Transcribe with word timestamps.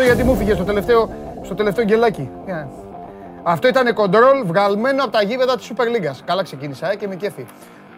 Μισό 0.00 0.12
λεπτό 0.12 0.22
γιατί 0.22 0.24
μου 0.24 0.36
φύγε 0.36 0.54
στο 0.54 0.64
τελευταίο, 0.64 1.10
στο 1.42 1.54
τελευταίο 1.54 1.84
γκελάκι. 1.84 2.30
Yeah. 2.46 2.66
Αυτό 3.42 3.68
ήταν 3.68 3.94
κοντρόλ 3.94 4.46
βγαλμένο 4.46 5.02
από 5.02 5.12
τα 5.12 5.22
γήπεδα 5.22 5.56
της 5.56 5.70
Super 5.72 5.82
League. 5.82 6.16
Καλά 6.24 6.42
ξεκίνησα 6.42 6.92
ε, 6.92 6.96
και 6.96 7.08
με 7.08 7.16
κέφι. 7.16 7.46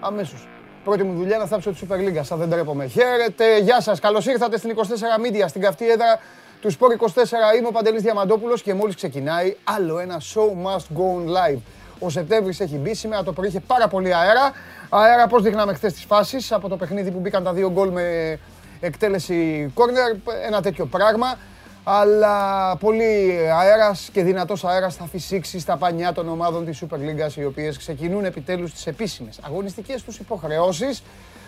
Αμέσως. 0.01 0.49
Πρώτη 0.85 1.03
μου 1.03 1.15
δουλειά 1.19 1.39
να 1.39 1.47
θάψω 1.47 1.71
τη 1.71 1.79
Super 1.83 1.95
League. 1.95 2.23
Αν 2.31 2.39
δεν 2.39 2.51
τρέπομαι. 2.51 2.87
Χαίρετε, 2.87 3.59
γεια 3.59 3.81
σας. 3.81 4.01
Καλώς 4.01 4.27
ήρθατε 4.27 4.59
στην 4.59 4.75
24 4.77 4.81
Media, 4.81 5.45
στην 5.49 5.61
καυτή 5.61 5.91
έδρα 5.91 6.19
του 6.61 6.73
Sport 6.73 6.91
24. 7.01 7.57
Είμαι 7.59 7.69
ο 7.69 7.71
Παντελής 7.71 8.03
Διαμαντόπουλος 8.03 8.63
και 8.63 8.75
μόλις 8.75 8.95
ξεκινάει 8.95 9.57
άλλο 9.65 9.99
ένα 9.99 10.21
show 10.35 10.67
must 10.67 10.99
go 10.99 11.03
on 11.03 11.27
live. 11.27 11.59
Ο 11.99 12.11
Σεπτέμβρης 12.11 12.61
έχει 12.61 12.77
μπει 12.77 12.95
σήμερα 12.95 13.23
το 13.23 13.33
πρωί 13.33 13.49
είχε 13.49 13.61
πάρα 13.61 13.89
πολύ 13.89 14.15
αέρα. 14.15 14.53
Αέρα 14.89 15.27
πώς 15.27 15.43
δείχναμε 15.43 15.75
χθες 15.75 15.93
τις 15.93 16.05
φάσεις 16.05 16.53
από 16.53 16.69
το 16.69 16.77
παιχνίδι 16.77 17.11
που 17.11 17.19
μπήκαν 17.19 17.45
τα 17.45 17.53
δύο 17.53 17.71
γκολ 17.71 17.91
με 17.91 18.39
εκτέλεση 18.81 19.73
corner. 19.77 20.33
Ένα 20.47 20.63
τέτοιο 20.63 20.87
πράγμα 20.87 21.37
αλλά 21.85 22.77
πολύ 22.77 23.39
αέρας 23.59 24.09
και 24.13 24.23
δυνατός 24.23 24.65
αέρας 24.65 24.97
θα 24.97 25.05
φυσήξει 25.05 25.59
στα 25.59 25.77
πανιά 25.77 26.13
των 26.13 26.29
ομάδων 26.29 26.65
της 26.65 26.83
Super 26.83 26.97
League 26.97 27.37
οι 27.37 27.45
οποίες 27.45 27.79
ξεκινούν 27.79 28.25
επιτέλους 28.25 28.73
τις 28.73 28.87
επίσημες 28.87 29.39
αγωνιστικές 29.43 30.03
τους 30.03 30.19
υποχρεώσεις 30.19 31.03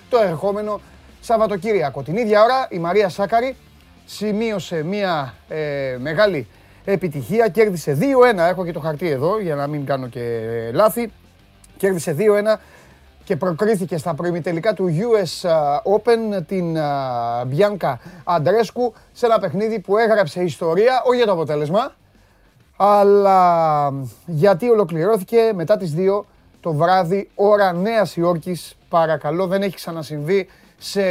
το 0.08 0.18
ερχόμενο 0.18 0.80
Σαββατοκύριακο. 1.20 2.02
Την 2.02 2.16
ίδια 2.16 2.42
ώρα 2.42 2.66
η 2.70 2.78
Μαρία 2.78 3.08
Σάκαρη 3.08 3.56
σημείωσε 4.04 4.82
μια 4.82 5.34
ε, 5.48 5.96
μεγάλη 5.98 6.46
επιτυχία, 6.84 7.48
κέρδισε 7.48 7.98
2-1, 8.34 8.38
έχω 8.38 8.64
και 8.64 8.72
το 8.72 8.80
χαρτί 8.80 9.08
εδώ 9.08 9.40
για 9.40 9.54
να 9.54 9.66
μην 9.66 9.86
κάνω 9.86 10.08
και 10.08 10.40
λάθη, 10.72 11.12
κέρδισε 11.76 12.16
2-1 12.18 12.58
και 13.24 13.36
προκρίθηκε 13.36 13.96
στα 13.96 14.14
προημιτελικά 14.14 14.72
του 14.72 14.88
US 14.88 15.50
Open 15.96 16.42
την 16.46 16.76
Bianca 17.50 17.94
Αντρέσκου 18.24 18.94
σε 19.12 19.26
ένα 19.26 19.38
παιχνίδι 19.38 19.78
που 19.78 19.96
έγραψε 19.96 20.42
ιστορία, 20.42 21.02
όχι 21.06 21.16
για 21.16 21.26
το 21.26 21.32
αποτέλεσμα, 21.32 21.92
αλλά 22.76 23.92
γιατί 24.26 24.68
ολοκληρώθηκε 24.70 25.52
μετά 25.54 25.76
τις 25.76 25.94
2 25.96 26.20
το 26.60 26.72
βράδυ 26.72 27.30
ώρα 27.34 27.72
Νέας 27.72 28.16
Υόρκης. 28.16 28.76
Παρακαλώ, 28.88 29.46
δεν 29.46 29.62
έχει 29.62 29.74
ξανασυμβεί 29.74 30.48
σε 30.78 31.02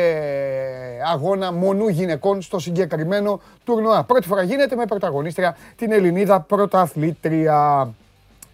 αγώνα 1.14 1.52
μονού 1.52 1.88
γυναικών 1.88 2.42
στο 2.42 2.60
συγκεκριμένο 2.60 3.42
τουρνουά. 3.64 4.04
Πρώτη 4.04 4.28
φορά 4.28 4.44
γίνεται 4.44 4.76
με 4.76 4.86
πρωταγωνίστρια 4.86 5.58
την 5.76 5.92
Ελληνίδα 5.92 6.40
πρωταθλήτρια. 6.40 7.94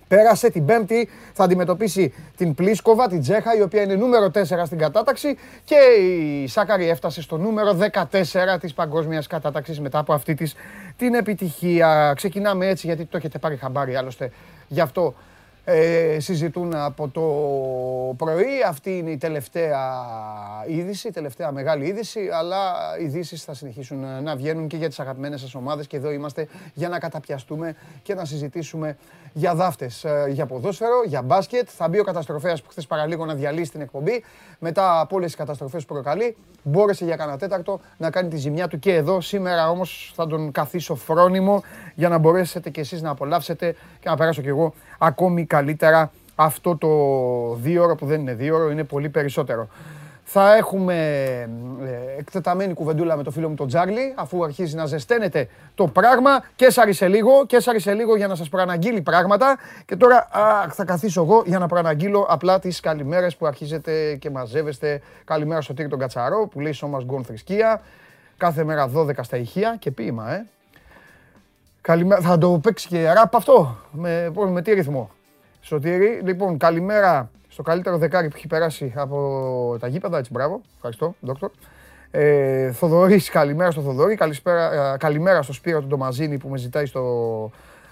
Πέρασε 0.09 0.49
την 0.49 0.65
Πέμπτη, 0.65 1.09
θα 1.33 1.43
αντιμετωπίσει 1.43 2.13
την 2.37 2.53
Πλίσκοβα, 2.53 3.07
την 3.07 3.21
Τζέχα, 3.21 3.55
η 3.57 3.61
οποία 3.61 3.81
είναι 3.81 3.95
νούμερο 3.95 4.31
4 4.33 4.41
στην 4.65 4.77
κατάταξη 4.77 5.37
και 5.63 5.75
η 6.01 6.47
Σάκαρη 6.47 6.89
έφτασε 6.89 7.21
στο 7.21 7.37
νούμερο 7.37 7.77
14 8.11 8.59
της 8.59 8.73
παγκόσμιας 8.73 9.27
κατάταξης 9.27 9.79
μετά 9.79 9.99
από 9.99 10.13
αυτή 10.13 10.33
της 10.33 10.55
την 10.97 11.13
επιτυχία. 11.13 12.13
Ξεκινάμε 12.15 12.67
έτσι 12.67 12.87
γιατί 12.87 13.05
το 13.05 13.17
έχετε 13.17 13.37
πάρει 13.37 13.55
χαμπάρι 13.55 13.95
άλλωστε 13.95 14.31
γι' 14.67 14.81
αυτό 14.81 15.15
ε, 15.71 16.19
συζητούν 16.19 16.75
από 16.75 17.07
το 17.07 17.23
πρωί. 18.17 18.63
Αυτή 18.67 18.97
είναι 18.97 19.11
η 19.11 19.17
τελευταία 19.17 19.79
είδηση, 20.67 21.07
η 21.07 21.11
τελευταία 21.11 21.51
μεγάλη 21.51 21.85
είδηση, 21.85 22.29
αλλά 22.33 22.57
οι 22.99 23.03
ειδήσεις 23.03 23.43
θα 23.43 23.53
συνεχίσουν 23.53 24.23
να 24.23 24.35
βγαίνουν 24.35 24.67
και 24.67 24.77
για 24.77 24.87
τις 24.87 24.99
αγαπημένες 24.99 25.41
σας 25.41 25.55
ομάδες 25.55 25.87
και 25.87 25.97
εδώ 25.97 26.11
είμαστε 26.11 26.47
για 26.73 26.89
να 26.89 26.99
καταπιαστούμε 26.99 27.75
και 28.03 28.13
να 28.13 28.25
συζητήσουμε 28.25 28.97
για 29.39 29.55
δάφτες, 29.55 30.03
ε, 30.03 30.25
για 30.29 30.45
ποδόσφαιρο, 30.45 31.03
για 31.05 31.21
μπάσκετ. 31.21 31.67
Θα 31.71 31.87
μπει 31.87 31.99
ο 31.99 32.03
καταστροφέας 32.03 32.61
που 32.61 32.69
χθες 32.69 32.87
παραλίγο 32.87 33.25
να 33.25 33.33
διαλύσει 33.33 33.71
την 33.71 33.81
εκπομπή. 33.81 34.23
Μετά 34.59 34.99
από 34.99 35.15
όλες 35.15 35.27
τις 35.27 35.35
καταστροφές 35.35 35.85
που 35.85 35.93
προκαλεί, 35.93 36.37
μπόρεσε 36.63 37.05
για 37.05 37.15
κανένα 37.15 37.37
τέταρτο 37.37 37.79
να 37.97 38.09
κάνει 38.09 38.29
τη 38.29 38.37
ζημιά 38.37 38.67
του 38.67 38.79
και 38.79 38.93
εδώ. 38.95 39.21
Σήμερα 39.21 39.69
όμως 39.69 40.11
θα 40.15 40.27
τον 40.27 40.51
καθίσω 40.51 40.95
φρόνιμο 40.95 41.63
για 41.95 42.09
να 42.09 42.17
μπορέσετε 42.17 42.69
κι 42.69 42.79
εσείς 42.79 43.01
να 43.01 43.09
απολαύσετε 43.09 43.75
και 43.99 44.09
να 44.09 44.15
περάσω 44.15 44.41
κι 44.41 44.47
εγώ 44.47 44.73
ακόμη 44.97 45.45
καλύτερα 45.45 46.11
αυτό 46.35 46.77
το 46.77 46.89
δύο 47.55 47.83
ώρο 47.83 47.95
που 47.95 48.05
δεν 48.05 48.19
είναι 48.19 48.33
δύο 48.33 48.55
ώρο, 48.55 48.71
είναι 48.71 48.83
πολύ 48.83 49.09
περισσότερο. 49.09 49.67
Θα 50.31 50.55
έχουμε 50.55 50.95
ε, 51.83 52.19
εκτεταμένη 52.19 52.73
κουβεντούλα 52.73 53.15
με 53.15 53.23
το 53.23 53.31
φίλο 53.31 53.49
μου 53.49 53.55
τον 53.55 53.67
Τζάρλι, 53.67 54.13
αφού 54.15 54.43
αρχίζει 54.43 54.75
να 54.75 54.85
ζεσταίνεται 54.85 55.47
το 55.75 55.87
πράγμα 55.87 56.43
και 56.55 56.69
σάρισε 56.69 57.07
λίγο, 57.07 57.45
και 57.45 57.59
σάρισε 57.59 57.93
λίγο 57.93 58.15
για 58.15 58.27
να 58.27 58.35
σας 58.35 58.49
προαναγγείλει 58.49 59.01
πράγματα. 59.01 59.57
Και 59.85 59.95
τώρα 59.95 60.29
α, 60.31 60.69
θα 60.69 60.85
καθίσω 60.85 61.21
εγώ 61.21 61.43
για 61.45 61.59
να 61.59 61.67
προαναγγείλω 61.67 62.25
απλά 62.29 62.59
τις 62.59 62.79
καλημέρες 62.79 63.35
που 63.35 63.45
αρχίζετε 63.45 64.15
και 64.15 64.29
μαζεύεστε. 64.29 65.01
Καλημέρα 65.25 65.61
στο 65.61 65.73
Τύρι 65.73 65.87
τον 65.87 65.99
Κατσαρό 65.99 66.47
που 66.47 66.59
λέει 66.59 66.71
σώμας 66.71 67.03
γκον 67.03 67.23
θρησκεία. 67.23 67.81
Κάθε 68.37 68.63
μέρα 68.63 68.91
12 68.95 69.11
στα 69.21 69.37
ηχεία 69.37 69.75
και 69.79 69.91
ποίημα, 69.91 70.33
ε. 70.33 70.45
Καλημέρα, 71.81 72.21
θα 72.21 72.37
το 72.37 72.59
παίξει 72.63 72.87
και 72.87 73.11
ραπ 73.11 73.35
αυτό, 73.35 73.77
με, 73.91 74.31
με 74.49 74.61
τι 74.61 74.73
ρυθμό. 74.73 75.11
Σωτήρι, 75.61 76.21
λοιπόν, 76.23 76.57
καλημέρα 76.57 77.29
στο 77.59 77.71
καλύτερο 77.71 77.97
δεκάρι 77.97 78.27
που 78.27 78.33
έχει 78.37 78.47
περάσει 78.47 78.93
από 78.95 79.77
τα 79.79 79.87
γήπεδα. 79.87 80.17
Έτσι, 80.17 80.31
μπράβο. 80.31 80.61
Ευχαριστώ, 80.75 81.15
δόκτωρ. 81.19 81.49
Ε, 82.11 82.71
Θοδωρής, 82.71 83.29
καλημέρα 83.29 83.71
στο 83.71 83.81
Θοδωρή. 83.81 84.15
Καλησπέρα, 84.15 84.93
ε, 84.93 84.97
καλημέρα 84.97 85.41
στο 85.41 85.53
Σπύρο 85.53 85.81
του 85.81 85.87
Ντομαζίνη 85.87 86.37
που 86.37 86.49
με 86.49 86.57
ζητάει 86.57 86.85
στο 86.85 87.01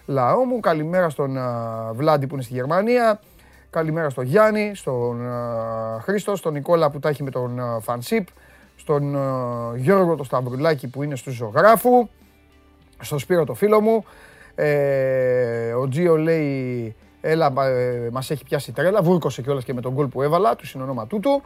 λαό 0.05 0.43
μου. 0.43 0.59
Καλημέρα 0.59 1.09
στον 1.09 1.35
uh, 1.37 1.93
Βλάντι 1.93 2.27
που 2.27 2.33
είναι 2.33 2.43
στη 2.43 2.53
Γερμανία. 2.53 3.19
Καλημέρα 3.69 4.09
στον 4.09 4.23
Γιάννη, 4.23 4.71
στον 4.75 5.21
uh, 5.21 5.99
Χρήστο, 6.01 6.35
στον 6.35 6.53
Νικόλα 6.53 6.89
που 6.89 6.99
τα 6.99 7.09
έχει 7.09 7.23
με 7.23 7.29
τον 7.29 7.59
uh, 7.59 7.81
Φανσίπ. 7.81 8.27
Στον 8.75 9.15
uh, 9.15 9.75
Γιώργο 9.75 10.15
το 10.15 10.23
Σταυρουλάκη 10.23 10.87
που 10.87 11.03
είναι 11.03 11.15
στους 11.15 11.33
ζωγράφου. 11.33 12.07
Στον 12.99 13.19
Σπύρο 13.19 13.45
το 13.45 13.53
φίλο 13.53 13.81
μου. 13.81 14.05
Ε, 14.55 15.73
ο 15.73 15.87
Τζίο 15.87 16.17
λέει 16.17 16.95
Έλα, 17.29 17.53
ε, 17.65 18.09
μας 18.11 18.31
έχει 18.31 18.43
πιάσει 18.43 18.71
τρέλα. 18.71 19.01
Βούρκωσε 19.01 19.41
κιόλας 19.41 19.63
και 19.63 19.73
με 19.73 19.81
τον 19.81 19.93
γκολ 19.93 20.07
που 20.07 20.21
έβαλα, 20.21 20.55
του 20.55 20.67
συνονόματού 20.67 21.19
του. 21.19 21.43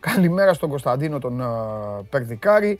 Καλημέρα 0.00 0.52
στον 0.52 0.68
Κωνσταντίνο 0.68 1.18
τον 1.18 1.40
uh, 1.42 2.04
Περδικάρη. 2.10 2.78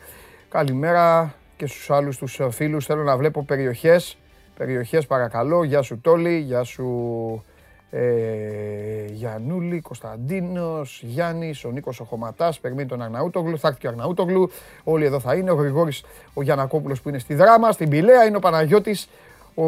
Καλημέρα 0.48 1.34
και 1.56 1.66
στους 1.66 1.90
άλλους 1.90 2.16
τους 2.16 2.40
uh, 2.42 2.48
φίλους. 2.50 2.86
Θέλω 2.86 3.02
να 3.02 3.16
βλέπω 3.16 3.44
περιοχές. 3.44 4.16
Περιοχές 4.56 5.06
παρακαλώ. 5.06 5.64
Γεια 5.64 5.82
σου 5.82 6.00
Τόλι, 6.00 6.38
γεια 6.38 6.62
σου 6.62 7.44
ε, 7.90 9.04
Γιαννούλη, 9.06 9.80
Κωνσταντίνος, 9.80 11.02
Γιάννης, 11.02 11.64
ο 11.64 11.70
Νίκος 11.70 12.00
ο 12.00 12.04
Χωματάς, 12.04 12.60
περιμένει 12.60 12.88
τον 12.88 13.02
Αρναούτογλου, 13.02 13.58
θα 13.58 13.68
έρθει 13.68 13.80
και 13.80 13.86
ο 13.86 13.90
Αρναούτογλου, 13.90 14.50
όλοι 14.84 15.04
εδώ 15.04 15.20
θα 15.20 15.34
είναι, 15.34 15.50
ο 15.50 15.54
Γρηγόρης 15.54 16.04
ο 16.34 16.42
Γιανακόπουλος 16.42 17.00
που 17.00 17.08
είναι 17.08 17.18
στη 17.18 17.34
Δράμα, 17.34 17.72
στην 17.72 17.88
Πηλαία, 17.88 18.24
είναι 18.24 18.36
ο 18.36 18.40
Παναγιώτης 18.40 19.08
ο 19.54 19.64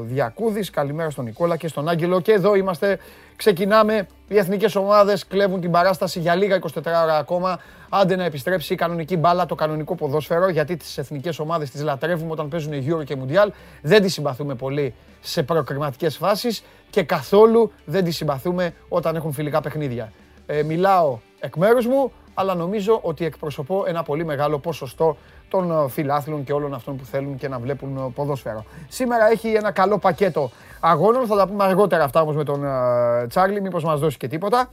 Διακούδης, 0.00 0.70
καλημέρα 0.70 1.10
στον 1.10 1.24
Νικόλα 1.24 1.56
και 1.56 1.68
στον 1.68 1.88
Άγγελο. 1.88 2.20
Και 2.20 2.32
εδώ 2.32 2.54
είμαστε, 2.54 2.98
ξεκινάμε, 3.36 4.06
οι 4.28 4.38
εθνικές 4.38 4.76
ομάδες 4.76 5.26
κλέβουν 5.26 5.60
την 5.60 5.70
παράσταση 5.70 6.20
για 6.20 6.34
λίγα 6.34 6.58
24 6.58 6.68
ώρα 6.84 7.16
ακόμα, 7.16 7.58
άντε 7.88 8.16
να 8.16 8.24
επιστρέψει 8.24 8.72
η 8.72 8.76
κανονική 8.76 9.16
μπάλα, 9.16 9.46
το 9.46 9.54
κανονικό 9.54 9.94
ποδόσφαιρο, 9.94 10.48
γιατί 10.48 10.76
τις 10.76 10.98
εθνικές 10.98 11.38
ομάδες 11.38 11.70
τις 11.70 11.82
λατρεύουμε 11.82 12.30
όταν 12.30 12.48
παίζουν 12.48 12.72
Euro 12.72 13.04
και 13.04 13.16
Mundial, 13.20 13.48
δεν 13.82 14.02
τις 14.02 14.12
συμπαθούμε 14.12 14.54
πολύ 14.54 14.94
σε 15.20 15.42
προκριματικές 15.42 16.16
φάσεις 16.16 16.64
και 16.90 17.02
καθόλου 17.02 17.72
δεν 17.84 18.04
τις 18.04 18.16
συμπαθούμε 18.16 18.74
όταν 18.88 19.16
έχουν 19.16 19.32
φιλικά 19.32 19.60
παιχνίδια. 19.60 20.12
Ε, 20.46 20.62
μιλάω 20.62 21.18
εκ 21.40 21.56
μέρους 21.56 21.86
μου, 21.86 22.12
αλλά 22.34 22.54
νομίζω 22.54 22.98
ότι 23.02 23.24
εκπροσωπώ 23.24 23.84
ένα 23.86 24.02
πολύ 24.02 24.24
μεγάλο 24.24 24.58
ποσοστό 24.58 25.16
των 25.48 25.70
ε, 25.70 25.88
φιλάθλων 25.88 26.44
και 26.44 26.52
όλων 26.52 26.74
αυτών 26.74 26.96
που 26.96 27.04
θέλουν 27.04 27.36
και 27.36 27.48
να 27.48 27.58
βλέπουν 27.58 27.96
ε, 27.96 28.10
ποδόσφαιρο. 28.14 28.64
Σήμερα 28.88 29.30
έχει 29.30 29.48
ένα 29.48 29.70
καλό 29.70 29.98
πακέτο 29.98 30.50
αγώνων, 30.80 31.26
θα 31.26 31.36
τα 31.36 31.46
πούμε 31.46 31.64
αργότερα 31.64 32.04
αυτά 32.04 32.20
όμως 32.20 32.36
με 32.36 32.44
τον 32.44 32.64
ε, 32.64 33.26
Τσάρλι, 33.26 33.60
μήπως 33.60 33.84
μας 33.84 34.00
δώσει 34.00 34.16
και 34.16 34.28
τίποτα. 34.28 34.70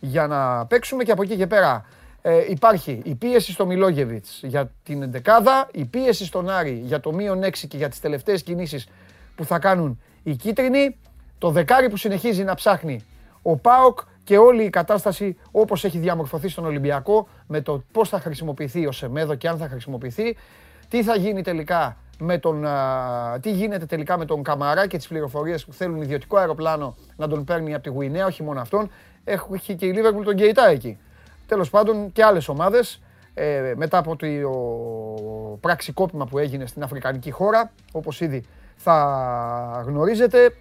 Για 0.00 0.26
να 0.26 0.66
παίξουμε 0.66 1.04
και 1.04 1.12
από 1.12 1.22
εκεί 1.22 1.36
και 1.36 1.46
πέρα 1.46 1.84
ε, 2.22 2.44
υπάρχει 2.48 3.00
η 3.04 3.14
πίεση 3.14 3.52
στο 3.52 3.66
Μιλόγεβιτς 3.66 4.40
για 4.42 4.70
την 4.82 5.02
εντεκάδα, 5.02 5.68
η 5.72 5.84
πίεση 5.84 6.24
στον 6.24 6.50
Άρη 6.50 6.82
για 6.84 7.00
το 7.00 7.12
μείον 7.12 7.44
6 7.44 7.50
και 7.68 7.76
για 7.76 7.88
τις 7.88 8.00
τελευταίες 8.00 8.42
κινήσεις 8.42 8.88
που 9.36 9.44
θα 9.44 9.58
κάνουν 9.58 10.00
οι 10.22 10.34
κίτρινοι, 10.34 10.96
το 11.38 11.50
δεκάρι 11.50 11.90
που 11.90 11.96
συνεχίζει 11.96 12.44
να 12.44 12.54
ψάχνει 12.54 13.04
ο 13.42 13.56
ΠΑΟΚ 13.56 13.98
και 14.24 14.38
όλη 14.38 14.64
η 14.64 14.70
κατάσταση 14.70 15.36
όπως 15.50 15.84
έχει 15.84 15.98
διαμορφωθεί 15.98 16.48
στον 16.48 16.64
Ολυμπιακό 16.64 17.28
με 17.46 17.60
το 17.60 17.82
πώς 17.92 18.08
θα 18.08 18.20
χρησιμοποιηθεί 18.20 18.86
ο 18.86 18.92
Σεμέδο 18.92 19.34
και 19.34 19.48
αν 19.48 19.58
θα 19.58 19.68
χρησιμοποιηθεί, 19.68 20.36
τι 20.88 21.02
θα 21.02 21.16
γίνει 21.16 21.42
τελικά 21.42 21.96
με 22.18 22.38
τον, 22.38 22.66
τι 23.40 23.50
γίνεται 23.50 23.86
τελικά 23.86 24.18
με 24.18 24.24
τον 24.24 24.42
Καμαρά 24.42 24.86
και 24.86 24.96
τις 24.96 25.08
πληροφορίες 25.08 25.64
που 25.64 25.72
θέλουν 25.72 26.02
ιδιωτικό 26.02 26.36
αεροπλάνο 26.36 26.96
να 27.16 27.28
τον 27.28 27.44
παίρνει 27.44 27.74
από 27.74 27.82
τη 27.82 27.88
Γουινέα, 27.88 28.26
όχι 28.26 28.42
μόνο 28.42 28.60
αυτόν, 28.60 28.90
έχει 29.24 29.74
και 29.74 29.86
η 29.86 29.92
Λίβερπουλ 29.92 30.24
τον 30.24 30.34
Γκέιτά 30.34 30.68
εκεί. 30.68 30.98
Τέλος 31.46 31.70
πάντων 31.70 32.12
και 32.12 32.24
άλλες 32.24 32.48
ομάδες 32.48 33.02
ε, 33.34 33.72
μετά 33.76 33.98
από 33.98 34.16
το 34.16 34.26
πραξικόπημα 35.60 36.26
που 36.26 36.38
έγινε 36.38 36.66
στην 36.66 36.82
Αφρικανική 36.82 37.30
χώρα, 37.30 37.72
όπως 37.92 38.20
ήδη 38.20 38.44
θα 38.76 39.84
γνωρίζετε, 39.86 40.56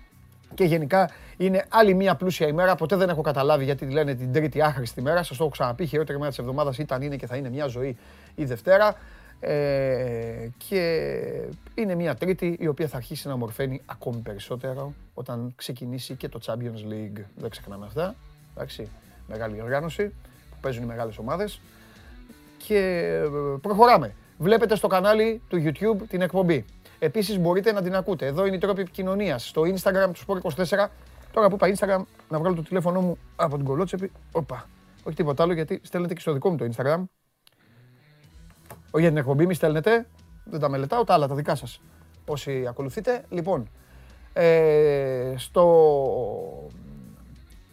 και 0.55 0.63
γενικά 0.63 1.09
είναι 1.37 1.65
άλλη 1.69 1.93
μια 1.93 2.15
πλούσια 2.15 2.47
ημέρα. 2.47 2.75
Ποτέ 2.75 2.95
δεν 2.95 3.09
έχω 3.09 3.21
καταλάβει 3.21 3.63
γιατί 3.63 3.85
λένε 3.85 4.15
την 4.15 4.33
τρίτη 4.33 4.61
άχρηστη 4.61 5.01
μέρα. 5.01 5.23
Σας 5.23 5.37
το 5.37 5.43
έχω 5.43 5.51
ξαναπεί. 5.51 5.83
Η 5.83 5.85
χειρότερη 5.85 6.17
μέρα 6.17 6.29
της 6.29 6.39
εβδομάδας 6.39 6.77
ήταν, 6.77 7.01
είναι 7.01 7.15
και 7.15 7.27
θα 7.27 7.35
είναι 7.35 7.49
μια 7.49 7.65
ζωή 7.67 7.97
η 8.35 8.45
Δευτέρα. 8.45 8.95
Ε, 9.45 10.47
και 10.57 11.11
είναι 11.75 11.95
μια 11.95 12.15
τρίτη 12.15 12.57
η 12.59 12.67
οποία 12.67 12.87
θα 12.87 12.97
αρχίσει 12.97 13.27
να 13.27 13.35
μορφαίνει 13.35 13.81
ακόμη 13.85 14.17
περισσότερο 14.17 14.93
όταν 15.13 15.53
ξεκινήσει 15.55 16.15
και 16.15 16.29
το 16.29 16.39
Champions 16.45 16.91
League. 16.91 17.23
Δεν 17.35 17.49
ξεχνάμε 17.49 17.85
αυτά. 17.85 18.15
Εντάξει, 18.55 18.89
μεγάλη 19.27 19.61
οργάνωση 19.61 20.07
που 20.49 20.57
παίζουν 20.61 20.83
οι 20.83 20.85
μεγάλες 20.85 21.17
ομάδες. 21.17 21.61
Και 22.57 22.77
ε, 23.23 23.27
προχωράμε. 23.61 24.13
Βλέπετε 24.37 24.75
στο 24.75 24.87
κανάλι 24.87 25.41
του 25.49 25.63
YouTube 25.65 26.01
την 26.09 26.21
εκπομπή. 26.21 26.65
Επίσης 27.03 27.39
μπορείτε 27.39 27.71
να 27.71 27.81
την 27.81 27.95
ακούτε. 27.95 28.25
Εδώ 28.25 28.45
είναι 28.45 28.55
η 28.55 28.59
τρόπη 28.59 28.81
επικοινωνίας. 28.81 29.47
Στο 29.47 29.61
Instagram 29.61 30.11
του 30.13 30.19
Sport24. 30.27 30.87
Τώρα 31.31 31.49
που 31.49 31.55
είπα 31.55 31.67
Instagram, 31.67 32.03
να 32.29 32.39
βγάλω 32.39 32.55
το 32.55 32.61
τηλέφωνο 32.61 33.01
μου 33.01 33.17
από 33.35 33.55
την 33.55 33.65
κολότσεπη. 33.65 34.11
Οπα. 34.31 34.69
Όχι 35.03 35.15
τίποτα 35.15 35.43
άλλο 35.43 35.53
γιατί 35.53 35.79
στέλνετε 35.83 36.13
και 36.13 36.19
στο 36.19 36.33
δικό 36.33 36.49
μου 36.49 36.57
το 36.57 36.65
Instagram. 36.65 37.03
Όχι 38.91 39.01
για 39.01 39.07
την 39.07 39.17
εκπομπή, 39.17 39.45
μη 39.45 39.53
στέλνετε. 39.53 40.07
Δεν 40.43 40.59
τα 40.59 40.69
μελετάω, 40.69 41.03
τα 41.03 41.13
άλλα, 41.13 41.27
τα 41.27 41.35
δικά 41.35 41.55
σας. 41.55 41.81
Όσοι 42.25 42.65
ακολουθείτε. 42.67 43.23
Λοιπόν, 43.29 43.69
ε, 44.33 45.33
στο, 45.37 46.69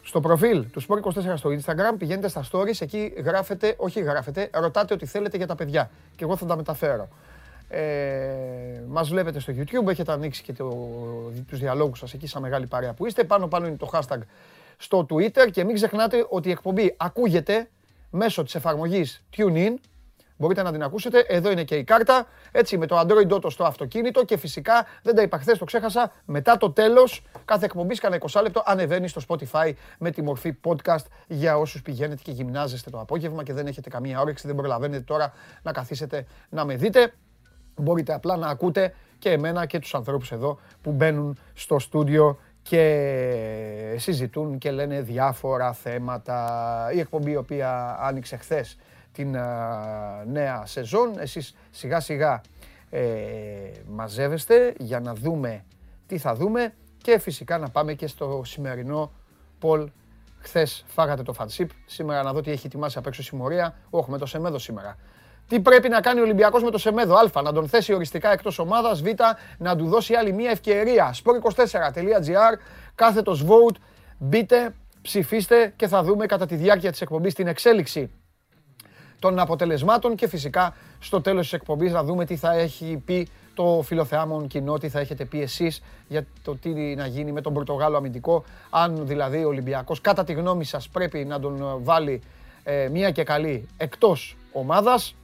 στο 0.03 0.21
προφίλ 0.21 0.71
του 0.71 0.82
Sport24 0.82 1.32
στο 1.35 1.50
Instagram 1.50 1.94
πηγαίνετε 1.99 2.29
στα 2.29 2.44
stories, 2.53 2.81
εκεί 2.81 3.12
γράφετε, 3.25 3.75
όχι 3.77 4.00
γράφετε, 4.00 4.50
ρωτάτε 4.53 4.94
ό,τι 4.94 5.06
θέλετε 5.06 5.37
για 5.37 5.47
τα 5.47 5.55
παιδιά 5.55 5.91
και 6.17 6.25
εγώ 6.25 6.37
θα 6.37 6.47
τα 6.47 6.56
μεταφέρω. 6.56 7.09
Ε, 7.72 8.82
μας 8.88 9.08
βλέπετε 9.08 9.40
στο 9.40 9.52
YouTube, 9.56 9.88
έχετε 9.88 10.12
ανοίξει 10.12 10.43
και 10.43 10.52
το, 10.52 10.69
τους 11.49 11.58
διαλόγους 11.58 11.99
σας 11.99 12.14
εκεί 12.14 12.26
σαν 12.26 12.43
μεγάλη 12.43 12.67
παρέα 12.67 12.93
που 12.93 13.06
είστε. 13.06 13.25
Πάνω 13.25 13.49
πάνω 13.49 13.67
είναι 13.67 13.76
το 13.76 13.90
hashtag 13.93 14.19
στο 14.76 15.06
Twitter 15.11 15.50
και 15.50 15.64
μην 15.64 15.75
ξεχνάτε 15.75 16.26
ότι 16.28 16.49
η 16.49 16.50
εκπομπή 16.50 16.94
ακούγεται 16.96 17.69
μέσω 18.11 18.43
της 18.43 18.55
εφαρμογής 18.55 19.25
TuneIn 19.37 19.75
Μπορείτε 20.40 20.62
να 20.62 20.72
την 20.72 20.82
ακούσετε. 20.82 21.19
Εδώ 21.28 21.50
είναι 21.50 21.64
και 21.64 21.76
η 21.76 21.84
κάρτα. 21.84 22.26
Έτσι 22.52 22.78
με 22.78 22.87
το 22.87 23.00
Android 23.00 23.32
Auto 23.32 23.50
στο 23.50 23.64
αυτοκίνητο 23.64 24.25
και 24.25 24.37
φυσικά 24.37 24.87
δεν 25.02 25.14
τα 25.14 25.22
είπα 25.22 25.38
χθες, 25.38 25.58
το 25.58 25.64
ξέχασα. 25.64 26.12
Μετά 26.25 26.56
το 26.56 26.70
τέλος 26.70 27.22
κάθε 27.44 27.64
εκπομπή, 27.64 27.94
κανένα 27.94 28.22
20 28.32 28.43
λεπτό, 28.43 28.62
ανεβαίνει 28.67 29.08
στο 29.08 29.20
Spotify 29.28 29.72
με 29.99 30.11
τη 30.11 30.22
μορφή 30.22 30.56
podcast 30.64 31.05
για 31.26 31.58
όσους 31.58 31.82
πηγαίνετε 31.82 32.22
και 32.25 32.31
γυμνάζεστε 32.31 32.90
το 32.90 33.00
απόγευμα 33.00 33.43
και 33.43 33.52
δεν 33.52 33.67
έχετε 33.67 33.88
καμία 33.88 34.20
όρεξη, 34.20 34.46
δεν 34.46 34.56
προλαβαίνετε 34.56 35.02
τώρα 35.02 35.32
να 35.62 35.72
καθίσετε 35.72 36.26
να 36.49 36.64
με 36.64 36.76
δείτε. 36.76 37.12
Μπορείτε 37.81 38.15
απλά 38.15 38.37
να 38.37 38.49
ακούτε 38.49 38.94
και 39.19 39.31
εμένα 39.31 39.67
και 39.67 39.79
τους 39.79 39.94
ανθρώπους 39.94 40.32
εδώ 40.32 40.59
που 40.82 40.93
μπαίνουν 40.93 41.38
στο 41.55 41.79
στούντιο 41.79 42.38
και 42.62 43.94
συζητούν 43.97 44.59
και 44.59 44.71
λένε 44.71 45.00
διάφορα 45.00 45.73
θέματα. 45.73 46.91
Η 46.94 46.99
εκπομπή 46.99 47.31
η 47.31 47.37
οποία 47.37 47.99
άνοιξε 48.00 48.37
χθες 48.37 48.77
την 49.12 49.31
νέα 50.27 50.62
σεζόν. 50.65 51.19
Εσείς 51.19 51.55
σιγά 51.71 52.00
σιγά 52.00 52.41
ε, 52.91 53.03
μαζεύεστε 53.88 54.75
για 54.79 55.00
να 55.00 55.15
δούμε 55.15 55.65
τι 56.06 56.19
θα 56.19 56.35
δούμε 56.35 56.75
και 57.03 57.19
φυσικά 57.19 57.59
να 57.59 57.69
πάμε 57.69 57.94
και 57.94 58.06
στο 58.06 58.43
σημερινό 58.44 59.12
Πολ. 59.59 59.91
Χθες 60.38 60.85
φάγατε 60.87 61.23
το 61.23 61.32
φανσίπ, 61.32 61.71
σήμερα 61.87 62.23
να 62.23 62.32
δω 62.32 62.41
τι 62.41 62.50
έχει 62.50 62.67
ετοιμάσει 62.67 62.99
απ' 62.99 63.06
έξω 63.06 63.23
συμμορία. 63.23 63.75
Όχι, 63.91 64.11
με 64.11 64.19
το 64.19 64.27
Σεμέδο 64.27 64.59
σήμερα. 64.59 64.97
Τι 65.50 65.61
πρέπει 65.61 65.88
να 65.88 66.00
κάνει 66.00 66.20
ο 66.20 66.23
Ολυμπιακός 66.23 66.62
με 66.62 66.70
το 66.70 66.79
Σεμέδο, 66.79 67.17
Α, 67.17 67.43
να 67.43 67.52
τον 67.52 67.69
θέσει 67.69 67.94
οριστικά 67.94 68.32
εκτός 68.32 68.58
ομάδας, 68.58 69.02
Β, 69.02 69.06
να 69.58 69.76
του 69.76 69.88
δώσει 69.88 70.14
άλλη 70.14 70.32
μία 70.32 70.50
ευκαιρία. 70.50 71.14
sport24.gr, 71.14 72.58
κάθετος 72.94 73.44
vote, 73.44 73.76
μπείτε, 74.19 74.75
ψηφίστε 75.02 75.73
και 75.76 75.88
θα 75.88 76.02
δούμε 76.02 76.26
κατά 76.26 76.47
τη 76.47 76.55
διάρκεια 76.55 76.91
της 76.91 77.00
εκπομπής 77.00 77.35
την 77.35 77.47
εξέλιξη 77.47 78.11
των 79.19 79.38
αποτελεσμάτων 79.38 80.14
και 80.14 80.29
φυσικά 80.29 80.75
στο 80.99 81.20
τέλος 81.20 81.43
της 81.43 81.53
εκπομπής 81.53 81.93
να 81.93 82.05
δούμε 82.05 82.25
τι 82.25 82.37
θα 82.37 82.53
έχει 82.53 83.03
πει 83.05 83.29
το 83.55 83.82
φιλοθεάμον 83.85 84.46
κοινό, 84.46 84.79
τι 84.79 84.88
θα 84.88 85.00
έχετε 85.00 85.25
πει 85.25 85.43
εσείς 85.43 85.82
για 86.08 86.26
το 86.44 86.56
τι 86.56 86.70
να 86.70 87.06
γίνει 87.06 87.32
με 87.32 87.41
τον 87.41 87.53
Πορτογάλο 87.53 87.96
αμυντικό, 87.96 88.44
αν 88.70 89.06
δηλαδή 89.06 89.44
ο 89.44 89.49
Ολυμπιακός 89.49 90.00
κατά 90.00 90.25
τη 90.25 90.32
γνώμη 90.32 90.64
σας 90.64 90.88
πρέπει 90.88 91.25
να 91.25 91.41
τον 91.41 91.79
βάλει 91.82 92.23
ε, 92.62 92.88
μία 92.93 93.11
και 93.11 93.23
καλή 93.23 93.69
εκτός 93.76 94.37
ομάδας 94.53 95.14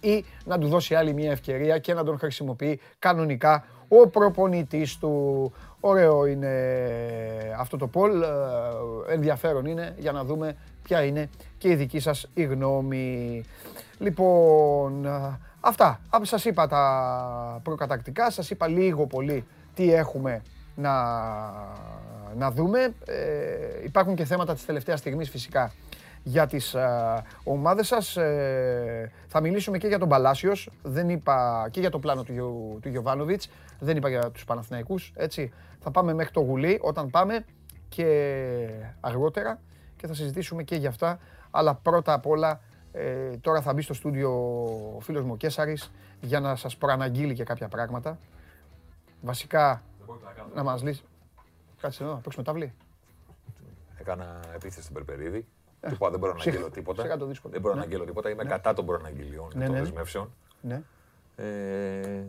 ή 0.00 0.24
να 0.44 0.58
του 0.58 0.68
δώσει 0.68 0.94
άλλη 0.94 1.12
μία 1.12 1.30
ευκαιρία 1.30 1.78
και 1.78 1.94
να 1.94 2.04
τον 2.04 2.18
χρησιμοποιεί 2.18 2.80
κανονικά 2.98 3.64
ο 3.88 4.08
προπονητής 4.08 4.98
του. 4.98 5.52
Ωραίο 5.80 6.26
είναι 6.26 6.50
αυτό 7.58 7.76
το 7.76 7.86
πολ, 7.86 8.22
ε, 8.22 8.26
ενδιαφέρον 9.08 9.66
είναι 9.66 9.94
για 9.98 10.12
να 10.12 10.24
δούμε 10.24 10.56
ποια 10.82 11.04
είναι 11.04 11.30
και 11.58 11.68
η 11.68 11.74
δική 11.74 11.98
σας 12.00 12.28
η 12.34 12.42
γνώμη. 12.42 13.44
Λοιπόν, 13.98 15.06
αυτά. 15.60 16.00
Σας 16.22 16.44
είπα 16.44 16.66
τα 16.66 17.60
προκατακτικά, 17.62 18.30
σας 18.30 18.50
είπα 18.50 18.68
λίγο 18.68 19.06
πολύ 19.06 19.44
τι 19.74 19.92
έχουμε 19.92 20.42
να, 20.74 20.92
να 22.36 22.50
δούμε. 22.50 22.94
Ε, 23.04 23.84
υπάρχουν 23.84 24.14
και 24.14 24.24
θέματα 24.24 24.54
της 24.54 24.64
τελευταίας 24.64 24.98
στιγμής 24.98 25.30
φυσικά 25.30 25.72
για 26.22 26.46
τις 26.46 26.74
α, 26.74 27.22
ομάδες 27.44 27.86
σας. 27.86 28.16
Ε, 28.16 29.12
θα 29.26 29.40
μιλήσουμε 29.40 29.78
και 29.78 29.86
για 29.86 29.98
τον 29.98 30.08
Παλάσιος, 30.08 30.70
δεν 30.82 31.08
είπα 31.08 31.68
και 31.70 31.80
για 31.80 31.90
το 31.90 31.98
πλάνο 31.98 32.22
του, 32.22 32.78
του 32.82 32.88
Γιωβάνοβιτς, 32.88 33.50
δεν 33.78 33.96
είπα 33.96 34.08
για 34.08 34.30
τους 34.30 34.44
Παναθηναϊκούς, 34.44 35.12
έτσι. 35.16 35.52
Θα 35.80 35.90
πάμε 35.90 36.14
μέχρι 36.14 36.32
το 36.32 36.40
Γουλή 36.40 36.78
όταν 36.82 37.10
πάμε 37.10 37.44
και 37.88 38.70
αργότερα 39.00 39.60
και 39.96 40.06
θα 40.06 40.14
συζητήσουμε 40.14 40.62
και 40.62 40.76
για 40.76 40.88
αυτά. 40.88 41.18
Αλλά 41.50 41.74
πρώτα 41.74 42.12
απ' 42.12 42.26
όλα 42.26 42.60
ε, 42.92 43.36
τώρα 43.36 43.60
θα 43.60 43.72
μπει 43.72 43.82
στο 43.82 43.94
στούντιο 43.94 44.30
ο 44.96 45.00
φίλος 45.00 45.24
μου 45.24 45.32
ο 45.32 45.36
Κέσαρης 45.36 45.90
για 46.20 46.40
να 46.40 46.56
σας 46.56 46.76
προαναγγείλει 46.76 47.34
και 47.34 47.44
κάποια 47.44 47.68
πράγματα. 47.68 48.18
Βασικά 49.20 49.82
να 50.54 50.62
μας 50.62 50.82
λύσει. 50.82 51.02
Κάτσε 51.80 52.02
εδώ, 52.02 52.12
να 52.12 52.18
παίξουμε 52.18 52.44
ταυλή. 52.44 52.72
Έκανα 53.98 54.40
επίθεση 54.54 54.82
στην 54.82 54.94
Περπερίδη. 54.94 55.46
Ε, 55.80 55.88
του 55.88 55.94
είπα 55.94 56.10
δεν 56.10 56.18
μπορώ 56.18 56.32
να 56.32 56.38
αγγέλω 56.42 56.70
τίποτα. 56.70 57.02
Δεν 57.42 57.60
μπορώ 57.60 57.74
να 57.74 57.80
ναι. 57.80 57.84
αγγέλω 57.86 58.04
τίποτα. 58.04 58.30
Είμαι 58.30 58.42
Ναι. 58.42 58.48
κατά 58.50 58.72
των 58.72 58.86
προαναγγελιών 58.86 59.48
και 59.50 59.58
Ναι, 59.58 59.64
των 59.64 59.74
ναι. 59.74 59.80
δεσμεύσεων. 59.80 60.32
Ναι. 60.60 60.82
Ε, 61.36 62.24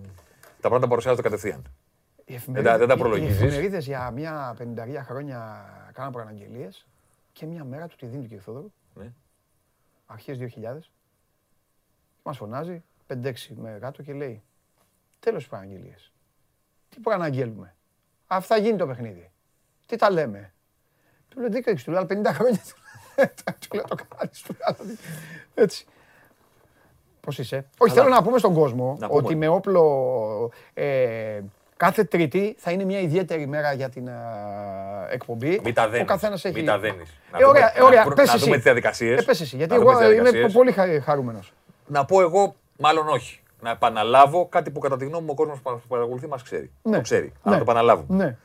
τα 0.61 0.67
πράγματα 0.67 0.87
παρουσιάζονται 0.87 1.21
κατευθείαν. 1.21 1.63
Οι 2.25 2.37
Δεν 2.47 2.63
τα- 2.63 2.77
δεν 2.77 2.87
τα 2.87 2.93
οι- 2.93 2.97
προλογίζεις. 2.97 3.41
Οι 3.41 3.45
εφημερίδες 3.45 3.85
για 3.85 4.11
μια 4.11 4.55
πενταρία 4.57 5.03
χρόνια 5.03 5.65
κάναν 5.93 6.11
προαναγγελίες 6.11 6.87
και 7.33 7.45
μια 7.45 7.63
μέρα 7.63 7.87
του 7.87 7.95
τη 7.95 8.05
δίνει 8.05 8.27
του 8.27 8.35
κ. 8.35 8.39
Θόδωρου, 8.43 8.71
Ναι. 8.93 9.11
αρχές 10.05 10.37
2000, 10.37 10.91
μας 12.23 12.37
φωνάζει 12.37 12.83
5-6 13.07 13.53
με 13.55 13.77
κάτω 13.81 14.03
και 14.03 14.13
λέει 14.13 14.43
τέλος 15.19 15.39
τις 15.39 15.47
προαναγγελίες. 15.49 16.11
Τι 16.89 16.99
προαναγγέλουμε. 16.99 17.75
Αυτά 18.27 18.57
γίνει 18.57 18.77
το 18.77 18.87
παιχνίδι. 18.87 19.31
Τι 19.85 19.95
τα 19.95 20.09
λέμε. 20.11 20.53
Του 21.29 21.39
λέω 21.39 21.49
δίκιο 21.49 21.71
έχεις, 21.71 21.83
του 21.83 21.91
λέω 21.91 21.99
άλλα 21.99 22.07
50 22.07 22.33
χρόνια. 22.33 22.59
Του 23.59 23.75
λέω 23.75 23.83
το 23.87 23.95
κάνεις. 24.17 24.41
του 24.41 24.55
λέω, 24.57 24.67
άλλα 24.67 24.77
δίκιο». 24.81 25.05
Έτσι. 25.53 25.85
Πώς 27.21 27.37
είσαι; 27.39 27.65
Όχι, 27.77 27.93
θέλω 27.93 28.09
να 28.09 28.23
πούμε 28.23 28.37
στον 28.37 28.53
κόσμο 28.53 28.97
Να 28.99 29.07
πούμε. 29.07 29.21
ότι 29.23 29.35
με 29.35 29.47
όπλο 29.47 30.51
ε, 30.73 31.39
κάθε 31.77 32.03
Τρίτη 32.03 32.55
θα 32.59 32.71
είναι 32.71 32.83
μια 32.83 32.99
ιδιαίτερη 32.99 33.47
μέρα 33.47 33.73
για 33.73 33.89
την 33.89 34.07
ε, 34.07 34.11
εκπομπή. 35.09 35.59
Μην 35.63 35.73
τα 35.73 35.83
Ο 35.85 35.89
δένεις. 35.89 36.07
καθένας 36.07 36.45
έχει... 36.45 36.55
Μην 36.55 36.65
τα 36.65 36.79
δένεις. 36.79 37.17
Να 37.31 37.37
Ε, 37.39 37.45
ωραία, 37.45 37.61
δούμε- 37.67 37.73
ε, 37.75 37.83
ωραία. 37.83 38.05
να- 38.05 38.13
Πες 38.13 38.27
να 38.27 38.33
εσύ. 38.33 38.43
δούμε 38.43 38.55
τις 38.55 38.63
διαδικασίες. 38.63 39.19
Ε, 39.21 39.23
πες 39.23 39.41
εσύ, 39.41 39.55
γιατί 39.55 39.73
Να 39.73 39.79
δούμε 39.79 39.91
εγώ 39.91 39.99
τις 39.99 40.07
είμαι 40.09 40.15
διαδικασίες. 40.21 40.53
πολύ 40.53 40.71
χα- 40.71 41.01
χαρούμενος. 41.01 41.53
Να 41.87 42.05
πω 42.05 42.21
εγώ, 42.21 42.55
μάλλον 42.77 43.07
όχι. 43.07 43.39
Να 43.61 43.69
επαναλάβω 43.69 44.45
κάτι 44.47 44.71
που 44.71 44.79
κατά 44.79 44.97
τη 44.97 45.05
γνώμη 45.05 45.23
μου 45.25 45.31
ο 45.31 45.35
κόσμος 45.35 45.59
που 45.61 45.81
παρακολουθεί 45.87 46.27
μας 46.27 46.43
ξέρει. 46.43 46.71
Ναι. 46.81 46.95
Το 46.95 47.01
ξέρει. 47.01 47.25
Ναι. 47.25 47.31
Αλλά 47.43 47.55
το 47.55 47.61
επαναλάβουμε. 47.61 48.23
Ναι. 48.25 48.37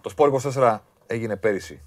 Το 0.00 0.14
Sport 0.16 0.30
24 0.54 0.78
έγινε 1.06 1.36
πέρυσι 1.36 1.80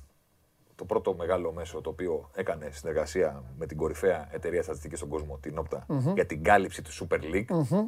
το 0.79 0.85
πρώτο 0.85 1.13
μεγάλο 1.13 1.51
μέσο 1.51 1.81
το 1.81 1.89
οποίο 1.89 2.29
έκανε 2.33 2.69
συνεργασία 2.71 3.43
με 3.57 3.65
την 3.65 3.77
κορυφαία 3.77 4.27
εταιρεία 4.31 4.63
στατιστικής 4.63 4.97
στον 4.97 5.09
κόσμο, 5.09 5.37
την 5.41 5.59
Opta, 5.59 5.77
για 6.13 6.25
την 6.25 6.43
κάλυψη 6.43 6.81
του 6.81 6.91
Super 6.91 7.17
League. 7.17 7.79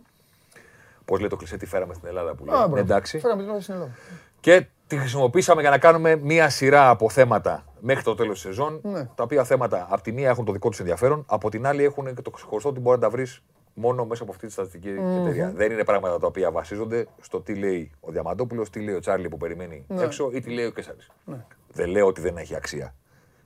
Πώς 1.05 1.19
λέει 1.19 1.29
το 1.29 1.35
κλεισέ, 1.35 1.57
τι 1.57 1.65
φέραμε 1.65 1.93
στην 1.93 2.07
Ελλάδα 2.07 2.35
που 2.35 2.45
λέει. 2.45 2.55
Α, 2.55 2.57
μπράβο. 2.57 2.77
Εντάξει. 2.77 3.19
Φέραμε 3.19 3.41
την 3.41 3.51
ώρα 3.51 3.61
στην 3.61 3.73
Ελλάδα. 3.73 3.91
Και 4.39 4.65
τη 4.87 4.97
χρησιμοποίησαμε 4.97 5.61
για 5.61 5.69
να 5.69 5.77
κάνουμε 5.77 6.15
μία 6.15 6.49
σειρά 6.49 6.89
από 6.89 7.09
θέματα 7.09 7.65
μέχρι 7.79 8.03
το 8.03 8.15
τέλος 8.15 8.33
της 8.33 8.41
σεζόν. 8.41 8.79
Ναι. 8.83 9.05
Τα 9.15 9.23
οποία 9.23 9.43
θέματα 9.43 9.87
από 9.89 10.01
τη 10.01 10.11
μία 10.11 10.29
έχουν 10.29 10.45
το 10.45 10.51
δικό 10.51 10.69
τους 10.69 10.79
ενδιαφέρον, 10.79 11.23
από 11.27 11.49
την 11.49 11.65
άλλη 11.65 11.83
έχουν 11.83 12.15
και 12.15 12.21
το 12.21 12.29
ξεχωριστό 12.29 12.69
ότι 12.69 12.79
μπορεί 12.79 12.95
να 12.95 13.03
τα 13.03 13.09
βρεις 13.09 13.43
μόνο 13.73 14.05
μέσα 14.05 14.23
από 14.23 14.31
αυτή 14.31 14.45
τη 14.45 14.51
στατιστική 14.51 14.89
εταιρεία. 14.89 15.51
Δεν 15.55 15.71
είναι 15.71 15.83
πράγματα 15.83 16.19
τα 16.19 16.27
οποία 16.27 16.51
βασίζονται 16.51 17.07
στο 17.21 17.41
τι 17.41 17.55
λέει 17.55 17.91
ο 17.99 18.11
Διαμαντόπουλος, 18.11 18.69
τι 18.69 18.79
λέει 18.79 18.95
ο 18.95 18.99
Τσάρλι 18.99 19.29
που 19.29 19.37
περιμένει 19.37 19.85
Ναι. 19.87 20.03
έξω 20.03 20.29
ή 20.33 20.39
τι 20.41 20.49
λέει 20.49 20.65
ο 20.65 20.71
Κέσσαρης. 20.71 21.11
Δεν 21.73 21.89
λέω 21.89 22.07
ότι 22.07 22.21
δεν 22.21 22.37
έχει 22.37 22.55
αξία 22.55 22.95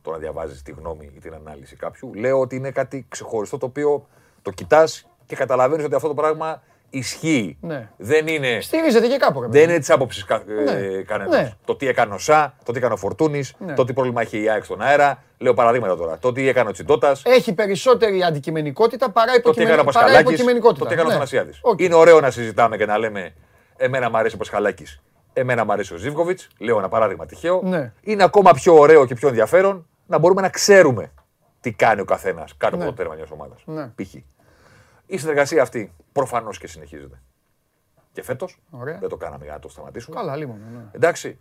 το 0.02 0.12
να 0.12 0.18
διαβάζεις 0.18 0.62
τη 0.62 0.72
γνώμη 0.72 1.12
ή 1.16 1.20
την 1.20 1.34
ανάλυση 1.34 1.76
κάποιου. 1.76 2.14
Λέω 2.14 2.40
ότι 2.40 2.56
είναι 2.56 2.72
κάτι 2.72 3.06
ξεχωριστό 3.10 3.58
το 3.58 3.66
οποίο 3.66 4.08
το 4.42 4.52
κοιτάς 4.52 5.10
και 5.26 5.36
καταλαβαίνεις 5.36 5.86
ότι 5.86 5.96
αυτό 5.96 6.08
το 6.08 6.14
πράγμα 6.14 6.64
ισχύει. 6.98 7.58
Ναι. 7.62 7.90
Δεν 7.98 8.28
είναι, 8.28 8.62
Στηρίζεται 8.62 9.08
και 9.08 9.18
κάπου. 9.18 9.42
ρε 9.42 9.48
δεν 9.48 9.52
παιδί. 9.60 9.64
είναι 9.72 9.80
της 9.80 9.90
άποψης 9.90 10.26
κα, 10.26 10.44
Ναι. 10.66 10.72
ε, 10.72 11.02
κανένας. 11.04 11.36
Ναι. 11.42 11.52
Το 11.66 11.76
τι 11.76 11.88
έκανε 11.88 12.14
ο 12.14 12.18
Σα, 12.18 12.54
το 12.64 12.72
τι 12.72 12.78
έκανε 12.78 12.94
ο 12.94 12.98
Φορτούνης, 12.98 13.54
Ναι. 13.58 13.74
το 13.74 13.84
τι 13.86 13.94
πρόβλημα 13.94 14.22
είχε 14.22 14.38
η 14.38 14.50
ΑΕΚ 14.50 14.64
στον 14.64 14.82
αέρα. 14.82 15.24
Λέω 15.38 15.54
παραδείγματα 15.54 15.96
τώρα. 15.98 16.18
Το 16.18 16.32
τι 16.32 16.48
έκανε 16.48 16.70
ο 16.70 16.72
Τσιντώτας, 16.72 17.16
Έχει 17.24 17.54
περισσότερη 17.54 18.24
αντικειμενικότητα 18.24 19.10
παρά, 19.12 19.32
το 19.42 19.52
τι 19.52 19.62
έκανε 19.62 19.78
ο 19.78 19.82
υποκειμενικότητα. 19.82 19.92
παρά 19.92 20.06
Πασχαλάκης, 20.06 20.30
υποκειμενικότητα. 20.32 20.80
το 20.80 20.86
τι 20.88 20.94
έκανε 20.94 21.08
ο 21.08 21.12
Ναι. 21.12 21.16
Θανασιάδης. 21.18 21.60
Οκ. 21.62 21.80
Είναι 21.80 21.96
ωραίο 21.96 22.20
να 22.20 22.32
συζητάμε 22.32 22.78
και 22.78 22.86
να 22.86 22.98
λέμε 22.98 23.34
Εμένα 23.78 24.10
μου 24.10 24.18
αρέσει 24.18 24.36
ο 24.36 24.38
Πασχαλάκης, 24.38 25.02
εμένα 25.34 25.66
μου 25.66 25.72
αρέσει 25.72 25.94
ο 25.94 25.98
Ζήβκοβιτ. 25.98 26.40
Λέω 26.60 26.78
ένα 26.78 26.90
παράδειγμα 26.90 27.26
τυχαίο. 27.26 27.62
Ναι. 27.64 27.92
Είναι 28.02 28.24
ακόμα 28.24 28.52
πιο 28.54 28.74
ωραίο 28.78 29.06
και 29.06 29.16
πιο 29.16 29.28
ενδιαφέρον 29.28 29.88
να 30.08 30.18
μπορούμε 30.18 30.42
να 30.42 30.50
ξέρουμε 30.50 31.12
τι 31.62 31.72
κάνει 31.72 32.02
ο 32.02 32.06
καθένας 32.06 32.54
κάτω 32.58 32.76
από 32.76 32.84
Ναι. 32.84 32.90
το 32.90 32.96
τέρμα 32.96 33.16
μιας 33.16 33.30
ομάδας. 33.32 33.62
Ναι. 33.66 33.92
Π.χ. 33.96 34.14
Η 35.06 35.18
συνεργασία 35.18 35.62
αυτή 35.62 35.94
προφανώς 36.12 36.58
και 36.58 36.68
συνεχίζεται. 36.68 37.22
Και 38.12 38.24
φέτος 38.24 38.62
Ωραία. 38.70 38.98
δεν 39.00 39.10
το 39.10 39.18
κάναμε 39.18 39.44
για 39.44 39.54
να 39.54 39.60
το 39.60 39.70
σταματήσουμε. 39.70 40.16
Καλά, 40.16 40.36
λίγο. 40.36 40.58
Ναι. 40.74 40.84
Εντάξει. 40.92 41.40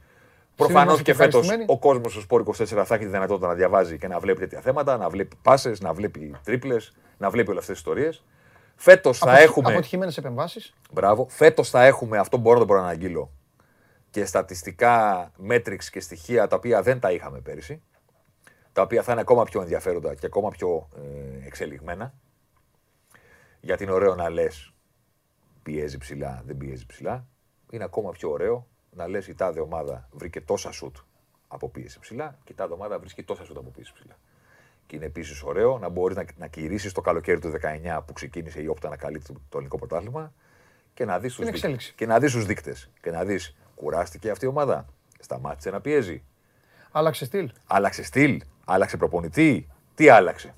Προφανώς 0.57 0.85
είμαστε 0.85 1.03
και 1.03 1.11
και 1.11 1.17
φέτος 1.17 1.41
ευχαριστημένοι. 1.41 1.79
ο 1.79 1.79
κόσμος 1.79 2.13
στο 2.13 2.21
Σπόρ 2.21 2.43
24 2.43 2.85
θα 2.85 2.95
έχει 2.95 3.05
τη 3.05 3.11
δυνατότητα 3.11 3.47
να 3.47 3.55
διαβάζει 3.55 3.99
και 3.99 4.09
να 4.09 4.19
βλέπει 4.19 4.41
τέτοια 4.41 4.61
θέματα, 4.61 4.97
να 4.97 5.09
βλέπει 5.09 5.37
πάσες, 5.43 5.81
να 5.81 5.93
βλέπει 5.93 6.35
τρίπλες, 6.45 6.93
να 7.19 7.31
βλέπει 7.31 7.51
όλες 7.51 7.61
αυτές 7.61 7.77
τις 7.77 7.87
ιστορίες. 7.87 8.25
Φέτος 8.77 9.19
θα 9.19 9.39
έχουμε. 9.39 9.71
Αποτυχημένε 9.71 10.13
επεμβάσεις. 10.17 10.75
Μπράβο. 10.93 11.27
Φέτος 11.29 11.71
θα 11.71 11.85
έχουμε, 11.85 12.19
αυτό 12.19 12.37
μπορώ 12.37 12.55
να 12.55 12.61
το 12.61 12.67
προαναγγείλω, 12.67 13.31
και 14.11 14.25
στατιστικά 14.25 15.31
μέτρηξ 15.37 15.91
και 15.91 16.01
στοιχεία 16.01 16.47
τα 16.47 16.57
οποία 16.57 16.83
δεν 16.83 17.01
τα 17.01 17.13
είχαμε 17.13 17.41
πέρυσι. 17.41 17.83
Τα 18.73 18.83
οποία 18.83 19.03
θα 19.03 19.13
είναι 19.13 19.21
ακόμα 19.21 19.45
πιο 19.45 19.61
ενδιαφέροντα 19.61 20.15
και 20.15 20.27
ακόμα 20.27 20.49
πιο 20.49 20.89
ε, 20.97 21.47
εξελιγμένα. 21.47 22.15
Γιατί 23.65 23.83
είναι 23.83 23.93
ωραίο 23.93 24.15
να 24.15 24.31
λες 24.31 24.73
πιέζει 25.63 25.99
ψηλά, 25.99 26.43
δεν 26.47 26.57
πιέζει 26.57 26.87
ψηλά. 26.87 27.27
Είναι 27.71 27.85
ακόμα 27.85 28.11
πιο 28.11 28.31
ωραίο 28.31 28.67
να 28.91 29.09
λες 29.09 29.27
η 29.27 29.35
τάδε 29.35 29.61
ομάδα 29.61 30.09
βρήκε 30.13 30.41
τόσα 30.41 30.73
σουτ 30.73 30.97
από 31.49 31.69
πίεση 31.69 31.99
ψηλά 31.99 32.39
και 32.45 32.53
η 32.53 32.55
τάδε 32.55 32.73
ομάδα 32.73 32.99
βρίσκει 32.99 33.23
τόσα 33.23 33.45
σουτ 33.45 33.57
από 33.57 33.71
πίεση 33.71 33.93
ψηλά. 33.93 34.19
Και 34.87 34.97
είναι 34.97 35.05
επίσης 35.05 35.43
ωραίο 35.43 35.79
να 35.79 35.89
μπορείς 35.89 36.17
να, 36.17 36.25
να 36.37 36.47
κηρύσεις 36.47 36.93
το 36.93 37.01
καλοκαίρι 37.01 37.39
του 37.41 37.53
19 37.87 38.01
που 38.07 38.13
ξεκίνησε 38.13 38.63
η 38.63 38.67
Όπτα 38.67 38.89
να 38.89 38.97
καλύπτει 38.97 39.33
το, 39.33 39.41
το 39.49 39.57
ελληνικό 39.57 39.79
πρωτάθλημα 39.79 40.33
και 40.95 41.05
να 41.05 41.19
δεις 41.19 41.35
τους 41.35 41.41
Είναι 41.41 41.51
εξέλιξη. 41.51 41.93
και 41.97 42.07
να 42.07 42.19
δεις 42.19 42.33
τους 42.33 42.47
δείκτες 42.47 42.91
και 43.01 43.11
να 43.11 43.25
δεις 43.25 43.57
κουράστηκε 43.75 44.31
αυτή 44.31 44.45
η 44.45 44.49
ομάδα. 44.49 44.87
Σταμάτησε 45.19 45.71
να 45.71 45.81
πιέζει. 45.81 46.23
Άλλαξε 46.91 47.25
στυλ. 47.25 47.51
Άλλαξε 47.67 48.03
στυλ, 48.03 48.43
άλλαξε 48.65 48.97
προπονητή. 48.97 49.69
Τι 49.95 50.09
άλλαξε. 50.09 50.55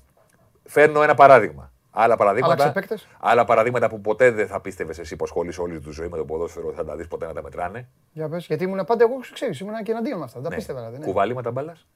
Φέρνω 0.63 1.01
ένα 1.01 1.13
παράδειγμα. 1.13 1.71
Άλλα 1.99 2.15
παραδείγματα, 2.17 2.53
Άλλαξε 2.53 2.71
παίκτες. 2.73 3.07
άλλα 3.19 3.45
παραδείγματα 3.45 3.89
που 3.89 4.01
ποτέ 4.01 4.31
δεν 4.31 4.47
θα 4.47 4.61
πίστευες 4.61 4.99
εσύ 4.99 5.15
που 5.15 5.23
ασχολείσαι 5.23 5.61
όλη 5.61 5.79
του 5.79 5.91
ζωή 5.91 6.07
με 6.07 6.17
το 6.17 6.25
ποδόσφαιρο, 6.25 6.71
θα 6.71 6.85
τα 6.85 6.95
δεις 6.95 7.07
ποτέ 7.07 7.25
να 7.25 7.33
τα 7.33 7.43
μετράνε. 7.43 7.87
Για 8.11 8.29
πες, 8.29 8.45
γιατί 8.45 8.63
ήμουν 8.63 8.85
πάντα 8.85 9.03
εγώ, 9.03 9.13
ξέρεις, 9.33 9.59
ήμουν 9.59 9.83
και 9.83 9.91
εναντίον 9.91 10.17
με 10.17 10.23
αυτά. 10.23 10.41
Τα 10.41 10.49
Ναι. 10.49 10.55
πίστευα 10.55 10.79
δηλαδή. 10.79 10.97
Ναι. 10.97 11.05
Κουβαλήματα 11.05 11.51
μπάλας. 11.51 11.87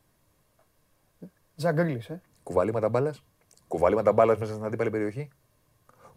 Ζαγκρίλης, 1.56 2.10
ε. 2.10 2.22
Κουβαλήματα 2.44 2.90
μπάλας. 2.90 3.24
Κουβαλήματα 3.68 4.12
μπάλας 4.14 4.38
μέσα 4.38 4.54
στην 4.54 4.66
αντίπαλη 4.66 4.90
περιοχή. 4.90 5.30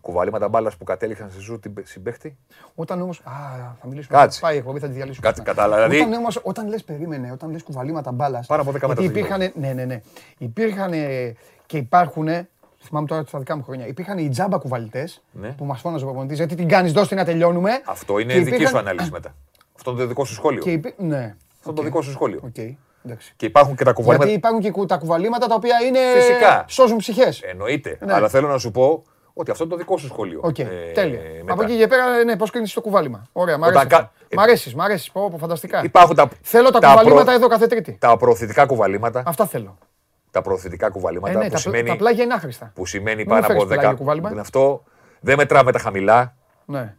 Κουβαλήματα 0.00 0.48
μπάλας 0.48 0.76
που 0.76 0.84
κατέληξαν 0.84 1.30
σε 1.30 1.40
ζού 1.40 1.58
την 1.58 1.74
συμπέχτη. 1.82 2.38
Όταν 2.74 3.00
όμω. 3.00 3.10
Α, 3.10 3.32
θα 3.80 3.86
μιλήσουμε. 3.86 4.18
Κάτσε. 4.18 4.40
Πάει 4.40 4.54
η 4.54 4.58
εκπομπή, 4.58 4.78
θα 4.78 4.86
τη 4.86 4.92
διαλύσουμε. 4.92 5.26
Κάτσε, 5.26 5.42
κατάλαβα, 5.42 5.88
δηλαδή- 5.88 6.08
Όταν, 6.08 6.20
όμως, 6.20 6.40
όταν 6.42 6.68
λες, 6.68 6.84
περίμενε, 6.84 7.32
όταν 7.32 7.50
λες 7.50 7.62
κουβαλήματα 7.62 8.12
μπάλας. 8.12 8.46
Πάνω 8.46 8.62
από 8.62 8.70
10 8.72 8.88
μέτρα 8.88 9.02
Γιατί 9.02 9.18
στο 9.24 9.34
υπήρχαν. 9.34 9.52
Ναι, 9.62 9.72
ναι, 9.72 9.84
ναι. 9.84 10.00
Υπήρχαν 10.38 10.90
και 11.66 11.76
υπάρχουν. 11.76 12.28
Θυμάμαι 12.86 13.06
τώρα 13.06 13.24
στα 13.26 13.38
δικά 13.38 13.56
μου 13.56 13.62
χρόνια. 13.62 13.86
Υπήρχαν 13.86 14.18
οι 14.18 14.28
τζάμπα 14.28 14.58
κουβαλητές 14.58 15.22
Ναι. 15.32 15.48
που 15.48 15.64
μας 15.64 15.80
φώναζε 15.80 16.04
ο 16.04 16.06
προπονητής. 16.06 16.38
Γιατί 16.38 16.54
την 16.54 16.68
κάνεις, 16.68 16.92
δώστε 16.92 17.14
να 17.14 17.24
τελειώνουμε. 17.24 17.70
Αυτό 17.84 18.18
είναι 18.18 18.32
Και 18.32 18.38
δική 18.38 18.48
σου 18.50 18.54
υπήρχαν- 18.54 18.76
ανάλυση 18.86 19.10
μετά. 19.10 19.34
Αυτό 19.76 19.90
είναι 19.90 20.00
το 20.00 20.06
δικό 20.06 20.24
σου 20.24 20.34
σχόλιο. 20.34 20.62
Και 20.62 20.70
υπή... 20.72 20.94
Ναι. 20.98 21.34
Αυτό 21.58 21.70
είναι 21.70 21.76
το 21.76 21.82
δικό 21.82 22.02
σου 22.02 22.10
σχόλιο. 22.10 22.40
Οκ. 22.44 22.56
Εντάξει. 23.06 23.32
Και 23.36 23.46
υπάρχουν 23.46 23.76
και 23.76 23.84
τα 23.84 23.92
κουβαλήματα. 23.92 24.24
Γιατί 24.30 24.38
υπάρχουν 24.38 24.60
και 24.62 24.70
κου- 24.70 24.88
τα 24.88 24.96
κουβαλήματα 24.96 25.46
τα 25.46 25.54
οποία 25.54 25.76
είναι. 25.86 25.98
Φυσικά. 26.16 26.64
Σώζουν 26.68 26.96
ψυχές. 26.96 27.40
Εννοείται. 27.42 27.98
Ναι. 28.00 28.12
Αλλά 28.14 28.28
θέλω 28.28 28.48
να 28.48 28.58
σου 28.58 28.70
πω 28.70 29.02
ότι 29.32 29.50
αυτό 29.50 29.64
είναι 29.64 29.72
το 29.72 29.78
δικό 29.78 29.96
σου 29.96 30.06
σχόλιο. 30.06 30.40
Οκ, 30.42 30.58
Ε, 30.58 30.64
τέλεια. 30.94 31.20
μετά. 31.40 31.52
Από 31.52 31.62
εκεί 31.62 31.76
και 31.76 31.86
πέρα, 31.86 32.24
ναι, 32.24 32.36
πώς 32.36 32.50
κρίνεις 32.50 32.72
το 32.72 32.80
κουβάλημα. 32.80 33.22
Ωραία, 33.32 33.58
μ' 33.58 33.62
Όταν 33.62 33.74
αρέσει. 33.76 33.86
κα- 33.86 33.96
αυτό. 33.96 34.36
Μ' 34.36 34.40
αρέσεις, 34.40 34.74
μ' 34.74 34.80
αρέσεις. 34.80 35.10
Πω, 35.10 35.30
πω, 35.30 35.38
φανταστικά. 35.38 35.82
Υπάρχουν 35.84 36.16
τα, 36.16 36.28
Θέλω 36.42 36.70
τα, 36.70 36.78
τα 36.78 36.88
κουβαλήματα 36.88 37.24
προ- 37.24 37.34
εδώ 37.36 37.46
κάθε 37.46 37.66
Τρίτη. 37.66 37.96
Τα 38.00 38.16
προωθητικά 38.16 38.66
κουβαλήματα. 38.66 39.22
Αυτά 39.26 39.46
θέλω. 39.46 39.78
Τα 40.34 40.42
προωθητικά 40.42 40.86
Ε, 40.86 40.90
κουβαλήματα 40.90 41.38
ναι, 41.38 41.44
που, 41.44 41.50
τα, 41.50 41.56
σημαίνει, 41.58 41.88
τα 41.88 41.96
πλάγια 41.96 42.24
είναι 42.24 42.34
άχρηστα. 42.34 42.70
που 42.74 42.86
σημαίνει 42.86 43.16
Μην 43.16 43.26
πάνω 43.26 43.40
μου 43.40 43.46
από 43.46 43.54
φέρεις 43.54 43.72
πλάγιο 43.74 43.90
10. 43.90 43.96
κουβάλημα. 43.98 44.30
Είναι 44.30 44.40
αυτό. 44.40 44.84
Δεν 45.20 45.36
μετράμε 45.36 45.72
τα 45.72 45.78
χαμηλά. 45.78 46.34
Ναι. 46.64 46.94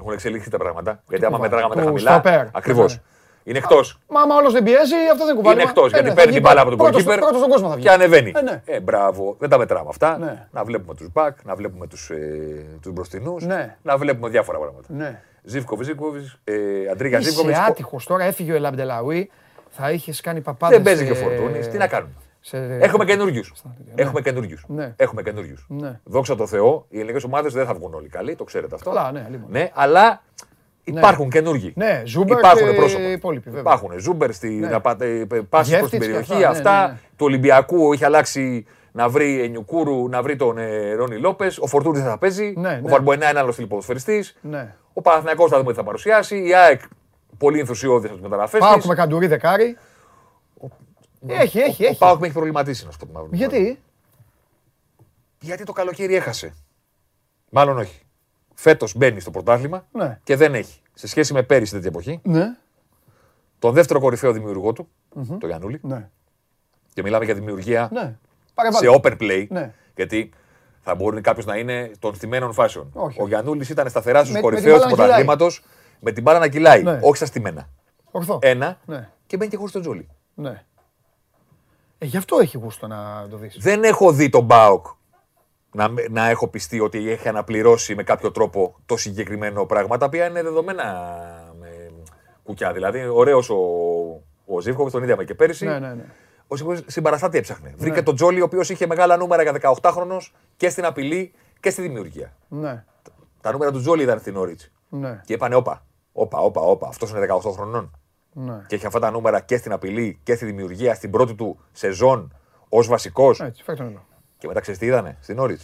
Έχουν 0.00 0.12
εξελιχθεί 0.12 0.50
τα 0.50 0.58
πράγματα. 0.58 1.02
Γιατί 1.08 1.24
άμα 1.24 1.36
κουβάλιμα; 1.36 1.58
μετράγαμε 1.58 1.74
τα 1.74 1.80
Του 1.80 1.86
χαμηλά. 1.86 2.10
στοπέρ. 2.12 2.46
Ακριβώς. 2.58 2.94
Ναι. 2.94 3.00
Είναι 3.44 3.58
εκτός. 3.58 3.98
Μα 4.08 4.20
άμα 4.20 4.36
όλος 4.36 4.52
δεν 4.52 4.62
πιέζει, 4.62 4.94
αυτό 5.12 5.24
δεν 5.26 5.34
κουβάλιμα. 5.36 5.60
Είναι 5.62 5.70
εκτός. 5.70 5.86
Ε, 5.86 5.88
γιατί 5.88 6.02
ναι, 6.04 6.08
θα 6.08 6.14
παίρνει 6.14 6.30
βγει 6.30 6.40
την 6.40 6.48
μπάλα 6.48 6.60
από 6.60 6.70
τον 6.70 6.78
πρώτος- 6.78 7.02
goalkeeper 7.04 7.18
Πρώτος 7.20 7.36
στον 7.38 7.50
κόσμο 7.50 7.68
θα 7.68 7.74
βγει. 7.74 7.82
και 7.84 7.90
ανεβαίνει. 7.90 8.32
Ε, 8.36 8.40
ναι. 8.42 8.62
Ε, 8.64 8.80
μπράβο. 8.80 9.36
Δεν 9.38 9.48
τα 9.48 9.58
μετράμε 9.58 9.88
αυτά. 9.88 10.18
Ναι. 10.18 10.46
Να 10.50 10.64
βλέπουμε 10.64 10.94
τους 10.94 11.08
μπακ, 11.12 11.36
να 11.44 11.54
βλέπουμε 11.54 11.86
τους 11.86 12.10
ε, 12.10 12.16
τους 12.82 12.92
μπροστινούς. 12.92 13.44
Ναι. 13.44 13.76
Να 13.82 13.96
βλέπουμε 13.96 14.28
διάφορα 14.28 14.58
πράγματα. 14.58 14.86
Ναι. 14.88 15.20
Ζήφκοβιτ, 15.42 15.86
Ζήφκοβιτ, 15.86 16.24
ε, 16.44 16.54
Αντρίγια 16.92 17.18
Είσαι 17.18 17.28
Ζήφκοβιτς. 17.30 17.58
άτυχος 17.58 18.04
τώρα, 18.06 18.24
έφυγε 18.24 18.52
ο 18.52 18.54
Ελαμπτελαουί. 18.54 19.30
Θα 19.70 19.90
είχες 19.90 20.20
κάνει 20.20 20.40
παπάδες. 20.40 20.76
Δεν 20.76 20.84
παίζει 20.84 21.04
και 21.04 21.12
ο 21.12 21.14
Φορτούνης. 21.14 21.68
Τι 21.68 21.76
να 21.78 21.86
κάνουμε. 21.86 22.12
Έχουμε 22.80 23.04
καινούριους. 23.04 23.52
Έχουμε 23.94 24.20
καινούριους. 24.20 24.64
Ναι. 24.68 24.92
Έχουμε 24.96 25.22
καινούριους. 25.22 25.66
Ναι. 25.68 26.00
Δόξα 26.04 26.36
τω 26.36 26.46
Θεώ, 26.46 26.86
οι 26.88 26.98
ελληνικές 26.98 27.24
ομάδες 27.24 27.52
δεν 27.52 27.66
θα 27.66 27.74
βγουν 27.74 27.94
όλοι 27.94 28.08
καλοί, 28.08 28.34
το 28.36 28.44
ξέρετε 28.44 28.74
αυτό. 28.74 28.90
Καλά, 28.90 29.12
ναι, 29.12 29.26
λίγο. 29.30 29.46
Ναι, 29.48 29.70
αλλά 29.74 30.22
υπάρχουν 30.84 31.30
καινούργοι. 31.30 31.72
Ναι, 31.76 32.02
Ζούμπερ 32.04 32.38
Υπάρχουν 32.38 32.68
και 32.68 32.74
πρόσωπα. 32.76 33.02
οι 33.08 33.12
υπόλοιποι, 33.12 33.44
βέβαια. 33.50 33.60
Υπάρχουν 33.60 33.90
Ζούμπερ 33.98 34.32
στη, 34.32 34.48
Ναι. 34.48 34.68
να 34.68 34.80
πάτε 34.80 35.26
πάσει 35.26 35.48
προς 35.48 35.62
την 35.68 35.72
Γεύτιτς 35.72 35.90
και 35.90 35.98
περιοχή. 35.98 36.32
αυτά, 36.32 36.38
ναι, 36.38 36.46
αυτά 36.46 36.86
ναι, 36.86 36.92
ναι. 36.92 36.98
του 37.16 37.24
Ολυμπιακού 37.26 37.92
έχει 37.92 38.04
αλλάξει 38.04 38.66
να 38.92 39.08
βρει 39.08 39.42
Ενιουκούρου, 39.42 40.08
να 40.08 40.22
βρει 40.22 40.36
τον 40.36 40.58
ε, 40.58 40.92
Ρόνι 40.92 41.16
Λόπες. 41.16 41.58
Ο 41.58 41.66
Φορτούνης 41.66 42.00
δεν 42.00 42.10
θα 42.10 42.18
παίζει. 42.18 42.54
Ναι, 42.56 42.68
Ο 42.68 42.72
ναι. 42.72 42.90
Βαρμποενά 42.90 43.30
είναι 43.30 43.38
άλλος 43.38 43.66
ποδοσφαιριστή. 43.68 44.24
Ναι. 44.40 44.74
Ο 44.92 45.00
Παναθηναϊκός 45.02 45.50
θα 45.50 45.58
δούμε 45.58 45.70
τι 45.70 45.76
θα 45.78 45.84
παρουσιάσει. 45.84 46.46
Η 46.48 46.54
ΑΕΚ 46.54 46.80
πολύ 47.38 47.58
ενθουσιώδης 47.58 48.08
από 48.08 48.16
τι 48.16 48.22
μεταγραφέ. 48.22 48.58
Πάω 48.58 48.76
με 48.86 48.94
καντουρί 48.94 49.26
δεκάρι. 49.26 49.76
Έχει, 51.26 51.58
έχει, 51.58 51.84
Ο 51.84 51.88
έχει. 51.88 51.98
Πάοκ 51.98 52.18
με 52.20 52.24
έχει 52.24 52.34
προβληματίσει 52.34 52.84
να 52.84 52.90
σου 52.90 52.98
το 52.98 53.06
πούμε. 53.06 53.28
Γιατί; 53.32 53.82
Γιατί 55.40 55.64
το 55.64 55.72
καλοκαίρι 55.72 56.14
έχασε. 56.14 56.54
Μάλλον 57.50 57.78
όχι. 57.78 58.00
Φέτος 58.54 58.94
μπαίνει 58.96 59.20
στο 59.20 59.30
πρωτάθλημα 59.30 59.86
Ναι. 59.92 60.20
και 60.24 60.36
δεν 60.36 60.54
έχει. 60.54 60.80
Σε 60.94 61.06
σχέση 61.06 61.32
με 61.32 61.42
πέρυσι 61.42 61.72
τέτοια 61.72 61.88
εποχή, 61.88 62.20
Ναι. 62.22 62.56
τον 63.58 63.72
δεύτερο 63.72 64.00
κορυφαίο 64.00 64.32
δημιουργό 64.32 64.72
του, 64.72 64.88
τον 65.14 65.48
Γιανούλη, 65.48 65.78
Ναι. 65.82 66.08
και 66.94 67.02
μιλάμε 67.02 67.24
για 67.24 67.34
δημιουργία 67.34 67.88
Ναι. 67.92 68.00
σε 68.00 68.18
Παρεμβάλλει. 68.54 69.00
open 69.02 69.16
play. 69.20 69.46
Ναι. 69.48 69.74
Γιατί 69.96 70.30
θα 70.82 70.94
μπορεί 70.94 71.20
κάποιος 71.20 71.46
να 71.46 71.56
είναι 71.56 71.90
των 71.98 72.14
στημένων 72.14 72.52
φάσεων. 72.52 72.90
Όχι. 72.92 73.22
Ο 73.22 73.28
Γιανούλης 73.28 73.68
ήταν 73.68 73.88
σταθερά 73.90 74.18
στους 74.18 74.30
Με- 74.32 74.36
με 74.36 74.42
κορυφαίους 74.42 74.80
την 74.80 74.88
του 74.88 74.94
μπάλα 74.96 75.08
να 75.08 75.16
κυλάει. 75.16 75.24
πρωταθλήματος 75.24 75.64
με 76.00 76.12
την 76.12 76.22
μπάλα 76.22 76.38
να 76.38 76.48
κυλάει. 76.48 76.82
Ναι. 76.82 76.98
Όχι 77.02 77.16
στα 77.16 77.26
στημένα. 77.26 77.68
Ορθό. 78.10 78.38
Ένα 78.42 78.78
Ναι. 78.86 79.08
και 79.26 79.36
μπαίνει 79.36 79.50
και 79.50 79.56
χωρίς 79.56 79.72
τον 79.72 79.80
Τζόλι. 79.82 80.08
Ναι. 80.34 80.64
Ε, 82.02 82.06
γι' 82.06 82.16
αυτό 82.16 82.38
έχει 82.38 82.58
γούστο 82.58 82.86
να 82.86 83.26
το 83.30 83.36
δεις. 83.36 83.56
Δεν 83.60 83.84
έχω 83.84 84.12
δει 84.12 84.28
τον 84.28 84.44
Μπάοκ 84.44 84.86
να, 85.72 85.88
να 86.10 86.28
έχω 86.28 86.48
πιστεί 86.48 86.80
ότι 86.80 87.10
έχει 87.10 87.28
αναπληρώσει 87.28 87.94
με 87.94 88.02
κάποιο 88.02 88.30
τρόπο 88.30 88.76
το 88.86 88.96
συγκεκριμένο 88.96 89.66
πράγμα, 89.66 89.98
τα 89.98 90.06
οποία 90.06 90.26
είναι 90.26 90.42
δεδομένα 90.42 90.84
με 91.58 91.90
κουκιά. 92.42 92.72
Δηλαδή, 92.72 93.08
ωραίος 93.08 93.50
ο, 93.50 93.56
ο 94.46 94.60
Ζήφκοβιτς, 94.60 94.92
τον 94.92 95.02
είδαμε 95.02 95.24
και 95.24 95.34
πέρυσι. 95.34 95.64
Ναι, 95.64 95.78
ναι, 95.78 95.94
ναι. 95.94 96.04
Ο 96.46 96.56
Ζήφκοβιτς 96.56 96.82
συμπαραστάτη 96.86 97.38
έψαχνε. 97.38 97.74
Βρήκε 97.76 98.02
τον 98.02 98.14
Τζόλι, 98.14 98.40
ο 98.40 98.44
οποίος 98.44 98.70
είχε 98.70 98.86
μεγάλα 98.86 99.16
νούμερα 99.16 99.42
για 99.42 99.78
18χρονο 99.80 100.18
και 100.56 100.68
στην 100.68 100.84
απειλή 100.84 101.32
και 101.60 101.70
στη 101.70 101.82
δημιουργία. 101.82 102.36
Ναι. 102.48 102.84
Τα 103.40 103.52
νούμερα 103.52 103.70
του 103.70 103.80
Τζόλι 103.80 104.02
ήταν 104.02 104.18
στην 104.18 104.36
Όριτς. 104.36 104.70
Ναι. 104.88 105.20
Και 105.24 105.32
είπανε, 105.32 105.54
όπα, 105.54 105.84
όπα, 106.12 106.38
όπα, 106.38 106.60
όπα, 106.60 106.88
αυτός 106.88 107.10
είναι 107.10 107.26
18 107.44 107.52
χρονών. 107.52 107.90
Ναι. 108.32 108.64
Και 108.66 108.74
έχει 108.74 108.86
αυτά 108.86 108.98
τα 108.98 109.10
νούμερα 109.10 109.40
και 109.40 109.56
στην 109.56 109.72
απειλή 109.72 110.20
και 110.22 110.34
στη 110.34 110.44
δημιουργία 110.44 110.94
στην 110.94 111.10
πρώτη 111.10 111.34
του 111.34 111.58
σεζόν 111.72 112.36
ως 112.68 112.86
βασικός. 112.86 113.40
Έτσι, 113.40 113.62
φέρτε 113.62 113.82
τον 113.82 113.92
εδώ. 113.92 114.04
Και 114.38 114.46
μετά 114.46 114.60
ξέρεις 114.60 114.80
τι 114.80 114.86
είδανε 114.86 115.16
στην 115.20 115.38
Όριτ. 115.38 115.60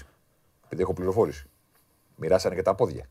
Επειδή 0.65 0.83
έχω 0.83 0.93
πληροφόρηση. 0.93 1.49
Μοιράσανε 2.17 2.55
και 2.55 2.63
τα 2.63 2.75
πόδια. 2.75 3.07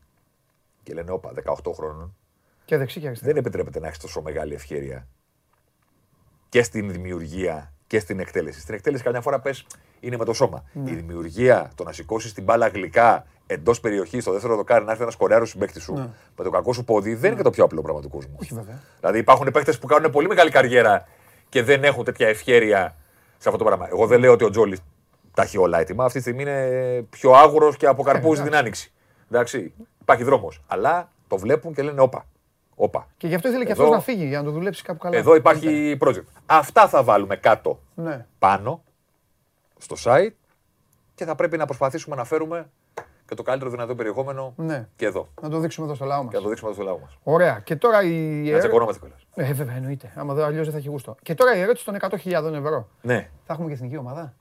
Και 0.82 0.94
λένε, 0.94 1.10
όπα, 1.10 1.32
18 1.32 1.72
χρόνων. 1.74 2.16
Και 2.64 2.76
δεξί 2.76 3.00
και 3.00 3.06
αριστερά. 3.06 3.32
Δεν 3.32 3.40
επιτρέπεται 3.40 3.80
να 3.80 3.86
έχεις 3.86 3.98
τόσο 3.98 4.22
μεγάλη 4.22 4.54
ευκαιρία 4.54 5.08
και 6.48 6.62
στην 6.62 6.92
δημιουργία 6.92 7.72
και 7.88 7.98
στην 7.98 8.20
εκτέλεση. 8.20 8.60
Στην 8.60 8.74
εκτέλεση, 8.74 9.02
καμιά 9.02 9.20
φορά 9.20 9.40
πες 9.40 9.66
είναι 10.00 10.16
με 10.16 10.24
το 10.24 10.32
σώμα. 10.32 10.64
Ναι. 10.72 10.90
Η 10.90 10.94
δημιουργία, 10.94 11.70
το 11.74 11.84
να 11.84 11.92
σηκώσεις 11.92 12.32
την 12.32 12.44
μπάλα 12.44 12.68
γλυκά 12.68 13.26
εντός 13.46 13.80
περιοχής, 13.80 14.22
στο 14.22 14.32
δεύτερο 14.32 14.56
δοκάρι, 14.56 14.84
να 14.84 14.90
έρθει 14.90 15.02
ένας 15.02 15.16
κορεάρο 15.16 15.44
σου 15.44 15.58
παίκτη 15.58 15.80
σου 15.80 15.94
με 16.36 16.44
το 16.44 16.50
κακό 16.50 16.72
σου 16.72 16.84
πόδι, 16.84 17.14
δεν 17.14 17.26
είναι 17.26 17.36
και 17.36 17.42
το 17.42 17.50
πιο 17.50 17.64
απλό 17.64 17.82
πράγμα 17.82 18.00
του 18.00 18.08
κόσμου. 18.08 18.30
Ναι. 18.30 18.38
Όχι, 18.40 18.54
βέβαια. 18.54 18.82
Δηλαδή 19.00 19.18
υπάρχουν 19.18 19.50
παίκτες 19.52 19.78
που 19.78 19.86
κάνουν 19.86 20.10
πολύ 20.10 20.28
μεγάλη 20.28 20.50
καριέρα 20.50 21.08
και 21.48 21.62
δεν 21.62 21.84
έχουν 21.84 22.04
τέτοια 22.04 22.28
ευχέρεια 22.28 22.96
σε 23.38 23.48
αυτό 23.48 23.58
το 23.58 23.64
πράγμα. 23.64 23.88
Εγώ 23.88 24.06
δεν 24.06 24.20
λέω 24.20 24.32
ότι 24.32 24.44
ο 24.44 24.50
Τζόλι 24.50 24.78
τα 25.34 25.42
έχει 25.42 25.58
όλα 25.58 25.78
έτοιμα. 25.78 26.04
Αυτή 26.04 26.16
τη 26.16 26.22
στιγμή 26.22 26.42
είναι 26.42 27.06
πιο 27.10 27.32
άγουρος 27.32 27.76
και 27.76 27.86
από 27.86 28.02
καρπούζι 28.02 28.40
εντάξει. 28.40 28.50
την 28.50 28.56
άνοιξη. 28.56 28.92
Εντάξει. 29.30 29.72
Υπάρχει 30.00 30.24
δρόμος. 30.24 30.62
Αλλά 30.66 31.10
το 31.28 31.38
βλέπουν 31.38 31.74
και 31.74 31.82
λένε 31.82 32.00
όπα. 32.00 32.26
Όπα. 32.80 33.06
Και 33.16 33.26
γι' 33.26 33.34
αυτό 33.34 33.48
ήθελε 33.48 33.64
και 33.64 33.70
Εδώ- 33.72 33.82
αυτό 33.84 33.94
να 33.94 34.00
φύγει 34.02 34.24
για 34.26 34.38
να 34.38 34.44
το 34.44 34.50
δουλέψει 34.50 34.82
κάπου 34.82 34.98
καλά. 34.98 35.16
Εδώ 35.16 35.34
υπάρχει 35.34 35.96
project. 36.00 36.22
Αυτά 36.46 36.88
θα 36.88 37.02
βάλουμε 37.02 37.36
κάτω 37.36 37.80
Ναι. 37.94 38.26
πάνω 38.38 38.82
στο 39.78 39.96
site 40.04 40.30
και 41.14 41.24
θα 41.24 41.34
πρέπει 41.34 41.56
να 41.56 41.64
προσπαθήσουμε 41.66 42.16
να 42.16 42.24
φέρουμε 42.24 42.70
και 43.26 43.34
το 43.34 43.42
καλύτερο 43.42 43.70
δυνατό 43.70 43.94
περιεχόμενο 43.94 44.52
Ναι. 44.56 44.88
και 44.96 45.06
εδώ. 45.06 45.28
Να 45.42 45.48
το 45.48 45.58
δείξουμε 45.58 45.86
εδώ 45.86 45.94
στο 45.94 46.04
λαό 46.04 46.18
Και 46.20 46.24
μα. 46.26 46.32
να 46.32 46.40
το 46.40 46.48
δείξουμε 46.48 46.70
εδώ 46.70 46.82
στο 46.82 46.90
λαό 46.90 46.98
μας. 46.98 47.18
Ωραία. 47.22 47.60
Και 47.64 47.76
τώρα 47.76 48.02
η. 48.02 48.10
Να 48.12 48.48
ερώ- 48.48 48.58
τσεκωνόμαστε 48.58 49.00
κιόλας. 49.06 49.26
Ε, 49.50 49.52
βέβαια, 49.54 49.76
εννοείται. 49.76 50.12
Άμα 50.16 50.34
δεν 50.34 50.44
αλλιώς 50.44 50.62
δεν 50.64 50.72
θα 50.72 50.78
έχει 50.78 50.88
γούστο. 50.88 51.16
Και 51.22 51.34
τώρα 51.34 51.56
η 51.56 51.60
ερώτηση 51.60 51.84
των 51.84 51.94
100.000 51.94 52.54
ευρώ. 52.54 52.88
Ναι. 53.02 53.30
Θα 53.46 53.52
έχουμε 53.52 53.68
και 53.68 53.74
εθνική 53.74 53.96
ομάδα; 53.96 54.34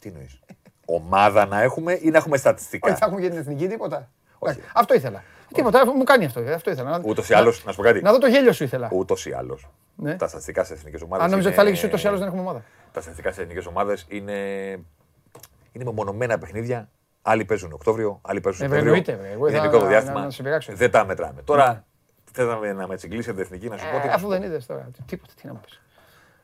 Τι 0.00 0.08
εννοείς; 0.08 0.40
Ομάδα 0.86 1.46
να 1.46 1.62
έχουμε 1.62 1.92
ή 2.02 2.10
να 2.10 2.16
έχουμε 2.16 2.32
Όχι, 2.34 2.40
στατιστικά. 2.42 2.94
θα 2.94 3.04
έχουμε 3.06 3.20
για 3.20 3.30
την 3.30 3.38
εθνική 3.38 3.66
τίποτα. 3.68 4.08
Όχι. 4.38 4.52
Εντάξει, 4.52 4.70
Αυτό 4.74 4.94
ήθελα. 4.94 5.22
Τίποτα, 5.54 5.86
μου 5.92 6.04
κάνει 6.04 6.24
αυτό. 6.24 6.40
Αυτό 6.40 6.70
ήθελα. 6.70 6.90
Να- 6.90 7.00
Ούτως 7.04 7.28
ή 7.28 7.34
άλλως, 7.34 7.64
να 7.64 7.70
σου 7.70 7.76
πω 7.76 7.82
κάτι. 7.82 8.00
Να 8.02 8.12
δω 8.12 8.18
το 8.18 8.26
γέλιο 8.26 8.52
σου 8.52 8.64
ήθελα. 8.64 8.88
Ούτως 8.92 9.26
ή 9.26 9.32
άλλως. 9.32 9.68
Ναι. 9.96 10.16
Τα 10.16 10.28
στατιστικά 10.28 10.64
σε 10.64 10.72
εθνικές 10.72 11.02
ομάδες. 11.02 11.24
Αν 11.24 11.30
νόμιζα 11.30 11.48
ότι 11.48 11.56
θα 11.56 11.62
έλεγε 11.62 11.86
ούτως 11.86 12.02
ή 12.04 12.06
άλλως 12.06 12.18
δεν 12.18 12.28
έχουμε 12.28 12.42
ομάδα. 12.42 12.62
Τα 12.92 13.00
στατιστικά 13.00 13.32
σε 13.32 13.40
εθνικές 13.42 13.66
ομάδες 13.66 14.04
είναι, 14.08 14.32
είναι 15.72 15.84
μεμονωμένα 15.84 16.38
παιχνίδια. 16.38 16.88
Άλλοι 17.22 17.44
παίζουν 17.44 17.72
Οκτώβριο, 17.72 18.18
άλλοι 18.22 18.40
παίζουν 18.40 18.60
Ε, 18.64 18.68
Σεπτέμβριο. 18.68 18.94
εννοείται, 18.94 19.12
βέβαια. 19.22 19.30
Εγώ 19.32 19.46
Είναι 19.48 19.56
ήθελα 19.56 19.62
μικρό 19.64 19.78
το 19.78 19.84
να- 19.84 19.90
διάστημα. 19.90 20.18
να- 20.18 20.24
να 20.24 20.30
συμπειράξω. 20.30 20.72
Δεν 20.74 20.90
τα 20.90 21.04
μετράμε. 21.04 21.42
Τώρα 21.42 21.84
θέλαμε 22.32 22.72
να 22.72 22.86
με 22.86 22.96
τσιγκλίσετε 22.96 23.40
εθνική 23.40 23.68
να 23.68 23.76
σου 23.78 23.84
πω. 23.90 23.96
Ε, 23.96 24.00
τι 24.00 24.06
να 24.06 24.12
Αφού 24.12 24.24
σου 24.24 24.30
δεν 24.30 24.40
πω. 24.40 24.46
είδες 24.46 24.66
τώρα. 24.66 24.90
Τίποτα, 25.06 25.32
τι 25.40 25.46
να 25.46 25.52
μου 25.52 25.60
πεις. 25.64 25.80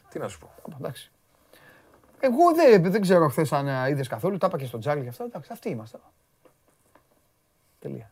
Τι 0.09 0.19
να 0.19 0.29
σου 0.29 0.39
πω. 0.39 0.51
Εντάξει. 0.79 1.11
Εγώ 2.21 2.55
δεν, 2.55 2.91
δεν 2.91 3.01
ξέρω 3.01 3.29
χθες 3.29 3.53
αν 3.53 3.89
είδες 3.91 4.09
καθόλου. 4.09 4.37
Τα 4.39 4.47
είπα 4.47 4.59
και 4.59 4.65
στο 4.65 4.79
Τζάρλι 4.79 5.03
και 5.03 5.09
αυτά. 5.09 5.25
Εντάξει, 5.25 5.51
αυτοί 5.53 5.69
είμαστε. 5.69 5.99
Τελεία. 7.79 8.11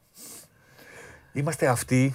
Είμαστε 1.38 1.66
αυτοί 1.66 2.14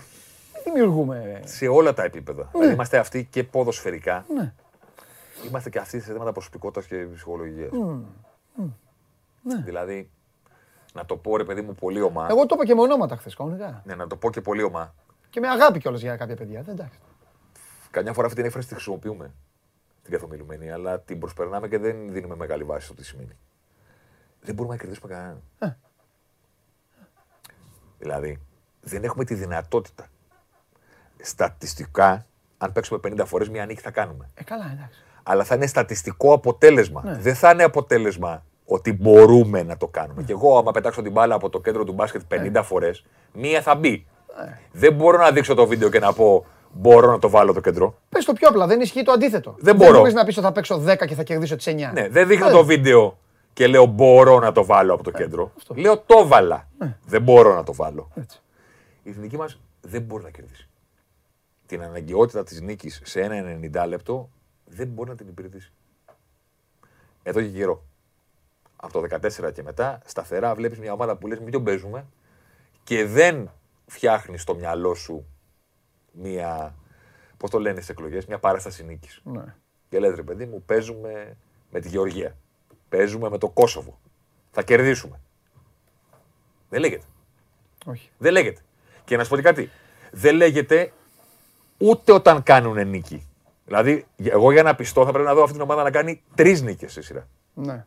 Δεν 0.54 0.64
δημιουργούμε. 0.64 1.42
σε 1.46 1.68
όλα 1.68 1.94
τα 1.94 2.04
επίπεδα. 2.04 2.50
Δηλαδή 2.52 2.74
είμαστε 2.74 2.98
αυτοί 2.98 3.26
και 3.26 3.44
ποδοσφαιρικά. 3.44 4.26
Ναι. 4.34 4.54
Είμαστε 5.48 5.70
και 5.70 5.80
αυτοί 5.80 6.00
σε 6.00 6.12
θέματα 6.12 6.32
προσωπικότητας 6.32 6.86
και 6.86 6.96
ψυχολογίας. 7.14 7.72
Δηλαδή, 9.64 10.10
να 10.94 11.06
το 11.06 11.18
πω 11.18 11.38
ρε 11.38 11.44
παιδί 11.44 11.62
μου 11.62 11.76
πολύ 11.76 12.02
ομά. 12.02 12.28
Εγώ 12.30 12.46
το 12.46 12.56
είπα 12.56 12.66
και 12.66 12.76
με 12.76 12.82
ονόματα 12.82 13.18
χθες 13.18 13.36
κανονικά. 13.36 13.82
Ναι, 13.86 13.96
να 13.96 14.08
το 14.08 14.16
πω 14.16 14.30
και 14.32 14.42
πολύ 14.42 14.64
ομά. 14.64 14.94
Και 15.30 15.40
με 15.40 15.48
αγάπη 15.48 15.80
κιόλας 15.80 16.02
για 16.02 16.16
κάποια 16.18 16.36
παιδιά. 16.36 16.62
Δεν 16.62 16.74
εντάξει. 16.74 17.00
Καμιά 17.92 18.14
φορά 18.14 18.26
αυτή 18.26 18.38
την 18.38 18.46
έκφραση 18.46 18.68
τη 18.68 18.74
χρησιμοποιούμε 18.74 19.34
την 20.04 20.12
καθομιλουμένη, 20.12 20.72
αλλά 20.72 21.00
την 21.00 21.20
προσπερνάμε 21.20 21.68
και 21.68 21.78
δεν 21.78 22.12
δίνουμε 22.12 22.36
μεγάλη 22.36 22.64
βάση 22.64 22.86
στο 22.86 22.94
τι 22.94 23.06
σημαίνει. 23.06 23.38
Δεν 24.42 24.56
μπορούμε 24.56 24.76
να 24.76 24.82
κερδίσουμε 24.82 25.14
κανέναν. 25.14 25.42
Ε. 25.60 25.78
Δηλαδή, 28.00 28.40
δεν 28.84 29.04
έχουμε 29.04 29.24
τη 29.24 29.34
δυνατότητα. 29.34 30.06
Στατιστικά, 31.22 32.26
αν 32.58 32.72
παίξουμε 32.72 33.00
50 33.08 33.24
φορές, 33.26 33.50
μία 33.50 33.66
νίκη 33.66 33.82
θα 33.82 33.92
κάνουμε. 33.92 34.30
Ε, 34.36 34.44
καλά, 34.44 34.64
εντάξει. 34.74 35.00
Αλλά 35.24 35.44
θα 35.44 35.56
είναι 35.56 35.68
στατιστικό 35.68 36.34
αποτέλεσμα. 36.34 37.02
Ναι. 37.06 37.18
Δεν 37.18 37.36
θα 37.36 37.50
είναι 37.52 37.64
αποτέλεσμα 37.64 38.44
ότι 38.66 38.94
μπορούμε 38.94 39.64
να 39.64 39.78
το 39.78 39.88
κάνουμε. 39.88 40.24
Και 40.24 40.32
εγώ, 40.32 40.58
άμα 40.58 40.72
πετάξω 40.72 41.02
την 41.02 41.12
μπάλα 41.12 41.36
από 41.36 41.50
το 41.50 41.60
κέντρο 41.62 41.84
του 41.84 41.94
μπάσκετ 41.94 42.22
50 42.56 42.62
φορές, 42.64 43.06
μία 43.34 43.62
θα 43.62 43.76
μπει. 43.76 44.06
Δεν 44.72 44.94
μπορώ 44.94 45.18
να 45.18 45.32
δείξω 45.32 45.54
το 45.54 45.68
βίντεο 45.68 45.90
και 45.90 46.00
να 46.00 46.14
πω 46.14 46.46
μπορώ 46.72 47.12
να 47.12 47.20
το 47.20 47.30
βάλω 47.30 47.54
το 47.54 47.60
κέντρο. 47.62 47.96
Πες 48.10 48.26
το 48.26 48.34
πιο 48.34 48.48
απλά, 48.48 48.68
δεν 48.68 48.82
ισχύει 48.82 49.04
το 49.04 49.12
αντίθετο. 49.12 49.56
Δεν 49.60 49.76
μπορώ. 49.76 49.98
μπορείς 49.98 50.14
να 50.14 50.26
πεις 50.26 50.38
ότι 50.38 50.46
θα 50.46 50.52
παίξω 50.52 50.84
10 50.88 50.96
και 51.08 51.16
θα 51.16 51.24
κερδίσω 51.24 51.56
τις 51.56 51.68
9. 51.68 51.92
Ναι, 51.94 52.08
δεν 52.10 52.28
δείχνω 52.28 52.48
Ε, 52.48 52.52
το 52.52 52.66
βίντεο 52.66 53.18
και 53.54 53.68
λέω 53.68 53.86
μπορώ 53.86 54.40
να 54.40 54.52
το 54.52 54.66
βάλω 54.66 54.94
από 54.94 55.04
το 55.04 55.12
κέντρο. 55.12 55.52
αυτό. 55.58 55.74
Λέω 55.78 55.98
το 55.98 56.28
βάλα. 56.28 56.68
Δεν 57.06 57.22
μπορώ 57.22 57.56
να 57.56 57.64
το 57.64 57.74
βάλω. 57.74 58.10
Έτσι. 58.16 58.42
Η 59.04 59.10
εθνική 59.10 59.38
μας 59.38 59.60
δεν 59.82 60.02
μπορεί 60.02 60.24
να 60.24 60.30
κερδίσει. 60.30 60.70
Την 61.66 61.82
αναγκαιότητα 61.82 62.44
της 62.44 62.62
νίκης 62.62 63.02
σε 63.04 63.22
ένα 63.22 63.60
90 63.84 63.88
λεπτό 63.88 64.30
δεν 64.66 64.88
μπορεί 64.88 65.10
να 65.10 65.16
την 65.16 65.28
υπηρετήσει. 65.28 65.74
Εδώ 67.24 67.42
και 67.42 67.50
καιρό. 67.50 67.84
Από 68.76 68.94
το 68.94 69.00
14 69.00 69.52
και 69.54 69.64
μετά, 69.64 70.02
σταθερά 70.06 70.56
βλέπεις 70.56 70.80
μια 70.80 70.94
ομάδα 70.94 71.16
που 71.18 71.28
λες: 71.28 71.40
Μην 71.40 71.52
τον 71.52 71.64
παίζουμε 71.64 72.06
και 72.84 73.06
δεν 73.06 73.52
φτιάχνεις 73.86 74.42
στο 74.42 74.56
μυαλό 74.56 74.94
σου 74.94 75.26
μια. 76.12 76.76
Πώς 77.38 77.50
το 77.50 77.60
λένε 77.60 77.76
στις 77.76 77.90
εκλογές, 77.90 78.26
μια 78.26 78.40
παράσταση 78.40 78.84
νίκης. 78.84 79.22
Ναι. 79.24 79.56
Και 79.90 80.00
λες 80.00 80.16
ρε 80.16 80.24
παιδί 80.24 80.46
μου, 80.46 80.64
παίζουμε 80.66 81.38
με 81.72 81.80
τη 81.80 81.88
Γεωργία. 81.88 82.38
Παίζουμε 82.90 83.30
με 83.30 83.38
το 83.38 83.50
Κόσοβο. 83.50 84.00
Θα 84.52 84.64
κερδίσουμε. 84.64 85.20
Δεν 86.70 86.80
λέγεται. 86.80 87.06
Όχι. 87.86 88.10
Δεν 88.18 88.32
λέγεται. 88.32 88.62
Και 89.06 89.18
να 89.18 89.24
σου 89.24 89.30
πω 89.30 89.36
και 89.36 89.42
κάτι. 89.42 89.70
Δεν 90.12 90.36
λέγεται 90.36 90.92
ούτε 91.78 92.12
όταν 92.12 92.44
κάνουν 92.44 92.88
νίκη. 92.88 93.28
Δηλαδή, 93.66 94.06
εγώ 94.24 94.52
για 94.52 94.64
να 94.64 94.76
πιστώ 94.76 95.06
θα 95.06 95.12
πρέπει 95.12 95.28
να 95.28 95.34
δω 95.34 95.42
αυτή 95.42 95.54
την 95.54 95.62
ομάδα 95.62 95.84
να 95.84 95.92
κάνει 95.92 96.24
τρεις 96.36 96.62
νίκες 96.62 96.92
σε 96.92 97.02
σειρά. 97.02 97.28
Ναι. 97.54 97.86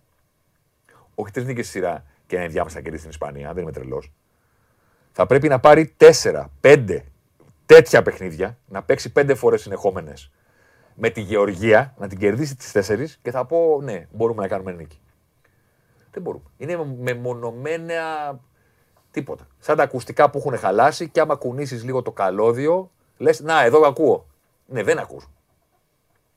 Όχι 1.14 1.32
τρεις 1.32 1.46
νίκες 1.46 1.64
σε 1.64 1.70
σειρά 1.70 2.04
και 2.26 2.36
να 2.36 2.42
είναι 2.42 2.52
διάμεσα 2.52 2.76
να 2.76 2.82
κερδίσει 2.82 3.02
την 3.02 3.12
Ισπανία, 3.12 3.52
δεν 3.52 3.62
είμαι 3.62 3.72
τρελός. 3.72 4.12
Θα 5.12 5.26
πρέπει 5.26 5.48
να 5.48 5.60
πάρει 5.60 5.94
τέσσερα, 5.96 6.50
πέντε 6.60 7.04
τέτοια 7.66 8.02
παιχνίδια, 8.02 8.58
να 8.66 8.82
παίξει 8.82 9.12
πέντε 9.12 9.34
φορές 9.34 9.60
συνεχόμενες 9.60 10.30
με 10.94 11.10
τη 11.10 11.20
Γεωργία, 11.20 11.94
να 11.98 12.08
την 12.08 12.18
κερδίσει 12.18 12.56
τις 12.56 12.72
τέσσερις 12.72 13.18
και 13.22 13.30
θα 13.30 13.44
πω 13.44 13.80
ναι, 13.82 14.06
μπορούμε 14.12 14.42
να 14.42 14.48
κάνουμε 14.48 14.72
νίκη. 14.72 15.00
Δεν 16.10 16.22
μπορούμε. 16.22 16.44
Είναι 16.56 16.84
μεμονωμένα 17.00 17.94
τίποτα. 19.20 19.46
Σαν 19.58 19.76
τα 19.76 19.82
ακουστικά 19.82 20.30
που 20.30 20.38
έχουν 20.38 20.58
χαλάσει 20.58 21.08
και 21.08 21.20
άμα 21.20 21.34
κουνήσεις 21.34 21.84
λίγο 21.84 22.02
το 22.02 22.10
καλώδιο, 22.10 22.90
λες 23.16 23.40
Να, 23.40 23.62
εδώ 23.64 23.86
ακούω. 23.86 24.26
Ναι, 24.66 24.82
δεν 24.82 24.98
ακούς. 24.98 25.28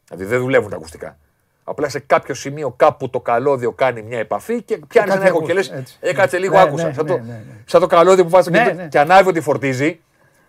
Δηλαδή 0.07 0.25
δεν 0.25 0.39
δουλεύουν 0.39 0.69
τα 0.69 0.75
ακουστικά. 0.75 1.17
Απλά 1.63 1.89
σε 1.89 1.99
κάποιο 1.99 2.33
σημείο 2.33 2.71
κάπου 2.71 3.09
το 3.09 3.19
καλώδιο 3.19 3.71
κάνει 3.71 4.01
μια 4.01 4.19
επαφή 4.19 4.61
και 4.63 4.77
πιάνει 4.87 5.07
κάτι 5.09 5.19
ένα 5.19 5.27
ήχο 5.29 5.37
ακούς, 5.37 5.47
και 5.47 5.53
λες: 5.53 5.69
έτσι. 5.71 5.97
Έκατσε 5.99 6.37
λίγο, 6.37 6.53
Ναι, 6.55 6.61
άκουσα. 6.61 6.87
ναι, 6.87 6.93
σαν, 6.93 7.05
ναι, 7.05 7.11
το, 7.11 7.17
ναι, 7.17 7.31
ναι. 7.33 7.41
σαν 7.65 7.81
το 7.81 7.87
καλώδιο 7.87 8.23
που 8.23 8.29
βάζει 8.29 8.49
Ναι, 8.49 8.63
και, 8.65 8.73
ναι. 8.73 8.87
και 8.87 8.99
ανάβει 8.99 9.29
ότι 9.29 9.41
φορτίζει 9.41 9.99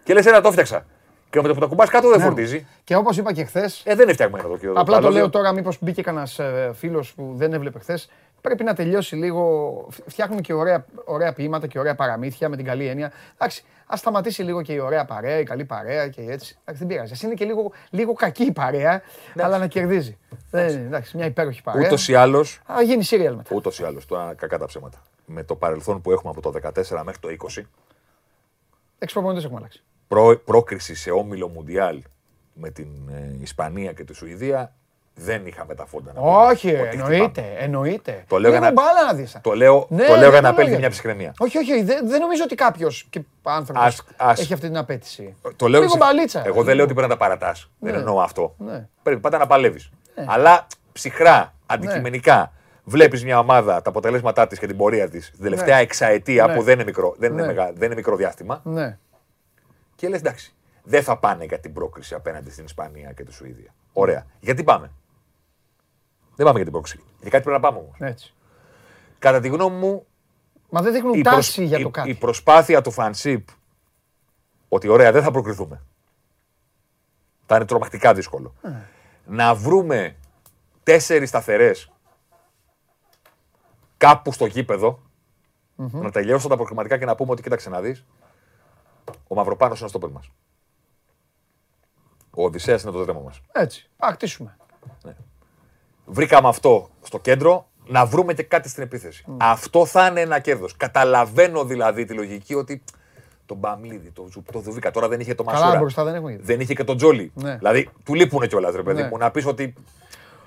και 0.05 0.15
λες: 0.15 0.27
Ένα 0.27 0.41
το 0.41 0.51
φτιάξα. 0.53 0.85
Και 1.31 1.41
με 1.41 1.49
το 1.49 1.55
που 1.55 1.61
το 1.61 1.69
κουμπάς 1.69 1.89
κάτω 1.89 2.09
δεν 2.09 2.19
Ναι. 2.19 2.25
φορτίζει. 2.25 2.67
Και 2.85 2.97
όπως 2.97 3.17
είπα 3.17 3.33
και 3.33 3.45
χθε, 3.45 3.71
Ε, 3.85 3.95
δεν 3.95 4.01
είναι 4.05 4.13
φτιαγμένο 4.13 4.49
το 4.49 4.57
κύριο. 4.57 4.73
Απλά 4.77 5.01
το 5.01 5.11
λέω 5.11 5.31
τώρα, 5.31 5.53
μήπως 5.53 5.77
μπήκε 5.81 6.03
κανένας 6.03 6.41
φίλος 6.75 7.13
που 7.15 7.33
δεν 7.37 7.53
έβλεπε 7.53 7.79
χθες. 7.79 8.11
Πρέπει 8.41 8.65
να 8.65 8.75
τελειώσει 8.75 9.17
λίγο. 9.17 9.87
φ- 9.91 10.01
Φτιάχνουμε 10.11 10.41
και 10.41 10.53
ωραία, 10.53 10.85
ωραία 11.05 11.33
ποίηματα 11.33 11.67
και 11.67 11.79
ωραία 11.79 11.95
παραμύθια 11.95 12.49
με 12.49 12.57
την 12.57 12.65
καλή 12.65 12.87
έννοια. 12.87 13.13
Εντάξει, 13.35 13.65
ας 13.87 13.99
σταματήσει 13.99 14.43
λίγο 14.43 14.63
και 14.63 14.73
η 14.73 14.79
ωραία 14.79 15.05
παρέα, 15.05 15.39
η 15.39 15.45
καλή 15.45 15.65
παρέα 15.65 16.09
και 16.09 16.21
έτσι. 16.21 16.57
Εντάξει, 16.61 16.85
δεν 16.85 16.87
πειράζει. 16.87 17.13
Ας 17.13 17.23
είναι 17.23 17.35
και 17.35 17.45
λίγο, 17.45 17.73
λίγο 17.91 18.13
κακή 18.13 18.43
η 18.45 18.53
παρέα, 18.53 19.03
αλλά 19.39 19.59
να 19.59 19.67
κερδίζει. 19.67 20.19
Δεν 20.51 20.69
είναι, 20.69 20.87
εντάξει, 20.87 21.17
μια 21.17 21.27
υπέροχη 21.27 21.63
παρέα. 21.63 21.87
Ούτως 21.87 22.09
ή 22.09 22.15
άλλω, 22.15 22.41
Α 22.67 22.83
γίνει 22.83 23.03
σύριαλ 23.03 23.35
μετά. 23.35 23.55
ούτως 23.55 23.79
ή 23.79 23.85
άλλως, 23.85 24.07
τώρα 24.07 24.35
κακά 24.35 24.59
τα 24.59 24.67
ψέματα. 24.67 25.03
Με 25.27 25.43
το 25.45 25.55
παρελθόν 25.57 26.01
που 26.01 26.13
έχουμε 26.13 26.31
από 26.37 26.41
το 26.41 26.51
14 26.51 27.03
μέχρι 27.05 27.21
το 27.21 27.29
20, 27.29 27.63
Έξι 28.99 29.15
προπονητέ 29.15 29.45
έχουμε 29.45 29.59
αλλάξει. 29.59 29.83
προ, 30.09 30.37
πρόκριση 30.45 30.95
σε 30.95 31.11
όμιλο 31.11 31.49
Μουντιάλ 31.49 32.03
με 32.55 32.71
την 32.71 32.89
ε, 33.09 33.37
Ισπανία 33.41 33.93
και 33.93 34.05
τη 34.05 34.15
Σουηδία, 34.15 34.75
δεν 35.25 35.47
είχαμε 35.47 35.75
τα 35.75 35.87
φόντα 35.87 36.13
να 36.13 36.21
πούμε 36.21 36.37
Όχι, 36.37 36.69
ότι 36.75 36.89
εννοείται. 36.99 37.45
εννοείται. 37.59 38.25
Το 38.29 38.39
λέω 38.39 38.51
για 38.51 38.61
Λίγο 38.61 38.73
να- 38.75 38.83
μπάλα 38.83 39.07
να 39.07 39.13
δεις. 39.15 39.39
Το 39.43 39.53
λέω, 39.53 39.87
Ναι, 39.89 40.05
το 40.07 40.13
λέω 40.13 40.21
δεν 40.21 40.31
για 40.31 40.41
να 40.41 40.49
απέλθει 40.49 40.71
για- 40.71 40.79
μια 40.79 40.91
ψυχραιμία. 40.91 41.33
Όχι, 41.39 41.59
όχι, 41.59 41.73
όχι, 41.73 41.83
δεν, 41.83 42.09
δεν 42.09 42.21
νομίζω 42.21 42.43
ότι 42.45 42.55
κάποιος 42.55 43.09
άνθρωπος 43.43 43.85
Ας- 43.85 44.03
ας- 44.17 44.41
έχει 44.41 44.53
αυτή 44.53 44.67
την 44.67 44.77
απέτηση. 44.77 45.37
Το 45.57 45.69
λέω 45.69 45.81
Λίγο 45.81 45.93
σε- 45.93 45.99
μπαλίτσα. 45.99 46.43
Εγώ 46.47 46.63
δεν 46.63 46.75
λέω 46.75 46.85
ότι 46.85 46.95
πρέπει 46.95 47.09
να 47.09 47.15
τα 47.19 47.25
παρατάς. 47.25 47.71
Δεν 47.79 47.93
Ναι. 47.93 47.99
εννοώ 47.99 48.21
αυτό. 48.21 48.55
Ναι. 48.59 48.87
Πρέπει 49.03 49.21
πάντα 49.21 49.39
να 49.39 49.47
παλεύεις. 49.47 49.91
Αλλά 50.27 50.67
ψυχρά, 50.93 51.55
αντικειμενικά, 51.67 52.53
βλέπεις 52.85 53.25
μια 53.25 53.39
ομάδα, 53.39 53.83
τα 53.83 53.91
αποτελέσματά 53.91 54.47
της 54.47 54.59
και 54.59 54.67
την 54.67 54.77
πορεία 54.77 55.09
της 55.09 55.31
την 55.31 55.43
τελευταία 55.43 55.77
Ναι. 55.77 55.83
εξαετία 55.83 56.47
Ναι. 56.47 56.55
που 56.55 56.63
δεν 56.63 56.75
είναι 56.75 56.85
μικρό, 56.85 57.15
δεν 57.19 57.33
είναι 57.33 57.41
Ναι. 57.41 57.47
μεγα- 57.47 57.73
δεν 57.73 57.83
είναι 57.87 57.95
μικρό 57.95 58.17
διάστημα. 58.17 58.61
Ναι. 58.65 58.99
Και 59.97 60.09
λες 60.09 60.19
εντάξει, 60.21 60.55
δεν 60.83 61.03
θα 61.03 61.19
πάνε 61.19 61.45
για 61.45 61.59
την 61.59 61.73
πρόκριση 61.73 62.15
απέναντι 62.15 62.51
στην 62.51 62.65
Ισπανία 62.65 63.13
και 63.13 63.23
τη 63.25 63.33
Σουηδία. 63.33 63.75
Ωραία. 63.93 64.27
Γιατί 64.41 64.65
πάμε; 64.65 64.91
Δεν 66.41 66.49
πάμε 66.49 66.61
για 66.63 66.71
την 66.71 66.81
πρόκριση. 66.81 67.05
Για 67.21 67.31
κάτι 67.31 67.45
πρέπει 67.45 67.61
να 67.63 67.69
πάμε 67.69 67.79
όμως. 67.79 67.97
Έτσι. 67.99 68.35
Κατά 69.19 69.41
τη 69.41 69.49
γνώμη 69.49 69.77
μου, 69.77 70.07
Μα 70.71 70.83
δεν 70.83 70.93
δείχνουν 70.93 71.15
η, 71.15 71.23
τάση 71.23 71.55
προσ- 71.55 71.69
για 71.69 71.79
η- 71.79 71.83
το 71.83 71.91
κάτι. 71.91 72.11
η 72.11 72.15
προσπάθεια 72.15 72.81
του 72.81 72.91
Φανσίπ 72.91 73.49
ότι 74.69 74.89
ωραία 74.89 75.13
δεν 75.13 75.23
θα 75.23 75.31
προκριθούμε. 75.31 75.83
Θα 77.47 77.57
είναι 77.57 77.65
τρομακτικά 77.65 78.15
δύσκολο. 78.15 78.55
Ε. 78.63 78.69
Να 79.27 79.55
βρούμε 79.55 80.17
τέσσερις 80.83 81.29
σταθερές 81.29 81.91
κάπου 83.97 84.33
στο 84.33 84.47
γηπεδο 84.47 85.03
να 85.77 86.11
τελειώσουν 86.11 86.51
τα 86.51 86.57
προκριματικά 86.57 86.99
και 86.99 87.05
να 87.05 87.15
πούμε 87.15 87.31
ότι 87.33 87.43
κοίταξε 87.43 87.69
να 87.71 87.81
δεις 87.81 88.05
ο 89.29 89.35
Μαυροπάνος 89.35 89.81
είναι 89.81 89.89
το 89.89 89.99
στόπερ 89.99 90.11
μας. 90.11 90.31
Ο 92.31 92.45
Οδυσσέας 92.45 92.83
είναι 92.83 92.93
το 92.93 93.05
τέρμα 93.05 93.21
μας. 93.21 93.41
Έτσι. 93.53 93.89
Ας 93.97 94.09
χτίσουμε. 94.13 94.57
Βρήκαμε 96.05 96.49
αυτό 96.49 96.89
στο 97.03 97.19
κέντρο, 97.19 97.69
να 97.87 98.07
βρούμε 98.07 98.35
και 98.35 98.43
κάτι 98.43 98.69
στην 98.69 98.83
επίθεση. 98.83 99.25
Αυτό 99.37 99.87
θα 99.87 100.07
είναι 100.07 100.21
ένα 100.21 100.39
κέρδος. 100.39 100.77
Καταλαβαίνω 100.77 101.65
δηλαδή 101.65 102.05
τη 102.05 102.15
λογική 102.15 102.55
ότι 102.55 102.83
τον 103.47 103.57
Παυλίδη, 103.59 104.11
τον, 104.11 104.31
Ζου- 104.31 104.53
τον 104.53 104.63
Δουβίκα. 104.63 104.91
Τώρα 104.91 105.09
δεν 105.09 105.21
είχε 105.21 105.35
το 105.35 105.43
Καλά, 105.45 105.59
Μασούρα. 105.59 105.79
μπροστά 105.79 106.05
δεν 106.05 106.15
έχουμε. 106.15 106.39
Δεν 106.43 106.61
είχε 106.61 106.75
και 106.75 106.85
τον 106.85 106.97
Τζόλη. 106.97 107.33
Ναι. 107.35 107.57
Δηλαδή 107.57 107.89
του 108.05 108.15
λείπουν 108.15 108.49
κιόλας, 108.49 108.75
ρε 108.75 108.83
παιδί 108.83 109.03
Ναι. 109.03 109.09
μου, 109.09 109.17
να 109.17 109.31
πεις 109.31 109.47
ότι 109.47 109.75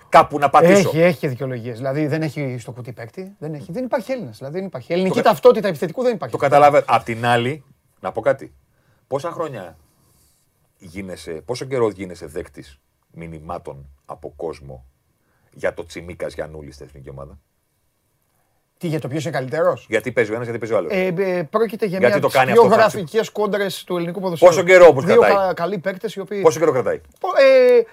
κάπου 0.09 0.37
να 0.39 0.49
πατήσω. 0.49 0.89
Έχει, 0.89 0.99
έχει 1.01 1.19
και 1.19 1.27
δικαιολογίες. 1.27 1.77
Δηλαδή 1.77 2.07
δεν 2.07 2.21
έχει 2.21 2.57
στο 2.59 2.71
κουτί 2.71 2.91
παίκτη. 2.93 3.35
Δεν, 3.39 3.53
έχει. 3.53 3.71
δεν 3.71 3.83
υπάρχει 3.83 4.11
Έλληνας. 4.11 4.37
Δηλαδή 4.37 4.57
δεν 4.57 4.65
υπάρχει. 4.67 4.93
Ελληνική 4.93 5.21
ταυτότητα 5.21 5.67
επιθετικού 5.67 6.03
δεν 6.03 6.13
υπάρχει. 6.13 6.35
Το 6.35 6.41
καταλαβαίνω. 6.41 6.83
Απ' 6.87 7.03
την 7.03 7.25
άλλη, 7.25 7.63
να 7.99 8.11
πω 8.11 8.21
κάτι. 8.21 8.53
Πόσα 9.07 9.31
χρόνια 9.31 9.77
γίνεσαι, 10.77 11.31
πόσο 11.31 11.65
καιρό 11.65 11.89
γίνεσαι 11.89 12.25
δέκτης 12.25 12.79
μηνυμάτων 13.11 13.85
από 14.05 14.33
κόσμο 14.35 14.85
για 15.53 15.73
το 15.73 15.85
Τσιμίκα 15.85 16.27
Γιανούλη 16.27 16.71
στην 16.71 16.85
εθνική 16.85 17.09
ομάδα. 17.09 17.39
Τι 18.77 18.87
για 18.87 18.99
το 18.99 19.07
ποιος 19.07 19.23
είναι 19.23 19.33
καλύτερος; 19.33 19.85
Γιατί 19.89 20.11
παίζει 20.11 20.31
ο 20.31 20.33
ένας, 20.33 20.45
γιατί 20.47 20.59
παίζει 20.59 20.73
ο 20.73 20.77
άλλος. 20.77 20.91
Ε, 20.93 21.13
ε, 21.37 21.43
πρόκειται 21.43 21.85
για 21.85 21.97
Γιατί 21.99 22.13
μια 22.13 22.21
το 22.21 22.27
από 22.27 22.27
τι 22.27 22.33
κάνει 22.39 22.51
πιο 22.51 22.61
αυτό, 22.61 22.73
Φράνσι; 22.75 22.97
γραφικέ 22.97 23.31
κόντρες 23.31 23.83
του 23.83 23.97
ελληνικού 23.97 24.19
ποδοσφαίρου. 24.19 24.51
Πόσο 24.51 24.63
καιρό 24.65 24.87
όπως 24.87 25.05
Δύο 25.05 25.19
κρατάει; 25.19 25.45
κα- 25.47 25.53
καλοί 25.53 25.77
παίκτες 25.79 26.15
οι 26.15 26.19
οποίοι. 26.19 26.41
Πόσο 26.41 26.59
καιρό 26.59 26.71
κρατάει; 26.71 27.01
Πο- 27.19 27.27
Ε, 27.27 27.83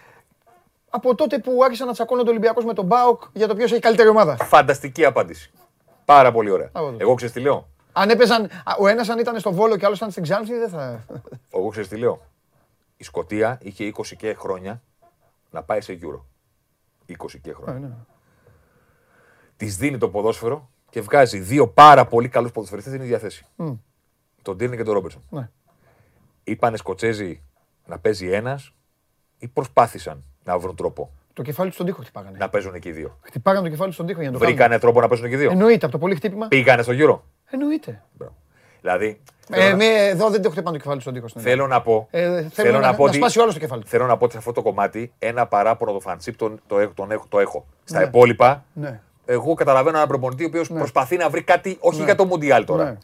από 0.90 1.14
τότε 1.14 1.38
που 1.38 1.60
άρχισε 1.64 1.84
να 1.84 1.92
τσακώνεται 1.92 2.28
ο 2.28 2.30
Ολυμπιακός 2.30 2.64
με 2.64 2.72
τον 2.74 2.84
Μπάουκ 2.84 3.22
για 3.32 3.46
το 3.48 3.54
ποιος 3.54 3.72
έχει 3.72 3.80
καλύτερη 3.80 4.08
ομάδα. 4.08 4.36
Φανταστική 4.36 5.04
απάντηση. 5.04 5.50
Πάρα 6.04 6.32
πολύ 6.32 6.50
ωραία. 6.50 6.68
Από 6.72 6.84
τότε. 6.90 7.02
Εγώ 7.02 7.14
ξέρεις 7.14 7.34
τι 7.34 7.40
λέω; 7.40 7.68
Αν 7.92 8.10
έπαιζαν. 8.10 8.44
α, 8.44 8.74
Ο 8.78 8.86
ένας 8.88 9.08
αν 9.08 9.18
ήταν 9.18 9.38
στο 9.40 9.52
Βόλο 9.52 9.76
και 9.76 9.82
ο 9.84 9.86
άλλος 9.86 9.98
ήταν 9.98 10.10
στην 10.10 10.22
Ξάνθη, 10.22 10.58
δεν 10.58 10.68
θα. 10.68 11.04
Εγώ 11.54 11.68
ξέρεις 11.68 11.88
τι 11.88 11.96
λέω; 11.96 12.26
Η 12.96 13.04
Σκωτία 13.04 13.58
είχε 13.62 13.84
20 13.96 14.16
και 14.16 14.34
χρόνια 14.34 14.82
να 15.50 15.62
πάει 15.62 15.80
σε 15.80 15.98
Euro. 16.02 16.20
20 17.18 17.38
και 17.42 17.52
χρόνια. 17.52 17.88
ναι. 17.88 17.94
Της 19.56 19.76
δίνει 19.76 19.98
το 19.98 20.08
ποδόσφαιρο 20.08 20.70
και 20.90 21.00
βγάζει 21.00 21.38
δύο 21.38 21.68
πάρα 21.68 22.06
πολύ 22.06 22.28
καλούς 22.28 22.50
ποδοσφαιριστές 22.52 22.92
στην 22.92 23.04
ίδια 23.04 23.18
θέση. 23.18 23.46
Τον 24.42 24.56
Τύρνη 24.56 24.76
και 24.76 24.82
τον 24.82 24.94
Ρόμπερτσον. 24.94 25.22
Ναι. 25.30 25.48
Είπανε 26.44 26.76
Σκοτσέζοι 26.76 27.42
να 27.86 27.98
παίζει 27.98 28.30
ένας 28.30 28.74
ή 29.38 29.48
προσπάθησαν 29.48 30.24
να 30.44 30.58
βρουν 30.58 30.76
τρόπο 30.76 31.10
Το 31.32 31.42
κεφάλι 31.42 31.66
τους 31.66 31.74
στον 31.74 31.86
τοίχο 31.86 32.02
χτυπάγανε. 32.02 32.38
να 32.38 32.48
παίζουν 32.48 32.74
εκεί 32.74 32.88
οι 32.88 32.92
δύο. 32.92 33.18
Χτυπάγανε 33.22 33.62
το 33.64 33.68
κεφάλι 33.70 33.86
τους 33.86 33.94
στον 33.94 34.06
τοίχο 34.06 34.20
για 34.20 34.30
να 34.30 34.34
το 34.38 34.42
κάνουν. 34.42 34.56
Βρήκανε 34.56 34.78
τρόπο 34.80 35.00
να 35.00 35.08
παίζουν 35.08 35.26
εκεί 35.26 35.34
οι 35.34 35.38
δύο. 35.38 35.50
Εννοείται 35.50 35.84
από 35.84 35.94
το 35.94 35.98
πολύ 36.00 36.14
χτύπημα. 36.14 36.48
Πήγανε 36.48 36.82
στο 36.82 36.92
Euro. 36.96 37.20
Εννοείται. 37.50 38.02
Μπράβο. 38.12 38.36
Δηλαδή, 38.80 39.20
Ε, 39.50 39.56
θέλω, 39.60 39.70
να, 39.70 39.76
με, 39.76 39.84
εδώ 39.84 40.30
δεν 40.30 40.42
το 40.42 40.50
χτυπάνε 40.50 40.76
το 40.76 40.82
κεφάλι 40.82 40.96
του 40.96 41.02
στον 41.02 41.14
τοίχο. 41.14 41.28
στην 41.28 41.40
Ελλάδα. 41.40 41.56
θέλω 41.62 41.74
να 41.74 41.82
πω. 41.82 42.08
Ε, 42.10 42.42
θέλω 42.52 42.78
να- 42.80 42.92
να 43.06 43.12
σπάσει 43.12 43.40
όλο 43.40 43.52
το 43.52 43.58
κεφάλι 43.58 43.82
του. 43.82 43.88
Θέλω 43.88 44.06
να 44.06 44.16
πω 44.16 44.24
ότι 44.24 44.32
σε 44.32 44.38
αυτό 44.38 44.52
το 44.52 44.62
κομμάτι 44.62 45.12
ένα 45.18 45.46
παράπονο 45.46 45.92
το 45.92 46.00
φαντσίπ 46.00 46.36
τον, 46.36 46.60
το, 46.66 46.78
έχω- 46.78 46.92
τον 46.94 47.10
έχω, 47.10 47.24
το 47.28 47.38
έχω. 47.38 47.66
Στα 47.84 47.98
Ναι. 47.98 48.04
υπόλοιπα, 48.04 48.64
Ναι. 48.72 49.00
εγώ 49.24 49.54
καταλαβαίνω 49.54 49.96
έναν 49.96 50.08
προπονητή 50.08 50.44
ο 50.44 50.46
οποίος 50.46 50.68
προσπαθεί 50.68 51.16
να 51.16 51.28
βρει 51.28 51.42
κάτι, 51.42 51.76
όχι 51.80 52.04
για 52.04 52.14
το 52.14 52.24
Μουντιάλ 52.24 52.64
τώρα. 52.64 52.84
Ναι. 52.84 52.96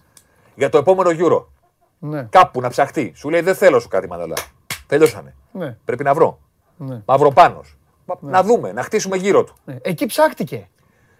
Για 0.54 0.68
το 0.68 0.78
επόμενο 0.78 1.10
Euro. 1.12 1.44
Ναι. 1.98 2.22
Κάπου 2.30 2.60
να 2.60 2.68
ψαχτεί. 2.68 3.12
Σου 3.16 3.30
λέει 3.30 3.40
δεν 3.40 3.54
θέλω 3.54 3.78
σου 3.80 3.88
κάτι 3.88 4.08
μανταλά. 4.08 4.34
Τελειώσανε. 4.86 5.34
Ναι. 5.52 5.76
Πρέπει 5.84 6.04
να 6.04 6.14
βρω. 6.14 6.38
Ναι. 6.76 7.02
Μαυροπάνος. 7.06 7.76
Να 8.20 8.42
δούμε, 8.42 8.72
να 8.72 8.82
χτίσουμε 8.82 9.16
γύρω 9.16 9.44
του. 9.44 9.54
Ναι. 9.64 9.76
Εκεί 9.82 10.06
ψάχτηκε. 10.06 10.68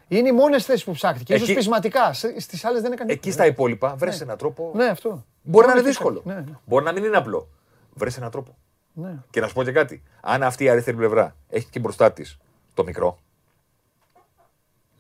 Είναι 0.09 0.29
οι 0.29 0.33
μόνες 0.33 0.65
θέσεις 0.65 0.85
που 0.85 0.93
ψάχτηκε. 0.93 1.35
Εκεί- 1.35 1.43
Ίσως 1.43 1.55
πεισματικά. 1.57 2.13
Στις 2.13 2.65
άλλες 2.65 2.83
δεν 2.83 2.93
έκανε. 2.93 3.13
Εκεί 3.13 3.31
στα 3.31 3.47
υπόλοιπα 3.47 3.95
βρες 3.97 4.21
έναν 4.21 4.37
τρόπο. 4.37 4.73
Ναι, 4.75 4.85
αυτό. 4.85 5.25
Μπορεί 5.43 5.67
να 5.67 5.73
είναι 5.73 5.81
Μόνο 5.81 5.89
δύσκολο. 5.93 6.23
Ναι, 6.25 6.35
ναι. 6.35 6.45
Μπορεί 6.65 6.85
να 6.85 6.93
μην 6.93 7.05
είναι 7.05 7.17
απλό. 7.17 7.49
Βρες 7.95 8.17
έναν 8.17 8.31
τρόπο. 8.31 8.57
ναι. 8.93 9.15
Και 9.31 9.41
να 9.41 9.49
σου 9.49 9.55
πω 9.55 9.63
και 9.63 9.73
κάτι. 9.73 10.03
Αν 10.21 10.43
αυτή 10.43 10.65
η 10.65 10.69
αριστερή 10.69 10.97
πλευρά 10.97 11.37
έχει 11.49 11.67
και 11.71 11.79
μπροστά 11.79 12.13
της 12.13 12.39
το 12.75 12.85
μικρό, 12.85 13.19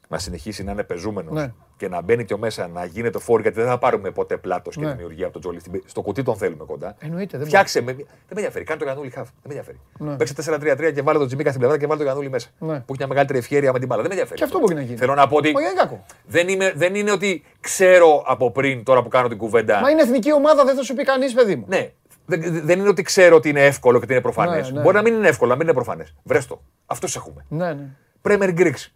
να 0.08 0.18
συνεχίσει 0.18 0.64
να 0.64 0.72
είναι 0.72 0.82
πεζούμενος 0.82 1.32
Ναι. 1.34 1.52
και 1.76 1.88
να 1.88 2.00
μπαίνει 2.02 2.24
πιο 2.24 2.38
μέσα, 2.38 2.68
να 2.68 2.84
γίνεται 2.84 3.18
φόρ, 3.18 3.40
γιατί 3.40 3.60
δεν 3.60 3.68
θα 3.68 3.78
πάρουμε 3.78 4.10
ποτέ 4.10 4.36
πλάτος 4.36 4.74
και 4.76 4.84
Ναι. 4.84 4.90
δημιουργία 4.90 5.24
από 5.24 5.32
τον 5.32 5.40
Τζόλι. 5.42 5.60
Στην- 5.60 5.82
Στο 5.86 6.02
κουτί 6.02 6.22
τον 6.22 6.36
θέλουμε 6.36 6.64
κοντά. 6.64 6.94
Εννοείται, 6.98 7.38
δεν 7.38 7.46
Φτιάξε 7.46 7.80
με. 7.80 7.92
Δεν 7.92 8.04
με 8.06 8.14
ενδιαφέρει. 8.30 8.64
Κάνε 8.64 8.78
το 8.78 8.84
Γιανούλη 8.84 9.10
χαφ. 9.10 9.24
Δεν 9.28 9.34
με 9.42 9.54
ενδιαφέρει. 9.54 9.80
Ναι. 9.98 10.16
Παίξε 10.16 10.34
4-3-3 10.34 10.92
και 10.92 11.02
βάλε 11.02 11.18
τον 11.18 11.26
Τζιμίκα 11.26 11.48
στην 11.48 11.60
πλευρά 11.60 11.78
και 11.78 11.86
βάλε 11.86 11.96
τον 11.98 12.06
Γιανούλη 12.06 12.30
μέσα. 12.30 12.48
Ναι. 12.58 12.66
Που 12.66 12.72
έχει 12.92 12.96
μια 12.98 13.06
μεγαλύτερη 13.06 13.38
ευχαίρεια 13.38 13.72
με 13.72 13.78
την 13.78 13.88
μπάλα. 13.88 14.02
Δεν 14.02 14.10
με 14.10 14.16
ενδιαφέρει. 14.16 14.38
Και 14.40 14.44
αυτό 14.46 14.58
μπορεί 14.58 14.74
να 14.74 14.80
γίνει. 14.80 14.96
Θέλω 14.98 15.14
να 15.14 15.26
πω 15.28 15.36
ότι 15.36 15.46
Όχι, 15.48 15.56
δεν 15.56 15.64
είναι 15.72 15.80
κακό. 15.80 16.04
δεν, 16.26 16.48
είμαι, 16.48 16.72
δεν 16.76 16.94
είναι 16.94 17.10
ότι 17.10 17.44
ξέρω 17.60 18.22
από 18.26 18.50
πριν 18.50 18.82
τώρα 18.84 19.02
που 19.02 19.08
κάνω 19.08 19.28
την 19.28 19.38
κουβέντα. 19.38 19.80
Μα 19.80 19.90
είναι 19.90 20.02
εθνική 20.02 20.32
ομάδα, 20.32 20.64
δεν 20.64 20.76
θα 20.76 20.82
σου 20.82 20.94
πει 20.94 21.04
κανείς, 21.04 21.32
παιδί 21.34 21.56
μου. 21.56 21.64
Ναι. 21.68 21.90
Δεν, 22.26 22.60
δεν 22.66 22.78
είναι 22.78 22.88
ότι 22.88 23.02
ξέρω 23.02 23.36
ότι 23.36 23.48
είναι 23.48 23.64
εύκολο 23.66 23.98
και 23.98 24.04
ότι 24.04 24.12
είναι 24.12 24.22
προφανές. 24.22 24.68
Ναι, 24.70 24.76
ναι. 24.76 24.82
Μπορεί 24.82 24.94
να 24.96 25.02
μην 25.02 25.14
είναι 25.14 25.28
εύκολο, 25.28 25.50
να 25.50 25.56
μην 25.56 25.66
είναι 25.66 25.74
προφανές. 25.74 26.14
Βρες 26.22 26.46
το. 26.46 26.60
Αυτό 26.86 27.06
έχουμε. 27.16 27.44
Ναι, 27.48 27.72
ναι. 27.72 27.86
Premier 28.22 28.58
Greeks. 28.58 28.90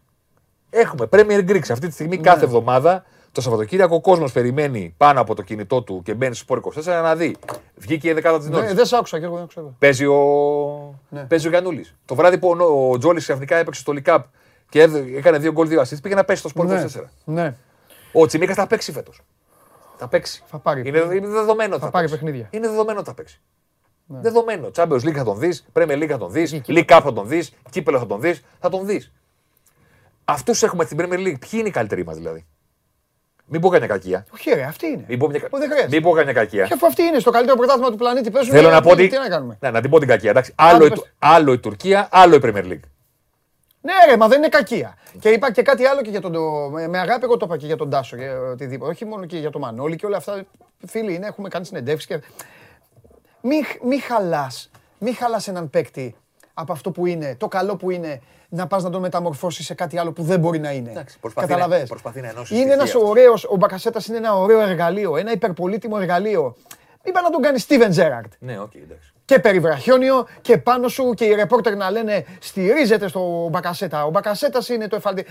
Έχουμε 0.70 1.08
Premier 1.10 1.48
Greeks. 1.50 1.70
Αυτή 1.70 1.86
τη 1.86 1.92
στιγμή 1.92 2.18
κάθε 2.18 2.44
εβδομάδα 2.44 3.04
το 3.32 3.40
Σαββατοκύριακο 3.40 3.94
ο 3.94 4.00
κόσμος 4.00 4.32
περιμένει 4.32 4.94
πάνω 4.96 5.20
από 5.20 5.34
το 5.34 5.42
κινητό 5.42 5.82
του 5.82 6.02
και 6.04 6.14
μπαίνει 6.14 6.34
στο 6.34 6.54
Sport 6.54 6.80
24 6.82 6.84
να 6.84 7.16
δει. 7.16 7.36
Βγήκε 7.76 8.08
η 8.08 8.12
δεκάδα 8.12 8.38
της 8.38 8.48
Ναι, 8.48 8.56
Νότια. 8.56 8.74
δεν 8.74 8.86
σ' 8.86 8.92
άκουσα 8.92 9.18
και 9.18 9.24
εγώ 9.24 9.34
δεν 9.34 9.42
άκουσα. 9.42 9.74
Παίζει 9.78 10.06
ο, 10.06 10.14
Ναι. 11.08 11.22
παίζει 11.24 11.46
ο 11.46 11.50
Γιαννούλης. 11.50 11.94
Το 12.04 12.14
βράδυ 12.14 12.38
που 12.38 12.48
ο, 12.60 12.90
ο 12.92 12.98
Τζόλης 12.98 13.22
ξαφνικά 13.22 13.56
έπαιξε 13.56 13.80
στο 13.80 13.92
Λικάπ 13.92 14.24
και 14.68 14.80
έδε- 14.82 15.16
έκανε 15.16 15.38
δύο 15.38 15.52
γκολ, 15.52 15.68
δύο 15.68 15.80
assist, 15.80 16.02
πήγε 16.02 16.14
να 16.14 16.24
πέσει 16.24 16.40
στο 16.48 16.50
Sport 16.54 16.66
24. 16.66 17.10
Ναι. 17.24 17.42
ναι. 17.42 17.54
Ο 18.12 18.26
Τσιμίκας 18.26 18.56
θα 18.56 18.66
παίξει 18.66 18.92
φέτος. 18.92 19.20
Θα 19.96 20.08
παίξει. 20.08 20.42
Θα 20.46 20.58
πάρει. 20.58 20.82
Είναι, 20.88 20.98
είναι 20.98 21.26
δεδομένο 21.28 21.70
ότι 21.74 21.80
Θα 21.80 21.86
θα, 21.86 21.90
πάρει 21.92 22.08
παίξει. 22.08 22.24
παιχνίδια. 22.24 22.48
Είναι 22.50 22.68
δεδομένο 22.68 22.98
ότι 22.98 23.08
θα 23.08 23.14
παίξει. 23.14 23.40
Δεδομένο. 24.06 24.70
Champions 24.74 25.00
League 25.08 25.14
θα 25.14 25.24
τον 25.24 25.38
δεις, 25.38 25.66
Premier 25.72 26.02
League 26.02 26.08
θα 26.08 26.18
τον 26.18 26.30
δεις, 26.32 26.52
Εκεί. 26.52 26.72
League 26.76 26.96
Cup 26.96 27.00
θα 27.02 27.12
τον 27.12 27.28
δεις, 27.28 27.52
Κύπελο 27.70 27.98
θα 27.98 28.06
τον 28.06 28.20
δεις, 28.20 28.42
θα 28.60 28.68
τον 28.68 28.86
δεις. 28.86 29.12
Αυτούς 30.30 30.62
έχουμε 30.62 30.84
στην 30.84 30.98
Premier 31.00 31.18
League. 31.18 31.38
Ποιοι 31.40 31.50
είναι 31.52 31.68
οι 31.68 31.70
καλύτεροι 31.70 32.04
μας 32.04 32.16
δηλαδή; 32.16 32.46
Μην 33.46 33.60
πω 33.60 33.68
κανένα 33.68 33.92
κακία. 33.92 34.26
Όχι, 34.34 34.50
ρε, 34.50 34.62
αυτή 34.62 34.86
είναι. 34.86 35.04
Μην 35.08 35.18
πω, 35.18 35.28
μια... 35.28 35.40
Ω, 35.50 35.58
δεν 35.58 35.68
χρειάζεται. 35.68 35.88
Μην 35.94 36.02
πω 36.02 36.10
κανένα 36.10 36.32
κακία. 36.32 36.66
Και 36.66 36.72
αφού 36.74 36.86
αυτή 36.86 37.02
είναι 37.02 37.18
στο 37.18 37.30
καλύτερο 37.30 37.56
πρωτάθλημα 37.56 37.90
του 37.90 37.96
πλανήτη, 37.96 38.30
παίζουν. 38.30 38.54
Θέλω 38.54 38.68
ε, 38.68 38.72
να 38.72 38.80
πω 38.80 38.90
ότι. 38.90 39.08
Τι 39.08 39.16
να 39.18 39.28
κάνουμε. 39.28 39.56
Ναι, 39.60 39.70
να 39.70 39.80
την 39.80 39.90
πω 39.90 39.98
την 39.98 40.08
κακία. 40.08 40.30
Εντάξει. 40.30 40.52
Άντε, 40.56 40.74
Άλλο, 40.74 40.84
η, 40.84 40.88
πες. 40.88 40.98
Του- 40.98 41.06
άλλο 41.18 41.52
η 41.52 41.58
Τουρκία, 41.58 42.08
άλλο 42.12 42.34
η 42.34 42.40
Premier 42.42 42.64
League. 42.64 42.80
Ναι, 43.82 43.92
ρε, 44.10 44.16
μα 44.16 44.28
δεν 44.28 44.38
είναι 44.38 44.48
κακία. 44.48 44.96
Και 45.18 45.28
είπα 45.28 45.52
και 45.52 45.62
κάτι 45.62 45.84
άλλο 45.84 46.02
και 46.02 46.10
για 46.10 46.20
τον. 46.20 46.32
το- 46.32 46.68
Με, 46.72 46.88
με 46.88 46.98
αγάπη, 46.98 47.24
εγώ 47.24 47.36
το 47.36 47.44
είπα 47.46 47.56
και 47.56 47.66
για 47.66 47.76
τον 47.76 47.90
Τάσο. 47.90 48.16
Για 48.16 48.40
οτιδήποτε. 48.40 48.90
Όχι 48.90 49.04
μόνο 49.04 49.24
και 49.26 49.38
για 49.38 49.50
τον 49.50 49.60
Μανώλη 49.60 49.96
και 49.96 50.06
όλα 50.06 50.16
αυτά. 50.16 50.42
Φίλοι 50.86 51.14
είναι, 51.14 51.26
έχουμε 51.26 51.48
κάνει 51.48 51.64
συνεντεύξεις 51.64 52.06
και. 52.08 52.20
Μη, 53.42 53.56
μη 53.84 53.98
χαλάς. 53.98 54.50
Μη 54.98 55.12
χαλάς 55.12 55.48
έναν 55.48 55.70
παίκτη 55.70 56.16
από 56.54 56.72
αυτό 56.72 56.90
που 56.90 57.06
είναι, 57.06 57.34
το 57.38 57.48
καλό 57.48 57.76
που 57.76 57.90
είναι, 57.90 58.20
να 58.52 58.66
πας 58.66 58.82
να 58.82 58.90
τον 58.90 59.00
μεταμορφώσεις 59.00 59.66
σε 59.66 59.74
κάτι 59.74 59.98
άλλο 59.98 60.12
που 60.12 60.22
δεν 60.22 60.40
μπορεί 60.40 60.58
να 60.58 60.72
είναι. 60.72 60.90
Εντάξει, 60.90 61.18
προσπαθεί 61.20 61.48
να- 61.48 61.54
Κατάλαβες. 61.56 61.88
προσπαθεί 61.88 62.20
να 62.20 62.28
ενώσεις 62.28 62.50
Είναι 62.50 62.58
στοιχεία 62.58 62.74
ένας 62.74 62.94
αυτό. 62.94 63.06
ωραίος, 63.08 63.44
ο 63.44 63.56
Μπακασέτας 63.56 64.06
είναι 64.06 64.16
ένα 64.16 64.36
ωραίο 64.36 64.60
εργαλείο, 64.60 65.16
ένα 65.16 65.32
υπερπολύτιμο 65.32 65.96
εργαλείο. 66.00 66.56
Μην 67.04 67.14
πάει 67.14 67.22
να 67.22 67.30
τον 67.30 67.42
κάνεις 67.42 67.62
Στίβεν 67.62 67.90
Τζέραρτ 67.90 68.32
Ναι, 68.38 68.58
οκ, 68.60 68.74
εντάξει. 68.74 69.12
και 69.24 69.38
περιβραχιόνιο 69.38 70.26
και 70.40 70.58
πάνω 70.58 70.88
σου 70.88 71.12
και 71.14 71.24
οι 71.24 71.34
ρεπόρτερ 71.34 71.76
να 71.76 71.90
λένε 71.90 72.24
στηρίζεται 72.40 73.08
στο 73.08 73.48
Μπακασέτα. 73.50 74.04
Ο 74.04 74.10
Μπακασέτας 74.10 74.68
είναι 74.68 74.88
το 74.88 74.96
εφαλτήριο. 74.96 75.26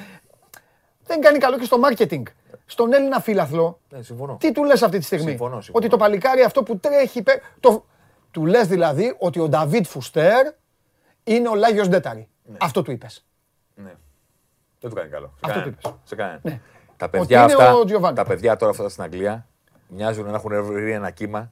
Δεν 1.05 1.21
κάνει 1.21 1.37
καλό 1.37 1.57
και 1.57 1.65
στο 1.65 1.77
marketing. 1.89 2.23
Στον 2.65 2.93
Έλληνα 2.93 3.19
φίλαθλο, 3.19 3.79
Ναι, 3.89 4.01
συμφωνώ. 4.01 4.37
τι 4.39 4.51
του 4.51 4.63
λες 4.63 4.81
αυτή 4.83 4.97
τη 4.97 5.03
στιγμή; 5.05 5.29
Συμφωνώ, 5.29 5.61
συμφωνώ. 5.61 5.77
Ότι 5.77 5.87
το 5.87 5.97
παλικάρι 5.97 6.41
αυτό 6.43 6.63
που 6.63 6.77
τρέχει. 6.79 7.19
υπέρ- 7.19 7.41
Το... 7.59 7.85
Του 8.31 8.45
λες 8.45 8.67
δηλαδή 8.67 9.15
ότι 9.19 9.39
ο 9.39 9.47
Νταβίτ 9.47 9.85
Φουστέρ 9.85 10.47
είναι 11.23 11.49
ο 11.49 11.55
Λάγιος 11.55 11.87
Ντέταρη. 11.87 12.27
Αυτό 12.57 12.81
του 12.81 12.91
είπες. 12.91 13.25
Ναι. 13.75 13.93
Δεν 14.79 14.89
του 14.89 14.95
κάνει 14.95 15.09
καλό. 15.09 15.27
Σε 15.27 15.33
Αυτό 15.41 15.47
κανέναν. 15.59 15.77
το 15.81 15.89
είπες. 15.89 15.99
Σε 16.03 16.15
κανέναν. 16.15 16.39
Ναι. 16.43 16.61
Τα 16.97 17.05
Ότι 17.05 17.17
παιδιά, 17.17 17.43
είναι 17.43 17.53
αυτά, 17.53 17.73
ο 17.75 17.81
Giovanni. 17.81 18.15
τα 18.15 18.25
παιδιά 18.25 18.55
τώρα 18.55 18.71
αυτά 18.71 18.89
στην 18.89 19.03
Αγγλία 19.03 19.47
μοιάζουν 19.87 20.25
να 20.25 20.31
έχουν 20.35 20.63
βρει 20.65 20.91
ένα 20.91 21.09
κύμα 21.11 21.51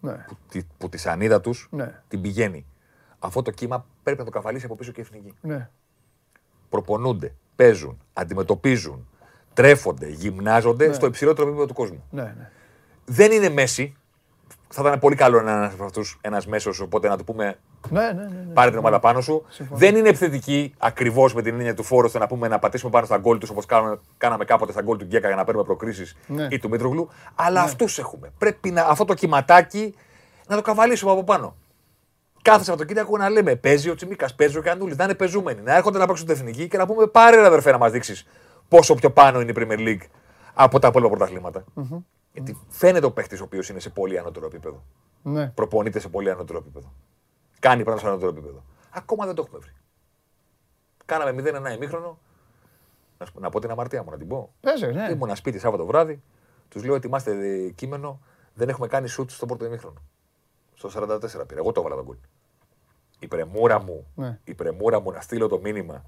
Ναι. 0.00 0.24
τη- 0.48 0.62
που 0.78 0.88
τη 0.88 0.96
σανίδα 0.98 1.40
τους 1.40 1.68
Ναι. 1.70 2.02
την 2.08 2.20
πηγαίνει. 2.20 2.66
Αυτό 3.18 3.42
το 3.42 3.50
κύμα 3.50 3.86
πρέπει 4.02 4.18
να 4.18 4.24
το 4.24 4.30
καβαλήσει 4.30 4.64
από 4.64 4.74
πίσω 4.74 4.92
και 4.92 5.00
η 5.00 5.04
εθνική. 5.06 5.34
ναι. 5.40 5.70
Προπονούνται, 6.68 7.34
παίζουν, 7.56 8.02
αντιμετωπίζουν, 8.12 9.08
τρέφονται, 9.54 10.08
γυμνάζονται 10.08 10.92
στο 10.92 11.06
υψηλότερο 11.06 11.46
επίπεδο 11.46 11.66
του 11.66 11.74
κόσμου. 11.74 12.04
Ναι, 12.10 12.22
ναι. 12.22 12.50
Δεν 13.04 13.32
είναι 13.32 13.48
μέση. 13.48 13.96
Θα 14.68 14.82
ήταν 14.86 14.98
πολύ 14.98 15.14
καλό 15.16 15.40
να 15.42 15.50
είναι 15.50 15.60
ένας 15.60 15.72
από 15.72 15.84
αυτούς 15.84 16.18
ένας 16.20 16.46
μέσος, 16.46 16.80
οπότε 16.80 17.08
να 17.08 17.16
του 17.16 17.24
πούμε 17.24 17.58
Ναι, 17.90 18.00
ναι, 18.00 18.12
ναι, 18.12 18.22
ναι. 18.22 18.52
πάρε 18.52 18.70
την 18.70 18.78
ομάδα 18.78 19.00
πάνω 19.00 19.20
σου. 19.20 19.44
Δεν 19.70 19.96
είναι 19.96 20.08
επιθετική 20.08 20.74
ακριβώς 20.78 21.34
με 21.34 21.42
την 21.42 21.54
έννοια 21.54 21.74
του 21.74 21.82
φόρου, 21.82 22.06
ώστε 22.06 22.18
να 22.18 22.26
πούμε 22.26 22.48
να 22.48 22.58
πατήσουμε 22.58 22.90
πάνω 22.90 23.06
στα 23.06 23.16
γκολ 23.18 23.38
τους 23.38 23.50
όπως 23.50 23.66
κάναμε, 23.66 23.98
κάναμε 24.18 24.44
κάποτε 24.44 24.72
στα 24.72 24.82
γκολ 24.82 24.96
του 24.96 25.04
Γκέκα 25.04 25.26
για 25.26 25.36
να 25.36 25.44
παίρνουμε 25.44 25.66
προκρίσεις 25.66 26.16
Ναι. 26.26 26.46
ή 26.50 26.58
του 26.58 26.68
Μήτρογλου. 26.68 27.08
Αλλά 27.34 27.60
αυτούς 27.60 27.98
έχουμε. 27.98 28.32
Πρέπει 28.38 28.70
να, 28.70 28.82
αυτό 28.84 29.04
το 29.04 29.14
κυματάκι 29.14 29.94
να 30.48 30.56
το 30.56 30.62
καβαλήσουμε 30.62 31.10
από 31.12 31.24
πάνω. 31.24 31.56
Κάθε 32.42 32.64
Σαββατοκύριακο 32.64 33.16
να 33.16 33.28
λέμε 33.30 33.54
παίζει 33.56 33.90
ο 33.90 33.94
Τσιμίκας, 33.94 34.34
παίζει 34.34 34.58
ο 34.58 34.62
Κανούλη, 34.62 34.94
να 34.96 35.04
είναι 35.04 35.14
πεζούμενοι, 35.14 35.60
να 35.62 35.74
έρχονται 35.76 35.98
να 35.98 36.06
παίξουν 36.06 36.26
την 36.26 36.34
εθνική 36.34 36.68
και 36.68 36.76
να 36.76 36.86
πούμε 36.86 37.06
πάρε 37.06 37.36
ρε 37.40 37.46
αδερφέ 37.46 37.70
να 37.70 37.78
μας 37.78 37.92
δείξεις 37.92 38.26
πόσο 38.68 38.94
πιο 38.94 39.10
πάνω 39.10 39.40
είναι 39.40 39.50
η 39.50 39.54
Premier 39.58 39.78
League 39.78 40.06
από 40.58 40.78
τα 40.78 40.88
υπόλοιπα 40.88 41.10
πρωταθλήματα. 41.10 41.64
Γιατί 42.32 42.58
φαίνεται 42.68 43.06
ο 43.06 43.12
παίχτης 43.12 43.40
ο 43.40 43.44
οποίος 43.44 43.68
είναι 43.68 43.80
σε 43.80 43.90
πολύ 43.90 44.18
ανώτερο 44.18 44.46
επίπεδο. 44.46 44.82
ναι. 45.22 45.48
Προπονείται 45.48 45.98
σε 45.98 46.08
πολύ 46.08 46.30
ανώτερο 46.30 46.58
επίπεδο. 46.58 46.92
Κάνει 47.60 47.82
πράγματα 47.82 48.04
σε 48.06 48.10
ανώτερο 48.12 48.30
επίπεδο. 48.36 48.64
Ακόμα 48.90 49.26
δεν 49.26 49.34
το 49.34 49.42
έχουμε 49.46 49.58
βρει. 49.58 49.72
Κάναμε 51.04 51.42
0-1 51.70 51.74
ημίχρονο. 51.74 52.18
Να, 53.18 53.26
σου 53.26 53.32
πω- 53.32 53.40
να 53.40 53.50
πω 53.50 53.60
την 53.60 53.70
αμαρτία 53.70 54.02
μου, 54.02 54.10
να 54.10 54.16
την 54.16 54.28
πω. 54.28 54.52
Παίζει, 54.60 54.86
ναι. 54.86 55.08
Ήμουν 55.10 55.36
σπίτι 55.36 55.58
Σάββατο 55.58 55.86
βράδυ, 55.86 56.22
τους 56.68 56.84
λέω 56.84 56.94
ετοιμάστε 56.94 57.30
ε, 57.32 57.70
κείμενο. 57.70 58.20
δεν 58.54 58.68
έχουμε 58.68 58.86
κάνει 58.86 59.08
σουτ 59.08 59.30
στο 59.30 59.46
πρώτο 59.46 59.64
ημίχρονο. 59.64 60.02
Στο 60.74 60.90
44 60.94 61.18
πήρα. 61.20 61.60
Εγώ 61.60 61.72
το 61.72 61.80
έβαλα 61.80 61.96
τον 61.96 62.04
γκολ. 62.04 62.16
Η 63.18 63.26
πρεμούρα 63.28 63.80
μου, 63.82 64.06
Ναι. 64.14 64.38
η 64.44 64.54
πρεμούρα 64.54 65.00
μου 65.00 65.10
να 65.10 65.20
στείλω 65.20 65.48
το 65.48 65.58
μήνυμα 65.60 66.04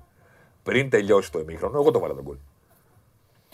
πριν 0.63 0.91
τελειώσει 0.91 1.33
το 1.33 1.39
ημίχρονο, 1.39 1.79
εγώ 1.79 1.91
το 1.91 1.99
έβαλα 1.99 2.15
τον 2.15 2.23
γκολ. 2.23 2.37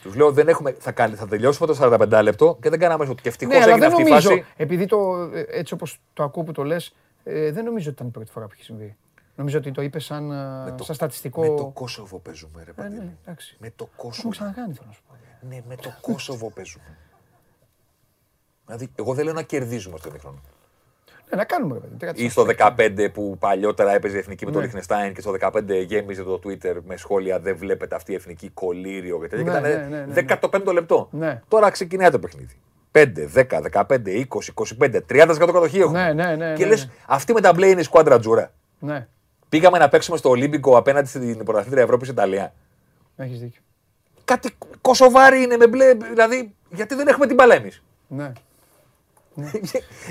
Τους 0.04 0.14
λέω 0.14 0.32
δεν 0.32 0.48
έχουμε, 0.48 0.72
θα, 0.78 0.92
κάνει, 0.92 1.14
θα 1.14 1.26
τελειώσουμε 1.26 1.74
το 1.74 1.78
45 2.10 2.20
λεπτό 2.22 2.58
και 2.60 2.70
δεν 2.70 2.78
κάναμε 2.78 3.04
σουτ. 3.04 3.20
Και 3.20 3.28
ευτυχώς 3.28 3.54
Ναι, 3.54 3.62
αλλά 3.62 3.72
έγινε 3.72 3.86
δεν 3.88 3.96
αυτή 3.96 4.02
η 4.02 4.12
νομίζω, 4.12 4.28
φάση. 4.30 4.44
επειδή 4.56 4.86
το, 4.86 5.30
ε, 5.34 5.44
έτσι 5.48 5.74
όπως 5.74 6.00
το 6.12 6.22
ακούω 6.22 6.42
που 6.42 6.52
το 6.52 6.64
λες, 6.64 6.94
ε, 7.24 7.52
δεν 7.52 7.64
νομίζω 7.64 7.86
ότι 7.90 7.96
ήταν 7.96 8.06
η 8.06 8.10
πρώτη 8.10 8.30
φορά 8.30 8.46
που 8.46 8.52
έχει 8.54 8.62
συμβεί. 8.64 8.96
Νομίζω 9.36 9.58
ότι 9.58 9.70
το 9.70 9.82
είπες 9.82 10.04
σαν, 10.04 10.30
ε, 10.66 10.72
το- 10.76 10.84
σαν 10.84 10.94
στατιστικό. 10.94 11.40
Με 11.40 11.46
το 11.56 11.70
Κόσοβο 11.74 12.18
παίζουμε, 12.18 12.62
ρε 12.64 12.70
Ε, 12.70 12.72
παιδί 12.72 12.94
ναι, 12.96 13.02
μου. 13.02 13.18
εντάξει. 13.24 13.56
Με 13.60 13.68
το 13.70 13.74
Το 13.84 13.88
Κόσοβο. 13.96 14.14
έχουμε 14.16 14.30
ξανακάνει, 14.30 14.72
θέλω 14.74 14.86
να 14.86 14.92
σου 14.92 15.02
πω. 15.08 15.14
Ναι, 15.48 15.62
με 15.68 15.76
το 15.76 15.94
Κόσοβο 16.00 16.50
παίζουμε. 16.50 16.96
Δηλαδή, 18.66 18.90
εγώ 18.94 19.14
δεν 19.14 19.24
λέω 19.24 19.34
να 19.34 19.42
κερδίζουμε 19.42 19.98
στο 19.98 20.08
ημίχρονο. 20.08 20.40
Ναι, 21.34 21.40
να 21.40 21.44
κάνουμε, 21.44 21.74
ρε 21.74 21.80
παιδί. 21.80 21.96
τι 21.96 22.04
Ή 22.04 22.06
κάτσε. 22.06 22.28
στο 22.28 22.46
15 23.06 23.08
που 23.12 23.36
παλιότερα 23.38 23.94
έπαιζε 23.94 24.16
η 24.16 24.18
εθνική 24.18 24.44
με 24.44 24.50
το 24.50 24.58
Ναι. 24.58 24.64
Λιχνεστάιν 24.64 25.14
και 25.14 25.20
στο 25.20 25.34
15 25.40 25.62
γέμιζε 25.86 26.22
το 26.22 26.40
Twitter 26.44 26.74
με 26.86 26.96
σχόλια 26.96 27.38
Δεν 27.38 27.56
βλέπετε 27.56 27.94
αυτή 27.94 28.12
η 28.12 28.14
εθνική 28.14 28.48
κολύριο 28.54 29.20
και 29.20 29.26
τέτοια. 29.28 29.60
Ναι, 29.60 29.68
και 29.68 29.74
ναι, 29.76 29.84
ήταν 29.86 29.90
ναι, 30.14 30.22
ναι, 30.22 30.38
15 30.66 30.72
λεπτό. 30.72 31.08
Ναι. 31.10 31.40
Τώρα 31.48 31.70
ξεκινάει 31.70 32.10
το 32.10 32.18
παιχνίδι. 32.18 32.56
5, 32.92 33.04
10, 33.34 33.44
15, 33.72 33.98
20, 34.06 34.24
25, 34.80 35.00
30% 35.08 35.36
κατοχή 35.38 35.78
έχουμε. 35.80 36.12
Ναι, 36.12 36.24
ναι, 36.24 36.36
ναι, 36.36 36.54
Και 36.56 36.62
ναι, 36.62 36.68
λες, 36.70 36.84
ναι. 36.86 36.92
αυτή 37.06 37.32
με 37.32 37.40
τα 37.40 37.52
μπλε 37.52 37.66
είναι 37.68 37.80
η 37.80 37.84
σκουάντρα 37.84 38.18
τζούρα. 38.18 38.52
Ναι, 38.78 39.06
Πήγαμε 39.48 39.78
να 39.78 39.88
παίξουμε 39.88 40.16
στο 40.16 40.28
Ολύμπικο 40.28 40.76
απέναντι 40.76 41.08
στην 41.08 41.44
πρωταθλήτρια 41.44 41.82
Ευρώπης 41.82 42.08
Ιταλία. 42.08 42.54
έχεις 43.16 43.40
δίκιο. 43.40 43.60
Κάτι 44.24 44.50
κοσοβάρι 44.80 45.42
είναι 45.42 45.56
με 45.56 45.66
μπλε. 45.66 45.94
Δηλαδή, 45.94 46.54
γιατί 46.70 46.94
δεν 46.94 47.08
έχουμε 47.08 47.26
την 47.26 47.34
μπαλά 47.34 47.54
εμείς. 47.54 47.82
Ναι. 48.08 48.32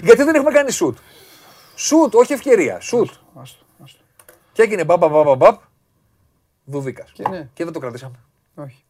Γιατί 0.03 0.23
δεν 0.23 0.36
έχουμε 0.36 0.51
κάνει 0.51 0.71
σουτ. 0.71 0.97
Σουτ, 1.75 2.15
όχι 2.15 2.33
ευκαιρία. 2.33 2.79
Σουτ. 2.79 3.09
Άστο, 3.33 3.63
άστο. 3.83 3.99
Και 4.51 4.62
έγινε 4.62 4.86
μπαμπ, 4.86 4.99
μπαμπ, 4.99 5.12
μπαμπ, 5.12 5.38
μπαμπ. 5.38 5.55
Δουβίκας. 6.65 7.12
Και 7.12 7.27
ναι. 7.29 7.49
Και 7.53 7.63
δεν 7.63 7.73
το 7.73 7.79
κρατήσαμε. 7.79 8.19
Όχι. 8.55 8.83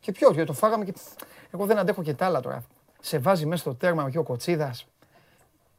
Και 0.00 0.12
ποιος, 0.12 0.34
γιατί 0.34 0.46
το 0.46 0.52
φάγαμε 0.52 0.84
και. 0.84 0.94
Εγώ 1.50 1.66
δεν 1.66 1.78
αντέχω 1.78 2.02
και 2.02 2.14
τα 2.14 2.26
άλλα 2.26 2.40
τώρα. 2.40 2.64
Σε 3.00 3.18
βάζει 3.18 3.46
μέσα 3.46 3.60
στο 3.60 3.74
τέρμα 3.74 4.10
και 4.10 4.18
ο 4.18 4.22
Κοτσίδας. 4.22 4.86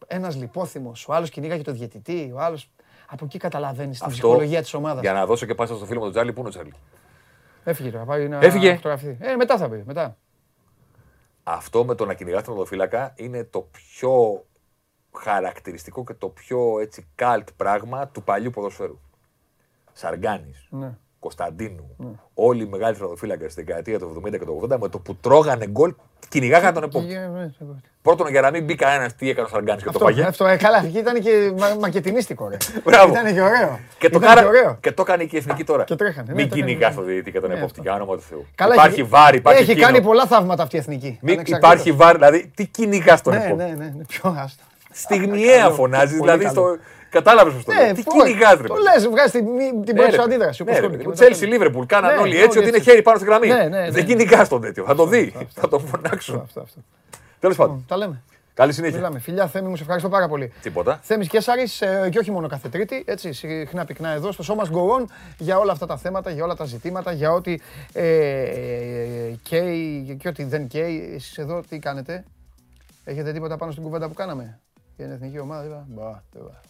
Ένας 0.07 0.35
λιπόθυμος, 0.35 1.07
ο 1.07 1.13
άλλος 1.13 1.29
κυνήγαγε 1.29 1.63
το 1.63 1.71
διαιτητή, 1.71 2.31
ο 2.35 2.39
άλλο. 2.39 2.59
Από 3.09 3.25
εκεί 3.25 3.37
καταλαβαίνεις 3.37 3.99
την 3.99 4.09
ψυχολογία 4.09 4.61
της 4.61 4.73
ομάδας. 4.73 5.01
Για 5.01 5.13
να 5.13 5.25
δώσω 5.25 5.45
και 5.45 5.55
πάσα 5.55 5.75
στο 5.75 5.85
φίλο 5.85 5.97
μου 5.97 6.03
τον 6.03 6.13
Τζάρλι, 6.13 6.33
πού 6.33 6.39
είναι 6.39 6.47
ο 6.47 6.51
Τζάρλι. 6.51 6.73
Έφυγε 7.63 7.89
τώρα, 7.91 8.03
πάει 8.05 8.27
να 8.27 8.39
Έφυγε. 8.39 8.75
φωτογραφεί. 8.75 9.17
Ε, 9.19 9.35
μετά 9.35 9.57
θα 9.57 9.69
πει, 9.69 9.83
μετά. 9.85 10.17
Αυτό 11.49 11.85
με 11.85 11.95
το 11.95 12.05
να 12.05 12.13
κυνηγάς 12.13 12.43
τον 12.43 12.53
οδοφύλακα 12.53 13.13
είναι 13.15 13.43
το 13.43 13.61
πιο 13.61 14.45
χαρακτηριστικό 15.13 16.03
και 16.03 16.13
το 16.13 16.29
πιο 16.29 16.79
έτσι 16.79 17.07
καλτ 17.15 17.49
πράγμα 17.57 18.07
του 18.07 18.23
παλιού 18.23 18.49
ποδοσφαίρου. 18.49 18.99
Σαργάνης, 19.93 20.67
Ναι. 20.69 20.97
Κωνσταντίνου, 21.19 21.95
όλοι 22.33 22.63
οι 22.63 22.67
μεγάλοι 22.67 22.95
θεματοφύλακε 22.95 23.49
στη 23.49 23.63
δεκαετία 23.63 23.99
του 23.99 24.21
70 24.25 24.31
και 24.31 24.45
του 24.45 24.61
80 24.71 24.77
με 24.79 24.89
το 24.89 24.99
που 24.99 25.15
τρώγανε 25.15 25.67
γκολ 25.67 25.93
κυνηγάγανε 26.29 26.71
τον 26.73 26.83
επόμενο. 26.83 27.11
Και, 27.11 27.19
ναι, 27.19 27.49
σε- 27.57 27.65
Πρώτον 28.01 28.27
για 28.29 28.41
να 28.41 28.51
μην 28.51 28.63
μπει 28.65 28.75
κανένα 28.75 29.11
τι 29.11 29.29
έκανε 29.29 29.47
ο 29.47 29.49
Σαργάνη 29.49 29.77
και 29.77 29.83
το 29.85 29.89
Αυτό, 29.93 30.05
παγέ. 30.05 30.23
αυτό, 30.23 30.45
ε, 30.45 30.55
καλά, 30.57 30.83
εκεί 30.85 30.97
ήταν 30.97 31.21
και 31.21 31.53
μα, 31.57 31.75
μακετινίστικο, 31.79 32.47
ρε. 32.49 32.57
Μπράβο. 32.83 33.11
Ήταν 33.13 33.33
και 33.33 33.41
ωραίο. 33.41 33.79
Και 33.97 34.09
το, 34.09 34.17
Ήταν 34.17 34.29
κάρα... 34.29 34.41
και 34.41 34.47
ωραίο. 34.47 34.77
και 34.81 34.91
το 34.91 35.01
έκανε 35.01 35.23
και 35.23 35.35
η 35.35 35.39
εθνική 35.39 35.63
τώρα. 35.63 35.83
Και 35.83 35.95
τρέχανε, 35.95 36.27
ναι, 36.27 36.33
Μην 36.33 36.49
το 36.49 36.55
έκανε, 36.55 36.69
κυνηγά 36.71 36.89
ναι. 36.89 36.95
τον 36.95 37.05
διαιτητή 37.05 37.31
και 37.31 37.39
τον 37.39 37.49
Ναι, 37.49 37.55
επόπτη, 37.55 37.71
αυτό. 37.79 37.81
για 37.81 37.93
όνομα 37.93 38.15
του 38.15 38.21
Θεού. 38.29 38.45
Καλά, 38.55 38.73
υπάρχει 38.73 38.99
έχει- 38.99 39.09
βάρη, 39.09 39.37
υπάρχει 39.37 39.61
Έχει 39.61 39.71
εκείνο. 39.71 39.85
κάνει 39.85 40.01
πολλά 40.01 40.25
θαύματα 40.25 40.63
αυτή 40.63 40.75
η 40.75 40.79
εθνική. 40.79 41.17
Μην 41.21 41.33
ανεξαρτήτως. 41.33 41.73
υπάρχει 41.73 41.91
βάρη, 41.91 42.17
δηλαδή 42.17 42.51
τι 42.55 42.65
κυνηγά 42.67 43.21
τον 43.21 43.33
Ναι, 43.33 43.43
επόπτη. 43.45 43.63
ναι, 43.63 43.69
ναι, 43.69 43.93
ναι, 43.97 44.03
πιο 44.07 44.35
άστο. 44.37 44.63
Στιγμιαία 44.91 45.61
Καλό. 45.61 45.73
φωνάζει, 45.73 46.17
Πολύ 46.17 46.31
δηλαδή 46.31 46.43
καλό. 46.45 46.55
στο. 46.55 46.77
Κατάλαβες 47.19 47.53
πώς 47.53 47.63
το 47.63 47.71
λέω. 47.73 47.85
Ναι, 47.85 47.93
Τι 47.93 48.01
φω- 48.01 48.23
κυνηγά, 48.23 48.49
ρε. 48.55 48.61
Το 48.61 48.73
παιδί. 48.73 48.81
λες, 48.81 49.07
βγάζει 49.07 49.31
την, 49.31 49.45
την 49.85 49.95
Ναι, 49.95 49.99
πρώτη 49.99 50.09
ρε, 50.11 50.15
σου 50.17 50.21
αντίδραση. 50.21 50.63
ναι, 50.63 50.69
όπως 50.71 50.81
ρε, 50.81 50.85
το- 50.85 50.89
παιδί. 50.91 51.01
και 51.03 51.07
μετά 51.09 51.19
Τσέλσι, 51.23 51.41
το- 51.41 51.47
Λίβερπουλ, 51.51 51.85
κάναν 51.85 52.13
Ναι, 52.13 52.19
όλοι 52.21 52.33
όλοι 52.33 52.41
έτσι 52.43 52.57
ότι 52.57 52.67
είναι 52.67 52.77
έτσι. 52.77 52.89
χέρι 52.89 53.01
πάνω 53.01 53.17
στη 53.17 53.27
γραμμή. 53.27 53.47
Ναι, 53.47 53.53
ναι, 53.55 53.67
ναι. 53.67 53.91
Δεν 53.91 54.05
κυνηγά 54.05 54.47
τον 54.47 54.61
τέτοιο. 54.61 54.83
Θα 54.85 54.95
το 54.95 55.05
δει. 55.05 55.33
Θα 55.53 55.67
το 55.67 55.79
φωνάξουν. 55.79 56.39
Αυτό, 56.43 56.59
αυτό. 56.61 56.79
Τέλος 57.39 57.55
πάντων. 57.55 57.85
Τα 57.87 57.97
λέμε. 57.97 58.21
Καλή 58.53 58.73
συνέχεια. 58.73 58.95
Μιλάμε. 58.97 59.19
Φιλιά, 59.19 59.47
Θέμη 59.47 59.67
μου, 59.69 59.75
σε 59.75 59.81
ευχαριστώ 59.81 60.09
πάρα 60.09 60.27
πολύ. 60.27 60.51
Τίποτα. 60.61 60.99
Θέμης 61.03 61.27
και 61.27 61.39
Σάρης, 61.39 61.81
ε, 61.81 62.09
και 62.11 62.19
όχι 62.19 62.31
μόνο 62.31 62.47
κάθε 62.47 62.69
Τρίτη, 62.69 63.03
έτσι, 63.07 63.33
συχνά 63.33 63.85
πυκνά 63.85 64.09
εδώ 64.09 64.31
στο 64.31 64.43
Show 64.47 64.61
Must 64.63 64.71
Go 64.71 65.01
On 65.01 65.05
για 65.37 65.57
όλα 65.59 65.71
αυτά 65.71 65.85
τα 65.85 65.97
θέματα, 65.97 66.29
για 66.31 66.43
όλα 66.43 66.55
τα 66.55 66.65
ζητήματα, 66.65 67.11
για 67.11 67.31
ό,τι 67.31 67.57
ε, 67.93 68.07
ε, 68.41 69.35
καίει 69.43 70.17
και 70.21 70.27
ό,τι 70.27 70.43
δεν 70.43 70.67
καίει. 70.67 71.11
Εσείς 71.15 71.37
εδώ 71.37 71.61
τι 71.69 71.79
κάνετε, 71.79 72.23
έχετε 73.03 73.31
τίποτα 73.33 73.57
πάνω 73.57 73.71
στην 73.71 73.83
κουβέντα 73.83 74.07
που 74.07 74.13
κάναμε; 74.13 74.59
Για 74.95 75.05
την 75.05 75.13
εθνική 75.15 75.39
ομάδα, 75.39 75.65
είπα; 75.65 75.85
Μπα, 75.87 76.03
τίποτα. 76.03 76.23
Τίποτα. 76.31 76.61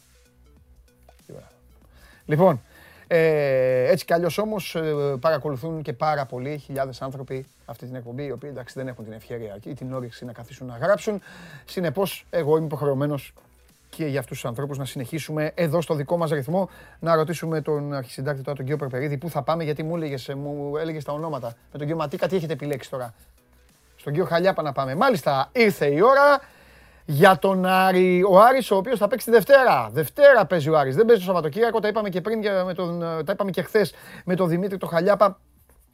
Λοιπόν, 2.27 2.61
ε, 3.07 3.91
έτσι 3.91 4.05
κι 4.05 4.13
αλλιώς 4.13 4.37
όμως 4.37 4.75
ε, 4.75 4.93
παρακολουθούν 5.19 5.81
και 5.81 5.93
πάρα 5.93 6.25
πολλοί 6.25 6.57
χιλιάδες 6.57 7.01
άνθρωποι 7.01 7.45
αυτή 7.65 7.85
την 7.85 7.95
εκπομπή, 7.95 8.23
οι 8.23 8.31
οποίοι 8.31 8.49
εντάξει 8.53 8.73
δεν 8.77 8.87
έχουν 8.87 9.03
την 9.03 9.13
ευκαιρία 9.13 9.57
ή 9.63 9.73
την 9.73 9.93
όρεξη 9.93 10.25
να 10.25 10.31
καθίσουν 10.31 10.67
να 10.67 10.77
γράψουν. 10.77 11.21
Συνεπώς, 11.65 12.25
εγώ 12.29 12.57
είμαι 12.57 12.65
υποχρεωμένος 12.65 13.33
και 13.89 14.05
για 14.05 14.19
αυτούς 14.19 14.39
τους 14.39 14.49
ανθρώπους 14.49 14.77
να 14.77 14.85
συνεχίσουμε 14.85 15.51
εδώ 15.55 15.81
στο 15.81 15.93
δικό 15.93 16.17
μας 16.17 16.29
ρυθμό 16.29 16.69
να 16.99 17.15
ρωτήσουμε 17.15 17.61
τον 17.61 17.93
αρχισυντάκτη 17.93 18.41
τώρα, 18.41 18.55
τον 18.55 18.65
κύριο 18.65 18.79
Περπερίδη, 18.79 19.17
πού 19.17 19.29
θα 19.29 19.41
πάμε, 19.41 19.63
γιατί 19.63 19.83
μου 19.83 19.95
έλεγες, 19.95 20.29
ε, 20.29 20.35
μου 20.35 20.77
έλεγες 20.77 21.03
τα 21.03 21.13
ονόματα. 21.13 21.47
Με 21.47 21.53
τον 21.71 21.79
κύριο 21.79 21.95
Ματίκα 21.95 22.27
τι 22.27 22.35
έχετε 22.35 22.53
επιλέξει 22.53 22.89
τώρα. 22.89 23.13
Στον 23.95 24.13
κύριο 24.13 24.27
Χαλιάπα 24.27 24.61
να 24.61 24.71
πάμε. 24.71 24.95
Μάλιστα, 24.95 25.49
ήρθε 25.51 25.85
η 25.85 26.01
ώρα 26.01 26.41
για 27.09 27.39
τον 27.39 27.65
Άρη. 27.65 28.23
Ο 28.29 28.39
Άρης 28.39 28.71
ο 28.71 28.75
οποίος 28.75 28.99
θα 28.99 29.07
παίξει 29.07 29.25
τη 29.25 29.31
Δευτέρα. 29.31 29.89
Δευτέρα 29.91 30.45
παίζει 30.45 30.69
ο 30.69 30.77
Άρης. 30.77 30.95
Δεν 30.95 31.05
παίζει 31.05 31.21
το 31.21 31.27
Σαββατοκύριακο. 31.27 31.79
Τα 31.79 31.87
είπαμε 31.87 32.09
και 32.09 32.21
πριν, 32.21 32.41
και 32.41 32.49
με 32.65 32.73
τον, 32.73 32.99
τα 32.99 33.31
είπαμε 33.31 33.51
και 33.51 33.61
χθες 33.61 33.93
με 34.25 34.35
τον 34.35 34.47
Δημήτρη 34.47 34.77
τον 34.77 34.89
Χαλιάπα 34.89 35.39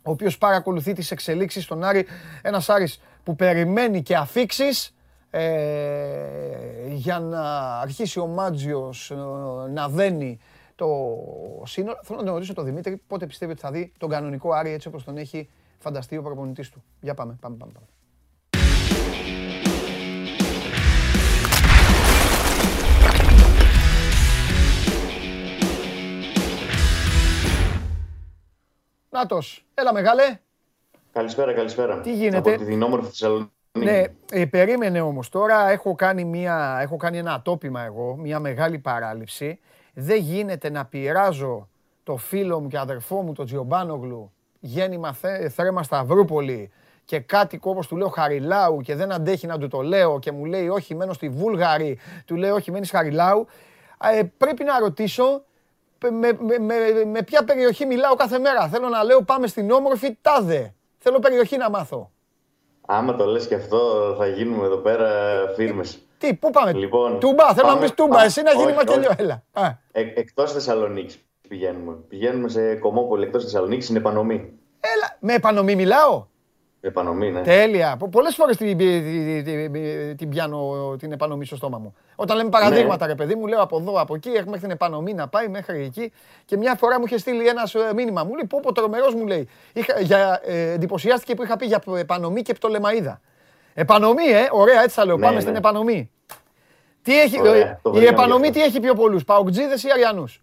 ο 0.04 0.12
οποίος 0.12 0.38
παρακολουθεί 0.38 0.94
τις 0.94 1.12
εξελίξεις 1.12 1.64
στον 1.64 1.84
Άρη. 1.84 2.06
Ένας 2.42 2.70
Άρης 2.70 3.02
που 3.24 3.36
περιμένει 3.36 4.02
και 4.02 4.16
αφήξεις 4.16 4.96
ε, 5.30 5.48
για 6.88 7.20
να 7.20 7.42
αρχίσει 7.80 8.20
ο 8.20 8.28
Μάτζιος 8.28 9.12
ε, 9.12 9.16
να 9.70 9.90
δένει 9.90 10.40
το 10.76 10.88
σύνολο. 11.64 12.00
Θέλω 12.04 12.20
να 12.20 12.26
τον 12.26 12.34
ρωτήσω 12.34 12.54
τον 12.54 12.66
Δημήτρη 12.66 13.02
πότε 13.08 13.26
πιστεύει 13.26 13.52
ότι 13.52 13.62
θα 13.62 13.72
δει 13.72 13.92
τον 13.98 14.10
κανονικό 14.10 14.52
Άρη 14.52 14.72
έτσι 14.72 14.88
όπως 14.88 15.04
τον 15.04 15.18
έχει 15.18 15.50
φανταστεί 15.80 16.18
ο 16.18 16.22
προπονητής 16.22 16.70
του. 16.70 16.84
Για 17.02 17.14
πάμε, 17.14 17.38
πάμε, 17.42 17.56
πάμε. 17.58 17.72
πάμε. 17.72 17.86
Νάτος, 29.24 29.66
έλα 29.74 29.94
μεγάλε. 29.94 30.40
Καλησπέρα, 31.12 31.54
καλησπέρα. 31.54 32.00
Τι 32.00 32.14
γίνεται; 32.14 32.54
Από 32.54 32.64
την 32.64 32.82
όμορφη 32.82 33.06
Θεσσαλονίκη. 33.06 33.52
Ναι, 33.72 34.04
ε, 34.32 34.46
περίμενε 34.46 35.02
όμως 35.02 35.30
τώρα, 35.30 35.70
έχω 35.70 35.96
κάνει, 35.96 36.26
μια, 36.26 36.78
έχω 36.82 36.98
κάνει 36.98 37.18
ένα 37.18 37.34
ατόπιμα 37.34 37.82
εγώ, 37.82 38.16
μια 38.16 38.40
μεγάλη 38.40 38.80
παράληψη. 38.80 39.60
Δεν 39.94 40.18
γίνεται 40.20 40.70
να 40.70 40.86
πειράζω 40.86 41.70
το 42.04 42.18
φίλο 42.18 42.60
μου 42.60 42.68
και 42.68 42.78
αδερφό 42.78 43.22
μου, 43.22 43.34
τον 43.34 43.46
Τζιομπάνογλου, 43.46 44.32
γέννημα 44.60 45.14
θέ, 45.14 45.50
θρέμα 45.50 45.84
Σταυρούπολη 45.84 46.72
και 47.06 47.20
κάτι 47.20 47.60
όπως 47.62 47.88
του 47.88 47.98
λέω 47.98 48.08
Χαριλάου 48.08 48.82
και 48.82 48.96
δεν 48.96 49.12
αντέχει 49.12 49.48
να 49.48 49.58
του 49.58 49.68
το 49.68 49.82
λέω 49.82 50.20
και 50.20 50.32
μου 50.32 50.46
λέει 50.46 50.68
όχι 50.68 50.96
μένω 50.96 51.14
στη 51.14 51.30
Βούλγαρη, 51.30 52.00
του 52.26 52.36
λέω 52.36 52.56
όχι 52.56 52.72
μένεις 52.72 52.90
Χαριλάου. 52.90 53.48
Ε, 54.14 54.24
πρέπει 54.38 54.64
να 54.64 54.80
ρωτήσω 54.80 55.44
με, 56.12 56.38
με, 56.40 56.58
με, 56.60 57.06
με 57.06 57.22
ποια 57.24 57.44
περιοχή 57.44 57.86
μιλάω 57.86 58.16
κάθε 58.16 58.40
μέρα. 58.40 58.68
Θέλω 58.68 58.90
να 58.90 59.04
λέω 59.04 59.22
πάμε 59.22 59.48
στην 59.48 59.72
όμορφη 59.72 60.18
Τάδε. 60.22 60.74
Θέλω 60.98 61.20
περιοχή 61.20 61.58
να 61.58 61.70
μάθω. 61.70 62.12
Άμα 62.88 63.16
το 63.16 63.26
λες 63.26 63.48
και 63.48 63.56
αυτό, 63.56 64.16
θα 64.18 64.28
γίνουμε 64.28 64.66
εδώ 64.66 64.76
πέρα 64.78 65.10
φίρμες. 65.56 66.00
Τι, 66.18 66.34
πού 66.34 66.50
πάμε; 66.52 66.72
Λοιπόν, 66.74 67.20
τούμπα, 67.20 67.54
θέλω 67.54 67.68
να 67.68 67.74
πάμε- 67.74 67.82
πεις 67.86 67.94
τούμπα, 67.94 68.10
πάμε- 68.16 68.26
εσύ 68.26 68.42
να 68.42 68.52
γίνει 68.52 68.66
όχι, 68.66 68.76
μακελιό, 68.76 69.08
όχι. 69.12 69.22
έλα. 69.22 69.44
Α, 69.54 69.66
Ε, 69.92 70.02
εκτός 70.16 70.52
Θεσσαλονίκης 70.54 71.20
πηγαίνουμε. 71.48 71.94
Πηγαίνουμε 72.08 72.50
σε 72.50 72.76
Κομμόπολη, 72.76 73.24
εκτός 73.24 73.44
Θεσσαλονίκης, 73.44 73.84
στην 73.86 73.96
Επανομή. 73.96 74.36
Έλα, 74.80 75.18
με 75.20 75.34
επανομή 75.34 75.76
μιλάω. 75.76 76.26
Επανομή, 76.86 77.32
ναι. 77.32 77.42
Τέλεια. 77.42 77.96
Πο- 78.00 78.08
Πολλές 78.10 78.36
φορές 78.36 78.58
την, 78.58 78.78
την, 78.78 79.04
την- 79.44 79.72
την- 79.74 80.18
την 80.18 80.30
πιάνω 80.30 80.96
την 81.00 81.12
επανομή 81.12 81.46
στο 81.46 81.56
στόμα 81.56 81.78
μου. 81.78 81.96
Όταν 82.16 82.38
λέμε 82.38 82.50
παραδείγματα, 82.50 83.08
ρε 83.08 83.16
παιδί 83.16 83.36
μου, 83.36 83.48
λέω 83.48 83.62
από 83.62 83.78
εδώ, 83.78 84.02
από 84.02 84.16
εκεί, 84.16 84.30
έχουμε 84.30 84.46
μέχρι 84.46 84.60
την 84.62 84.72
επανομή 84.72 85.14
να 85.14 85.28
πάει 85.28 85.48
μέχρι 85.48 85.84
εκεί. 85.84 86.12
Και 86.46 86.58
μια 86.58 86.76
φορά 86.76 87.00
μου 87.00 87.06
είχε 87.06 87.18
στείλει 87.18 87.48
ένας 87.48 87.76
μήνυμα. 87.96 88.24
Μου 88.24 88.34
λέει, 88.34 88.46
πω, 88.50 88.60
πω, 88.62 88.72
τρομερός 88.74 89.14
μου 89.16 89.28
λέει. 89.28 89.50
Είχα, 89.74 90.00
για, 90.00 90.42
ε, 90.46 90.72
εντυπωσιάστηκε 90.72 91.36
που 91.36 91.44
είχα 91.44 91.58
πει 91.58 91.66
για 91.66 91.84
επανομή 91.98 92.42
και 92.42 92.54
πτολεμαίδα. 92.54 93.22
Επανομή, 93.74 94.26
ε, 94.26 94.48
ωραία, 94.52 94.82
έτσι 94.84 94.96
θα 94.96 95.06
λέω. 95.06 95.16
Ναι, 95.16 95.22
Πάμε 95.22 95.36
ναι. 95.36 95.42
στην 95.42 95.56
επανομή. 95.56 96.12
Τι 97.02 97.20
έχει, 97.20 97.40
Ωραία, 97.40 97.54
ε, 97.56 97.80
το 97.82 97.90
η 97.90 97.94
βρήκαμε 97.94 98.18
επανομή 98.18 98.46
γι' 98.48 98.52
τι 98.54 98.60
αυτό. 98.60 98.72
έχει 98.72 98.80
πιο 98.80 98.94
πολλούς, 98.94 99.24
Παοκτζίδες 99.24 99.84
ή 99.84 99.88
Αριανούς; 99.94 100.43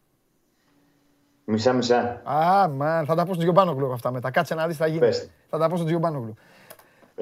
Μισά-μισά. 1.50 2.20
Α, 2.24 2.68
μα, 2.68 3.04
θα 3.06 3.14
τα 3.14 3.22
πω 3.22 3.26
στον 3.26 3.38
Τζιομπάνογλου 3.38 3.92
αυτά 3.92 4.10
μετά. 4.10 4.30
Κάτσε 4.30 4.54
να 4.54 4.66
δεις 4.66 4.76
τι 4.76 4.82
θα 4.82 4.88
γίνει. 4.88 5.00
Πες. 5.00 5.30
Θα 5.50 5.58
τα 5.58 5.68
πω 5.68 5.74
στον 5.74 5.86
Τζιομπάνογλου. 5.86 6.34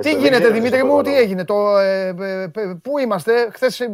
Τι 0.00 0.14
γίνεται 0.14 0.50
Δημήτρη 0.50 0.82
μου, 0.82 1.02
τι 1.02 1.16
έγινε, 1.16 1.44
το, 1.44 1.78
ε, 1.78 2.14
ε, 2.20 2.42
ε, 2.42 2.74
πού 2.82 2.98
είμαστε, 2.98 3.48
χθες 3.52 3.88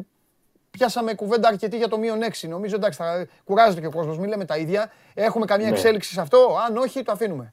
πιάσαμε 0.71 1.15
κουβέντα 1.15 1.49
αρκετή 1.49 1.77
για 1.77 1.89
το 1.89 1.99
μείον 1.99 2.19
6. 2.23 2.49
Νομίζω 2.49 2.77
εντάξει, 2.77 2.99
θα 3.03 3.27
κουράζεται 3.45 3.81
και 3.81 3.87
ο 3.87 3.91
κόσμος, 3.91 4.19
μην 4.19 4.29
λέμε 4.29 4.45
τα 4.45 4.57
ίδια. 4.57 4.91
Έχουμε 5.15 5.45
καμία 5.45 5.67
ναι. 5.67 5.73
εξέλιξη 5.73 6.13
σε 6.13 6.21
αυτό, 6.21 6.39
αν 6.69 6.77
όχι 6.77 7.03
το 7.03 7.13
αφήνουμε. 7.13 7.53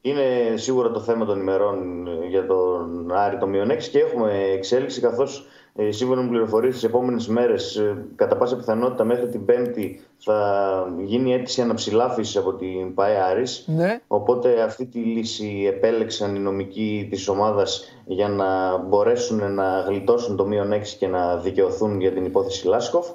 Είναι 0.00 0.56
σίγουρα 0.56 0.90
το 0.90 1.00
θέμα 1.00 1.24
των 1.24 1.40
ημερών 1.40 2.06
για 2.28 2.46
τον 2.46 3.12
Άρη 3.12 3.38
το 3.38 3.46
μείον 3.46 3.70
6 3.70 3.76
και 3.82 3.98
έχουμε 3.98 4.32
εξέλιξη 4.54 5.00
καθώς 5.00 5.46
ε, 5.78 5.90
σύμφωνα 5.90 6.22
με 6.22 6.28
πληροφορίες, 6.28 6.74
τις 6.74 6.84
επόμενες 6.84 7.28
μέρες, 7.28 7.76
ε, 7.76 8.04
κατά 8.16 8.36
πάσα 8.36 8.56
πιθανότητα 8.56 9.04
μέχρι 9.04 9.28
την 9.28 9.44
Πέμπτη, 9.44 10.00
θα 10.18 10.94
γίνει 10.98 11.34
αίτηση 11.34 11.60
αναψηλάφιση 11.60 12.38
από 12.38 12.52
την 12.52 12.94
ΠαΕ 12.94 13.20
Άρης. 13.20 13.64
Ναι. 13.66 14.00
Οπότε 14.06 14.62
αυτή 14.62 14.86
τη 14.86 14.98
λύση 14.98 15.64
επέλεξαν 15.68 16.34
οι 16.34 16.38
νομικοί 16.38 17.06
της 17.10 17.28
ομάδας 17.28 17.84
για 18.04 18.28
να 18.28 18.76
μπορέσουν 18.76 19.52
να 19.54 19.80
γλιτώσουν 19.80 20.36
το 20.36 20.46
μείον 20.46 20.72
6 20.72 20.82
και 20.98 21.06
να 21.06 21.36
δικαιωθούν 21.36 22.00
για 22.00 22.12
την 22.12 22.24
υπόθεση 22.24 22.66
Λάσκοφ. 22.66 23.06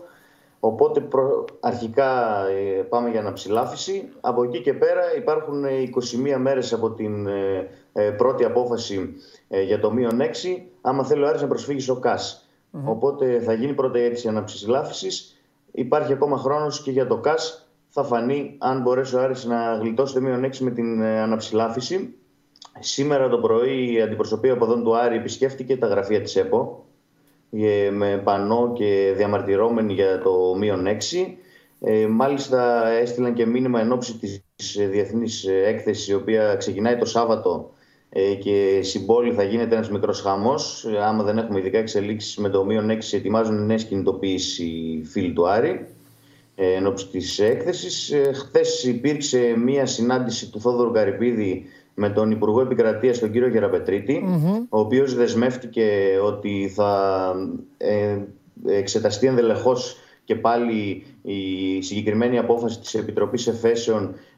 Οπότε 0.59 0.99
προ... 0.99 1.45
αρχικά 1.59 2.09
ε, 2.47 2.81
πάμε 2.81 3.09
για 3.09 3.19
αναψηλάφιση. 3.19 4.09
Από 4.21 4.43
εκεί 4.43 4.61
και 4.61 4.73
πέρα 4.73 5.15
υπάρχουν 5.17 5.63
21 6.35 6.37
μέρες 6.37 6.73
από 6.73 6.91
την 6.91 7.27
πρώτη 8.17 8.45
απόφαση 8.45 9.13
για 9.65 9.79
το 9.79 9.91
μείον 9.91 10.19
6. 10.19 10.23
Άμα 10.81 11.03
θέλει 11.03 11.23
ο 11.23 11.27
Άρης 11.27 11.41
να 11.41 11.47
προσφύγει 11.47 11.79
στο 11.79 11.95
ΚΑΣ. 11.95 12.40
Οπότε 12.71 13.39
θα 13.39 13.53
γίνει 13.53 13.73
πρώτα 13.73 13.99
η 13.99 14.03
αίτηση 14.03 14.27
αναψηλάφιση. 14.27 15.35
Υπάρχει 15.71 16.13
ακόμα 16.13 16.37
χρόνος 16.37 16.81
και 16.81 16.91
για 16.91 17.07
το 17.07 17.17
ΚΑΣ. 17.17 17.65
Θα 17.89 18.03
φανεί 18.03 18.55
αν 18.57 18.81
μπορέσει 18.81 19.15
ο 19.15 19.21
Άρης 19.21 19.45
να 19.45 19.75
γλιτώσει 19.75 20.13
το 20.13 20.21
μείον 20.21 20.45
6 20.45 20.57
με 20.57 20.71
την 20.71 21.01
ε, 21.01 21.19
αναψηλάφιση. 21.19 22.15
Σήμερα 22.79 23.29
το 23.29 23.37
πρωί 23.37 23.93
η 23.93 24.01
αντιπροσωπεία 24.01 24.53
από 24.53 24.65
εδώ 24.65 24.81
του 24.81 24.97
Άρη 24.97 25.15
επισκέφτηκε 25.15 25.77
τα 25.77 25.87
γραφεία 25.87 26.21
της 26.21 26.35
ΕΠΟ 26.35 26.85
ε, 27.51 27.89
με 27.91 28.21
πανό 28.23 28.73
και 28.73 29.13
διαμαρτυρόμενοι 29.15 29.93
για 29.93 30.21
το 30.21 30.55
μείον 30.57 30.85
6. 30.85 30.89
Ε, 31.79 32.07
μάλιστα 32.07 32.87
έστειλαν 32.87 33.33
και 33.33 33.45
μήνυμα 33.45 33.79
εν 33.79 33.91
ώψη 33.91 34.17
της 34.17 34.43
διεθνής 34.89 35.45
έκθεσης 35.45 36.07
η 36.07 36.13
οποία 36.13 36.55
ξεκινάει 36.55 36.97
το 36.97 37.05
Σάββατο 37.05 37.73
ε, 38.13 38.33
και 38.33 38.79
συμπόλη 38.81 39.33
θα 39.33 39.43
γίνεται 39.43 39.75
ένας 39.75 39.89
μικρός 39.89 40.21
χαμός. 40.21 40.85
Ε, 40.85 41.03
άμα 41.03 41.23
δεν 41.23 41.37
έχουμε 41.37 41.59
ειδικά 41.59 41.77
εξελίξεις 41.77 42.37
με 42.37 42.49
το 42.49 42.65
μείον 42.65 42.89
6, 42.89 42.97
ετοιμάζουν 43.11 43.65
νέες 43.65 43.83
κινητοποίηση 43.83 44.63
οι 44.63 45.03
φίλοι 45.03 45.33
του 45.33 45.47
Άρη 45.47 45.87
ε, 46.55 46.73
εν 46.73 46.87
ώψη 46.87 47.07
της 47.07 47.39
έκθεσης. 47.39 48.13
Χθες 48.33 48.83
υπήρξε 48.83 49.53
μία 49.57 49.85
συνάντηση 49.85 50.51
του 50.51 50.61
Θόδωρου 50.61 50.91
Καρυπίδη 50.91 51.65
με 51.93 52.09
τον 52.09 52.31
Υπουργό 52.31 52.61
Επικρατείας, 52.61 53.19
τον 53.19 53.31
κύριο 53.31 53.71
ο 54.69 54.79
οποίος 54.79 55.15
δεσμεύτηκε 55.15 55.89
ότι 56.23 56.71
θα 56.75 57.33
εξεταστεί 58.65 59.27
ενδελεχώς 59.27 59.97
και 60.23 60.35
πάλι 60.35 61.05
η 61.21 61.81
συγκεκριμένη 61.81 62.37
απόφαση 62.37 62.79
της 62.79 62.93
Επιτροπής 62.93 63.47
Εφέσεων 63.47 64.03
ε, 64.03 64.30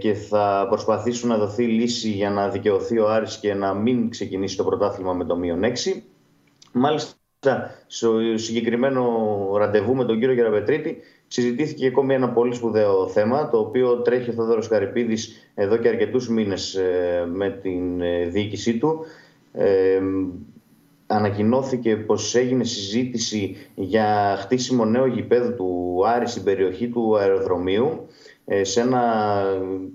και 0.00 0.14
θα 0.14 0.66
προσπαθήσουν 0.68 1.28
να 1.28 1.36
δοθεί 1.36 1.64
λύση 1.64 2.08
για 2.08 2.30
να 2.30 2.48
δικαιωθεί 2.48 2.98
ο 2.98 3.08
Άρης 3.08 3.38
και 3.38 3.54
να 3.54 3.74
μην 3.74 4.10
ξεκινήσει 4.10 4.56
το 4.56 4.64
πρωτάθλημα 4.64 5.12
με 5.12 5.24
το 5.24 5.36
μείον 5.36 5.60
6. 5.62 6.02
Μάλιστα, 6.72 7.16
στο 7.86 8.18
συγκεκριμένο 8.34 9.02
ραντεβού 9.56 9.94
με 9.94 10.04
τον 10.04 10.18
κύριο 10.18 10.34
Γεραπετρίτη 10.34 10.98
συζητήθηκε 11.26 11.86
ακόμη 11.86 12.14
ένα 12.14 12.30
πολύ 12.30 12.54
σπουδαίο 12.54 13.08
θέμα 13.08 13.50
το 13.50 13.58
οποίο 13.58 14.00
τρέχει 14.02 14.30
ο 14.30 14.32
Θόδωρος 14.32 14.68
Καρυπίδης 14.68 15.50
εδώ 15.54 15.76
και 15.76 15.88
αρκετούς 15.88 16.28
μήνες 16.28 16.74
ε, 16.74 17.26
με 17.32 17.50
την 17.50 18.00
ε, 18.00 18.26
διοίκησή 18.26 18.78
του. 18.78 19.04
Ε, 19.52 20.00
ανακοινώθηκε 21.06 21.96
πως 21.96 22.34
έγινε 22.34 22.64
συζήτηση 22.64 23.56
για 23.74 24.36
χτίσιμο 24.40 24.84
νέο 24.84 25.06
γηπέδου 25.06 25.54
του 25.54 26.02
Άρη 26.06 26.28
στην 26.28 26.44
περιοχή 26.44 26.88
του 26.88 27.16
αεροδρομίου 27.16 27.86
ε, 27.86 28.12
σε 28.62 28.80
ένα 28.80 29.02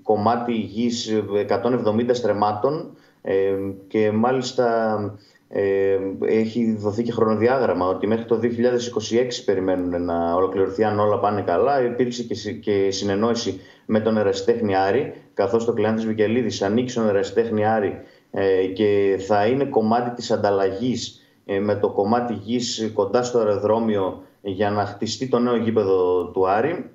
κομμάτι 0.02 0.52
γης 0.52 1.22
170 1.48 2.08
στρεμάτων 2.10 2.96
ε, 3.22 3.54
και 3.88 4.10
μάλιστα 4.12 4.96
ε, 5.48 5.98
έχει 6.24 6.76
δοθεί 6.78 7.02
και 7.02 7.12
χρονοδιάγραμμα 7.12 7.86
ότι 7.86 8.06
μέχρι 8.06 8.24
το 8.24 8.40
2026 8.42 8.46
περιμένουν 9.44 10.04
να 10.04 10.34
ολοκληρωθεί 10.34 10.84
αν 10.84 10.98
όλα 10.98 11.18
πάνε 11.18 11.42
καλά. 11.42 11.84
Υπήρξε 11.84 12.52
και 12.52 12.90
συνεννόηση 12.90 13.60
με 13.86 14.00
τον 14.00 14.16
ερασιτέχνη 14.16 14.76
Άρη, 14.76 15.14
καθώς 15.34 15.64
το 15.64 15.72
Κλεάνθης 15.72 16.06
Βικελίδης 16.06 16.62
ανοίξει 16.62 16.94
τον 16.94 17.08
ερασιτέχνη 17.08 17.66
Άρη 17.66 18.00
και 18.74 19.20
θα 19.26 19.46
είναι 19.46 19.64
κομμάτι 19.64 20.10
της 20.10 20.30
ανταλλαγής 20.30 21.22
με 21.60 21.74
το 21.74 21.90
κομμάτι 21.90 22.32
γης 22.32 22.90
κοντά 22.94 23.22
στο 23.22 23.38
αεροδρόμιο 23.38 24.22
για 24.42 24.70
να 24.70 24.84
χτιστεί 24.84 25.28
το 25.28 25.38
νέο 25.38 25.56
γήπεδο 25.56 26.24
του 26.24 26.48
Άρη. 26.48 26.90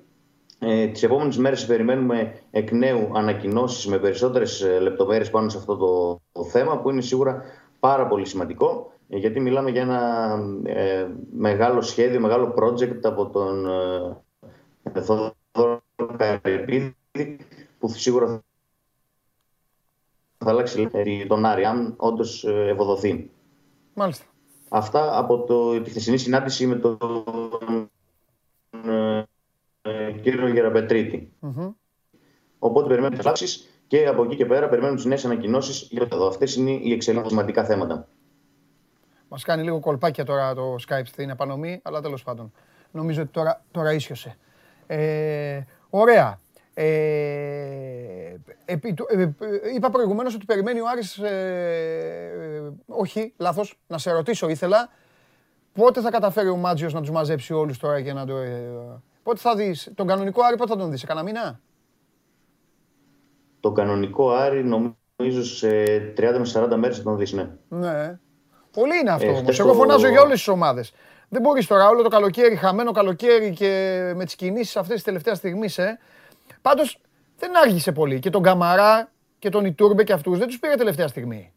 Ε, 0.62 0.86
τις 0.86 1.02
επόμενες 1.02 1.36
μέρες 1.36 1.66
περιμένουμε 1.66 2.42
εκ 2.50 2.72
νέου 2.72 3.10
ανακοινώσεις 3.14 3.86
με 3.86 3.98
περισσότερες 3.98 4.60
ε, 4.60 4.78
λεπτομέρειες 4.78 5.30
πάνω 5.30 5.48
σε 5.48 5.58
αυτό 5.58 5.76
το, 6.32 6.42
θέμα 6.44 6.78
που 6.78 6.90
είναι 6.90 7.00
σίγουρα 7.00 7.42
πάρα 7.80 8.06
πολύ 8.06 8.26
σημαντικό 8.26 8.92
ε, 9.08 9.16
γιατί 9.16 9.40
μιλάμε 9.40 9.70
για 9.70 9.82
ένα 9.82 10.30
ε, 10.64 11.08
μεγάλο 11.32 11.80
σχέδιο, 11.80 12.20
μεγάλο 12.20 12.54
project 12.56 13.00
από 13.02 13.30
τον 13.30 13.66
ε, 14.92 15.00
Θόδωρο 15.00 15.82
Καρυπίδη 16.16 16.96
που 17.78 17.88
σίγουρα 17.88 18.42
θα 20.38 20.50
αλλάξει 20.50 20.90
τον 21.28 21.44
Άρη 21.44 21.64
αν 21.64 21.94
όντως 21.96 22.44
ευοδοθεί. 22.44 23.30
Μάλιστα. 23.94 24.24
Αυτά 24.68 25.18
από 25.18 25.44
το, 25.44 25.82
τη 25.82 25.90
χθεσινή 25.90 26.16
συνάντηση 26.18 26.66
με 26.66 26.76
τον 26.76 26.98
κύριο 30.22 30.48
Γεραπετρίτη. 30.48 31.32
Mm-hmm. 31.42 31.74
Οπότε 32.58 32.88
περιμένουμε 32.88 33.32
τις 33.32 33.68
και 33.86 34.06
από 34.06 34.24
εκεί 34.24 34.36
και 34.36 34.46
πέρα 34.46 34.68
περιμένουμε 34.68 34.96
τις 34.96 35.06
νέες 35.06 35.24
ανακοινώσεις 35.24 35.88
για 35.90 36.08
το 36.08 36.16
εδώ. 36.16 36.26
Αυτές 36.26 36.56
είναι 36.56 36.70
οι 36.70 36.92
εξελίξιμα 36.92 37.44
θέματα. 37.44 38.08
Μας 39.28 39.44
κάνει 39.44 39.62
λίγο 39.62 39.80
κολπάκια 39.80 40.24
τώρα 40.24 40.54
το 40.54 40.74
Skype 40.88 41.04
στην 41.04 41.30
επανομή, 41.30 41.80
αλλά 41.82 42.00
τέλος 42.00 42.22
πάντων. 42.22 42.52
Νομίζω 42.90 43.22
ότι 43.22 43.30
τώρα, 43.30 43.64
τώρα 43.70 43.92
ίσιοσε. 43.92 44.36
Ε, 44.86 45.60
ωραία. 45.90 46.40
Ε, 46.74 48.34
επί, 48.64 48.94
ε, 49.08 49.28
είπα 49.74 49.90
προηγουμένως 49.90 50.34
ότι 50.34 50.44
περιμένει 50.44 50.80
ο 50.80 50.88
Άρης, 50.88 51.18
ε, 51.18 52.72
όχι, 52.86 53.32
λάθος, 53.36 53.78
να 53.86 53.98
σε 53.98 54.12
ρωτήσω 54.12 54.48
ήθελα, 54.48 54.88
πότε 55.72 56.00
θα 56.00 56.10
καταφέρει 56.10 56.48
ο 56.48 56.56
Μάτζιος 56.56 56.92
να 56.92 57.00
τους 57.00 57.10
μαζέψει 57.10 57.52
όλους 57.52 57.78
τώρα 57.78 58.00
και 58.00 58.12
να 58.12 58.26
το... 58.26 58.34
Ε, 59.30 59.32
Πότε 59.32 59.40
θα 59.40 59.54
δεις, 59.54 59.90
τον 59.94 60.06
κανονικό 60.06 60.42
Άρη 60.42 60.56
πότε 60.56 60.72
θα 60.72 60.78
τον 60.78 60.90
δεις, 60.90 61.00
σε 61.00 61.06
κανένα 61.06 61.26
μήνα; 61.26 61.60
Το 63.60 63.72
κανονικό 63.72 64.30
Άρη 64.30 64.64
νομίζω 64.64 65.44
σε 65.44 65.68
30 66.16 66.38
με 66.38 66.50
40 66.54 66.76
μέρες 66.76 66.96
θα 66.96 67.02
τον 67.02 67.16
δεις, 67.16 67.32
ναι. 67.32 67.50
Ναι. 67.68 68.18
Πολύ 68.70 68.98
είναι 68.98 69.10
αυτό 69.10 69.26
ε, 69.26 69.30
όμως. 69.30 69.58
Εγώ 69.58 69.74
φωνάζω 69.74 70.08
για 70.08 70.20
όλες 70.20 70.36
τις 70.36 70.48
ομάδες. 70.48 70.92
Δεν 71.28 71.42
μπορείς 71.42 71.66
τώρα 71.66 71.88
όλο 71.88 72.02
το 72.02 72.08
καλοκαίρι, 72.08 72.56
χαμένο 72.56 72.92
καλοκαίρι 72.92 73.52
και 73.52 73.68
με 74.16 74.24
τις 74.24 74.34
κινήσεις 74.34 74.76
αυτές 74.76 74.94
τις 74.94 75.04
τελευταίες 75.04 75.36
στιγμής, 75.36 75.78
ε. 75.78 75.98
Πάντως 76.62 76.98
δεν 77.38 77.56
άργησε 77.56 77.92
πολύ. 77.92 78.18
Και 78.18 78.30
τον 78.30 78.42
Καμαρά 78.42 79.10
και 79.38 79.48
τον 79.48 79.64
Ιτούρμπε 79.64 80.04
και 80.04 80.12
αυτούς 80.12 80.38
δεν 80.38 80.46
τους 80.46 80.58
πήρε 80.58 80.74
τελευταία 80.74 81.08
στιγμή. 81.08 81.52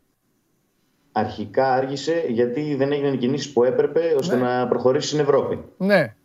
Αρχικά 1.11 1.74
άργησε 1.74 2.24
γιατί 2.28 2.76
δεν 2.76 2.91
έγιναν 2.91 3.13
οι 3.13 3.17
κινήσεις 3.17 3.53
που 3.53 3.63
έπρεπε 3.63 4.15
ώστε 4.17 4.36
ναι. 4.36 4.41
να 4.41 4.67
προχωρήσει 4.67 5.07
στην 5.07 5.19
Ευρώπη. 5.19 5.63
Ναι. 5.78 6.15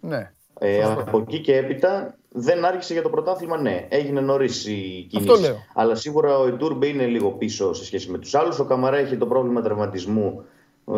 Ναι. 0.00 0.32
Ε, 0.64 0.82
από 0.82 1.18
εκεί 1.18 1.38
και 1.38 1.56
έπειτα 1.56 2.14
δεν 2.28 2.64
άρχισε 2.64 2.92
για 2.92 3.02
το 3.02 3.08
πρωτάθλημα, 3.08 3.60
ναι. 3.60 3.86
Έγινε 3.88 4.20
νωρίς 4.20 4.66
η 4.66 5.06
κίνηση. 5.10 5.54
Αλλά 5.74 5.94
σίγουρα 5.94 6.38
ο 6.38 6.48
Ιτούρμπε 6.48 6.86
είναι 6.86 7.06
λίγο 7.06 7.30
πίσω 7.30 7.72
σε 7.72 7.84
σχέση 7.84 8.10
με 8.10 8.18
τους 8.18 8.34
άλλους. 8.34 8.58
Ο 8.58 8.64
Καμαρά 8.64 8.96
έχει 8.96 9.16
το 9.16 9.26
πρόβλημα 9.26 9.62
τραυματισμού. 9.62 10.44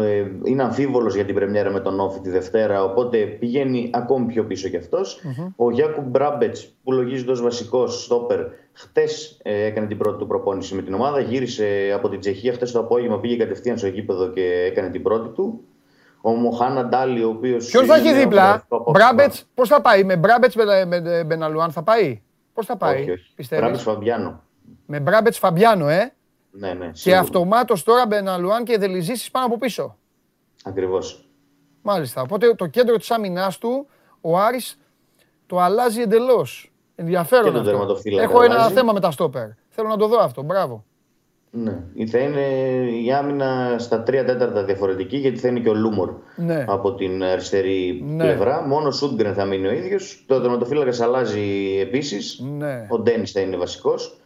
Ε, 0.01 0.27
είναι 0.45 0.63
αμφίβολος 0.63 1.15
για 1.15 1.25
την 1.25 1.35
Πρεμιέρα 1.35 1.71
με 1.71 1.81
τον 1.81 2.01
Όφη 2.01 2.21
τη 2.21 2.31
Δευτέρα, 2.31 2.85
οπότε 2.85 3.19
πηγαίνει 3.19 3.91
ακόμη 3.93 4.27
πιο 4.27 4.45
πίσω 4.45 4.69
κι 4.69 4.77
αυτο 4.77 5.01
Ο 5.57 5.71
Γιάκου 5.71 6.03
Μπράμπετς, 6.03 6.75
που 6.85 6.93
λογίζεται 6.93 7.31
ως 7.31 7.43
βασικός 7.43 8.05
στόπερ, 8.05 8.41
χτες 8.73 9.41
ε, 9.43 9.65
έκανε 9.65 9.87
την 9.87 9.99
πρώτη 9.99 10.19
του 10.19 10.27
προπόνηση 10.27 10.75
με 10.75 10.83
την 10.83 10.95
ομάδα. 10.95 11.21
Γύρισε 11.21 11.93
από 11.95 12.09
την 12.09 12.21
Τσεχία 12.21 12.53
χτες 12.53 12.73
το 12.73 12.79
απόγευμα, 12.79 13.21
πήγε 13.21 13.37
κατευθείαν 13.37 13.79
στο 13.79 13.87
γήπεδο 13.87 14.29
και 14.29 14.69
έκανε 14.71 14.91
την 14.91 15.03
πρώτη 15.03 15.29
του. 15.29 15.61
Ο 16.27 16.31
Μοχάνα 16.31 16.85
Ντάλι, 16.85 17.25
ο 17.25 17.29
οποίος. 17.29 17.71
Ποιον 17.71 17.85
θα 17.85 17.95
έχει 17.95 18.13
δίπλα, 18.13 18.67
Μπράμπετς, 18.91 19.45
πώς 19.55 19.69
θα 19.69 19.81
πάει, 19.81 20.05
με 20.05 20.17
Μπράμπετς 20.17 20.55
με 20.55 21.25
Μπεναλουάν 21.27 21.71
θα 21.73 21.83
πάει; 21.83 22.23
Πώς 22.53 22.67
θα 22.67 22.77
πάει, 22.77 23.05
πιστεύεις; 23.35 23.65
Μπράμπετς 23.65 23.83
Φαμπιάνο. 23.83 24.43
Με 24.87 25.01
Μπράμπετς 25.01 25.39
Φαμπιάνο, 25.39 25.89
ε; 25.89 26.13
Ναι, 26.51 26.73
ναι. 26.73 26.91
Και 26.93 27.17
αυτομάτως 27.17 27.83
τώρα 27.83 28.07
Μπεναλουάν 28.07 28.65
και 28.65 28.79
Δελιζήσει 28.79 29.31
πάνω 29.31 29.47
από 29.47 29.59
πίσω. 29.59 29.97
Ακριβώς. 30.65 31.29
Μάλιστα. 31.83 32.23
Οπότε 32.23 32.55
το 32.55 32.67
κέντρο 32.67 32.97
της 32.97 33.11
άμυνάς 33.11 33.59
του, 33.59 33.87
ο 34.21 34.39
Άρης 34.39 34.79
το 35.47 35.61
αλλάζει 35.61 36.01
εντελώς. 36.01 36.73
Ενδιαφέρον 36.95 37.57
αυτό. 37.57 37.97
Έχω 38.05 38.43
ένα 38.43 38.69
θέμα 38.69 38.93
με 38.93 39.01
τα 39.01 39.11
στόπερ. 39.11 39.49
Θέλω 39.69 39.89
να 39.89 39.97
το 39.97 40.07
δω 40.07 40.19
αυτό. 40.19 40.43
Μπράβο. 40.43 40.85
Ναι. 41.57 42.07
Θα 42.07 42.19
είναι 42.19 42.41
η 43.05 43.13
άμυνα 43.13 43.77
στα 43.79 44.03
τρία 44.03 44.25
τέταρτα 44.25 44.65
διαφορετική 44.65 45.17
γιατί 45.17 45.39
θα 45.39 45.49
είναι 45.49 45.61
και 45.61 45.69
ο 45.69 45.75
Λούμορ 45.75 46.11
Ναι. 46.37 46.65
από 46.69 46.95
την 46.95 47.23
αριστερή 47.25 48.05
Ναι. 48.07 48.25
πλευρά. 48.25 48.67
Μόνο 48.67 48.87
ο 48.89 48.91
Σούτγκρεν 48.91 49.35
θα 49.35 49.45
μείνει 49.45 49.67
ο 49.67 49.73
ίδιος. 49.73 50.25
Το 50.27 50.41
τερματοφύλακας 50.41 51.01
αλλάζει 51.01 51.79
επίσης. 51.81 52.43
Ναι. 52.59 52.87
Ο 52.91 52.99
Ντένις 52.99 53.33
θα 53.33 53.41
είναι 53.41 53.57
βασικός. 53.57 54.19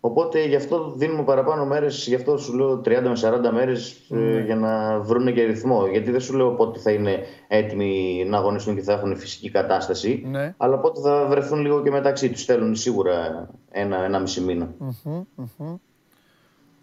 Οπότε 0.00 0.46
γι' 0.46 0.54
αυτό 0.56 0.92
δίνουμε 0.96 1.22
παραπάνω 1.22 1.64
μέρες, 1.66 2.06
γι' 2.06 2.14
αυτό 2.14 2.36
σου 2.38 2.54
λέω 2.56 2.76
30 2.80 3.08
με 3.08 3.16
40 3.16 3.52
μέρες 3.52 3.96
Ναι. 4.08 4.40
για 4.40 4.56
να 4.56 4.98
βρουν 5.00 5.34
και 5.34 5.42
ρυθμό. 5.44 5.86
Γιατί 5.86 6.10
δεν 6.10 6.20
σου 6.20 6.36
λέω 6.36 6.50
πότε 6.50 6.78
θα 6.78 6.90
είναι 6.90 7.18
έτοιμοι 7.48 8.24
να 8.28 8.36
αγωνιστούν 8.38 8.74
και 8.74 8.82
θα 8.82 8.92
έχουν 8.92 9.16
φυσική 9.16 9.50
κατάσταση. 9.50 10.22
Ναι. 10.30 10.54
Αλλά 10.56 10.78
πότε 10.78 11.00
θα 11.00 11.26
βρεθούν 11.30 11.60
λίγο 11.60 11.82
και 11.82 11.90
μεταξύ 11.90 12.30
τους. 12.30 12.44
Θέλουν 12.44 12.74
σίγουρα 12.74 13.48
ένα, 13.70 14.04
ένα 14.04 14.18
μισή 14.18 14.40
μήνα. 14.40 14.74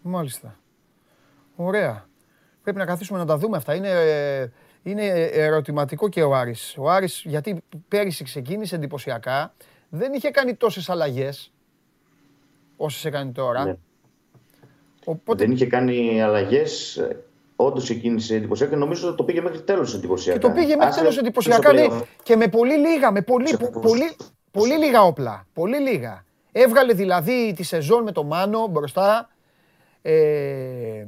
Μάλιστα. 0.06 0.58
Ωραία. 1.56 2.06
Πρέπει 2.62 2.78
να 2.78 2.84
καθίσουμε 2.84 3.18
να 3.18 3.24
τα 3.24 3.36
δούμε 3.38 3.56
αυτά. 3.56 3.74
Είναι, 3.74 3.88
ε, 3.90 4.50
είναι 4.82 5.06
ερωτηματικό 5.32 6.08
και 6.08 6.22
ο 6.22 6.34
Άρης. 6.34 6.74
Ο 6.78 6.90
Άρης, 6.90 7.22
γιατί 7.26 7.62
πέρυσι 7.88 8.24
ξεκίνησε 8.24 8.74
εντυπωσιακά, 8.74 9.54
δεν 9.88 10.12
είχε 10.12 10.30
κάνει 10.30 10.54
τόσες 10.54 10.88
αλλαγές 10.88 11.52
όσες 12.76 13.04
έκανε 13.04 13.32
τώρα. 13.32 13.64
Ναι. 13.64 13.76
Οπότε 15.04 15.44
Δεν 15.44 15.52
είχε 15.54 15.66
κάνει 15.66 16.22
αλλαγές. 16.22 17.00
Όντως 17.56 17.82
ξεκίνησε 17.84 18.34
εντυπωσιακά 18.34 18.72
και 18.72 18.78
νομίζω 18.78 19.08
ότι 19.08 19.16
το 19.16 19.24
πήγε 19.24 19.40
μέχρι 19.40 19.62
τέλος 19.62 19.94
εντυπωσιακά. 19.94 20.38
και 20.38 20.46
το 20.46 20.52
πήγε 20.52 20.66
μέχρι 20.76 20.86
Άσε 20.88 20.98
τέλος 20.98 21.12
στο 21.14 21.22
εντυπωσιακά 21.24 21.72
ναι, 21.72 21.86
playoff. 21.90 22.02
και 22.22 22.36
με 22.36 22.48
πολύ 22.48 22.76
λίγα, 22.78 23.12
με 23.12 23.22
πολύ, 23.22 23.48
Σε 23.48 23.56
πο- 23.56 23.70
πώς- 23.70 23.82
πολύ, 23.82 24.10
πολύ 24.50 24.74
λίγα 24.78 25.02
όπλα. 25.02 25.46
Πολύ 25.52 25.78
λίγα. 25.78 26.24
Έβγαλε 26.52 26.92
δηλαδή 26.92 27.52
τη 27.56 27.62
σεζόν 27.62 28.02
με 28.02 28.12
το 28.12 28.24
Μάνο 28.24 28.66
μπροστά. 28.66 29.28
Ε, 30.06 31.06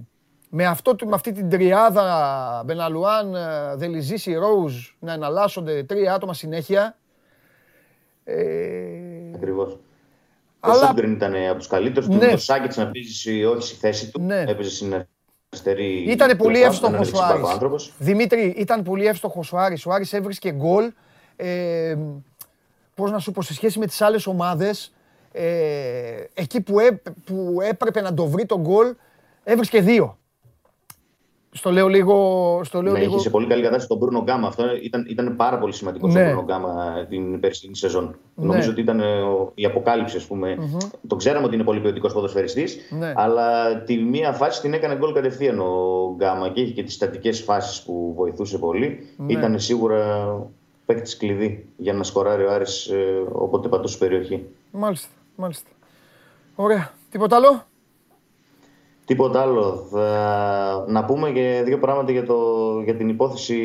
με, 0.51 0.66
αυτό, 0.66 0.97
με 1.05 1.14
αυτή 1.14 1.32
την 1.32 1.51
τριάδα 1.51 2.62
Μπεναλουάν, 2.66 3.34
ε, 3.34 3.76
Δελιζήση, 3.76 4.34
Ρόουζ 4.34 4.74
να 4.99 5.12
εναλλάσσονται 5.12 5.82
τρία 5.82 6.14
άτομα 6.14 6.34
συνέχεια. 6.34 6.97
Ε, 8.24 8.44
Ακριβώς. 9.34 9.72
Ο 9.72 9.78
Αλλά- 10.70 10.86
Σούγκριν 10.86 11.12
ήταν 11.12 11.34
από 11.49 11.59
τους 11.59 11.66
καλύτερους. 11.66 12.09
Ναι. 12.09 12.16
Ναι. 12.16 12.30
Το 12.30 12.36
Σάκετ 12.36 12.76
να 12.76 12.90
παίζει 12.90 13.44
όχι 13.44 13.66
στη 13.66 13.76
θέση 13.76 14.11
του. 14.11 14.20
Ναι. 14.20 14.44
Έπαιζε 14.49 14.70
στην 14.70 15.07
αριστερή. 15.51 16.05
Ήτανε 16.11 16.34
πολύ 16.34 16.51
πλευρά, 16.51 16.68
εύστοχος 16.70 16.88
ήταν 16.99 17.01
ο 17.01 17.05
δεξιμπάκο 17.05 17.34
Άρης. 17.38 17.53
άνθρωπος. 17.53 17.92
Δημήτρη, 17.99 18.55
ήταν 18.57 18.82
πολύ 18.82 19.07
εύστοχος 19.07 19.53
ο 19.53 19.59
Άρης. 19.59 19.86
Ο 19.86 19.92
Άρης 19.92 20.12
έβρισκε 20.12 20.53
γκολ. 20.53 20.92
Ε, 21.36 21.97
πώς 22.94 23.11
να 23.11 23.18
σου 23.18 23.32
πω, 23.32 23.42
σε 23.42 23.55
σχέση 23.55 23.78
με 23.78 23.86
τις 23.86 24.01
άλλες 24.01 24.26
ομάδες, 24.26 24.86
ε, 24.86 24.95
εκεί 26.34 26.61
που, 26.61 26.80
έ- 26.80 27.11
που 27.24 27.59
έπρεπε 27.70 28.01
να 28.01 28.14
το 28.14 28.26
βρει 28.26 28.47
το 28.47 28.59
γκολ, 28.61 28.95
έβρισκε 29.45 29.80
δύο. 29.80 30.18
Στο 31.51 31.70
λέω 31.70 31.89
λίγο... 31.89 32.61
Στο 32.64 32.82
λέω 32.82 32.93
Ναι, 32.93 32.99
λίγο... 32.99 33.11
είχε 33.12 33.20
σε 33.20 33.30
πολύ 33.30 33.47
καλή 33.47 33.61
κατάσταση 33.62 33.89
τον 33.89 33.99
Μπρούνο 33.99 34.22
Γκάμα. 34.22 34.49
Αυτό 34.49 34.64
ήταν, 34.82 35.07
ήταν 35.09 35.37
πάρα 35.37 35.59
πολύ 35.59 35.72
σημαντικό 35.72 36.07
Ναι. 36.07 36.12
στον 36.12 36.24
Μπρούνο 36.24 36.43
Γκάμα 36.43 37.07
την 37.09 37.41
περσινή 37.41 37.76
σεζόν. 37.76 38.16
Ναι. 38.34 38.47
Νομίζω 38.47 38.70
ότι 38.70 38.80
ήταν 38.80 39.01
ε, 39.01 39.20
ο- 39.20 39.53
η 39.55 39.64
αποκάλυψη, 39.64 40.16
ας 40.16 40.24
πούμε. 40.26 40.57
Το 41.07 41.16
ξέραμε 41.16 41.47
ότι 41.47 41.55
είναι 41.55 41.64
πολύ 41.64 41.80
ποιοτικός 41.80 42.12
ποδοσφαιριστής, 42.12 42.78
Ναι. 42.91 43.12
αλλά 43.16 43.76
τη 43.82 43.97
μία 43.97 44.32
φάση 44.32 44.61
την 44.61 44.72
έκανε 44.72 44.97
γκολ 44.97 45.12
κατευθείαν 45.12 45.59
ο 45.61 46.14
Γκάμα 46.16 46.49
και 46.49 46.61
είχε 46.61 46.72
και 46.72 46.82
τις 46.82 46.95
στατικές 46.95 47.41
φάσεις 47.43 47.82
που 47.82 48.12
βοηθούσε 48.16 48.59
πολύ. 48.59 49.07
Ναι. 49.16 49.32
Ήταν 49.32 49.59
σίγουρα 49.61 50.37
παίκτης 50.87 51.16
κλειδί 51.16 51.66
για 51.76 51.93
να 51.93 52.03
σκοράρει 52.03 52.45
ο 52.45 52.53
Άρης 52.53 52.87
ε, 52.87 53.22
όποτε 53.32 53.68
πατούσε 53.68 53.99
περιοχή. 53.99 54.45
Μάλιστα, 54.70 55.09
μάλιστα. 55.37 55.70
Ωραία. 56.55 56.93
Τίποτα 57.11 57.37
άλλο; 57.37 57.64
Τίποτα 59.05 59.41
άλλο. 59.41 59.87
Θα... 59.91 60.84
Να 60.89 61.05
πούμε 61.05 61.30
και 61.30 61.62
δύο 61.64 61.78
πράγματα 61.78 62.12
για, 62.12 62.24
το... 62.24 62.37
για 62.84 62.97
την 62.97 63.09
υπόθεση 63.09 63.59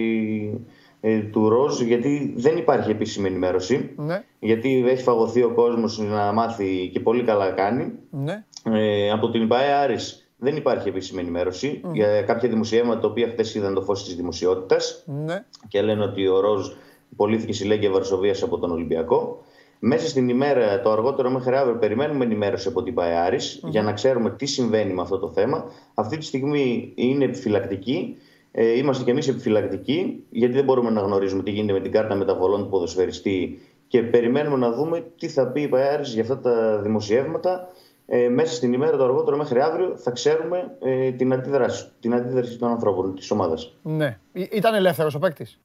ε, 1.01 1.19
του 1.19 1.49
Ροζ, 1.49 1.81
γιατί 1.81 2.33
δεν 2.37 2.57
υπάρχει 2.57 2.91
επίσημη 2.91 3.27
ενημέρωση. 3.27 3.93
Ναι, 3.97 4.23
Γιατί 4.39 4.85
έχει 4.87 5.03
φαγωθεί 5.03 5.43
ο 5.43 5.49
κόσμος 5.53 5.99
να 5.99 6.31
μάθει 6.31 6.89
και 6.93 6.99
πολύ 6.99 7.23
καλά 7.23 7.51
κάνει. 7.51 7.91
ναι. 8.09 8.43
Ε, 8.63 9.11
από 9.11 9.29
την 9.29 9.41
ΙΠΑΕ 9.41 9.73
Άρης 9.73 10.31
δεν 10.37 10.55
υπάρχει 10.55 10.87
επίσημη 10.89 11.21
ενημέρωση 11.21 11.81
για 11.93 12.21
κάποια 12.21 12.49
δημοσιεύματα 12.49 12.99
τα 12.99 13.07
οποία 13.07 13.27
χθες 13.27 13.55
είδαν 13.55 13.73
το 13.73 13.81
φως 13.81 14.03
της 14.05 14.15
δημοσιότητας 14.15 15.03
Ναι, 15.05 15.45
και 15.67 15.81
λένε 15.81 16.03
ότι 16.03 16.27
ο 16.27 16.39
Ροζ 16.39 16.67
πωλήθηκε 17.15 17.53
συλλέγγυα 17.53 17.91
Βαρσοβίας 17.91 18.43
από 18.43 18.57
τον 18.57 18.71
Ολυμπιακό. 18.71 19.43
Μέσα 19.83 20.07
στην 20.07 20.29
ημέρα, 20.29 20.81
το 20.81 20.91
αργότερο 20.91 21.29
μέχρι 21.29 21.55
αύριο, 21.55 21.75
περιμένουμε 21.77 22.25
ενημέρωση 22.25 22.67
από 22.67 22.83
την 22.83 22.93
ΠαΕΑΡης 22.93 23.59
για 23.63 23.81
να 23.81 23.93
ξέρουμε 23.93 24.29
τι 24.31 24.45
συμβαίνει 24.45 24.93
με 24.93 25.01
αυτό 25.01 25.17
το 25.19 25.29
θέμα. 25.29 25.71
Αυτή 25.93 26.17
τη 26.17 26.25
στιγμή 26.25 26.91
είναι 26.95 27.23
επιφυλακτική. 27.25 28.17
Ε, 28.51 28.77
είμαστε 28.77 29.03
κι 29.03 29.09
εμείς 29.09 29.27
επιφυλακτικοί, 29.27 30.23
γιατί 30.29 30.53
δεν 30.53 30.63
μπορούμε 30.63 30.89
να 30.89 31.01
γνωρίζουμε 31.01 31.43
τι 31.43 31.51
γίνεται 31.51 31.73
με 31.73 31.79
την 31.79 31.91
κάρτα 31.91 32.15
μεταβολών 32.15 32.63
του 32.63 32.69
ποδοσφαιριστή 32.69 33.59
και 33.87 34.03
περιμένουμε 34.03 34.57
να 34.57 34.71
δούμε 34.71 35.05
τι 35.17 35.27
θα 35.27 35.47
πει 35.47 35.61
η 35.61 35.67
ΠαΕΑΡης 35.67 36.13
για 36.13 36.21
αυτά 36.21 36.39
τα 36.39 36.77
δημοσιεύματα. 36.81 37.67
Ε, 38.05 38.27
μέσα 38.29 38.53
στην 38.53 38.73
ημέρα, 38.73 38.97
το 38.97 39.03
αργότερο 39.03 39.37
μέχρι 39.37 39.61
αύριο, 39.61 39.97
θα 39.97 40.11
ξέρουμε 40.11 40.77
ε, 40.79 41.11
την, 41.11 41.33
αντίδραση, 41.33 41.85
την 41.99 42.13
αντίδραση 42.13 42.57
των 42.57 42.69
ανθρώπων 42.69 43.15
της 43.15 43.31
ομάδας. 43.31 43.77
ναι. 43.83 44.17
Ή- 44.33 44.49
Ήταν 44.51 44.73
ελεύθερος 44.73 45.15
ο 45.15 45.19
παίκτης; 45.19 45.59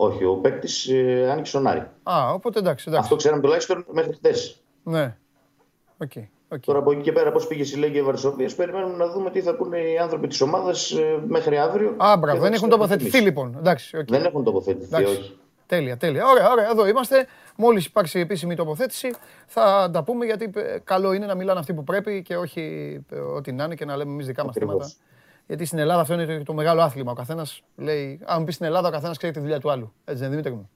Όχι, 0.00 0.24
ο 0.24 0.34
παίκτης 0.34 0.88
ε, 0.88 1.28
ανήκε 1.30 1.52
στον 1.52 1.66
Άρη. 1.66 1.86
Α, 2.02 2.30
οπότε 2.32 2.58
εντάξει, 2.58 2.84
εντάξει. 2.88 3.04
Αυτό 3.04 3.16
ξέραμε 3.16 3.42
τουλάχιστον 3.42 3.84
μέχρι 3.90 4.12
χτες. 4.12 4.30
Ναι. 4.82 5.16
Ok, 5.98 6.10
ok. 6.48 6.60
Τώρα 6.64 6.78
από 6.78 6.92
εκεί 6.92 7.00
και 7.00 7.12
πέρα, 7.12 7.32
πώς 7.32 7.46
πήγε 7.46 7.62
στη 7.62 7.64
Λέγκια 7.64 8.02
Βαρσοβίας, 8.04 8.54
περιμένουμε 8.54 8.96
να 8.96 9.08
δούμε 9.12 9.30
τι 9.30 9.40
θα 9.40 9.54
πούνε 9.54 9.78
οι 9.78 9.98
άνθρωποι 9.98 10.26
της 10.26 10.40
ομάδας 10.40 10.94
μέχρι 11.26 11.58
αύριο. 11.58 11.88
Α, 11.88 12.10
Και 12.12 12.18
μπράβο, 12.18 12.36
θα 12.36 12.42
δεν 12.42 12.52
έχουν 12.52 12.68
ξέρουμε 12.68 12.68
τοποθετηθεί 12.76 13.16
εμείς. 13.16 13.28
λοιπόν. 13.28 13.54
Εντάξει, 13.58 13.96
οκ. 13.96 14.04
Δεν 14.08 14.24
έχουν 14.24 14.44
τοποθετηθεί, 14.44 14.94
Εντάξει. 14.94 15.12
όχι. 15.20 15.38
Τέλεια, 15.66 15.96
τέλεια. 15.96 16.26
Ωραία, 16.26 16.50
ωραία, 16.50 16.68
εδώ 16.70 16.86
είμαστε. 16.86 17.26
Μόλις 17.56 17.86
υπάρξει 17.86 18.18
επίσημη 18.20 18.54
τοποθέτηση 18.54 19.14
θα 19.46 19.90
τα 19.92 20.02
πούμε 20.02 20.24
γιατί 20.24 20.50
ε, 20.54 20.78
καλό 20.84 21.12
είναι 21.12 21.26
να 21.26 21.34
μιλάνε 21.34 21.58
αυτοί 21.58 21.74
που 21.74 21.84
πρέπει 21.84 22.22
και 22.22 22.36
όχι 22.36 22.60
ε, 23.10 23.18
ό,τι 23.18 23.52
να 23.52 23.64
είναι 23.64 23.74
και 23.74 23.84
να 23.84 23.96
λέμε 23.96 24.12
εμείς 24.12 24.26
δικά 24.26 24.44
μας 24.44 24.56
Ακριβώς. 24.56 24.74
θέματα. 24.74 24.94
Γιατί 25.48 25.64
στην 25.64 25.78
Ελλάδα 25.78 26.00
αυτό 26.00 26.14
είναι 26.14 26.26
το, 26.26 26.42
το 26.42 26.54
μεγάλο 26.54 26.82
άθλημα. 26.82 27.10
Ο 27.10 27.14
καθένας 27.14 27.62
λέει, 27.76 28.20
αν 28.24 28.44
πει 28.44 28.52
στην 28.52 28.66
Ελλάδα, 28.66 28.88
ο 28.88 28.90
καθένας 28.90 29.16
ξέρει 29.16 29.32
τη 29.32 29.40
δουλειά 29.40 29.60
του 29.60 29.70
άλλου. 29.70 29.92
Έτσι 30.04 30.22
δεν 30.22 30.32
είναι, 30.32 30.40
Δημήτρη 30.40 30.52
μου. 30.52 30.70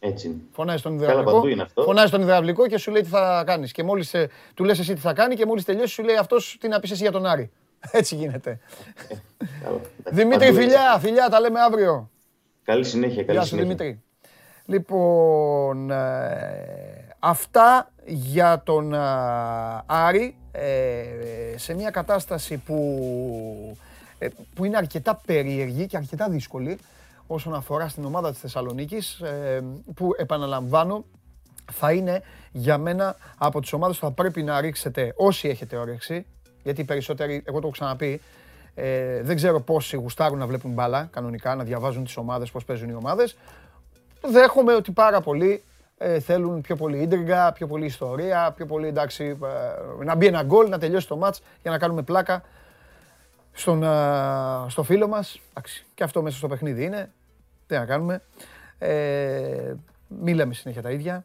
Έτσι 0.00 0.26
είναι. 0.26 0.36
Φωνάζει 0.50 0.82
τον 0.82 0.98
Καλά, 0.98 1.10
υδραυλικό, 1.10 1.34
παντού 1.36 1.46
είναι 1.48 1.62
αυτό. 1.62 1.82
φωνάζει 1.82 2.10
τον 2.10 2.20
υδραυλικό 2.20 2.66
και 2.66 2.78
σου 2.78 2.90
λέει 2.90 3.02
τι 3.02 3.08
θα 3.08 3.42
κάνεις. 3.46 3.72
Και 3.72 3.82
μόλις 3.82 4.14
ε, 4.14 4.28
του 4.54 4.64
λες 4.64 4.78
εσύ 4.78 4.94
τι 4.94 5.00
θα 5.00 5.12
κάνει 5.12 5.34
και 5.34 5.46
μόλις 5.46 5.64
τελειώσει 5.64 5.92
σου 5.92 6.02
λέει 6.02 6.16
αυτός 6.16 6.56
τι 6.60 6.68
να 6.68 6.80
πεις 6.80 6.90
εσύ 6.90 7.02
για 7.02 7.12
τον 7.12 7.26
Άρη. 7.26 7.50
Έτσι 7.90 8.14
γίνεται. 8.14 8.58
Καλά. 9.64 9.80
Δημήτρη, 10.04 10.38
Παντού 10.38 10.44
έτσι. 10.44 10.60
φιλιά, 10.60 10.98
φιλιά, 10.98 11.28
τα 11.28 11.40
λέμε 11.40 11.60
αύριο. 11.60 12.10
Καλή 12.64 12.84
συνέχεια. 12.84 13.22
Καλή 13.22 13.32
Γεια 13.32 13.40
σου 13.40 13.46
συνέχεια. 13.48 13.74
Δημήτρη. 13.76 14.02
Λοιπόν, 14.64 15.90
ε, 15.90 17.14
αυτά 17.18 17.92
για 18.04 18.62
τον 18.64 18.94
ε, 18.94 18.98
Άρη 19.86 20.36
ε, 20.52 21.04
σε 21.56 21.74
μια 21.74 21.90
κατάσταση 21.90 22.56
που, 22.56 22.74
ε, 23.72 23.87
που 24.54 24.64
είναι 24.64 24.76
αρκετά 24.76 25.20
περίεργη 25.26 25.86
και 25.86 25.96
αρκετά 25.96 26.28
δύσκολη 26.28 26.78
όσον 27.26 27.54
αφορά 27.54 27.88
στην 27.88 28.04
ομάδα 28.04 28.30
της 28.30 28.40
Θεσσαλονίκης 28.40 29.20
ε, 29.20 29.64
που 29.94 30.10
επαναλαμβάνω 30.16 31.04
θα 31.72 31.92
είναι 31.92 32.22
για 32.52 32.78
μένα 32.78 33.16
από 33.38 33.60
τις 33.60 33.72
ομάδες 33.72 33.98
που 33.98 34.04
θα 34.04 34.12
πρέπει 34.12 34.42
να 34.42 34.60
ρίξετε 34.60 35.12
όσοι 35.16 35.48
έχετε 35.48 35.76
όρεξη 35.76 36.26
γιατί 36.62 36.80
οι 36.80 36.84
περισσότεροι, 36.84 37.42
εγώ 37.44 37.60
το 37.60 37.66
έχω 37.66 37.70
ξαναπεί, 37.70 38.20
ε, 38.74 39.22
δεν 39.22 39.36
ξέρω 39.36 39.60
πόσοι 39.60 39.96
γουστάρουν 39.96 40.38
να 40.38 40.46
βλέπουν 40.46 40.72
μπάλα 40.72 41.08
κανονικά, 41.12 41.54
να 41.54 41.64
διαβάζουν 41.64 42.04
τις 42.04 42.16
ομάδες, 42.16 42.50
πώς 42.50 42.64
παίζουν 42.64 42.88
οι 42.88 42.94
ομάδες. 42.94 43.36
Δέχομαι 44.20 44.74
ότι 44.74 44.92
πάρα 44.92 45.20
πολλοί 45.20 45.62
ε, 45.98 46.20
θέλουν 46.20 46.60
πιο 46.60 46.76
πολύ 46.76 46.98
ίντριγκα, 46.98 47.52
πιο 47.52 47.66
πολύ 47.66 47.84
ιστορία, 47.84 48.52
πιο 48.56 48.66
πολύ 48.66 48.86
εντάξει, 48.86 49.38
ε, 50.00 50.04
να 50.04 50.14
μπει 50.14 50.26
ένα 50.26 50.42
γκολ, 50.42 50.68
να 50.68 50.78
τελειώσει 50.78 51.08
το 51.08 51.16
μάτς 51.16 51.42
για 51.62 51.70
να 51.70 51.78
κάνουμε 51.78 52.02
πλάκα 52.02 52.42
στον, 53.58 53.84
α, 53.84 54.66
στο 54.68 54.82
φίλο 54.82 55.08
μας. 55.08 55.40
Εντάξει, 55.50 55.86
και 55.94 56.04
αυτό 56.04 56.22
μέσα 56.22 56.36
στο 56.36 56.48
παιχνίδι 56.48 56.84
είναι. 56.84 57.12
Τι 57.66 57.74
να 57.74 57.86
κάνουμε. 57.86 58.22
Ε, 58.78 59.74
μη 60.08 60.34
λέμε 60.34 60.54
συνέχεια 60.54 60.82
τα 60.82 60.90
ίδια. 60.90 61.24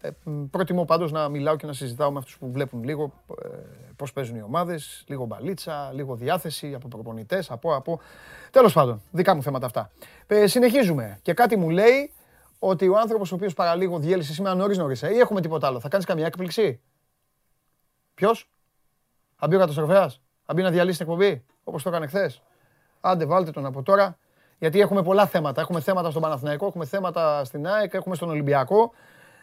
Ε, 0.00 0.08
μ, 0.24 0.44
προτιμώ 0.44 0.84
πάντως 0.84 1.12
να 1.12 1.28
μιλάω 1.28 1.56
και 1.56 1.66
να 1.66 1.72
συζητάω 1.72 2.10
με 2.10 2.18
αυτούς 2.18 2.38
που 2.38 2.52
βλέπουν 2.52 2.84
λίγο 2.84 3.12
ε, 3.42 3.48
πώς 3.96 4.12
παίζουν 4.12 4.36
οι 4.36 4.42
ομάδες, 4.42 5.04
λίγο 5.06 5.24
μπαλίτσα, 5.24 5.90
λίγο 5.92 6.14
διάθεση 6.14 6.74
από 6.74 6.88
προπονητές, 6.88 7.50
από, 7.50 7.74
από... 7.74 8.00
Τέλος 8.50 8.72
πάντων, 8.72 9.02
δικά 9.10 9.34
μου 9.34 9.42
θέματα 9.42 9.66
αυτά. 9.66 9.90
Ε, 10.26 10.46
συνεχίζουμε. 10.46 11.18
Και 11.22 11.34
κάτι 11.34 11.56
μου 11.56 11.70
λέει 11.70 12.12
ότι 12.58 12.88
ο 12.88 12.98
άνθρωπος 12.98 13.32
ο 13.32 13.34
οποίος 13.34 13.54
παραλίγο 13.54 13.98
διέλυσε 13.98 14.32
σήμερα 14.32 14.54
νωρίς 14.54 14.78
νωρίς, 14.78 15.02
ε, 15.02 15.14
ή 15.14 15.18
έχουμε 15.18 15.40
τίποτα 15.40 15.66
άλλο. 15.66 15.80
Θα 15.80 15.88
κάνεις 15.88 16.06
καμία 16.06 16.26
έκπληξη; 16.26 16.80
Ποιος; 18.14 18.50
Θα 19.36 19.46
μπει 19.46 19.54
ο 19.54 19.58
καταστροφέας; 19.58 20.20
Θα 20.44 20.54
μπει 20.54 20.62
να 20.62 20.70
διαλύσει 20.70 20.98
την 20.98 21.06
εκπομπή, 21.06 21.44
όπως 21.64 21.82
το 21.82 21.88
έκανε 21.88 22.06
χθες. 22.06 22.42
Άντε, 23.00 23.24
βάλτε 23.24 23.50
τον 23.50 23.66
από 23.66 23.82
τώρα. 23.82 24.16
Γιατί 24.58 24.80
έχουμε 24.80 25.02
πολλά 25.02 25.26
θέματα. 25.26 25.60
Έχουμε 25.60 25.80
θέματα 25.80 26.10
στον 26.10 26.22
Παναθηναϊκό, 26.22 26.66
έχουμε 26.66 26.84
θέματα 26.84 27.44
στην 27.44 27.66
ΑΕΚ, 27.66 27.94
έχουμε 27.94 28.14
στον 28.14 28.28
Ολυμπιακό. 28.28 28.92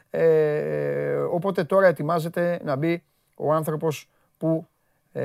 Ε, 0.09 1.15
οπότε 1.15 1.63
τώρα 1.63 1.87
ετοιμάζεται 1.87 2.59
να 2.63 2.75
μπει 2.75 3.03
ο 3.35 3.53
άνθρωπος 3.53 4.09
που 4.37 4.67
ε, 5.11 5.23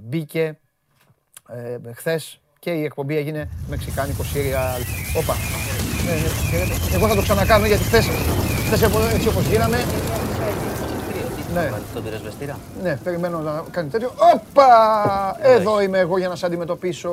μπήκε 0.00 0.58
ε, 1.48 1.92
χθες 1.92 2.40
και 2.58 2.70
η 2.70 2.84
εκπομπή 2.84 3.16
έγινε 3.16 3.48
μεξικάνικο 3.68 4.22
σύριαλ. 4.22 4.80
Όπα. 5.16 5.34
Ναι, 6.04 6.12
ναι, 6.12 6.28
χαίρετε. 6.50 6.96
Εγώ 6.96 7.08
θα 7.08 7.14
το 7.14 7.22
ξανακάνω 7.22 7.66
γιατί 7.66 7.82
χθες 7.82 8.08
έτσι 9.12 9.28
όπως 9.28 9.46
γίναμε. 9.46 9.76
Ναι. 11.54 11.70
Τον 11.94 12.02
πυροσβεστήρα. 12.04 12.58
Ναι, 12.82 12.96
περιμένω 12.96 13.38
να 13.40 13.64
κάνει 13.70 13.88
τέτοιο. 13.88 14.10
Όπα! 14.34 15.36
Εδώ 15.40 15.80
είμαι 15.80 15.98
εγώ 15.98 16.18
για 16.18 16.28
να 16.28 16.36
σε 16.36 16.46
αντιμετωπίσω. 16.46 17.10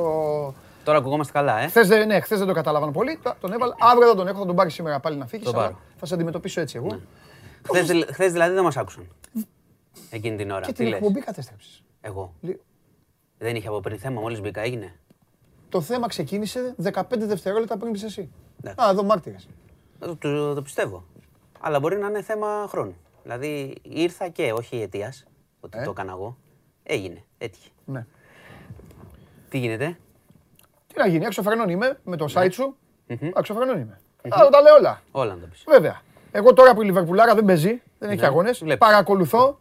Τώρα 0.84 0.98
ακουγόμαστε 0.98 1.32
καλά, 1.32 1.58
ε. 1.60 1.66
Χθες 1.68 1.88
δεν, 1.88 2.06
ναι, 2.06 2.20
χθες 2.20 2.38
δεν 2.38 2.46
το 2.46 2.52
καταλάβανα 2.54 2.92
πολύ. 2.92 3.18
Τα- 3.22 3.36
Τον 3.40 3.52
έβαλα. 3.52 3.74
Αύριο 3.78 4.08
θα 4.08 4.14
τον 4.14 4.28
έχω, 4.28 4.38
θα 4.38 4.46
τον 4.46 4.56
πάρει 4.56 4.70
σήμερα 4.70 5.00
πάλι 5.00 5.16
να 5.16 5.26
φύγεις. 5.26 5.44
Τον 5.46 5.54
πάρω. 5.54 5.78
Θα 5.96 6.06
σε 6.06 6.14
αντιμετωπίσω 6.14 6.60
έτσι 6.60 6.76
εγώ. 6.76 7.00
Χθες, 7.68 7.86
δηλ- 7.86 8.12
χθες 8.12 8.32
δηλαδή 8.32 8.54
δεν 8.54 8.62
μας 8.64 8.76
άκουσαν. 8.76 9.06
Εκείνη 10.10 10.36
την 10.36 10.50
ώρα. 10.50 10.60
Και 10.60 10.66
Τι 10.66 10.72
την 10.72 10.86
λες; 10.86 10.94
εκπομπή 10.94 11.20
κατέστρεψες. 11.20 11.82
Εγώ. 12.00 12.34
Λι- 12.40 12.60
Δεν 13.38 13.56
είχε 13.56 13.68
από 13.68 13.80
πριν 13.80 13.98
θέμα, 13.98 14.20
μόλις 14.20 14.40
μπήκα, 14.40 14.60
έγινε. 14.60 14.94
Το 15.68 15.80
θέμα 15.80 16.06
ξεκίνησε 16.08 16.74
15 16.82 17.26
δευτερόλεπτα 17.26 17.76
πριν 17.76 17.90
μπεις 17.90 18.02
εσύ. 18.02 18.30
Εντάξει. 18.62 18.86
Α, 18.86 18.90
εδώ 18.90 19.02
μάρτυρες. 19.02 19.48
Το, 19.98 20.16
το, 20.16 20.54
το 20.54 20.62
πιστεύω. 20.62 21.04
Αλλά 21.60 21.80
μπορεί 21.80 21.96
να 21.98 22.06
είναι 22.08 22.22
θέμα 22.22 22.66
χρόνου. 22.68 22.96
Δηλαδή 23.22 23.74
ήρθα 23.82 24.28
και 24.28 24.52
όχι 24.52 24.80
αιτίας 24.82 25.24
ότι 25.60 25.78
Ε. 25.78 25.84
το 25.84 25.90
έκανα 25.90 26.12
εγώ. 26.12 26.36
Έγινε. 26.82 27.24
Έτυχε. 27.38 27.68
Ναι. 27.84 28.06
Τι 29.48 29.58
γίνεται; 29.58 29.98
Τι 30.86 30.94
να 30.98 31.06
γίνει, 31.06 31.24
έξω 31.24 31.42
φρενών 31.42 31.68
είμαι 31.68 31.98
με 32.04 32.16
το 32.16 32.24
Ναι. 32.24 32.32
site 32.34 32.52
σου. 32.52 32.76
Έξω 33.36 33.54
φρενών 33.54 33.78
είμαι. 33.80 34.00
Α, 34.28 34.48
τα 34.50 34.60
λέω 34.60 34.74
όλα. 34.74 35.02
Όλα 35.10 35.34
να 35.34 35.40
το 35.40 35.46
πεις. 35.46 35.64
Βέβαια. 35.68 36.00
Εγώ 36.32 36.52
τώρα 36.52 36.74
που 36.74 36.82
η 36.82 36.84
Λιβερπουλάρα 36.84 37.34
δεν 37.34 37.44
παίζει, 37.44 37.82
δεν 37.98 38.10
έχει 38.10 38.20
Ναι, 38.20 38.26
αγώνες, 38.26 38.58
βλέπεις. 38.58 38.86
παρακολουθώ 38.88 39.58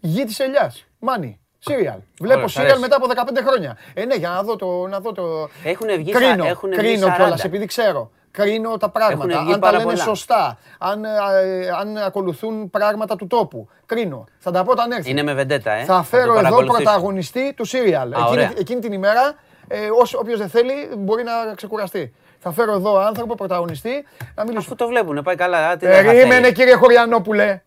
γη 0.00 0.24
της 0.24 0.38
ελιάς. 0.40 0.86
Μάνι. 0.98 1.38
Σύριαλ. 1.58 1.98
Βλέπω 2.20 2.34
Ωραία, 2.36 2.48
σ' 2.48 2.52
σύριαλ 2.52 2.70
αρέσει. 2.70 2.82
μετά 2.82 2.96
από 2.96 3.06
15 3.06 3.42
χρόνια. 3.42 3.76
Ε, 3.94 4.04
ναι, 4.04 4.14
για 4.14 4.28
να 4.28 4.42
δω 4.42 4.56
το. 4.56 4.86
Να 4.86 5.00
δω 5.00 5.12
το... 5.12 5.48
Έχουνε 5.64 5.96
βγει 5.96 6.12
σα- 6.12 6.18
κρίνω, 6.18 6.44
έχουνε 6.44 6.76
βγει 6.76 6.86
κρίνω 6.92 7.06
40. 7.06 7.14
κιόλας 7.16 7.44
επειδή 7.44 7.66
ξέρω. 7.66 8.10
Κρίνω 8.36 8.76
τα 8.76 8.88
πράγματα. 8.90 9.16
Έχουνε 9.24 9.38
βγει 9.38 9.52
Αν 9.52 9.60
τα 9.60 9.66
πάρα 9.66 9.78
λένε 9.78 9.90
πολλά. 9.90 10.02
σωστά. 10.02 10.58
Αν, 10.78 11.04
ε, 11.04 11.08
ε, 11.42 11.68
αν 11.80 11.96
ακολουθούν 11.96 12.70
πράγματα 12.70 13.16
του 13.16 13.26
τόπου. 13.26 13.68
Κρίνω. 13.86 14.24
Θα 14.38 14.50
τα 14.50 14.64
πω 14.64 14.70
όταν 14.70 14.90
έρθει. 14.92 15.10
Είναι 15.10 15.22
με 15.22 15.34
βεντέτα, 15.34 15.72
ε. 15.72 15.84
Θα 15.84 15.96
το 15.96 16.02
φέρω 16.02 16.22
εδώ 16.22 16.34
παρακολουθήσω. 16.34 16.82
πρωταγωνιστή 16.82 17.52
του 17.56 17.64
σύριαλ. 17.64 18.12
Εκείνη, 18.12 18.28
ωραία. 18.30 18.52
εκείνη 18.58 18.80
την 18.80 18.92
ημέρα, 18.92 19.34
ε, 19.68 19.78
όσο- 20.00 20.18
όποιος 20.18 20.38
δεν 20.38 20.48
θέλει 20.48 20.72
μπορεί 20.98 21.22
να 21.22 21.54
ξεκουραστεί. 21.54 22.14
Θα 22.38 22.52
φέρω 22.52 22.72
εδώ 22.72 22.98
άνθρωπο 22.98 23.34
πρωταγωνιστή 23.34 24.04
να 24.34 24.42
μιλήσουμε. 24.42 24.58
Αφού 24.66 24.74
το 24.74 24.86
βλέπουνε, 24.86 25.22
πάει 25.22 25.36
καλά. 25.36 25.68
α, 25.68 25.76
Τι 25.76 25.86
δεν 25.86 26.04
θα 26.04 26.10
Περίμενε 26.10 26.40
θέλει. 26.40 26.52
κύριε 26.52 26.74
Χωριανόπουλε. 26.74 27.62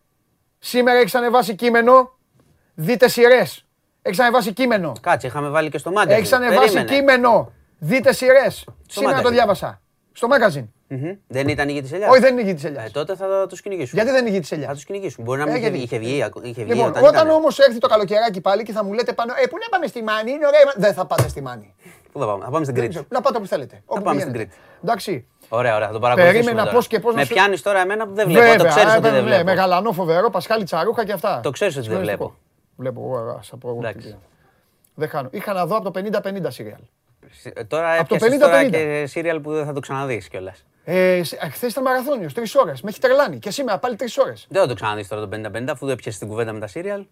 Σήμερα 0.59 0.99
έχεις 0.99 1.15
ανεβάσει 1.15 1.55
κείμενο. 1.55 2.11
Δείτε 2.74 3.07
σειρές. 3.09 3.65
Έχεις 4.01 4.20
ανεβάσει 4.20 4.53
κείμενο. 4.53 4.91
Κάτσε, 5.01 5.28
είχαμε 5.28 5.49
βάλει 5.49 5.70
και 5.70 5.78
στο 5.78 5.91
μάτι. 5.91 6.13
Έχεις 6.13 6.34
ανεβάσει 6.34 6.84
κείμενο. 6.84 7.51
Δείτε 7.80 8.13
σειρές. 8.13 8.65
Σήμερα 8.88 9.22
το 9.22 9.28
magazine. 9.30 9.32
διάβασα. 9.32 9.82
Στο 10.20 10.28
magazine. 10.34 10.68
Δεν 11.28 11.47
ήταν 11.47 11.70
η 11.70 11.72
γη 11.72 11.82
της 11.82 11.91
Ελιάς. 11.93 12.09
Όχι, 12.11 12.20
δεν 12.20 12.32
είναι 12.32 12.41
η 12.41 12.43
γη 12.45 12.53
της 12.53 12.63
Ελιάς. 12.63 12.86
Ε, 12.86 12.89
τότε 12.89 13.15
θα 13.15 13.45
του 13.49 13.55
κυνηγήσουμε. 13.55 14.01
Γιατί 14.01 14.15
δεν 14.15 14.22
είναι 14.26 14.30
η 14.30 14.34
γη 14.34 14.39
της 14.39 14.49
Θα 14.49 14.55
Ελιάς; 14.55 14.80
του 14.80 14.86
κυνηγήσουμε. 14.86 15.26
Μπορεί 15.26 15.39
να 15.39 15.45
μην 15.45 15.53
Ε, 15.55 15.57
είχε, 15.57 15.68
γιατί; 15.70 15.84
είχε 15.84 15.97
βγει, 15.97 16.24
ακο- 16.24 16.41
είχε 16.43 16.63
βγει 16.63 16.74
Λοιπόν, 16.74 16.89
όταν, 16.89 17.03
όταν 17.03 17.13
ήτανε. 17.15 17.32
όμως 17.32 17.59
έρθει 17.59 17.78
το 17.78 17.88
καλοκαιράκι 17.88 18.41
πάλι 18.41 18.63
και 18.63 18.72
θα 18.72 18.84
μου 18.84 18.93
λέτε 18.93 19.13
πάνω, 19.13 19.34
Ε, 19.43 19.47
πού 19.47 19.57
να 19.63 19.68
πάμε 19.70 19.88
στη 19.88 20.03
Μάνη, 20.03 20.32
είναι 20.32 20.45
ωραία. 20.47 20.61
η 20.61 20.65
Μάνη». 20.65 20.78
Δεν 20.86 20.93
θα 20.93 21.05
πάτε 21.05 21.28
στη 21.28 21.41
Μάνη. 21.41 21.76
Πού 22.11 22.20
θα 22.20 22.26
πάμε, 22.26 22.43
θα 22.43 22.49
πάμε 22.51 22.63
στην 22.63 22.76
Δεν 22.76 22.84
Κρήτη. 22.84 22.89
ξέρω. 22.89 23.05
Να 23.09 23.22
πάτε 23.22 23.38
όπου 23.38 23.47
θέλετε. 23.47 23.82
Όπου 23.86 24.01
πάμε 24.01 24.20
στην 24.20 24.32
πηγαίνετε. 24.32 24.55
Κρήτη. 24.55 24.80
Εντάξει. 24.84 25.28
Ωραία, 25.49 25.76
ωραία, 25.76 25.88
θα 25.88 25.93
το 25.93 25.99
παρακολουθήσουμε. 25.99 26.43
Περίμενα 26.43 26.63
τώρα. 26.68 26.76
πώς 26.78 26.88
και 26.88 26.99
πώς 26.99 27.13
να 27.13 27.20
Με 27.20 27.26
σου- 27.26 27.34
πιάνεις 27.34 27.61
τώρα 27.61 27.80
εμένα 27.82 28.07
που 28.07 28.13
δεν 28.13 28.28
βλέπω. 28.28 28.63
το 28.63 28.68
ξέρεις 28.70 28.93
ε, 28.93 28.97
ότι 28.97 29.01
δεν 29.01 29.13
ναι, 29.13 29.22
βλέπω. 29.22 29.43
Με 29.43 29.53
γαλανό 29.53 29.91
φοβερό, 29.91 30.30
Πασχάλη 30.30 30.63
Τσαρούχα 30.63 31.05
και 31.05 31.11
αυτά. 31.11 31.39
Το 31.43 31.49
ξέρεις 31.51 31.78
ότι 31.78 31.88
δεν 31.88 31.97
Συγκλονιστικό. 31.97 32.36
βλέπω. 32.76 33.01
Βλέπω 33.01 33.18
εγώ, 33.20 33.36
ας 33.39 33.51
πω 33.59 33.70
εγώ. 33.70 33.80
τι 33.80 33.86
Εντάξει. 33.88 34.07
πήρα. 34.07 34.20
Δεν 34.95 35.09
χάνω. 35.09 35.30
Είχα 35.32 35.53
να 35.53 35.65
δω 35.65 35.76
από 35.76 35.84
το 35.91 35.91
50-50 35.91 36.51
σύριαλ. 36.51 36.80
Ε, 37.54 37.64
Τώρα 37.64 38.00
Από 38.00 38.10
το 38.10 38.16
έπιασες 38.16 38.38
50-50. 38.38 38.40
τώρα 38.40 38.70
και 38.70 39.06
σύριαλ 39.08 39.40
που 39.40 39.52
δεν 39.52 39.66
θα 39.66 39.74
το 39.74 39.80
ξαναδείς 39.80 40.28
κιόλας. 40.28 40.66
Ε, 40.84 41.22
Χθες 41.52 41.72
ήταν 41.72 41.84
μαραθώνιος, 41.84 42.34
τρεις 42.34 42.56
ώρες. 42.56 42.82
Με 42.82 42.90
έχει 42.90 43.00
τρελάνει. 43.00 43.40
Και 43.40 43.52
σήμερα 43.52 43.78
πάλι 43.80 43.96
τρεις 43.96 44.18
ώρες. 44.18 44.46
Δεν 44.50 44.62
θα 44.62 44.68
το 44.68 44.74
ξαναδείς 44.74 45.08
τώρα 45.08 45.22
το 45.22 45.28
50-50 45.28 45.72
αφού 45.72 45.86
δεν 45.86 45.94
έπιασες 45.98 46.20
την 46.20 46.28
κουβέντα 46.28 46.54
με 46.54 46.60
τα 46.60 46.68
σύριαλ. 46.68 47.06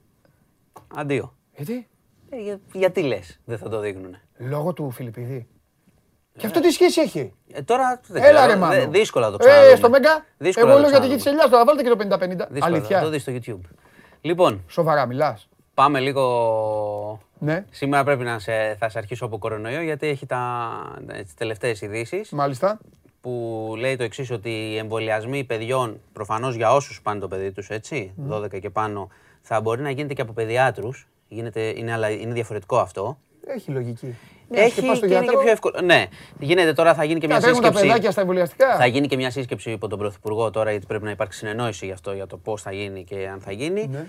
Αντίο. 0.96 1.36
Γιατί; 1.56 1.88
Ε, 2.30 2.38
για- 2.38 2.60
γιατί 2.74 3.02
λες 3.02 3.40
δεν 3.46 3.58
θα 3.58 3.70
το 3.70 3.80
δείχνουνε. 3.80 4.22
Λόγω 4.38 4.74
του 4.74 4.92
Φιλιππίδη. 4.92 5.48
Και 6.38 6.46
αυτό 6.46 6.60
τι 6.60 6.72
σχέση 6.72 7.02
έχει; 7.02 7.34
Ε, 7.54 7.62
τώρα 7.62 8.02
δεν 8.08 8.24
Έλα 8.24 8.34
ξέρω, 8.40 8.52
ρε 8.54 8.58
μάνο. 8.60 8.74
δε- 8.74 8.88
δύσκολα 8.88 9.32
το 9.32 9.38
ξαναδούμε. 9.38 9.72
Ε, 9.72 9.76
στο 9.76 9.90
Μέγκα. 9.90 10.26
Δύσκολα 10.38 10.72
Εγώ 10.72 10.76
το 10.76 10.82
λέω 10.82 10.90
για 10.90 11.00
τη 11.00 11.08
γη 11.08 11.16
ξαναδούμε. 11.16 11.16
της 11.16 11.26
Ελιάς. 11.26 11.50
Τώρα 11.50 11.66
βάλτε 11.66 11.84
και 11.84 11.90
το 11.90 11.96
50-50. 11.96 12.48
Δύσκολα, 12.52 12.76
Αλήθεια. 12.76 12.98
θα 12.98 13.04
το 13.04 13.10
δεις 13.10 13.22
στο 13.22 13.32
YouTube. 13.36 13.70
Λοιπόν, 14.22 14.64
Σοβαρά 14.68 15.06
μιλάς. 15.06 15.50
πάμε 15.74 16.00
λίγο... 16.00 16.24
Ναι, 17.40 17.66
Σήμερα 17.70 18.04
πρέπει 18.04 18.24
να 18.24 18.40
σε, 18.40 18.76
θα 18.80 18.90
σε 18.90 18.98
αρχίσω 18.98 19.26
από 19.26 19.38
κορονοϊό 19.38 19.82
γιατί 19.82 20.08
έχει 20.08 20.26
τα, 20.26 20.70
τις 21.24 21.34
τελευταίες 21.34 21.82
ειδήσεις 21.82 22.30
μάλιστα. 22.32 22.80
που 23.22 23.74
λέει 23.78 23.96
το 23.96 24.04
εξής 24.04 24.32
ότι 24.32 24.50
οι 24.50 24.78
εμβολιασμοί 24.78 25.44
παιδιών, 25.44 26.00
προφανώς 26.14 26.56
για 26.56 26.74
όσους 26.74 27.02
πάνε 27.02 27.20
το 27.20 27.28
παιδί 27.28 27.52
τους, 27.52 27.70
έτσι, 27.70 28.14
12 28.30 28.60
και 28.60 28.70
πάνω, 28.70 29.10
θα 29.42 29.62
μπορεί 29.62 29.82
να 29.82 29.90
γίνεται 29.90 30.14
και 30.14 30.22
από 30.22 30.34
παιδιάτρους. 30.34 31.08
Γίνεται, 31.28 31.62
είναι, 31.62 31.94
αλλά 31.94 32.10
είναι 32.10 32.34
διαφορετικό 32.34 32.78
αυτό. 32.78 33.18
Έχει 33.48 33.72
λογική. 33.72 34.16
Μιας 34.50 34.66
Έχει 34.66 34.82
και 34.82 34.88
πας 34.88 34.98
στο 34.98 35.08
και 35.08 35.14
είναι 35.14 35.22
και 35.22 35.26
γιατρό, 35.26 35.42
πιο 35.44 35.52
εύκολο. 35.52 35.82
Ναι, 35.84 36.06
γίνεται 36.40 36.74
τώρα, 36.74 36.94
θα 36.94 37.04
γίνει 37.04 37.20
και 37.20 37.28
μια 37.28 37.36
Θα 37.36 37.42
τρέχουν 37.42 37.62
τα 37.62 37.68
σύσκεψη. 37.68 37.88
παιδάκια 37.88 38.12
στα 38.12 38.22
εμβολιαστικά. 38.22 38.76
Θα 38.76 38.86
γίνει 38.86 39.08
και 39.08 39.16
μια 39.16 39.32
σύσκεψη 39.32 39.72
υπό 39.72 39.88
τον 39.88 40.00
Πρωθυπουργό 40.00 40.52
τώρα, 40.52 40.72
γιατί 40.72 40.86
πρέπει 40.86 41.04
να 41.04 41.10
υπάρξει 41.12 41.38
συνεννόηση 41.38 41.86
γι' 41.86 41.92
αυτό, 41.92 42.14
για 42.14 42.28
το 42.28 42.38
πώς 42.38 42.62
θα 42.62 42.72
γίνει 42.72 43.04
και 43.04 43.30
αν 43.34 43.40
θα 43.42 43.52
γίνει. 43.52 43.88
Ναι. 43.88 44.06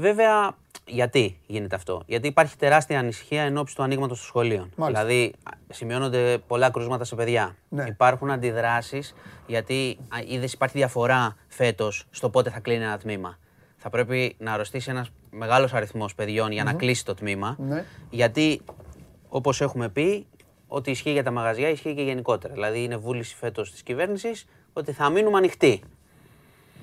Βέβαια, 0.00 0.56
γιατί 0.86 1.40
γίνεται 1.46 1.76
αυτό; 1.76 2.02
Γιατί 2.06 2.26
υπάρχει 2.26 2.56
τεράστια 2.56 2.98
ανησυχία 2.98 3.42
εν 3.42 3.56
ώψη 3.56 3.74
του 3.74 3.82
ανοίγματος 3.82 4.18
των 4.18 4.26
σχολείων. 4.26 4.72
Μάλιστα. 4.76 5.04
Δηλαδή, 5.04 5.32
α, 5.42 5.56
σημειώνονται 5.68 6.38
πολλά 6.46 6.70
κρούσματα 6.70 7.04
σε 7.04 7.14
παιδιά. 7.14 7.56
Ναι. 7.68 7.84
Υπάρχουν 7.88 8.30
αντιδράσεις, 8.30 9.14
γιατί 9.46 9.98
είδες 10.26 10.52
υπάρχει 10.52 10.78
διαφορά 10.78 11.36
φέτος 11.48 12.06
στο 12.10 12.30
πότε 12.30 12.50
θα 12.50 12.60
κλείνει 12.60 12.84
ένα 12.84 12.98
τμήμα. 12.98 13.38
Θα 13.76 13.90
πρέπει 13.90 14.36
να 14.38 14.52
αρρωστήσει 14.52 14.90
ένας 14.90 15.10
μεγάλος 15.30 15.74
αριθμός 15.74 16.14
παιδιών 16.14 16.52
για 16.52 16.64
να 16.64 16.72
κλείσει 16.72 17.04
το 17.04 17.14
τμήμα. 17.14 17.56
Ναι. 17.58 17.84
Γιατί, 18.10 18.60
όπως 19.28 19.60
έχουμε 19.60 19.88
πει, 19.88 20.26
ό,τι 20.66 20.90
ισχύει 20.90 21.12
για 21.12 21.22
τα 21.22 21.30
μαγαζιά 21.30 21.68
ισχύει 21.68 21.94
και 21.94 22.02
γενικότερα. 22.02 22.54
Δηλαδή, 22.54 22.82
είναι 22.82 22.96
βούληση 22.96 23.34
φέτος 23.36 23.70
της 23.70 23.82
κυβέρνησης 23.82 24.46
ότι 24.72 24.92
θα 24.92 25.10
μείνουμε 25.10 25.36
ανοιχτοί. 25.36 25.82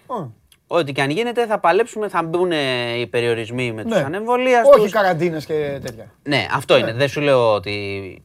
Ω, 0.08 0.28
Ό,τι 0.68 0.92
και 0.92 1.02
αν 1.02 1.10
γίνεται, 1.10 1.46
θα 1.46 1.60
παλέψουμε, 1.60 2.10
θα 2.10 2.24
μπουν 2.24 2.52
οι 2.98 3.08
περιορισμοί 3.08 3.72
με 3.72 3.84
ναι. 3.84 3.90
του 3.90 4.06
ανεμβολίαστου. 4.06 4.82
Όχι 4.82 4.92
καραντίνες 4.92 5.46
και 5.46 5.80
τέτοια. 5.84 6.12
Ναι, 6.24 6.48
αυτό 6.54 6.78
είναι. 6.78 6.94
Δεν 6.94 7.08
σου 7.08 7.22
λέω 7.22 7.54
ότι, 7.54 8.24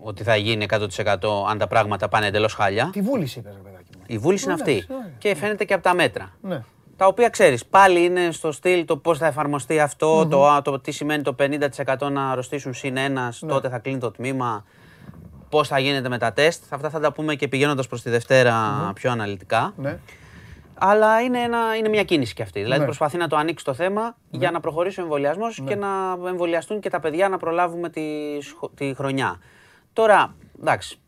ότι 0.00 0.22
θα 0.22 0.36
γίνει 0.36 0.66
100% 0.70 1.16
αν 1.50 1.58
τα 1.58 1.66
πράγματα 1.66 2.08
πάνε 2.08 2.26
εντελώς 2.26 2.54
χάλια. 2.54 2.90
Τη 2.92 3.00
βούληση 3.00 3.38
είπες, 3.38 3.52
ρε 3.52 3.70
παιδάκι 3.70 3.90
μου. 3.96 4.02
Η 4.06 4.18
βούληση 4.18 4.44
είναι 4.44 4.52
αυτή. 4.52 4.70
Εντάξει, 4.70 4.92
ωραία. 4.92 5.12
Και 5.18 5.34
φαίνεται 5.34 5.64
και 5.64 5.74
από 5.74 5.82
τα 5.82 5.94
μέτρα. 5.94 6.32
Ναι. 6.40 6.62
Τα 6.96 7.06
οποία 7.06 7.28
ξέρεις, 7.28 7.64
πάλι 7.64 8.04
είναι 8.04 8.30
στο 8.30 8.52
στυλ 8.52 8.84
το 8.84 8.96
πώς 8.96 9.18
θα 9.18 9.26
εφαρμοστεί 9.26 9.80
αυτό, 9.80 10.26
το, 10.26 10.46
α, 10.46 10.62
το 10.62 10.80
τι 10.80 10.90
σημαίνει 10.90 11.22
το 11.22 11.34
50% 11.38 12.10
να 12.10 12.30
αρρωστήσουν 12.30 12.74
συν 12.74 12.96
ένα, 12.96 13.32
Ναι. 13.40 13.48
τότε 13.48 13.68
θα 13.68 13.78
κλείνει 13.78 13.98
το 13.98 14.10
τμήμα, 14.10 14.64
πώς 15.48 15.68
θα 15.68 15.78
γίνεται 15.78 16.08
με 16.08 16.18
τα 16.18 16.32
τεστ. 16.32 16.62
Αυτά 16.68 16.90
θα 16.90 17.00
τα 17.00 17.12
πούμε 17.12 17.34
και 17.34 17.48
πηγαίνοντας 17.48 17.86
προς 17.86 18.02
τη 18.02 18.10
Δευτέρα 18.10 18.54
πιο 18.94 19.10
αναλυτικά. 19.10 19.72
Ναι. 19.76 19.98
Αλλά 20.80 21.20
είναι, 21.20 21.38
ένα, 21.38 21.76
είναι 21.76 21.88
μια 21.88 22.02
κίνηση 22.04 22.34
κι 22.34 22.42
αυτή. 22.42 22.60
Δηλαδή 22.60 22.78
Ναι. 22.78 22.84
προσπαθεί 22.84 23.16
να 23.16 23.28
το 23.28 23.36
ανοίξει 23.36 23.64
το 23.64 23.74
θέμα 23.74 24.16
για 24.30 24.50
να 24.50 24.60
προχωρήσει 24.60 25.00
ο 25.00 25.02
εμβολιασμός 25.02 25.62
και 25.66 25.74
να 25.74 25.88
εμβολιαστούν 26.28 26.80
και 26.80 26.90
τα 26.90 27.00
παιδιά 27.00 27.28
να 27.28 27.36
προλάβουμε 27.36 27.88
τη, 27.88 28.02
σχο- 28.40 28.70
τη 28.74 28.94
χρονιά. 28.94 29.40
Τώρα, 29.92 30.34
εντάξει, 30.60 30.98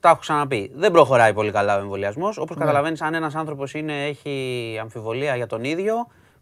τα 0.00 0.08
έχω 0.08 0.18
ξαναπεί. 0.18 0.70
Δεν 0.74 0.92
προχωράει 0.92 1.32
πολύ 1.32 1.50
καλά 1.50 1.76
ο 1.76 1.80
εμβολιασμός. 1.80 2.38
Όπως 2.38 2.56
Ναι. 2.56 2.64
καταλαβαίνεις, 2.64 3.00
αν 3.02 3.14
ένας 3.14 3.34
άνθρωπος 3.34 3.74
έχει 3.74 4.78
αμφιβολία 4.80 5.36
για 5.36 5.46
τον 5.46 5.64
ίδιο, 5.64 5.94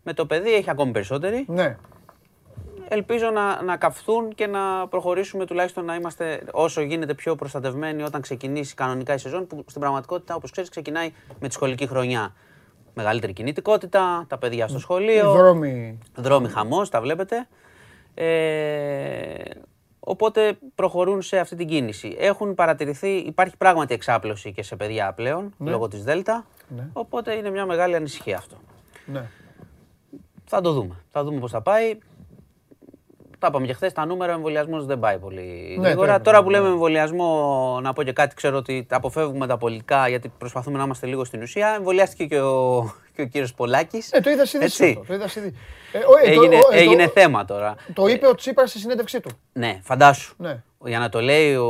με 0.03 0.13
το 0.13 0.27
παιδί 0.27 0.55
έχει 0.55 0.71
ακόμη 0.71 0.93
περισσότερη. 0.93 1.45
Ναι. 1.49 1.77
Ελπίζω 2.89 3.31
να, 3.31 3.63
να 3.63 3.77
καυθούν 3.77 4.35
και 4.35 4.47
να 4.47 4.89
προχωρήσουμε 4.89 5.47
τουλάχιστον 5.47 5.85
να 5.85 5.95
είμαστε 5.95 6.43
όσο 6.53 6.81
γίνεται 6.81 7.15
πιο 7.15 7.37
προστατευμένοι 7.37 8.03
όταν 8.03 8.21
ξεκινήσει 8.21 8.75
κανονικά 8.75 9.15
η 9.15 9.19
σεζόν 9.19 9.47
που 9.47 9.65
στην 9.69 9.81
πραγματικότητα, 9.81 10.35
όπως 10.35 10.51
ξέρεις, 10.51 10.71
ξεκινάει 10.71 11.13
με 11.41 11.49
τη 11.49 11.55
σχολική 11.55 11.87
χρονιά. 11.87 12.35
Μεγαλύτερη 12.95 13.33
κινητικότητα, 13.33 14.25
τα 14.29 14.39
παιδιά 14.39 14.69
στο 14.69 14.77
Οι 14.79 14.81
σχολείο, 14.81 15.33
δρόμοι. 15.33 15.99
δρόμοι 16.15 16.49
χαμός, 16.49 16.89
τα 16.89 17.01
βλέπετε. 17.01 17.49
Ε, 18.15 19.35
οπότε 20.01 20.59
προχωρούν 20.75 21.23
σε 21.23 21.39
αυτή 21.39 21.57
την 21.57 21.69
κίνηση. 21.69 22.17
Έχουν 22.19 22.55
παρατηρηθεί, 22.55 23.09
υπάρχει 23.17 23.57
πράγματι 23.57 23.95
εξάπλωση 23.95 24.53
και 24.53 24.63
σε 24.63 24.77
παιδιά 24.77 25.13
πλέον, 25.13 25.55
λόγω 25.59 25.89
της 25.89 26.05
Δέλτα, 26.05 26.47
Ναι. 26.69 26.89
οπότε 26.93 27.33
είναι 27.35 27.51
μια 27.51 27.67
μεγάλη 27.67 27.95
ανησυχία 27.95 28.37
αυτό. 28.37 28.57
Ναι. 29.07 29.25
Θα 30.45 30.61
το 30.61 30.73
δούμε. 30.73 30.95
Θα 31.11 31.25
δούμε 31.25 31.41
πώς 31.41 31.51
θα 31.51 31.61
πάει. 31.61 31.99
Τα 33.45 33.51
είπαμε 33.51 33.67
και 33.67 33.73
χθες, 33.73 33.93
τα 33.93 34.07
νούμερα 34.07 34.33
ο 34.33 34.35
εμβολιασμός 34.37 34.87
δεν 34.87 34.99
πάει 34.99 35.19
πολύ 35.19 35.77
Ναι, 35.81 35.87
γρήγορα. 35.87 36.07
πρέπει, 36.09 36.23
Τώρα 36.25 36.39
ναι, 36.39 36.45
που 36.45 36.51
λέμε 36.51 36.69
εμβολιασμό, 36.69 37.79
να 37.83 37.93
πω 37.93 38.03
και 38.03 38.13
κάτι, 38.13 38.35
ξέρω 38.35 38.57
ότι 38.57 38.87
αποφεύγουμε 38.91 39.47
τα 39.47 39.57
πολιτικά 39.57 40.09
γιατί 40.09 40.33
προσπαθούμε 40.39 40.79
να 40.79 40.85
είμαστε 40.85 41.07
λίγο 41.07 41.25
στην 41.25 41.43
ουσία. 41.43 41.75
Εμβολιάστηκε 41.77 42.25
και 42.25 42.41
ο, 42.41 42.85
και 43.15 43.23
ο 43.23 43.27
κύριος 43.27 43.55
Πολάκης. 43.55 44.13
Ε, 44.13 44.21
το 44.21 44.31
είδα 44.31 44.43
είδηση 44.43 44.59
Έτσι. 44.61 44.85
αυτό. 45.01 45.05
Το 45.07 45.15
είδα 45.15 45.29
σε 45.29 45.41
είδηση. 45.41 45.55
Ε, 45.93 45.99
ο- 45.99 46.03
ε, 46.31 46.35
το- 46.35 46.41
Έγινε, 46.43 46.55
ο- 46.55 46.59
ε, 46.59 46.61
το- 46.61 46.69
έγινε 46.91 47.09
θέμα 47.09 47.45
τώρα. 47.45 47.75
Το 47.93 48.07
είπε 48.07 48.27
ο 48.27 48.35
Τσίπρας 48.35 48.71
στη 48.71 48.79
συνέντευξή 48.79 49.21
του. 49.21 49.31
Ναι, 49.53 49.81
φαντάσου. 49.83 50.35
Ναι. 50.39 50.63
Για 50.87 50.99
να 50.99 51.09
το 51.09 51.21
λέει 51.21 51.55
ο, 51.55 51.67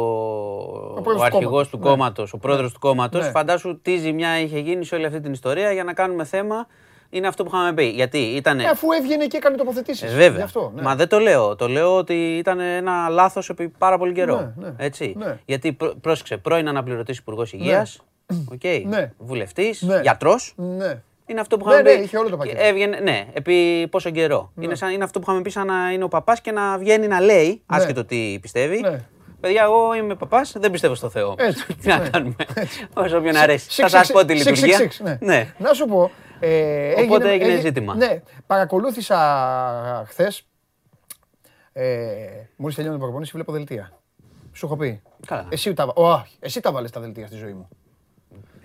πρόεδρος 1.02 1.14
ο 1.14 1.16
του 1.16 1.22
αρχηγός 1.24 1.42
κόμματος. 1.50 1.68
του 1.70 1.78
Ναι. 1.78 1.84
κόμματος, 1.84 2.32
ο 2.32 2.38
πρόεδρος 2.38 2.72
του 2.72 2.78
κόμματος, 2.78 3.24
Ναι. 3.24 3.30
φαντάσου 3.30 3.80
τι 3.82 3.96
ζημιά 3.96 4.40
είχε 4.40 4.58
γίνει 4.58 4.84
σε 4.84 4.94
όλη 4.94 5.06
αυτή 5.06 5.20
την 5.20 5.32
ιστορία 5.32 5.72
για 5.72 5.84
να 5.84 5.92
κάνουμε 5.92 6.24
θέμα. 6.24 6.66
Είναι 7.10 7.26
αυτό 7.26 7.44
που 7.44 7.50
είχαμε 7.54 7.72
πει. 7.72 7.84
Γιατί 7.84 8.18
ήταν. 8.18 8.60
Ε, 8.60 8.64
Αφού 8.64 8.92
έβγαινε 8.92 9.26
και 9.26 9.36
έκανε 9.36 9.56
τοποθετήσεις. 9.56 10.02
Ε, 10.12 10.14
βέβαια. 10.16 10.36
Γι' 10.36 10.42
αυτό, 10.42 10.72
ναι. 10.74 10.82
Μα 10.82 10.94
δεν 10.96 11.08
το 11.08 11.18
λέω. 11.18 11.56
Το 11.56 11.68
λέω 11.68 11.96
ότι 11.96 12.36
ήταν 12.36 12.60
ένα 12.60 13.08
λάθος 13.08 13.48
επί 13.48 13.68
πάρα 13.68 13.98
πολύ 13.98 14.12
καιρό. 14.12 14.52
Ναι, 14.56 14.66
ναι. 14.68 14.74
Έτσι. 14.76 15.14
Ναι. 15.16 15.38
Γιατί 15.44 15.72
πρό- 15.72 15.94
πρόσεξε, 16.00 16.36
πρώην 16.36 16.68
αναπληρωτής 16.68 17.18
Υπουργός 17.18 17.52
Υγείας, 17.52 18.00
okay, 18.54 18.82
Ναι. 18.86 19.12
βουλευτής, 19.18 19.82
Ναι. 19.82 20.00
γιατρός. 20.00 20.52
Ναι. 20.56 21.00
Είναι 21.26 21.40
αυτό 21.40 21.56
που 21.56 21.66
Ναι, 21.68 21.72
είχαμε 21.74 21.90
ναι, 21.90 21.96
πει. 21.96 22.02
είχε 22.02 22.18
όλο 22.18 22.28
το 22.28 22.36
Και 22.36 22.42
πακέτο. 22.48 22.62
Έβγαινε, 22.64 22.98
ναι, 23.02 23.26
επί 23.32 23.86
πόσο 23.90 24.10
καιρό. 24.10 24.52
Είναι, 24.60 24.74
σαν, 24.74 24.90
είναι 24.92 25.04
αυτό 25.04 25.18
που 25.18 25.24
είχαμε 25.28 25.42
πει 25.42 25.50
σαν 25.50 25.66
να 25.66 25.90
είναι 25.92 26.04
ο 26.04 26.08
παπάς 26.08 26.40
και 26.40 26.52
να 26.52 26.78
βγαίνει 26.78 27.06
να 27.06 27.20
λέει, 27.20 27.62
άσχετο 27.66 28.04
τι 28.04 28.38
πιστεύει. 28.40 28.80
Ναι. 28.80 29.00
Παιδιά, 29.40 29.62
εγώ 29.62 29.94
είμαι 29.94 30.14
παπάς, 30.14 30.54
δεν 30.60 30.70
πιστεύω 30.70 30.94
στο 30.94 31.08
Θεό. 31.08 31.34
Έτσι, 31.38 31.66
τι 31.80 31.88
να 31.88 31.98
ναι. 31.98 32.08
κάνουμε. 32.08 32.34
Όσο 32.94 33.20
ποιον 33.20 33.36
αρέσει. 33.36 33.82
Six, 33.82 33.88
Θα 33.88 34.00
six, 34.00 34.04
σα 34.04 34.12
πω 34.12 34.24
τη 34.24 34.32
six, 34.34 34.36
λειτουργία. 34.36 34.78
six, 34.78 34.82
six, 34.82 35.02
ναι. 35.02 35.18
ναι. 35.20 35.54
Να 35.58 35.72
σου 35.72 35.86
πω. 35.86 36.10
Ε, 36.46 37.02
Οπότε 37.02 37.30
έγινε 37.30 37.60
ζήτημα. 37.60 37.94
Ναι, 37.94 38.22
παρακολούθησα 38.46 40.04
χθες. 40.06 40.46
Ε, 41.72 42.26
Μόλις 42.56 42.76
τελειώνει 42.76 42.96
η 42.96 43.00
προπονήση, 43.00 43.30
βλέπω 43.32 43.52
δελτία. 43.52 43.92
Σου 44.52 44.66
έχω 44.66 44.76
πει. 44.76 45.02
Καλά. 45.26 45.46
Εσύ 45.50 45.74
τα, 45.74 45.92
όχι, 45.94 46.36
εσύ 46.40 46.60
τα 46.60 46.72
βάλες 46.72 46.90
τα 46.90 47.00
δελτία 47.00 47.26
στη 47.26 47.36
ζωή 47.36 47.52
μου. 47.52 47.68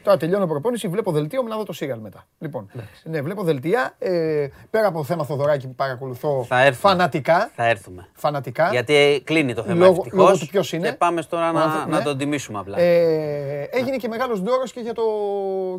Τώρα 0.04 0.18
τελειώνω 0.18 0.47
προπόνηση, 0.47 0.88
βλέπω 0.88 1.12
δελτίο, 1.12 1.43
με 1.43 1.50
να 1.50 1.56
δω 1.58 1.64
το 1.64 1.74
Σίγαλ 1.74 2.00
μετά. 2.00 2.26
Λοιπόν, 2.39 2.70
ναι, 3.04 3.22
βλέπω 3.22 3.43
δελτία. 3.43 3.95
Ε, 4.00 4.47
πέρα 4.70 4.88
από 4.88 4.97
το 4.97 5.04
θέμα 5.04 5.24
Θοδωράκη 5.26 5.68
που 5.68 5.76
παρακολουθώ 5.76 6.45
Θα 6.47 6.60
έρθουμε. 6.66 6.93
φανατικά. 6.93 7.52
Θα 7.56 7.66
έρθουμε. 7.68 8.08
Φανατικά. 8.14 8.70
Γιατί 8.72 9.22
κλείνει 9.26 9.54
το 9.54 9.64
θέμα 9.64 9.86
Λόγω- 9.86 9.97
ευτυχώς 9.97 10.20
λόγω 10.26 10.38
του 10.38 10.47
ποιος 10.47 10.74
είναι. 10.74 10.88
Και 10.89 10.93
πάμε 10.95 11.24
τώρα 11.24 11.50
Ο 11.50 11.52
να, 11.54 11.62
άνθρω- 11.64 11.88
να 11.89 11.97
ναι. 11.97 12.04
τον 12.04 12.18
τιμήσουμε 12.18 12.60
απλά. 12.60 12.80
Ε, 12.80 13.68
έγινε 13.72 13.97
και 13.97 14.08
μεγάλος 14.08 14.41
ντόρος 14.41 14.72
και, 14.72 14.80
για 14.80 14.93
το, 14.93 15.04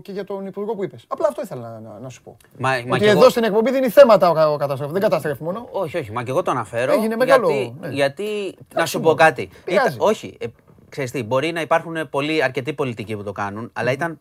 και 0.03 0.13
για 0.13 0.25
τον 0.25 0.47
υπουργό 0.47 0.75
που 0.75 0.85
είπες. 0.85 1.05
Απλά 1.09 1.27
αυτό 1.29 1.43
ήθελα 1.43 1.61
να, 1.71 1.81
να, 1.91 1.99
να 1.99 2.09
σου 2.09 2.23
πω. 2.23 2.37
Μα, 2.59 2.69
μα 2.71 2.77
Ότι 2.91 2.99
κι 2.99 3.05
εδώ 3.09 3.19
εγώ- 3.21 3.29
στην 3.31 3.45
εκπομπή 3.45 3.71
δίνει 3.73 3.89
θέματα 3.89 4.31
ο, 4.49 4.53
ο 4.53 4.57
καταστρέφει. 4.57 4.93
Δεν 4.93 5.01
καταστρέφει 5.03 5.43
μόνο. 5.43 5.69
Όχι, 5.71 5.99
όχι, 5.99 6.13
μα 6.13 6.23
και 6.23 6.31
εγώ 6.31 6.43
το 6.43 6.51
αναφέρω. 6.51 6.93
Έγινε 6.93 7.17
μεγάλο, 7.17 7.51
Γιατί, 7.51 7.75
ναι. 7.81 7.89
γιατί 7.89 8.23
να 8.23 8.65
Εντάξει, 8.73 8.93
σου 8.93 8.99
πω 9.01 9.05
μόνο. 9.05 9.15
κάτι. 9.17 9.49
Πειράζει. 9.65 9.95
Ήταν- 9.95 10.09
όχι, 10.09 10.37
ε, 10.41 10.47
ξέρεις 10.91 11.11
τι, 11.11 11.23
μπορεί 11.23 11.53
να 11.53 11.61
υπάρχουν 11.61 12.09
πολλοί, 12.11 12.43
αρκετοί 12.43 12.73
πολιτικοί 12.73 13.17
που 13.17 13.23
το 13.23 13.33
κάνουν, 13.33 13.71
αλλά 13.73 13.93
ήταν, 13.93 14.19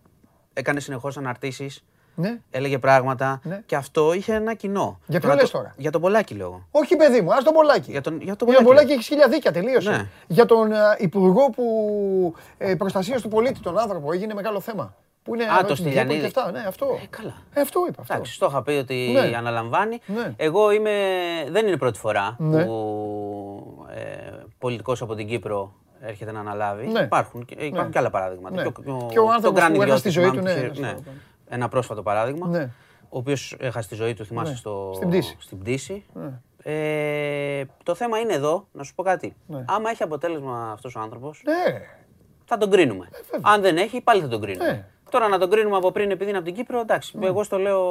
έκανε 0.54 0.80
συνεχώς 0.80 1.18
αναρτήσεις, 1.18 1.84
Ναι. 2.16 2.40
έλεγε 2.52 2.80
πράγματα 2.80 3.40
Ναι. 3.44 3.62
και 3.66 3.76
αυτό 3.76 4.14
είχε 4.14 4.34
ένα 4.34 4.54
κοινό. 4.54 5.00
Για 5.08 5.20
ποιο 5.20 5.30
Να 5.30 5.36
λες 5.36 5.50
το- 5.50 5.58
τώρα; 5.58 5.74
Για 5.78 5.92
τον 5.92 6.02
Πολάκη 6.02 6.34
λέω. 6.34 6.68
Όχι, 6.72 6.96
παιδί 6.96 7.22
μου, 7.22 7.34
ας 7.34 7.44
τον 7.44 7.54
Πολάκη. 7.54 7.92
Για 7.92 8.02
τον, 8.02 8.22
για 8.22 8.36
τον 8.36 8.48
Για 8.48 8.58
τον 8.58 8.66
Πολάκη. 8.66 8.66
Πολάκη 8.66 8.92
έχει 8.92 9.04
χίλια 9.04 9.28
δίκια, 9.28 9.52
τελείωσε. 9.52 9.90
Ναι. 9.90 10.08
Για 10.28 10.46
τον 10.46 10.72
ε, 10.72 10.76
υπουργό 10.98 11.50
που 11.50 11.66
ε, 12.58 12.76
προστασίας 12.76 13.22
του 13.22 13.28
πολίτη, 13.30 13.60
τον 13.60 13.80
άνθρωπο, 13.80 14.12
έγινε 14.12 14.34
μεγάλο 14.34 14.60
θέμα. 14.60 14.96
Που 15.24 15.36
είναι 15.36 15.44
Α, 15.44 15.56
με 15.56 15.64
το 15.64 15.74
την 15.74 15.76
Διέπολη 15.76 15.92
Στυλιανίδη. 15.92 16.20
και 16.32 16.40
αυτά. 16.40 16.52
Ναι, 16.52 16.64
αυτό. 16.68 16.86
Ε, 17.04 17.06
καλά. 17.10 17.34
Ε, 17.54 17.62
αυτό 17.62 17.80
είπα. 17.90 18.02
Αυτό. 18.02 18.14
Εντάξει, 18.14 18.40
το 18.40 18.46
είχα 18.50 18.62
πει 18.64 18.72
ότι 18.72 19.10
Ναι. 19.14 19.38
αναλαμβάνει. 19.38 20.00
Ναι. 20.06 20.34
Εγώ 20.38 20.72
είμαι, 20.72 20.92
δεν 21.50 21.68
είναι 21.68 21.78
πρώτη 21.78 22.00
φορά 22.00 22.36
Ναι. 22.40 22.66
που 22.66 23.88
ε, 23.96 24.02
πολιτικός 24.58 25.02
από 25.02 25.16
την 25.16 25.28
Κύπρο 25.28 25.74
έρχεται 26.02 26.32
να 26.32 26.40
αναλάβει. 26.40 26.88
Ναι. 26.88 27.00
Υπάρχουν, 27.00 27.46
και- 27.46 27.56
υπάρχουν 27.56 27.84
Ναι. 27.84 27.90
και 27.90 27.98
άλλα 27.98 28.10
παραδείγματα. 28.10 28.56
Ναι. 28.56 28.62
Και 28.62 28.90
ο, 28.90 29.08
Και 29.12 29.20
ο 29.20 29.32
άνθρωπος 29.32 29.62
τον 29.64 29.74
που 29.74 29.80
Granit 29.80 29.86
έχασε 29.88 30.04
τη 30.04 30.10
Xhaka, 30.10 30.12
ζωή 30.12 30.26
του, 30.26 30.36
θυμάμαι 30.38 30.54
ναι, 30.54 30.62
ποιος- 30.62 30.80
ναι, 30.80 30.88
ναι. 30.92 30.98
στο- 30.98 31.12
Ένα 31.50 31.68
πρόσφατο 31.70 32.02
παράδειγμα. 32.04 32.48
Ναι. 32.48 32.70
Ο 33.10 33.18
οποίος 33.18 33.56
έχασε 33.60 33.88
τη 33.90 33.96
ζωή 33.96 34.14
του, 34.14 34.26
θυμάσαι, 34.26 34.52
Ναι. 34.52 34.58
στο... 34.58 34.92
Στην 34.96 35.08
πτήση. 35.10 35.36
στην 35.40 35.60
πτήση. 35.60 36.06
Ναι. 36.14 36.30
Ε, 36.64 37.66
το 37.84 37.96
θέμα 37.96 38.18
είναι 38.20 38.34
εδώ, 38.34 38.68
να 38.72 38.84
σου 38.84 38.96
πω 38.96 39.04
κάτι. 39.04 39.36
Ναι. 39.48 39.64
Άμα 39.68 39.90
έχει 39.90 40.04
αποτέλεσμα 40.04 40.72
αυτός 40.72 40.96
ο 40.96 41.00
άνθρωπος, 41.00 41.42
Ναι. 41.46 41.82
θα 42.46 42.58
τον 42.58 42.70
κρίνουμε. 42.72 43.10
Αν 43.42 43.62
δεν 43.62 43.78
έχει, 43.78 44.02
πάλι 44.02 44.22
θα 44.22 44.28
τον 44.28 44.42
κρίνουμε. 44.42 44.72
Ναι. 44.72 44.86
Τώρα 45.10 45.28
να 45.28 45.38
τον 45.40 45.50
κρίνουμε 45.50 45.76
από 45.76 45.92
πριν 45.92 46.12
επειδή 46.12 46.30
είναι 46.30 46.38
από 46.38 46.48
την 46.48 46.56
Κύπρο, 46.56 46.80
εντάξει. 46.80 47.18
Εγώ 47.22 47.44
στο 47.44 47.58
λέω 47.58 47.82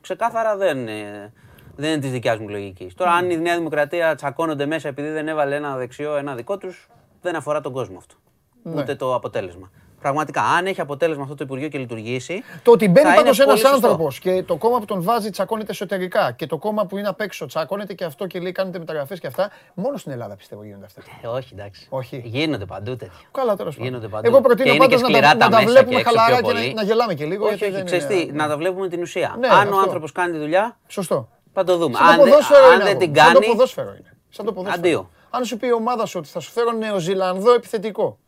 ξεκάθαρα 0.00 0.56
δεν, 0.56 0.88
ε, 0.88 1.32
δεν 1.76 1.90
είναι 1.90 2.00
της 2.00 2.10
δικιάς 2.10 2.38
μου 2.38 2.48
λογικής. 2.48 2.94
Τώρα, 2.94 3.10
αν 3.10 3.30
η 3.30 3.36
Νέα 3.36 3.56
Δημοκρατία 3.56 4.14
τσακώνονται 4.14 4.66
μέσα 4.66 4.88
επειδή 4.88 5.08
δεν 5.08 5.28
έβαλε 5.28 5.54
ένα 5.56 5.76
δεξιό, 5.76 6.16
ένα 6.16 6.34
δικό 6.34 6.58
τους, 6.58 6.88
δεν 7.22 7.36
αφορά 7.36 7.60
τον 7.60 7.72
κόσμο 7.72 7.98
αυτό. 7.98 8.14
Ναι. 8.62 8.80
Ούτε 8.80 8.94
το 8.94 9.14
αποτέλεσμα. 9.14 9.70
Πραγματικά, 10.00 10.42
αν 10.42 10.66
έχει 10.66 10.80
αποτέλεσμα 10.80 11.22
αυτό 11.22 11.34
το 11.34 11.44
Υπουργείο 11.44 11.68
και 11.68 11.78
λειτουργήσει. 11.78 12.42
Το 12.62 12.70
ότι 12.70 12.88
μπαίνει 12.88 13.08
θα 13.08 13.14
πάντως 13.14 13.36
είναι 13.38 13.44
ένας 13.50 13.60
πολύ 13.62 13.72
σωστό. 13.72 13.86
άνθρωπος 13.86 14.18
και 14.18 14.42
το 14.42 14.56
κόμμα 14.56 14.78
που 14.78 14.84
τον 14.84 15.02
βάζει 15.02 15.30
τσακώνεται 15.30 15.70
εσωτερικά 15.72 16.32
και 16.32 16.46
το 16.46 16.58
κόμμα 16.58 16.86
που 16.86 16.96
είναι 16.98 17.08
απ' 17.08 17.20
έξω 17.20 17.46
τσακώνεται 17.46 17.94
και 17.94 18.04
αυτό 18.04 18.26
και 18.26 18.38
λέει 18.40 18.52
κάνετε 18.52 18.78
μεταγραφές 18.78 19.20
και 19.20 19.26
αυτά. 19.26 19.50
Μόνο 19.74 19.96
στην 19.96 20.12
Ελλάδα 20.12 20.36
πιστεύω 20.36 20.64
γίνονται 20.64 20.84
αυτά. 20.84 21.02
Ε, 21.22 21.26
όχι, 21.26 21.48
εντάξει. 21.52 21.86
Όχι. 21.90 22.22
Γίνονται 22.24 22.64
παντού 22.64 22.96
τέτοια. 22.96 23.12
Καλά, 23.32 23.56
τέλος 23.56 23.76
Γίνονται 23.76 24.08
πάντων. 24.08 24.10
παντού. 24.10 24.26
Εγώ 24.28 24.36
Και 24.36 24.42
προτείνω 24.42 24.74
είναι 24.74 24.86
και 24.86 24.94
πάντω 24.94 25.00
να, 25.02 25.08
σκληρά 25.08 25.30
τα, 25.32 25.36
τα 25.36 25.44
να 25.44 25.50
τα 25.50 25.56
μέσα 25.56 25.70
βλέπουμε 25.70 25.94
και 25.94 26.00
έξω 26.00 26.10
χαλαρά 26.14 26.36
πιο 26.36 26.46
και 26.46 26.52
να, 26.52 26.58
πολύ. 26.60 26.74
να 26.74 26.82
γελάμε 26.82 27.14
και 27.14 27.24
λίγο. 27.24 27.44
Όχι, 27.46 27.54
γιατί 27.54 27.64
όχι, 27.74 27.74
δεν 27.76 27.84
ξέρεις 27.84 28.04
είναι- 28.04 28.24
τι, 28.32 28.32
να 28.32 28.48
τα 28.48 28.56
βλέπουμε 28.56 28.88
την 28.88 29.00
ουσία. 29.02 29.36
Ναι, 29.38 29.46
αν 29.48 29.54
ο 29.54 29.60
αυτό. 29.60 29.76
άνθρωπος 29.76 30.12
κάνει 30.12 30.32
τη 30.32 30.38
δουλειά, 30.38 30.78
Σωστό. 30.86 31.28
θα 31.52 31.64
το 31.64 31.76
δούμε. 31.76 31.96
Σαν 31.96 32.06
Αν, 32.06 32.16
το 32.16 32.22
δεν- 32.22 32.30
ποδόσφαιρο 32.32 32.64
αν 32.66 32.74
είναι. 32.74 32.84
δεν 32.84 32.92
αυτό. 32.92 33.04
την 33.06 33.14
Σαν 33.16 33.32
το 33.32 33.38
κάνει. 33.40 33.46
ποδόσφαιρο 33.52 33.88
είναι. 33.90 34.10
Σαν 34.28 34.44
το 34.46 34.52
ποδόσφαιρο. 34.52 34.80
Αντίο. 34.86 35.10
Αν 35.36 35.44
σου 35.44 35.56
πει 35.56 35.66
η 35.66 35.72
ομάδα 35.72 36.06
σου 36.06 36.18
ότι 36.18 36.28
θα 36.28 36.40
σου 36.40 36.50
φέρω 36.52 36.72
Νεοζηλανδό 36.72 37.52
επιθετικό. 37.54 38.18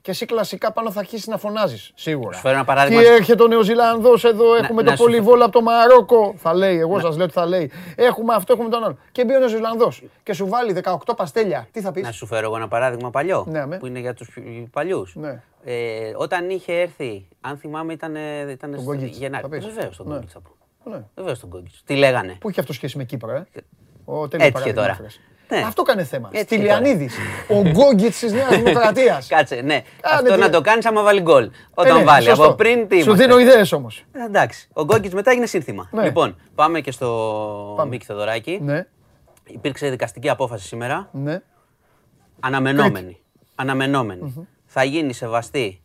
Και 0.00 0.10
εσύ 0.10 0.26
κλασικά 0.26 0.72
πάνω 0.72 0.90
θα 0.90 1.00
αρχίσεις 1.00 1.26
να 1.26 1.38
φωνάζεις. 1.38 1.92
Σίγουρα. 1.94 2.32
Σου 2.34 2.40
φέρω 2.40 2.54
ένα 2.54 2.64
παράδειγμα. 2.64 3.00
Τι 3.02 3.06
έρχεται 3.08 3.42
ο 3.42 3.46
Νεοζηλανδός 3.46 4.24
εδώ, 4.24 4.54
έχουμε 4.54 4.82
να 4.82 4.90
το 4.90 4.96
σου- 4.96 5.04
πολυβόλο 5.04 5.42
από 5.44 5.52
το 5.52 5.60
Μαρόκο. 5.62 6.34
Θα 6.36 6.54
λέει, 6.54 6.78
εγώ 6.78 7.00
σας 7.00 7.16
λέω 7.16 7.26
τι 7.26 7.32
θα 7.32 7.46
λέει. 7.46 7.70
Έχουμε 7.96 8.34
αυτό, 8.34 8.52
έχουμε 8.52 8.68
τον 8.68 8.84
άλλο. 8.84 8.98
Και 9.12 9.24
μπει 9.24 9.34
ο 9.34 9.38
Νεοζηλανδός 9.38 10.02
και 10.22 10.32
σου 10.32 10.48
βάλει 10.48 10.72
18 10.72 11.14
παστέλια. 11.16 11.68
Τι 11.72 11.80
θα 11.80 11.92
πεις; 11.92 12.02
Να 12.02 12.12
σου 12.12 12.26
φέρω 12.26 12.46
εγώ 12.46 12.56
ένα 12.56 12.68
παράδειγμα 12.68 13.10
παλιό. 13.10 13.44
Ναι, 13.48 13.58
αμέ. 13.58 13.76
που 13.78 13.86
είναι 13.86 13.98
για 13.98 14.14
τους 14.14 14.38
παλιούς. 14.70 15.14
Ναι. 15.16 15.42
Ε, 15.64 16.12
όταν 16.16 16.50
είχε 16.50 16.72
έρθει, 16.80 17.28
αν 17.40 17.56
θυμάμαι, 17.56 17.92
ήταν. 17.92 18.14
ήταν 18.50 18.70
Τον 18.74 18.84
Γκόγκιτς, 18.84 19.16
Γενάρη. 19.18 19.42
θα 19.42 19.48
πεις. 19.48 19.64
Βεβαίως 19.66 19.96
τον 19.96 20.06
Ναι. 20.06 20.12
Γκόγκιτς 20.14 20.32
θα 20.32 20.40
πω. 20.40 20.50
Ναι. 20.90 21.02
Βεβαίως 21.14 21.40
τον 21.40 21.48
Γκόγκιτς. 21.48 21.82
Τι 21.84 21.94
λέγανε. 21.96 22.36
Πού 22.40 22.48
έχει 22.48 22.60
αυτό 22.60 22.72
σχέση 22.72 22.96
με 22.96 23.04
Κύπρο, 23.04 23.30
ε; 23.32 23.46
Ο 24.04 24.28
τέλειος 24.28 24.50
Έτυχε 24.50 24.72
τώρα. 24.72 24.98
Ναι. 25.56 25.62
Αυτό 25.66 25.82
κάνει 25.82 26.02
θέμα. 26.04 26.28
Έτυχε 26.32 26.44
Στυλιανίδη. 26.44 27.10
Ο 27.48 27.60
Γκόγκιτ 27.60 28.12
της 28.14 28.32
Νέας 28.32 28.48
Δημοκρατίας. 28.56 29.26
Κάτσε, 29.34 29.54
ναι. 29.54 29.60
Κάνε 30.00 30.16
Αυτό 30.16 30.32
τι- 30.34 30.40
να 30.40 30.50
το 30.50 30.60
κάνεις 30.60 30.86
άμα 30.86 31.02
βάλει 31.02 31.20
γκολ. 31.20 31.44
Ε, 31.44 31.48
Όταν 31.74 31.96
ναι, 31.98 32.04
βάλει. 32.04 32.24
σωστό. 32.28 32.44
Από 32.44 32.54
πριν 32.54 32.88
τι 32.88 32.96
Σου 33.00 33.04
είμαστε; 33.04 33.24
δίνω 33.26 33.38
ιδέες 33.38 33.72
όμως. 33.72 34.04
Ε, 34.12 34.24
Εντάξει. 34.24 34.68
Ο 34.72 34.82
Γκόγκιτς 34.84 35.14
μετά 35.14 35.30
έγινε 35.30 35.46
σύνθημα. 35.46 35.88
Ναι. 35.92 36.02
Λοιπόν, 36.04 36.36
πάμε 36.54 36.80
και 36.80 36.90
στο 36.90 37.74
Πάμε. 37.76 37.88
Μίκη 37.90 38.04
Θεοδωράκη. 38.04 38.58
Ναι, 38.62 38.86
Υπήρξε 39.46 39.88
δικαστική 39.88 40.28
απόφαση 40.28 40.66
σήμερα. 40.66 41.08
ναι. 41.12 41.40
Αναμενόμενη. 42.40 43.20
Αναμενόμενη. 43.54 44.46
Θα 44.66 44.84
γίνει 44.84 45.12
σεβαστή 45.12 45.80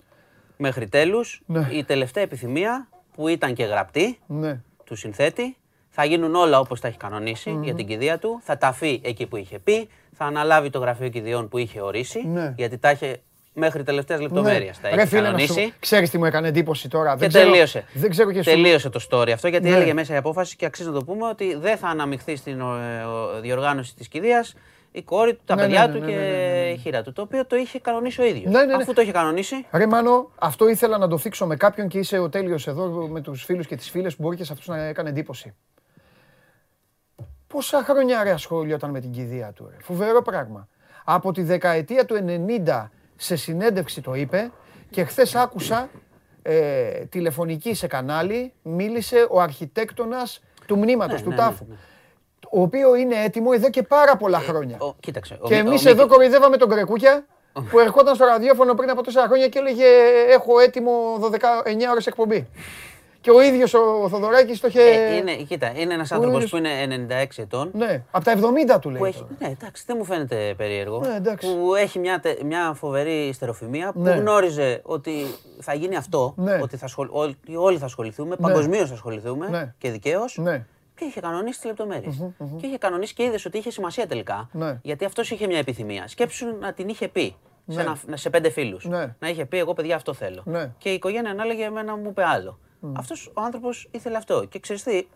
μέχρι 0.58 0.88
τέλους 0.90 1.42
Ναι. 1.46 1.68
η 1.72 1.84
τελευταία 1.84 2.24
επιθυμία 2.24 2.88
που 3.16 3.28
ήταν 3.28 3.54
και 3.54 3.64
γραπτή 3.64 4.20
ναι. 4.28 4.60
του 4.84 4.96
συνθέτη. 4.96 5.58
Θα 6.00 6.06
γίνουν 6.06 6.36
όλα 6.36 6.60
όπως 6.60 6.80
τα 6.80 6.88
έχει 6.88 6.98
κανονίσει 6.98 7.60
για 7.62 7.74
την 7.74 7.88
κηδεία 7.88 8.18
του. 8.18 8.40
Θα 8.44 8.58
ταφεί 8.58 9.02
εκεί 9.04 9.26
που 9.26 9.38
είχε 9.38 9.60
πει. 9.60 9.90
Θα 10.14 10.26
αναλάβει 10.26 10.70
το 10.70 10.80
γραφείο 10.80 11.10
κηδιών 11.10 11.50
που 11.50 11.58
είχε 11.58 11.82
ορίσει. 11.82 12.28
Ναι. 12.28 12.54
Γιατί 12.58 12.78
τα 12.78 12.92
είχε 12.92 13.22
μέχρι 13.54 13.84
τελευταίας 13.84 14.20
λεπτομέρειας 14.22 14.80
τα 14.82 14.90
Ρε 14.90 14.96
έχει 14.96 15.08
φίλε, 15.08 15.22
να 15.22 15.26
κανονίσει. 15.26 15.62
σου... 15.62 15.74
ξέρεις 15.80 16.10
τι 16.10 16.18
μου 16.18 16.26
έκανε 16.26 16.48
εντύπωση 16.48 16.90
τώρα. 16.90 17.12
Και 17.12 17.18
δεν 17.18 17.30
ξέρω, 17.30 17.50
τελείωσε. 17.52 17.86
Δεν 17.94 18.10
ξέρω 18.10 18.32
και 18.32 18.44
σου. 18.44 18.50
τελείωσε 18.50 18.90
το 18.90 19.00
story 19.12 19.30
αυτό 19.34 19.48
γιατί 19.48 19.70
Ναι. 19.70 19.76
έλεγε 19.76 19.94
μέσα 19.94 20.14
η 20.14 20.18
απόφαση 20.18 20.56
και 20.56 20.66
αξίζει 20.66 20.88
να 20.88 20.94
το 20.94 21.04
πούμε 21.04 21.28
ότι 21.28 21.56
δεν 21.56 21.78
θα 21.78 21.88
αναμειχθεί 21.88 22.36
στην 22.36 22.60
ε, 22.60 22.64
ο, 23.04 23.42
διοργάνωση 23.42 23.96
της 23.96 24.08
κηδείας 24.08 24.56
η 24.92 25.02
κόρη 25.02 25.34
του, 25.34 25.42
τα 25.46 25.56
Ναι, 25.56 25.62
παιδιά 25.62 25.88
ναι, 25.88 25.94
ναι, 25.94 26.00
του 26.00 26.06
ναι, 26.06 26.12
και 26.12 26.18
ναι, 26.18 26.26
ναι, 26.26 26.62
ναι. 26.62 26.70
η 26.70 26.78
χείρα 26.78 27.02
του. 27.04 27.14
Το 27.14 27.22
οποίο 27.22 27.46
το 27.46 27.56
είχε 27.56 27.80
κανονίσει 27.80 28.22
ο 28.22 28.26
ίδιος. 28.26 28.54
Ναι, 28.54 28.60
ναι, 28.60 28.66
ναι. 28.66 28.74
Αφού 28.74 28.94
το 28.94 29.02
είχε 29.02 29.12
κανονίσει, 29.12 29.66
Ρε 29.72 29.88
Μάνο, 29.88 30.32
αυτό 30.36 30.70
ήθελα 30.70 30.98
να 30.98 31.08
το 31.08 31.18
θίξω 31.18 31.46
με 31.46 31.56
κάποιον 31.56 31.88
και 31.88 31.98
είσαι 32.00 32.18
ο 32.18 32.30
τέλειος 32.30 32.68
εδώ 32.68 33.08
με 33.12 33.22
τους 33.22 33.44
φίλους 33.44 33.68
και 33.68 33.76
τις 33.76 33.90
φίλες 33.90 34.16
που 34.16 34.22
μπορεί 34.24 34.36
και 34.36 34.44
σε 34.44 34.54
αυτούς 34.54 34.68
να 34.68 34.78
έκανε 34.84 35.10
εντύπωση. 35.10 35.54
Πόσα 37.48 37.84
χρόνια 37.84 38.24
ρε 38.24 38.32
ασχολιόταν 38.32 38.90
με 38.90 39.00
την 39.00 39.12
κηδεία 39.12 39.52
του, 39.56 39.68
ρε; 39.72 39.76
Φοβερό 39.84 40.22
πράγμα. 40.22 40.68
Από 41.04 41.32
τη 41.32 41.42
δεκαετία 41.42 42.06
του 42.06 42.16
90 42.66 42.90
σε 43.16 43.36
συνέντευξη 43.36 44.02
το 44.02 44.14
είπε 44.14 44.52
και 44.90 45.04
χθες 45.04 45.36
άκουσα 45.36 45.90
ε, 46.42 46.90
τηλεφωνική 47.10 47.74
σε 47.74 47.88
κανάλι, 47.88 48.54
μίλησε 48.62 49.28
ο 49.30 49.42
αρχιτέκτονας 49.42 50.42
του 50.66 50.78
μνήματος, 50.78 51.18
Ναι, 51.20 51.24
του 51.24 51.30
ναι, 51.30 51.36
ναι, 51.36 51.42
τάφου. 51.42 51.66
ναι. 51.70 51.76
Ο 52.52 52.62
οποίος 52.62 53.00
είναι 53.00 53.16
έτοιμο 53.24 53.50
εδώ 53.54 53.70
και 53.70 53.84
πάρα 53.84 54.18
πολλά 54.18 54.40
χρόνια. 54.40 54.78
ο, 54.80 54.94
κοίταξε. 55.00 55.38
ο 55.42 55.48
Και 55.48 55.54
Μι- 55.56 55.64
ο 55.64 55.68
εμείς 55.68 55.84
Μίκη- 55.84 55.98
εδώ 55.98 56.08
κοροϊδεύαμε 56.08 56.58
τον 56.58 56.70
Κρεκούκια 56.70 57.26
που 57.70 57.80
ερχόταν 57.80 58.16
στο 58.16 58.26
ραδιόφωνο 58.26 58.74
πριν 58.74 58.90
από 58.90 59.04
τέσσερα 59.04 59.26
χρόνια 59.28 59.48
και 59.48 59.60
έλεγε 59.60 59.86
Έχω 60.30 60.60
έτοιμο 60.60 60.92
12, 61.22 61.64
9 61.66 61.92
ώρες 61.92 62.08
εκπομπή. 62.08 62.48
Και 63.28 63.34
ο 63.34 63.42
ίδιος 63.42 63.74
ο 63.74 64.10
Θοδωράκης 64.10 64.60
το 64.60 64.68
είχε... 64.68 64.80
Ε, 64.82 65.16
είναι, 65.16 65.36
κοίτα, 65.36 65.72
είναι 65.76 65.94
ένας 65.94 66.12
άνθρωπος 66.12 66.36
ίδιος- 66.44 66.52
που 66.52 66.58
είναι 66.58 67.06
96 67.38 67.42
ετών. 67.42 67.70
Ναι, 67.74 68.04
από 68.12 68.26
τα 68.26 68.34
70 68.76 68.80
του 68.82 68.90
λέει. 68.90 69.00
Που 69.00 69.06
έχει, 69.06 69.20
τώρα. 69.20 69.32
ναι, 69.40 69.48
εντάξει, 69.48 69.84
δεν 69.88 69.96
μου 70.00 70.06
φαίνεται 70.06 70.54
περίεργο. 70.58 71.00
Ναι, 71.00 71.16
εντάξει. 71.16 71.56
που 71.56 71.76
έχει 71.76 72.00
μια, 72.00 72.20
τε- 72.20 72.42
μια 72.44 72.74
φοβερή 72.74 73.28
ιστεροφημία 73.28 73.92
Ναι. 73.96 74.14
που 74.14 74.20
γνώριζε 74.20 74.82
ότι 74.84 75.12
θα 75.60 75.74
γίνει 75.74 75.96
αυτό. 75.96 76.34
Ναι. 76.38 76.60
Ότι 76.62 76.78
θα 76.78 76.86
ασχολ- 76.86 77.10
όλοι, 77.12 77.36
όλοι 77.56 77.78
θα 77.78 77.86
ασχοληθούμε, 77.86 78.36
παγκοσμίως 78.36 78.88
θα 78.90 78.94
ασχοληθούμε 78.94 79.48
Ναι. 79.50 79.74
και 79.78 79.92
δικαίως. 79.92 80.38
Ναι. 80.42 80.66
Και 80.96 81.06
είχε 81.06 81.20
κανονίσει 81.20 81.60
τις 81.60 81.68
λεπτομέρειες. 81.68 82.16
Και 82.62 82.66
είχε 82.68 82.78
κανονίσει 82.78 83.14
και 83.14 83.24
είδες 83.24 83.46
ότι 83.46 83.58
είχε 83.58 83.72
σημασία 83.72 84.08
τελικά. 84.08 84.50
Ναι. 84.52 84.80
Γιατί 84.82 85.06
αυτός 85.06 85.32
είχε 85.32 85.48
μια 85.48 85.58
επιθυμία. 85.58 86.08
Σκέψου 86.08 86.46
να 86.60 86.74
την 86.74 86.88
είχε 86.88 87.08
πει 87.08 87.36
σε, 87.68 87.76
Ναι. 87.76 87.82
ένα, 87.82 87.98
σε 88.18 88.30
πέντε 88.30 88.50
φίλους. 88.50 88.86
Ναι. 88.86 89.16
Να 89.20 89.30
είχε 89.30 89.46
πει: 89.46 89.58
Εγώ, 89.58 89.74
παιδιά, 89.74 89.96
αυτό 89.96 90.14
θέλω. 90.14 90.42
Ναι. 90.46 90.72
Και 90.78 90.90
η 90.90 90.94
οικογένεια 90.94 91.34
να 91.34 91.44
έλεγε: 91.44 91.64
Εμένα 91.64 91.98
μου 91.98 92.10
είπε 92.10 92.24
άλλο. 92.26 92.60
Αυτός 92.94 93.32
ο 93.34 93.42
άνθρωπος 93.42 93.88
ήθελε 93.92 94.18
αυτό. 94.18 94.46
Και 94.46 94.60
ξέρεις 94.60 94.84
τι, 94.84 95.08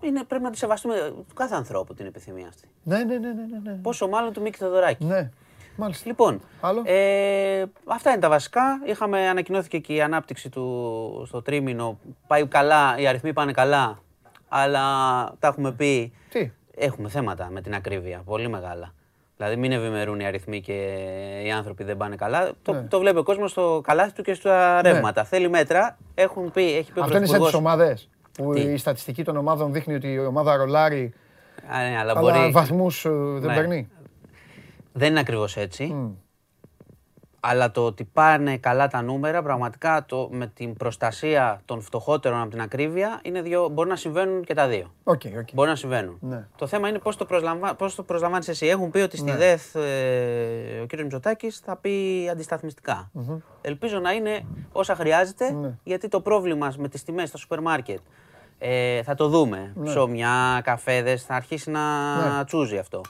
είναι, 0.00 0.24
πρέπει 0.24 0.42
να 0.42 0.50
τη 0.50 0.58
σεβαστούμε 0.58 1.12
του 1.28 1.34
κάθε 1.34 1.54
ανθρώπου 1.54 1.94
την 1.94 2.06
επιθυμία 2.06 2.48
αυτή. 2.48 2.68
Ναι, 2.82 2.96
ναι, 2.96 3.18
ναι, 3.18 3.32
ναι, 3.32 3.42
ναι, 3.46 3.70
ναι. 3.70 3.72
Πόσο 3.82 4.08
μάλλον 4.08 4.32
του 4.32 4.40
Μίκη 4.40 4.58
Θεοδωράκη. 4.58 5.04
Ναι, 5.04 5.30
μάλιστα. 5.76 6.08
Λοιπόν, 6.08 6.40
Άλλο; 6.60 6.82
ε, 6.84 7.64
αυτά 7.84 8.10
είναι 8.10 8.20
τα 8.20 8.28
βασικά. 8.28 8.80
Είχαμε, 8.84 9.28
ανακοινώθηκε 9.28 9.78
και 9.78 9.94
η 9.94 10.00
ανάπτυξη 10.02 10.48
του 10.48 11.24
στο 11.26 11.42
τρίμηνο. 11.42 11.98
Πάει 12.26 12.46
καλά, 12.46 12.98
οι 12.98 13.06
αριθμοί 13.06 13.32
πάνε 13.32 13.52
καλά, 13.52 13.98
αλλά 14.48 14.80
τα 15.38 15.48
έχουμε 15.48 15.72
πει. 15.72 16.12
Τι; 16.28 16.50
Έχουμε 16.74 17.08
θέματα 17.08 17.48
με 17.50 17.60
την 17.60 17.74
ακρίβεια, 17.74 18.22
πολύ 18.24 18.48
μεγάλα. 18.48 18.94
Δηλαδή 19.40 19.56
μην 19.60 19.72
ευημερούν 19.72 20.20
οι 20.20 20.26
αριθμοί 20.26 20.60
και 20.60 20.72
οι 21.46 21.50
άνθρωποι 21.50 21.84
δεν 21.84 21.96
πάνε 21.96 22.16
καλά. 22.16 22.50
Το, 22.62 22.72
Ναι. 22.72 22.80
το 22.80 22.98
βλέπει 22.98 23.18
ο 23.18 23.22
κόσμος 23.22 23.50
στο 23.50 23.80
καλάθι 23.84 24.12
του 24.12 24.22
και 24.22 24.34
στα 24.34 24.82
ρεύματα. 24.82 25.24
Θέλει 25.24 25.48
μέτρα. 25.48 25.98
Έχουν 26.14 26.50
πει, 26.50 26.76
έχει 26.76 26.92
πει 26.92 26.98
ο 26.98 27.02
Αυτό 27.02 27.16
είναι 27.16 27.26
σε 27.26 27.32
τις 27.32 27.40
Πρωθυπουργός- 27.40 27.54
ομάδες. 27.54 28.08
Που 28.32 28.52
Τι; 28.54 28.60
η 28.60 28.76
στατιστική 28.76 29.24
των 29.24 29.36
ομάδων 29.36 29.72
δείχνει 29.72 29.94
ότι 29.94 30.12
η 30.12 30.18
ομάδα 30.18 30.56
ρολάρει, 30.56 31.12
Α, 31.72 31.78
ναι, 31.78 31.96
αλλά 31.98 32.10
αλλά 32.10 32.20
μπορεί... 32.20 32.50
βαθμούς 32.52 33.04
ε, 33.04 33.10
δεν 33.10 33.50
Ναι. 33.50 33.54
παίρνει. 33.54 33.88
Δεν 34.92 35.10
είναι 35.10 35.20
ακριβώς 35.20 35.56
έτσι. 35.56 35.94
Αλλά 37.40 37.70
το 37.70 37.84
ότι 37.84 38.04
πάνε 38.04 38.56
καλά 38.56 38.88
τα 38.88 39.02
νούμερα, 39.02 39.42
πραγματικά 39.42 40.04
το, 40.08 40.28
με 40.32 40.46
την 40.46 40.74
προστασία 40.74 41.60
των 41.64 41.80
φτωχότερων 41.80 42.40
από 42.40 42.50
την 42.50 42.60
ακρίβεια, 42.60 43.20
είναι 43.22 43.42
δύο, 43.42 43.68
μπορεί 43.68 43.88
να 43.88 43.96
συμβαίνουν 43.96 44.44
και 44.44 44.54
τα 44.54 44.66
δύο. 44.68 44.94
Ok, 45.04 45.20
ok. 45.38 45.48
Μπορεί 45.54 45.68
να 45.68 45.76
συμβαίνουν. 45.76 46.16
Ναι. 46.20 46.46
Το 46.56 46.66
θέμα 46.66 46.88
είναι 46.88 46.98
πώς 46.98 47.16
το, 47.16 47.24
προσλαμβα... 47.24 47.74
πώς 47.74 47.94
το 47.94 48.02
προσλαμβάνεις 48.02 48.48
εσύ. 48.48 48.66
Έχουν 48.66 48.90
πει 48.90 48.98
ότι 48.98 49.16
στη 49.16 49.30
Ναι. 49.30 49.36
ΔΕΘ 49.36 49.74
ε, 49.74 49.80
ο 50.82 50.86
κύριος 50.86 51.02
Μητσοτάκης 51.02 51.58
θα 51.64 51.76
πει 51.76 52.28
αντισταθμιστικά. 52.32 53.10
Ελπίζω 53.60 53.98
να 53.98 54.12
είναι 54.12 54.44
όσα 54.72 54.94
χρειάζεται, 54.94 55.50
Ναι. 55.52 55.74
γιατί 55.82 56.08
το 56.08 56.20
πρόβλημα 56.20 56.74
με 56.78 56.88
τις 56.88 57.04
τιμές 57.04 57.28
στα 57.28 57.38
σούπερ 57.38 57.60
μάρκετ 57.60 57.98
ε, 58.58 59.02
θα 59.02 59.14
το 59.14 59.28
δούμε. 59.28 59.72
Ψωμιά, 59.84 60.60
καφέδες, 60.64 61.22
θα 61.24 61.34
αρχίσει 61.34 61.70
να 61.70 61.80
Ναι. 62.36 62.44
τσούζει 62.44 62.78
αυτό. 62.78 63.00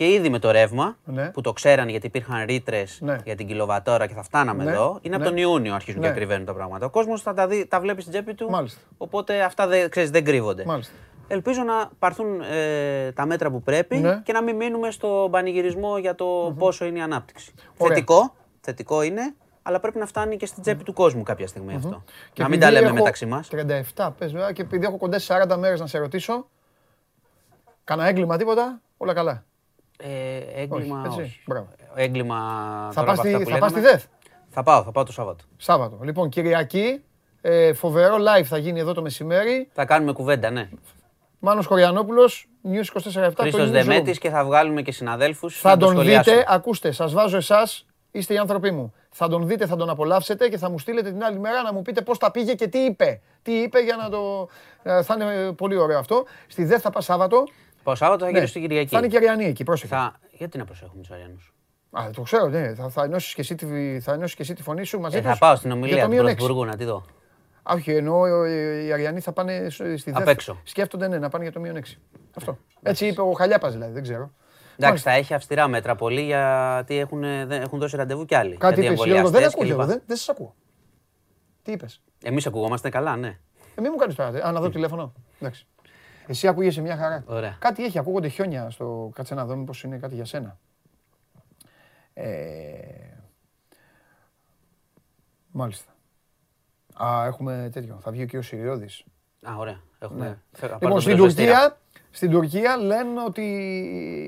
Και 0.00 0.08
ήδη 0.12 0.28
με 0.28 0.38
το 0.38 0.50
ρεύμα, 0.50 0.96
Ναι. 1.04 1.30
που 1.30 1.40
το 1.40 1.52
ξέρανε 1.52 1.90
γιατί 1.90 2.06
υπήρχαν 2.06 2.44
ρήτρες 2.44 2.98
Ναι. 3.00 3.18
για 3.24 3.34
την 3.34 3.46
κιλοβατόρα 3.46 4.06
και 4.06 4.14
θα 4.14 4.22
φτάναμε 4.22 4.64
Ναι. 4.64 4.70
εδώ, 4.70 4.98
είναι 5.02 5.16
Ναι. 5.16 5.22
από 5.22 5.30
τον 5.32 5.42
Ιούνιο 5.42 5.74
αρχίζουν 5.74 6.00
Ναι. 6.00 6.06
και 6.06 6.12
ακριβένουν 6.12 6.46
τα 6.46 6.54
πράγματα. 6.54 6.86
Ο 6.86 6.90
κόσμος 6.90 7.22
θα 7.22 7.34
τα, 7.34 7.46
δει, 7.46 7.66
τα 7.66 7.80
βλέπει 7.80 8.00
στην 8.00 8.12
τσέπη 8.12 8.34
του. 8.34 8.50
Μάλιστα. 8.50 8.80
Οπότε 8.98 9.42
αυτά 9.42 9.66
δεν, 9.66 9.90
ξέρεις, 9.90 10.10
δεν 10.10 10.24
κρύβονται. 10.24 10.64
Μάλιστα. 10.64 10.94
Ελπίζω 11.28 11.62
να 11.62 11.90
πάρθουν 11.98 12.40
ε, 12.40 13.12
τα 13.12 13.26
μέτρα 13.26 13.50
που 13.50 13.62
πρέπει 13.62 13.96
Ναι. 13.96 14.20
και 14.24 14.32
να 14.32 14.42
μην 14.42 14.56
μείνουμε 14.56 14.90
στο 14.90 15.28
πανηγυρισμό 15.30 15.98
για 15.98 16.14
το 16.14 16.54
πόσο 16.58 16.84
είναι 16.84 16.98
η 16.98 17.02
ανάπτυξη. 17.02 17.52
Ωραία. 17.76 17.94
Θετικό, 17.94 18.34
θετικό 18.60 19.02
είναι, 19.02 19.34
αλλά 19.62 19.80
πρέπει 19.80 19.98
να 19.98 20.06
φτάνει 20.06 20.36
και 20.36 20.46
στην 20.46 20.62
τσέπη 20.62 20.82
του 20.84 20.92
κόσμου 20.92 21.22
κάποια 21.22 21.46
στιγμή 21.46 21.74
αυτό. 21.74 22.02
Και 22.32 22.42
να 22.42 22.48
μην 22.48 22.58
επειδή 22.58 22.58
τα 22.58 22.70
λέμε 22.70 22.86
έχω 22.86 22.94
μεταξύ 22.94 23.26
μας. 23.26 23.48
37 23.96 24.10
πες 24.18 24.32
βέβαια 24.32 24.52
και 24.52 24.62
επειδή 24.62 24.84
έχω 24.86 24.96
κοντά 24.96 25.18
στις 25.18 25.36
40 25.36 25.56
μέρες 25.56 25.80
να 25.80 25.86
σε 25.86 25.98
ρωτήσω, 25.98 26.46
κάνα 27.84 28.06
έγκλημα 28.06 28.36
τίποτα, 28.36 28.80
όλα 28.96 29.12
καλά. 29.14 29.44
Ε, 30.02 30.62
έγκλημα. 30.62 31.02
έτσι, 31.06 31.20
όχι. 31.20 31.42
μπράβο. 31.46 31.68
Έγκλημα. 31.94 32.36
Θα 32.92 33.00
τώρα 33.00 33.06
πας 33.06 33.18
από 33.18 33.28
στη, 33.28 33.34
αυτά 33.36 33.44
που 33.44 33.50
θα 33.50 33.58
πας 33.58 33.70
στη 33.70 33.80
λέγαμε. 33.80 33.96
ΔΕΘ, 33.98 34.06
Θα 34.48 34.62
πάω, 34.62 34.82
θα 34.82 34.92
πάω 34.92 35.04
το 35.04 35.12
Σάββατο. 35.12 35.44
Σάββατο. 35.56 35.98
Λοιπόν, 36.02 36.28
Κυριακή, 36.28 37.02
ε, 37.40 37.72
φοβερό 37.72 38.16
live 38.16 38.44
θα 38.44 38.58
γίνει 38.58 38.80
εδώ 38.80 38.92
το 38.92 39.02
μεσημέρι. 39.02 39.68
Θα 39.72 39.84
κάνουμε 39.84 40.12
κουβέντα, 40.12 40.50
ναι. 40.50 40.68
Μάνος 41.38 41.66
Χωριανόπουλος, 41.66 42.48
News 42.64 42.84
24-7, 42.84 43.34
το 43.34 43.42
Χρήστος 43.42 43.68
newsroom. 43.68 43.72
Δεμέτης 43.72 44.18
και 44.18 44.30
θα 44.30 44.44
βγάλουμε 44.44 44.82
και 44.82 44.92
συναδέλφους 44.92 45.60
Θα 45.60 45.68
να 45.70 45.76
το 45.76 45.84
τον 45.86 45.94
σχολιάσουν. 45.94 46.32
δείτε, 46.34 46.46
ακούστε, 46.48 46.90
σας 46.92 47.12
βάζω 47.12 47.36
εσάς, 47.36 47.86
είστε 48.10 48.34
οι 48.34 48.38
άνθρωποι 48.38 48.70
μου. 48.70 48.92
Θα 49.10 49.28
τον 49.28 49.46
δείτε, 49.46 49.66
θα 49.66 49.76
τον 49.76 49.90
απολαύσετε 49.90 50.48
και 50.48 50.58
θα 50.58 50.70
μου 50.70 50.78
στείλετε 50.78 51.10
την 51.10 51.24
άλλη 51.24 51.38
μέρα 51.38 51.62
να 51.62 51.72
μου 51.72 51.82
πείτε 51.82 52.00
πώς 52.02 52.18
τα 52.18 52.30
πήγε 52.30 52.54
και 52.54 52.66
τι 52.68 52.78
είπε. 52.78 53.20
Τι 53.42 53.52
είπε 53.52 53.80
για 53.80 53.96
να 53.96 54.08
το... 54.10 54.48
ε, 54.82 55.02
Θα 55.02 55.14
είναι 55.20 55.52
πολύ 55.52 55.76
ωραίο 55.76 55.98
αυτό. 55.98 56.24
Στη 56.46 56.64
ΔΕΘ 56.64 56.80
θα 56.80 56.90
πας 56.90 57.04
Σάββατο. 57.04 57.44
Το 57.82 57.94
Σάββατο 57.94 58.24
θα 58.24 58.30
Ναι. 58.30 58.36
γίνει 58.36 58.50
στην 58.50 58.62
Κυριακή. 58.62 58.88
Θα 58.88 58.98
είναι 58.98 59.06
και 59.08 59.16
Αριανή 59.16 59.44
εκεί, 59.44 59.64
πρόσεχε. 59.64 59.94
Θα... 59.94 60.14
Γιατί 60.32 60.58
να 60.58 60.64
προσέχουμε 60.64 61.00
τους 61.02 61.10
Αριανούς; 61.10 61.54
Α, 61.90 62.10
το 62.14 62.22
ξέρω, 62.22 62.48
ναι. 62.48 62.74
Θα, 62.74 62.88
θα, 62.88 63.02
ενώσεις 63.04 63.34
και 63.34 63.40
εσύ 63.40 63.54
τη, 63.54 64.00
θα 64.00 64.12
ενώσεις 64.12 64.34
και 64.36 64.42
εσύ 64.42 64.54
τη 64.54 64.62
φωνή 64.62 64.84
σου 64.84 65.00
μαζί 65.00 65.16
Ε, 65.16 65.20
θα 65.20 65.30
τους 65.30 65.38
πάω 65.38 65.56
στην 65.56 65.70
για 65.70 65.78
ομιλία 65.78 65.96
το 66.00 66.04
του 66.04 66.10
μείον 66.10 66.26
έξι. 66.26 66.36
Πρωθυπουργού 66.36 66.64
να 66.70 66.76
τη 66.76 66.84
δω. 66.84 67.04
Α, 67.62 67.72
όχι, 67.74 67.92
εννοώ 67.92 68.44
ε, 68.44 68.84
οι 68.84 68.92
Αριανοί 68.92 69.20
θα 69.20 69.32
πάνε 69.32 69.66
σ- 69.68 69.82
στη 69.96 70.10
ΔΕΘ. 70.10 70.22
Απ' 70.22 70.28
έξω. 70.28 70.60
Σκέφτονται 70.64 71.08
ναι, 71.08 71.18
να 71.18 71.28
πάνε 71.28 71.44
για 71.44 71.52
το 71.52 71.60
μείον 71.60 71.76
6. 71.76 71.80
Αυτό. 72.36 72.58
Έτσι 72.82 73.06
είπε 73.06 73.20
ο 73.20 73.32
Χαλιάπας 73.32 73.72
δηλαδή, 73.72 73.92
δεν 73.92 74.02
ξέρω. 74.02 74.30
Εντάξει, 74.76 75.02
θα 75.02 75.10
έχει 75.10 75.34
αυστηρά 75.34 75.68
μέτρα 75.68 75.94
πολύ 75.94 76.20
γιατί 76.22 76.98
έχουν, 76.98 77.20
δεν- 77.20 77.50
έχουν 77.62 77.78
δώσει 77.78 77.96
ραντεβού 77.96 78.24
κι 78.24 78.34
άλλοι. 78.34 78.56
Κάτι 78.56 78.80
γιατί 78.80 78.94
είπες, 78.94 79.06
Γιώργο, 79.06 79.30
δεν 79.30 79.42
εμβολιαστές 79.42 79.54
ακούω, 79.54 79.62
κλπ. 79.62 79.72
Γιώργο, 79.74 79.86
δεν, 79.92 80.02
δεν 80.06 80.16
σας 80.16 80.28
ακούω. 80.28 80.54
Τι 81.62 81.72
είπες; 81.72 82.02
Εμείς 82.22 82.46
ακουγόμαστε 82.46 82.88
καλά, 82.88 83.16
ναι. 83.16 83.28
Ε, 83.74 83.80
μην 83.80 83.90
μου 83.92 83.98
κάνεις 83.98 84.14
τώρα. 84.14 84.46
Α, 84.46 84.52
να 84.52 84.60
δω 84.60 84.70
τηλέφωνο. 84.70 85.12
Εντάξει. 85.40 85.66
Εσύ 86.30 86.48
ακούγεσαι 86.48 86.80
μια 86.80 86.96
χαρά. 86.96 87.24
Ωραία. 87.26 87.56
Κάτι 87.60 87.84
έχει, 87.84 87.98
ακούγονται 87.98 88.28
χιόνια 88.28 88.70
στο. 88.70 89.10
Κάτσε 89.14 89.34
να 89.34 89.44
δω 89.44 89.56
μήπως 89.56 89.82
είναι 89.82 89.96
κάτι 89.98 90.14
για 90.14 90.24
σένα. 90.24 90.58
Ε... 92.14 92.28
Μάλιστα. 95.50 95.92
Α, 97.04 97.24
έχουμε 97.26 97.68
τέτοιο. 97.72 97.98
Θα 98.02 98.10
βγει 98.10 98.26
και 98.26 98.38
ο 98.38 98.42
Συριώδης. 98.42 99.04
Α, 99.42 99.56
ωραία. 99.56 99.80
Έχουμε... 99.98 100.26
Ναι. 100.28 100.36
θα 100.52 100.66
πάρω 100.66 100.72
Λοιπόν, 100.72 100.90
τον 100.90 101.00
στην 101.00 101.16
πρεσβευτήρα. 101.16 101.60
Τουρκία, 101.60 101.76
στην 102.10 102.30
Τουρκία 102.30 102.76
λένε 102.76 103.22
ότι 103.26 103.42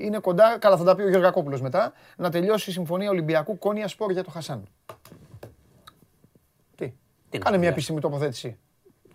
είναι 0.04 0.18
κοντά, 0.18 0.58
καλά 0.58 0.76
θα 0.76 0.84
τα 0.84 0.94
πει 0.94 1.02
ο 1.02 1.08
Γεωργακόπουλος 1.08 1.60
μετά, 1.60 1.92
να 2.16 2.30
τελειώσει 2.30 2.70
η 2.70 2.72
συμφωνία 2.72 3.10
Ολυμπιακού 3.10 3.58
Κόνια 3.58 3.88
Σπορ 3.88 4.10
για 4.12 4.24
το 4.24 4.30
Χασάν. 4.30 4.64
Τι, 6.74 6.92
Τι 7.28 7.38
να 7.38 7.44
κάνε 7.44 7.56
μια 7.58 7.68
σχολιάσω. 7.68 7.68
επίσημη 7.68 8.00
τοποθέτηση. 8.00 8.58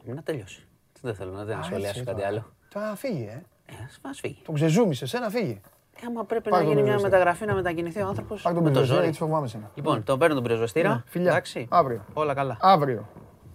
Να 0.04 0.24
τελειώσει. 0.24 0.68
Δεν 1.02 1.16
θέλω 1.16 1.32
να, 1.32 1.44
δεν 1.44 1.56
Α, 1.56 1.58
να 1.58 1.64
σχολιάσω 1.64 1.90
έτσι, 2.00 2.04
κάτι 2.04 2.18
τώρα. 2.18 2.28
άλλο. 2.28 2.56
Τα 2.74 2.93
φύγει, 2.95 3.28
ε. 3.32 3.41
Ε, 3.72 3.74
ας, 3.86 3.99
ας 4.01 4.20
φύγει. 4.20 4.41
Τον 4.45 4.55
ξεζούμισε, 4.55 5.03
εσένα 5.03 5.30
φύγει. 5.30 5.61
Ε, 6.01 6.05
άμα 6.07 6.24
πρέπει 6.24 6.49
Πάρε 6.49 6.63
να 6.63 6.70
τον 6.70 6.78
γίνει 6.78 6.88
μια 6.88 6.97
πρεσβευτήρα. 6.97 7.09
μεταγραφή, 7.26 7.45
να 7.45 7.53
μετακινηθεί 7.53 8.01
ο 8.01 8.07
άνθρωπος 8.07 8.41
Πάρ' 8.41 8.53
τον 8.53 8.63
με 8.63 8.68
το 8.70 8.74
πυροσβέστη, 8.74 8.95
ζόρι. 8.95 9.07
έτσι 9.07 9.20
φοβάμαι 9.20 9.47
σένα. 9.47 9.72
Λοιπόν, 9.76 10.03
τον 10.03 10.20
παίρνω 10.20 10.34
τον 10.36 10.43
πυροσβεστήρα. 10.43 10.89
Ναι, 10.89 11.03
φιλιά. 11.05 11.30
Εντάξει. 11.32 11.68
Αύριο. 11.70 12.05
Όλα 12.13 12.34
καλά. 12.34 12.57
Αύριο. 12.61 13.07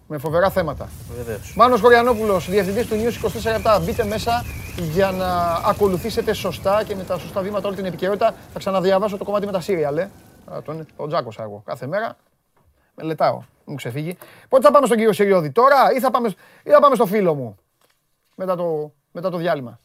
Με 0.06 0.18
φοβερά 0.18 0.50
θέματα. 0.50 0.88
Βεβαίως. 1.16 1.54
Μάνος 1.56 1.80
Χωριανόπουλος, 1.80 2.48
διευθυντής 2.50 2.86
του 2.86 2.94
News 2.94 3.12
24 3.78 3.80
Μπείτε 3.84 4.04
μέσα 4.04 4.44
για 4.76 5.10
να 5.10 5.52
ακολουθήσετε 5.66 6.32
σωστά 6.32 6.84
και 6.84 6.94
με 6.96 7.04
τα 7.04 7.18
σωστά 7.18 7.40
βήματα 7.40 7.66
όλη 7.66 7.76
την 7.76 7.84
επικαιρότητα. 7.84 8.34
Θα 8.52 8.58
ξαναδιαβάσω 8.58 9.16
το 9.16 9.24
κομμάτι 9.24 9.46
με 9.46 9.52
τα 9.52 9.60
σύριαλ, 9.60 9.96
ε. 9.96 10.10
Α, 10.52 10.62
Τον, 10.62 10.86
τον 10.96 11.08
τζάκωσα 11.08 11.42
εγώ. 11.42 11.62
Κάθε 11.66 11.86
μέρα 11.86 12.16
μελετάω. 12.94 13.42
Μου 13.64 13.74
ξεφύγει. 13.74 14.16
Πότε 14.48 14.66
θα 14.66 14.70
πάμε 14.72 14.86
στον 14.86 14.98
κύριο 14.98 15.12
Συριώδη, 15.12 15.50
τώρα 15.50 15.76
ή 15.96 16.00
θα 16.00 16.10
πάμε, 16.10 16.28
ή 16.62 16.70
θα 16.70 16.80
πάμε 16.80 16.94
στο 16.94 17.06
φίλο 17.06 17.34
μου; 17.34 17.56
Μετά 18.36 18.56
το, 18.56 18.92
μετά 19.12 19.30
το 19.30 19.36
διάλειμμα. 19.36 19.80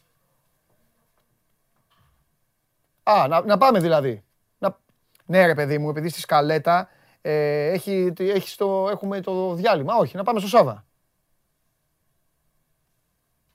Α, 3.02 3.26
να, 3.28 3.44
να 3.44 3.58
πάμε 3.58 3.80
δηλαδή. 3.80 4.24
Να... 4.58 4.78
Ναι 5.26 5.46
ρε 5.46 5.54
παιδί 5.54 5.78
μου, 5.78 5.88
επειδή 5.88 6.08
στη 6.08 6.20
σκαλέτα 6.20 6.88
ε, 7.20 7.66
έχει, 7.66 8.12
έχει 8.18 8.56
το, 8.56 8.88
έχουμε 8.88 9.20
το 9.20 9.54
διάλειμμα. 9.54 9.96
Όχι, 9.96 10.16
να 10.16 10.22
πάμε 10.22 10.38
στο 10.38 10.48
Σάβα. 10.48 10.84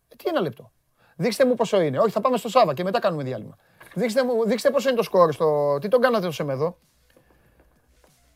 Ε, 0.09 0.15
τι 0.15 0.30
ένα 0.30 0.41
λεπτό. 0.41 0.71
Δείξτε 1.15 1.45
μου 1.45 1.55
πόσο 1.55 1.82
είναι. 1.82 1.99
Όχι, 1.99 2.11
θα 2.11 2.21
πάμε 2.21 2.38
στο 2.38 2.49
Σάβα 2.49 2.74
και 2.74 2.84
μετά 2.84 2.99
κάνουμε 2.99 3.24
διάλειμμα. 3.24 3.57
Δείξτε, 3.93 4.24
μου, 4.24 4.45
δείξτε 4.45 4.71
πόσο 4.71 4.88
είναι 4.88 4.97
το 4.97 5.03
σκορ 5.03 5.34
στο... 5.34 5.78
Τι 5.82 5.88
τον 5.88 6.01
κάνατε 6.01 6.26
το 6.26 6.32
Σεμέδο. 6.32 6.78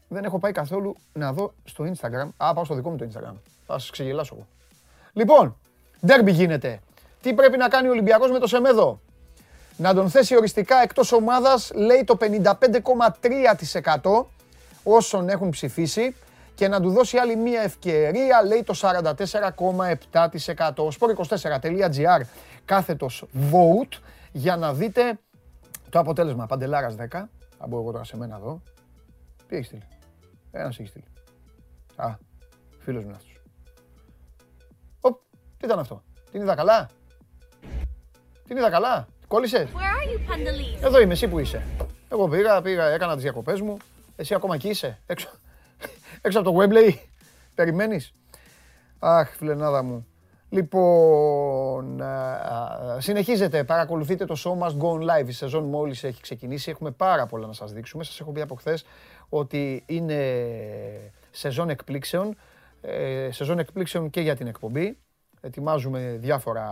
Δεν 0.08 0.24
έχω 0.24 0.40
πάει 0.40 0.52
καθόλου 0.52 0.96
να 1.14 1.34
δω 1.34 1.54
στο 1.64 1.92
Instagram. 1.94 2.30
Α, 2.38 2.54
πάω 2.54 2.66
στο 2.66 2.76
δικό 2.76 2.90
μου 2.90 2.98
το 2.98 3.08
Instagram. 3.12 3.34
Θα 3.66 3.80
σας 3.80 3.90
ξεγελάσω 3.90 4.36
εγώ. 4.36 4.48
Λοιπόν, 5.14 5.58
ντέρμπι 6.06 6.32
γίνεται. 6.32 6.82
Τι 7.28 7.34
πρέπει 7.34 7.58
να 7.58 7.68
κάνει 7.68 7.88
ο 7.88 7.92
Ολυμπιακός 7.92 8.32
με 8.32 8.40
το 8.40 8.48
Σεμέδο; 8.48 9.02
Να 9.78 9.94
τον 9.94 10.10
θέσει 10.10 10.36
οριστικά 10.36 10.82
εκτός 10.82 11.12
ομάδας, 11.12 11.72
λέει 11.76 12.04
το 12.04 12.18
55,3% 12.20 14.26
όσων 14.84 15.30
έχουν 15.30 15.50
ψηφίσει 15.50 16.16
και 16.56 16.68
να 16.68 16.82
του 16.82 16.90
δώσει 16.90 17.18
άλλη 17.18 17.36
μία 17.36 17.62
ευκαιρία, 17.62 18.44
λέει 18.46 18.64
το 18.64 18.74
44,7%. 18.82 20.90
sport24.gr 21.00 22.22
κάθετος 22.66 23.26
vote 23.52 23.98
για 24.32 24.58
να 24.58 24.74
δείτε 24.74 25.20
το 25.90 26.00
αποτέλεσμα. 26.00 26.46
Παντελάρας 26.46 26.96
10, 26.96 26.98
θα 27.58 27.68
μπω 27.68 27.80
εγώ 27.80 27.92
τώρα 27.92 28.04
σε 28.04 28.18
μένα 28.18 28.36
εδώ. 28.36 28.62
Τι 29.48 29.56
έχεις 29.56 29.68
στείλει; 29.68 29.88
Ένας 30.52 30.80
έχει 30.80 30.88
στείλει. 30.88 31.06
Α, 31.96 32.16
φίλος 32.80 33.04
μου 33.04 33.10
είναι 33.10 33.18
αυτός. 33.18 33.42
Οπ, 35.02 35.20
Τι 35.58 35.66
ήταν 35.66 35.80
αυτό; 35.80 36.04
Την 36.32 36.42
είδα 36.42 36.56
καλά; 36.56 36.90
Την 38.48 38.58
είδα 38.58 38.70
καλά; 38.70 39.08
Κόλλησες; 39.28 39.70
Where 39.70 39.74
are 39.74 40.10
you, 40.10 40.32
Pandalise? 40.32 40.86
Εδώ 40.86 41.00
είμαι, 41.00 41.14
εσύ 41.14 41.28
που 41.28 41.40
είσαι. 41.40 41.64
Εγώ 42.10 42.28
πήγα, 42.28 42.62
πήγα, 42.62 42.86
έκανα 42.86 43.14
τις 43.14 43.24
διακοπές 43.24 43.62
μου. 43.62 43.78
Εσύ 44.16 44.34
ακόμα 44.34 44.56
εκεί 44.56 44.68
είσαι; 44.68 45.00
Έξω, 45.06 45.30
έξω 46.22 46.40
από 46.40 46.52
το 46.52 46.58
Webley. 46.62 46.94
Περιμένεις; 47.56 48.14
Αχ, 49.00 49.30
φιλενάδα 49.30 49.84
μου. 49.84 50.08
Λοιπόν, 50.50 52.02
α, 52.02 52.32
α, 52.32 53.02
συνεχίζετε, 53.02 53.64
παρακολουθείτε 53.64 54.26
το 54.26 54.36
Show 54.44 54.66
Must 54.66 54.78
Go 54.78 54.92
On 54.92 55.02
Live. 55.02 55.28
Η 55.28 55.32
σεζόν 55.32 55.64
μόλις 55.64 56.04
έχει 56.04 56.22
ξεκινήσει. 56.22 56.70
Έχουμε 56.70 56.92
πάρα 56.92 57.26
πολλά 57.26 57.48
να 57.48 57.54
σας 57.54 57.72
δείξουμε. 57.72 58.04
Σας 58.04 58.20
έχω 58.20 58.32
πει 58.32 58.42
από 58.42 58.56
χθες 58.56 58.86
ότι 59.30 59.84
είναι 59.86 60.42
σεζόν 61.32 61.70
εκπλήξεων. 61.70 62.36
Ε, 62.82 63.30
σεζόν 63.32 63.60
εκπλήξεων 63.60 64.10
και 64.10 64.22
για 64.22 64.36
την 64.36 64.48
εκπομπή. 64.48 64.98
Ετοιμάζουμε 65.48 66.18
διάφορα 66.20 66.72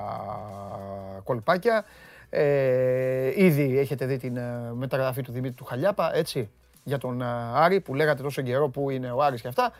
κολπάκια. 1.23 1.85
Ε, 2.29 3.43
ήδη 3.43 3.79
έχετε 3.79 4.05
δει 4.05 4.17
την 4.17 4.37
ε, 4.37 4.71
μεταγραφή 4.73 5.21
του 5.21 5.31
Δημήτρη 5.31 5.55
του 5.55 5.65
Χαλιάπα, 5.65 6.15
έτσι, 6.15 6.49
για 6.83 6.97
τον 6.97 7.21
ε, 7.21 7.25
Άρη 7.53 7.79
που 7.81 7.93
λέγατε 7.93 8.23
τόσο 8.23 8.41
καιρό 8.41 8.69
που 8.69 8.89
είναι 8.89 9.11
ο 9.11 9.23
Άρης 9.23 9.41
και 9.41 9.47
αυτά. 9.47 9.71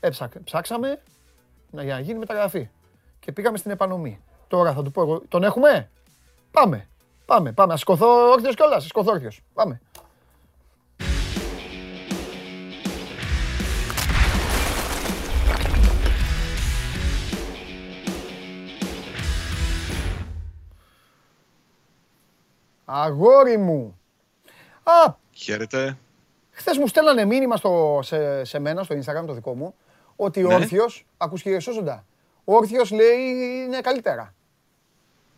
Έψα- 0.00 0.42
ψάξαμε 0.44 0.98
να, 1.70 1.82
για 1.82 1.94
να 1.94 2.00
γίνει 2.00 2.18
μεταγραφή. 2.18 2.68
Και 3.20 3.32
πήγαμε 3.32 3.58
στην 3.58 3.70
επανομή. 3.70 4.20
Τώρα 4.48 4.72
θα 4.72 4.82
του 4.82 4.90
πω 4.90 5.02
εγώ, 5.02 5.22
τον 5.28 5.44
έχουμε; 5.44 5.90
Πάμε, 6.50 6.88
πάμε, 7.26 7.52
πάμε. 7.52 7.72
Ας 7.72 7.78
σηκωθώ 7.78 8.30
όρθιος 8.30 8.54
κιόλας, 8.54 8.76
ας 8.76 8.84
σηκωθώ 8.84 9.12
όρθιος. 9.12 9.40
Πάμε. 9.54 9.80
Αγόρι 22.90 23.56
μου. 23.56 23.98
Α, 24.82 25.14
Χαίρετε. 25.32 25.98
Χθες 26.50 26.76
μου 26.78 26.86
στέλνανε 26.86 27.24
μήνυμα 27.24 27.56
στο, 27.56 28.00
σε, 28.02 28.44
σε 28.44 28.58
μένα, 28.58 28.82
στο 28.82 28.94
Instagram 28.98 29.26
το 29.26 29.32
δικό 29.32 29.54
μου, 29.54 29.74
ότι 30.16 30.44
ο 30.44 30.48
Ναι. 30.48 30.54
Όρθιος, 30.54 31.06
ακούς 31.16 31.42
κύριε 31.42 31.60
Σόζοντα, 31.60 32.04
ο 32.44 32.54
Όρθιος 32.54 32.90
λέει 32.90 33.18
είναι 33.64 33.80
καλύτερα. 33.80 34.34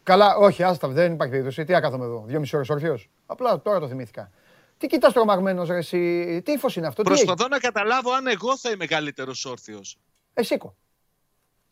Καλά, 0.02 0.36
όχι, 0.36 0.62
άστα, 0.62 0.88
δεν 0.88 1.12
υπάρχει 1.12 1.32
περίπτωση. 1.32 1.64
Τι 1.64 1.74
άκαθομαι 1.74 2.04
εδώ, 2.04 2.24
δύο 2.26 2.38
μισή 2.40 2.56
ώρες 2.56 2.68
Όρθιος; 2.68 3.08
Απλά 3.26 3.60
τώρα 3.60 3.80
το 3.80 3.88
θυμήθηκα. 3.88 4.30
Τι 4.78 4.86
κοιτάς 4.86 5.12
τρομαγμένος 5.12 5.68
ρε 5.68 5.76
εσύ, 5.76 6.42
τι 6.44 6.52
ύφος 6.52 6.76
είναι 6.76 6.86
αυτό, 6.86 7.02
τι 7.02 7.08
Προσπαθώ 7.08 7.48
να 7.48 7.58
καταλάβω 7.58 8.12
αν 8.12 8.26
εγώ 8.26 8.56
θα 8.58 8.70
είμαι 8.70 8.86
καλύτερος 8.86 9.44
όρθιος. 9.44 9.98
Ε, 10.34 10.42
σήκω. 10.42 10.74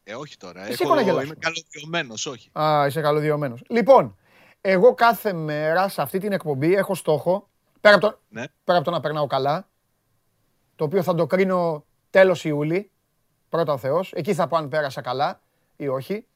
Ε, 0.05 0.15
όχι 0.15 0.37
τώρα. 0.37 0.61
Εσύ 0.63 0.73
Έχω, 0.73 0.83
εικόνα 0.83 1.01
γελάς. 1.01 1.25
είμαι 1.25 1.35
καλωδιωμένο, 1.39 2.15
όχι. 2.27 2.51
Α, 2.61 2.87
είσαι 2.87 3.01
καλωδιωμένος. 3.01 3.63
Λοιπόν, 3.69 4.17
εγώ 4.61 4.95
κάθε 4.95 5.33
μέρα 5.33 5.89
σε 5.89 6.03
αυτή 6.03 6.19
την 6.19 6.33
εκπομπή 6.33 6.75
έχω 6.75 6.95
στόχο, 6.95 7.49
πέρα 7.81 7.95
από 7.97 8.09
το, 8.11 8.19
Ναι. 8.29 8.45
πέρα 8.65 8.79
από 8.79 8.87
το 8.87 8.91
να 8.95 9.01
περνάω 9.01 9.27
καλά, 9.27 9.69
το 10.77 10.85
οποίο 10.85 11.03
θα 11.03 11.15
το 11.15 11.27
κρίνω 11.27 11.85
τέλος 12.11 12.45
Ιούλη, 12.45 12.91
πρώτα 13.49 13.73
ο 13.73 13.77
Θεός, 13.77 14.13
εκεί 14.13 14.35
θα 14.35 14.47
πω 14.47 14.57
αν 14.57 14.69
πέρασα 14.69 15.01
καλά 15.01 15.41
ή 15.77 15.89
όχι. 15.89 16.27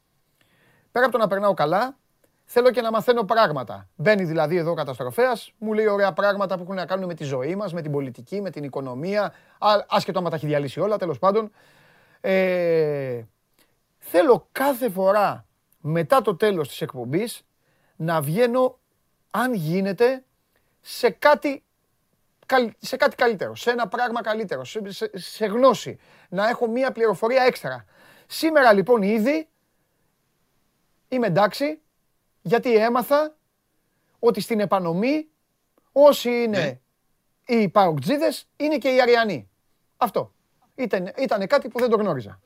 Πέρα 0.93 1.05
από 1.05 1.15
το 1.15 1.21
να 1.21 1.27
περνάω 1.29 1.55
καλά, 1.55 1.97
θέλω 2.45 2.71
και 2.71 2.81
να 2.81 2.91
μαθαίνω 2.91 3.23
πράγματα. 3.25 3.89
Μπαίνει 3.97 4.25
δηλαδή 4.25 4.57
εδώ 4.57 4.71
ο 4.71 4.75
καταστροφέας, 4.75 5.53
μου 5.59 5.73
λέει 5.73 5.87
ωραία 5.87 6.13
πράγματα 6.13 6.57
που 6.57 6.63
έχουν 6.63 6.75
να 6.75 6.87
κάνουν 6.87 7.07
με 7.07 7.15
τη 7.15 7.25
ζωή 7.25 7.57
μας, 7.57 7.73
με 7.73 7.83
την 7.83 7.93
πολιτική, 7.93 8.41
με 8.41 8.51
την 8.51 8.65
οικονομία, 8.65 9.33
α- 9.59 9.85
άσχετο 9.89 10.19
άμα 10.19 10.31
τα 10.31 10.37
έχει 10.37 10.47
διαλύσει 10.47 10.81
όλα, 10.81 10.97
τέλος 10.97 11.19
πάντων. 11.19 11.51
Ε, 12.21 13.23
θέλω 13.99 14.49
κάθε 14.53 14.91
φορά 14.91 15.47
μετά 15.81 16.23
το 16.23 16.37
τέλος 16.37 16.69
της 16.69 16.81
εκπομπής 16.81 17.43
να 18.03 18.21
βγαίνω, 18.21 18.79
αν 19.31 19.55
γίνεται, 19.55 20.25
σε 20.81 21.11
κάτι, 21.11 21.65
καλ- 22.47 22.73
σε 22.79 22.97
κάτι 22.97 23.17
καλύτερο, 23.17 23.55
σε 23.57 23.71
ένα 23.71 23.89
πράγμα 23.89 24.23
καλύτερο, 24.23 24.65
σε, 24.65 24.91
σε, 24.93 25.11
σε 25.15 25.47
γνώση. 25.47 25.99
Να 26.29 26.49
έχω 26.49 26.67
μία 26.67 26.93
πληροφορία 26.93 27.43
έξτρα. 27.43 27.85
Σήμερα 28.27 28.73
λοιπόν 28.73 29.03
ήδη 29.03 29.49
είμαι 31.09 31.27
εντάξει, 31.27 31.81
γιατί 32.43 32.75
έμαθα 32.77 33.37
ότι 34.19 34.41
στην 34.41 34.61
επανομή 34.61 35.29
όσοι 35.93 36.31
είναι 36.31 36.81
Ναι. 37.47 37.57
οι 37.57 37.69
παοκτζίδες 37.69 38.49
είναι 38.57 38.79
και 38.79 38.89
οι 38.89 39.01
αριανοί. 39.01 39.51
Αυτό. 39.97 40.33
Ήταν, 40.75 41.13
ήτανε 41.19 41.47
κάτι 41.47 41.69
που 41.69 41.79
δεν 41.79 41.91
το 41.91 41.97
γνώριζα. 41.97 42.41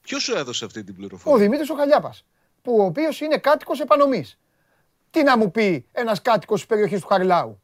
Ποιος 0.00 0.22
σου 0.22 0.36
έδωσε 0.36 0.64
αυτή 0.64 0.84
την 0.84 0.94
Ο 0.94 0.96
πληροφορία. 0.96 1.44
Δημήτρης 1.44 1.70
ο 1.70 1.74
Χαλιάπας, 1.74 2.24
που 2.62 2.76
ο 2.78 2.84
οποίος 2.84 3.20
είναι 3.20 3.38
κάτοικος 3.38 3.80
επανομής. 3.80 4.38
Τι 5.12 5.22
να 5.22 5.38
μου 5.38 5.50
πει 5.50 5.86
ένας 5.92 6.22
κάτοικος 6.22 6.58
της 6.58 6.66
περιοχής 6.68 7.00
του 7.00 7.06
Χαριλάου; 7.06 7.60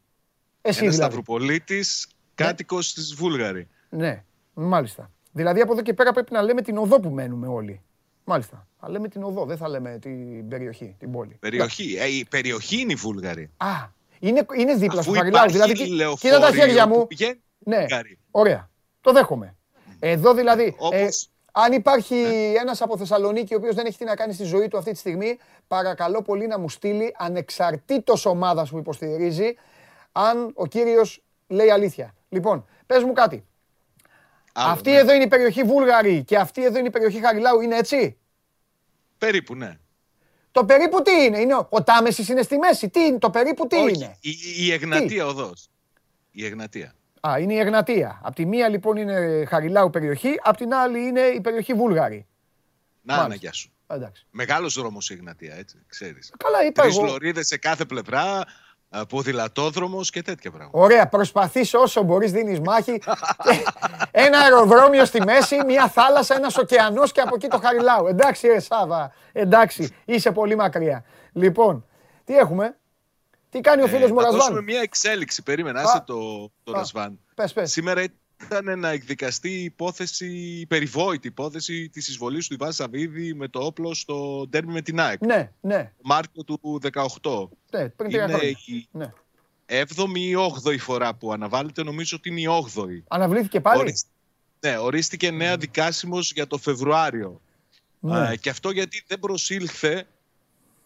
Εσύ 0.61 0.79
Ένας 0.83 0.95
δηλαδή. 0.95 0.95
Σταυροπολίτης, 0.95 2.07
κάτοικος 2.35 2.93
της 2.93 3.13
Βούλγαρη. 3.13 3.67
Ναι, 3.89 4.23
μάλιστα. 4.53 5.11
Δηλαδή 5.31 5.61
από 5.61 5.71
εδώ 5.73 5.81
και 5.81 5.93
πέρα 5.93 6.11
πρέπει 6.11 6.33
να 6.33 6.41
λέμε 6.41 6.61
την 6.61 6.77
οδό 6.77 6.99
που 6.99 7.09
μένουμε 7.09 7.47
όλοι. 7.47 7.81
Μάλιστα. 8.23 8.67
Θα 8.79 8.89
λέμε 8.89 9.07
την 9.07 9.23
οδό, 9.23 9.45
δεν 9.45 9.57
θα 9.57 9.69
λέμε 9.69 9.97
την 10.01 10.47
περιοχή, 10.47 10.95
την 10.99 11.11
πόλη. 11.11 11.35
Περιοχή. 11.39 11.95
Ε, 11.99 12.05
η 12.07 12.25
περιοχή 12.29 12.79
είναι 12.79 12.91
η 12.91 12.95
Βούλγαρη. 12.95 13.49
Α, 13.57 13.67
είναι, 14.19 14.45
είναι 14.57 14.75
δίπλα 14.75 15.01
στο 15.01 15.11
Αφού 15.11 15.19
Χαριλάου. 15.19 15.45
υπάρχει 15.45 15.51
Δηλαδή, 15.53 15.73
κοι- 15.73 15.87
λεωφορείο 15.95 16.35
κοίτα 16.37 16.49
τα 16.51 16.55
χέρια 16.55 16.87
που 16.87 16.97
μου. 16.97 17.07
πηγαίνει 17.07 17.41
Ναι, 17.59 17.77
Βούλγαρη. 17.79 18.19
ωραία. 18.31 18.69
Το 19.01 19.11
δέχομαι. 19.13 19.55
Εδώ 19.99 20.33
δηλαδή, 20.33 20.63
ε, 20.63 20.73
Όπως- 20.77 21.29
αν 21.51 21.71
υπάρχει 21.71 22.15
ένας 22.59 22.81
από 22.81 22.97
Θεσσαλονίκη 22.97 23.53
ο 23.53 23.57
οποίος 23.57 23.75
δεν 23.75 23.85
έχει 23.85 23.97
τι 23.97 24.05
να 24.05 24.15
κάνει 24.15 24.33
στη 24.33 24.43
ζωή 24.43 24.67
του 24.67 24.77
αυτή 24.77 24.91
τη 24.91 24.97
στιγμή, 24.97 25.37
παρακαλώ 25.67 26.21
πολύ 26.21 26.47
να 26.47 26.59
μου 26.59 26.69
στείλει 26.69 27.15
ανεξαρτήτως 27.17 28.25
ομάδας 28.25 28.69
που 28.69 28.77
υποστηρίζει, 28.77 29.55
αν 30.11 30.51
ο 30.53 30.67
κύριος 30.67 31.21
λέει 31.47 31.69
αλήθεια. 31.69 32.13
Λοιπόν, 32.29 32.65
πες 32.85 33.03
μου 33.03 33.13
κάτι. 33.13 33.45
Άλλο, 34.53 34.71
αυτή 34.71 34.91
ναι. 34.91 34.97
εδώ 34.97 35.13
είναι 35.13 35.23
η 35.23 35.27
περιοχή 35.27 35.63
Βούλγαρη 35.63 36.23
και 36.23 36.37
αυτή 36.37 36.63
εδώ 36.63 36.77
είναι 36.77 36.87
η 36.87 36.91
περιοχή 36.91 37.19
Χαριλάου, 37.19 37.61
είναι 37.61 37.77
έτσι; 37.77 38.17
Περίπου, 39.17 39.55
ναι. 39.55 39.77
Το 40.51 40.65
περίπου 40.65 41.01
τι 41.01 41.11
είναι, 41.11 41.39
είναι 41.39 41.55
ο, 41.55 41.67
ο 41.69 41.83
Τάμεσης 41.83 42.29
είναι 42.29 42.41
στη 42.41 42.57
μέση, 42.57 42.89
τι 42.89 42.99
είναι, 42.99 43.17
το 43.17 43.29
περίπου 43.29 43.67
τι 43.67 43.75
Όχι, 43.75 43.95
είναι; 43.95 44.17
Η, 44.21 44.31
η 44.57 44.71
Εγνατία 44.71 45.25
οδός. 45.25 45.69
Η 46.31 46.45
Εγνατία. 46.45 46.93
Α, 47.19 47.39
είναι 47.39 47.53
η 47.53 47.57
Εγνατία. 47.59 48.19
Απ' 48.23 48.35
τη 48.35 48.45
μία 48.45 48.69
λοιπόν 48.69 48.97
είναι 48.97 49.45
Χαριλάου 49.49 49.89
περιοχή, 49.89 50.39
απ' 50.43 50.57
την 50.57 50.73
άλλη 50.73 50.99
είναι 51.07 51.21
η 51.21 51.41
περιοχή 51.41 51.73
Βούλγαρη. 51.73 52.27
Να, 53.01 53.13
Μάλιστα. 53.13 53.27
να, 53.29 53.35
γεια 53.35 53.53
σου. 53.53 53.71
Α, 53.87 53.95
Εντάξει. 53.95 54.25
Μεγάλος 54.31 54.73
δρόμος 54.73 55.09
η 55.09 55.13
Εγνατία, 55.13 55.55
έτσι, 55.55 55.77
ξέρεις. 55.87 56.31
Καλά 56.37 56.65
είπα 56.65 56.81
Τρεις 56.81 56.97
εγώ. 56.97 57.05
λωρίδες 57.05 57.47
σε 57.47 57.57
κάθε 57.57 57.85
πλευρά, 57.85 58.45
α, 58.89 59.05
ποδηλατόδρομος 59.05 60.09
και 60.09 60.21
τέτοια 60.21 60.51
πράγματα. 60.51 60.77
Ωραία, 60.79 61.07
προσπαθείς 61.07 61.73
όσο 61.73 62.01
μπορείς, 62.03 62.31
δίνεις 62.31 62.59
μάχη. 62.59 62.97
Και 62.97 63.63
ένα 64.11 64.39
αεροδρόμιο 64.39 65.05
στη 65.05 65.21
μέση, 65.23 65.63
μια 65.65 65.87
θάλασσα, 65.87 66.35
ένας 66.35 66.57
ωκεανός 66.57 67.11
και 67.11 67.21
από 67.21 67.35
εκεί 67.35 67.47
το 67.47 67.59
Χαριλάου. 67.59 68.07
Εντάξει 68.07 68.47
ρε 68.47 68.59
Σάβα, 68.59 69.11
εντάξει, 69.31 69.95
είσαι 70.05 70.31
πολύ 70.31 70.55
μακριά. 70.55 71.03
Λοιπόν, 71.33 71.85
τι 72.23 72.37
έχουμε, 72.37 72.77
τι 73.49 73.61
κάνει 73.61 73.81
ο 73.81 73.87
φίλος 73.87 74.09
Ε, 74.09 74.13
μου 74.13 74.19
θα 74.21 74.25
δώσουμε 74.25 74.43
Ρασβάν. 74.45 74.63
μια 74.63 74.81
εξέλιξη. 74.81 75.43
Περίμενα, 75.43 75.79
Α. 75.79 75.83
άσε 75.83 76.03
το, 76.05 76.51
το 76.63 76.71
Α. 76.71 76.77
Ρασβάν. 76.77 77.19
Πες, 77.35 77.53
πες. 77.53 77.71
Σήμερα 77.71 78.03
ήταν 78.43 78.79
να 78.79 78.89
εκδικαστεί 78.89 79.49
η 79.49 79.63
υπόθεση, 79.63 80.25
η 80.59 80.65
περιβόητη 80.65 81.27
υπόθεση 81.27 81.89
της 81.89 82.07
εισβολής 82.07 82.47
του 82.47 82.53
Ιβάν 82.53 82.71
Σαββίδη 82.73 83.33
με 83.33 83.47
το 83.47 83.59
όπλο 83.59 83.93
στο 83.93 84.45
ντέρμπι 84.49 84.71
με 84.71 84.81
την 84.81 84.99
ΑΕΚ. 84.99 85.25
Ναι, 85.25 85.51
ναι, 85.61 85.83
Το 85.97 86.01
Μάρτιο 86.03 86.43
του 86.43 86.79
18. 86.93 87.49
ναι, 87.71 87.89
πριν 87.89 88.09
τρία 88.09 88.23
Είναι 88.23 88.33
χρόνια. 88.33 88.57
η 88.65 88.87
Ναι. 88.91 89.13
7η 89.65 90.19
ή 90.19 90.33
8η 90.35 90.77
φορά 90.79 91.13
που 91.15 91.31
αναβάλλεται, 91.33 91.83
νομίζω 91.83 92.17
ότι 92.17 92.29
είναι 92.29 92.39
η 92.41 92.47
8η. 92.47 93.03
Αναβλήθηκε 93.07 93.61
πάλι; 93.61 93.79
Ορίσ- 93.79 94.05
Ναι, 94.59 94.77
ορίστηκε 94.77 95.31
νέα 95.31 95.57
δικάσιμος 95.57 96.31
για 96.31 96.47
το 96.47 96.57
Φεβρουάριο. 96.57 97.41
Ναι. 97.99 98.19
Α, 98.19 98.35
και 98.35 98.49
αυτό 98.49 98.69
γιατί 98.71 99.03
δεν 99.07 99.19
προσήλθε 99.19 100.07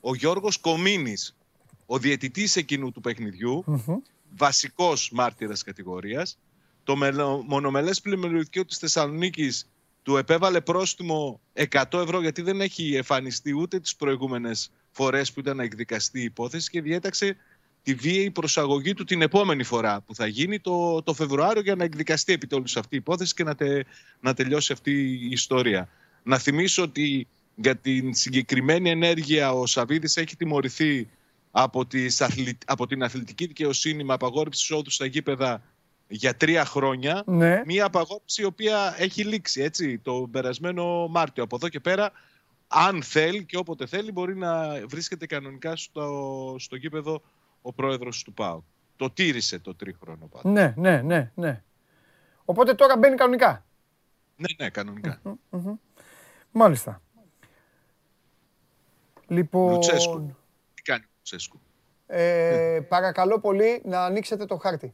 ο 0.02 0.16
Γιώργος 0.16 0.58
Κομίνης, 0.58 1.36
ο 1.94 1.98
διαιτητής 1.98 2.56
εκείνου 2.56 2.92
του 2.92 3.02
παιχνιδιου 3.02 3.64
βασικός 4.38 5.10
μάρτυρας 5.14 5.64
κατηγορίας. 5.64 6.38
Το 6.84 6.96
μελο- 6.96 7.44
μονομελές 7.48 8.02
πλημμυριωτικό 8.02 8.66
της 8.66 8.78
Θεσσαλονίκης 8.78 9.70
του 10.04 10.18
επέβαλε 10.18 10.62
πρόστιμο 10.62 11.40
100 11.54 12.00
ευρώ 12.02 12.22
γιατί 12.22 12.42
δεν 12.42 12.62
έχει 12.62 12.96
εμφανιστεί 12.96 13.56
ούτε 13.56 13.80
τις 13.80 13.96
προηγούμενες 13.96 14.72
φορές 14.92 15.32
που 15.34 15.40
ήταν 15.40 15.58
να 15.58 15.64
εκδικαστεί 15.64 16.20
η 16.20 16.24
υπόθεση 16.24 16.70
και 16.70 16.82
διέταξε 16.82 17.36
τη 17.84 17.94
βίαιη 17.94 18.32
προσαγωγή 18.32 18.94
του 18.94 19.04
την 19.04 19.22
επόμενη 19.22 19.64
φορά 19.64 20.02
που 20.02 20.16
θα 20.16 20.28
γίνει 20.28 20.60
το, 20.60 21.02
το 21.04 21.14
Φεβρουάριο 21.14 21.62
για 21.62 21.76
να 21.76 21.84
εκδικαστεί 21.84 22.34
επιτέλους 22.34 22.78
αυτή 22.78 22.96
η 22.96 22.98
υπόθεση 22.98 23.34
και 23.34 23.44
να, 23.44 23.56
τε- 23.56 23.86
να 24.20 24.34
τελειώσει 24.34 24.74
αυτή 24.74 24.92
η 24.92 25.28
ιστορία. 25.32 25.90
Να 26.24 26.38
θυμίσω 26.38 26.84
ότι 26.84 27.28
για 27.56 27.76
την 27.76 28.14
συγκεκριμένη 28.14 28.90
ενέργεια 28.90 29.52
ο 29.54 29.66
Σαββίδης 29.66 30.18
έχει 30.18 30.36
τιμωρηθεί 30.36 31.08
από, 31.56 31.86
τις 31.86 32.22
αθλη- 32.22 32.58
από 32.66 32.88
την 32.88 33.04
αθλητική 33.04 33.46
δικαιοσύνη 33.46 34.04
με 34.04 34.14
απαγόρευσης 34.14 34.64
εισόδου 34.64 34.90
στα 34.90 35.06
γήπεδα 35.06 35.62
για 36.08 36.36
τρία 36.38 36.66
χρόνια. 36.66 37.24
Ναι. 37.26 37.62
Μία 37.66 37.86
απαγόρευση 37.86 38.42
η 38.42 38.46
οποία 38.46 38.96
έχει 38.98 39.24
λήξει 39.24 39.62
έτσι, 39.62 40.00
το 40.00 40.28
περασμένο 40.32 41.08
Μάρτιο. 41.08 41.44
Από 41.44 41.56
εδώ 41.56 41.70
και 41.70 41.80
πέρα 41.80 42.12
αν 42.68 43.04
θέλει 43.04 43.46
και 43.46 43.58
όποτε 43.58 43.86
θέλει 43.86 44.12
μπορεί 44.12 44.36
να 44.36 44.82
βρίσκεται 44.88 45.26
κανονικά 45.26 45.76
στο, 45.76 46.56
στο 46.60 46.76
γήπεδο 46.76 47.22
ο 47.62 47.74
πρόεδρος 47.74 48.24
του 48.24 48.34
ΠΑΟ. 48.34 48.62
Το 48.96 49.10
τήρησε 49.10 49.60
το 49.60 49.76
τρίχρονο 49.76 50.26
πάντως. 50.26 50.52
Ναι, 50.52 50.74
ναι, 50.78 51.02
ναι, 51.02 51.32
ναι. 51.36 51.64
Οπότε 52.46 52.74
τώρα 52.74 52.98
μπαίνει 52.98 53.16
κανονικά. 53.16 53.66
Ναι, 54.36 54.48
ναι, 54.58 54.70
κανονικά. 54.70 55.22
Μάλιστα. 56.52 57.02
Λοιπόν, 59.28 59.72
Λουτσέσκου. 59.74 60.36
Τι 61.24 61.30
κάνει 61.30 61.42
ο 61.42 61.56
Λουτσέσκου. 61.56 61.60
ε, 62.08 62.80
παρακαλώ 62.88 63.40
πολύ 63.40 63.82
να 63.86 64.04
ανοίξετε 64.06 64.46
το 64.46 64.56
χάρτη. 64.58 64.94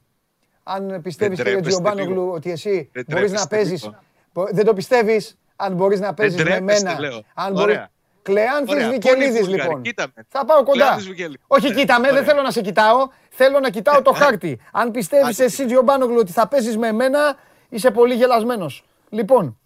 Αν 0.63 1.01
πιστεύεις 1.01 1.37
Δεν 1.37 1.45
κύριε 1.45 1.61
τρέπεστε 1.61 1.69
Τζιομπάνογλου 1.81 2.21
λίγο. 2.21 2.33
ότι 2.33 2.51
εσύ 2.51 2.89
Δεν 2.93 3.05
μπορείς 3.09 3.31
να 3.31 3.37
τρέπεστε 3.47 3.55
παίζεις, 3.55 3.83
λίγο. 3.83 3.99
μπο- 4.33 4.47
δεν 4.51 4.65
το 4.65 4.73
πιστεύεις, 4.73 5.37
αν 5.55 5.73
μπορείς 5.73 5.99
να 5.99 6.13
παίζεις 6.13 6.37
με 6.37 6.43
τρέπεστε, 6.43 6.83
μένα. 6.89 6.99
λέω. 6.99 7.23
Αν 7.33 7.55
Ωραία. 7.55 7.65
μπορεί... 7.65 7.87
Κλεάνθης 8.21 8.73
Ωραία. 8.73 8.89
Βικελίδης 8.89 9.29
Πολύ 9.31 9.41
Βούλγαρη. 9.43 9.61
λοιπόν. 9.67 9.81
Κοίτα 9.81 10.07
με. 10.15 10.25
Θα 10.29 10.45
πάω 10.45 10.63
κοντά. 10.63 10.71
Κλεάνθης 10.83 11.07
Βικελίδης. 11.07 11.41
Όχι 11.47 11.67
Ναι, 11.69 11.73
κοίτα 11.75 11.99
με, 11.99 12.07
δεν 12.07 12.11
ωραία. 12.15 12.23
θέλω 12.27 12.41
να 12.41 12.51
σε 12.51 12.61
κοιτάω. 12.61 13.07
Θέλω 13.29 13.59
να 13.59 13.69
κοιτάω 13.69 14.01
το 14.01 14.11
χάρτη. 14.13 14.59
Αν 14.71 14.91
πιστεύεις 14.91 15.27
Άντε, 15.35 15.43
εσύ 15.43 15.65
Τζιομπάνογλου 15.65 16.17
ότι 16.19 16.31
θα 16.31 16.47
παίζεις 16.47 16.77
με 16.77 16.91
μένα, 16.91 17.35
είσαι 17.69 17.91
πολύ 17.91 18.13
γελασμένος. 18.15 18.85
Λοιπόν, 19.09 19.59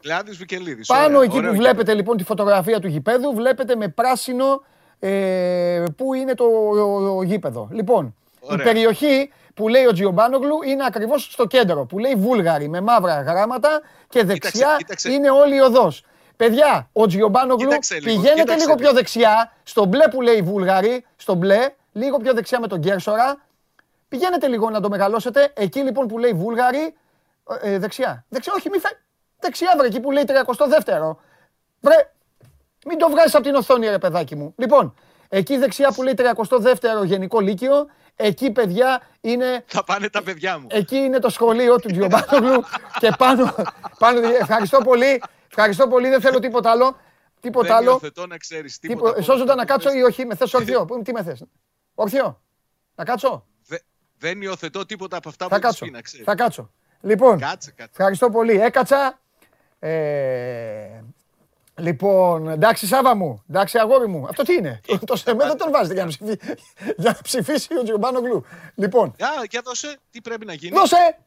Κλεάδης 0.00 0.36
Βικελίδης. 0.36 0.86
πάνω 0.86 1.04
Ωραία, 1.06 1.22
εκεί 1.22 1.36
ωραίο 1.36 1.50
που 1.50 1.56
βλέπετε 1.56 1.94
λοιπόν 1.94 2.16
τη 2.16 2.24
φωτογραφία 2.24 2.80
του 2.80 2.86
γηπέδου, 2.88 3.34
βλέπετε 3.34 3.76
με 3.76 3.88
πράσινο 3.88 4.62
ε, 5.00 5.84
που 5.96 6.14
είναι 6.14 6.34
το 6.34 6.44
ο- 6.44 7.16
ο 7.16 7.22
γήπεδο. 7.22 7.68
Λοιπόν, 7.72 8.14
η 8.32 8.38
Ωραία. 8.40 8.64
περιοχή 8.66 9.32
που 9.54 9.68
λέει 9.68 9.84
ο 9.86 9.92
Τζιομπάνογλου 9.92 10.62
είναι 10.62 10.84
ακριβώς 10.86 11.28
στο 11.32 11.46
κέντρο, 11.46 11.84
που 11.84 11.98
λέει 11.98 12.14
Βούλγαρη 12.14 12.68
με 12.68 12.80
μαύρα 12.80 13.20
γράμματα 13.22 13.80
και 14.08 14.24
δεξιά 14.24 14.74
κοίταξε. 14.78 15.12
είναι 15.12 15.30
όλη 15.30 15.56
η 15.56 15.60
οδός. 15.60 16.04
Παιδιά, 16.36 16.88
ο 16.92 17.06
Τζιομπάνογλου 17.06 17.68
Κοίταξε 17.68 17.94
λίγο, 17.94 18.04
πηγαίνετε 18.06 18.40
κοίταξε 18.40 18.58
λίγο 18.66 18.74
λίγο. 18.74 18.80
πιο 18.88 18.92
δεξιά, 18.92 19.52
στο 19.62 19.84
μπλε 19.84 20.08
που 20.08 20.20
λέει 20.20 20.42
Βούλγαρη, 20.42 21.04
στο 21.16 21.34
μπλε, 21.34 21.68
λίγο 21.92 22.16
πιο 22.16 22.32
δεξιά 22.34 22.60
με 22.60 22.66
τον 22.66 22.78
Γκέρσορα. 22.78 23.40
Πηγαίνετε 24.08 24.46
λίγο 24.48 24.70
να 24.70 24.80
το 24.80 24.88
μεγαλώσετε. 24.88 25.50
Εκεί 25.54 25.80
λοιπόν 25.80 26.06
που 26.06 26.18
λέει 26.18 26.32
Βούλγαρη, 26.32 26.94
ε, 27.62 27.78
δεξιά. 27.78 28.24
Δεξιά, 28.28 28.52
όχι, 28.56 28.68
μη 28.70 28.78
φε... 28.78 28.88
Δεξιά, 29.40 29.74
βρε, 29.78 29.86
εκεί 29.86 30.00
που 30.00 30.10
λέει 30.10 30.24
32ο. 30.26 31.16
Βρε, 31.80 31.94
μην 32.86 32.98
το 32.98 33.08
βγάζεις 33.10 33.34
από 33.34 33.44
την 33.44 33.54
οθόνη, 33.54 33.86
ρε 33.88 33.98
παιδάκι 33.98 34.36
μου. 34.36 34.54
Λοιπόν, 34.56 34.94
εκεί 35.28 35.56
δεξιά 35.56 35.92
που 35.92 36.02
λέει 36.02 36.14
32ο 36.16 37.04
Γενικό 37.04 37.40
Λύκειο, 37.40 37.86
εκεί 38.16 38.50
παιδιά 38.50 39.02
είναι 39.20 39.64
Θα 39.66 39.84
πάνε 39.84 40.08
τα 40.08 40.22
παιδιά 40.22 40.58
μου. 40.58 40.66
Εκεί 40.70 40.96
είναι 40.96 41.18
το 41.18 41.28
σχολείο 41.28 41.76
του 41.76 41.88
Τζιομπάνογλου 41.90 42.62
και 43.00 43.12
πάνω, 43.18 43.54
πάνω. 43.98 44.20
Ευχαριστώ 44.40 44.78
πολύ. 44.78 45.22
Ευχαριστώ 45.48 45.88
πολύ. 45.88 46.08
Δεν 46.08 46.20
θέλω 46.20 46.38
τίποτα 46.38 46.70
άλλο. 46.70 46.96
Τίποτα 47.40 47.66
Δεν 47.66 47.76
άλλο. 47.76 47.90
υιοθετώ 47.90 48.26
να 48.26 48.36
ξέρεις 48.36 48.78
τίποτα. 48.78 48.98
Τίπο- 48.98 49.16
από 49.16 49.22
Σώζοντα 49.22 49.42
αυτό 49.52 49.54
να 49.54 49.62
που 49.62 49.72
κάτσω 49.72 49.88
πες. 49.88 49.98
ή 49.98 50.02
όχι. 50.02 50.24
Με 50.26 50.34
θες 50.36 50.54
ορθιό. 50.54 50.84
Πού- 50.84 51.02
Τι 51.04 51.12
με 51.12 51.22
θες; 51.22 51.44
Ορθιό. 51.94 52.40
Να 52.94 53.04
κάτσω; 53.04 53.46
Δε- 53.66 53.76
Δεν 54.18 54.42
υιοθετώ 54.42 54.86
τίποτα 54.86 55.16
από 55.16 55.28
αυτά 55.28 55.44
Θα 55.44 55.50
που 55.50 55.54
έχεις 55.56 55.66
κάτσω. 55.66 55.84
πει, 55.84 55.90
να 55.90 56.00
ξέρεις. 56.00 56.26
Θα 56.26 56.34
κάτσω. 56.34 56.70
Λοιπόν, 57.00 57.38
Κάτσε, 57.38 57.70
κάτσε. 57.70 57.90
ευχαριστώ 57.96 58.30
πολύ. 58.30 58.60
Έκατσα. 58.60 59.18
Ε, 59.78 61.00
λοιπόν, 61.78 62.48
εντάξει 62.48 62.86
Σάβα 62.86 63.14
μου, 63.14 63.42
εντάξει 63.50 63.78
αγόρι 63.78 64.06
μου. 64.08 64.26
Αυτό 64.28 64.42
τι 64.42 64.52
είναι; 64.54 64.80
Το, 64.86 64.98
το 65.04 65.16
ΣΕΜΕ 65.16 65.44
δεν 65.46 65.56
τον 65.56 65.70
βάζετε 65.72 65.94
για 65.94 66.04
να, 66.04 66.08
ψηφί- 66.08 66.42
για 66.96 67.10
να 67.10 67.18
ψηφίσει 67.22 67.78
ο 67.78 67.82
Τζιομπάνογλου. 67.82 68.44
Λοιπόν, 68.74 69.08
Α, 69.08 69.26
για 69.50 69.60
δώσε, 69.64 69.96
τι 70.10 70.20
πρέπει 70.20 70.46
να 70.46 70.52
γίνει. 70.52 70.76
Δώσε! 70.76 71.18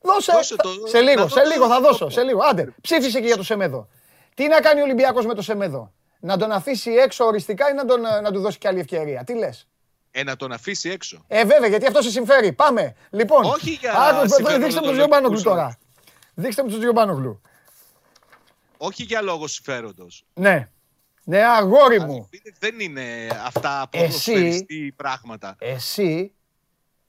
Δώσε! 0.00 0.32
Δώσε 0.32 0.54
Θα- 0.56 0.62
το. 0.62 0.70
Σε 0.86 1.00
λίγο, 1.00 1.22
Να 1.22 1.28
σε 1.28 1.40
δω 1.40 1.48
λίγο 1.50 1.66
το- 1.66 1.72
θα 1.72 1.80
το- 1.80 1.86
δώσω. 1.88 2.08
Σε 2.08 2.22
λίγο. 2.22 2.40
Άντε, 2.50 2.74
ψήφισε 2.80 3.20
και 3.20 3.26
για 3.26 3.36
το 3.36 3.42
Σεμέδο. 3.42 3.88
Τι 4.34 4.46
να 4.48 4.60
κάνει 4.60 4.80
ο 4.80 4.82
Ολυμπιακός 4.82 5.26
με 5.26 5.34
το 5.34 5.42
Σεμέδο. 5.42 5.92
Να 6.20 6.36
τον 6.36 6.52
αφήσει 6.52 6.90
έξω 6.90 7.24
οριστικά 7.24 7.70
ή 7.70 7.72
να, 7.72 7.84
τον, 7.84 8.00
να 8.00 8.32
του 8.32 8.40
δώσει 8.40 8.58
και 8.58 8.68
άλλη 8.68 8.78
ευκαιρία; 8.80 9.24
Τι 9.24 9.34
λες; 9.34 9.66
Ε, 10.10 10.22
να 10.22 10.36
τον 10.36 10.52
αφήσει 10.52 10.88
έξω. 10.90 11.24
Ε, 11.28 11.44
βέβαια, 11.44 11.68
γιατί 11.68 11.86
αυτό 11.86 12.02
σε 12.02 12.10
συμφέρει. 12.10 12.52
Πάμε. 12.52 12.94
Λοιπόν, 13.10 13.44
Όχι 13.44 13.70
για 13.70 13.92
άκου, 13.92 14.28
συμφέρον 14.28 14.60
δείξτε 14.60 14.80
μου 14.80 14.86
τον 14.86 14.86
των 14.86 14.92
Τζιομπάνογλου 14.92 15.34
Ολυμπιακούς 15.34 15.42
τώρα. 15.42 15.78
Δείξτε 16.34 16.62
μου 16.62 16.70
τον 16.70 16.78
Τζιομπάνογλου. 16.78 17.40
Όχι 18.78 19.02
για 19.02 19.20
λόγο 19.22 19.46
συμφέροντος. 19.46 20.24
Ναι. 20.34 20.70
Ναι, 21.24 21.44
αγόρι 21.44 22.00
μου. 22.00 22.28
Δεν 22.58 22.80
είναι 22.80 23.28
αυτά 23.44 23.80
από 23.80 23.98
Εσύ- 24.02 24.66
πράγματα. 24.96 25.56
Εσύ, 25.58 26.34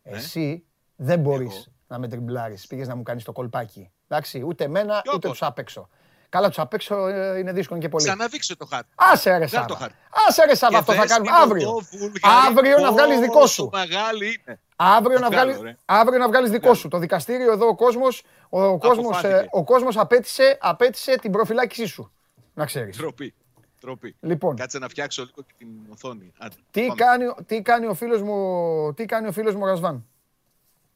Ναι. 0.03 0.17
εσύ 0.17 0.65
δεν 0.95 1.19
μπορείς 1.19 1.53
Εγώ. 1.53 1.63
να 1.87 1.99
με 1.99 2.07
τριμπλάρεις. 2.07 2.67
Πήγες 2.67 2.87
να 2.87 2.95
μου 2.95 3.03
κάνεις 3.03 3.23
το 3.23 3.31
κολπάκι. 3.31 3.91
Εντάξει, 4.07 4.43
ούτε 4.45 4.63
εμένα, 4.63 5.01
Ποιο 5.01 5.11
ούτε 5.15 5.27
κόλ; 5.27 5.31
τους 5.37 5.47
απ' 5.47 5.59
έξω. 5.59 5.89
Καλά, 6.29 6.47
τους 6.47 6.59
απ' 6.59 6.73
έξω 6.73 7.07
ε, 7.07 7.37
είναι 7.39 7.51
δύσκολο 7.53 7.79
και 7.79 7.89
πολύ. 7.89 8.05
Ξαναδείξε 8.05 8.55
το 8.55 8.65
χάρτη. 8.65 8.89
Άσε 8.95 9.29
ρε 9.29 9.35
Βγάλ' 9.37 9.49
Σάβα. 9.49 9.65
το 9.65 9.75
χάρτη. 9.75 9.95
Άσε 10.27 10.45
ρε 10.45 10.55
Σάβα, 10.55 10.71
Και 10.71 10.77
αυτό 10.77 10.93
θα 10.93 11.01
δες 11.01 11.09
κάνουμε 11.11 11.31
την 11.31 11.39
αύριο. 11.41 11.69
οδό 11.69 11.79
βουλγαρική 11.91 12.19
Αύριο 12.47 12.77
να 12.79 12.91
βγάλεις 12.91 13.19
δικό 13.19 13.33
πόσο 13.39 13.53
σου. 13.53 13.69
μεγάλη 13.73 14.25
είναι. 14.25 14.59
Αύριο 14.81 15.19
να, 15.19 15.27
βγάλω, 15.29 15.51
βγάλεις, 15.51 15.61
ρε. 15.71 15.77
αύριο 15.85 16.17
να 16.19 16.27
βγάλεις 16.27 16.49
δικό 16.51 16.73
σου. 16.73 16.87
Το 16.87 16.97
δικαστήριο 16.97 17.51
εδώ 17.51 17.67
ο 17.67 17.75
κόσμος, 17.75 18.23
ο 18.49 18.77
κόσμος, 18.77 19.05
ε, 19.23 19.27
Αποφάθηκε. 19.27 19.47
ο 19.51 19.63
κόσμος 19.63 19.97
απέτησε, 19.97 20.57
απέτησε 20.61 21.15
την 21.21 21.31
προφυλάκησή 21.31 21.85
σου. 21.85 22.11
Να 22.53 22.65
ξέρεις. 22.65 22.97
Τροπή. 22.97 23.33
Τροπή. 23.81 24.15
Λοιπόν. 24.19 24.55
Κάτσε 24.55 24.79
να 24.79 24.87
φτιάξω 24.89 25.21
λίγο 25.21 25.41
και 25.47 25.53
την 25.57 25.67
οθόνη. 25.89 26.31
Άντε, 26.37 26.55
Τι 26.71 26.81
πάμε. 26.81 26.93
κάνει, 26.95 27.25
ο- 27.25 27.35
τι 27.45 27.61
κάνει 27.61 27.85
ο 27.85 27.93
φίλος 27.93 28.21
μου, 28.21 28.93
τι 28.93 29.05
κάνει 29.05 29.27
ο 29.27 29.31
φίλος 29.31 29.53
μου 29.55 29.61
ο 29.63 29.65
Ρασβάν; 29.65 30.05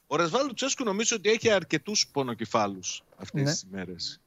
Ο 0.08 0.16
Ρασβάν 0.16 0.46
Λουτσέσκου 0.48 0.84
νομίζω 0.84 1.16
ότι 1.16 1.30
έχει 1.30 1.52
αρκετούς 1.52 2.08
πονοκεφάλους 2.12 3.04
αυτές 3.18 3.44
Ναι. 3.44 3.50
τις 3.52 3.66
ημέρες. 3.72 4.20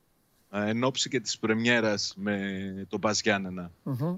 Ε, 0.51 0.69
Εν 0.69 0.85
ώψη 0.85 1.09
και 1.09 1.21
της 1.21 1.39
πρεμιέρας 1.39 2.13
με 2.17 2.41
τον 2.89 2.99
Μπας 2.99 3.21
Γιάννενα. 3.21 3.71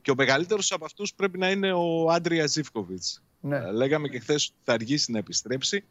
Και 0.02 0.10
ο 0.10 0.14
μεγαλύτερος 0.16 0.72
από 0.72 0.84
αυτούς 0.84 1.14
πρέπει 1.14 1.38
να 1.38 1.50
είναι 1.50 1.72
ο 1.72 2.10
Άντρια 2.10 2.46
Ζίβκοβιτς. 2.46 3.22
Ναι. 3.48 3.56
Ε, 3.56 3.72
Λέγαμε 3.72 4.08
και 4.08 4.18
χθες 4.18 4.46
ότι 4.46 4.56
θα 4.64 4.72
αργήσει 4.72 5.12
να 5.12 5.18
επιστρέψει. 5.18 5.84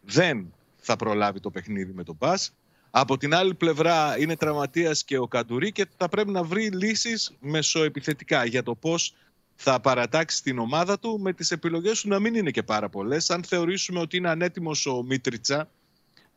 Δεν 0.00 0.52
θα 0.76 0.96
προλάβει 0.96 1.40
το 1.40 1.50
παιχνίδι 1.50 1.92
με 1.92 2.02
τον 2.04 2.16
Μπας. 2.18 2.54
Από 2.90 3.16
την 3.16 3.34
άλλη 3.34 3.54
πλευρά 3.54 4.18
είναι 4.18 4.36
τραυματίας 4.36 5.04
και 5.04 5.18
ο 5.18 5.28
Καντουρί 5.28 5.72
και 5.72 5.86
θα 5.96 6.08
πρέπει 6.08 6.30
να 6.30 6.42
βρει 6.42 6.70
λύσεις 6.70 7.32
μεσοεπιθετικά 7.40 8.44
για 8.44 8.62
το 8.62 8.74
πώς 8.74 9.14
θα 9.56 9.80
παρατάξει 9.80 10.42
την 10.42 10.58
ομάδα 10.58 10.98
του 10.98 11.20
με 11.20 11.32
τις 11.32 11.50
επιλογές 11.50 12.00
του 12.00 12.08
να 12.08 12.18
μην 12.18 12.34
είναι 12.34 12.50
και 12.50 12.62
πάρα 12.62 12.88
πολλές. 12.88 13.30
Αν 13.30 13.44
θεωρήσουμε 13.44 14.00
ότι 14.00 14.16
είναι 14.16 14.28
ανέτοιμος 14.28 14.86
ο 14.86 15.02
Μίτριτσα 15.02 15.68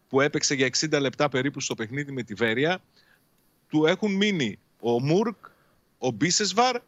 που 0.10 0.22
έπαιξε 0.22 0.54
για 0.56 0.70
60 0.80 1.00
λεπτά 1.00 1.30
περίπου 1.30 1.60
στο 1.60 1.76
παιχνίδι 1.76 2.12
με 2.12 2.24
τη 2.24 2.34
Βέρεια 2.34 2.82
του 3.70 3.86
έχουν 3.86 4.16
μείνει 4.16 4.60
ο 4.80 5.02
Μουρκ, 5.02 5.38
ο 5.98 6.12
Μπίσεσβαρ 6.12 6.82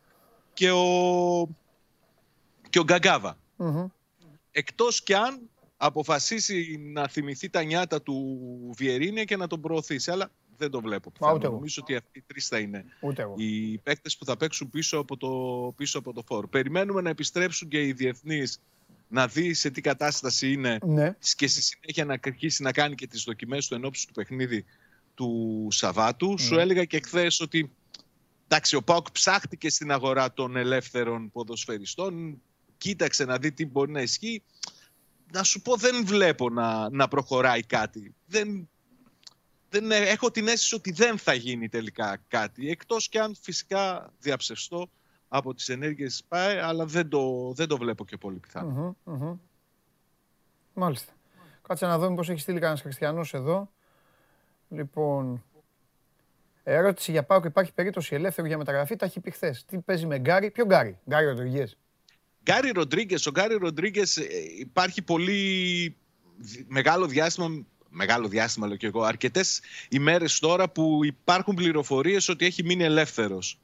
και 0.53 0.71
ο, 0.71 0.85
και 2.69 2.79
ο 2.79 2.83
Γκαγκάβα. 2.83 3.37
Εκτός 4.51 5.03
κι 5.03 5.13
αν 5.13 5.49
αποφασίσει 5.77 6.77
να 6.93 7.07
θυμηθεί 7.07 7.49
τα 7.49 7.63
νιάτα 7.63 8.01
του 8.01 8.39
Βιερίνια 8.77 9.23
και 9.23 9.37
να 9.37 9.47
τον 9.47 9.61
προωθήσει. 9.61 10.11
Αλλά 10.11 10.31
δεν 10.57 10.71
το 10.71 10.81
βλέπω. 10.81 11.11
πιθανό. 11.11 11.33
ούτε 11.33 11.45
εγώ. 11.45 11.55
Νομίζω 11.55 11.79
ότι 11.81 11.95
αυτοί 11.95 12.19
οι 12.19 12.23
τρεις 12.27 12.47
θα 12.47 12.59
είναι 12.59 12.85
Ούτε 13.01 13.21
εγώ. 13.21 13.33
οι 13.37 13.77
παίκτες 13.77 14.17
που 14.17 14.25
θα 14.25 14.37
παίξουν 14.37 14.69
πίσω 14.69 14.97
από 14.97 15.17
το, 15.17 15.29
πίσω 15.77 15.99
από 15.99 16.13
το 16.13 16.23
φόρ. 16.25 16.47
Περιμένουμε 16.47 17.01
να 17.01 17.09
επιστρέψουν 17.09 17.67
και 17.67 17.83
οι 17.83 17.91
διεθνείς 17.93 18.61
να 19.07 19.27
δει 19.27 19.53
σε 19.53 19.69
τι 19.69 19.81
κατάσταση 19.81 20.51
είναι 20.51 20.77
Ναι. 20.85 21.15
και 21.35 21.47
στη 21.47 21.61
συνέχεια 21.61 22.05
να 22.05 22.17
αρχίσει 22.23 22.63
να 22.63 22.71
κάνει 22.71 22.95
και 22.95 23.07
τις 23.07 23.23
δοκιμές 23.23 23.67
του 23.67 23.75
ενόψει 23.75 24.07
του 24.07 24.13
παιχνίδι 24.13 24.65
του 25.13 25.67
Σαββάτου. 25.71 26.39
Σου 26.39 26.59
έλεγα 26.59 26.85
και 26.85 26.99
χθες 27.05 27.39
ότι 27.39 27.71
εντάξει, 28.47 28.75
ο 28.75 28.81
Πάοκ 28.83 29.11
ψάχτηκε 29.11 29.69
στην 29.69 29.91
αγορά 29.91 30.33
των 30.33 30.55
ελεύθερων 30.55 31.31
ποδοσφαιριστών. 31.31 32.41
Κοίταξε 32.79 33.25
να 33.25 33.37
δει 33.37 33.51
τι 33.51 33.65
μπορεί 33.65 33.91
να 33.91 34.01
ισχύει. 34.01 34.43
Να 35.31 35.43
σου 35.43 35.61
πω 35.61 35.75
δεν 35.75 36.05
βλέπω 36.05 36.49
να, 36.49 36.89
να 36.89 37.07
προχωράει 37.07 37.61
κάτι. 37.61 38.15
Δεν, 38.25 38.69
δεν, 39.69 39.91
ε- 39.91 39.97
έχω 39.97 40.31
την 40.31 40.47
αίσθηση 40.47 40.75
ότι 40.75 40.91
δεν 40.91 41.17
θα 41.17 41.33
γίνει 41.33 41.69
τελικά 41.69 42.17
κάτι. 42.27 42.69
Εκτός 42.69 43.09
και 43.09 43.19
αν 43.19 43.35
φυσικά 43.41 44.13
διαψευστώ 44.19 44.89
από 45.27 45.53
τις 45.53 45.69
ενέργειες 45.69 46.11
της 46.11 46.23
ΠΑΕ, 46.23 46.61
αλλά 46.61 46.85
δεν 46.85 47.09
το, 47.09 47.51
δεν 47.55 47.67
το 47.67 47.77
βλέπω 47.77 48.05
και 48.05 48.17
πολύ 48.17 48.37
πιθανό. 48.37 48.95
Μμμ, 49.03 49.15
μμμ. 49.15 49.37
Μάλιστα. 50.73 51.13
Κάτσε 51.67 51.85
να 51.85 51.99
δούμε 51.99 52.15
πώς 52.15 52.29
έχει 52.29 52.39
στείλει 52.39 52.59
κανένας 52.59 52.81
χριστιανός 52.81 53.33
εδώ. 53.33 53.71
Λοιπόν, 54.69 55.43
ερώτηση 56.63 57.11
για 57.11 57.23
πάω 57.23 57.41
και 57.41 57.47
υπάρχει 57.47 57.73
περίπτωση 57.73 58.15
ελεύθερου 58.15 58.47
για 58.47 58.57
μεταγραφή. 58.57 58.95
Τα 58.95 59.05
έχει 59.05 59.19
πει 59.19 59.31
χθες. 59.31 59.65
Τι 59.65 59.77
παίζει 59.77 60.05
με 60.05 60.19
Γκάρι, 60.19 60.51
ποιο 60.51 60.65
Γκάρι, 60.65 60.99
Γκάρι 61.09 61.25
Ροντριγές. 61.25 61.77
Γκάρι 62.51 62.71
Ροντρίγκες, 62.71 63.25
ο 63.25 63.31
Γκάρι 63.31 63.55
Ροντρίγκες 63.55 64.19
υπάρχει 64.59 65.01
πολύ 65.01 65.95
δι- 66.37 66.65
μεγάλο 66.67 67.07
διάστημα. 67.07 67.65
Μεγάλο 67.91 68.27
διάστημα 68.27 68.67
λέω 68.67 68.75
και 68.75 68.87
εγώ. 68.87 69.03
Αρκετές 69.03 69.61
ημέρες 69.89 70.39
τώρα 70.39 70.69
που 70.69 70.99
υπάρχουν 71.03 71.55
πληροφορίες 71.55 72.29
ότι 72.29 72.45
έχει 72.45 72.63
μείνει 72.63 72.83
ελεύθερος. 72.83 73.59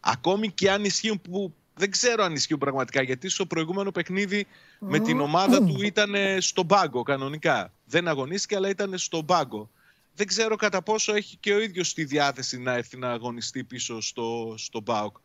Ακόμη 0.00 0.50
και 0.50 0.70
αν 0.70 0.84
ισχύουν 0.84 1.20
που 1.20 1.54
δεν 1.74 1.90
ξέρω 1.90 2.24
αν 2.24 2.34
ισχύουν 2.34 2.58
πραγματικά 2.58 3.02
γιατί 3.02 3.28
στο 3.28 3.46
προηγούμενο 3.46 3.90
παιχνίδι 3.90 4.46
με 4.78 4.98
την 4.98 5.20
ομάδα 5.20 5.64
του 5.64 5.82
ήταν 5.82 6.14
στον 6.38 6.66
πάγκο 6.66 7.02
κανονικά. 7.02 7.72
Δεν 7.84 8.08
αγωνίστηκε 8.08 8.56
αλλά 8.56 8.68
ήταν 8.68 8.98
στον 8.98 9.24
πάγκο. 9.26 9.70
δεν 10.14 10.26
ξέρω 10.26 10.56
κατά 10.56 10.82
πόσο 10.82 11.14
έχει 11.14 11.36
και 11.36 11.52
ο 11.52 11.60
ίδιος 11.60 11.94
τη 11.94 12.04
διάθεση 12.04 12.58
να 12.58 12.72
έρθει 12.72 12.96
να 12.96 13.10
αγωνιστεί 13.10 13.64
πίσω 13.64 14.00
στο, 14.00 14.54
στο 14.58 14.82
ΠΑΟΚ. 14.82 15.16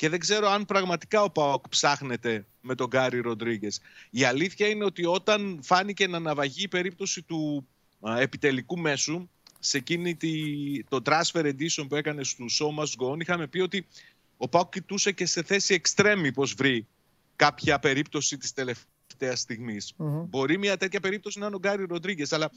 Και 0.00 0.08
δεν 0.08 0.18
ξέρω 0.18 0.48
αν 0.48 0.64
πραγματικά 0.64 1.22
ο 1.22 1.30
ΠΑΟΚ 1.30 1.68
ψάχνεται 1.68 2.46
με 2.60 2.74
τον 2.74 2.86
Γκάρι 2.86 3.20
Ροντρίγκες. 3.20 3.80
Η 4.10 4.24
αλήθεια 4.24 4.66
είναι 4.66 4.84
ότι 4.84 5.04
όταν 5.04 5.60
φάνηκε 5.62 6.06
να 6.06 6.16
αναβαγεί 6.16 6.62
η 6.62 6.68
περίπτωση 6.68 7.22
του 7.22 7.66
α, 8.00 8.20
επιτελικού 8.20 8.78
μέσου, 8.78 9.28
σε 9.58 9.76
εκείνη 9.76 10.14
τη, 10.14 10.32
το 10.84 11.00
transfer 11.04 11.44
edition 11.44 11.86
που 11.88 11.94
έκανε 11.94 12.24
στου 12.24 12.50
So 12.50 12.66
Must 12.66 13.06
Go 13.06 13.12
On, 13.12 13.20
είχαμε 13.20 13.46
πει 13.46 13.60
ότι 13.60 13.86
ο 14.36 14.48
ΠΑΟΚ 14.48 14.72
κοιτούσε 14.72 15.12
και 15.12 15.26
σε 15.26 15.42
θέση 15.42 15.74
εξτρέμι 15.74 16.32
πως 16.32 16.54
βρει 16.54 16.86
κάποια 17.36 17.78
περίπτωση 17.78 18.36
της 18.36 18.52
τελευταίας 18.52 19.40
στιγμής. 19.40 19.94
Μπορεί 20.28 20.58
μια 20.58 20.76
τέτοια 20.76 21.00
περίπτωση 21.00 21.38
να 21.38 21.46
είναι 21.46 21.54
ο 21.54 21.58
Γκάρι 21.58 21.84
Ροντρίγκες, 21.84 22.32
αλλά 22.32 22.50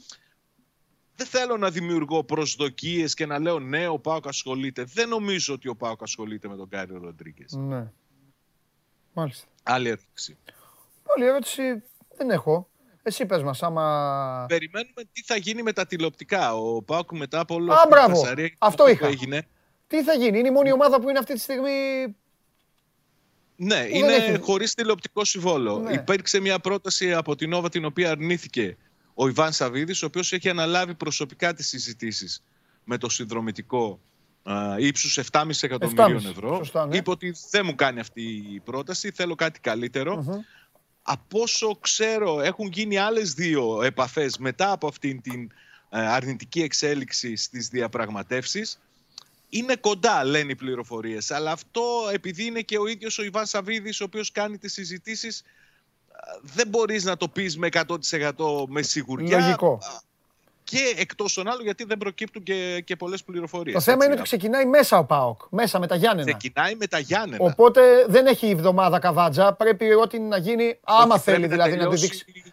δεν 1.16 1.26
θέλω 1.26 1.56
να 1.56 1.70
δημιουργώ 1.70 2.24
προσδοκίες 2.24 3.14
και 3.14 3.26
να 3.26 3.38
λέω 3.38 3.58
ναι, 3.58 3.88
ο 3.88 3.98
Πάοκ 3.98 4.26
ασχολείται. 4.26 4.84
Δεν 4.84 5.08
νομίζω 5.08 5.54
ότι 5.54 5.68
ο 5.68 5.76
Πάοκ 5.76 6.02
ασχολείται 6.02 6.48
με 6.48 6.56
τον 6.56 6.66
Γκάρι 6.66 6.92
Ροντρίγκες. 7.02 7.52
Ναι. 7.52 7.90
Μάλιστα. 9.12 9.46
Άλλη 9.62 9.88
ερώτηση. 9.88 10.36
Άλλη 11.16 11.24
ερώτηση 11.26 11.62
δεν 12.16 12.30
έχω. 12.30 12.68
Εσύ 13.02 13.26
πες 13.26 13.42
μας 13.42 13.62
άμα... 13.62 14.44
Περιμένουμε 14.48 15.02
τι 15.12 15.22
θα 15.22 15.36
γίνει 15.36 15.62
με 15.62 15.72
τα 15.72 15.86
τηλεοπτικά. 15.86 16.54
Ο 16.56 16.82
Πάοκ 16.82 17.12
μετά 17.12 17.40
από 17.40 17.54
όλο 17.54 17.72
Α, 17.72 17.74
αυτή 17.74 17.88
τη 17.88 17.94
μπράβο. 17.94 18.14
φασαρία 18.16 18.54
Αυτό 18.58 18.84
που 18.84 18.90
είχα. 18.90 19.06
έγινε. 19.06 19.46
Τι 19.86 20.02
θα 20.02 20.14
γίνει, 20.14 20.38
είναι 20.38 20.48
η 20.48 20.50
μόνη 20.50 20.72
ομάδα 20.72 21.00
που 21.00 21.08
είναι 21.08 21.18
αυτή 21.18 21.34
τη 21.34 21.40
στιγμή... 21.40 21.70
Ναι, 23.56 23.74
δεν 23.76 23.90
είναι 23.94 24.14
έχει- 24.14 24.38
χωρίς 24.40 24.74
τηλεοπτικό 24.74 25.24
συμβόλο. 25.24 25.78
Ναι. 25.78 25.92
Υπήρξε 25.92 26.40
μια 26.40 26.58
πρόταση 26.58 27.12
από 27.12 27.36
την 27.36 27.50
Νόβα 27.50 27.68
την 27.68 27.84
οποία 27.84 28.10
αρνήθηκε 28.10 28.76
ο 29.14 29.28
Ιβάν 29.28 29.52
Σαββίδης, 29.52 30.02
ο 30.02 30.06
οποίος 30.06 30.32
έχει 30.32 30.48
αναλάβει 30.48 30.94
προσωπικά 30.94 31.54
τις 31.54 31.68
συζητήσεις 31.68 32.42
με 32.84 32.98
το 32.98 33.08
συνδρομητικό 33.08 34.00
α, 34.42 34.78
ύψους 34.78 35.20
7,5 35.32 35.50
εκατομμυρίων 35.60 36.22
7,5, 36.22 36.30
ευρώ. 36.30 36.56
σωστά, 36.56 36.86
ναι. 36.86 36.96
Είπε 36.96 37.10
ότι 37.10 37.34
δεν 37.50 37.64
μου 37.64 37.74
κάνει 37.74 38.00
αυτή 38.00 38.22
η 38.52 38.60
πρόταση, 38.60 39.10
θέλω 39.10 39.34
κάτι 39.34 39.60
καλύτερο. 39.60 40.44
Από 41.02 41.40
όσο 41.40 41.76
ξέρω 41.80 42.40
έχουν 42.40 42.68
γίνει 42.68 42.96
άλλες 42.96 43.32
δύο 43.32 43.82
επαφές 43.82 44.38
μετά 44.38 44.70
από 44.70 44.86
αυτήν 44.86 45.20
την 45.20 45.50
ε, 45.90 46.00
αρνητική 46.00 46.62
εξέλιξη 46.62 47.36
στις 47.36 47.68
διαπραγματεύσεις. 47.68 48.80
Είναι 49.48 49.76
κοντά, 49.76 50.24
λένε 50.24 50.50
οι 50.52 50.54
πληροφορίες. 50.54 51.30
Αλλά 51.30 51.52
αυτό 51.52 51.82
επειδή 52.12 52.44
είναι 52.44 52.60
και 52.60 52.78
ο 52.78 52.86
ίδιος 52.86 53.18
ο 53.18 53.22
Ιβάν 53.22 53.46
Σαββίδης, 53.46 54.00
ο 54.00 54.04
οποίος 54.04 54.32
κάνει 54.32 54.58
τις 54.58 54.72
συζητήσεις, 54.72 55.42
δεν 56.42 56.68
μπορείς 56.68 57.04
να 57.04 57.16
το 57.16 57.28
πεις 57.28 57.58
με 57.58 57.68
100% 57.72 58.64
με 58.68 58.82
σιγουριά. 58.82 59.38
Λογικό. 59.38 59.72
Α, 59.82 60.00
Και 60.64 60.94
εκτός 60.96 61.34
των 61.34 61.48
άλλων, 61.48 61.62
γιατί 61.62 61.84
δεν 61.84 61.98
προκύπτουν 61.98 62.42
και, 62.42 62.80
και 62.84 62.96
πολλές 62.96 63.24
πληροφορίες. 63.24 63.74
Το 63.74 63.80
θέμα 63.80 64.04
είναι 64.04 64.14
ότι 64.14 64.22
ξεκινάει 64.22 64.64
μέσα 64.66 64.98
ο 64.98 65.04
ΠΑΟΚ, 65.04 65.40
μέσα 65.50 65.78
με 65.78 65.86
τα 65.86 65.94
Γιάννενα. 65.96 66.36
Ξεκινάει 66.36 66.74
με 66.74 66.86
τα 66.86 66.98
Γιάννενα. 66.98 67.44
Οπότε 67.44 68.04
δεν 68.08 68.26
έχει 68.26 68.48
εβδομάδα 68.50 68.98
καβάτζα. 68.98 69.52
Πρέπει 69.52 69.92
ό,τι 69.94 70.18
να 70.18 70.36
γίνει, 70.36 70.78
άμα 70.84 71.14
Όχι, 71.14 71.22
θέλει 71.24 71.36
πρέπει 71.36 71.52
δηλαδή 71.52 71.70
να 71.76 71.84
το 71.84 71.90
τελειώσει- 71.90 72.24
δείξει. 72.24 72.52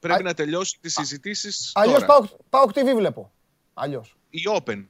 Πρέπει 0.00 0.20
Α- 0.20 0.24
να 0.24 0.34
τελειώσει 0.34 0.78
τις 0.80 0.92
συζητήσεις. 0.92 1.70
Αλλιώς 1.74 2.04
ΠΑΟΚ, 2.04 2.24
ΠΑΟΚ 2.50 2.70
TV 2.74 2.94
βλέπω. 2.96 3.30
Αλλιώς. 3.74 4.16
Η 4.30 4.40
Open. 4.58 4.84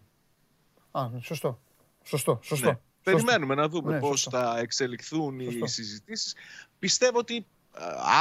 Α, 0.90 1.06
σωστό. 1.20 1.58
Σωστό, 2.02 2.38
σωστό. 2.42 2.66
Ναι. 2.66 2.72
σωστό. 2.72 2.82
Περιμένουμε 3.02 3.54
να 3.54 3.68
δούμε 3.68 3.92
Ναι, 3.92 3.98
πώς 4.00 4.20
σωστό. 4.20 4.38
θα 4.38 4.58
εξελιχθούν 4.58 5.40
Σωστό. 5.44 5.64
οι 5.64 5.68
συζητήσεις. 5.68 6.34
Πιστεύω 6.78 7.18
ότι 7.18 7.36
α, 7.36 7.42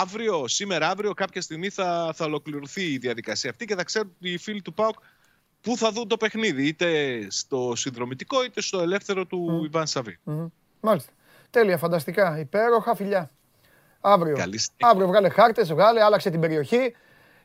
αύριο, 0.02 0.48
σήμερα 0.48 0.90
αύριο 0.90 1.14
κάποια 1.14 1.42
στιγμή 1.42 1.70
θα, 1.70 2.12
θα 2.16 2.26
ολοκληρωθεί 2.26 2.92
η 2.92 2.98
διαδικασία 2.98 3.50
αυτή 3.50 3.66
και 3.66 3.76
θα 3.76 3.84
ξέρουν 3.84 4.16
οι 4.20 4.38
φίλοι 4.38 4.62
του 4.62 4.74
ΠΑΟΚ 4.74 4.96
πού 5.62 5.78
θα 5.78 5.92
δουν 5.92 6.08
το 6.08 6.18
παιχνίδι. 6.18 6.68
Είτε 6.68 7.18
στο 7.30 7.74
συνδρομητικό 7.76 8.44
είτε 8.44 8.62
στο 8.62 8.80
ελεύθερο 8.80 9.26
του 9.26 9.62
Ιβάν 9.66 9.88
Σαββί. 9.88 10.20
Μμμ. 10.24 10.48
Μάλιστα. 10.80 11.12
Τέλεια, 11.50 11.78
φανταστικά. 11.78 12.40
Υπέροχα 12.40 12.96
φιλιά. 12.96 13.32
Αύριο. 14.02 14.36
Καλή 14.36 14.58
συνέχεια. 14.58 14.90
Αύριο 14.90 15.08
βγάλε 15.08 15.30
χάρτες, 15.30 15.74
βγάλε, 15.74 16.04
άλλαξε 16.04 16.30
την 16.30 16.40
περιοχή 16.40 16.96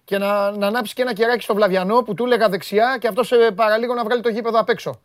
και 0.05 0.19
να, 0.19 0.51
να 0.51 0.67
ανάψει 0.67 0.95
και 0.95 1.03
ένα 1.03 1.13
κεράκι 1.13 1.43
στο 1.43 1.55
Βλαβιανό 1.55 2.03
που 2.03 2.15
του 2.15 2.25
έλεγα 2.25 2.49
δεξιά 2.49 2.97
και 3.01 3.09
αυτός 3.09 3.33
παραλίγο 3.55 3.95
να 3.95 4.05
βγάλει 4.05 4.23
το 4.23 4.29
γήπεδο 4.29 4.59
απ' 4.59 4.69
έξω. 4.69 5.01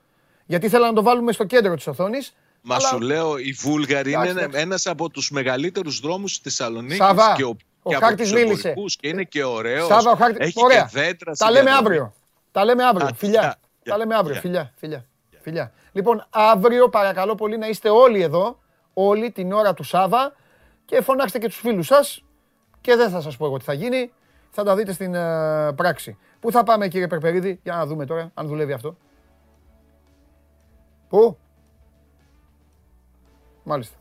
Γιατί 0.45 0.65
ήθελα 0.65 0.87
να 0.87 0.93
το 0.93 1.03
βάλουμε 1.03 1.31
στο 1.31 1.43
κέντρο 1.43 1.75
της 1.75 1.87
οθόνης. 1.87 2.35
Μα 2.69 2.79
σου 2.79 2.99
λέω, 2.99 3.37
η 3.37 3.51
Βούλγαρη 3.51 4.09
Εντάξει, 4.11 4.31
είναι 4.31 4.39
εντάξει. 4.41 4.59
ένας 4.61 4.85
από 4.87 5.09
τους 5.09 5.29
μεγαλύτερους 5.31 5.99
δρόμους 5.99 6.31
της 6.33 6.41
Θεσσαλονίκης 6.41 6.97
Σάβα, 6.97 7.33
και, 7.35 7.43
ο, 7.43 7.55
ο 7.81 7.89
και 7.89 7.95
από 7.95 8.05
χάρτης 8.05 8.29
τους 8.31 8.41
μίλησε. 8.41 8.67
εμπορικούς 8.67 8.95
και 8.95 9.07
είναι 9.07 9.23
και 9.23 9.43
ωραίος. 9.43 9.87
Σάβα, 9.87 10.11
ο 10.11 10.15
χάρτη. 10.15 10.37
Έχει 10.39 10.63
Ωραία. 10.63 10.81
και 10.81 10.99
δέντρα 10.99 11.31
Τα 11.31 11.45
στη 11.45 11.53
λέμε 11.53 11.63
διαδρομή. 11.69 11.95
αύριο. 11.95 12.13
Τα 12.51 12.65
λέμε 12.65 12.83
αύριο. 12.83 13.07
Α, 13.07 13.13
Φιλιά. 13.13 13.39
γεια, 13.41 13.49
Τα 13.51 13.59
γεια, 13.83 13.97
λέμε 13.97 14.15
αύριο. 14.15 14.31
γεια. 14.33 14.41
Φιλιά. 14.41 14.73
Φιλιά. 14.75 15.05
Φιλιά. 15.41 15.71
Λοιπόν, 15.91 16.25
αύριο 16.29 16.89
παρακαλώ 16.89 17.35
πολύ 17.35 17.57
να 17.57 17.67
είστε 17.67 17.89
όλοι 17.89 18.21
εδώ, 18.21 18.59
όλοι 18.93 19.31
την 19.31 19.51
ώρα 19.51 19.73
του 19.73 19.83
Σάβα 19.83 20.33
και 20.85 21.01
φωνάξτε 21.01 21.39
και 21.39 21.47
τους 21.47 21.57
φίλους 21.59 21.85
σας 21.87 22.23
και 22.81 22.95
δεν 22.95 23.09
θα 23.09 23.21
σας 23.21 23.37
πω 23.37 23.45
εγώ 23.45 23.57
τι 23.57 23.63
θα 23.63 23.73
γίνει, 23.73 24.11
θα 24.49 24.63
τα 24.63 24.75
δείτε 24.75 24.93
στην 24.93 25.15
ε, 25.15 25.73
πράξη. 25.75 26.17
Πού 26.39 26.51
θα 26.51 26.63
πάμε 26.63 26.87
κύριε 26.87 27.07
Περπερίδη, 27.07 27.59
για 27.63 27.75
να 27.75 27.85
δούμε 27.85 28.05
τώρα 28.05 28.31
αν 28.33 28.47
δουλεύει 28.47 28.73
αυτό. 28.73 28.97
Πού; 31.09 31.37
Μάλιστα. 33.67 33.97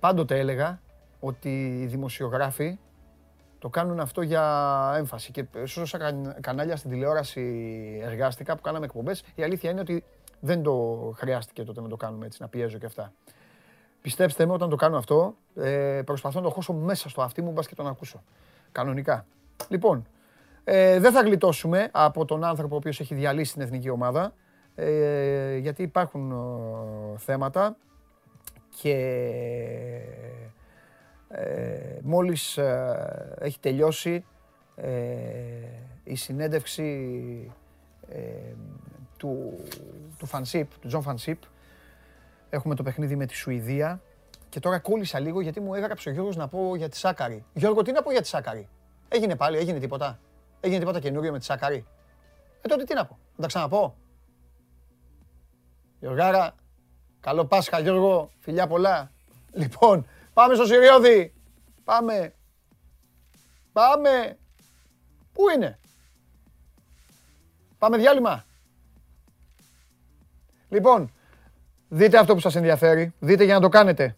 Πάντοτε 0.00 0.38
έλεγα 0.38 0.80
ότι 1.20 1.80
οι 1.80 1.86
δημοσιογράφοι 1.86 2.78
το 3.58 3.68
κάνουν 3.68 4.00
αυτό 4.00 4.22
για 4.22 4.94
έμφαση. 4.96 5.30
Και 5.30 5.44
σε 5.64 5.80
όσα 5.80 5.98
καν- 5.98 6.40
κανάλια 6.40 6.76
στην 6.76 6.90
τηλεόραση 6.90 7.42
εργάστηκα 8.02 8.56
που 8.56 8.62
κάναμε 8.62 8.84
εκπομπές, 8.84 9.24
η 9.34 9.42
αλήθεια 9.42 9.70
είναι 9.70 9.80
ότι 9.80 10.04
δεν 10.40 10.62
το 10.62 10.72
χρειάστηκε 11.16 11.62
τότε 11.62 11.80
να 11.80 11.88
το 11.88 11.96
κάνουμε 11.96 12.26
έτσι, 12.26 12.42
να 12.42 12.48
πιέζω 12.48 12.78
και 12.78 12.86
αυτά. 12.86 13.12
Πιστέψτε 14.00 14.46
με, 14.46 14.52
όταν 14.52 14.68
το 14.68 14.76
κάνω 14.76 14.96
αυτό, 14.96 15.34
ε, 15.54 16.02
προσπαθώ 16.04 16.38
να 16.40 16.46
το 16.46 16.52
χώσω 16.52 16.72
μέσα 16.72 17.08
στο 17.08 17.22
αυτί 17.22 17.42
μου, 17.42 17.52
μπας 17.52 17.66
και 17.66 17.74
τον 17.74 17.86
ακούσω. 17.86 18.22
Κανονικά. 18.72 19.26
Λοιπόν, 19.68 20.06
ε, 20.64 20.98
δεν 20.98 21.12
θα 21.12 21.22
γλιτώσουμε 21.22 21.88
από 21.92 22.24
τον 22.24 22.44
άνθρωπο 22.44 22.74
ο 22.74 22.78
οποίος 22.78 23.00
έχει 23.00 23.14
διαλύσει 23.14 23.52
την 23.52 23.62
εθνική 23.62 23.90
ομάδα, 23.90 24.34
ε, 24.74 25.56
γιατί 25.56 25.82
υπάρχουν 25.82 26.30
ε, 26.30 27.18
θέματα 27.18 27.76
και 28.80 28.94
ε, 31.28 31.98
μόλις 32.02 32.56
ε, 32.56 33.36
έχει 33.40 33.58
τελειώσει 33.60 34.24
ε, 34.76 34.90
η 36.04 36.14
συνέντευξη 36.14 37.52
ε, 38.08 38.18
του, 39.16 39.58
του 40.18 40.26
Φαν 40.26 40.52
Σιπ, 40.52 40.78
του 40.80 40.88
Τζον 40.88 41.02
Φαν 41.02 41.22
Σιπ. 41.22 41.42
Έχουμε 42.50 42.74
το 42.74 42.82
παιχνίδι 42.82 43.16
με 43.16 43.26
τη 43.26 43.34
Σουηδία 43.34 44.00
και 44.48 44.60
τώρα 44.60 44.78
κόλλησα 44.78 45.18
λίγο 45.18 45.40
γιατί 45.40 45.60
μου 45.60 45.74
έγραψε 45.74 46.08
ο 46.08 46.12
Γιώργος 46.12 46.36
να 46.36 46.48
πω 46.48 46.76
για 46.76 46.88
τη 46.88 46.96
Σάκαρη. 46.96 47.44
Γιώργο, 47.52 47.82
τι 47.82 47.92
να 47.92 48.02
πω 48.02 48.10
για 48.10 48.20
τη 48.20 48.26
Σάκαρη; 48.26 48.68
Έγινε 49.08 49.36
πάλι, 49.36 49.56
έγινε 49.56 49.78
τίποτα; 49.78 50.18
Έγινε 50.60 50.78
τίποτα 50.78 51.00
καινούριο 51.00 51.32
με 51.32 51.38
τη 51.38 51.44
Σάκαρη; 51.44 51.86
Ε, 52.62 52.68
τότε 52.68 52.84
τι 52.84 52.94
να 52.94 53.06
πω. 53.06 53.18
Να 53.36 53.42
τα 53.42 53.46
ξαναπώ. 53.46 53.96
Γιωργάρα, 56.00 56.54
καλό 57.20 57.44
Πάσχα 57.44 57.78
Γιώργο, 57.78 58.30
φιλιά 58.38 58.66
πολλά. 58.66 59.12
Λοιπόν, 59.52 60.06
πάμε 60.32 60.54
στο 60.54 60.64
Συριώδη. 60.64 61.34
Πάμε. 61.84 62.34
Πάμε. 63.72 64.38
Πού 65.32 65.48
είναι; 65.56 65.78
Πάμε 67.78 67.96
διάλειμμα. 67.96 68.44
Λοιπόν, 70.68 71.12
δείτε 71.88 72.18
αυτό 72.18 72.34
που 72.34 72.40
σας 72.40 72.56
ενδιαφέρει. 72.56 73.14
Δείτε 73.18 73.44
για 73.44 73.54
να 73.54 73.60
το 73.60 73.68
κάνετε. 73.68 74.16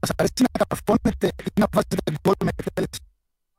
Σας 0.00 0.10
αρέσει 0.16 0.32
να 0.38 0.64
καρφώνετε 0.66 1.26
ή 1.26 1.60
να 1.60 1.66
βάζετε 1.72 2.12
γκολ 2.22 2.34
με 2.44 2.50
εκτέλεση; 2.56 3.00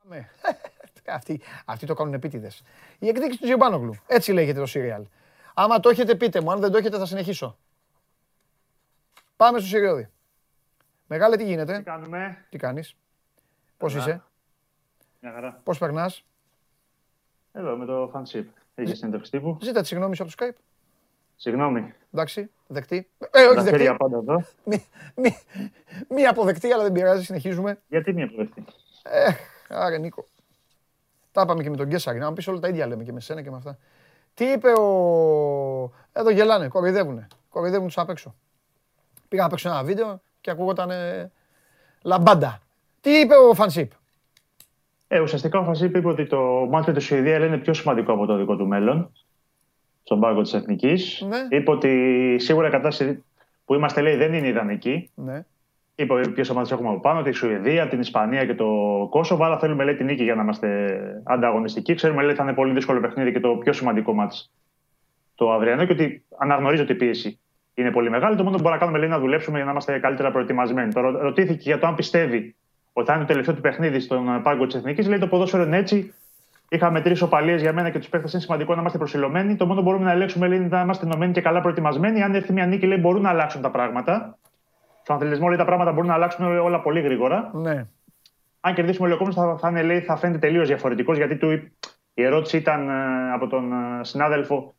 Πάμε. 0.02 0.28
αυτοί, 1.18 1.40
αυτοί 1.64 1.86
το 1.86 1.94
κάνουν 1.94 2.14
επίτηδες. 2.14 2.62
Η 2.98 3.08
εκδίκηση 3.08 3.38
του 3.38 3.44
Τζιμπάνογλου. 3.44 3.94
Έτσι 4.06 4.32
λέγεται 4.32 4.60
το 4.60 4.66
σύριαλ. 4.66 5.02
Άμα 5.54 5.80
το 5.80 5.88
έχετε 5.88 6.14
πείτε 6.14 6.40
μου, 6.40 6.50
αν 6.50 6.60
δεν 6.60 6.70
το 6.70 6.78
έχετε 6.78 6.98
θα 6.98 7.06
συνεχίσω. 7.06 7.58
Πάμε 9.36 9.58
στο 9.58 9.68
Συριώδη. 9.68 10.08
Μεγάλε 11.06 11.36
τι 11.36 11.44
γίνεται, 11.44 11.76
Τι 11.76 11.82
κάνουμε; 11.82 12.44
τι 12.50 12.58
κάνεις, 12.58 12.96
πώς 13.76 13.92
Καλά. 13.92 14.04
είσαι, 14.04 14.22
Μια 15.20 15.32
χαρά. 15.32 15.60
πώς 15.64 15.78
περνάς; 15.78 16.24
Εδώ 17.52 17.76
με 17.76 17.84
το 17.84 18.10
fanship. 18.14 18.44
Έχεις 18.74 18.98
συνέντευξη 18.98 19.30
τύπου; 19.30 19.58
Ζήτα 19.62 19.80
τη 19.80 19.86
συγγνώμη 19.86 20.16
σου 20.16 20.22
από 20.22 20.36
το 20.36 20.44
Skype. 20.46 20.56
Συγγνώμη. 21.36 21.94
Εντάξει, 22.12 22.50
δεκτή. 22.66 23.08
Ε, 23.30 23.44
όχι 23.44 23.54
Τα 23.56 23.62
δεκτή. 23.62 23.78
χέρια 23.78 23.96
πάντα 23.96 24.16
εδώ. 24.16 24.44
Μη, 24.64 24.86
μη, 25.16 25.36
μη 26.08 26.26
αποδεκτή, 26.26 26.72
αλλά 26.72 26.82
δεν 26.82 26.92
πειράζει, 26.92 27.24
συνεχίζουμε. 27.24 27.80
Γιατί 27.88 28.12
μία 28.12 28.30
προεχτή. 28.32 28.64
Ε, 29.02 29.30
άρε 29.68 29.98
Νίκο. 29.98 30.28
Τα 31.32 31.42
είπαμε 31.42 31.62
και 31.62 31.70
με 31.70 31.76
τον 31.76 31.88
Κέσσαρη. 31.88 32.18
Να 32.18 32.28
μου 32.28 32.32
πεις 32.34 32.46
όλα 32.48 32.58
τα 32.58 32.68
ίδια 32.68 32.86
λέμε 32.86 33.04
και 33.04 33.12
με 33.12 33.20
σένα 33.20 33.42
και 33.42 33.50
με 33.50 33.56
αυτά. 33.56 33.78
Τι 34.34 34.44
είπε 34.44 34.68
ο... 34.68 35.92
Εδώ 36.12 36.30
γελάνε, 36.30 36.68
κοροϊδεύουνε. 36.68 37.26
Κοροϊδεύουν 37.48 37.86
τους 37.86 37.98
απ' 37.98 38.10
έξω. 38.10 38.34
Πήγα 39.28 39.42
να 39.42 39.48
παίξω 39.48 39.68
ένα 39.68 39.84
βίντεο 39.84 40.20
και 40.40 40.50
ακούγονταν 40.50 40.90
λαμπάντα. 42.02 42.60
Τι 43.00 43.10
είπε 43.10 43.34
ο 43.34 43.54
Φανσίπ; 43.54 43.92
Ε, 45.08 45.20
ουσιαστικά 45.20 45.58
ο 45.58 45.64
Φασίπ 45.64 45.96
είπε 45.96 46.08
ότι 46.08 46.26
το 46.26 46.38
μάτι 46.70 46.90
με 46.90 46.96
τη 46.96 47.02
Σουηδία 47.02 47.46
είναι 47.46 47.58
πιο 47.58 47.74
σημαντικό 47.74 48.12
από 48.12 48.26
το 48.26 48.36
δικό 48.36 48.56
του 48.56 48.66
μέλλον 48.66 49.12
στον 50.02 50.20
πάγκο 50.20 50.42
της 50.42 50.54
Εθνικής. 50.54 51.24
Ναι. 51.28 51.56
Είπε 51.56 51.70
ότι 51.70 52.36
σίγουρα 52.38 52.68
η 52.68 52.70
κατάσταση 52.70 53.24
που 53.64 53.74
είμαστε 53.74 54.00
λέει 54.00 54.16
δεν 54.16 54.34
είναι 54.34 54.46
ιδανική. 54.46 55.10
Ναι. 55.14 55.44
Είπε 56.00 56.28
ποιες 56.34 56.50
ομάδες 56.50 56.70
έχουμε 56.70 56.88
από 56.88 57.00
πάνω, 57.00 57.22
τη 57.22 57.32
Σουηδία, 57.32 57.88
την 57.88 58.00
Ισπανία 58.00 58.44
και 58.46 58.54
το 58.54 58.66
Κόσοβο. 59.10 59.44
Αλλά 59.44 59.58
θέλουμε 59.58 59.84
λέει 59.84 59.94
την 59.94 60.06
νίκη 60.06 60.22
για 60.22 60.34
να 60.34 60.42
είμαστε 60.42 60.98
ανταγωνιστικοί. 61.24 61.94
Ξέρουμε 61.94 62.22
λέει 62.22 62.34
θα 62.34 62.42
είναι 62.42 62.52
πολύ 62.52 62.72
δύσκολο 62.72 63.00
παιχνίδι 63.00 63.32
και 63.32 63.40
το 63.40 63.48
πιο 63.48 63.72
σημαντικό 63.72 64.12
μάτι 64.12 64.36
το 65.40 65.52
αυριανό 65.52 65.84
και 65.84 65.92
ότι 65.92 66.24
αναγνωρίζω 66.38 66.82
ότι 66.82 66.92
η 66.92 66.94
πίεση 66.94 67.40
είναι 67.74 67.90
πολύ 67.90 68.10
μεγάλη. 68.10 68.36
Το 68.36 68.42
μόνο 68.42 68.56
που 68.56 68.62
μπορούμε 68.62 68.80
να 68.80 68.84
κάνουμε 68.84 68.98
λέει, 68.98 69.06
είναι 69.06 69.16
να 69.16 69.22
δουλέψουμε 69.22 69.56
για 69.56 69.64
να 69.64 69.70
είμαστε 69.70 69.98
καλύτερα 69.98 70.30
προετοιμασμένοι. 70.30 70.92
Τώρα 70.92 71.10
ρωτήθηκε 71.10 71.60
για 71.62 71.78
το 71.78 71.86
αν 71.86 71.94
πιστεύει 71.94 72.56
ότι 72.92 73.06
θα 73.06 73.12
είναι 73.14 73.22
το 73.22 73.28
τελευταίο 73.28 73.54
του 73.54 73.60
παιχνίδι 73.60 74.00
στον 74.00 74.42
πάγκο 74.42 74.66
της 74.66 74.74
Εθνικής. 74.74 75.08
Λέει 75.08 75.18
το 75.18 75.26
ποδόσφαιρο 75.26 75.62
είναι 75.62 75.76
έτσι. 75.76 76.14
Είχαμε 76.68 77.00
τρεις 77.00 77.22
οπαλίες 77.22 77.60
για 77.60 77.72
μένα 77.72 77.90
και 77.90 77.98
τους 77.98 78.08
παίχτες. 78.08 78.32
Είναι 78.32 78.42
σημαντικό 78.42 78.74
να 78.74 78.80
είμαστε 78.80 78.98
προσιλωμένοι. 78.98 79.56
Το 79.56 79.66
μόνο 79.66 79.80
που 79.80 79.86
μπορούμε 79.86 80.04
να 80.04 80.12
ελέγξουμε 80.12 80.48
λέει, 80.48 80.58
είναι 80.58 80.68
να 80.68 80.80
είμαστε 80.80 81.06
ενωμένοι 81.06 81.32
και 81.32 81.40
καλά 81.40 81.60
προετοιμασμένοι. 81.60 82.22
Αν 82.22 82.34
έρθει 82.34 82.52
μια 82.52 82.66
νίκη, 82.66 82.86
λέει, 82.86 82.98
μπορούν 83.00 83.22
να 83.22 83.28
αλλάξουν 83.28 83.62
τα 83.62 83.70
πράγματα. 83.70 84.38
Στον 85.10 85.22
αθλητισμό 85.22 85.48
λέει, 85.48 85.58
τα 85.58 85.64
πράγματα 85.64 85.92
μπορούν 85.92 86.08
να 86.08 86.14
αλλάξουν 86.14 86.58
όλα 86.58 86.80
πολύ 86.80 87.00
γρήγορα. 87.00 87.50
Ναι. 87.52 87.86
Αν 88.60 88.74
κερδίσουμε 88.74 89.08
ο 89.08 89.10
Λεκόμνη, 89.10 89.34
θα, 89.34 89.56
θα, 89.60 89.68
είναι, 89.68 89.82
λέει, 89.82 90.00
θα 90.00 90.16
φαίνεται 90.16 90.38
τελείως 90.38 90.68
διαφορετικός 90.68 91.16
γιατί 91.16 91.36
του, 91.36 91.50
η 92.14 92.22
ερώτηση 92.22 92.56
ήταν 92.56 92.88
ε, 92.88 93.32
από 93.32 93.46
τον 93.46 93.72
ε, 93.72 94.04
συνάδελφο 94.04 94.74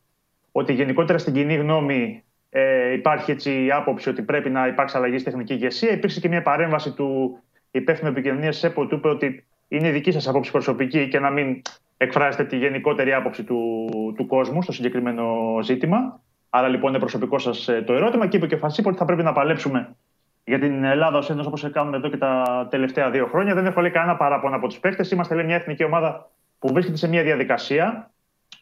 ότι 0.52 0.74
γενικότερα 0.74 1.18
στην 1.18 1.34
κοινή 1.34 1.56
γνώμη 1.56 2.24
ε, 2.50 2.94
υπάρχει 2.94 3.32
έτσι 3.32 3.66
η 3.66 3.72
άποψη 3.72 4.10
ότι 4.10 4.22
πρέπει 4.22 4.50
να 4.50 4.68
υπάρξει 4.68 4.98
αλλαγή 4.98 5.18
στη 5.18 5.30
τεχνική 5.30 5.54
ηγεσία. 5.54 5.92
Υπήρξε 5.92 6.20
και 6.20 6.28
μια 6.28 6.42
παρέμβαση 6.42 6.92
του 6.92 7.40
υπεύθυνου 7.72 8.10
επικοινωνίας 8.10 8.58
ΣΕΠΟ, 8.58 8.88
του 8.88 8.96
είπε 8.96 9.08
ότι 9.08 9.46
είναι 9.68 9.88
η 9.88 9.92
δική 9.92 10.12
σας 10.12 10.28
άποψη 10.28 10.52
προσωπική 10.52 11.08
και 11.08 11.20
να 11.20 11.30
μην 11.30 11.62
εκφράζετε 11.98 12.46
τη 12.46 12.58
γενικότερη 12.58 13.14
άποψη 13.14 13.44
του, 13.44 13.90
του 14.18 14.26
κόσμου 14.28 14.62
στο 14.62 14.72
συγκεκριμένο 14.72 15.58
ζήτημα. 15.64 16.22
Άρα 16.50 16.68
λοιπόν 16.68 16.90
είναι 16.90 17.00
προσωπικό 17.00 17.40
σας 17.40 17.68
ε, 17.68 17.82
το 17.82 17.94
ερώτημα 17.94 18.28
και 18.28 18.38
είπε 18.38 18.48
και 18.48 18.56
ο 18.56 18.58
Φασίπ 18.58 18.86
ότι 18.88 18.98
θα 18.98 19.06
πρέπει 19.06 19.24
να 19.24 19.32
παλέψουμε 19.32 19.96
για 20.44 20.60
την 20.60 20.84
Ελλάδα 20.84 21.18
ως 21.18 21.30
ένας 21.30 21.46
όπως 21.46 21.70
κάνουμε 21.72 21.98
εδώ 21.98 22.10
και 22.10 22.18
τα 22.18 22.68
τελευταία 22.70 23.10
δύο 23.10 23.26
χρόνια. 23.26 23.54
Δεν 23.54 23.66
έχω 23.66 23.82
λέει 23.82 23.92
κανένα 23.92 24.18
παράπονο 24.18 24.56
από 24.56 24.68
τους 24.68 24.80
παίχτε. 24.80 25.06
Είμαστε 25.12 25.36
λέει, 25.36 25.46
μια 25.46 25.56
εθνική 25.56 25.84
ομάδα 25.84 26.30
που 26.60 26.74
βρίσκεται 26.74 26.98
σε 26.98 27.08
μια 27.08 27.24
διαδικασία. 27.24 28.12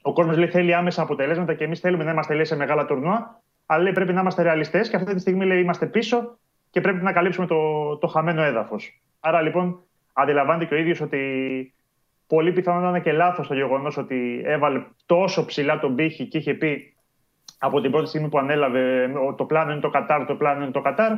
Ο 0.01 0.13
κόσμος 0.13 0.37
λέει 0.37 0.47
θέλει 0.47 0.73
άμεσα 0.73 1.01
αποτελέσματα 1.01 1.53
και 1.53 1.63
εμείς 1.63 1.79
θέλουμε 1.79 2.03
να 2.03 2.11
είμαστε 2.11 2.33
λέει, 2.33 2.45
σε 2.45 2.55
μεγάλα 2.55 2.85
τουρνουά. 2.85 3.41
Αλλά 3.65 3.83
λέει, 3.83 3.91
πρέπει 3.91 4.13
να 4.13 4.21
είμαστε 4.21 4.41
ρεαλιστές 4.41 4.89
και 4.89 4.95
αυτή 4.95 5.13
τη 5.13 5.19
στιγμή 5.19 5.45
λέει, 5.45 5.61
είμαστε 5.61 5.85
πίσω 5.85 6.37
και 6.69 6.81
πρέπει 6.81 7.03
να 7.03 7.11
καλύψουμε 7.11 7.47
το, 7.47 7.97
το 7.97 8.07
χαμένο 8.07 8.41
έδαφος. 8.41 9.01
Άρα 9.19 9.41
λοιπόν 9.41 9.79
αντιλαμβάνεται 10.13 10.65
και 10.65 10.73
ο 10.73 10.77
ίδιος 10.77 11.01
ότι 11.01 11.73
πολύ 12.27 12.51
πιθανόν 12.51 12.81
να 12.81 12.89
είναι 12.89 12.99
και 12.99 13.11
λάθος 13.11 13.47
το 13.47 13.53
γεγονός 13.53 13.97
ότι 13.97 14.41
έβαλε 14.45 14.85
τόσο 15.05 15.45
ψηλά 15.45 15.79
τον 15.79 15.95
πύχη 15.95 16.25
και 16.27 16.37
είχε 16.37 16.53
πει 16.53 16.93
από 17.59 17.81
την 17.81 17.91
πρώτη 17.91 18.07
στιγμή 18.07 18.29
που 18.29 18.37
ανέλαβε 18.37 19.11
το 19.37 19.45
πλάνο 19.45 19.71
είναι 19.71 19.81
το 19.81 19.89
Κατάρ, 19.89 20.25
το 20.25 20.35
πλάνο 20.35 20.63
είναι 20.63 20.71
το 20.71 20.81
Κατάρ. 20.81 21.11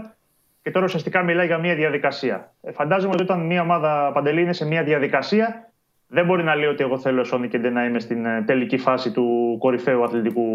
Και 0.62 0.72
τώρα 0.72 0.86
ουσιαστικά 0.86 1.24
μιλάει 1.24 1.46
για 1.46 1.58
μια 1.58 1.76
διαδικασία. 1.76 2.54
Ε, 2.62 2.72
φαντάζομαι 2.72 3.14
ότι 3.14 3.24
όταν 3.24 3.46
μια 3.46 3.62
ομάδα 3.62 4.12
παντελή 4.14 4.42
είναι 4.42 4.54
σε 4.54 4.66
μια 4.66 4.84
διαδικασία, 4.84 5.72
δεν 6.08 6.26
μπορεί 6.26 6.44
να 6.44 6.56
λέει 6.56 6.70
ότι 6.70 6.84
εγώ 6.84 7.00
θέλω 7.00 7.24
Σόνι 7.24 7.48
και 7.48 7.58
να 7.58 7.86
είμαι 7.86 8.00
στην 8.00 8.26
ε, 8.26 8.44
τελική 8.46 8.78
φάση 8.78 9.12
του 9.12 9.56
κορυφαίου 9.60 10.04
αθλητικού 10.04 10.46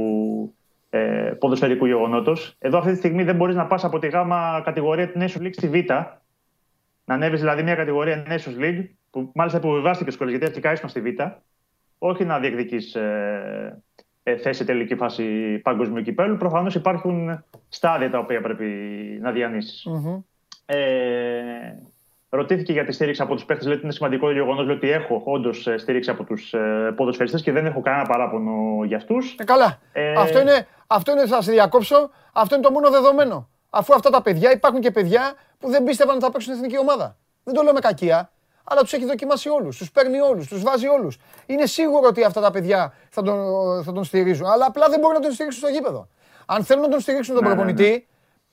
ε, 0.90 1.32
ποδοσφαιρικού 1.38 1.86
γεγονότος. 1.86 2.56
Εδώ 2.58 2.78
αυτή 2.78 2.90
τη 2.90 2.96
στιγμή 2.96 3.24
δεν 3.24 3.36
μπορείς 3.36 3.54
να 3.54 3.66
πας 3.66 3.84
από 3.84 3.98
τη 3.98 4.08
γάμα 4.08 4.62
κατηγορία 4.64 5.08
την 5.08 5.22
Nations 5.24 5.42
League 5.42 5.52
στη 5.52 5.68
Β. 5.68 5.74
Να 7.04 7.14
ανέβεις 7.14 7.40
δηλαδή 7.40 7.62
μια 7.62 7.74
κατηγορία 7.74 8.26
Nations 8.28 8.62
League, 8.62 8.84
που 9.10 9.30
μάλιστα 9.34 9.58
υποβιβάστηκε 9.58 10.10
σχολή, 10.10 10.30
γιατί 10.30 10.44
αρχικά 10.44 10.72
ήσουν 10.72 10.88
στη 10.88 11.00
Β. 11.00 11.06
Όχι 11.98 12.24
να 12.24 12.38
διεκδικείς 12.38 12.94
ε, 12.94 13.00
ε, 13.95 13.95
θέση 14.34 14.64
τελική 14.64 14.94
φάση 14.94 15.58
παγκοσμίου 15.58 16.02
κυπέλου. 16.02 16.36
Προφανώς 16.36 16.74
υπάρχουν 16.74 17.44
στάδια 17.68 18.10
τα 18.10 18.18
οποία 18.18 18.40
πρέπει 18.40 18.64
να 19.20 19.30
διανυσει 19.30 19.90
Μμμ. 19.90 20.20
Ε, 20.66 20.76
ρωτήθηκε 22.28 22.72
για 22.72 22.84
τη 22.84 22.92
στήριξη 22.92 23.22
από 23.22 23.34
τους 23.34 23.44
παίχτες. 23.44 23.66
Λέει 23.66 23.74
ότι 23.74 23.84
είναι 23.84 23.92
σημαντικό 23.92 24.26
το 24.26 24.32
γεγονό 24.32 24.72
ότι 24.72 24.90
έχω 24.90 25.22
όντως 25.24 25.68
στήριξη 25.76 26.10
από 26.10 26.24
τους 26.24 26.54
ε, 26.54 26.92
ποδοσφαιριστές 26.96 27.42
και 27.42 27.52
δεν 27.52 27.66
έχω 27.66 27.80
κανένα 27.80 28.04
παράπονο 28.06 28.84
για 28.84 28.96
αυτούς. 28.96 29.34
Ε, 29.38 29.44
καλά. 29.44 29.78
Ε, 29.92 30.12
Αυτό 30.12 30.40
είναι, 30.40 30.66
αυτό 30.86 31.12
είναι, 31.12 31.26
θα 31.26 31.42
σε 31.42 31.52
διακόψω, 31.52 32.10
αυτό 32.32 32.54
είναι 32.54 32.64
το 32.64 32.70
μόνο 32.70 32.90
δεδομένο. 32.90 33.48
Αφού 33.70 33.94
αυτά 33.94 34.10
τα 34.10 34.22
παιδιά, 34.22 34.52
υπάρχουν 34.52 34.80
και 34.80 34.90
παιδιά 34.90 35.34
που 35.58 35.70
δεν 35.70 35.84
πίστευαν 35.84 36.14
ότι 36.14 36.24
θα 36.24 36.30
παίξουν 36.30 36.54
στην 36.54 36.64
εθνική 36.64 36.82
ομάδα. 36.82 37.16
Δεν 37.44 37.54
το 37.54 37.62
λέω 37.62 37.72
με 37.72 37.80
κακία, 37.80 38.30
αλλά 38.70 38.80
τους 38.80 38.92
έχει 38.92 39.04
δοκιμάσει 39.04 39.48
όλους, 39.48 39.76
τους 39.78 39.90
παίρνει 39.90 40.20
όλους, 40.20 40.46
τους 40.48 40.62
βάζει 40.62 40.88
όλους. 40.88 41.18
Είναι 41.46 41.66
σίγουρο 41.66 42.06
ότι 42.08 42.24
αυτά 42.24 42.40
τα 42.40 42.50
παιδιά 42.50 42.92
θα 43.10 43.22
τον, 43.22 43.36
θα 43.84 43.92
τον 43.92 44.04
στηρίζουν, 44.04 44.46
αλλά 44.46 44.66
απλά 44.66 44.88
δεν 44.88 45.00
μπορούν 45.00 45.14
να 45.16 45.22
τον 45.22 45.32
στηρίξουν 45.32 45.60
στο 45.62 45.70
γήπεδο. 45.70 46.08
Αν 46.46 46.64
θέλουν 46.64 46.82
να 46.82 46.88
τον 46.88 47.00
στηρίξουν 47.00 47.34
τον 47.34 47.42
Ναι, 47.42 47.48
ναι, 47.48 47.54
προπονητή, 47.54 48.06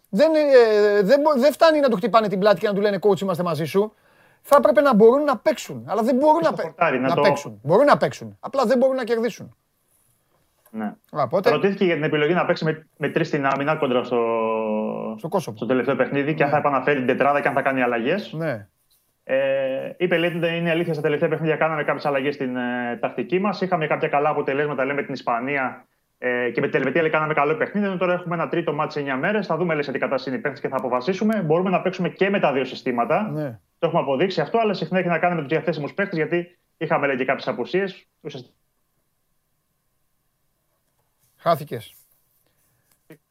δεν, 0.09 0.31
ε, 0.35 1.01
δεν, 1.01 1.19
μπο- 1.21 1.39
δεν 1.39 1.51
φτάνει 1.51 1.79
να 1.79 1.89
του 1.89 1.95
χτυπάνε 1.95 2.27
την 2.27 2.39
πλάτη 2.39 2.59
και 2.59 2.67
να 2.67 2.73
του 2.73 2.81
λένε 2.81 2.99
coach 3.01 3.21
είμαστε 3.21 3.43
μαζί 3.43 3.65
σου. 3.65 3.93
Θα 4.41 4.55
έπρεπε 4.59 4.81
να 4.81 4.93
μπορούν 4.95 5.23
να 5.23 5.37
παίξουν. 5.37 5.85
Αλλά 5.87 6.01
δεν 6.01 6.15
μπορούν 6.15 6.41
Στο 6.43 6.49
να, 6.49 6.55
παί- 6.55 6.65
χορτάρι, 6.65 6.99
να 6.99 7.07
να 7.07 7.15
το- 7.15 7.21
παίξουν. 7.21 7.59
Μπορούν 7.63 7.85
να 7.85 7.97
παίξουν. 7.97 8.37
Απλά 8.39 8.63
δεν 8.65 8.77
μπορούν 8.77 8.95
να 8.95 9.03
κερδίσουν. 9.03 9.55
Ναι. 10.69 10.85
Α, 10.85 11.23
Οπότε, 11.23 11.49
Ρωτήθηκε 11.49 11.85
για 11.85 11.93
την 11.95 12.03
επιλογή 12.03 12.33
να 12.33 12.45
παίξει 12.45 12.63
με, 12.65 12.87
με 12.97 13.09
τρεις 13.09 13.27
στην 13.27 13.45
άμυνα 13.45 13.75
κόντρα 13.75 14.03
στο, 14.03 14.17
στο 15.17 15.27
Κόσοβο. 15.27 15.57
στο 15.57 15.65
τελευταίο 15.65 15.95
παιχνίδι 15.95 16.33
και 16.33 16.43
αν 16.43 16.49
θα 16.49 16.57
επαναφέρει 16.57 16.97
την 16.97 17.07
τετράδα 17.07 17.41
και 17.41 17.47
αν 17.47 17.53
θα 17.53 17.61
κάνει 17.61 17.81
αλλαγές. 17.81 18.33
Ναι. 18.33 18.67
Ε, 19.23 19.93
είπε, 19.97 20.17
λέει, 20.17 20.35
ότι 20.35 20.55
είναι 20.55 20.69
αλήθεια, 20.69 20.93
στα 20.93 21.01
τελευταία 21.01 21.29
παιχνίδια 21.29 21.55
κάναμε 21.55 21.83
κάποιες 21.83 22.05
αλλαγές 22.05 22.35
στην 22.35 22.55
ε, 22.55 22.97
τακτική 23.01 23.39
μας. 23.39 23.61
Είχαμε 23.61 23.87
κάποια 23.87 24.07
καλά 24.07 24.29
αποτελέσματα 24.29 24.85
λέει, 24.85 24.95
με 24.95 25.03
την 25.03 25.13
Ισπανία 25.13 25.87
ε, 26.17 26.49
και 26.49 26.61
με 26.61 26.67
την 26.67 26.79
Ελβετία 26.79 27.01
λέει, 27.01 27.11
κάναμε 27.11 27.33
καλό 27.33 27.55
παιχνίδι. 27.55 27.85
Ενώ 27.85 27.97
τώρα 27.97 28.13
έχουμε 28.13 28.35
ένα 28.35 28.47
τρίτο 28.47 28.73
μάτι 28.73 28.93
σε 28.93 29.13
9 29.13 29.17
μέρες. 29.19 29.45
Θα 29.45 29.57
δούμε 29.57 29.73
λέει, 29.73 29.83
σε 29.83 29.91
τι 29.91 29.99
κατάσταση 29.99 30.29
είναι 30.29 30.37
οι 30.37 30.41
παίκτες 30.41 30.61
και 30.61 30.67
θα 30.67 30.75
αποφασίσουμε. 30.75 31.41
Μπορούμε 31.41 31.69
να 31.69 31.81
παίξουμε 31.81 32.09
και 32.09 32.29
με 32.29 32.39
τα 32.39 32.53
δύο 32.53 32.65
συστήματα. 32.65 33.31
Ναι. 33.31 33.59
Το 33.79 33.87
έχουμε 33.87 34.01
αποδείξει 34.01 34.41
αυτό, 34.41 34.57
αλλά 34.57 34.73
συχνά 34.73 34.99
έχει 34.99 35.07
να 35.07 35.19
κάνει 35.19 35.35
με 35.35 35.41
τους 35.41 35.49
διαθέσιμους 35.49 35.93
παίκτες 35.93 36.17
γιατί 36.17 36.57
είχαμε 36.77 37.07
λέει, 37.07 37.15
και 37.15 37.25
κάποιες 37.25 37.47
απουσίες. 37.47 38.07
Χάθηκες. 41.37 41.93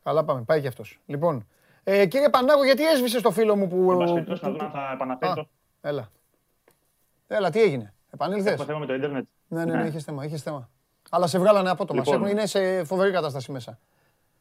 Καλά 0.03 0.25
πάμε. 0.25 0.43
Πάει 0.43 0.61
και 0.61 0.69
αυτός. 0.69 0.99
Λοιπόν, 1.07 1.47
ε, 1.85 2.07
κύριε 2.07 2.29
Πανάγο, 2.29 2.65
γιατί 2.65 2.87
έσβησε 2.87 3.21
το 3.21 3.31
φίλο 3.31 3.57
μου 3.57 3.69
που. 3.69 3.93
Εν 3.93 3.99
πάση 3.99 4.13
περιπτώσει, 4.13 4.45
να 4.45 4.51
δούμε 4.51 5.47
αν 5.83 5.95
θα 5.95 5.99
επαναφέρει 5.99 6.07
Α, 6.07 6.07
το. 6.07 6.07
Έλα. 7.29 7.39
Έλα, 7.39 7.51
τι 7.51 7.63
έγινε; 7.63 7.95
Επανήλθες; 8.15 8.53
Έχουμε 8.53 8.67
θέμα 8.67 8.79
με 8.79 8.87
το 8.87 8.95
Ιντερνετ. 8.95 9.25
Ναι, 9.49 9.65
ναι, 9.65 9.75
ναι, 9.77 9.87
είχες 9.89 10.05
θέμα, 10.05 10.25
είχες 10.25 10.43
θέμα. 10.43 10.69
Αλλά 11.11 11.27
σε 11.27 11.39
βγάλανε 11.39 11.71
απότομα. 11.71 11.99
Λοιπόν. 11.99 12.15
Σε 12.15 12.21
έχουν- 12.21 12.37
είναι 12.37 12.47
σε 12.47 12.85
φοβερή 12.85 13.13
κατάσταση 13.13 13.53
μέσα. 13.53 13.79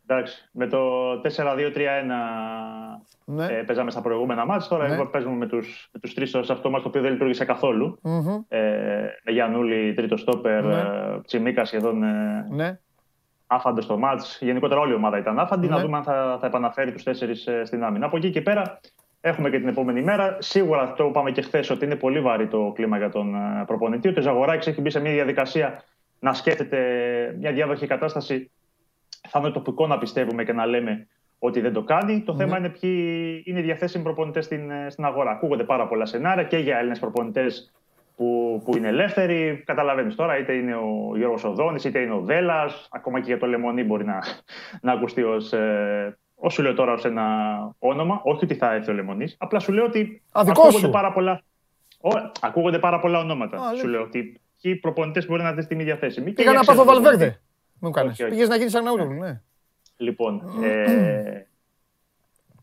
Εντάξει, 0.08 0.50
με 0.52 0.68
το 0.68 0.80
4-2-3-1 1.22 3.02
Ναι. 3.26 3.46
ε, 3.46 3.64
παίζαμε 3.64 3.92
στα 3.92 4.02
προηγούμενα 4.02 4.46
μάτια. 4.46 4.68
Τώρα 4.68 4.88
Ναι. 4.88 4.94
εγώ 4.94 5.06
παίζουμε 5.08 5.36
με 5.36 5.48
τους, 5.48 5.90
με 5.94 6.00
τους 6.00 6.14
τρεις 6.14 6.30
σε 6.30 6.52
αυτό 6.52 6.70
μας 6.70 6.82
το 6.82 6.88
οποίο 6.88 7.02
δεν 7.02 7.12
λειτουργήσε 7.12 7.46
καθόλου. 7.46 8.00
Μμμ. 8.02 8.40
Ε, 8.48 8.60
με 9.24 9.32
Γιαννούλη, 9.32 9.94
τρίτο 9.94 10.18
στόπερ, 10.18 10.64
Ναι. 10.66 10.76
ε, 10.80 11.22
Τσιμίκα 11.26 11.66
σχεδόν 11.66 12.04
ε, 12.04 12.48
Ναι. 12.50 12.80
άφαντος 13.48 13.84
στο 13.84 13.98
μάτς. 13.98 14.38
Γενικότερα 14.42 14.80
όλη 14.80 14.92
η 14.92 14.96
ομάδα 14.96 15.18
ήταν 15.18 15.40
άφαντη. 15.40 15.68
Ναι. 15.68 15.76
Να 15.76 15.82
δούμε 15.82 15.98
αν 15.98 16.04
θα, 16.04 16.38
θα 16.42 16.48
επαναφέρει 16.48 16.92
τους 16.92 17.04
τέσσερις 17.04 17.48
ε, 17.48 17.66
στην 17.66 17.84
άμυνα. 17.84 18.06
Από 18.06 18.18
εκεί 18.18 18.30
και 18.30 18.42
πέρα 18.42 18.80
έχουμε 19.22 19.50
και 19.50 19.60
την 19.60 19.68
επόμενη 19.68 20.02
μέρα. 20.02 20.38
Σίγουρα 20.40 20.94
το 20.94 21.06
είπαμε 21.06 21.32
και 21.32 21.42
χθες 21.42 21.70
ότι 21.70 21.86
είναι 21.86 21.96
πολύ 21.96 22.22
βαρύ 22.22 22.48
το 22.48 22.72
κλίμα 22.76 22.98
για 22.98 23.10
τον 23.10 23.36
ε, 23.36 23.64
προπονητή. 23.66 24.08
Ότι 24.08 24.20
ο 24.20 24.22
Ζαγοράκης 24.22 24.68
έχει 24.68 24.82
μπει 24.82 24.90
σε 24.90 25.00
μια 25.00 25.12
διαδικασία 25.12 25.84
να 26.20 26.34
σκέφτεται 26.34 26.80
μια 27.40 27.52
διάδοχη 27.52 27.88
κατάσταση. 27.88 28.52
Θα 29.28 29.40
είναι 29.40 29.50
τοπικό 29.50 29.88
να 29.88 29.98
πιστεύουμε 29.98 30.44
και 30.44 30.54
να 30.54 30.66
λέμε 30.66 31.08
ότι 31.40 31.62
δεν 31.62 31.74
το 31.74 31.84
κάνει. 31.84 32.22
Το 32.22 32.36
θέμα 32.36 32.58
είναι 32.58 32.70
ποιοι 32.70 33.44
είναι 33.46 33.60
οι 33.60 33.64
διαθέσιμοι 33.64 34.04
προπονητές 34.04 34.46
στην, 34.46 34.72
ε, 34.72 34.90
στην 34.90 35.06
αγορά. 35.06 35.32
Ακούγονται 35.32 35.64
πάρα 35.64 35.88
πολλά 35.88 36.06
σενάρια 36.06 36.44
και 36.44 36.58
για 36.58 36.78
Έλληνες 36.78 37.00
προπονητές 37.00 37.72
που, 38.16 38.62
που 38.66 38.78
είναι 38.78 38.88
ελεύθεροι. 38.88 39.64
Καταλαβαίνεις 39.66 40.16
τώρα, 40.16 40.38
είτε 40.38 40.54
είναι 40.54 40.76
ο 40.76 41.14
Γιώργος 41.16 41.44
Οδόνης, 41.44 41.84
είτε 41.84 42.00
είναι 42.00 42.14
ο 42.14 42.22
Δέλλα. 42.22 42.70
Ακόμα 42.90 43.20
και 43.20 43.26
για 43.26 43.40
το 43.40 43.46
Λεμονί 43.46 43.84
μπορεί 43.84 44.06
να, 44.06 44.20
να 44.82 44.92
ακουστεί 44.92 45.24
ως. 45.24 45.54
Ε, 45.54 46.18
ως 46.44 46.54
σου 46.54 46.62
λέω 46.62 46.74
τώρα 46.74 46.94
ω 46.94 46.98
ένα 47.04 47.26
όνομα, 47.80 48.22
όχι 48.24 48.44
ότι 48.44 48.56
θα 48.56 48.74
έρθει 48.74 48.92
ο 48.92 48.94
Λεμονής. 48.94 49.36
Απλά 49.40 49.60
σου 49.60 49.72
λέω 49.72 49.86
ότι 49.86 50.22
Α, 50.32 50.44
δικό 50.44 50.62
ακούγονται 50.62 50.86
σου. 50.86 50.92
πάρα 50.92 51.12
πολλά. 51.14 51.42
Ω, 52.02 52.10
ακούγονται 52.42 52.80
πάρα 52.80 53.00
πολλά 53.00 53.20
ονόματα. 53.20 53.58
Α, 53.58 53.76
σου 53.76 53.84
λέει. 53.84 53.92
λέω 53.96 54.02
ότι 54.02 54.42
ποιοι 54.62 54.76
προπονητές 54.76 55.28
μπορεί 55.28 55.44
να 55.44 55.54
δεις 55.54 55.64
στην 55.64 55.80
ίδια 55.80 55.96
θέση. 55.96 56.22
Μην 56.22 56.34
Πήγα 56.34 56.52
να 56.52 56.60
και 56.60 56.64
για 56.64 56.74
πάθω 56.74 56.82
ξένους 56.82 57.04
προπονητές. 57.04 57.28
Βαλβέρδε. 57.28 57.42
Μου 57.80 57.90
κάνεις. 57.92 58.12
Όχι, 58.12 58.24
όχι. 58.24 58.32
Πήγες 58.32 58.48
να 58.50 58.56
γίνεις 58.56 58.72
σαν 58.72 58.84
Ναούλογλου, 58.84 59.20
ναι. 59.20 59.42
Λοιπόν, 59.98 60.42
ε, 60.64 61.48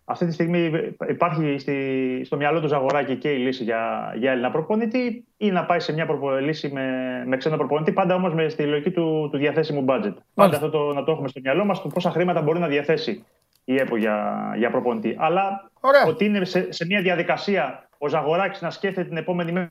αυτή 0.04 0.26
τη 0.26 0.32
στιγμή 0.32 0.70
υπάρχει 1.08 1.58
στη, 1.58 2.20
στο 2.24 2.36
μυαλό 2.36 2.60
του 2.60 2.68
Ζαγοράκη 2.68 3.16
και 3.16 3.32
η 3.32 3.38
λύση 3.38 3.64
για, 3.64 4.12
για 4.16 4.30
Έλληνα 4.30 4.50
προπονητή 4.50 5.24
ή 5.36 5.50
να 5.50 5.64
πάει 5.64 5.80
σε 5.80 5.92
μια 5.92 6.06
προπο, 6.06 6.30
λύση 6.30 6.68
με, 6.72 6.84
με 7.26 7.36
ξένο 7.36 7.56
προπονητή, 7.56 7.92
πάντα 7.92 8.14
όμως 8.14 8.34
με 8.34 8.48
στη 8.48 8.62
λογική 8.62 8.90
του, 8.90 9.28
του 9.32 9.38
διαθέσιμου 9.38 9.84
budget. 9.88 10.14
Πάντα 10.34 10.56
αυτό 10.56 10.70
το, 10.70 10.92
να 10.92 11.04
το 11.04 11.12
έχουμε 11.12 11.28
στο 11.28 11.40
μυαλό 11.42 11.64
μας, 11.64 11.82
το 11.82 11.88
πόσα 11.88 12.10
χρήματα 12.10 12.42
μπορεί 12.42 12.58
να 12.58 12.66
διαθέσει 12.66 13.24
η 13.68 13.76
ΕΠΟ 13.76 13.96
για, 13.96 14.52
για 14.56 14.70
προπονητή. 14.70 15.16
Αλλά 15.18 15.70
Ωραία. 15.80 16.04
ότι 16.04 16.24
είναι 16.24 16.44
σε, 16.44 16.72
σε 16.72 16.86
μια 16.86 17.02
διαδικασία 17.02 17.88
ο 17.98 18.08
Ζαγοράκης 18.08 18.60
να 18.60 18.70
σκέφτεται 18.70 19.08
την 19.08 19.16
επόμενη 19.16 19.52
μέρα 19.52 19.70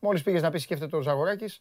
Μόλις 0.00 0.22
πήγες 0.22 0.42
να 0.42 0.50
πεις 0.50 0.62
σκέφτεται 0.62 0.96
ο 0.96 1.00
Ζαγοράκης, 1.00 1.60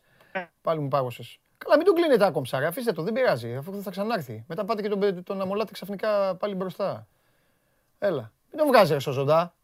πάλι 0.61 0.79
μου 0.79 0.87
πάγωσες. 0.87 1.39
Καλά, 1.57 1.77
μην 1.77 1.85
τον 1.85 1.95
κλείνετε 1.95 2.25
άκομψα, 2.25 2.59
ρε. 2.59 2.65
Αφήστε 2.65 2.91
το, 2.91 3.03
δεν 3.03 3.13
πειράζει. 3.13 3.55
Αφού 3.55 3.81
θα 3.81 3.89
ξανάρθει. 3.89 4.43
Μετά 4.47 4.65
πάτε 4.65 4.81
και 4.81 4.89
τον, 4.89 5.23
τον 5.23 5.41
Αμολάτη 5.41 5.73
ξαφνικά 5.73 6.35
πάλι 6.35 6.55
μπροστά. 6.55 7.07
Έλα. 7.99 8.31
Μην 8.49 8.57
τον 8.57 8.67
βγάζεις 8.67 8.93
ρε 8.93 8.99
στο 8.99 9.11
ζωντά. 9.11 9.55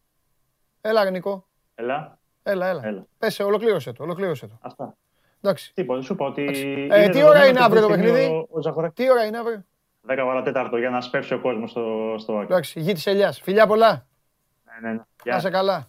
Έλα, 0.80 1.04
ρε 1.04 1.10
Νικό. 1.10 1.46
Έλα. 1.74 2.18
Έλα, 2.42 2.66
έλα. 2.66 2.86
Έλα. 2.86 3.06
Πέσε, 3.18 3.42
ολοκλήρωσε 3.42 3.92
το. 3.92 4.02
Ολοκλήρωσε 4.02 4.46
το. 4.46 4.58
Αυτά. 4.60 4.96
Εντάξει. 5.40 5.74
Τίποτα, 5.74 6.02
σου 6.02 6.14
πω 6.14 6.24
ότι. 6.24 6.44
Ε, 6.90 7.08
τι 7.08 7.22
ώρα 7.22 7.46
είναι 7.46 7.60
αύριο 7.60 7.82
το 7.82 7.88
παιχνίδι; 7.88 8.24
Ο, 8.24 8.48
ο 8.50 8.60
Ζαχοράκης. 8.60 9.04
Τι 9.04 9.10
ώρα 9.10 9.24
είναι 9.24 9.38
αύριο; 9.38 9.64
10 10.08 10.16
παρατέταρτο 10.26 10.76
για 10.76 10.90
να 10.90 11.00
σπεύσει 11.00 11.34
ο 11.34 11.40
κόσμος 11.40 11.70
στο, 11.70 12.14
στο 12.18 12.32
άκρη. 12.32 12.44
Εντάξει, 12.44 12.80
γη 12.80 12.92
της 12.92 13.06
ελιάς. 13.06 13.40
Φιλιά 13.40 13.66
πολλά. 13.66 14.06
Ναι, 14.64 14.88
ναι, 14.88 14.92
ναι. 14.94 14.98
Να 14.98 15.06
Γεια. 15.22 15.40
σε 15.40 15.50
καλά. 15.50 15.88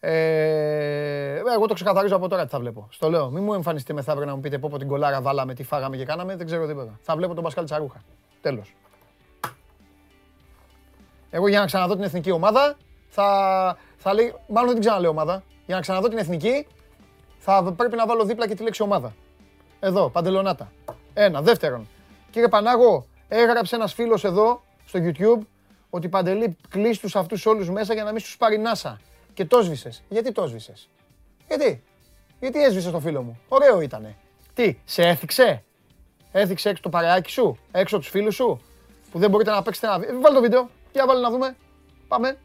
Ε, 0.00 1.38
εγώ 1.54 1.66
το 1.66 1.74
ξεκαθαρίζω 1.74 2.16
από 2.16 2.28
τώρα 2.28 2.44
τι 2.44 2.50
θα 2.50 2.58
βλέπω. 2.58 2.88
Στο 2.90 3.10
λέω. 3.10 3.30
Μην 3.30 3.42
μου 3.42 3.54
εμφανιστεί 3.54 3.92
μεθαύριο 3.92 4.26
να 4.26 4.34
μου 4.34 4.40
πείτε 4.40 4.58
πω, 4.58 4.68
πω 4.68 4.78
την 4.78 4.88
κολάρα 4.88 5.20
βάλαμε, 5.20 5.54
τι 5.54 5.62
φάγαμε 5.62 5.96
και 5.96 6.04
κάναμε. 6.04 6.36
Δεν 6.36 6.46
ξέρω 6.46 6.66
τίποτα. 6.66 6.98
Θα 7.02 7.16
βλέπω 7.16 7.34
τον 7.34 7.42
Πασκάλ 7.42 7.64
Τσαρούχα. 7.64 8.02
Τέλος. 8.40 8.74
Εγώ 11.30 11.48
για 11.48 11.60
να 11.60 11.66
ξαναδώ 11.66 11.94
την 11.94 12.04
εθνική 12.04 12.30
ομάδα 12.30 12.76
θα, 13.08 13.76
θα 13.96 14.14
λέει. 14.14 14.34
Μάλλον 14.48 14.66
δεν 14.66 14.74
την 14.74 14.80
ξαναλέω 14.80 15.10
ομάδα. 15.10 15.42
Για 15.66 15.74
να 15.74 15.80
ξαναδώ 15.80 16.08
την 16.08 16.18
εθνική 16.18 16.66
θα 17.38 17.72
πρέπει 17.76 17.96
να 17.96 18.06
βάλω 18.06 18.24
δίπλα 18.24 18.48
και 18.48 18.54
τη 18.54 18.62
λέξη 18.62 18.82
ομάδα. 18.82 19.14
Εδώ, 19.80 20.10
παντελονάτα. 20.10 20.72
Ένα. 21.14 21.42
Δεύτερον, 21.42 21.88
κύριε 22.30 22.48
Πανάγο, 22.48 23.06
έγραψε 23.28 23.76
ένας 23.76 23.94
φίλος 23.94 24.24
εδώ 24.24 24.62
στο 24.86 25.00
YouTube 25.02 25.46
ότι 25.90 26.08
παντελή 26.08 26.56
κλείσει 26.68 27.00
τους 27.00 27.16
αυτούς 27.16 27.46
όλους 27.46 27.70
μέσα 27.70 27.94
για 27.94 28.04
να 28.04 28.12
μην 28.12 28.22
του 28.22 28.36
πάρει 28.38 28.58
νάσα. 28.58 29.00
Και 29.34 29.44
το 29.44 29.62
σβήσες. 29.62 30.02
Γιατί 30.08 30.32
το 30.32 30.46
σβήσες; 30.46 30.88
Γιατί; 31.48 31.82
Γιατί 32.40 32.62
έσβησε 32.62 32.90
το 32.90 33.00
φίλο 33.00 33.22
μου; 33.22 33.40
Ωραίο 33.48 33.80
ήτανε. 33.80 34.16
Τι, 34.54 34.78
σε 34.84 35.02
έθιξε; 35.02 35.62
Έθιξε 36.32 36.68
έξω 36.68 36.82
το 36.82 36.88
παρεάκι 36.88 37.30
σου, 37.30 37.58
έξω 37.70 37.94
από 37.94 38.04
τους 38.04 38.12
φίλους 38.12 38.34
σου, 38.34 38.60
που 39.10 39.18
δεν 39.18 39.30
μπορείτε 39.30 39.50
να 39.50 39.62
παίξετε 39.62 39.86
ένα 39.86 39.98
βίντεο. 39.98 40.20
Βάλε 40.20 40.34
το 40.34 40.40
βίντεο. 40.40 40.70
Για 40.92 41.06
βάλε 41.06 41.20
να 41.20 41.30
δούμε. 41.30 41.56
Πάμε. 42.08 42.38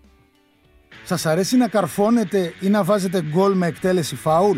Σας 1.04 1.26
αρέσει 1.26 1.58
να 1.58 1.68
καρφώνετε 1.68 2.54
ή 2.60 2.70
να 2.70 2.84
βάζετε 2.84 3.22
γκολ 3.22 3.54
με 3.54 3.68
εκτέλεση 3.68 4.16
φάουλ; 4.16 4.58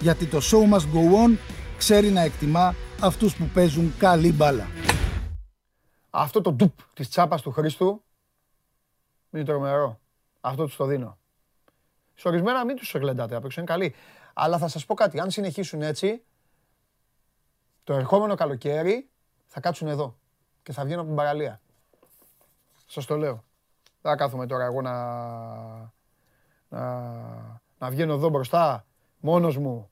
Γιατί 0.00 0.26
το 0.26 0.38
show 0.42 0.72
must 0.72 0.94
go 0.94 1.26
on 1.26 1.36
ξέρει 1.76 2.10
να 2.10 2.20
εκτιμά 2.20 2.74
αυτούς 3.00 3.36
που 3.36 3.44
παίζουν 3.54 3.96
καλή 3.98 4.32
μπάλα. 4.32 4.66
Αυτό 6.10 6.40
το 6.40 6.52
ντουπ 6.52 6.72
της 6.94 7.08
τσάπας 7.08 7.42
του 7.42 7.50
Χρήστου 7.50 8.02
είναι 9.30 9.44
τρομερό. 9.44 10.00
Αυτό 10.40 10.64
τους 10.64 10.76
το 10.76 10.84
δίνω. 10.84 11.18
Σε 12.14 12.28
ορισμένα 12.28 12.64
μην 12.64 12.76
τους 12.76 12.94
γλεντάτε 12.94 13.34
απ' 13.34 13.44
έξω, 13.44 13.60
είναι 13.60 13.70
καλή. 13.70 13.94
Αλλά 14.34 14.58
θα 14.58 14.68
σας 14.68 14.86
πω 14.86 14.94
κάτι, 14.94 15.20
αν 15.20 15.30
συνεχίσουν 15.30 15.82
έτσι, 15.82 16.22
το 17.84 17.94
ερχόμενο 17.94 18.34
καλοκαίρι 18.34 19.08
θα 19.46 19.60
κάτσουν 19.60 19.88
εδώ 19.88 20.16
και 20.62 20.72
θα 20.72 20.84
βγαίνουν 20.84 21.00
από 21.00 21.08
την 21.08 21.16
παραλία. 21.16 21.60
Σας 22.86 23.06
το 23.06 23.16
λέω. 23.16 23.44
Δεν 24.00 24.10
θα 24.10 24.16
κάθομαι 24.16 24.46
τώρα 24.46 24.64
εγώ 24.64 24.82
να, 24.82 24.92
να, 26.68 27.12
να 27.78 27.90
βγαίνω 27.90 28.12
εδώ 28.12 28.28
μπροστά 28.28 28.86
μόνος 29.20 29.56
μου, 29.58 29.90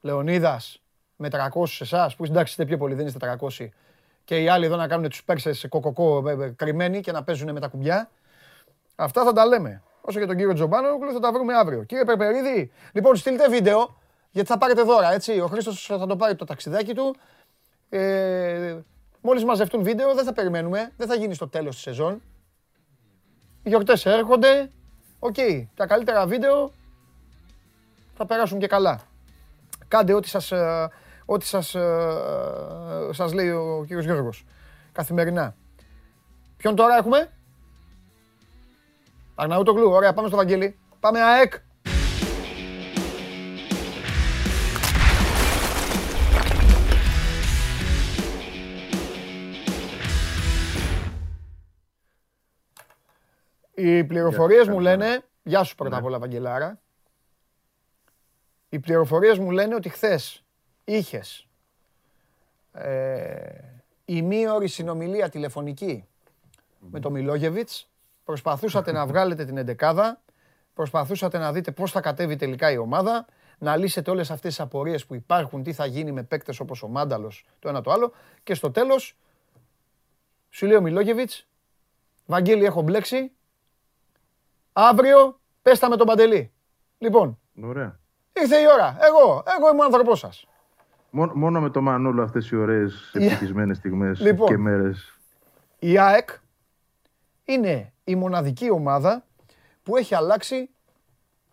Λεωνίδας, 0.00 0.82
με 1.16 1.28
300 1.28 1.80
εσάς, 1.80 2.16
που 2.16 2.24
εντάξει 2.24 2.50
είστε 2.50 2.64
πιο 2.64 2.76
πολύ, 2.76 2.94
δεν 2.94 3.06
είστε 3.06 3.18
300, 3.18 3.68
και 4.24 4.42
οι 4.42 4.48
άλλοι 4.48 4.64
εδώ 4.64 4.76
να 4.76 4.88
κάνουν 4.88 5.08
τους 5.08 5.24
Πέρσες 5.24 5.66
κοκοκό 5.68 6.28
ε, 6.28 6.44
ε, 6.44 6.48
κρυμμένοι 6.48 7.00
και 7.00 7.12
να 7.12 7.24
παίζουν 7.24 7.52
με 7.52 7.60
τα 7.60 7.68
κουμπιά. 7.68 8.10
Αυτά 8.96 9.24
θα 9.24 9.32
τα 9.32 9.46
λέμε. 9.46 9.82
Όσο 10.00 10.18
για 10.18 10.26
τον 10.26 10.36
κύριο 10.36 10.52
Τζομπάνογλου 10.52 11.12
θα 11.12 11.20
τα 11.20 11.32
βρούμε 11.32 11.54
αύριο. 11.54 11.84
Κύριε 11.84 12.04
Περπερίδη, 12.04 12.70
λοιπόν 12.92 13.16
στείλτε 13.16 13.48
βίντεο, 13.48 13.98
γιατί 14.30 14.48
θα 14.48 14.58
πάρετε 14.58 14.82
δώρα, 14.82 15.12
έτσι. 15.12 15.40
Ο 15.40 15.46
Χρήστος 15.46 15.84
θα 15.86 16.06
το 16.06 16.16
πάρει 16.16 16.34
το 16.34 16.44
ταξιδάκι 16.44 16.94
του. 16.94 17.16
Ε, 17.88 18.76
μόλις 19.20 19.44
μαζευτούν 19.44 19.82
βίντεο, 19.82 20.14
δεν 20.14 20.24
θα 20.24 20.32
περιμένουμε, 20.32 20.92
δεν 20.96 21.08
θα 21.08 21.14
γίνει 21.14 21.34
στο 21.34 21.48
τέλος 21.48 21.74
της 21.74 21.82
σεζόν. 21.82 22.22
Οι 23.62 23.68
γιορτές 23.68 24.06
έρχονται, 24.06 24.70
οκ, 25.18 25.36
τα 25.74 25.86
καλύτερα 25.86 26.26
βίντεο 26.26 26.72
θα 28.18 28.26
περάσουν 28.26 28.58
και 28.58 28.66
καλά. 28.66 29.00
Κάντε 29.88 30.14
ό,τι 30.14 30.28
σας, 30.28 30.52
ε, 30.52 30.90
ό,τι 31.24 31.46
σας, 31.46 31.74
ε, 31.74 33.10
σας 33.10 33.32
λέει 33.32 33.50
ο 33.50 33.84
κύριος 33.86 34.04
Γιώργος, 34.04 34.44
καθημερινά. 34.92 35.54
Ποιον 36.56 36.76
τώρα 36.76 36.96
έχουμε; 36.96 37.30
Αρναούτογλου, 39.34 39.90
ωραία, 39.90 40.12
πάμε 40.12 40.28
στο 40.28 40.36
Βαγγέλη. 40.36 40.78
Πάμε 41.00 41.20
ΑΕΚ. 41.20 41.54
Οι 53.74 54.04
πληροφορίες 54.04 54.68
μου 54.68 54.80
λένε, 54.80 55.22
γεια 55.42 55.62
σου 55.62 55.74
πρώτα 55.74 55.96
απ' 55.96 56.04
όλα 56.04 56.18
Βαγγελάρα. 56.18 56.80
Οι 58.68 58.78
πληροφορίες 58.78 59.38
μου 59.38 59.50
λένε 59.50 59.74
ότι 59.74 59.88
χθες 59.88 60.44
είχες 60.84 61.46
ε, 62.72 63.58
ημίωρη 64.04 64.68
συνομιλία 64.68 65.28
τηλεφωνική 65.28 66.04
με 66.78 67.00
τον 67.00 67.12
Μιλόγεβιτς, 67.12 67.88
προσπαθούσατε 68.24 68.92
να 68.92 69.06
βγάλετε 69.06 69.44
την 69.44 69.56
εντεκάδα, 69.56 70.20
προσπαθούσατε 70.74 71.38
να 71.38 71.52
δείτε 71.52 71.70
πώς 71.70 71.90
θα 71.90 72.00
κατέβει 72.00 72.36
τελικά 72.36 72.70
η 72.70 72.76
ομάδα, 72.76 73.26
να 73.58 73.76
λύσετε 73.76 74.10
όλες 74.10 74.30
αυτές 74.30 74.54
τις 74.54 74.64
απορίες 74.64 75.06
που 75.06 75.14
υπάρχουν, 75.14 75.62
τι 75.62 75.72
θα 75.72 75.86
γίνει 75.86 76.12
με 76.12 76.22
παίκτες 76.22 76.60
όπως 76.60 76.82
ο 76.82 76.88
Μάνταλος, 76.88 77.44
το 77.58 77.68
ένα 77.68 77.80
το 77.80 77.90
άλλο, 77.90 78.12
και 78.42 78.54
στο 78.54 78.70
τέλος 78.70 79.16
σου 80.50 80.66
λέει 80.66 80.76
ο 80.76 80.80
Μιλόγεβιτς, 80.80 81.46
Βαγγέλη 82.26 82.64
έχω 82.64 82.82
μπλέξει, 82.82 83.32
αύριο 84.72 85.40
πέστα 85.62 85.88
με 85.88 85.96
τον 85.96 86.06
Παντελή. 86.06 86.52
Λοιπόν, 86.98 87.38
Ωραία. 87.62 87.98
Ήρθε 88.42 88.56
η 88.56 88.64
ώρα. 88.74 88.96
Εγώ, 89.00 89.42
εγώ 89.58 89.68
είμαι 89.72 89.80
ο 89.80 89.84
άνθρωπός 89.84 90.18
σας. 90.18 90.46
Μόνο, 91.10 91.32
μόνο 91.34 91.60
με 91.60 91.70
το 91.70 91.80
Μανούλο 91.80 92.22
αυτές 92.22 92.50
οι 92.50 92.56
ωραίες 92.56 93.10
Yeah. 93.14 93.20
ευτυχισμένες 93.20 93.76
στιγμές 93.76 94.20
Λοιπόν. 94.20 94.46
και 94.48 94.56
μέρες. 94.56 95.18
Η 95.78 95.98
ΑΕΚ 95.98 96.28
είναι 97.44 97.92
η 98.04 98.14
μοναδική 98.14 98.70
ομάδα 98.70 99.24
που 99.82 99.96
έχει 99.96 100.14
αλλάξει 100.14 100.70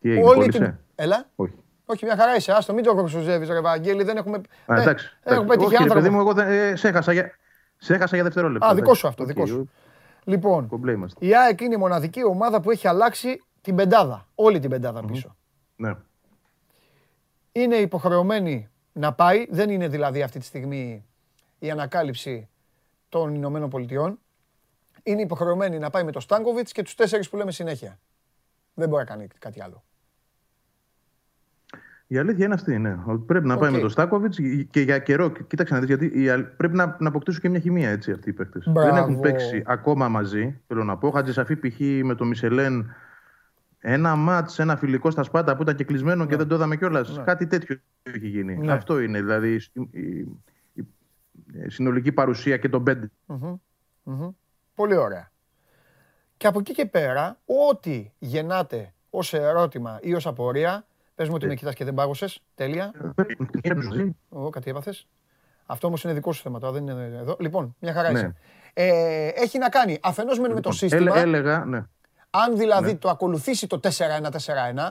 Τι 0.01 0.09
έγινε, 0.11 0.25
όλη 0.25 0.35
κόλλησε; 0.39 0.57
την... 0.59 0.75
Έλα. 0.95 1.25
Όχι. 1.35 1.53
Όχι, 1.85 2.05
μια 2.05 2.15
χαρά 2.17 2.35
είσαι. 2.35 2.51
Άστο, 2.51 2.73
μην 2.73 2.83
το 2.83 2.95
γρουσουζεύεις 2.95 3.49
ρε 3.49 3.61
Βαγγέλη. 3.61 4.03
Δεν 4.03 4.17
έχουμε, 4.17 4.37
Α, 4.37 4.41
δεν- 4.65 4.77
εντάξει. 4.77 5.17
δεν 5.23 5.33
έχουμε 5.33 5.53
εντάξει. 5.53 5.69
πετύχει 5.69 5.83
Όχι, 5.83 5.83
ρε 5.83 5.93
παιδί 5.93 6.07
άνθρωπο. 6.07 6.15
μου, 6.15 6.19
εγώ 6.19 6.33
δεν, 6.33 6.71
ε, 6.71 6.75
σε, 6.75 6.87
έχασα 6.87 7.11
για, 7.13 7.31
σε 7.77 7.93
έχασα 7.93 8.15
για 8.15 8.23
δευτερόλεπτα. 8.23 8.65
Α, 8.67 8.69
δικό 8.69 8.81
εντάξει. 8.83 8.99
σου 9.01 9.07
αυτό, 9.07 9.23
Οκ, 9.23 9.29
δικό 9.29 9.45
σου. 9.45 9.69
ο- 9.69 9.91
Λοιπόν, 10.23 10.67
Κομπλέ 10.67 10.91
είμαστε. 10.91 11.25
η 11.25 11.35
ΑΕΚ 11.35 11.61
είναι 11.61 11.73
η 11.73 11.77
μοναδική 11.77 12.23
ομάδα 12.25 12.61
που 12.61 12.71
έχει 12.71 12.87
αλλάξει 12.87 13.43
την 13.61 13.75
πεντάδα. 13.75 14.27
Όλη 14.35 14.59
την 14.59 14.69
πεντάδα 14.69 15.05
πίσω. 15.05 15.35
Ναι. 15.75 15.93
Είναι 17.57 17.75
υποχρεωμένη 17.75 18.69
να 18.93 19.13
πάει. 19.13 19.45
Δεν 19.49 19.69
είναι 19.69 19.87
δηλαδή 19.87 20.21
αυτή 20.21 20.39
τη 20.39 20.45
στιγμή 20.45 21.05
η 21.59 21.71
ανακάλυψη 21.71 22.49
των 23.09 23.35
Ηνωμένων 23.35 23.69
Πολιτειών. 23.69 24.19
Είναι 25.03 25.21
υποχρεωμένη 25.21 25.79
να 25.79 25.89
πάει 25.89 26.03
με 26.03 26.11
το 26.11 26.19
Στάνκοβιτς 26.19 26.71
και 26.71 26.81
τους 26.81 26.95
τέσσερις 26.95 27.29
που 27.29 27.37
λέμε 27.37 27.51
συνέχεια. 27.51 27.99
Δεν 28.73 28.89
μπορεί 28.89 29.03
να 29.03 29.09
κάνει 29.09 29.27
κάτι 29.39 29.61
άλλο. 29.61 29.83
Η 32.07 32.17
αλήθεια 32.17 32.45
είναι 32.45 32.53
αυτή, 32.53 32.77
ναι. 32.79 32.97
Ότι 33.05 33.23
πρέπει 33.25 33.47
να 33.47 33.57
πάει 33.57 33.69
Οκ. 33.69 33.75
με 33.75 33.81
τον 33.81 33.89
Στάνκοβιτς 33.89 34.33
και 34.69 34.81
για 34.81 34.99
καιρό. 34.99 35.29
Κοίταξε 35.29 35.73
να 35.73 35.79
δεις, 35.79 35.87
γιατί 35.87 36.23
η 36.23 36.29
αλ- 36.29 36.45
πρέπει 36.45 36.75
να, 36.75 36.95
να 36.99 37.07
αποκτήσουν 37.07 37.41
και 37.41 37.49
μια 37.49 37.59
χημεία 37.59 37.89
έτσι, 37.89 38.11
αυτοί 38.11 38.29
οι 38.29 38.33
παίκτες. 38.33 38.67
Μπράβο. 38.67 38.89
Δεν 38.89 38.97
έχουν 38.97 39.19
παίξει 39.19 39.63
ακόμα 39.65 40.09
μαζί. 40.09 40.61
Θέλω 40.67 40.83
να 40.83 40.97
πω. 40.97 41.11
Χατζισαφί 41.11 41.55
π.χ. 41.55 41.79
με 42.03 42.15
το 42.15 42.25
Μισελέν 42.25 42.95
ένα 43.87 44.15
μάτς, 44.15 44.59
ένα 44.59 44.75
φιλικό 44.77 45.11
στα 45.11 45.23
σπάτα 45.23 45.55
που 45.55 45.61
ήταν 45.61 45.75
και 45.75 45.83
κλεισμένο 45.83 46.25
και 46.25 46.35
δεν 46.35 46.47
το 46.47 46.55
είδαμε 46.55 46.75
κιόλας. 46.77 47.21
Κάτι 47.25 47.47
τέτοιο 47.47 47.77
έχει 48.03 48.27
γίνει. 48.27 48.57
Ναι. 48.57 48.71
Αυτό 48.71 48.99
είναι 48.99 49.19
δηλαδή 49.21 49.53
η, 49.53 49.61
η- 49.91 50.27
η- 50.73 50.87
η 51.65 51.69
συνολική 51.69 52.11
παρουσία 52.11 52.57
και 52.57 52.69
τον 52.69 52.83
πέντε. 52.83 53.11
Πολύ 54.75 54.95
ωραία. 54.95 55.31
Και 56.37 56.47
από 56.47 56.59
εκεί 56.59 56.73
και 56.73 56.85
πέρα, 56.85 57.37
ό,τι 57.69 58.11
γεννάτε 58.19 58.93
ως 59.09 59.33
ερώτημα 59.33 59.99
ή 60.01 60.13
ως 60.13 60.27
απορία, 60.27 60.85
Πες 61.15 61.27
μου 61.29 61.33
ότι 61.35 61.47
με 61.47 61.55
κοιτάς 61.55 61.73
και 61.75 61.83
δεν 61.83 61.93
πάγωσες. 61.93 62.43
Τέλεια. 62.55 62.91
Ω, 64.29 64.49
κάτι 64.49 64.69
έπαθες. 64.69 65.07
Αυτό 65.65 65.87
όμως 65.87 66.03
είναι 66.03 66.13
δικό 66.13 66.31
σου 66.31 66.41
θέμα 66.41 66.59
τώρα, 66.59 66.73
δεν 66.73 66.87
είναι 66.87 67.17
εδώ. 67.19 67.35
Λοιπόν, 67.39 67.75
μια 67.79 67.93
χαρά 67.93 68.11
Ναι. 68.11 68.17
είσαι. 68.19 68.35
Ε, 68.73 69.27
έχει 69.27 69.57
να 69.57 69.69
κάνει 69.69 69.97
αφενός 70.01 70.39
με 70.39 70.47
το 70.47 70.53
Λοιπόν, 70.53 70.73
σύστημα. 70.73 71.01
έλε- 71.01 71.21
έλεγα, 71.21 71.65
ναι. 71.65 71.83
Αν 72.43 72.57
δηλαδή 72.57 72.91
Ναι. 72.91 72.97
το 72.97 73.09
ακολουθήσει 73.09 73.67
το 73.67 73.79
4-1-4-1, 73.83 74.89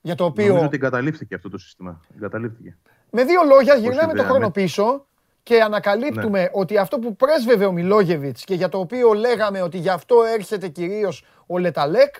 για 0.00 0.14
το 0.14 0.24
οποίο. 0.24 0.46
Νομίζω 0.46 0.66
ότι 0.66 0.76
εγκαταλείφθηκε 0.76 1.34
αυτό 1.34 1.48
το 1.48 1.58
σύστημα. 1.58 2.00
Εγκαταλείφθηκε. 2.14 2.76
Με 3.10 3.24
δύο 3.24 3.42
λόγια 3.42 3.74
γυρνάμε 3.74 4.12
ιδέα, 4.12 4.22
το 4.22 4.28
χρόνο 4.28 4.46
ναι. 4.46 4.52
πίσω 4.52 5.06
και 5.42 5.62
ανακαλύπτουμε 5.62 6.50
ότι 6.52 6.78
αυτό 6.78 6.98
που 6.98 7.16
πρέσβευε 7.16 7.64
ο 7.64 7.72
Μιλόγεβιτς 7.72 8.44
και 8.44 8.54
για 8.54 8.68
το 8.68 8.78
οποίο 8.78 9.12
λέγαμε 9.12 9.62
ότι 9.62 9.78
γι' 9.78 9.88
αυτό 9.88 10.22
έρχεται 10.22 10.68
κυρίως 10.68 11.24
ο 11.46 11.58
Λεταλέκ, 11.58 12.14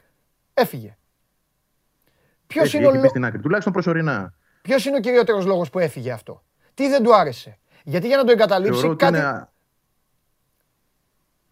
έφυγε. 0.55 0.97
Ποιος 2.47 2.64
Έχει, 2.66 2.76
είναι, 2.76 2.86
ο, 2.86 2.88
έχει 2.88 2.97
μπει 2.98 3.02
λο- 3.05 3.10
στην 3.10 3.24
άκρη. 3.24 3.40
Τουλάχιστον 3.40 3.72
προσωρινά. 3.72 4.34
ποιος 4.62 4.84
είναι 4.84 4.97
ο 4.97 5.01
κυριότερος 5.01 5.44
λόγος 5.44 5.70
που 5.70 5.78
έφυγε 5.78 6.12
αυτό; 6.12 6.43
Τι 6.74 6.88
δεν 6.88 7.02
του 7.02 7.14
άρεσε; 7.14 7.59
Γιατί 7.84 8.06
για 8.06 8.16
να 8.16 8.24
το 8.24 8.30
εγκαταλείψει 8.32 8.72
Θεωρώ 8.80 8.93
ότι 8.94 9.05
κάτι... 9.05 9.16
είναι 9.18 9.48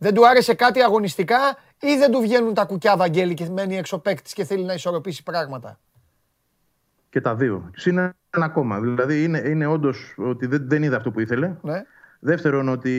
δεν 0.05 0.14
του 0.14 0.28
άρεσε 0.28 0.55
κάτι 0.55 0.81
αγωνιστικά 0.81 1.56
ή 1.81 1.97
δεν 1.97 2.10
του 2.10 2.20
βγαίνουν 2.20 2.55
τα 2.55 2.64
κουκιά 2.64 2.97
Βαγγέλη 2.97 3.35
και 3.35 3.48
μένει 3.51 3.76
έξω 3.76 3.98
παίκτης 3.98 4.32
και 4.32 4.44
θέλει 4.44 4.64
να 4.64 4.74
ισορροπήσει 4.74 5.22
πράγματα; 5.22 5.78
και 7.10 7.20
τα 7.20 7.35
δύο. 7.35 7.70
Συν 7.76 7.98
ένα 7.98 8.14
ακόμα. 8.31 8.81
Δηλαδή 8.81 9.24
είναι, 9.24 9.39
είναι 9.39 9.66
όντως 9.66 10.14
ότι 10.16 10.47
δεν, 10.47 10.68
δεν 10.68 10.82
είδε 10.82 10.97
αυτό 10.97 11.10
που 11.10 11.20
ήθελε. 11.20 11.55
Ναι. 11.62 11.82
Δεύτερον, 12.20 12.68
ότι 12.68 12.93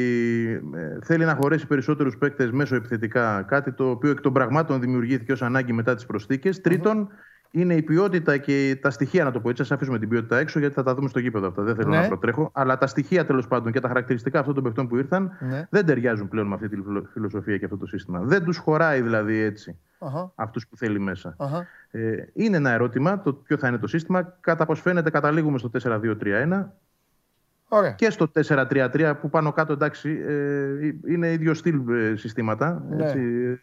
ε, 0.76 0.98
θέλει 1.04 1.26
να 1.26 1.36
χωρέσει 1.36 1.68
περισσότερους 1.68 2.18
παίκτες 2.18 2.52
μέσω 2.52 2.76
επιθετικά. 2.76 3.46
Κάτι 3.48 3.72
το 3.72 3.90
οποίο 3.90 4.12
εκ 4.12 4.22
των 4.22 4.34
πραγμάτων 4.34 4.80
δημιουργήθηκε 4.80 5.32
ως 5.32 5.42
ανάγκη 5.42 5.74
μετά 5.74 5.96
τις 5.96 6.06
προσθήκες. 6.06 6.62
Τρίτον, 6.62 7.10
είναι 7.56 7.74
η 7.76 7.82
ποιότητα 7.82 8.38
και 8.38 8.78
τα 8.82 8.90
στοιχεία, 8.90 9.24
να 9.24 9.32
το 9.32 9.40
πω 9.40 9.50
έτσι. 9.50 9.62
Α 9.62 9.66
αφήσουμε 9.70 10.00
την 10.00 10.10
ποιότητα 10.10 10.38
έξω, 10.38 10.60
γιατί 10.60 10.74
θα 10.74 10.84
τα 10.84 10.96
δούμε 10.96 11.10
στο 11.10 11.20
γήπεδο 11.20 11.48
αυτά. 11.48 11.62
Δεν 11.64 11.76
θέλω 11.76 11.90
Ναι. 11.90 11.98
να 12.00 12.08
προτρέχω. 12.08 12.50
Αλλά 12.54 12.78
τα 12.78 12.88
στοιχεία 12.88 13.26
τέλος 13.26 13.48
πάντων 13.48 13.72
και 13.72 13.80
τα 13.80 13.88
χαρακτηριστικά 13.88 14.40
αυτών 14.40 14.54
των 14.54 14.64
παιχτών 14.64 14.88
που 14.88 14.98
ήρθαν 14.98 15.32
Ναι. 15.40 15.68
δεν 15.70 15.86
ταιριάζουν 15.86 16.28
πλέον 16.28 16.48
με 16.48 16.54
αυτή 16.54 16.70
τη 16.70 16.76
φιλο- 16.76 17.08
φιλοσοφία 17.12 17.58
και 17.58 17.66
αυτό 17.66 17.78
το 17.78 17.86
σύστημα. 17.86 18.20
Δεν 18.20 18.44
τους 18.44 18.58
χωράει 18.58 19.02
δηλαδή 19.02 19.38
έτσι 19.38 19.78
Αχα, 20.00 20.32
αυτούς 20.36 20.68
που 20.68 20.78
θέλει 20.78 21.00
μέσα. 21.00 21.36
αχα. 21.38 21.68
Ε, 21.92 22.16
είναι 22.34 22.58
ένα 22.58 22.70
ερώτημα 22.72 23.22
το 23.22 23.34
ποιο 23.34 23.58
θα 23.58 23.68
είναι 23.68 23.78
το 23.78 23.88
σύστημα. 23.88 24.38
Κατά 24.42 24.66
πώς 24.66 24.82
φαίνεται, 24.82 25.10
καταλήγουμε 25.10 25.58
στο 25.58 25.70
4-2-3-1 25.70 26.74
Ωραία. 27.78 27.92
και 27.92 28.10
στο 28.10 28.32
4-3-3 28.48 29.14
που 29.22 29.30
πάνω 29.30 29.52
κάτω 29.52 29.74
εντάξει 29.74 30.10
ε, 30.28 31.14
είναι 31.14 31.32
ίδιο 31.32 31.54
στυλ 31.54 31.82
ε, 31.90 32.16
συστήματα. 32.16 32.84
Ναι. 32.90 33.04
Έτσι, 33.06 33.20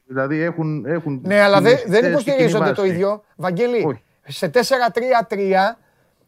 δηλαδή 0.06 0.40
έχουν, 0.40 0.84
έχουν 0.86 1.20
Ναι, 1.26 1.40
αλλά 1.40 1.60
δεν, 1.60 1.76
στυλιστές 1.76 2.00
δεν 2.00 2.02
και 2.02 2.08
υποστηρίζονται 2.30 2.64
κοινή 2.64 2.74
το 2.76 2.82
βάση. 2.82 2.94
ίδιο. 2.94 3.22
Βαγγέλη, 3.36 3.84
Όχι. 3.86 4.02
σε 4.26 4.50
4-3-3, 4.54 4.56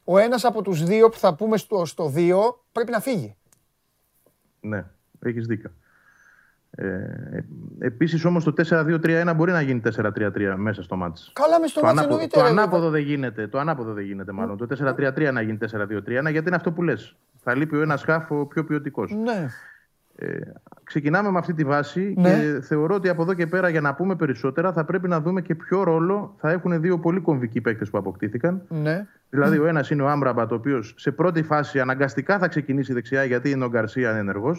ο 0.04 0.18
ένας 0.18 0.44
από 0.44 0.62
τους 0.62 0.84
δύο 0.84 1.08
που 1.08 1.18
θα 1.18 1.34
πούμε 1.34 1.56
στο, 1.56 1.84
στο 1.84 2.12
2 2.16 2.30
πρέπει 2.72 2.90
να 2.90 3.00
φύγει. 3.00 3.36
Ναι, 4.60 4.84
έχεις 5.24 5.46
δίκιο. 5.46 5.70
Ε, 6.76 7.44
επίσης 7.78 8.24
όμως 8.24 8.44
το 8.44 8.52
4-2-3-1 8.68 9.32
μπορεί 9.36 9.52
να 9.52 9.60
γίνει 9.60 9.80
4-3-3 9.96 10.54
μέσα 10.56 10.82
στο 10.82 10.96
μάτς. 10.96 11.30
Καλά 11.34 11.60
μες 11.60 11.70
στο 11.70 11.80
Το, 11.80 11.86
μάτς 11.86 11.98
ανάποδο, 11.98 12.14
εννοείται. 12.20 12.38
το 12.38 12.44
ρε, 12.44 12.50
ανάποδο 12.50 12.90
δεν 12.90 13.02
γίνεται. 13.02 13.46
Το 13.46 13.58
ανάποδο 13.58 13.92
δεν 13.92 14.04
γίνεται 14.04 14.32
μάλλον. 14.32 14.56
Το 14.56 14.66
4-3-3 14.96 15.30
να 15.32 15.40
γίνει 15.40 15.58
4-2-3-1 15.72 16.06
γιατί 16.06 16.38
είναι 16.46 16.56
αυτό 16.56 16.72
που 16.72 16.82
λες. 16.82 17.16
Θα 17.44 17.54
λείπει 17.54 17.76
ο 17.76 17.80
ένας 17.82 18.02
χάφο 18.04 18.46
πιο 18.46 18.64
ποιοτικός. 18.64 19.12
Ναι. 19.12 19.48
Ε, 20.16 20.38
ξεκινάμε 20.84 21.30
με 21.30 21.38
αυτή 21.38 21.54
τη 21.54 21.64
βάση 21.64 22.14
Ναι. 22.16 22.30
και 22.30 22.60
θεωρώ 22.62 22.94
ότι 22.94 23.08
από 23.08 23.22
εδώ 23.22 23.34
και 23.34 23.46
πέρα 23.46 23.68
για 23.68 23.80
να 23.80 23.94
πούμε 23.94 24.16
περισσότερα 24.16 24.72
θα 24.72 24.84
πρέπει 24.84 25.08
να 25.08 25.20
δούμε 25.20 25.40
και 25.42 25.54
ποιο 25.54 25.82
ρόλο 25.82 26.34
θα 26.38 26.50
έχουν 26.50 26.80
δύο 26.80 26.98
πολύ 26.98 27.20
κομβικοί 27.20 27.60
παίκτες 27.60 27.90
που 27.90 27.98
αποκτήθηκαν. 27.98 28.62
Ναι. 28.68 29.06
Δηλαδή, 29.30 29.58
ο 29.58 29.66
ένας 29.66 29.90
είναι 29.90 30.02
ο 30.02 30.08
Άμπραμπατ, 30.08 30.52
ο 30.52 30.54
οποίος 30.54 30.94
σε 30.96 31.10
πρώτη 31.12 31.42
φάση 31.42 31.80
αναγκαστικά 31.80 32.38
θα 32.38 32.48
ξεκινήσει 32.48 32.92
δεξιά 32.92 33.24
γιατί 33.24 33.50
είναι 33.50 33.64
ο 33.64 33.68
Γκαρσία 33.68 34.10
ενεργό. 34.16 34.56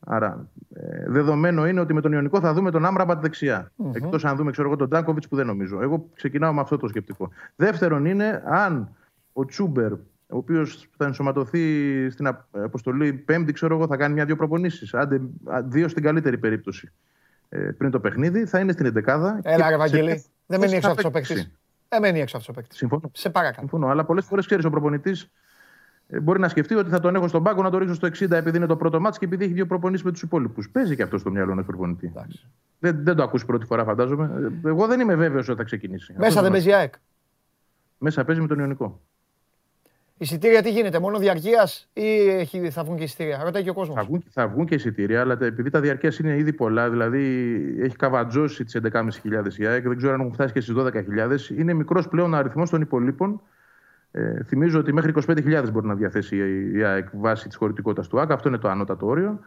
Άρα, 0.00 0.48
ε, 0.74 1.10
δεδομένο 1.10 1.66
είναι 1.66 1.80
ότι 1.80 1.94
με 1.94 2.00
τον 2.00 2.12
Ιωνικό 2.12 2.40
θα 2.40 2.52
δούμε 2.52 2.70
τον 2.70 2.84
Άμπραμπατ 2.84 3.20
δεξιά. 3.20 3.72
Εκτός 3.92 4.24
αν 4.24 4.36
δούμε, 4.36 4.50
ξέρω 4.50 4.68
εγώ, 4.68 4.76
τον 4.76 4.88
Τάνκοβιτς 4.88 5.28
που 5.28 5.36
δεν 5.36 5.46
νομίζω. 5.46 5.82
Εγώ 5.82 6.08
ξεκινάω 6.14 6.52
με 6.52 6.60
αυτό 6.60 6.76
το 6.76 6.88
σκεπτικό. 6.88 7.30
Δεύτερον 7.56 8.04
είναι 8.04 8.42
αν 8.46 8.88
ο 9.32 9.44
Τσούμπερ, 9.44 9.92
ο 10.30 10.36
οποίος 10.36 10.88
θα 10.96 11.04
ενσωματωθεί 11.04 12.10
στην 12.10 12.26
απ- 12.26 12.56
αποστολή 12.56 13.12
Πέμπτη, 13.12 13.52
ξέρω 13.52 13.74
εγώ, 13.76 13.86
θα 13.86 13.96
κάνει 13.96 14.14
μια-δύο 14.14 14.36
προπονήσεις. 14.36 14.94
Άντε, 14.94 15.20
α, 15.44 15.62
δύο 15.62 15.88
στην 15.88 16.02
καλύτερη 16.02 16.38
περίπτωση. 16.38 16.92
Ε, 17.48 17.58
πριν 17.58 17.90
το 17.90 18.00
παιχνίδι, 18.00 18.44
θα 18.46 18.58
είναι 18.58 18.72
στην 18.72 18.86
11. 18.86 19.38
Έλα 19.42 19.70
ρε 19.70 19.76
Βαγγέλη. 19.76 20.24
Δεν 20.46 20.60
μένει 20.60 20.74
έξω 20.74 20.88
αυτός 20.90 21.04
ο 21.04 21.10
παίκτης. 21.10 21.34
παίκτης. 21.34 21.58
Δεν 21.88 22.00
μένει 22.00 22.20
έξω 22.20 22.36
αυτός 22.36 22.56
ο 22.56 22.58
παίκτης. 22.60 22.78
Συμφωνώ. 22.78 23.10
Σε 23.14 23.30
παρακαλώ. 23.30 23.58
Συμφωνώ. 23.68 23.86
Αλλά 23.92 24.04
πολλές 24.04 24.24
φορές 24.24 24.46
ξέρεις 24.46 24.64
ο 24.64 24.70
προπονητής 24.70 25.30
μπορεί 26.22 26.40
να 26.40 26.48
σκεφτεί 26.48 26.74
ότι 26.74 26.90
θα 26.90 27.00
τον 27.00 27.14
έχω 27.14 27.28
στον 27.28 27.42
πάγκο 27.42 27.62
να 27.62 27.70
το 27.70 27.78
ρίξω 27.78 27.94
στο 27.94 28.06
60 28.06 28.30
επειδή 28.36 28.56
είναι 28.56 28.66
το 28.66 28.76
πρώτο 28.76 29.00
μάτς 29.00 29.18
και 29.18 29.24
επειδή 29.24 29.44
έχει 29.44 29.52
δύο 29.52 29.66
προπονήσεις 29.66 30.04
με 30.04 30.10
τους 30.12 30.22
υπόλοιπους. 30.22 30.70
Παίζει 30.70 30.96
και 30.96 31.02
αυτό 31.02 31.18
στο 31.18 31.30
μυαλό 31.30 31.52
ενό 31.52 31.62
προπονητής. 31.62 32.12
Δεν, 32.78 33.04
δεν 33.04 33.16
το 33.16 33.22
ακούσει 33.22 33.46
πρώτη 33.46 33.66
φορά, 33.66 33.84
φαντάζομαι. 33.84 34.50
Ε, 34.64 34.68
Εγώ 34.68 34.86
δεν 34.86 35.00
είμαι 35.00 35.14
βέβαιος 35.14 35.48
ότι 35.48 35.58
θα 35.58 35.64
ξεκινήσει. 35.64 36.12
Μέσα 36.12 36.26
Αυτό 36.28 36.40
δεν 36.40 36.50
είναι. 36.50 36.58
παίζει 36.64 36.72
ΑΕΚ. 36.80 36.94
Μέσα 37.98 38.24
παίζει 38.24 38.40
με 38.40 38.46
τον 38.46 38.58
Ιωνικό. 38.58 39.00
Εισιτήρια 40.20 40.62
τι 40.62 40.70
γίνεται, 40.70 40.98
μόνο 40.98 41.18
διαρκείας 41.18 41.88
ή 41.92 42.28
έχει, 42.28 42.70
θα 42.70 42.84
βγουν 42.84 42.96
και 42.96 43.02
εισιτήρια; 43.04 43.40
Ρωτάει 43.44 43.62
και 43.62 43.70
ο 43.70 43.72
Θα 43.72 43.78
κόσμος. 43.80 44.06
βγουν, 44.06 44.24
θα 44.30 44.48
βγουν 44.48 44.66
και 44.66 44.74
εισιτήρια, 44.74 45.20
αλλά 45.20 45.36
τα- 45.36 45.44
επειδή 45.46 45.70
τα 45.70 45.80
διαρκείας 45.80 46.18
είναι 46.18 46.36
ήδη 46.36 46.52
πολλά, 46.52 46.90
δηλαδή 46.90 47.24
έχει 47.80 47.96
καβατζώσει 47.96 48.64
τις 48.64 48.74
11.500 48.74 49.58
η 49.58 49.66
ΑΕΚ, 49.66 49.86
δεν 49.88 49.96
ξέρω 49.96 50.12
αν 50.12 50.20
έχουν 50.20 50.32
φτάσει 50.32 50.52
και 50.52 50.60
στις 50.60 50.74
12.000. 50.74 51.50
Είναι 51.50 51.72
μικρός 51.72 52.08
πλέον 52.08 52.34
ο 52.34 52.36
αριθμός 52.36 52.70
των 52.70 52.80
υπολείπων. 52.80 53.40
Ε, 54.10 54.42
θυμίζω 54.44 54.78
ότι 54.78 54.92
μέχρι 54.92 55.10
25.000 55.10 55.70
μπορεί 55.72 55.86
να 55.86 55.94
διαθέσει 55.94 56.36
η- 56.36 56.78
η 56.78 56.84
ΑΕΚ 56.84 57.08
βάσει 57.12 57.46
της 57.48 57.56
χωρητικότητας 57.56 58.08
του 58.08 58.18
ΑΕΚ. 58.18 58.30
Αυτό 58.30 58.48
είναι 58.48 58.58
το 58.58 58.68
ανώτατο 58.68 59.06
όριο. 59.06 59.40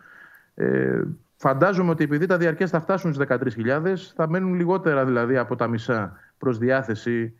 Ε, 0.56 1.02
φαντάζομαι 1.36 1.90
ότι 1.90 2.04
επειδή 2.04 2.26
τα 2.26 2.38
διαρκείας 2.38 2.70
θα 2.70 2.80
φτάσουν 2.80 3.14
στις 3.14 3.28
13.000, 3.28 4.14
θα 4.16 4.30
μένουν 4.30 4.54
λιγότερα 4.54 5.06
δηλαδή 5.06 5.38
από 5.38 5.56
τα 5.56 5.68
μισά 5.68 6.18
προς 6.38 6.58
διάθεση 6.58 7.34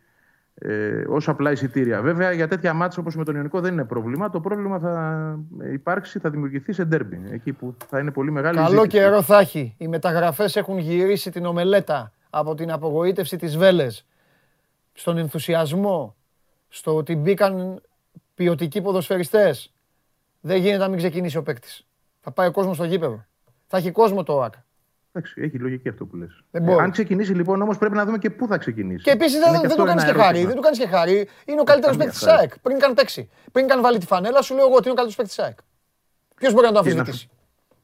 ε, 0.54 1.04
όσο 1.08 1.30
απλά 1.30 1.50
εισιτήρια. 1.50 2.02
Βέβαια, 2.02 2.32
για 2.32 2.48
τέτοια 2.48 2.72
μάτια 2.72 2.96
όπως 3.00 3.16
με 3.16 3.24
τον 3.24 3.34
Ιωνικό 3.34 3.60
δεν 3.60 3.72
είναι 3.72 3.84
πρόβλημα. 3.84 4.30
Το 4.30 4.40
πρόβλημα 4.40 4.78
θα 4.78 5.38
υπάρξει, 5.72 6.18
θα 6.18 6.30
δημιουργηθεί 6.30 6.72
σε 6.72 6.84
ντέρμπι. 6.84 7.22
Εκεί 7.30 7.52
που 7.52 7.76
θα 7.88 7.98
είναι 7.98 8.10
πολύ 8.10 8.30
μεγάλη 8.30 8.56
Καλό 8.56 8.68
ζήτηση. 8.68 8.88
καιρό 8.88 9.22
θα 9.22 9.38
έχει. 9.38 9.74
Οι 9.78 9.88
μεταγραφές 9.88 10.56
έχουν 10.56 10.78
γυρίσει 10.78 11.30
την 11.30 11.46
ομελέτα 11.46 12.12
από 12.30 12.54
την 12.54 12.70
απογοήτευση 12.70 13.36
της 13.36 13.56
Βέλες 13.56 14.06
στον 14.92 15.18
ενθουσιασμό, 15.18 16.16
στο 16.68 16.96
ότι 16.96 17.16
μπήκαν 17.16 17.82
ποιοτικοί 18.34 18.82
ποδοσφαιριστές. 18.82 19.72
Δεν 20.40 20.56
γίνεται 20.56 20.78
να 20.78 20.88
μην 20.88 20.98
ξεκινήσει 20.98 21.36
ο 21.36 21.42
παίκτης. 21.42 21.86
Θα 22.20 22.30
πάει 22.30 22.48
ο 22.48 22.50
κόσμος 22.50 22.76
στο 22.76 22.84
γήπεδο. 22.84 23.24
Θα 23.66 23.76
έχει 23.76 23.90
κόσμο 23.90 24.22
το 24.22 24.32
ΟΑΚ. 24.32 24.54
Εντάξει, 25.14 25.40
έχει 25.40 25.58
λογική 25.58 25.88
αυτό 25.88 26.04
που 26.06 26.16
λες. 26.16 26.44
Δεν 26.50 26.62
μπορεί. 26.62 26.82
αν 26.82 26.90
ξεκινήσει 26.90 27.32
λοιπόν 27.34 27.62
όμως 27.62 27.78
πρέπει 27.78 27.94
να 27.94 28.04
δούμε 28.04 28.18
και 28.18 28.30
πού 28.30 28.46
θα 28.46 28.58
ξεκινήσει. 28.58 29.02
Και 29.04 29.10
επίσης 29.10 29.34
Είναι 29.34 29.44
δεν, 29.44 29.52
δεν 29.60 29.64
αυτό 29.70 29.76
το 29.76 29.84
κάνεις 29.84 30.02
ένα 30.02 30.12
και 30.12 30.18
χάρη. 30.18 30.38
ερώτημα. 30.38 30.46
Δεν 30.52 30.56
το 30.56 30.62
κάνεις 30.62 30.78
και 30.78 30.86
χάρη. 30.96 31.28
Είναι 31.44 31.60
ο 31.60 31.64
καλύτερος 31.64 31.96
καμία 31.96 31.98
παίκτης 31.98 32.18
της 32.18 32.28
χάρη. 32.28 32.38
ΑΕΚ. 32.40 32.58
Πριν 32.60 32.78
καν 32.78 32.94
παίξει. 32.94 33.30
Πριν 33.52 33.66
καν 33.66 33.80
βάλει 33.82 33.98
τη 33.98 34.06
φανέλα, 34.06 34.42
σου 34.42 34.54
λέω 34.54 34.66
εγώ 34.66 34.74
ότι 34.74 34.82
είναι 34.88 34.92
ο 34.92 34.94
καλύτερος 34.94 35.16
παίκτης 35.16 35.34
της 35.36 35.44
ΑΕΚ. 35.44 35.58
Ποιος 36.36 36.52
μπορεί 36.52 36.66
να 36.66 36.72
το 36.72 36.82
Και 36.82 36.88
να 36.94 36.98
αμφισβητήσει. 37.00 37.30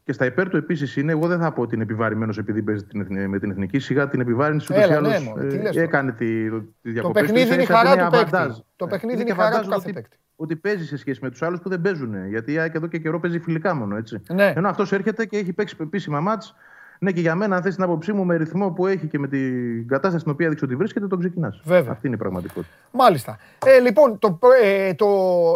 Και 0.04 0.12
στα 0.12 0.24
υπέρ 0.24 0.48
του 0.48 0.56
επίσης 0.56 0.96
είναι, 0.96 1.12
εγώ 1.12 1.26
δεν 1.26 1.38
θα 1.40 1.52
πω 1.52 1.62
ότι 1.62 1.74
είναι 1.74 1.82
επιβαρημένος 1.84 2.38
επειδή 2.38 2.62
παίζει 2.62 2.84
την 2.84 3.00
εθνική- 3.00 3.26
με 3.28 3.38
την 3.38 3.50
εθνική. 3.50 3.78
Σιγά 3.78 4.08
την 4.08 4.20
επιβάρυνση 4.20 4.66
ούτω 4.72 4.80
ή 4.80 4.84
Έλα, 4.84 4.96
άλλω 4.96 5.08
ναι, 5.08 5.18
μωρέ, 5.20 5.46
τι 5.46 5.56
λες 5.56 5.70
τώρα. 5.72 5.82
έκανε 5.82 6.12
τη, 6.12 6.50
τη 6.82 6.90
διακοπή. 6.90 7.20
παιχνίδι 7.20 7.52
είναι 7.54 7.62
η 7.62 7.66
χαρά 7.66 7.96
του 7.96 8.10
παίκτη. 8.10 8.62
Το 8.76 8.86
παιχνίδι 8.86 9.20
είναι 9.20 9.30
η 9.30 9.34
χαρά 9.34 9.60
του 9.60 9.68
κάθε 9.68 9.82
ότι, 9.84 9.92
παίκτη. 9.92 10.16
ότι 10.36 10.56
παίζει 10.56 10.86
σε 10.86 10.96
σχέση 10.96 11.18
με 11.22 11.30
τους 11.30 11.42
άλλους 11.42 11.60
που 11.60 11.68
δεν 11.68 11.80
παίζουν. 11.80 12.28
Γιατί 12.28 12.52
η 12.52 12.58
ΑΕΚ 12.58 12.74
εδώ 12.74 12.86
και 12.86 12.98
καιρό 12.98 13.20
παίζει 13.20 13.38
φιλικά 13.38 13.74
μόνο. 13.74 13.96
Έτσι. 13.96 14.22
Ναι. 14.32 14.52
Ενώ 14.56 14.68
αυτός 14.68 14.92
έρχεται 14.92 15.26
και 15.26 15.36
έχει 15.38 15.52
παίξει 15.52 15.76
επίσημα 15.80 16.20
μάτς. 16.20 16.54
Ναι, 16.98 17.12
και 17.12 17.20
για 17.20 17.34
μένα, 17.34 17.56
αν 17.56 17.62
θες 17.62 17.74
την 17.74 17.84
άποψή 17.84 18.12
μου, 18.12 18.24
με 18.24 18.36
ρυθμό 18.36 18.70
που 18.70 18.86
έχει 18.86 19.06
και 19.06 19.18
με 19.18 19.28
την 19.28 19.88
κατάσταση 19.88 20.18
στην 20.18 20.30
οποία 20.32 20.46
έδειξε 20.46 20.64
ότι 20.64 20.76
βρίσκεται, 20.76 21.06
τον 21.06 21.18
ξεκινάς. 21.18 21.60
Βέβαια. 21.64 21.92
Αυτή 21.92 22.06
είναι 22.06 22.16
η 22.16 22.18
πραγματικότητα. 22.18 22.72
Μάλιστα. 22.90 23.38
Ε, 23.66 23.78
λοιπόν, 23.78 24.18
το, 24.18 24.32
πρω- 24.32 24.52
ε, 24.62 24.94
το, 24.94 25.06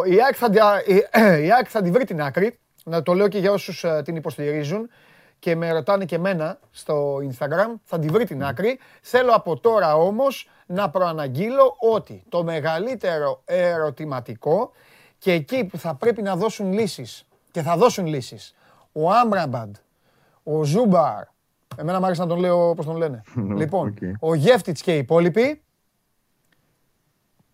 η, 0.05 0.21
ΑΕΚ 0.23 0.35
θα, 0.37 0.49
δια- 0.49 0.83
η, 0.85 0.95
η 1.45 1.51
ΑΕΚ 1.51 1.65
θα 1.69 1.81
τη 1.81 1.91
βρει 1.91 2.05
την 2.05 2.21
άκρη. 2.21 2.57
Να 2.85 3.03
το 3.03 3.13
λέω 3.13 3.27
και 3.27 3.37
για 3.39 3.51
όσους 3.51 3.83
ε, 3.83 4.01
την 4.05 4.15
υποστηρίζουν 4.15 4.89
και 5.39 5.55
με 5.55 5.71
ρωτάνε 5.71 6.05
και 6.05 6.15
εμένα 6.15 6.59
στο 6.71 7.17
Instagram. 7.17 7.73
Θα 7.83 7.99
τη 7.99 8.07
βρει 8.07 8.25
την 8.25 8.43
άκρη. 8.43 8.79
Θέλω 9.01 9.31
από 9.31 9.59
τώρα 9.59 9.95
όμως 9.95 10.49
να 10.65 10.89
προαναγγείλω 10.89 11.75
ότι 11.93 12.23
το 12.29 12.43
μεγαλύτερο 12.43 13.41
ερωτηματικό 13.45 14.71
και 15.17 15.31
εκεί 15.31 15.63
που 15.65 15.77
θα 15.77 15.95
πρέπει 15.95 16.21
να 16.21 16.35
δώσουν 16.35 16.73
λύσεις 16.73 17.25
και 17.51 17.61
θα 17.61 17.77
δώσουν 17.77 18.05
λύσεις 18.05 18.55
ο 18.91 19.11
Άμραμπαντ, 19.11 19.75
ο 20.43 20.63
Ζούμπαρ, 20.63 21.23
εμένα 21.77 21.99
μου 21.99 22.05
άρεσε 22.05 22.21
να 22.21 22.27
τον 22.27 22.39
λέω 22.39 22.69
όπως 22.69 22.85
τον 22.85 22.95
λένε. 22.97 23.21
λοιπόν, 23.59 23.87
οκ. 23.87 23.97
ο 24.19 24.33
Γεύτιτς 24.33 24.81
και 24.81 24.95
οι 24.95 24.97
υπόλοιποι 24.97 25.61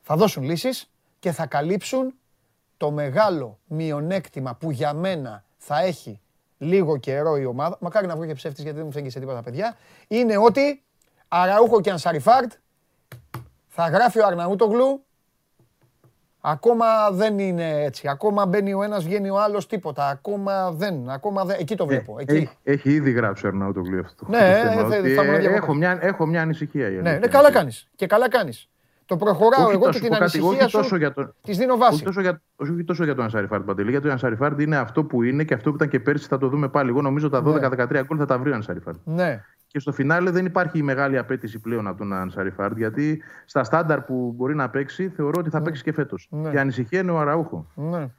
θα 0.01 0.15
δώσουν 0.15 0.43
λύσεις 0.43 0.91
και 1.19 1.31
θα 1.31 1.45
καλύψουν 1.45 2.13
το 2.77 2.91
μεγάλο 2.91 3.59
μειονέκτημα 3.65 4.55
που 4.55 4.71
για 4.71 4.93
μένα 4.93 5.43
θα 5.57 5.81
έχει 5.81 6.21
λίγο 6.57 6.97
καιρό 6.97 7.37
η 7.37 7.45
ομάδα, 7.45 7.77
μακάρι 7.79 8.07
να 8.07 8.15
βγω 8.15 8.25
και 8.25 8.33
ψεύτης 8.33 8.63
γιατί 8.63 8.77
δεν 8.77 8.85
μου 8.85 8.91
φταίει 8.91 9.09
σε 9.09 9.19
τίποτα 9.19 9.41
παιδιά, 9.41 9.77
είναι 10.07 10.37
ότι 10.37 10.83
Αραούχο 11.27 11.81
και 11.81 11.91
Ανσαριφάρντ 11.91 12.51
θα 13.67 13.83
Θα 13.83 13.89
γράφει 13.89 14.19
ο 14.19 14.25
Αρναούτογλου. 14.25 15.03
Ακόμα 16.41 16.85
δεν 17.11 17.39
είναι 17.39 17.83
έτσι. 17.83 18.07
Ακόμα 18.07 18.45
μπαίνει 18.45 18.73
ο 18.73 18.83
ένας, 18.83 19.03
βγαίνει 19.03 19.29
ο 19.29 19.39
άλλος, 19.41 19.67
τίποτα. 19.67 20.07
Ακόμα 20.09 20.71
δεν. 20.71 21.09
Ακόμα 21.09 21.45
δεν. 21.45 21.57
Εκεί 21.59 21.75
το 21.75 21.85
βλέπω. 21.85 22.15
Εκεί. 22.19 22.35
Έχει, 22.35 22.49
έχει 22.63 22.89
ήδη 22.91 23.11
γράψει 23.11 23.45
ο 23.45 23.49
Αρναούτογλου 23.49 23.99
αυτό. 23.99 24.25
Ναι, 24.29 24.37
το 24.39 24.43
ε, 24.45 24.53
θέμα, 24.75 24.89
θα- 24.89 24.97
ότι, 24.97 25.13
θα 25.13 25.21
ήμουν 25.23 25.33
ε, 25.35 25.37
διακοπές. 25.37 25.61
έχω, 25.63 25.73
μια, 25.73 25.97
έχω 26.01 26.25
μια 26.25 26.41
ανησυχία. 26.41 26.81
η 26.87 26.89
Ναι, 26.89 26.95
αλήθεια 26.95 27.11
ναι, 27.11 27.17
είναι. 27.17 27.27
καλά 27.27 27.51
κάνεις. 27.51 27.87
Και 27.95 28.07
καλά 28.07 28.29
κάνεις. 28.29 28.69
Το 29.05 29.17
προχωράω 29.17 29.63
Όχι 29.65 29.73
εγώ 29.75 29.85
τόσο- 29.85 29.99
και 29.99 29.99
την 29.99 30.07
πω 30.09 30.13
κάτι, 30.23 30.37
ανησυχία 30.37 30.63
όχι 30.65 30.71
τόσο 30.73 30.87
σου 30.87 30.95
για 30.95 31.13
τον- 31.13 31.35
της 31.41 31.57
δίνω 31.57 31.73
Όχι 31.73 31.81
βάση. 31.81 32.03
τόσο, 32.03 32.21
για, 32.21 32.41
όχι 32.55 32.83
τόσο 32.83 33.03
για 33.03 33.15
τον 33.15 33.23
Ανσαριφάρντ 33.23 33.63
Παντελή, 33.65 33.89
γιατί 33.91 34.07
ο 34.07 34.11
Ανσαριφάρντ 34.11 34.59
είναι 34.59 34.77
αυτό 34.77 35.03
που 35.03 35.23
είναι 35.23 35.43
και 35.43 35.53
αυτό 35.53 35.69
που 35.69 35.75
ήταν 35.75 35.89
και 35.89 35.99
πέρσι 35.99 36.27
θα 36.27 36.37
το 36.37 36.47
δούμε 36.47 36.67
πάλι. 36.69 36.89
Εγώ 36.89 37.01
νομίζω 37.01 37.29
τα 37.29 37.41
12-13 37.45 38.03
γκολ 38.05 38.17
θα 38.19 38.25
τα 38.25 38.37
βρει 38.37 38.51
ο 38.51 38.55
Ανσαριφάρντ. 38.55 38.97
Ναι. 39.03 39.43
Και 39.71 39.79
στο 39.79 39.91
φινάλε 39.91 40.31
δεν 40.31 40.45
υπάρχει 40.45 40.77
η 40.77 40.81
μεγάλη 40.81 41.17
απέτηση 41.17 41.59
πλέον 41.59 41.87
από 41.87 41.97
τον 41.97 42.13
Ανσαριφάρντ, 42.13 42.77
γιατί 42.77 43.21
στα 43.45 43.63
στάνταρ 43.63 44.01
που 44.01 44.33
μπορεί 44.35 44.55
να 44.55 44.69
παίξει 44.69 45.09
θεωρώ 45.09 45.33
ότι 45.39 45.49
θα 45.49 45.61
παίξει 45.61 45.83
και 45.83 45.93
φέτος. 45.93 46.27
Ναι. 46.31 46.49
Και 46.49 46.59
ανησυχία 46.59 46.99
είναι 46.99 47.11
ο 47.11 47.19
Αραούχο. 47.19 47.67
Ναι. 47.75 48.09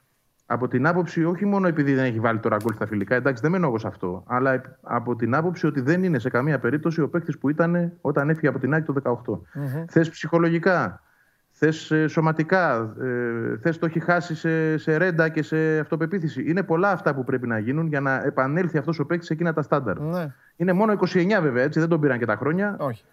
Από 0.46 0.68
την 0.68 0.86
άποψη, 0.86 1.24
όχι 1.24 1.44
μόνο 1.46 1.66
επειδή 1.68 1.94
δεν 1.94 2.04
έχει 2.04 2.20
βάλει 2.20 2.38
τώρα 2.38 2.56
γκολ 2.62 2.74
στα 2.74 2.86
φιλικά, 2.86 3.14
εντάξει, 3.14 3.42
δεν 3.42 3.50
μένω 3.50 3.66
εγώ 3.66 3.78
σε 3.78 3.86
αυτό, 3.86 4.24
αλλά 4.26 4.52
επ- 4.52 4.64
από 4.82 5.16
την 5.16 5.34
άποψη 5.34 5.66
ότι 5.66 5.80
δεν 5.80 6.04
είναι 6.04 6.18
σε 6.18 6.28
καμία 6.30 6.58
περίπτωση 6.58 7.00
ο 7.00 7.08
παίκτης 7.08 7.38
που 7.38 7.48
ήταν 7.48 7.92
όταν 8.00 8.28
έφυγε 8.30 8.48
από 8.48 8.58
την 8.58 8.72
ΑΕΚ 8.74 8.84
το 8.84 8.92
18. 9.02 9.40
Θες 9.88 10.10
ψυχολογικά, 10.10 11.02
θες 11.62 11.90
ε, 11.90 12.06
σωματικά, 12.08 12.94
ε, 13.00 13.58
θες 13.58 13.78
το 13.78 13.86
έχει 13.86 14.00
χάσει 14.00 14.34
σε, 14.34 14.76
σε 14.78 14.96
ρέντα 14.96 15.28
και 15.28 15.42
σε 15.42 15.78
αυτοπεποίθηση. 15.78 16.44
Είναι 16.48 16.62
πολλά 16.62 16.90
αυτά 16.90 17.14
που 17.14 17.24
πρέπει 17.24 17.46
να 17.46 17.58
γίνουν 17.58 17.86
για 17.86 18.00
να 18.00 18.22
επανέλθει 18.24 18.78
αυτός 18.78 18.98
ο 18.98 19.06
παίκτης 19.06 19.26
σε 19.26 19.32
εκείνα 19.32 19.52
τα 19.52 19.62
στάνταρ. 19.62 19.98
Ναι. 19.98 20.34
Είναι 20.56 20.72
μόνο 20.72 20.92
29 20.92 21.38
βέβαια, 21.40 21.62
έτσι, 21.62 21.80
δεν 21.80 21.88
τον 21.88 22.00
πήραν 22.00 22.18
και 22.18 22.26
τα 22.26 22.36
χρόνια. 22.36 22.76
Όχι. 22.78 23.04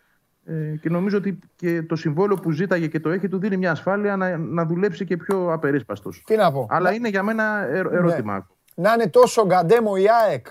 Ε, 0.45 0.53
και 0.81 0.89
νομίζω 0.89 1.17
ότι 1.17 1.39
και 1.55 1.81
το 1.83 1.95
συμβόλαιο 1.95 2.35
που 2.35 2.51
ζήταγε 2.51 2.87
και 2.87 2.99
το 2.99 3.09
έχει 3.09 3.27
του 3.27 3.37
δίνει 3.37 3.57
μια 3.57 3.71
ασφάλεια 3.71 4.15
να, 4.15 4.37
να 4.37 4.65
δουλέψει 4.65 5.05
και 5.05 5.17
πιο 5.17 5.53
απερίσπαστος. 5.53 6.23
Τι 6.25 6.35
να 6.35 6.51
πω. 6.51 6.67
Αλλά 6.69 6.93
είναι 6.93 7.09
για 7.09 7.23
μένα 7.23 7.67
ερω- 7.69 7.93
ερώτημα. 7.93 8.47
να 8.75 8.93
είναι 8.93 9.07
τόσο 9.07 9.45
γκαντέμο 9.45 9.91
η 9.97 10.05
ΑΕΚ 10.25 10.47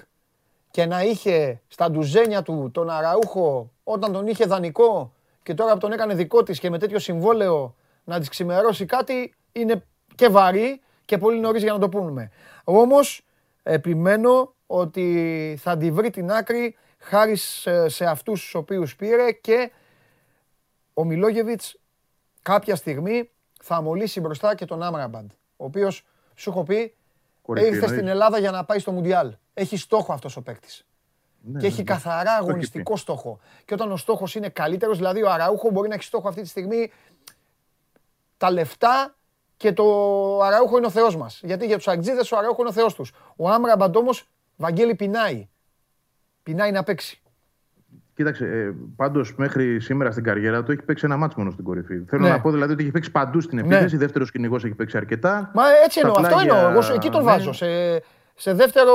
και 0.70 0.86
να 0.86 1.02
είχε 1.02 1.60
στα 1.68 1.90
ντουζένια 1.90 2.42
του 2.42 2.70
τον 2.72 2.90
Αραούχο 2.90 3.72
όταν 3.84 4.12
τον 4.12 4.26
είχε 4.26 4.44
δανεικό 4.44 5.14
και 5.42 5.54
τώρα 5.54 5.72
που 5.72 5.78
τον 5.78 5.92
έκανε 5.92 6.14
δικό 6.14 6.42
της 6.42 6.58
και 6.58 6.70
με 6.70 6.78
τέτοιο 6.78 6.98
συμβόλαιο 6.98 7.74
να 8.06 8.18
της 8.18 8.28
ξημερώσει 8.28 8.84
κάτι 8.84 9.34
είναι 9.52 9.84
και 10.14 10.28
βαρύ 10.28 10.80
και 11.04 11.18
πολύ 11.18 11.40
νωρίς 11.40 11.62
για 11.62 11.72
να 11.72 11.78
το 11.78 11.88
πούμε. 11.88 12.30
Όμως 12.64 13.26
επιμένω 13.62 14.54
ότι 14.66 15.58
θα 15.62 15.76
τη 15.76 15.90
βρει 15.90 16.10
την 16.10 16.30
άκρη 16.30 16.76
χάρη 16.98 17.36
σε, 17.36 17.88
σε 17.88 18.04
αυτούς 18.04 18.40
τους 18.40 18.54
οποίους 18.54 18.96
πήρε 18.96 19.32
και 19.32 19.72
ο 20.94 21.04
Μιλόγεβιτς 21.04 21.76
κάποια 22.42 22.76
στιγμή 22.76 23.30
θα 23.62 23.82
μολύσει 23.82 24.20
μπροστά 24.20 24.54
και 24.54 24.64
τον 24.64 24.82
Άμραμπαντ, 24.82 25.30
ο 25.56 25.64
οποίος 25.64 26.04
σου 26.34 26.50
έχω 26.50 26.62
πει 26.62 26.94
Κορυφή 27.42 27.66
ήρθε 27.66 27.78
εννοείς. 27.78 27.96
στην 27.96 28.08
Ελλάδα 28.08 28.38
για 28.38 28.50
να 28.50 28.64
πάει 28.64 28.78
στο 28.78 28.92
Μουντιάλ. 28.92 29.34
Έχει 29.54 29.76
στόχο 29.76 30.12
αυτός 30.12 30.36
ο 30.36 30.42
παίκτης. 30.42 30.86
Ναι, 31.40 31.60
Και 31.60 31.66
έχει 31.66 31.76
ναι. 31.76 31.84
καθαρά 31.84 32.22
Το 32.22 32.30
έχει 32.30 32.50
αγωνιστικό 32.50 32.96
στόχο. 32.96 33.38
Και 33.64 33.74
όταν 33.74 33.92
ο 33.92 33.96
στόχος 33.96 34.34
είναι 34.34 34.48
καλύτερος, 34.48 34.96
δηλαδή 34.96 35.22
ο 35.22 35.30
Αραούχο 35.30 35.70
μπορεί 35.70 35.88
να 35.88 35.94
έχει 35.94 36.04
στόχο 36.04 36.28
αυτή 36.28 36.42
τη 36.42 36.48
στιγμή 36.48 36.90
τα 38.36 38.50
λεφτά 38.50 39.14
και 39.56 39.72
το 39.72 39.84
Αραούχο 40.42 40.76
είναι 40.76 40.86
ο 40.86 40.90
Θεός 40.90 41.16
μας. 41.16 41.40
Γιατί 41.44 41.66
για 41.66 41.76
τους 41.76 41.88
Αγτζίδες 41.88 42.32
ο 42.32 42.36
Αραούχο 42.36 42.56
είναι 42.60 42.68
ο 42.68 42.72
Θεός 42.72 42.94
τους. 42.94 43.12
Ο 43.36 43.48
Άμραμπαντ 43.50 43.96
όμως, 43.96 44.28
Βαγγέλη, 44.56 44.94
πεινάει. 44.94 45.48
Πεινάει 46.42 46.70
να 46.70 46.82
παίξει. 46.82 47.20
Κοίταξε, 48.14 48.44
ε, 48.46 48.74
πάντως 48.96 49.34
μέχρι 49.36 49.80
σήμερα 49.80 50.10
στην 50.10 50.24
καριέρα 50.24 50.62
του 50.62 50.72
έχει 50.72 50.82
παίξει 50.82 51.04
ένα 51.06 51.16
μάτσο 51.16 51.38
μόνο 51.38 51.50
στην 51.50 51.64
κορυφή. 51.64 52.04
Θέλω 52.08 52.22
Ναι. 52.22 52.28
να 52.28 52.40
πω 52.40 52.50
δηλαδή 52.50 52.72
ότι 52.72 52.82
έχει 52.82 52.92
παίξει 52.92 53.10
παντού 53.10 53.40
στην 53.40 53.58
επίθεση. 53.58 53.96
Δεύτερος 53.96 54.30
κυνηγός 54.30 54.64
έχει 54.64 54.74
παίξει 54.74 54.96
αρκετά. 54.96 55.50
Μα 55.54 55.62
έτσι 55.84 55.98
Στα 55.98 56.08
εννοώ, 56.08 56.20
αυτό 56.20 56.34
πλάγια, 56.34 56.56
εννοώ. 56.56 56.70
Εγώ 56.70 56.82
σε- 56.82 56.92
εκεί 56.92 57.08
τον 57.10 57.24
ναι. 57.24 57.30
βάζω. 57.30 57.52
Σε, 57.52 57.66
σε 58.38 58.54
δεύτερο. 58.54 58.92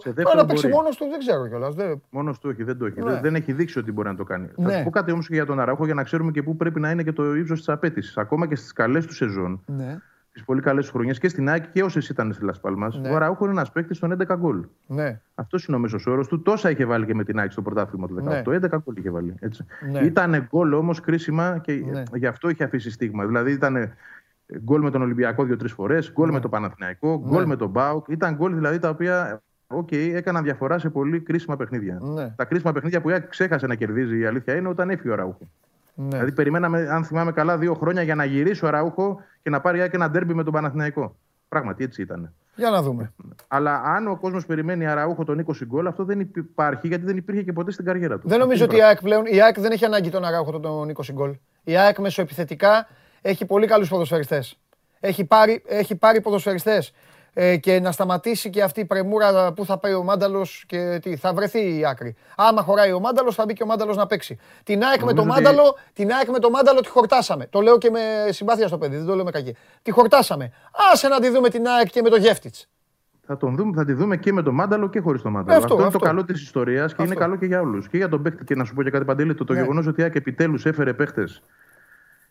Σε 0.00 0.12
δεύτερο 0.12 0.28
Τώρα 0.28 0.40
να 0.42 0.46
παίξει 0.46 0.66
μπορεί. 0.66 0.76
μόνος 0.78 0.96
του 0.96 1.06
δεν 1.10 1.18
ξέρω 1.18 1.48
κιόλας. 1.48 1.74
Δεν... 1.74 2.02
Μόνος 2.10 2.38
του 2.38 2.48
όχι, 2.52 2.62
δεν 2.62 2.78
το 2.78 2.86
έχει. 2.86 3.00
Ναι. 3.02 3.10
Δεν, 3.12 3.20
δεν 3.22 3.34
έχει 3.34 3.52
δείξει 3.52 3.78
ότι 3.78 3.92
μπορεί 3.92 4.08
να 4.08 4.16
το 4.16 4.24
κάνει. 4.24 4.48
Ναι. 4.56 4.70
Θα 4.72 4.78
σου 4.78 4.84
πω 4.84 4.90
κάτι 4.90 5.12
όμως 5.12 5.26
και 5.28 5.34
για 5.34 5.46
τον 5.46 5.60
Αραούχο 5.60 5.84
για 5.84 5.94
να 5.94 6.02
ξέρουμε 6.02 6.30
και 6.30 6.42
πού 6.42 6.56
πρέπει 6.56 6.80
να 6.80 6.90
είναι 6.90 7.02
και 7.02 7.12
το 7.12 7.34
ύψος 7.34 7.58
της 7.58 7.68
απέτησης. 7.68 8.16
Ακόμα 8.16 8.46
και 8.46 8.54
στις 8.56 8.72
καλές 8.72 9.06
του 9.06 9.14
σεζόν, 9.14 9.62
Ναι, 9.66 9.98
τι 10.32 10.42
πολύ 10.44 10.60
καλές 10.60 10.90
χρονιές 10.90 11.18
και 11.18 11.28
στην 11.28 11.48
ΑΕΚ 11.48 11.70
και 11.70 11.82
όσες 11.82 12.08
ήταν 12.08 12.32
στη 12.32 12.44
Λασπάλμα, 12.44 12.88
Ναι. 13.00 13.08
ο 13.10 13.14
Αραούχο 13.16 13.44
είναι 13.44 13.52
ένας 13.52 13.72
παίκτης 13.72 13.98
των 13.98 14.12
11 14.12 14.36
γκολ. 14.36 14.64
ναι. 14.86 15.20
Αυτός 15.34 15.64
είναι 15.66 15.76
ο 15.76 15.80
μέσος 15.80 16.06
όρος 16.06 16.28
του. 16.28 16.42
Τόσα 16.42 16.70
είχε 16.70 16.84
βάλει 16.84 17.06
και 17.06 17.14
με 17.14 17.24
την 17.24 17.38
ΑΕΚ 17.38 17.52
στο 17.52 17.62
πρωτάθλημα 17.62 18.06
του 18.06 18.14
18. 18.14 18.22
Ναι. 18.22 18.42
11 18.44 18.78
γκολ 18.84 18.96
είχε 18.96 19.10
βάλει. 19.10 19.34
Έτσι. 19.40 19.64
Ναι. 19.92 19.98
Ήταν 20.00 20.46
γκολ 20.50 20.72
όμως 20.72 21.00
κρίσιμα 21.00 21.58
και 21.62 21.72
Ναι. 21.72 22.02
γι' 22.14 22.26
αυτό 22.26 22.48
είχε 22.48 22.64
αφήσει 22.64 22.90
στίγμα. 22.90 23.26
Δηλαδή 23.26 23.52
ήταν 23.52 23.92
γκολ 24.64 24.82
με 24.82 24.90
τον 24.90 25.02
Ολυμπιακό 25.02 25.44
δύο-τρεις 25.44 25.72
φορές, 25.72 26.12
γκολ 26.12 26.30
με 26.32 26.40
το 26.40 26.48
Παναθηναϊκό, 26.48 27.22
γκολ 27.26 27.40
Ναι. 27.40 27.46
με 27.46 27.56
τον 27.56 27.68
ΠΑΟΚ. 27.68 28.08
Ήταν 28.08 28.34
γκολ 28.34 28.54
δηλαδή 28.54 28.78
τα 28.78 28.88
οποία 28.88 29.42
οκ, 29.66 29.92
έκαναν 29.92 30.42
διαφορά 30.42 30.78
σε 30.78 30.88
πολύ 30.90 31.20
κρίσιμα 31.20 31.56
παιχνίδια. 31.56 31.98
Ναι. 32.02 32.28
Τα 32.36 32.44
κρίσιμα 32.44 32.72
παιχνίδια 32.72 33.00
που 33.00 33.08
η 33.08 33.12
ΑΕΚ 33.12 33.26
ξέχασε 33.28 33.66
να 33.66 33.74
κερδίζει 33.74 34.18
η 34.18 34.26
αλήθεια 34.26 34.54
είναι 34.56 34.68
όταν 34.68 34.90
έφυγε 34.90 35.10
ο 35.10 35.14
Αραούχο. 35.14 35.48
ναι. 35.94 36.08
Δηλαδή 36.08 36.32
περιμέναμε, 36.32 36.88
αν 36.90 37.04
θυμάμαι 37.04 37.32
καλά, 37.32 37.58
δύο 37.58 37.74
χρόνια 37.74 38.02
για 38.02 38.14
να 38.14 38.24
γυρίσει 38.24 38.64
ο 38.64 38.68
Αραούχο 38.70 39.20
και 39.42 39.50
να 39.50 39.60
πάρει 39.60 39.78
η 39.78 39.80
ΑΕΚ 39.80 39.94
ένα 39.94 40.10
ντέρμπι 40.10 40.34
με 40.34 40.42
τον 40.44 40.52
Παναθηναϊκό. 40.52 41.16
Πράγματι 41.48 41.84
έτσι 41.84 42.02
ήταν. 42.02 42.32
Για 42.54 42.70
να 42.70 42.82
δούμε. 42.82 43.12
Αλλά 43.48 43.82
αν 43.84 44.08
ο 44.08 44.16
κόσμος 44.16 44.46
περιμένει 44.46 44.86
Αραούχο 44.86 45.24
τον 45.24 45.44
20 45.46 45.52
γκολ, 45.66 45.86
αυτό 45.86 46.04
δεν 46.04 46.20
υπάρχει 46.20 46.86
γιατί 46.88 47.04
δεν 47.04 47.16
υπήρχε 47.16 47.42
και 47.42 47.52
ποτέ 47.52 47.70
στην 47.70 47.84
καριέρα 47.84 48.18
του. 48.18 48.28
Δεν 48.28 48.38
νομίζω 48.38 48.64
Αυτό 48.64 48.64
ότι 48.64 48.74
η 48.74 48.78
είναι 48.78 48.86
ΑΕΚ 48.88 49.00
πλέον. 49.02 49.24
Η 49.26 49.42
ΑΕΚ 49.42 49.60
δεν 49.60 49.72
έχει 49.72 49.84
ανάγκη 49.84 50.10
τον 50.10 50.24
Αράουχο 50.24 50.60
τον 50.60 50.92
20 50.94 51.12
γκολ. 51.12 51.36
Η 51.64 51.76
ΑΕΚ 51.76 51.98
μεσοεπιθετικά 51.98 52.86
έχει 53.28 53.44
πολύ 53.46 53.66
καλούς 53.66 53.88
ποδοσφαιριστές. 53.88 54.58
Έχει 55.00 55.24
πάρει, 55.24 55.62
έχει 55.66 55.96
πάρει 55.96 56.20
ποδοσφαιριστές. 56.20 56.92
Ε, 57.32 57.56
και 57.56 57.80
να 57.80 57.92
σταματήσει 57.92 58.50
και 58.50 58.62
αυτή 58.62 58.80
η 58.80 58.84
πρεμούρα 58.84 59.52
που 59.52 59.64
θα 59.64 59.78
πάει 59.78 59.94
ο 59.94 60.02
Μάνταλος 60.02 60.64
και 60.66 60.98
τι, 61.02 61.16
θα 61.16 61.32
βρεθεί 61.34 61.78
η 61.78 61.86
άκρη. 61.86 62.14
Άμα 62.36 62.62
χωράει 62.62 62.92
ο 62.92 63.00
Μάνταλος, 63.00 63.34
θα 63.34 63.44
μπει 63.44 63.52
και 63.52 63.62
ο 63.62 63.66
Μάνταλος 63.66 63.96
να 63.96 64.06
παίξει. 64.06 64.38
Την 64.64 64.82
ΑΕΚ, 64.82 65.02
με 65.02 65.12
το 65.12 65.22
Νομίζω 65.22 65.32
ότι- 65.32 65.42
Μάνταλο, 65.42 65.76
την 65.92 66.10
ΑΕΚ 66.12 66.28
με 66.28 66.38
το 66.38 66.50
Μάνταλο 66.50 66.80
τη 66.80 66.88
χορτάσαμε. 66.88 67.46
Το 67.46 67.60
λέω 67.60 67.78
και 67.78 67.90
με 67.90 68.00
συμπάθεια 68.32 68.66
στο 68.68 68.78
παιδί, 68.78 68.96
δεν 68.96 69.06
το 69.06 69.14
λέω 69.14 69.24
με 69.24 69.30
κακή. 69.30 69.56
Τη 69.82 69.90
χορτάσαμε. 69.90 70.52
Άσε 70.92 71.08
να 71.08 71.20
τη 71.20 71.28
δούμε 71.28 71.48
την 71.48 71.66
ΑΕΚ 71.66 71.88
και 71.90 72.02
με 72.02 72.08
το 72.08 72.16
Γεύτιτς. 72.16 72.68
Θα, 73.26 73.36
τον 73.36 73.56
δούμε, 73.56 73.72
θα 73.76 73.84
τη 73.84 73.92
δούμε 73.92 74.16
και 74.16 74.32
με 74.32 74.42
τον 74.42 74.54
Μάνταλο 74.54 74.88
και 74.88 75.00
χωρίς 75.00 75.22
τον 75.22 75.32
Μάνταλο. 75.32 75.58
Αυτό, 75.58 75.74
είναι 75.74 75.86
αυτό. 75.86 75.98
το 75.98 76.04
καλό 76.04 76.24
της 76.24 76.42
ιστορίας 76.42 76.94
και 76.94 77.02
είναι 77.02 77.14
καλό 77.14 77.36
και 77.36 77.46
για 77.46 77.60
όλους. 77.60 77.88
Και 77.88 77.96
για 77.96 78.08
τον 78.08 78.22
παίκτη. 78.22 78.44
Και 78.44 78.54
να 78.54 78.64
σου 78.64 78.74
πω 78.74 78.82
και 78.82 78.90
κάτι 78.90 79.04
παντελή, 79.04 79.34
το, 79.34 79.44
το 79.44 79.52
Ναι. 79.52 79.60
γεγονός 79.60 79.86
ότι 79.86 80.00
η 80.00 80.04
ΑΕΚ 80.04 80.14
επιτέλους 80.14 80.66
έφερε 80.66 80.92
παίχτε 80.92 81.24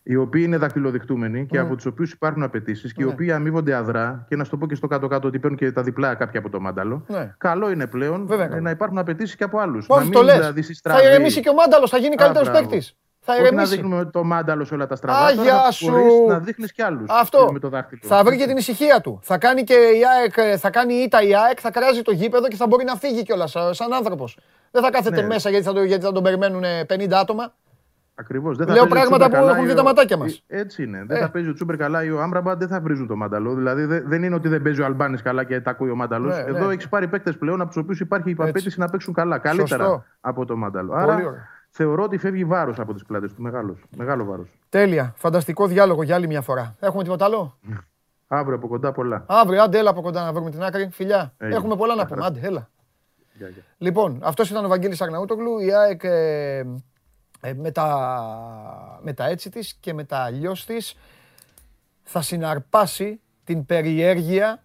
οι 0.10 0.16
οποίοι 0.16 0.42
είναι 0.46 0.58
δακτυλοδεικτούμενοι 0.58 1.46
και 1.46 1.58
από 1.58 1.76
τους 1.76 1.86
οποίους 1.86 2.12
υπάρχουν 2.12 2.44
απαιτήσεις 2.44 2.94
και 2.94 3.02
οι 3.04 3.06
Ναι. 3.06 3.12
οποίοι 3.12 3.32
αμείβονται 3.32 3.74
αδρά. 3.74 4.26
Και 4.30 4.36
να 4.36 4.44
σου 4.44 4.50
το 4.50 4.58
πω 4.58 4.68
και 4.68 4.76
στο 4.76 4.88
κάτω-κάτω 4.88 5.28
ότι 5.28 5.40
παίρνουν 5.40 5.58
και 5.60 5.72
τα 5.72 5.84
διπλά 5.84 6.16
κάποια 6.16 6.40
από 6.40 6.50
το 6.50 6.60
Μάνταλο. 6.60 7.04
Ναι. 7.08 7.34
Καλό 7.38 7.72
είναι 7.72 7.88
πλέον 7.88 8.28
Βέβαια 8.28 8.46
ε, 8.46 8.50
καλό. 8.50 8.62
να 8.62 8.70
υπάρχουν 8.70 8.98
απαιτήσεις 8.98 9.36
και 9.36 9.44
από 9.44 9.60
άλλους. 9.60 9.86
Όχι, 9.90 10.10
το 10.10 10.22
λες. 10.22 10.54
Θα 10.84 11.02
ηρεμήσει 11.04 11.40
και 11.42 11.50
ο 11.50 11.54
Μάνταλος, 11.54 11.90
θα 11.90 11.98
γίνει 11.98 12.16
καλύτερος 12.16 12.50
μπράβο. 12.50 12.68
παίκτης. 12.68 12.96
Θα 13.20 13.34
Όχι 13.34 13.42
να 13.42 13.48
ηρεμήσει. 13.48 13.76
δείχνουμε 13.76 14.06
το 14.06 14.24
Μάνταλο 14.24 14.66
σε 14.66 14.74
όλα 14.74 14.88
τα 14.88 14.96
στραβά. 14.96 15.26
Αγιά 15.26 15.44
τώρα 15.44 15.64
να 15.66 15.72
σου. 15.72 15.90
μπορείς 15.92 16.14
να 16.28 16.40
δείχνεις 16.40 16.72
κι 16.72 16.82
άλλους. 16.82 17.10
Αυτό. 17.10 17.50
Με 17.52 17.60
το 17.60 17.70
δάχτυλο. 17.70 18.02
Θα 18.04 18.24
βρει 18.24 18.38
και 18.38 18.46
την 18.46 18.58
ησυχία 18.58 19.02
του. 19.02 19.20
Θα 19.24 19.38
κάνει 19.38 19.64
και 19.64 19.74
η 19.74 20.02
ΑΕΚ, 20.20 20.34
ε, 20.38 20.58
θα 20.58 20.70
κάνει 20.70 20.94
ήττα 20.94 21.22
η 21.22 21.36
ΑΕΚ, 21.36 21.58
θα 21.62 21.72
κράζει 21.72 22.02
το 22.02 22.12
γήπεδο 22.12 22.48
και 22.48 22.56
θα 22.56 22.68
μπορεί 22.68 22.84
να 22.84 22.96
φύγει 22.96 23.24
κιόλας 23.24 23.56
σαν 23.72 23.94
άνθρωπος. 23.94 24.38
Δεν 24.72 24.84
θα 24.84 24.92
κάθεται 24.92 25.22
Ναι. 25.22 25.28
μέσα 25.28 25.50
γιατί 25.50 25.66
θα, 25.66 25.74
το, 25.74 25.84
γιατί 25.84 26.04
θα 26.04 26.12
τον 26.12 26.24
περιμένουν 26.24 26.64
ε, 26.64 26.86
50 26.90 27.12
άτομα. 27.12 27.54
Ακριβώς. 28.20 28.58
Λέω 28.58 28.88
πράγματα 28.88 29.30
που 29.30 29.36
έχουν 29.36 29.68
δει 29.68 29.74
τα 29.74 29.84
ματάκια 29.84 30.18
μας. 30.18 30.44
Έτσι 30.48 30.84
είναι. 30.84 31.04
Δεν 31.08 31.18
Ε. 31.18 31.20
θα 31.20 31.30
παίζει 31.30 31.50
ο 31.50 31.54
Τσούμπερ 31.54 31.76
καλά 31.78 32.04
ή 32.04 32.12
ο 32.12 32.22
Άμπραμπα, 32.22 32.56
δεν 32.56 32.68
θα 32.68 32.80
βρίζουν 32.82 33.08
το 33.08 33.16
μάνταλο. 33.16 33.54
Δηλαδή 33.56 33.86
δε- 33.86 34.02
δεν 34.02 34.24
είναι 34.24 34.36
ότι 34.36 34.48
δεν 34.48 34.62
παίζει 34.62 34.82
ο 34.82 34.86
Αλμπάνης 34.86 35.22
καλά 35.22 35.44
και 35.44 35.62
τα 35.62 35.70
ακούει 35.72 35.90
ο 35.90 35.96
μάνταλος. 35.96 36.36
Ναι, 36.36 36.42
Εδώ 36.48 36.68
ναι. 36.68 36.74
έχεις 36.74 36.90
πάρει 36.90 37.08
παίκτες 37.08 37.38
πλέον 37.38 37.62
από 37.62 37.70
τους 37.70 37.78
οποίους 37.84 38.00
υπάρχει 38.00 38.30
η 38.30 38.36
απέτηση 38.40 38.80
να 38.80 38.90
παίξουν 38.90 39.14
καλά. 39.14 39.38
Καλύτερα 39.38 39.84
Σωστό. 39.84 40.04
από 40.22 40.46
το 40.46 40.56
μάνταλο. 40.56 40.88
Πολύ 40.92 41.02
Άρα 41.02 41.14
ωραία. 41.16 41.48
θεωρώ 41.70 42.04
ότι 42.04 42.18
φεύγει 42.18 42.46
βάρος 42.46 42.80
από 42.80 42.94
τις 42.94 43.04
πλάτες 43.06 43.34
του. 43.34 43.42
Μεγάλος. 43.42 43.84
Μεγάλο 43.98 44.26
βάρος. 44.26 44.50
Τέλεια. 44.70 45.14
Φανταστικό 45.18 45.68
διάλογο 45.68 46.04
για 46.04 46.16
άλλη 46.16 46.28
μια 46.28 46.42
φορά. 46.42 46.76
Έχουμε 46.80 47.04
τίποτα 47.04 47.26
άλλο; 47.26 47.58
Αύριο 48.28 48.56
από 48.56 48.68
κοντά 48.68 48.92
πολλά. 48.92 49.24
Αύριο, 49.28 49.64
άντε, 49.64 49.78
έλα 49.78 49.90
από 49.90 50.02
κοντά 50.02 50.24
να 50.24 50.34
βρούμε 50.34 50.50
την 50.50 50.64
άκρη. 50.64 50.90
Φιλιά. 50.92 51.34
Έγινε. 51.38 51.58
Έχουμε 51.58 51.76
πολλά 51.76 51.96
να 51.96 52.02
Γεια 52.02 52.10
πούμε. 52.10 52.22
χαρά. 52.22 52.36
Άντε, 52.36 52.48
έλα. 52.48 52.70
Γεια, 53.34 53.48
γεια. 53.48 53.62
Λοιπόν, 53.78 54.20
αυτός 54.24 54.50
ήταν 54.50 54.66
ο 54.66 54.68
Βαγγέλης 54.68 55.02
Αγναούτογλου. 55.02 55.60
Η 55.60 55.74
ΑΕΚ 55.74 56.04
ε, 56.04 56.10
ε, 56.58 56.64
με, 57.54 57.72
τα, 57.72 59.00
με 59.02 59.14
τα 59.14 59.26
έτσι 59.26 59.50
της 59.50 59.78
και 59.80 59.94
με 59.94 60.04
τα 60.04 60.18
αλλιώς 60.18 60.66
της 60.66 60.96
θα 62.04 62.22
συναρπάσει 62.22 63.22
την 63.44 63.66
περιέργεια 63.66 64.64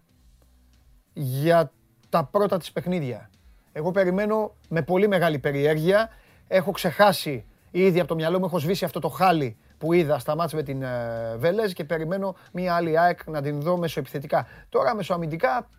για 1.13 1.71
τα 2.09 2.23
πρώτα 2.23 2.57
της 2.57 2.71
παιχνίδια. 2.71 3.29
Εγώ 3.71 3.91
περιμένω 3.91 4.55
με 4.69 4.81
πολύ 4.81 5.07
μεγάλη 5.07 5.39
περιέργεια. 5.39 6.09
Έχω 6.47 6.71
ξεχάσει 6.71 7.45
ήδη 7.71 7.99
από 7.99 8.07
το 8.07 8.15
μυαλό 8.15 8.39
μου, 8.39 8.45
έχω 8.45 8.59
σβήσει 8.59 8.85
αυτό 8.85 8.99
το 8.99 9.09
χάλι 9.09 9.57
που 9.77 9.93
είδα 9.93 10.19
στα 10.19 10.35
μάτς 10.35 10.53
με 10.53 10.63
την 10.63 10.81
ε, 10.81 11.35
Βέλεζ 11.37 11.71
και 11.71 11.83
περιμένω 11.83 12.35
μία 12.51 12.75
άλλη 12.75 12.99
ΑΕΚ 12.99 13.19
να 13.25 13.41
την 13.41 13.61
δω 13.61 13.77
μεσοεπιθετικά. 13.77 14.47
Τώρα 14.69 14.95
μεσοαμυντικά 14.95 15.69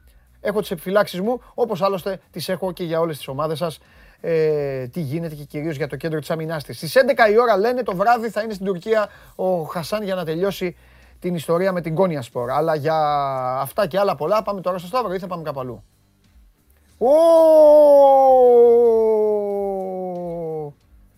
έχω 0.41 0.61
τις 0.61 0.71
επιφυλάξεις 0.71 1.21
μου, 1.21 1.41
όπως 1.55 1.83
άλλωστε 1.83 2.21
τις 2.31 2.49
έχω 2.49 2.73
και 2.73 2.85
για 2.85 3.01
όλες 3.01 3.17
τις 3.17 3.29
ομάδες 3.29 3.59
σας 3.59 3.79
ε, 4.21 4.87
τι 4.87 5.01
γίνεται 5.01 5.35
και 5.35 5.45
κυρίως 5.45 5.77
για 5.77 5.87
το 5.87 5.97
κέντρο 5.97 6.19
της 6.19 6.31
αμυνάς 6.31 6.65
της. 6.65 6.77
Στις 6.77 6.95
11 6.97 7.33
η 7.33 7.39
ώρα 7.39 7.57
λένε 7.57 7.83
το 7.83 7.97
βράδυ 7.97 8.31
θα 8.31 8.43
είναι 8.43 8.53
στην 8.53 8.67
Τουρκία 8.67 9.09
ο 9.35 9.63
Χασάν 9.63 10.03
για 10.03 10.15
να 10.15 10.25
τελειώσει 10.25 10.77
την 11.19 11.35
ιστορία 11.35 11.73
με 11.73 11.81
την 11.81 11.95
Κόνια 11.95 12.23
Σπορ. 12.23 12.51
Αλλά 12.51 12.75
για 12.75 12.97
αυτά 13.61 13.87
και 13.87 13.99
άλλα 13.99 14.15
πολλά 14.17 14.43
πάμε 14.43 14.61
τώρα 14.61 14.79
στο 14.79 14.87
Σταύρο 14.87 15.15
ή 15.15 15.19
θα 15.19 15.27
πάμε 15.27 15.43
κάπου 15.43 15.61
αλλού. 15.61 15.85
Ω! 16.99 17.07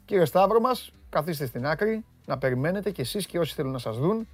Κύριε 0.04 0.24
Σταύρο 0.24 0.60
μας, 0.60 0.92
καθίστε 1.08 1.46
στην 1.46 1.66
άκρη, 1.66 2.04
να 2.26 2.38
περιμένετε 2.38 2.90
κι 2.90 3.00
εσείς 3.00 3.26
και 3.26 3.38
όσοι 3.38 3.54
θέλουν 3.54 3.72
να 3.72 3.78
σας 3.78 3.98
δουν, 3.98 4.28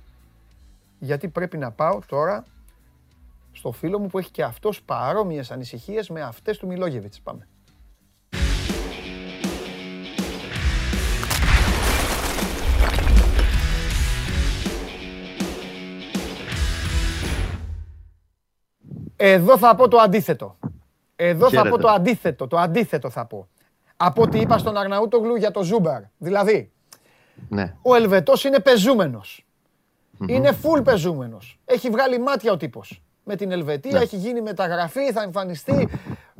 γιατί 0.98 1.28
πρέπει 1.28 1.58
να 1.58 1.70
πάω 1.70 1.98
τώρα 2.06 2.44
στο 3.52 3.72
φίλο 3.72 3.98
μου 3.98 4.06
που 4.06 4.18
έχει 4.18 4.30
και 4.30 4.42
αυτός 4.42 4.82
παρόμοιες 4.82 5.50
ανησυχίες 5.50 6.08
με 6.08 6.22
αυτές 6.22 6.58
του 6.58 6.66
Μιλόγεβιτς. 6.66 7.20
Πάμε. 7.20 7.48
Εδώ 19.24 19.58
θα 19.58 19.74
πω 19.74 19.88
το 19.88 19.98
αντίθετο. 19.98 20.58
Εδώ 21.16 21.50
θα 21.50 21.68
πω 21.68 21.78
το 21.78 21.88
αντίθετο, 21.88 22.46
το 22.46 22.58
αντίθετο 22.58 23.10
θα 23.10 23.26
πω. 23.26 23.48
Από 23.96 24.22
ό,τι 24.22 24.38
είπα 24.40 24.58
στον 24.58 24.76
Αρναούτογλου 24.76 25.34
για 25.36 25.50
το 25.50 25.62
Ζούμπαρ. 25.62 26.00
Δηλαδή, 26.18 26.72
Ναι. 27.48 27.74
ο 27.82 27.94
Ελβετός 27.94 28.44
είναι 28.44 28.60
πεζούμενος. 28.60 29.46
Είναι 30.26 30.56
full 30.62 30.84
πεζούμενος. 30.84 31.58
Έχει 31.64 31.90
βγάλει 31.90 32.18
μάτια 32.18 32.52
ο 32.52 32.56
τύπος. 32.56 33.02
Με 33.24 33.36
την 33.36 33.50
Ελβετία 33.52 34.00
έχει 34.00 34.16
γίνει 34.16 34.40
μεταγραφή, 34.40 35.12
θα 35.12 35.22
εμφανιστεί. 35.22 35.88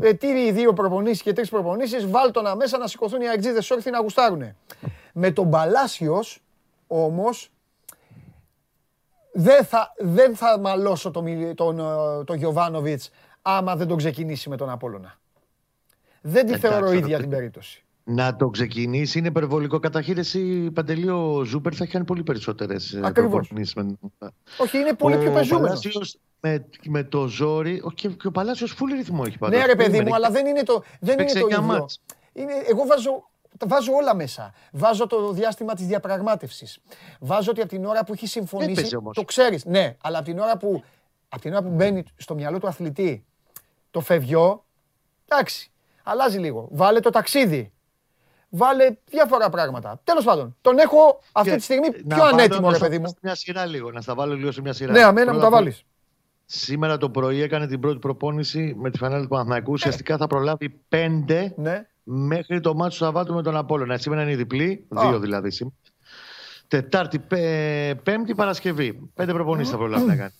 Ε, 0.00 0.12
τι 0.14 0.52
δύο 0.52 0.72
προπονήσεις 0.72 1.22
και 1.22 1.32
τρεις 1.32 1.50
προπονήσεις, 1.50 2.10
βάλ 2.10 2.30
το 2.30 2.42
να 2.42 2.56
μέσα 2.56 2.78
να 2.78 2.86
σηκωθούν 2.86 3.20
οι 3.20 3.28
αεξίδες 3.28 3.70
όρθιοι 3.70 3.92
να 3.94 4.00
γουστάρουνε. 4.00 4.56
Με 5.12 5.30
τον 5.30 5.50
Παλάσιος 5.50 6.42
όμως 6.86 7.50
δεν 9.32 9.64
θα, 9.64 9.92
δεν 9.98 10.36
θα 10.36 10.58
μαλώσω 10.58 11.10
τον, 11.10 11.22
Μιλ- 11.24 11.54
τον, 11.54 11.78
ε, 11.78 12.24
τον 12.24 12.36
Γιωβάνοβιτς 12.36 13.10
άμα 13.42 13.76
δεν 13.76 13.86
τον 13.86 13.96
ξεκινήσει 13.96 14.48
με 14.48 14.56
τον 14.56 14.70
Απόλλωνα. 14.70 15.18
Δεν 16.20 16.46
τη 16.46 16.52
Εντάξει, 16.52 16.60
θεωρώ 16.66 16.84
αυτό 16.86 16.96
ίδια 16.98 17.16
το- 17.16 17.22
την 17.22 17.30
περίπτωση. 17.30 17.84
Να 18.04 18.36
το 18.36 18.48
ξεκινήσει 18.50 19.18
είναι 19.18 19.28
υπερβολικό 19.28 19.78
καταχείριση. 19.78 20.70
Παντελή, 20.74 21.08
ο 21.08 21.42
Ζούπερ 21.44 21.72
θα 21.76 21.82
έχει 21.84 21.92
κάνει 21.92 22.04
πολύ 22.04 22.22
περισσότερες 22.22 22.98
Ακριβώς. 23.02 23.50
Όχι, 24.58 24.78
είναι 24.78 24.92
πολύ 24.94 25.16
πιο 25.18 25.30
πεζούμενος. 25.32 25.68
Παλάσιος 25.68 26.18
με, 26.40 26.64
με 26.86 27.02
το 27.02 27.26
ζόρι. 27.26 27.80
ο- 27.84 27.90
Και, 27.90 28.08
και 28.08 28.26
ο 28.26 28.30
Παλάσιος 28.30 28.70
φούλη 28.72 28.94
ρυθμό 28.96 29.22
έχει 29.26 29.38
πάντα. 29.38 29.56
Ναι, 29.56 29.66
ρε 29.66 29.74
παιδί 29.74 30.00
μου, 30.00 30.14
αλλά 30.14 30.30
δεν 30.30 30.46
είναι 30.46 30.62
το, 30.62 30.82
δεν 31.00 31.12
είναι 31.12 31.14
Παίξε 31.22 31.38
το 31.38 31.46
εννιά 31.50 31.56
ίδιο. 31.64 31.78
μάτς. 31.80 32.00
Είναι, 32.32 32.52
εγώ 32.70 32.86
βάζω, 32.86 33.30
τα 33.58 33.66
βάζω 33.66 33.92
όλα 33.92 34.14
μέσα. 34.14 34.52
Βάζω 34.72 35.06
το 35.06 35.32
διάστημα 35.32 35.74
της 35.74 35.86
διαπραγμάτευσης. 35.86 36.78
Βάζω 37.20 37.50
ότι 37.50 37.60
από 37.60 37.68
την 37.70 37.84
ώρα 37.84 38.04
που 38.04 38.12
έχει 38.12 38.26
συμφωνήσει, 38.26 38.70
Έπαιζε 38.72 38.96
όμως. 38.96 39.16
το 39.16 39.24
ξέρεις. 39.24 39.64
Ναι, 39.64 39.96
αλλά 40.02 40.18
από 40.18 40.26
την 40.26 40.38
ώρα 40.38 40.56
που, 40.56 40.82
από 41.28 41.42
την 41.42 41.52
ώρα 41.52 41.62
που 41.62 41.68
μπαίνει 41.70 42.04
στο 42.16 42.34
μυαλό 42.34 42.58
του 42.58 42.66
αθλητή 42.66 43.24
το 43.90 44.00
φευγιό, 44.00 44.64
εντάξει, 45.28 45.70
αλλάζει 46.02 46.38
λίγο. 46.38 46.68
Βάλε 46.70 47.00
το 47.00 47.10
ταξίδι. 47.10 47.72
Βάλε 48.54 48.96
διάφορα 49.10 49.48
πράγματα. 49.50 50.00
Τέλος 50.04 50.24
πάντων, 50.24 50.56
τον 50.60 50.78
έχω 50.78 51.20
αυτή 51.32 51.50
Και 51.50 51.56
τη 51.56 51.62
στιγμή 51.62 51.88
να 51.88 51.94
πιο 52.14 52.16
βάλω 52.24 52.24
ανέτοιμο, 52.32 52.60
να 52.60 52.70
ρε 52.70 52.76
στα- 52.76 52.84
παιδί 52.86 52.98
μου. 52.98 53.06
Σε 53.08 53.14
μια 53.22 53.34
σειρά 53.34 53.66
λίγο, 53.66 53.90
να 53.90 54.00
στα 54.00 54.14
βάλω 54.14 54.34
λίγο 54.34 54.52
σε 54.52 54.60
μια 54.60 54.72
σειρά. 54.72 54.92
Ναι, 54.92 55.02
αμένα 55.02 55.32
μου 55.32 55.38
Πρώτα 55.38 55.40
τα 55.40 55.46
απ' 55.46 55.52
όλα, 55.52 55.62
βάλεις. 55.62 55.84
Σήμερα 56.44 56.96
το 56.98 57.10
πρωί 57.10 57.42
έκανε 57.42 57.66
την 57.66 57.80
πρώτη 57.80 57.98
προπόνηση 57.98 58.74
με 58.78 58.90
τη 58.90 58.98
φανέλα 58.98 59.22
του 59.22 59.28
Παναθηναϊκού. 59.28 59.72
Ουσιαστικά 59.72 60.16
θα 60.16 60.26
προλάβει 60.26 60.68
πέντε 60.88 61.52
Ναι. 61.56 61.86
Μέχρι 62.02 62.60
το 62.60 62.74
μάτι 62.74 62.90
του 62.90 62.96
Σαββάτου 62.96 63.34
με 63.34 63.42
τον 63.42 63.56
Απόλλωνα. 63.56 63.96
Σήμερα 63.98 64.22
είναι 64.22 64.30
η 64.32 64.36
διπλή, 64.36 64.86
Α. 64.88 65.08
δύο 65.08 65.18
δηλαδή 65.18 65.50
σήμερα. 65.50 65.74
Τετάρτη, 66.68 67.18
πέ- 67.18 67.94
Πέμπτη, 68.02 68.34
Παρασκευή. 68.34 69.10
Πέντε 69.14 69.32
προπονήσεις 69.32 69.70
θα 69.70 69.76
προλάβει 69.76 70.06
να 70.06 70.16
κάνει. 70.16 70.32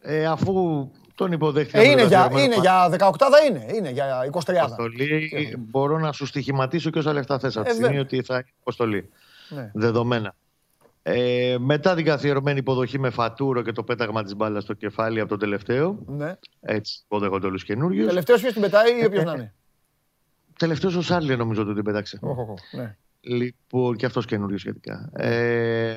Ε, 0.00 0.26
αφού 0.26 0.88
τον 1.14 1.32
υποδέχτηκε. 1.32 1.78
Ε, 1.78 1.80
από 1.80 1.90
είναι, 1.92 2.02
το 2.02 2.08
για, 2.08 2.18
καθιερωμένο 2.18 2.44
είναι 2.54 2.60
για 2.60 2.88
18 2.88 3.10
είναι, 3.48 3.66
είναι 3.74 3.90
για 3.90 4.24
23. 4.32 4.54
αποστολή, 4.56 5.56
μπορώ 5.58 5.98
να 5.98 6.12
σου 6.12 6.26
στοιχηματίσω 6.26 6.90
και 6.90 6.98
όσα 6.98 7.12
λεφτά 7.12 7.38
θες 7.38 7.56
από 7.56 7.64
τη 7.64 7.70
Ε, 7.70 7.74
στιγμή 7.74 7.96
βέβαια. 7.96 8.04
ότι 8.18 8.22
θα 8.22 8.36
έχει 8.36 8.52
αποστολή. 8.60 9.08
Ναι. 9.48 9.70
Δεδομένα. 9.74 10.34
Ε, 11.02 11.56
μετά 11.58 11.94
την 11.94 12.04
καθιερωμένη 12.04 12.58
υποδοχή 12.58 12.98
με 12.98 13.10
φατούρο 13.10 13.62
και 13.62 13.72
το 13.72 13.82
πέταγμα 13.82 14.22
της 14.22 14.36
μπάλας 14.36 14.62
στο 14.62 14.72
κεφάλι 14.74 15.20
από 15.20 15.28
τον 15.28 15.38
τελευταίο. 15.38 15.98
Ναι. 16.06 16.34
Έτσι, 16.60 17.00
υποδέχονται 17.04 17.46
όλους 17.46 17.64
καινούριους. 17.64 18.06
Τελευταίος 18.06 18.40
ποιος 18.40 18.52
την 18.52 18.62
πετάει 18.62 19.00
ή 19.00 19.04
όποιος 19.04 19.24
να 19.24 19.32
είναι; 19.32 19.54
Τελευταίος 20.58 20.94
ο 20.96 21.02
Σάρλι 21.02 21.36
νομίζω 21.36 21.62
ότι 21.62 21.74
την 21.74 21.84
πέταξε. 21.84 22.18
Οχ, 22.22 22.38
οχ, 22.38 22.48
οχ, 22.48 22.58
ναι. 22.72 22.96
Λοιπόν, 23.20 23.96
και 23.96 24.06
αυτός 24.06 24.24
καινούριο 24.24 24.58
σχετικά. 24.58 25.10
Ε, 25.12 25.96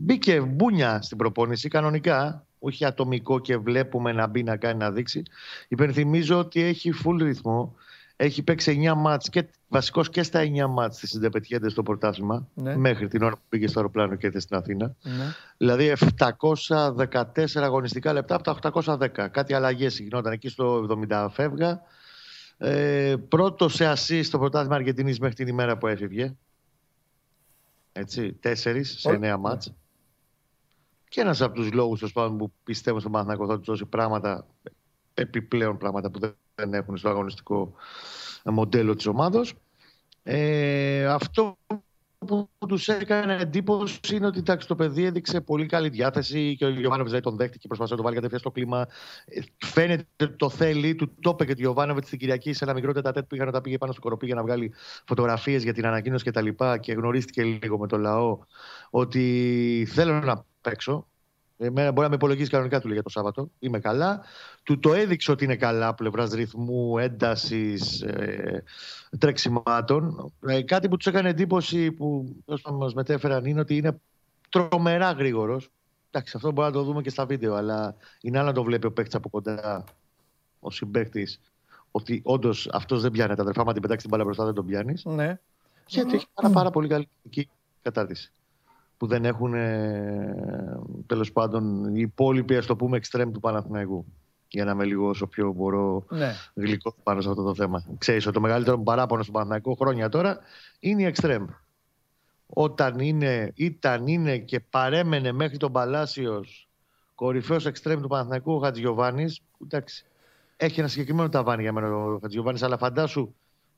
μπήκε 0.00 0.40
μπούνια 0.40 1.02
στην 1.02 1.16
προπόνηση 1.16 1.68
κανονικά. 1.68 2.44
Όχι 2.58 2.84
ατομικό 2.84 3.38
και 3.38 3.56
βλέπουμε 3.56 4.12
να 4.12 4.26
μπει 4.26 4.42
να 4.42 4.56
κάνει 4.56 4.78
να 4.78 4.90
δείξει. 4.90 5.22
Υπενθυμίζω 5.68 6.38
ότι 6.38 6.62
έχει 6.62 6.92
full 7.04 7.16
ρυθμό. 7.20 7.74
Έχει 8.16 8.42
παίξει 8.42 8.90
9 8.90 8.94
μάτς 8.96 9.28
και 9.28 9.48
βασικός 9.68 10.10
και 10.10 10.22
στα 10.22 10.40
9 10.40 10.66
μάτς 10.68 10.98
της 10.98 11.10
Συντεπετιέντες 11.10 11.72
στο 11.72 11.82
πρωτάθλημα 11.82 12.46
Ναι. 12.54 12.76
μέχρι 12.76 13.08
την 13.08 13.22
ώρα 13.22 13.34
που 13.34 13.42
πήγε 13.48 13.66
στο 13.66 13.78
αεροπλάνο 13.78 14.14
και 14.14 14.26
ήρθε 14.26 14.40
στην 14.40 14.56
Αθήνα. 14.56 14.94
Ναι. 15.02 15.24
Δηλαδή 15.56 15.92
714 16.18 17.62
αγωνιστικά 17.62 18.12
λεπτά 18.12 18.34
από 18.34 18.60
τα 18.60 18.96
810. 18.98 19.28
Κάτι 19.30 19.54
αλλαγές 19.54 19.98
γινόταν 19.98 20.32
εκεί 20.32 20.48
στο 20.48 20.86
70 21.08 21.26
φεύγα. 21.30 21.82
Ε, 22.62 23.16
πρώτο 23.28 23.68
σε 23.68 23.92
assist 23.92 24.24
στο 24.24 24.38
πρωτάθλημα 24.38 24.74
Αργεντινής 24.74 25.18
μέχρι 25.18 25.34
την 25.36 25.46
ημέρα 25.48 25.78
που 25.78 25.86
έφυγε. 25.86 26.34
Έτσι, 27.92 28.32
τέσσερις 28.32 29.00
σε 29.00 29.08
Ο- 29.08 29.12
εννέα 29.12 29.36
μάτς. 29.36 29.72
Και 31.08 31.20
ένας 31.20 31.40
από 31.40 31.54
τους 31.54 31.72
λόγους 31.72 31.98
τέλος 31.98 32.12
πάντων, 32.14 32.36
που 32.38 32.52
πιστεύω 32.64 33.00
στον 33.00 33.12
Παναθηναϊκό 33.12 33.46
θα 33.46 33.56
τους 33.58 33.66
δώσει 33.66 33.84
πράγματα, 33.84 34.46
επιπλέον 35.14 35.78
πράγματα 35.78 36.10
που 36.10 36.18
δεν- 36.18 36.36
δεν 36.54 36.74
έχουν 36.74 36.96
στο 36.96 37.08
αγωνιστικό 37.08 37.74
μοντέλο 38.44 38.94
της 38.94 39.06
ομάδος. 39.06 39.54
Ε, 40.22 41.06
αυτό 41.06 41.58
που 42.26 42.50
τους 42.68 42.88
έκανε 42.88 43.36
εντύπωση 43.36 43.98
είναι 44.10 44.26
ότι 44.26 44.38
εντάξει, 44.38 44.66
το 44.66 44.74
παιδί 44.74 45.04
έδειξε 45.04 45.40
πολύ 45.40 45.66
καλή 45.66 45.88
διάθεση 45.88 46.56
και 46.56 46.64
ο 46.64 46.68
Γιωβάνοβιτς 46.68 47.08
δηλαδή 47.08 47.22
τον 47.22 47.36
δέχτηκε 47.36 47.58
και 47.58 47.66
προσπαθούσε 47.66 47.94
να 47.94 48.00
το 48.00 48.02
βάλει 48.02 48.14
κατευθείαν 48.14 48.40
στο 48.40 48.50
κλίμα. 48.50 48.86
Ε, 49.24 49.40
Φαίνεται 49.66 50.06
ότι 50.24 50.36
το 50.36 50.50
θέλει, 50.50 50.94
του 50.94 51.14
το 51.20 51.30
είπε 51.30 51.44
και 51.44 51.52
ο 51.52 51.54
Γιωβάνοβιτς 51.58 52.08
την 52.08 52.18
Κυριακή 52.18 52.52
σε 52.52 52.64
ένα 52.64 52.74
μικρό 52.74 52.92
τετατέτ 52.92 53.26
που 53.26 53.34
είχαν 53.34 53.50
τα 53.50 53.60
πήγε 53.60 53.78
πάνω 53.78 53.92
στο 53.92 54.00
κοροπή 54.00 54.26
για 54.26 54.34
να 54.34 54.42
βγάλει 54.42 54.72
φωτογραφίες 55.06 55.62
για 55.62 55.72
την 55.72 55.86
ανακοίνωση 55.86 56.24
κτλ. 56.24 56.48
Και, 56.48 56.78
και 56.80 56.92
γνωρίστηκε 56.92 57.42
λίγο 57.42 57.78
με 57.78 57.86
το 57.86 57.96
λαό 57.96 58.38
ότι 58.90 59.86
θέλω 59.90 60.20
να 60.20 60.44
παίξω. 60.60 61.06
Εμένα 61.62 61.92
μπορεί 61.92 62.02
να 62.02 62.08
με 62.08 62.14
υπολογίσει 62.14 62.50
κανονικά 62.50 62.80
του 62.80 62.86
λέει 62.86 62.94
για 62.94 63.02
το 63.02 63.10
Σάββατο. 63.10 63.50
Είμαι 63.58 63.78
καλά. 63.78 64.22
Του 64.62 64.78
το 64.78 64.92
έδειξε 64.92 65.30
ότι 65.30 65.44
είναι 65.44 65.56
καλά 65.56 65.94
πλευράς 65.94 66.32
ρυθμού, 66.32 66.98
έντασης, 66.98 68.02
ε, 68.02 68.64
τρεξιμάτων. 69.18 70.32
Ε, 70.46 70.62
κάτι 70.62 70.88
που 70.88 70.96
τους 70.96 71.06
έκανε 71.06 71.28
εντύπωση 71.28 71.92
που 71.92 72.36
μας 72.72 72.94
μετέφεραν 72.94 73.44
είναι 73.44 73.60
ότι 73.60 73.76
είναι 73.76 74.00
τρομερά 74.48 75.10
γρήγορος. 75.12 75.70
Εντάξει, 76.10 76.32
αυτό 76.36 76.52
μπορεί 76.52 76.66
να 76.66 76.72
το 76.72 76.82
δούμε 76.82 77.02
και 77.02 77.10
στα 77.10 77.26
βίντεο, 77.26 77.54
αλλά 77.54 77.96
είναι 78.20 78.38
άλλο 78.38 78.46
να 78.46 78.54
το 78.54 78.62
βλέπει 78.62 78.86
ο 78.86 78.92
παίκτης 78.92 79.14
από 79.14 79.28
κοντά, 79.28 79.84
ο 80.60 80.70
συμπαίκτης, 80.70 81.40
ότι 81.90 82.20
όντως 82.24 82.68
αυτός 82.72 83.02
δεν 83.02 83.10
πιάνει 83.10 83.34
τα 83.34 83.42
αδερφά. 83.42 83.64
Μα 83.64 83.72
την 83.72 83.82
πετάξεις 83.82 84.02
την 84.02 84.10
μπάλα 84.10 84.24
μπροστά, 84.24 84.44
δεν 84.44 84.54
τον 84.54 84.66
πιάνεις. 84.66 85.04
Ναι. 85.04 85.38
Γιατί 85.86 86.14
έχει 86.14 86.26
πάρα, 86.34 86.50
πάρα 86.50 86.70
πολύ 86.70 86.88
καλή 86.88 87.08
τεχνική 87.22 87.50
κατάρτιση. 87.82 88.32
Που 89.00 89.06
δεν 89.06 89.24
έχουν 89.24 89.54
ε, 89.54 90.34
τέλος 91.06 91.32
πάντων 91.32 91.94
οι 91.94 92.00
υπόλοιποι, 92.00 92.56
ας 92.56 92.66
το 92.66 92.76
πούμε, 92.76 92.96
εξτρέμ 92.96 93.30
του 93.30 93.40
Παναθηναϊκού. 93.40 94.04
Για 94.48 94.64
να 94.64 94.70
είμαι 94.70 94.84
λίγο 94.84 95.08
όσο 95.08 95.26
πιο 95.26 95.52
μπορώ 95.52 96.04
Ναι. 96.08 96.32
γλυκός 96.54 96.94
πάνω 97.02 97.20
σε 97.20 97.28
αυτό 97.28 97.42
το 97.42 97.54
θέμα. 97.54 97.84
Ξέρεις 97.98 98.24
ότι 98.24 98.34
το 98.34 98.40
μεγαλύτερο 98.40 98.76
μου 98.76 98.82
παράπονο 98.82 99.22
στον 99.22 99.34
Παναθηναϊκό 99.34 99.74
χρόνια 99.74 100.08
τώρα 100.08 100.38
είναι 100.80 101.02
η 101.02 101.04
εξτρέμ. 101.04 101.44
Όταν 102.46 102.98
είναι, 102.98 103.52
ήταν, 103.54 104.06
είναι 104.06 104.38
και 104.38 104.60
παρέμενε 104.60 105.32
μέχρι 105.32 105.56
τον 105.56 105.72
Παλάσιος 105.72 106.68
κορυφαίος 107.14 107.66
εξτρέμ 107.66 108.00
του 108.00 108.08
Παναθηναϊκού 108.08 108.52
ο 108.54 108.58
Χατζιωβάνης, 108.58 109.40
εντάξει, 109.62 110.04
έχει 110.56 110.80
ένα 110.80 110.88
συγκεκριμένο 110.88 111.28
ταβάνι 111.28 111.62
για 111.62 111.72
μένα 111.72 111.96
ο 111.96 112.18
Χατζιωβάνης, 112.22 112.62
αλλά 112.62 112.78
φαντάσου 112.78 113.34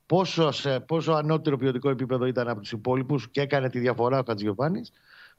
πόσο, 0.07 0.51
σε- 0.51 0.81
πόσο 0.81 1.12
ανώτερο 1.12 1.57
ποιοτικό 1.57 1.89
επίπεδο 1.90 2.24
ήταν 2.27 2.49
από 2.49 2.61
τους 2.61 2.73
υπόλοιπους 2.73 3.28
και 3.28 3.40
έκανε 3.40 3.69
τη 3.69 3.78
διαφορά 3.78 4.19
ο 4.19 4.23
Χατζιωβάνης, 4.27 4.93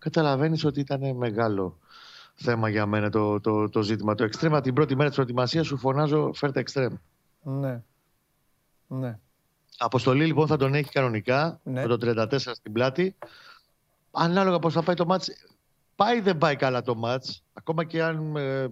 καταλαβαίνεις 0.03 0.65
ότι 0.65 0.79
ήταν 0.79 1.15
μεγάλο 1.15 1.77
θέμα 2.33 2.69
για 2.69 2.85
μένα 2.85 3.09
το, 3.09 3.39
το, 3.39 3.69
το 3.69 3.81
ζήτημα. 3.81 4.15
Το 4.15 4.23
εξτρέμ 4.23 4.53
από 4.53 4.63
την 4.63 4.73
πρώτη 4.73 4.95
μέρα 4.95 5.07
της 5.07 5.15
προετοιμασίας 5.15 5.65
σου 5.65 5.77
φωνάζω 5.77 6.31
φέρτε 6.33 6.59
εξτρέμ. 6.59 6.93
Ναι. 7.41 7.83
Ναι. 8.87 9.19
Αποστολή 9.77 10.25
λοιπόν 10.25 10.47
θα 10.47 10.57
τον 10.57 10.73
έχει 10.73 10.89
κανονικά 10.89 11.59
Ναι. 11.63 11.85
με 11.85 11.97
το 11.97 12.25
34 12.29 12.37
στην 12.39 12.71
πλάτη. 12.71 13.15
Ανάλογα 14.11 14.59
πώς 14.59 14.73
θα 14.73 14.83
πάει 14.83 14.95
το 14.95 15.05
μάτς. 15.05 15.29
Πάει 15.95 16.21
δεν 16.21 16.37
πάει 16.37 16.55
καλά 16.55 16.81
το 16.81 16.95
μάτς. 16.95 17.43
Ακόμα 17.53 17.83
και 17.83 18.03
αν 18.03 18.35
ε, 18.35 18.67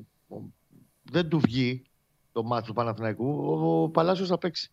δεν 1.03 1.29
του 1.29 1.39
βγει 1.39 1.83
το 2.31 2.43
μάτς 2.43 2.67
του 2.67 2.73
Παναθηναϊκού, 2.73 3.27
ο, 3.27 3.81
ο 3.83 3.89
Παλάσιος 3.89 4.27
θα 4.27 4.37
παίξει. 4.37 4.71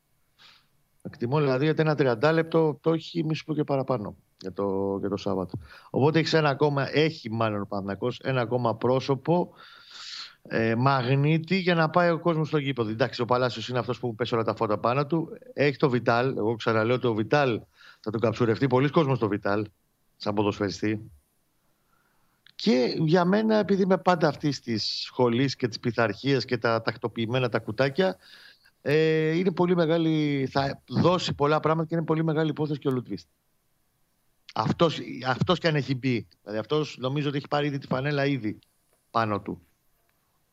Εκτιμώ 1.02 1.38
δηλαδή 1.38 1.68
ότι 1.68 1.80
ένα 1.80 2.18
30 2.20 2.32
λεπτό 2.32 2.78
το 2.80 2.92
έχει 2.92 3.24
μη 3.24 3.34
σου 3.34 3.44
πω 3.44 3.54
και 3.54 3.64
παραπάνω 3.64 4.16
για 4.40 4.52
το, 4.52 4.96
για 5.00 5.08
το 5.08 5.16
Σάββατο. 5.16 5.58
Οπότε 5.90 6.18
έχεις 6.18 6.32
ένα 6.32 6.48
ακόμα, 6.48 6.96
έχει 6.96 7.30
μάλλον 7.30 7.60
ο 7.60 7.66
Παναθηναϊκός 7.66 8.18
ένα 8.22 8.40
ακόμα 8.40 8.76
πρόσωπο 8.76 9.52
ε, 10.42 10.74
μαγνήτη 10.74 11.56
για 11.56 11.74
να 11.74 11.90
πάει 11.90 12.10
ο 12.10 12.18
κόσμος 12.18 12.48
στο 12.48 12.58
γήπεδο. 12.58 12.90
Εντάξει, 12.90 13.22
ο 13.22 13.24
Παλάσιος 13.24 13.68
είναι 13.68 13.78
αυτός 13.78 13.98
που 13.98 14.06
μου 14.06 14.14
πέσει 14.14 14.34
όλα 14.34 14.44
τα 14.44 14.54
φώτα 14.54 14.78
πάνω 14.78 15.06
του. 15.06 15.28
Έχει 15.52 15.76
το 15.76 15.90
Βιτάλ. 15.90 16.36
Εγώ 16.36 16.54
ξαναλέω 16.54 16.94
ότι 16.94 17.06
ο 17.06 17.14
Βιτάλ 17.14 17.60
θα 18.00 18.10
τον 18.10 18.20
καψουρευτεί 18.20 18.66
πολλοί 18.66 18.90
κόσμος 18.90 19.16
στο 19.16 19.28
Βιτάλ, 19.28 19.66
σαν 20.16 20.34
ποδοσφαιριστή. 20.34 21.10
Και 22.54 22.94
για 22.98 23.24
μένα, 23.24 23.56
επειδή 23.56 23.82
είμαι 23.82 23.98
πάντα 23.98 24.28
αυτή 24.28 24.60
της 24.60 25.02
σχολής 25.04 25.56
και 25.56 25.68
της 25.68 25.80
πειθαρχίας 25.80 26.44
και 26.44 26.58
τα 26.58 26.82
τακτοποιημένα 26.82 27.48
τα 27.48 27.58
κουτάκια, 27.58 28.16
ε, 28.82 29.36
είναι 29.36 29.52
πολύ 29.52 29.76
μεγάλη. 29.76 30.48
Θα 30.50 30.82
δώσει 30.88 31.34
πολλά 31.34 31.60
πράγματα 31.60 31.88
και 31.88 31.94
είναι 31.94 32.04
πολύ 32.04 32.24
μεγάλη 32.24 32.50
υπόθεση 32.50 32.78
και 32.78 32.88
ο 32.88 32.90
Λουτβίστ. 32.90 33.28
Αυτός, 34.60 35.00
αυτός 35.26 35.58
και 35.58 35.68
αν 35.68 35.74
έχει 35.74 35.94
μπει. 35.94 36.26
Δηλαδή 36.42 36.58
αυτός 36.58 36.96
νομίζω 37.00 37.28
ότι 37.28 37.36
έχει 37.36 37.48
πάρει 37.48 37.66
ήδη 37.66 37.78
τη 37.78 37.86
φανέλα 37.86 38.26
ήδη 38.26 38.58
πάνω 39.10 39.40
του. 39.40 39.60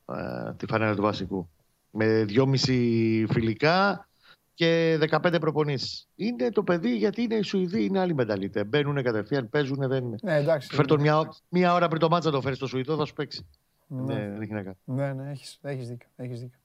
Ε, 0.06 0.54
τη 0.58 0.66
φανέλα 0.66 0.96
του 0.96 1.02
βασικού. 1.02 1.50
Με 1.92 2.24
δυόμιση 2.24 3.26
φιλικά 3.30 4.08
και 4.54 4.98
15 5.12 5.38
προπονήσεις. 5.40 6.08
Είναι 6.16 6.50
το 6.50 6.64
παιδί 6.64 6.96
γιατί 6.96 7.22
είναι 7.22 7.36
οι 7.36 7.42
Σουηδοί, 7.42 7.86
είναι 7.86 8.00
άλλοι 8.00 8.14
μεταλλίτες. 8.14 8.66
Μπαίνουν 8.66 9.04
κατευθείαν, 9.04 9.50
παίζουν. 9.50 9.88
Δεν... 9.88 10.16
Ναι, 10.22 10.36
εντάξει. 10.36 10.76
Φέρ 10.76 10.86
τον 10.86 11.02
μια, 11.02 11.34
μια 11.50 11.74
ώρα 11.74 11.88
πριν 11.88 12.00
το 12.00 12.10
μάτσα 12.10 12.32
το 12.32 12.42
φέρει 12.42 12.56
στο 12.56 12.68
Σουηδό, 12.68 12.96
θα 12.96 13.06
σου 13.06 13.14
παίξει. 13.14 13.46
Ναι. 13.88 14.14
Ναι, 14.14 14.30
δεν 14.30 14.42
έχει 14.42 14.54
να 14.54 14.64
κάνει. 14.64 14.78
Ναι, 14.84 15.14
ναι, 15.14 15.32
έχεις, 15.32 15.60
έχεις 15.62 15.88
δίκιο. 15.88 16.08
Έχεις 16.16 16.40
δίκιο. 16.40 16.60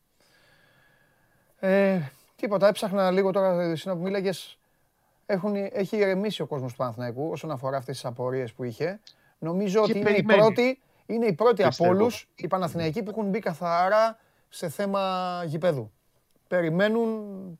Ε, 1.58 2.00
τίποτα, 2.36 2.68
έψαχνα 2.68 3.10
λίγο 3.10 3.30
τώρα, 3.30 3.62
εσύ 3.62 3.90
που 3.90 3.98
μίλαγες, 3.98 4.58
έχουν, 5.31 5.55
έχει 5.73 5.97
ηρεμήσει 5.97 6.43
ο 6.43 6.47
κόσμος 6.47 6.70
του 6.70 6.77
Παναθηναϊκού 6.77 7.28
όσον 7.31 7.51
αφορά 7.51 7.77
αυτές 7.77 7.94
τις 7.94 8.05
απορίες 8.05 8.52
που 8.52 8.65
είχε. 8.65 9.01
Νομίζω 9.39 9.82
ότι 9.82 9.90
είναι 9.90 10.01
η 10.01 10.02
περιμένει. 10.12 10.39
πρώτη, 10.40 10.81
είναι 11.07 11.27
η 11.27 11.32
πρώτη 11.32 11.61
από 11.62 11.69
Πιστεύω. 11.69 11.90
όλους 11.93 12.28
οι 12.35 12.47
Παναθηναϊκοί 12.48 13.02
που 13.02 13.11
έχουν 13.11 13.28
μπει 13.28 13.39
καθαρά 13.39 14.19
σε 14.48 14.69
θέμα 14.69 15.43
γηπέδου. 15.47 15.90
Περιμένουν, 16.48 17.09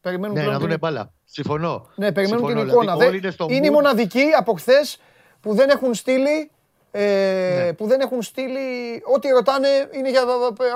περιμένουν 0.01 0.35
Ναι, 0.35 0.41
πλέον 0.41 0.55
να 0.55 0.61
την- 0.61 0.69
δουν 0.69 0.79
μπάλα. 0.79 1.13
Συμφωνώ. 1.25 1.87
ναι, 1.95 2.13
περιμένουν 2.13 2.39
Συμφωνώ, 2.47 2.61
την 2.61 2.69
εικόνα. 2.71 2.81
δηλαδή, 2.83 2.99
Δεν- 2.99 3.09
όλοι 3.09 3.19
είναι 3.19 3.31
στο 3.31 3.47
είναι 3.51 3.67
οι 3.67 3.69
mood. 3.71 3.73
μοναδικοί 3.73 4.25
από 4.39 4.53
χθες 4.53 5.01
που 5.41 5.55
δεν 5.55 5.69
έχουν 5.69 5.95
στείλει. 5.95 6.51
Ε, 6.93 7.63
Ναι. 7.65 7.73
Που 7.73 7.87
δεν 7.87 8.01
έχουν 8.01 8.23
στείλει. 8.23 9.03
Ό,τι 9.15 9.29
ρωτάνε 9.29 9.69
είναι 9.91 10.11
για. 10.11 10.21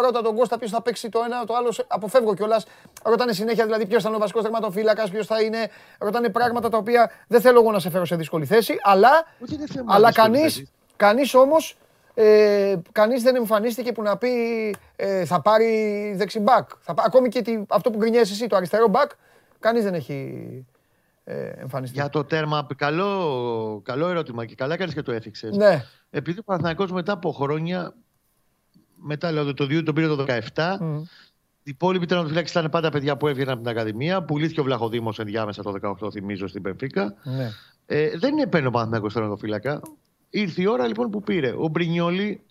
Ρώτα 0.03 0.23
τον 0.23 0.37
Κώστα 0.37 0.59
ποιος 0.59 0.71
θα 0.71 0.83
παίξει 0.83 1.09
το 1.09 1.21
ένα, 1.27 1.45
το 1.45 1.55
άλλο. 1.55 1.73
σε- 1.73 1.85
Αποφεύγω 1.89 2.35
κιόλας. 2.35 2.67
Ρωτάνε 3.05 3.33
συνέχεια 3.33 3.65
δηλαδή 3.65 3.87
ποιος 3.87 4.03
θα 4.03 4.09
είναι 4.09 4.17
ο 4.17 4.21
βασικός 4.21 4.43
τερματοφύλακας, 4.43 5.11
ποιος 5.11 5.27
θα 5.27 5.41
είναι. 5.43 5.69
Ρωτάνε 5.99 6.29
πράγματα 6.29 6.69
τα 6.69 6.77
οποία 6.77 7.11
δεν 7.27 7.41
θέλω 7.41 7.61
εγώ 7.61 7.73
να 7.73 7.79
σε 7.79 7.91
φέρω 7.91 8.05
σε 8.05 8.17
δύσκολη 8.17 8.47
θέση. 8.47 8.77
Αλλά, 8.83 9.25
Όχι, 9.45 9.55
είναι 9.55 9.65
θέμα 9.73 9.95
αλλά 9.95 10.09
δύσκολη 10.09 10.31
κανεί 10.35 10.43
θέση. 10.43 10.69
κανείς 10.97 11.35
όμως 11.35 11.77
ε, 12.15 12.75
κανείς 12.93 13.23
δεν 13.23 13.37
εμφανίστηκε 13.37 13.93
που 13.93 14.03
να 14.03 14.17
πει 14.17 14.31
ε, 14.97 15.25
θα 15.25 15.41
πάρει 15.41 16.13
δεξιμπάκ. 16.17 16.69
Θα, 16.81 16.95
πά- 16.95 17.07
ακόμη 17.07 17.29
και 17.29 17.43
τι- 17.43 17.63
αυτό 17.69 17.91
που 17.91 17.99
γκρινιάζεις 17.99 18.33
εσύ, 18.33 18.47
το 18.47 18.57
αριστερό 18.57 18.89
μπακ, 18.89 19.11
κανείς 19.61 19.83
δεν 19.85 19.95
έχει 19.95 20.67
ε, 21.25 21.49
εμφανιστεί. 21.49 21.97
Για 21.99 22.09
το 22.09 22.25
τέρμα, 22.25 22.67
καλό, 22.77 23.81
καλό 23.85 24.09
ερώτημα 24.09 24.45
και 24.45 24.55
καλά 24.55 24.77
κάνεις 24.77 24.95
και 24.95 25.03
το 25.03 25.13
έφυξε. 25.13 25.51
Ναι. 25.55 25.85
Επειδή 26.11 26.39
ο 26.39 26.43
Παναθηναϊκός 26.43 26.91
μετά 26.91 27.13
από 27.13 27.33
χρόνια, 27.33 27.95
μετά 28.97 29.33
λέω 29.33 29.55
το 29.55 29.65
2 29.65 29.83
τον 29.85 29.95
πήρε 29.95 30.07
το 30.07 30.25
17, 30.55 30.77
Μμ. 30.81 30.97
οι 30.97 31.07
υπόλοιποι 31.63 32.07
τερματοφύλακες 32.07 32.51
ήταν 32.51 32.71
πάντα 32.71 32.91
παιδιά 32.91 33.17
που 33.17 33.27
έβγαιναν 33.29 33.53
από 33.53 33.63
την 33.63 33.71
Ακαδημία. 33.71 34.23
Πουλήθηκε 34.23 34.61
ο 34.61 34.65
Βλαχοδήμος 34.65 35.19
ενδιάμεσα 35.19 35.63
το 35.63 35.97
18, 36.01 36.11
θυμίζω, 36.13 36.47
στην 36.47 36.63
Πενφύκα. 36.63 37.15
Ναι. 37.23 37.51
Ε, 37.87 38.19
δεν 38.19 38.39
επένω 38.39 38.69
ο 38.69 38.71
Παναθηναϊκός 38.71 39.13
τερματοφύλακα. 39.13 39.81
Ήρθε 40.31 40.63
η 40.63 40.67
ώρα 40.67 40.87
λοιπόν 40.87 41.11
που 41.11 41.21
πήρε. 41.21 41.55
Ο 41.59 41.69
Μπρινιόλη 41.69 42.43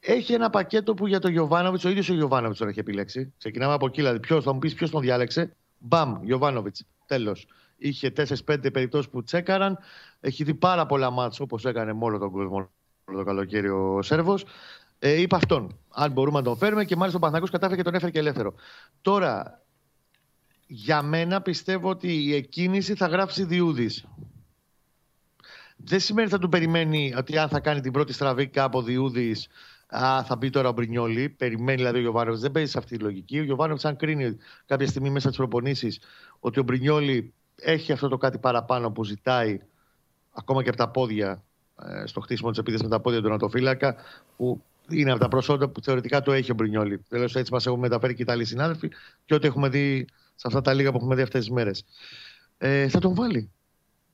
έχει 0.00 0.32
ένα 0.32 0.50
πακέτο 0.50 0.94
που 0.94 1.06
για 1.06 1.18
τον 1.18 1.30
Γιωβάνοβιτς, 1.30 1.84
ο 1.84 1.88
ίδιος 1.88 2.08
ο 2.08 2.14
Γιωβάνοβιτς 2.14 2.58
τον 2.58 2.68
έχει 2.68 2.78
επιλέξει. 2.78 3.32
Ξεκινάμε 3.38 3.72
από 3.72 3.86
εκεί, 3.86 4.00
δηλαδή 4.00 4.20
ποιος 4.20 4.44
θα 4.44 4.52
μου 4.52 4.58
πεις 4.58 4.74
ποιος 4.74 4.90
τον 4.90 5.00
διάλεξε. 5.00 5.56
Μπαμ, 5.78 6.22
Γιωβάνοβιτς. 6.22 6.84
Τέλος. 7.06 7.46
Είχε 7.82 8.12
4-5 8.16 8.72
περιπτώσεις 8.72 9.10
που 9.10 9.22
τσέκαραν. 9.22 9.78
Έχει 10.20 10.44
δει 10.44 10.54
πάρα 10.54 10.86
πολλά 10.86 11.10
μάτς 11.10 11.40
όπως 11.40 11.64
έκανε 11.64 11.92
με 11.92 12.04
όλο 12.04 12.18
τον 12.18 12.30
κόσμο 12.30 12.70
όλο 13.04 13.18
το 13.18 13.24
καλοκαίρι 13.24 13.68
ο 13.68 14.02
Σέρβος. 14.02 14.44
Ε, 14.98 15.20
είπε 15.20 15.36
αυτόν. 15.36 15.78
Αν 15.88 16.12
μπορούμε 16.12 16.38
να 16.38 16.44
τον 16.44 16.56
φέρουμε 16.56 16.84
και 16.84 16.96
μάλιστα 16.96 17.18
ο 17.18 17.20
Παναθηναϊκός 17.20 17.50
κατάφερε 17.50 17.76
και 17.76 17.84
τον 17.84 17.94
έφερε 17.94 18.10
και 18.10 18.18
ελεύθερο. 18.18 18.54
Τώρα, 19.00 19.62
για 20.66 21.02
μένα 21.02 21.42
πιστεύω 21.42 21.88
ότι 21.88 22.22
η 22.24 22.34
εκκίνηση 22.34 22.94
θα 22.94 23.06
γράψει 23.06 23.44
Διούδης. 23.44 24.04
Δεν 25.76 26.00
σημαίνει 26.00 26.26
ότι 26.26 26.34
θα 26.34 26.40
του 26.40 26.48
περιμένει 26.48 27.14
ότι 27.16 27.38
αν 27.38 27.48
θα 27.48 27.60
κάνει 27.60 27.80
την 27.80 27.92
πρώτη 27.92 28.12
στραβή 28.12 28.46
κάπου 28.46 28.78
ο 28.78 28.82
Διούδης 28.82 29.48
Α, 29.96 30.24
θα 30.24 30.36
μπει 30.36 30.50
τώρα 30.50 30.68
ο 30.68 30.72
Μπρινιόλη. 30.72 31.28
Περιμένει 31.28 31.76
δηλαδή 31.76 31.98
ο 31.98 32.00
Γιωβάνοβιτς. 32.00 32.40
Δεν 32.40 32.50
παίζει 32.50 32.70
σε 32.70 32.78
αυτή 32.78 32.96
τη 32.96 33.02
λογική. 33.02 33.38
Ο 33.38 33.42
Γιωβάνοβιτς, 33.42 33.84
αν 33.84 33.96
κρίνει 33.96 34.36
κάποια 34.66 34.86
στιγμή 34.86 35.10
μέσα 35.10 35.26
στις 35.26 35.36
προπονήσεις 35.36 36.00
ότι 36.40 36.60
ο 36.60 36.62
Μπρινιόλη 36.62 37.34
έχει 37.62 37.92
αυτό 37.92 38.08
το 38.08 38.18
κάτι 38.18 38.38
παραπάνω 38.38 38.90
που 38.90 39.04
ζητάει 39.04 39.60
ακόμα 40.32 40.62
και 40.62 40.68
από 40.68 40.78
τα 40.78 40.88
πόδια 40.88 41.42
ε, 41.82 42.06
στο 42.06 42.20
χτίσιμο 42.20 42.50
της 42.50 42.58
επίθεσης 42.58 42.84
με 42.86 42.90
τα 42.90 43.00
πόδια 43.00 43.22
του 43.22 43.28
Νατοφύλακα, 43.28 43.96
που 44.36 44.62
είναι 44.88 45.10
από 45.10 45.20
τα 45.20 45.28
προσόντα 45.28 45.68
που 45.68 45.82
θεωρητικά 45.82 46.22
το 46.22 46.32
έχει 46.32 46.50
ο 46.50 46.54
Μπρινιόλη. 46.54 46.98
Τέλος 47.08 47.36
έτσι 47.36 47.52
μας 47.52 47.66
έχουν 47.66 47.78
μεταφέρει 47.78 48.14
και 48.14 48.20
οι 48.20 48.24
Ιταλοί 48.28 48.44
συνάδελφοι 48.44 48.90
και 49.24 49.34
ό,τι 49.34 49.46
έχουμε 49.46 49.68
δει 49.68 50.06
σε 50.34 50.46
αυτά 50.46 50.60
τα 50.60 50.72
λίγα 50.74 50.90
που 50.90 50.96
έχουμε 50.96 51.14
δει 51.14 51.22
αυτές 51.22 51.40
τις 51.40 51.50
μέρες. 51.50 51.84
Ε, 52.58 52.88
θα 52.88 52.98
τον 52.98 53.14
βάλει. 53.14 53.50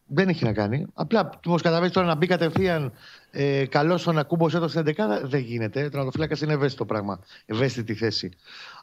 Δεν 0.07 0.29
έχει 0.29 0.45
να 0.45 0.53
κάνει. 0.53 0.87
Απλά 0.95 1.31
όμω 1.47 1.57
καταλαβαίνεις 1.57 1.93
τώρα 1.93 2.07
να 2.07 2.15
μπει 2.15 2.27
κατευθείαν 2.27 2.93
ε, 3.31 3.67
καλός 3.67 4.01
στον 4.01 4.19
Ακούμπο 4.19 4.47
έτο 4.47 4.69
στην 4.69 4.83
11 4.87 4.93
δεν 5.23 5.41
γίνεται. 5.41 5.85
Ο 5.85 5.89
τερματοφύλακα 5.89 6.37
είναι 6.43 6.53
ευαίσθητο 6.53 6.85
πράγμα. 6.85 7.21
Ευαίσθητη 7.47 7.95
θέση. 7.95 8.31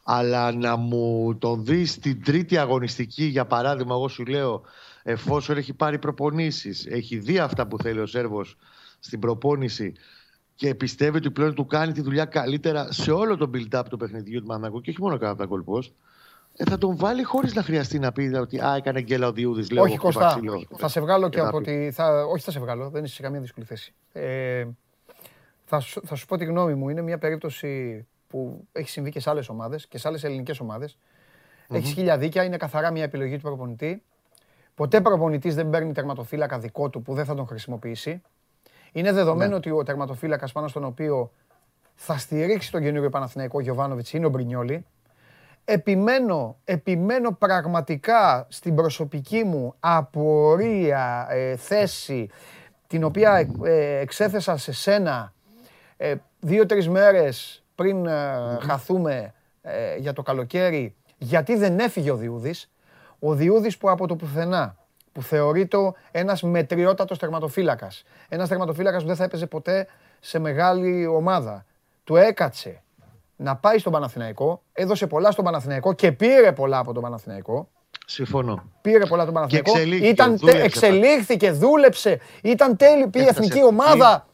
Αλλά 0.03 0.51
να 0.51 0.75
μου 0.75 1.35
τον 1.37 1.65
δεις 1.65 1.91
στην 1.91 2.23
τρίτη 2.23 2.57
αγωνιστική, 2.57 3.23
για 3.23 3.45
παράδειγμα, 3.45 3.93
εγώ 3.93 4.07
σου 4.07 4.25
λέω, 4.25 4.61
εφόσον 5.03 5.57
έχει 5.57 5.73
πάρει 5.73 5.99
προπονήσεις, 5.99 6.85
έχει 6.85 7.17
δει 7.17 7.39
αυτά 7.39 7.67
που 7.67 7.77
θέλει 7.77 7.99
ο 7.99 8.05
Σέρβος 8.05 8.57
στην 8.99 9.19
προπόνηση 9.19 9.93
και 10.55 10.75
πιστεύει 10.75 11.17
ότι 11.17 11.31
πλέον 11.31 11.53
του 11.53 11.65
κάνει 11.65 11.91
τη 11.91 12.01
δουλειά 12.01 12.25
καλύτερα 12.25 12.91
σε 12.91 13.11
όλο 13.11 13.37
το 13.37 13.49
build-up 13.53 13.83
του 13.89 13.97
παιχνιδιού 13.97 14.39
του 14.39 14.45
Μανακού 14.45 14.81
και 14.81 14.89
όχι 14.89 15.01
μόνο 15.01 15.17
κατά 15.17 15.35
τα 15.35 15.45
κολπό, 15.45 15.77
ε, 15.77 15.83
θα 16.57 16.77
τον 16.77 16.95
βάλει 16.97 17.23
χωρίς 17.23 17.53
να 17.53 17.63
χρειαστεί 17.63 17.99
να 17.99 18.11
πει 18.11 18.31
ότι 18.35 18.59
Α, 18.59 18.75
έκανε 18.75 19.01
γκέλα 19.01 19.27
ο 19.27 19.31
Διούδης. 19.31 19.67
Όχι, 19.77 19.97
Κωστά. 19.97 20.39
Θα 20.77 20.87
σε 20.87 20.99
βγάλω 20.99 21.29
και 21.29 21.39
θα 21.39 21.47
από 21.47 21.57
πει. 21.57 21.63
τη. 21.63 21.91
Θα... 21.91 22.25
Όχι, 22.25 22.43
θα 22.43 22.51
σε 22.51 22.59
βγάλω. 22.59 22.89
Δεν 22.89 23.03
είσαι 23.03 23.15
σε 23.15 23.21
καμία 23.21 23.39
δύσκολη 23.39 23.65
θέση. 23.65 23.93
Ε, 24.11 24.65
θα, 25.65 25.79
σου, 25.79 26.01
θα 26.05 26.15
σου 26.15 26.25
πω 26.25 26.37
τη 26.37 26.45
γνώμη 26.45 26.73
μου. 26.73 26.89
Είναι 26.89 27.01
μια 27.01 27.17
περίπτωση 27.17 28.05
που 28.27 28.67
έχει 28.71 28.89
συμβεί 28.89 29.09
και 29.09 29.19
σε 29.19 29.29
άλλες 29.29 29.49
ομάδες 29.49 29.87
και 29.87 29.97
σε 29.97 30.07
άλλες 30.07 30.23
ελληνικές 30.23 30.59
ομάδες. 30.59 30.97
Έχεις 31.69 31.91
χίλια 31.93 32.17
δίκια. 32.17 32.43
Είναι 32.43 32.57
καθαρά 32.57 32.91
μια 32.91 33.03
επιλογή 33.03 33.35
του 33.35 33.41
προπονητή. 33.41 34.03
Ποτέ 34.75 35.01
προπονητής 35.01 35.55
δεν 35.55 35.69
παίρνει 35.69 35.91
τερματοφύλακα 35.91 36.59
δικό 36.59 36.89
του 36.89 37.01
που 37.01 37.13
δεν 37.13 37.25
θα 37.25 37.35
τον 37.35 37.47
χρησιμοποιήσει. 37.47 38.21
Είναι 38.91 39.11
δεδομένο 39.11 39.55
ότι 39.55 39.71
ο 39.71 39.83
τερματοφύλακας 39.83 40.51
πάνω 40.51 40.67
στον 40.67 40.83
οποίο 40.83 41.31
θα 41.95 42.17
στηρίξει 42.17 42.71
τον 42.71 42.81
καινούριο 42.81 43.09
Παναθηναϊκό 43.09 43.59
Γιωβάνοβιτς 43.59 44.13
είναι 44.13 44.25
ο 44.25 44.29
Μπρινιόλη. 44.29 44.85
Επιμένω, 45.65 46.57
επιμένω 46.63 47.31
πραγματικά 47.31 48.47
στην 48.49 48.75
προσωπική 48.75 49.43
μου 49.43 49.75
απορία, 49.79 51.27
ε, 51.29 51.55
θέση, 51.55 52.29
την 52.87 53.03
οποία 53.03 53.49
ε, 53.63 53.97
εξέθεσα 53.99 54.57
σε 54.57 54.71
σένα 54.71 55.33
ε, 55.97 56.15
δύο-τρεις 56.39 56.89
μέρες 56.89 57.63
πριν 57.75 58.05
ε, 58.05 58.57
χαθούμε 58.61 59.33
ε, 59.61 59.95
για 59.95 60.13
το 60.13 60.21
καλοκαίρι, 60.21 60.95
γιατί 61.17 61.55
δεν 61.55 61.79
έφυγε 61.79 62.11
ο 62.11 62.15
Διούδης. 62.15 62.71
Ο 63.19 63.33
Διούδης 63.33 63.77
που 63.77 63.89
από 63.89 64.07
το 64.07 64.15
πουθενά, 64.15 64.77
που 65.11 65.21
θεωρείται 65.21 65.77
ένας 66.11 66.41
μετριότατος 66.41 67.19
τερματοφύλακας, 67.19 68.03
ένας 68.29 68.49
τερματοφύλακας 68.49 69.01
που 69.01 69.07
δεν 69.07 69.15
θα 69.15 69.23
έπαιζε 69.23 69.47
ποτέ 69.47 69.87
σε 70.19 70.39
μεγάλη 70.39 71.05
ομάδα, 71.05 71.65
του 72.03 72.15
έκατσε 72.15 72.82
να 73.43 73.55
πάει 73.55 73.77
στον 73.77 73.91
Παναθηναϊκό, 73.91 74.63
έδωσε 74.73 75.07
πολλά 75.07 75.31
στον 75.31 75.45
Παναθηναϊκό 75.45 75.93
και 75.93 76.11
πήρε 76.11 76.51
πολλά 76.51 76.77
από 76.77 76.93
τον 76.93 77.03
Παναθηναϊκό. 77.03 77.69
Συμφωνώ. 78.05 78.63
Πήρε 78.81 79.05
πολλά 79.05 79.25
τον 79.25 79.33
Παναθηναϊκό. 79.33 79.71
εξελίχθηκε, 79.71 80.07
Ήταν, 80.09 80.29
τε- 80.29 80.39
δούλεψε 80.39 80.63
εξελίχθηκε, 80.65 81.51
δούλεψε. 81.51 82.19
Ήταν 82.43 82.77
τέλει, 82.77 83.07
πήγε 83.07 83.23
Έφτασε 83.25 83.39
εθνική 83.47 83.57
εθνική. 83.65 83.75
ομάδα. 83.75 84.27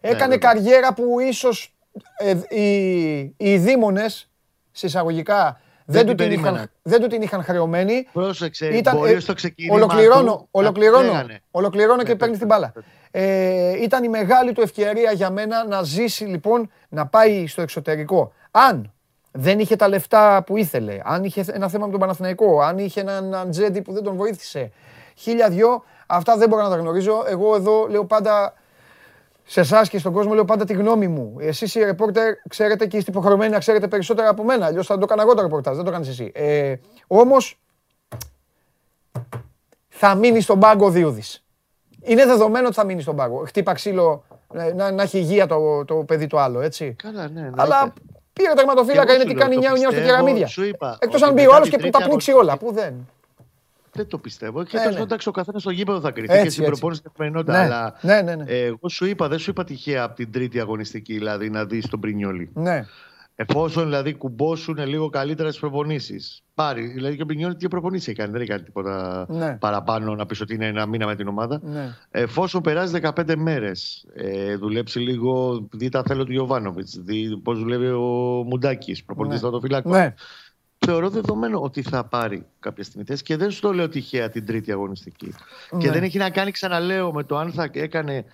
Έκανε 0.00 0.34
βέβαια. 0.34 0.52
καριέρα 0.52 0.94
που 0.94 1.20
ίσως 1.20 1.74
ε, 2.18 2.60
οι, 2.60 3.34
οι 3.36 3.56
δήμονες, 3.56 4.30
συσσαγωγικά, 4.72 5.60
δεν, 5.84 6.06
την 6.06 6.16
του 6.16 6.22
την 6.22 6.30
είχαν, 6.32 6.42
περίμεναν. 6.42 6.70
δεν 6.82 7.00
του 7.00 7.06
την 7.06 7.22
είχαν 7.22 7.42
χρεωμένη. 7.42 8.08
Πρόσεξε, 8.12 8.66
Ήταν, 8.66 8.96
μπορείς 8.96 9.14
ε, 9.14 9.18
στο 9.20 9.32
ξεκίνημα 9.34 9.74
ολοκληρώνω, 9.74 10.36
του 10.36 10.48
ολοκληρώνω, 10.50 11.02
να 11.06 11.12
λέγανε. 11.12 11.40
ολοκληρώνω 11.50 12.02
και 12.02 12.08
Ναι, 12.12 12.16
παίρνεις 12.18 12.38
πες, 12.38 12.46
την 12.48 12.56
μπάλα. 12.56 12.72
πες. 12.74 12.84
Ε, 13.10 13.82
ήταν 13.82 14.04
η 14.04 14.08
μεγάλη 14.08 14.52
του 14.52 14.60
ευκαιρία 14.60 15.12
για 15.12 15.30
μένα 15.30 15.66
να 15.66 15.82
ζήσει 15.82 16.24
λοιπόν, 16.24 16.70
να 16.88 17.06
πάει 17.06 17.46
στο 17.46 17.62
εξωτερικό. 17.62 18.32
Αν 18.58 18.92
δεν 19.32 19.58
είχε 19.58 19.76
τα 19.76 19.88
λεφτά 19.88 20.42
που 20.46 20.56
ήθελε, 20.56 21.00
αν 21.04 21.24
είχε 21.24 21.44
ένα 21.48 21.68
θέμα 21.68 21.84
με 21.84 21.90
τον 21.90 22.00
Παναθηναϊκό, 22.00 22.60
αν 22.60 22.78
είχε 22.78 23.00
έναν 23.00 23.34
Αντζέντι 23.34 23.82
που 23.82 23.92
δεν 23.92 24.02
τον 24.02 24.16
βοήθησε, 24.16 24.70
χίλια 25.14 25.48
δυο, 25.48 25.84
αυτά 26.06 26.36
δεν 26.36 26.48
μπορώ 26.48 26.62
να 26.62 26.68
τα 26.68 26.76
γνωρίζω. 26.76 27.24
Εγώ 27.26 27.54
εδώ 27.54 27.86
λέω 27.86 28.04
πάντα 28.04 28.54
σε 29.44 29.60
εσάς 29.60 29.88
και 29.88 29.98
στον 29.98 30.12
κόσμο 30.12 30.34
λέω 30.34 30.44
πάντα 30.44 30.64
τη 30.64 30.72
γνώμη 30.72 31.08
μου. 31.08 31.36
Εσείς 31.38 31.74
οι 31.74 31.84
ρεπόρτερ 31.84 32.34
ξέρετε 32.48 32.86
και 32.86 32.96
είστε 32.96 33.10
υποχρεωμένοι 33.10 33.52
να 33.52 33.58
ξέρετε 33.58 33.88
περισσότερα 33.88 34.28
από 34.28 34.44
μένα. 34.44 34.66
Αλλιώς 34.66 34.86
θα 34.86 34.94
το 34.94 35.00
έκανα 35.04 35.22
εγώ 35.22 35.34
το 35.34 35.42
ρεπορτάζ, 35.42 35.76
δεν 35.76 35.84
το 35.84 35.90
κάνεις 35.90 36.08
εσύ. 36.08 36.32
Ε, 36.34 36.74
Όμως 37.06 37.60
θα 39.88 40.14
μείνει 40.14 40.40
στον 40.40 40.58
πάγκο 40.58 40.86
ο 40.86 40.90
Διούδης. 40.90 41.44
Είναι 42.02 42.26
δεδομένο 42.26 42.66
ότι 42.66 42.76
θα 42.76 42.84
μείνει 42.84 43.00
στον 43.02 43.16
πάγκο. 43.16 43.42
Χτύπα 43.46 43.72
ξύλο 43.72 44.24
ε, 44.54 44.72
να, 44.72 44.90
να 44.90 45.02
έχει 45.02 45.18
υγεία 45.18 45.46
το, 45.46 45.84
το 45.84 45.94
παιδί 45.94 46.26
το 46.26 46.38
άλλο, 46.38 46.60
έτσι. 46.60 46.96
Καλά, 47.02 47.28
ναι. 47.28 47.40
εννοείται. 47.40 47.62
Αλλά 47.62 47.92
πήρε 48.38 48.52
τερματοφύλακα, 48.54 49.06
Και 49.06 49.12
είναι 49.12 49.22
εγώ 49.22 49.22
τι 49.22 49.28
σου 49.30 49.36
λέω, 49.38 49.48
κάνει 49.48 49.54
το 49.54 49.60
9 49.60 49.72
9 49.72 49.78
στα 49.78 49.88
πιστεύω, 49.88 50.06
κεραμίδια. 50.08 50.46
σου 50.46 50.64
είπα, 50.64 50.98
Εκτός 51.00 51.20
ότι 51.20 51.24
αν 51.28 51.32
μπει 51.34 51.40
ο 51.40 51.44
μετά 51.44 51.56
άλλος 51.56 51.68
την 51.68 51.78
και 51.78 51.84
που 51.84 51.90
τα 51.90 51.98
τρίτη 51.98 52.08
πνίξει 52.10 52.30
αγωνιστική- 52.30 52.62
όλα. 52.62 52.72
Που 52.72 52.80
δεν. 52.80 53.08
Δεν 53.92 54.06
το 54.08 54.18
πιστεύω. 54.18 54.64
Και 54.64 54.76
Ε, 54.76 54.80
τέλος 54.80 54.96
ναι. 54.96 55.02
εντάξει, 55.02 55.28
ο 55.28 55.32
καθένας 55.32 55.60
στο 55.62 55.70
γήπεδο 55.70 56.00
θα 56.00 56.10
κρυθεί 56.10 56.32
Έτσι, 56.32 56.44
και 56.44 56.50
στην 56.50 56.62
έτσι. 56.62 56.72
προπόνηση 56.72 57.02
και 57.02 57.08
καθημερινότητα. 57.08 57.52
Ναι, 57.52 57.64
Αλλά 57.64 57.94
ναι, 58.00 58.22
ναι, 58.22 58.34
ναι. 58.34 58.44
ε, 58.46 58.64
εγώ 58.64 58.88
σου 58.88 59.06
είπα, 59.06 59.28
δεν 59.28 59.38
σου 59.38 59.50
είπα 59.50 59.64
τυχαία 59.64 60.02
από 60.02 60.14
την 60.14 60.32
τρίτη 60.32 60.60
αγωνιστική, 60.60 61.12
δηλαδή 61.14 61.50
να 61.50 61.64
δεις 61.64 61.86
τον 61.88 62.00
Πρινιόλι. 62.00 62.50
Ναι. 62.54 62.84
Εφόσον 63.34 63.84
δηλαδή 63.84 64.14
κουμπώσουν 64.14 64.78
λίγο 64.86 65.08
καλύτερα 65.08 65.50
τι 65.50 65.58
προπονήσεις. 65.58 66.42
Πάρει. 66.56 66.86
Δηλαδή 66.86 67.16
και 67.16 67.22
ο 67.22 67.26
Πρινιόλι 67.26 67.56
τι 67.56 67.68
προπονήσει 67.68 68.10
έχει 68.10 68.18
κάνει, 68.18 68.32
δεν 68.32 68.40
έχει 68.40 68.50
κάνει 68.50 68.62
τίποτα 68.62 69.26
Ναι. 69.28 69.56
παραπάνω 69.60 70.14
να 70.14 70.26
πεις 70.26 70.40
ότι 70.40 70.54
είναι 70.54 70.66
ένα 70.66 70.86
μήνα 70.86 71.06
με 71.06 71.14
την 71.16 71.28
ομάδα. 71.28 71.60
Ναι. 71.62 71.94
Εφόσον 72.10 72.62
περάσει 72.62 73.00
15 73.02 73.36
μέρες, 73.36 74.06
ε, 74.14 74.56
δουλέψει 74.56 74.98
λίγο, 74.98 75.66
δει 75.72 75.88
τα 75.88 76.02
θέλω 76.06 76.24
του 76.24 76.32
Ιωβάνοβιτ, 76.32 76.88
δει 76.98 77.36
πώς 77.36 77.58
δουλεύει 77.58 77.86
ο 77.86 78.00
Μουντάκης, 78.46 79.04
προπονητής 79.04 79.42
Ναι. 79.42 79.50
ναι. 79.50 79.60
φυλάκων. 79.60 79.92
Ναι. 79.92 80.14
Θεωρώ 80.78 81.10
δεδομένο 81.10 81.60
ότι 81.60 81.82
θα 81.82 82.04
πάρει 82.04 82.46
κάποια 82.60 82.84
στιγμή 82.84 83.04
θέση 83.06 83.22
και 83.22 83.36
δεν 83.36 83.50
σου 83.50 83.60
το 83.60 83.72
λέω 83.72 83.88
τυχαία 83.88 84.28
την 84.28 84.46
τρίτη 84.46 84.72
αγωνιστική. 84.72 85.34
Και 85.78 85.86
Ναι. 85.86 85.90
δεν 85.92 86.02
έχει 86.02 86.18
να 86.18 86.30
κάνει, 86.30 86.50
ξαναλέω, 86.50 87.12
με 87.12 87.24
το 87.24 87.36
αν 87.36 87.52
θα 87.52 87.68
έκανε 87.72 88.24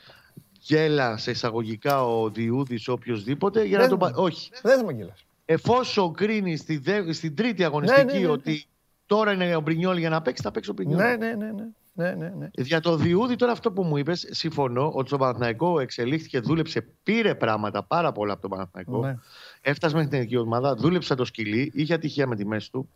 γέλα 0.60 1.16
σε 1.16 1.30
εισαγωγικά 1.30 2.04
ο 2.06 2.30
Διούδης 2.30 2.84
ή 2.84 2.90
οποιοδήποτε 2.90 3.64
για 3.64 3.76
να 3.76 3.80
Δεν- 3.82 3.90
τον 3.90 3.98
πάρει. 3.98 4.14
Όχι. 4.16 4.50
Δεν 4.62 4.78
θα 4.78 4.84
με 4.84 4.92
γελάς. 4.92 5.24
Εφόσον 5.44 6.14
κρίνει 6.14 6.56
στη 6.56 6.76
δε- 6.76 7.12
στην 7.12 7.36
τρίτη 7.36 7.64
αγωνιστική 7.64 8.04
ναι, 8.04 8.12
ναι, 8.12 8.18
ναι. 8.18 8.26
ότι 8.26 8.66
τώρα 9.06 9.32
είναι 9.32 9.56
ο 9.56 9.60
Μπρινιόλ 9.60 9.96
για 9.96 10.08
να 10.10 10.22
παίξει, 10.22 10.42
θα 10.42 10.50
παίξει 10.50 10.70
ο 10.70 10.72
Μπρινιόλ. 10.72 11.00
Ναι, 11.00 11.16
ναι, 11.16 11.34
ναι, 11.34 11.52
ναι. 11.52 11.64
ναι, 11.92 12.14
ναι, 12.14 12.32
ναι. 12.38 12.48
Για 12.52 12.80
το 12.80 12.96
Διούδη, 12.96 13.36
τώρα 13.36 13.52
αυτό 13.52 13.72
που 13.72 13.82
μου 13.82 13.96
είπες, 13.96 14.28
συμφωνώ 14.30 14.90
ότι 14.94 15.08
στο 15.08 15.18
Παναθηναϊκό 15.18 15.80
εξελίχθηκε, 15.80 16.40
δούλεψε, 16.40 16.86
πήρε 17.02 17.34
πράγματα 17.34 17.82
πάρα 17.82 18.12
πολλά 18.12 18.32
από 18.32 18.40
τον 18.42 18.50
Παναθηναϊκό. 18.50 19.06
Ναι. 19.06 19.16
Έφτασε 19.60 19.94
μέχρι 19.94 20.10
την 20.10 20.18
εθνική 20.18 20.36
ομάδα, 20.36 20.74
δούλεψε 20.74 21.08
σαν 21.08 21.16
το 21.16 21.24
σκυλί, 21.24 21.70
είχε 21.74 21.94
ατυχία 21.94 22.26
με 22.26 22.36
τη 22.36 22.46
μέση 22.46 22.70
του. 22.70 22.88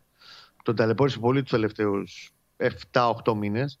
Τον 0.63 0.75
ταλαιπώρησε 0.75 1.19
πολύ 1.19 1.41
τους 1.41 1.51
τελευταίους 1.51 2.31
7-8 2.91 3.33
μήνες. 3.35 3.79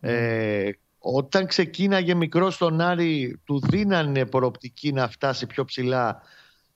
Ε, 0.00 0.70
όταν 0.98 1.46
ξεκίναγε 1.46 2.14
μικρό 2.14 2.50
στον 2.50 2.80
Άρη, 2.80 3.40
του 3.44 3.60
δίνανε 3.60 4.26
προοπτική 4.26 4.92
να 4.92 5.08
φτάσει 5.08 5.46
πιο 5.46 5.64
ψηλά. 5.64 6.22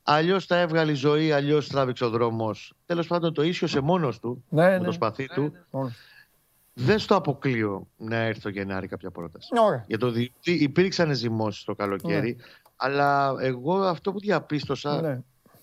Αλλιώς 0.09 0.47
τα 0.47 0.57
έβγαλε 0.57 0.91
η 0.91 0.95
ζωή, 0.95 1.33
αλλιώς 1.33 1.69
τράβηξε 1.69 2.05
ο 2.05 2.11
δρόμος. 2.11 2.75
Τέλος 2.87 3.07
πάντων, 3.07 3.35
το 3.35 3.43
ίσιοσε 3.43 3.81
μόνος 3.81 4.19
του 4.21 4.45
Ναι, 4.49 4.63
με 4.63 4.79
ναι. 4.79 4.85
το 4.85 4.93
σπαθί 4.93 5.27
του. 5.27 5.53
Μόνος. 5.71 5.93
Δεν 6.75 6.99
στο 6.99 7.15
αποκλείω 7.15 7.87
να 7.97 8.17
έρθει 8.17 8.41
το 8.41 8.49
Γενάρη 8.49 8.87
κάποια 8.87 9.11
πρόταση. 9.11 9.49
Ωραία. 9.61 9.85
Για 9.87 9.99
το 9.99 10.11
διότι 10.11 10.53
υπήρξαν 10.53 11.15
ζυμώσεις 11.15 11.65
το 11.65 11.75
καλοκαίρι, 11.75 12.37
αλλά 12.77 13.35
εγώ 13.41 13.75
αυτό 13.83 14.13
που 14.13 14.21
διαπίστωσα. 14.21 15.01
Ναι. 15.01 15.21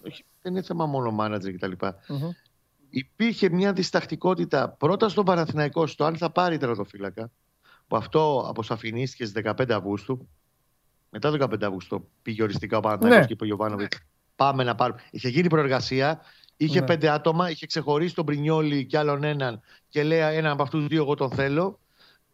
Όχι, 0.08 0.26
δεν 0.42 0.52
είναι 0.52 0.62
θέμα 0.62 0.86
μόνο 0.86 1.12
μάνατζερ 1.12 1.54
κτλ. 1.54 1.72
Μμμ. 2.08 2.30
Υπήρχε 2.90 3.50
μια 3.50 3.74
διστακτικότητα 3.74 4.70
πρώτα 4.70 5.10
στον 5.10 5.26
Παναθηναϊκό 5.26 5.88
στο 5.88 6.06
αν 6.06 6.18
θα 6.18 6.30
πάρει 6.30 6.58
τερατοφύλακα, 6.58 7.32
που 7.88 7.96
αυτό 7.96 8.46
αποσαφηνίστηκε 8.50 9.26
στις 9.26 9.44
15 9.46 9.72
Αυγούστου. 9.72 10.28
Μετά 11.10 11.32
το 11.32 11.48
15 11.52 11.64
Αυγούστου 11.64 12.08
πήγε 12.22 12.44
οριστικά 12.44 12.78
ο 12.78 12.80
Παναθηναϊκός 12.80 13.20
Ναι. 13.20 13.26
και 13.26 13.34
είπε 13.34 13.44
ο 13.44 13.48
Γιωβάνοβιτς. 13.48 13.98
Πάμε 14.36 14.64
να 14.64 14.76
πάρουμε. 14.76 15.00
Είχε 15.12 15.30
γίνει 15.30 15.48
προεργασία, 15.48 16.22
είχε 16.58 16.80
Ναι. 16.80 16.86
πέντε 16.86 17.10
άτομα, 17.10 17.50
είχε 17.50 17.66
ξεχωρίσει 17.66 18.16
τον 18.16 18.26
Πρινιόλη 18.26 18.86
και 18.86 18.98
άλλον 18.98 19.24
έναν 19.24 19.62
και 19.90 20.04
λέει 20.04 20.20
έναν 20.20 20.52
από 20.52 20.64
αυτούς 20.64 20.82
του 20.82 20.88
δύο 20.88 21.02
εγώ 21.02 21.16
τον 21.16 21.32
θέλω. 21.32 21.78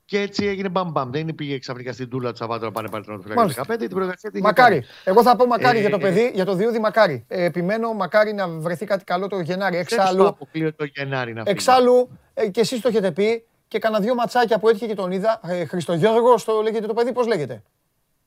Και 0.05 0.19
έτσι 0.19 0.45
έγινε 0.45 0.69
μπαμ 0.69 0.91
μπαμ. 0.91 1.09
Δεν 1.11 1.35
πήγε 1.35 1.57
ξαφνικά 1.59 1.93
στην 1.93 2.09
τούλα 2.09 2.31
του 2.31 2.37
Σαββάτου 2.37 2.65
να 2.65 2.71
πάνε 2.71 2.89
πάρει 2.89 3.03
τον 3.05 3.23
τερατοφύλακα 3.23 3.41
Μάλιστα. 3.41 3.63
15. 3.75 3.77
Την 3.79 3.89
προεργασία 3.89 4.29
την 4.29 4.39
είχε 4.39 4.47
Μακάρι. 4.47 4.73
κάνει. 4.79 4.85
Εγώ 5.03 5.23
θα 5.23 5.35
πω 5.35 5.45
μακάρι 5.45 5.77
Ε, 5.77 5.81
για 5.81 5.89
το 5.89 5.95
ε, 5.95 5.99
παιδί, 5.99 6.31
για 6.33 6.45
το 6.45 6.53
Διούδη 6.53 6.79
μακάρι. 6.79 7.25
Ε, 7.27 7.43
επιμένω 7.43 7.93
μακάρι 7.93 8.33
να 8.33 8.47
βρεθεί 8.47 8.85
κάτι 8.85 9.03
καλό 9.03 9.27
το 9.27 9.39
Γενάρη. 9.39 9.75
Δεν 9.75 9.85
στο 9.85 9.95
Εξάλλου, 9.95 10.27
αποκλείω 10.27 10.73
το 10.73 10.83
Γενάρη 10.83 11.33
να 11.33 11.41
φύγει. 11.43 11.51
εξάλλου 11.55 12.09
ε, 12.33 12.47
και 12.49 12.59
εσείς 12.59 12.81
το 12.81 12.87
έχετε 12.87 13.11
πει 13.11 13.45
και 13.67 13.79
κάνα 13.79 13.99
δυο 13.99 14.15
ματσάκια 14.15 14.59
που 14.59 14.69
έτυχε 14.69 14.85
και 14.87 14.95
τον 14.95 15.11
είδα. 15.11 15.39
Ε, 15.43 15.65
Χριστογιώργος 15.65 16.43
το 16.43 16.61
λέγεται 16.61 16.87
το 16.87 16.93
παιδί, 16.93 17.11
πώς 17.13 17.27
λέγεται; 17.27 17.63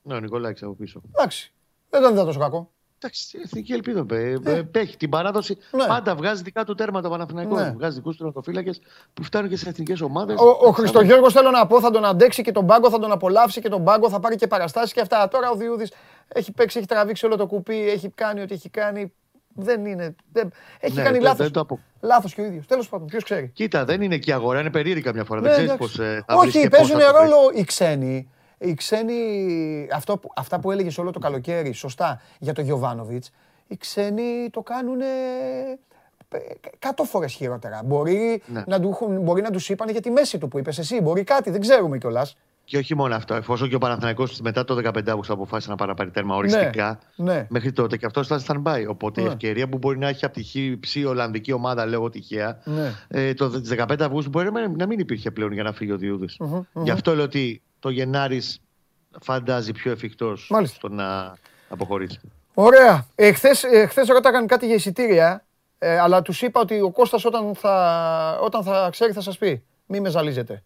Ναι, 0.03 0.15
ο 0.15 0.21
Νικολάκης 0.21 0.63
από 0.63 0.75
πίσω. 0.75 1.01
Εντάξει. 1.15 1.53
Δεν 1.91 2.03
τον 2.03 2.13
είδα 2.13 2.25
τόσο 2.25 2.39
κακό. 2.39 2.71
Εντάξει, 3.05 3.39
εθνική 3.45 3.73
ελπίδα. 3.73 4.07
Ε, 4.13 4.39
ε, 4.45 4.63
έχει 4.73 4.97
την 4.97 5.09
παράδοση. 5.09 5.59
Ναι. 5.71 5.85
Πάντα 5.87 6.15
βγάζει 6.15 6.43
δικά 6.43 6.65
του 6.65 6.75
τέρματα 6.75 7.09
ο 7.09 7.11
Παναθηναϊκός. 7.11 7.61
Ναι. 7.61 7.71
Βγάζει 7.77 7.97
δικούς 7.97 8.13
του 8.17 8.19
τερματοφύλακε 8.23 8.71
που 9.15 9.23
φτάνουν 9.25 9.49
και 9.51 9.57
σε 9.57 9.69
εθνικές 9.69 10.01
ομάδες. 10.01 10.37
Ο, 10.41 10.67
ο 10.67 10.71
Χριστογιώργος 10.73 11.33
θέλω 11.33 11.51
να 11.51 11.67
πω 11.67 11.81
θα 11.81 11.91
τον 11.91 12.05
αντέξει 12.05 12.43
και 12.43 12.53
τον 12.53 12.67
πάγκο, 12.67 12.91
θα 12.91 12.99
τον 12.99 13.13
απολαύσει 13.13 13.61
και 13.61 13.69
τον 13.69 13.85
πάγκο, 13.85 14.09
θα 14.11 14.21
πάρει 14.21 14.37
και 14.37 14.47
παραστάσεις 14.47 14.93
και 14.93 15.01
αυτά. 15.01 15.29
Τώρα 15.29 15.51
ο 15.51 15.55
Διούδης 15.57 15.93
έχει 16.29 16.53
παίξει, 16.53 16.79
έχει 16.79 16.87
τραβήξει 16.87 17.27
όλο 17.27 17.37
το 17.37 17.47
κουπί, 17.47 17.89
έχει 17.91 18.09
κάνει 18.09 18.41
ό,τι 18.41 18.55
έχει 18.55 18.69
κάνει. 18.69 19.13
Δεν 19.55 19.87
είναι. 19.87 20.15
Δεν... 20.33 20.53
Έχει 20.81 20.95
Ναι, 20.97 21.03
κάνει 21.03 21.15
δεν- 21.17 21.23
λάθος. 21.27 21.39
δεν 21.39 21.53
το 21.53 21.61
απο- 21.61 21.81
Λάθος 22.01 22.35
και 22.35 22.41
ο 22.41 22.45
ίδιος. 22.45 22.67
Τέλος 22.67 22.89
πάντων, 22.89 23.07
ποιος 23.07 23.25
ξέρει. 23.25 23.49
Κοίτα, 23.55 23.85
δεν 23.85 24.03
είναι 24.03 24.19
και 24.19 24.31
η 24.31 24.33
αγορά, 24.35 24.61
είναι 24.61 24.71
περίεργη 24.71 25.03
καμιά 25.03 25.25
φορά. 25.25 25.41
Ναι, 25.41 25.47
δεν 25.49 25.57
ξέρεις 25.57 25.73
εντάξει. 25.73 25.97
πώς 25.97 26.07
θα 26.27 26.39
βρεις 26.39 26.55
Όχι, 26.55 26.61
και 26.63 26.69
πώς 26.69 26.79
παίζουν 26.79 26.99
θα 27.01 27.13
το 27.13 27.19
βρεις. 27.19 27.31
ρόλο 27.31 27.51
οι 27.55 27.65
ξένοι. 27.65 28.31
Οι 28.63 28.75
ξένοι, 28.75 29.15
αυτό, 29.95 30.17
που- 30.19 30.33
αυτά 30.37 30.61
που 30.61 30.71
έλεγες 30.71 30.99
όλο 30.99 31.11
το 31.11 31.19
καλοκαίρι, 31.19 31.73
σωστά, 31.73 32.21
για 32.39 32.53
τον 32.53 32.65
Γιωβάνοβιτς, 32.65 33.31
οι 33.67 33.77
ξένοι 33.77 34.49
το 34.51 34.61
κάνουν 34.63 35.01
100 36.79 37.05
φορές 37.05 37.33
χειρότερα. 37.33 37.81
Μπορεί, 37.85 38.43
Ναι. 38.47 38.63
να, 38.67 38.81
του, 38.81 38.89
έχουν- 38.89 39.21
μπορεί 39.21 39.43
να 39.43 39.51
τους 39.51 39.69
είπαν 39.69 39.89
για 39.89 40.01
τη 40.01 40.11
μέση 40.11 40.39
του 40.39 40.49
που 40.49 40.59
είπες 40.59 40.79
εσύ. 40.79 41.01
Μπορεί 41.01 41.25
κάτι, 41.25 41.51
δεν 41.51 41.61
ξέρουμε 41.61 41.99
κιόλας. 41.99 42.37
Και 42.65 42.77
όχι 42.79 42.95
μόνο 42.97 43.15
αυτό. 43.15 43.35
Εφόσον 43.35 43.69
και 43.69 43.75
ο 43.75 43.79
Παναθηναϊκός 43.79 44.41
μετά 44.41 44.65
το 44.65 44.75
15 44.75 45.11
Αύγουστο 45.11 45.33
αποφάσισε 45.33 45.71
να 45.71 45.77
παραπάρει 45.77 46.11
τέρμα 46.11 46.37
οριστικά. 46.37 46.99
ναι. 47.17 47.47
Μέχρι 47.51 47.73
τότε 47.73 47.97
και 47.97 48.07
αυτό 48.07 48.21
ήταν 48.21 48.41
stand-by. 48.47 48.85
Οπότε 48.89 49.21
Ναι. 49.21 49.27
η 49.29 49.31
ευκαιρία 49.31 49.69
που 49.69 49.79
μπορεί 49.79 49.99
να 49.99 50.09
έχει 50.09 50.25
από 50.25 50.35
τη 50.35 50.43
χύψη 50.43 51.05
Ολλανδική 51.05 51.53
ομάδα, 51.53 51.87
λέγω 51.87 52.09
τυχαία, 52.11 52.59
Ναι. 52.65 52.93
ε, 53.09 53.35
το 53.35 53.49
15 53.51 54.05
Αυγούστου 54.05 54.31
μπορεί 54.31 54.53
να 54.53 54.61
μην- 54.61 54.79
να 54.79 54.87
μην 54.87 54.99
υπήρχε 54.99 55.31
πλέον 55.31 55.53
για 55.53 55.63
να 55.63 55.73
φύγει 55.73 55.93
ο 55.93 55.97
διουδης 55.97 56.37
Γι' 56.83 56.91
αυτό 56.91 57.15
λέω 57.15 57.25
ότι 57.25 57.63
το 57.83 57.91
Γενάρης 57.91 58.61
φαντάζει 59.21 59.73
πιο 59.73 59.91
εφικτός 59.91 60.49
Μάλιστα. 60.51 60.77
στο 60.77 60.89
να 60.89 61.35
αποχωρήσει. 61.69 62.21
Ωραία. 62.55 63.07
Εχθές, 63.15 63.65
εχθές 63.65 64.09
ρώταγαν 64.09 64.47
κάτι 64.47 64.67
για 64.67 64.75
εισιτήρια, 64.75 65.45
ε, 65.79 65.99
αλλά 65.99 66.23
τους 66.23 66.43
είπα 66.43 66.61
ότι 66.61 66.81
ο 66.81 66.91
Κώστας 66.91 67.25
όταν 67.25 67.55
θα, 67.55 68.39
όταν 68.43 68.63
θα 68.63 68.89
ξέρει 68.91 69.13
θα 69.13 69.21
σας 69.21 69.39
πει. 69.39 69.63
Μη 69.87 70.01
με 70.01 70.09
ζαλίζετε. 70.11 70.63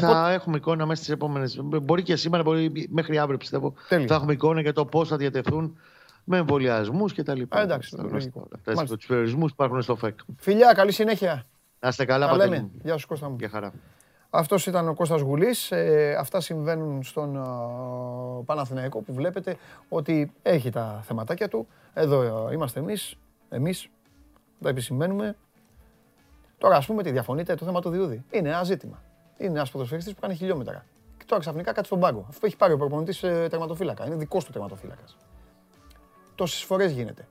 Θα 0.00 0.30
έχουμε 0.32 0.56
εικόνα 0.56 0.86
μέσα 0.86 1.02
στις 1.02 1.14
επόμενε. 1.14 1.50
Μπορεί 1.82 2.02
και 2.02 2.16
σήμερα, 2.16 2.42
μπορεί 2.42 2.86
μέχρι 2.90 3.18
αύριο 3.18 3.38
πιστεύω. 3.38 3.74
Τέλεια. 3.88 4.06
Θα 4.06 4.14
έχουμε 4.14 4.32
εικόνα 4.32 4.60
για 4.60 4.72
το 4.72 4.84
πώς 4.84 5.08
θα 5.08 5.16
διατεθούν 5.16 5.78
με 6.24 6.36
εμβολιασμούς 6.38 7.12
και 7.12 7.22
τα 7.22 7.34
λοιπά. 7.34 7.58
Α, 7.58 7.62
εντάξει, 7.62 7.88
Στα 7.88 7.96
λογικό. 8.02 8.18
γνωστά. 8.38 8.40
Αυτά, 8.56 8.72
Μάλιστα. 8.74 8.96
Τους 8.96 9.06
περιορισμούς 9.06 9.48
που 9.54 9.54
υπάρχουν 9.64 9.82
στο 9.82 9.96
ΦΕΚ. 9.96 10.18
Φιλιά, 10.38 10.72
καλή 10.72 10.92
συνέχεια. 10.92 11.46
Να 11.80 11.88
είστε 11.88 12.04
καλά, 12.04 12.26
Τα 12.26 12.32
Παντελή 12.32 12.50
λέμε. 12.50 12.62
μου. 12.62 12.70
Γεια 12.82 12.96
σου 12.96 13.06
Κώστα 13.06 13.28
μου. 13.28 13.36
Για 13.38 13.48
χαρά. 13.48 13.72
Αυτός 14.38 14.66
ήταν 14.66 14.88
ο 14.88 14.94
Κώστας 14.94 15.20
Γουλής. 15.20 15.70
Ε, 15.70 16.16
αυτά 16.18 16.40
συμβαίνουν 16.40 17.02
στον 17.02 17.36
α, 17.36 17.44
Παναθηναϊκό 18.44 19.00
που 19.00 19.12
βλέπετε 19.12 19.56
ότι 19.88 20.32
έχει 20.42 20.70
τα 20.70 21.00
θεματάκια 21.04 21.48
του. 21.48 21.66
Εδώ 21.94 22.48
ε, 22.48 22.52
είμαστε 22.52 22.80
εμείς. 22.80 23.16
Εμείς 23.48 23.88
τα 24.62 24.68
επισημαίνουμε. 24.68 25.36
Τώρα 26.58 26.76
ας 26.76 26.86
πούμε 26.86 27.02
τι 27.02 27.10
διαφωνείτε 27.10 27.54
το 27.54 27.64
θέμα 27.64 27.80
του 27.80 27.90
Διούδη. 27.90 28.24
Είναι 28.30 28.48
ένα 28.48 28.64
ζήτημα. 28.64 29.02
Είναι 29.36 29.50
ένας 29.50 29.70
ποδοσφαιριστής 29.70 30.14
που 30.14 30.20
κάνει 30.20 30.34
χιλιόμετρα. 30.34 30.84
Και 31.16 31.24
τώρα 31.26 31.40
ξαφνικά 31.40 31.72
κάτσε 31.72 31.84
στον 31.84 32.00
πάγκο. 32.00 32.24
Αυτό 32.28 32.46
έχει 32.46 32.56
πάρει 32.56 32.72
ο 32.72 32.76
προπονητής 32.76 33.22
ε, 33.22 33.46
τερματοφύλακα. 33.50 34.06
Είναι 34.06 34.14
δικός 34.14 34.44
του 34.44 34.52
τερματοφύλακας. 34.52 35.16
Τόσες 36.34 36.62
φορές 36.62 36.92
γίνεται. 36.92 37.26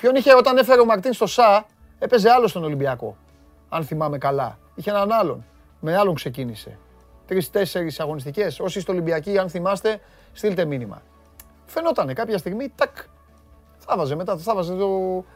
Ποιον 0.00 0.14
είχε 0.14 0.34
όταν 0.34 0.56
έφερε 0.56 0.80
ο 0.80 0.84
Μαρτίν 0.84 1.12
στο 1.12 1.26
ΣΑ, 1.26 1.66
έπαιζε 1.98 2.30
άλλο 2.30 2.46
στον 2.46 2.64
Ολυμπιακό. 2.64 3.16
Αν 3.68 3.84
θυμάμαι 3.84 4.18
καλά. 4.18 4.58
Είχε 4.74 4.90
έναν 4.90 5.12
άλλον. 5.12 5.44
Με 5.80 5.96
άλλον 5.96 6.14
ξεκίνησε. 6.14 6.78
Τρει-τέσσερι 7.26 7.92
αγωνιστικές. 7.98 8.60
Όσοι 8.60 8.78
είστε 8.78 8.92
Ολυμπιακοί, 8.92 9.38
αν 9.38 9.48
θυμάστε, 9.48 10.00
στείλτε 10.32 10.64
μήνυμα. 10.64 11.02
Φαινότανε 11.66 12.12
κάποια 12.12 12.38
στιγμή, 12.38 12.72
τάκ. 12.74 12.96
Θα 13.78 13.96
βάζε 13.96 14.14
μετά, 14.14 14.36
θα 14.36 14.54
βάζε 14.54 14.74
το, 14.74 14.88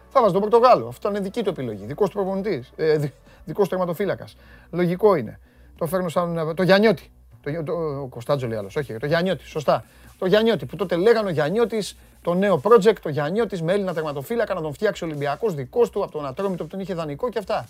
θα 0.08 0.20
βάζε 0.20 0.32
τον 0.32 0.40
Πορτογάλο. 0.40 0.86
Αυτό 0.86 1.08
είναι 1.08 1.20
δική 1.20 1.42
του 1.42 1.50
επιλογή. 1.50 1.84
Δικός 1.84 2.08
του 2.08 2.14
προπονητής. 2.14 2.72
Ε, 2.76 2.96
δι, 2.96 3.12
δικός 3.44 3.64
του 3.64 3.70
τερματοφύλακας. 3.70 4.36
Λογικό 4.70 5.14
είναι. 5.14 5.40
Το 5.78 5.86
φέρνω 5.86 6.08
σαν. 6.08 6.52
Το 6.56 6.62
Γιανιώτη. 6.62 7.12
Το, 7.42 7.50
Γιο- 7.50 7.64
το, 7.64 7.72
ο 7.72 8.06
Κωνσταντζο 8.06 8.46
λέει 8.46 8.58
άλλος. 8.58 8.76
Όχι, 8.76 8.96
το 8.96 9.06
Γιαννιώτη. 9.06 9.44
Σωστά. 9.44 9.84
Το 10.18 10.26
Γιαννιώτη 10.26 10.66
που 10.66 10.76
τότε 10.76 10.96
λέγανε 10.96 11.28
ο 11.28 11.32
Γιαννιώτης, 11.32 11.96
το 12.22 12.34
νέο 12.34 12.60
project, 12.64 12.96
το 13.02 13.08
Γιαννιώτης 13.08 13.62
με 13.62 13.72
Έλληνα 13.72 13.94
τερματοφύλακα 13.94 14.54
να 14.54 14.60
τον 14.60 14.72
φτιάξει 14.72 15.04
ο 15.04 15.06
Ολυμπιακός 15.06 15.54
δικός 15.54 15.90
του 15.90 16.02
από 16.02 16.12
τον 16.12 16.26
Ατρόμητο 16.26 16.62
που 16.62 16.68
τον 16.68 16.80
είχε 16.80 16.94
δανεικό 16.94 17.28
και 17.28 17.38
αυτά. 17.38 17.68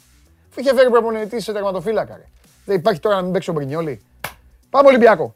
Αφού 0.51 0.61
είχε 0.61 0.75
φέρει 0.75 0.91
προπονητή 0.91 1.41
σε 1.41 1.53
τερματοφύλακα. 1.53 2.17
Ρε. 2.17 2.25
Δεν 2.65 2.77
υπάρχει 2.77 3.01
τώρα 3.01 3.17
να 3.17 3.23
μην 3.23 3.33
παίξει 3.33 3.51
ο 3.51 3.53
Μπρινιόλη. 3.53 4.01
Πάμε 4.71 4.89
Ολυμπιακό. 4.89 5.35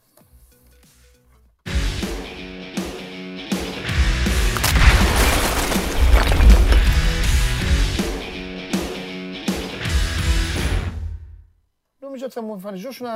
Νόμιζα 12.00 12.24
ότι 12.24 12.34
θα 12.34 12.42
μου 12.42 12.52
εμφανιζόσουν 12.52 13.06
α, 13.06 13.12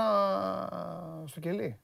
στο 1.27 1.41
κελί. 1.41 1.79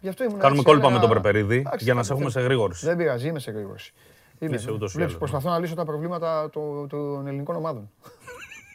Γι' 0.00 0.08
αυτό 0.08 0.24
ήμουν 0.24 0.38
Κάνουμε 0.38 0.60
έτσι, 0.60 0.70
κόλπα 0.72 0.86
έλεγα, 0.86 1.00
με 1.00 1.06
τον 1.06 1.22
Περπερίδη 1.22 1.56
«Εντάξει, 1.56 1.84
για 1.84 1.94
να 1.94 2.00
κάτι 2.00 2.06
σε 2.06 2.12
έχουμε 2.12 2.30
θέλω». 2.30 2.44
σε 2.44 2.52
γρήγορση. 2.52 2.86
Δεν 2.86 2.96
πειράζει, 2.96 3.28
είμαι 3.28 3.38
σε 3.38 3.50
γρήγορση. 3.50 3.92
Είμαι. 4.38 4.56
Είσαι 4.56 4.70
ούτως 4.70 4.92
ή 4.92 4.96
Βλέπεις, 4.96 5.14
άλλως. 5.14 5.30
προσπαθώ 5.30 5.54
να 5.54 5.58
λύσω 5.58 5.74
τα 5.74 5.84
προβλήματα 5.84 6.50
των, 6.50 6.88
των 6.88 7.26
ελληνικών 7.26 7.56
ομάδων. 7.56 7.90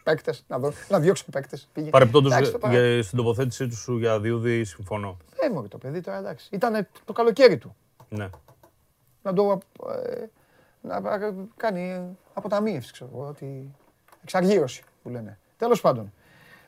Παίκτες, 0.03 0.43
να, 0.47 0.59
δω, 0.59 0.71
να 0.89 0.99
διώξω 0.99 1.25
παίκτες. 1.31 1.67
Παρεπτόντω 1.89 2.27
Εντάξει, 2.27 2.51
το 2.51 2.57
παρα- 2.57 3.03
στην 3.03 3.17
τοποθέτησή 3.17 3.67
του 3.67 3.75
σου 3.75 3.97
για 3.97 4.19
Διούδη, 4.19 4.63
συμφωνώ. 4.63 5.17
Ε, 5.39 5.49
μωρέ, 5.49 5.67
το 5.67 5.77
παιδί 5.77 6.01
τώρα 6.01 6.17
εντάξει. 6.17 6.47
Ήταν 6.51 6.88
το 7.05 7.13
καλοκαίρι 7.13 7.57
του. 7.57 7.75
Ναι. 8.09 8.30
Να 9.21 9.34
το 9.34 9.61
ε, 9.89 10.25
να 10.81 11.13
ε, 11.25 11.34
κάνει 11.57 12.01
αποταμίευση, 12.34 12.91
ξέρω 12.91 13.09
εγώ. 13.13 13.27
Ότι... 13.27 13.71
Εξαργύρωση 14.23 14.84
που 15.03 15.09
λένε. 15.09 15.39
Τέλος 15.57 15.81
πάντων. 15.81 16.13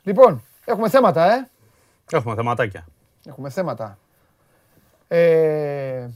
Λοιπόν, 0.03 0.44
έχουμε 0.66 0.90
θέματα, 0.90 1.34
ε. 1.34 1.49
Έχουμε 2.12 2.36
θεματάκια. 2.36 2.88
Έχουμε 3.26 3.49
θέματα. 3.49 3.98
Ε, 5.07 6.07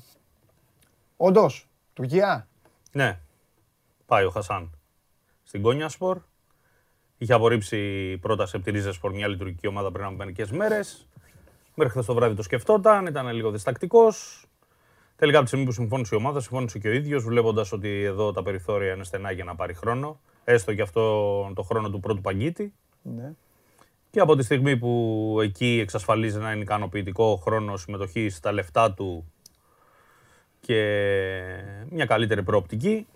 όντως, 1.17 1.69
Τουρκία. 1.93 2.47
Ναι. 2.91 3.19
Πάει 4.05 4.23
ο 4.25 4.29
Χασάν 4.29 4.71
στην 5.43 5.61
Κόνια 5.61 5.89
Σπορ. 5.89 6.21
Είχε 7.21 7.33
απορρίψει 7.33 8.17
πρόταση 8.17 8.55
από 8.55 8.65
τη 8.65 8.71
Ρίζα 8.71 8.93
Σπορ 8.93 9.13
μια 9.13 9.27
λειτουργική 9.27 9.67
ομάδα 9.67 9.91
πριν 9.91 10.05
από 10.05 10.15
μερικές 10.15 10.51
μέρες. 10.51 11.07
Μέχρι 11.75 11.91
χθες 11.91 12.05
το 12.05 12.13
βράδυ 12.13 12.35
το 12.35 12.43
σκεφτόταν, 12.43 13.05
ήταν 13.05 13.33
λίγο 13.33 13.51
διστακτικός. 13.51 14.45
Τελικά 15.15 15.37
από 15.37 15.45
τη 15.45 15.51
στιγμή 15.51 15.65
που 15.65 15.71
συμφώνησε 15.71 16.15
η 16.15 16.17
ομάδα, 16.17 16.39
συμφώνησε 16.39 16.79
και 16.79 16.87
ο 16.87 16.91
ίδιος, 16.91 17.23
βλέποντας 17.23 17.71
ότι 17.71 18.03
εδώ 18.03 18.31
τα 18.31 18.43
περιθώρια 18.43 18.93
είναι 18.93 19.03
στενά 19.03 19.31
για 19.31 19.43
να 19.43 19.55
πάρει 19.55 19.73
χρόνο. 19.73 20.19
Έστω 20.43 20.73
και 20.73 20.81
αυτό 20.81 21.01
το 21.55 21.61
χρόνο 21.61 21.89
του 21.89 21.99
πρώτου 21.99 22.21
παγκίτη. 22.21 22.73
Ναι. 23.01 23.33
Και 24.11 24.19
από 24.19 24.35
τη 24.35 24.43
στιγμή 24.43 24.77
που 24.77 25.37
εκεί 25.41 25.79
εξασφαλίζει 25.81 26.37
να 26.37 26.51
είναι 26.51 26.61
ικανοποιητικό 26.61 27.35
χρόνος 27.35 27.81
συμμετοχής 27.81 28.35
στα 28.35 28.51
λεφτά 28.51 28.93
του 28.93 29.31
και 30.59 30.75
μια 31.89 32.05
καλύτερη 32.05 32.43
προοπτική, 32.43 33.07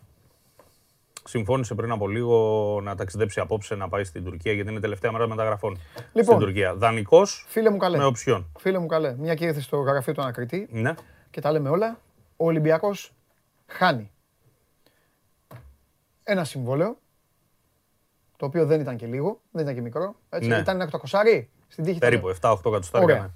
συμφώνησε 1.24 1.76
πριν 1.76 1.92
από 1.92 2.08
λίγο 2.08 2.80
να 2.84 2.96
ταξιδέψει 2.96 3.40
απόψε 3.40 3.76
να 3.76 3.90
πάει 3.90 4.04
στην 4.04 4.24
Τουρκία 4.24 4.54
γιατί 4.54 4.72
είναι 4.72 4.80
τελευταία 4.80 5.12
μέρα 5.12 5.28
μεταγραφών 5.28 5.78
Λοιπόν. 6.14 6.24
στην 6.36 6.38
Τουρκία. 6.38 6.76
Δανεικός 6.76 7.46
Φίλε 7.48 7.70
μου 7.70 7.78
καλέ. 7.78 7.98
με 7.98 8.06
οψιόν. 8.06 8.52
Φίλε 8.60 8.78
μου 8.78 8.86
καλέ. 8.88 9.16
Μια 9.18 9.34
και 9.34 9.46
ήρθες 9.46 9.64
στο 9.64 9.78
γραφείο 9.78 10.14
του 10.14 10.22
ανακριτή 10.22 10.68
Ναι. 10.72 10.94
και 11.30 11.42
τα 11.42 11.52
λέμε 11.52 11.70
όλα. 11.70 12.00
Ο 12.38 12.46
Ολυμπιακός 12.46 13.14
χάνει 13.68 14.12
ένα 16.24 16.44
συμβόλαιο, 16.44 16.98
το 18.38 18.46
οποίο 18.46 18.66
δεν 18.66 18.80
ήταν 18.82 18.96
και 18.98 19.06
λίγο, 19.06 19.40
δεν 19.52 19.64
ήταν 19.64 19.76
και 19.76 19.82
μικρό. 19.82 20.16
Έτσι, 20.30 20.48
Ναι. 20.50 20.58
Ήταν 20.58 20.76
ένα 20.76 20.84
οκτακοσάρι 20.84 21.50
στην 21.68 21.84
τύχη. 21.84 22.00
Περίπου 22.00 22.30
7-8 22.30 22.36
Ωραία. 22.42 22.60
εκατοστάρια. 22.66 23.22
ναι. 23.22 23.30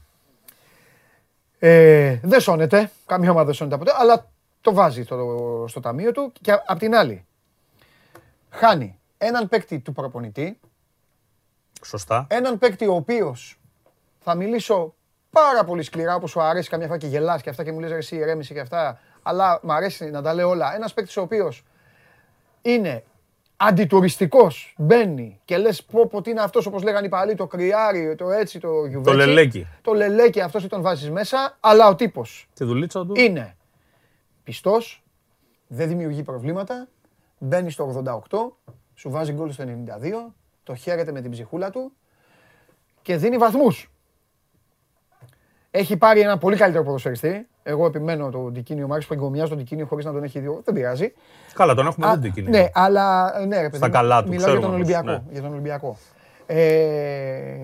Ε, 1.60 2.20
δεν 2.24 2.40
σώνεται, 2.40 2.92
καμία 3.06 3.30
ομάδα 3.32 3.46
δεν 3.46 3.54
σώνεται 3.54 3.78
ποτέ, 3.78 3.92
αλλά 3.96 4.30
το 4.62 4.74
βάζει 4.74 5.04
στο, 5.04 5.66
στο 5.68 5.80
ταμείο 5.80 6.12
του 6.12 6.32
και 6.42 6.52
α- 6.52 6.64
απ' 6.68 6.80
την 6.80 6.96
άλλη 6.96 7.26
χάνει 8.50 9.00
έναν 9.18 9.48
παίκτη 9.48 9.80
του 9.80 9.94
προπονητή, 9.94 10.60
Σωστά. 11.86 12.28
έναν 12.30 12.58
παίκτη 12.58 12.88
ο 12.88 12.94
οποίος 12.96 13.60
θα 14.20 14.36
μιλήσω 14.36 14.94
πάρα 15.30 15.64
πολύ 15.64 15.84
σκληρά 15.84 16.16
όπως 16.16 16.32
σου 16.32 16.42
αρέσει 16.42 16.70
καμιά 16.70 16.88
φορά 16.88 16.98
και 17.00 17.08
γελάς 17.08 17.42
και 17.42 17.50
αυτά 17.50 17.64
και 17.64 17.72
μου 17.72 17.80
λες 17.80 17.90
ρε 17.92 17.98
εσύ 17.98 18.16
ηρέμησε 18.16 18.54
και 18.54 18.60
αυτά, 18.60 19.00
αλλά 19.22 19.60
μου 19.64 19.74
αρέσει 19.74 20.10
να 20.10 20.22
τα 20.22 20.34
λέω 20.34 20.50
όλα. 20.50 20.76
Ένας 20.76 20.94
παίκτης 20.94 21.18
ο 21.18 21.22
οποίος 21.22 21.64
είναι 22.62 23.04
αντιτουριστικός, 23.58 24.74
μπαίνει 24.78 25.40
και 25.46 25.58
λες 25.58 25.84
πω 25.84 26.08
πω 26.08 26.22
τι 26.22 26.30
είναι 26.30 26.42
αυτός 26.42 26.66
όπως 26.66 26.84
λέγανε 26.84 27.06
οι 27.06 27.10
παλιοί, 27.10 27.36
το 27.36 27.48
κρυάρι, 27.48 28.16
το 28.16 28.32
έτσι, 28.32 28.60
το 28.60 28.86
γιουβέτσι. 28.86 29.18
λελέκι. 29.20 29.68
Το 29.82 29.94
λελέκι 29.94 30.42
αυτός 30.42 30.62
που 30.62 30.68
τον 30.68 30.82
βάζεις 30.82 31.10
μέσα, 31.10 31.58
αλλά 31.60 31.88
ο 31.88 31.96
τύπος 31.96 32.48
Τη 32.54 32.64
δουλίτσα 32.64 33.06
του. 33.06 33.14
είναι 33.16 33.56
πιστός, 34.44 35.04
δεν 35.68 35.88
δημιουργεί 35.88 36.24
προβλήματα, 36.24 36.88
μπαίνει 37.38 37.72
στο 37.72 38.04
88, 38.30 38.38
σου 38.96 39.10
βάζει 39.10 39.32
γκολ 39.34 39.52
στο 39.52 39.64
92, 39.68 39.68
το 40.64 40.76
χαίρεται 40.76 41.12
με 41.12 41.22
την 41.22 41.32
ψυχούλα 41.32 41.70
του 41.70 41.92
και 43.02 43.18
δίνει 43.18 43.38
βαθμούς. 43.38 43.92
Έχει 45.72 45.98
πάρει 45.98 46.20
ένα 46.20 46.38
πολύ 46.38 46.56
καλύτερο 46.58 46.84
ποδοσφαιριστή. 46.84 47.48
Εγώ 47.64 47.86
επιμένω 47.86 48.30
το 48.30 48.40
Ντικίνιο, 48.40 48.88
μου 48.88 48.94
άρεσε 48.94 49.08
που 49.08 49.14
εγκομιάζει 49.14 49.50
τον 49.50 49.58
Ντικίνιο 49.58 49.86
χωρίς 49.86 50.06
να 50.06 50.12
τον 50.14 50.24
έχει 50.24 50.40
δει. 50.40 50.60
Δεν 50.64 50.74
πειράζει. 50.74 51.14
Καλά, 51.54 51.76
τον 51.76 51.88
έχουμε 51.88 52.08
Α, 52.08 52.16
δει 52.16 52.22
την 52.22 52.32
κοινή. 52.32 52.50
Ναι, 52.50 52.66
αλλά 52.74 53.32
ναι, 53.46 53.56
ρε 53.62 53.70
παιδί. 53.70 53.78
Στα 53.78 53.86
μου, 53.86 53.92
καλά 53.94 54.24
του, 54.24 54.30
Μιλάω 54.30 54.52
για 54.52 54.60
τον 54.60 54.62
ξέρουμε 54.62 54.66
όμως, 54.66 54.76
Ολυμπιακό. 54.76 55.12
ναι. 55.12 55.32
Για 55.32 55.42
τον 55.42 55.52
Ολυμπιακό. 55.52 55.98
Ε, 56.46 57.58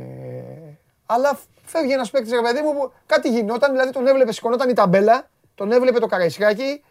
αλλά 1.05 1.37
φεύγει 1.65 1.91
ένας 1.93 2.09
παίκτης, 2.09 2.31
ρε 2.31 2.41
παιδί 2.41 2.61
μου, 2.61 2.73
που 2.73 2.91
κάτι 3.05 3.29
γινόταν, 3.29 3.71
δηλαδή 3.71 3.91
τον 3.91 4.07
έβλεπε, 4.07 4.31
σηκωνόταν 4.31 4.69
η 4.69 4.73
ταμπέλα, 4.73 5.29
τον 5.55 5.71
έβλεπε 5.71 5.99
το 5.99 6.07
Καραϊσκάκι 6.07 6.83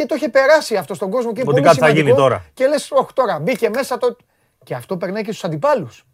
και 0.00 0.06
το 0.06 0.14
είχε 0.14 0.28
περάσει 0.28 0.76
αυτό 0.76 0.94
στον 0.94 1.10
κόσμο 1.10 1.32
και 1.32 1.40
είναι 1.40 1.50
Ότι 1.50 1.60
πολύ 1.60 1.68
κάτι 1.74 1.78
θα 1.80 1.88
γίνει 1.88 1.98
σημαντικό. 2.00 2.22
τώρα. 2.28 2.44
Και 2.54 2.66
λες, 2.66 2.90
Όχι 2.90 3.12
τώρα, 3.14 3.38
μπήκε 3.38 3.68
μέσα 3.68 3.98
το. 3.98 4.16
Και 4.64 4.74
αυτό 4.74 4.96
περνάει 4.96 5.22
και 5.22 5.30
στους 5.30 5.44
αντιπάλους. 5.44 6.04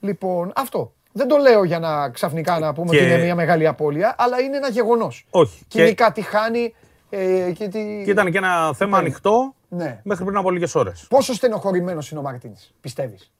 Λοιπόν, 0.00 0.52
αυτό. 0.56 0.92
Δεν 1.12 1.28
το 1.28 1.36
λέω 1.36 1.64
για 1.64 1.78
να 1.78 2.10
ξαφνικά 2.10 2.58
να 2.58 2.72
πούμε 2.72 2.90
Και- 2.90 2.96
ότι 2.96 3.06
είναι 3.06 3.22
μια 3.22 3.34
μεγάλη 3.34 3.66
απώλεια, 3.66 4.14
αλλά 4.18 4.40
είναι 4.40 4.56
ένα 4.56 4.68
γεγονός. 4.68 5.26
Όχι. 5.30 5.58
Και, 5.68 5.78
Κοινικά 5.82 6.12
τι 6.12 6.20
χάνει. 6.22 6.74
Ε, 7.10 7.52
και, 7.54 7.68
τι... 7.68 8.02
και 8.04 8.10
ήταν 8.10 8.30
και 8.30 8.38
ένα 8.38 8.72
θέμα 8.74 8.90
Ναι. 9.00 9.04
ανοιχτό 9.06 9.54
Ναι. 9.68 10.00
μέχρι 10.04 10.24
πριν 10.24 10.36
από 10.36 10.50
λίγες 10.50 10.74
ώρες. 10.74 11.06
Πόσο 11.08 11.34
στενοχωρημένος 11.34 12.10
είναι 12.10 12.20
ο 12.20 12.22
Μαρτίνης, 12.22 12.74
πιστεύεις; 12.80 13.32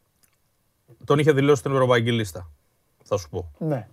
Τον 1.04 1.18
είχε 1.18 1.32
δηλώσει 1.32 1.60
στην 1.60 1.72
Ευρωπαϊκή 1.72 2.12
Λίστα. 2.12 2.50
Θα 3.04 3.16
σου 3.16 3.28
πω. 3.28 3.50
Ναι. 3.58 3.88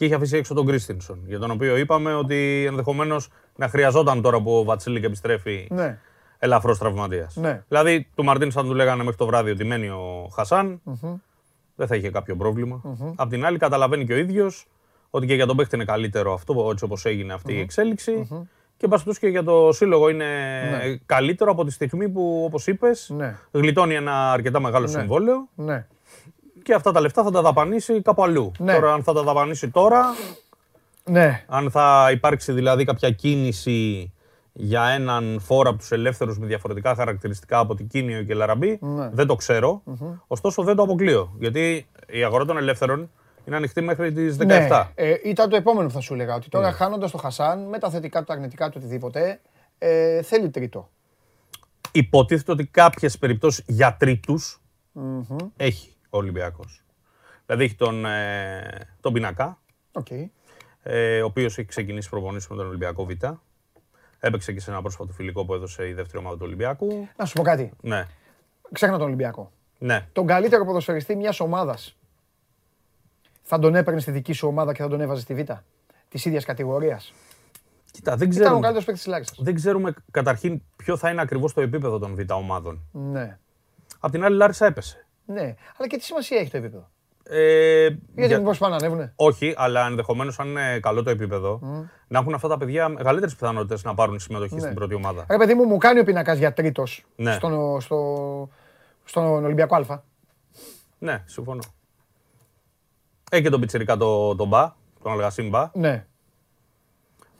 Και 0.00 0.06
είχε 0.06 0.14
αφήσει 0.14 0.36
έξω 0.36 0.54
τον 0.54 0.66
Κρίστινσον, 0.66 1.18
για 1.26 1.38
τον 1.38 1.50
οποίο 1.50 1.76
είπαμε 1.76 2.14
ότι 2.14 2.64
ενδεχομένως 2.68 3.28
να 3.56 3.68
χρειαζόταν 3.68 4.22
τώρα 4.22 4.40
που 4.42 4.56
ο 4.58 4.64
Βατσίλικ 4.64 5.04
επιστρέφει 5.04 5.66
Ναι. 5.70 5.98
ελαφρώς 6.38 6.78
τραυματίας. 6.78 7.36
Ναι. 7.36 7.62
Δηλαδή, 7.68 8.08
του 8.14 8.24
Μαρτίν, 8.24 8.50
αν 8.54 8.66
του 8.66 8.74
λέγανε 8.74 9.02
μέχρι 9.02 9.16
το 9.18 9.26
βράδυ 9.26 9.50
ότι 9.50 9.64
μένει 9.64 9.88
ο 9.88 10.28
χασαν 10.34 10.80
δεν 11.76 11.86
θα 11.86 11.96
είχε 11.96 12.10
κάποιο 12.10 12.36
πρόβλημα. 12.36 12.80
Απ' 13.16 13.30
την 13.30 13.44
άλλη, 13.44 13.58
καταλαβαίνει 13.58 14.04
και 14.06 14.12
ο 14.12 14.16
ίδιος 14.16 14.66
ότι 15.10 15.26
και 15.26 15.34
για 15.34 15.46
τον 15.46 15.56
παίχτη 15.56 15.74
είναι 15.74 15.84
καλύτερο 15.84 16.32
αυτό, 16.32 16.68
έτσι 16.70 16.84
όπως 16.84 17.04
έγινε 17.04 17.32
αυτή 17.32 17.52
η 17.54 17.60
εξέλιξη. 17.60 18.26
Και 18.76 18.86
εν 18.86 18.90
πάση 18.90 19.04
περιπτώσει, 19.04 19.20
και 19.20 19.28
για 19.28 19.42
το 19.42 19.72
σύλλογο 19.72 20.08
είναι 20.08 20.26
καλύτερο 21.06 21.50
από 21.50 21.64
τη 21.64 21.70
στιγμή 21.70 22.08
που, 22.08 22.42
όπως 22.44 22.66
είπες, 22.66 23.12
Ναι. 23.16 23.36
γλιτώνει 23.50 23.94
ένα 23.94 24.32
αρκετά 24.32 24.60
μεγάλο 24.60 24.84
Ναι. 24.86 24.90
συμβόλαιο 24.92 25.48
Ναι. 25.54 25.86
Και 26.62 26.74
αυτά 26.74 26.92
τα 26.92 27.00
λεφτά 27.00 27.22
θα 27.22 27.30
τα 27.30 27.42
δαπανίσει 27.42 28.02
κάπου 28.02 28.22
αλλού. 28.22 28.52
Ναι. 28.58 28.74
Τώρα, 28.74 28.92
αν 28.92 29.02
θα 29.02 29.12
τα 29.12 29.22
δαπανίσει 29.22 29.68
τώρα, 29.70 30.04
Ναι. 31.04 31.44
αν 31.48 31.70
θα 31.70 32.08
υπάρξει 32.12 32.52
δηλαδή 32.52 32.84
κάποια 32.84 33.10
κίνηση 33.10 34.12
για 34.52 34.84
έναν 34.84 35.40
φόρο 35.40 35.68
από 35.68 35.78
τους 35.78 35.90
ελεύθερους 35.90 36.38
με 36.38 36.46
διαφορετικά 36.46 36.94
χαρακτηριστικά 36.94 37.58
από 37.58 37.74
την 37.74 37.88
Κίνιο 37.88 38.22
και 38.22 38.34
Λαραμπή, 38.34 38.78
Ναι. 38.82 39.08
δεν 39.12 39.26
το 39.26 39.34
ξερω 39.34 39.82
Ωστόσο 40.26 40.62
δεν 40.62 40.76
το 40.76 40.82
αποκλείω. 40.82 41.34
Γιατί 41.38 41.86
η 42.06 42.24
αγορά 42.24 42.44
των 42.44 42.56
ελεύθερων 42.56 43.10
είναι 43.46 43.56
ανοιχτή 43.56 43.80
μέχρι 43.80 44.12
τις 44.12 44.36
17. 44.36 44.46
Ναι. 44.46 44.68
Ε, 44.94 45.14
ήταν 45.24 45.48
το 45.48 45.56
επόμενο 45.56 45.86
που 45.88 45.94
θα 45.94 46.00
σου 46.00 46.14
έλεγα. 46.14 46.34
Ότι 46.34 46.48
τώρα 46.48 46.66
Ναι. 46.66 46.72
χάνοντας 46.72 47.10
το 47.10 47.18
Χασάν, 47.18 47.68
με 47.68 47.78
τα 47.78 47.90
θετικά 47.90 48.18
του, 48.18 48.24
τα 48.24 48.32
αρνητικά 48.32 48.68
του, 48.68 48.74
οτιδήποτε, 48.76 49.40
ε, 49.78 50.22
θέλει 50.22 50.50
τρίτο. 50.50 50.88
Υποτίθεται 51.92 52.52
ότι 52.52 52.66
κάποιες 52.66 53.18
περιπτώσεις 53.18 53.64
για 53.66 53.96
τρίτους 53.98 54.60
έχει 55.56 55.92
ο 56.10 56.18
Ολυμπιακός. 56.18 56.82
Δηλαδή 57.46 57.64
έχει 57.64 57.74
τον, 57.74 58.04
ε, 58.04 58.88
τον 59.00 59.12
Πινακά, 59.12 59.58
Οκ. 59.92 60.06
ε, 60.82 61.22
ο 61.22 61.26
οποίος 61.26 61.58
έχει 61.58 61.68
ξεκινήσει 61.68 62.08
προπονήσεις 62.08 62.48
με 62.48 62.56
τον 62.56 62.66
Ολυμπιακό 62.66 63.04
Β. 63.04 63.10
Έπαιξε 64.22 64.52
και 64.52 64.60
σε 64.60 64.70
ένα 64.70 64.80
πρόσφατο 64.80 65.12
φιλικό 65.12 65.44
που 65.44 65.54
έδωσε 65.54 65.88
η 65.88 65.92
δεύτερη 65.92 66.18
ομάδα 66.18 66.36
του 66.36 66.42
Ολυμπιακού. 66.44 67.08
Να 67.16 67.24
σου 67.24 67.32
πω 67.34 67.42
κάτι. 67.42 67.72
Ναι, 67.80 68.04
Ξέχνα 68.72 68.98
τον 68.98 69.06
Ολυμπιακό. 69.06 69.52
ναι. 69.78 70.06
Τον 70.12 70.26
καλύτερο 70.26 70.64
ποδοσφαιριστή 70.64 71.16
μιας 71.16 71.40
ομάδας 71.40 71.96
θα 73.42 73.58
τον 73.58 73.74
έπαιρνες 73.74 74.02
στη 74.02 74.10
δική 74.10 74.32
σου 74.32 74.48
ομάδα 74.48 74.72
και 74.72 74.82
θα 74.82 74.88
τον 74.88 75.00
έβαζες 75.00 75.22
στη 75.22 75.34
Β; 75.34 75.40
Της 76.08 76.24
ίδιας 76.24 76.44
κατηγορίας. 76.44 77.12
Κοίτα, 77.90 78.16
δεν 78.16 78.28
Ήταν 78.30 78.40
ο 78.40 78.44
ξέρουμε, 78.44 78.60
καλύτερος 78.60 78.84
παίκτης 78.84 79.02
της 79.04 79.12
Λάρισα. 79.12 79.34
δεν 79.38 79.54
ξέρουμε 79.54 79.94
καταρχήν 80.10 80.62
ποιο 80.76 80.96
θα 80.96 81.10
είναι 81.10 81.20
ακριβώς 81.20 81.52
το 81.54 81.60
επίπεδο 81.60 81.98
των 81.98 82.14
Β 82.14 82.32
ομάδων. 82.32 82.82
Ναι. 82.92 83.38
Απ' 84.00 84.10
την 84.10 84.24
άλλη, 84.24 84.34
η 84.34 84.38
Λάρισα 84.38 84.66
έπεσε. 84.66 85.06
Ναι. 85.32 85.54
Αλλά 85.76 85.86
και 85.88 85.96
τι 85.96 86.04
σημασία 86.04 86.38
έχει 86.38 86.50
το 86.50 86.56
επίπεδο; 86.56 86.88
Ε, 87.22 87.82
Γιατί 87.88 88.00
για- 88.14 88.38
μήπως 88.38 88.58
πάνε 88.58 88.76
να 88.76 88.80
ανέβουνε; 88.80 89.12
Όχι, 89.16 89.54
αλλά 89.56 89.86
ενδεχομένως 89.86 90.38
αν 90.38 90.48
είναι 90.48 90.78
καλό 90.80 91.02
το 91.02 91.10
επίπεδο, 91.10 91.60
να 92.08 92.18
έχουν 92.18 92.34
αυτά 92.34 92.48
τα 92.48 92.56
παιδιά 92.56 92.88
μεγαλύτερες 92.88 93.34
πιθανότητες 93.34 93.84
να 93.84 93.94
πάρουν 93.94 94.18
συμμετοχή 94.18 94.54
Ναι. 94.54 94.60
στην 94.60 94.74
πρώτη 94.74 94.94
ομάδα. 94.94 95.26
Ρε 95.30 95.36
παιδί 95.36 95.54
μου, 95.54 95.64
μου 95.64 95.78
κάνει 95.78 96.00
ο 96.00 96.04
πίνακας 96.04 96.38
για 96.38 96.52
τρίτος 96.52 97.04
Ναι. 97.16 97.32
στον, 97.32 97.80
στο, 97.80 98.48
στον 99.04 99.44
Ολυμπιακό 99.44 99.74
Α. 99.76 100.02
Ναι, 100.98 101.22
συμφωνώ. 101.26 101.60
Έχει 103.30 103.42
και 103.42 103.50
τον 103.50 103.60
πιτσιρικά 103.60 103.96
το, 103.96 104.36
τον 104.36 104.48
Μπα, 104.48 104.72
τον 105.02 105.12
Αλγασίμ 105.12 105.48
Μπα. 105.48 105.70
Ναι. 105.74 106.04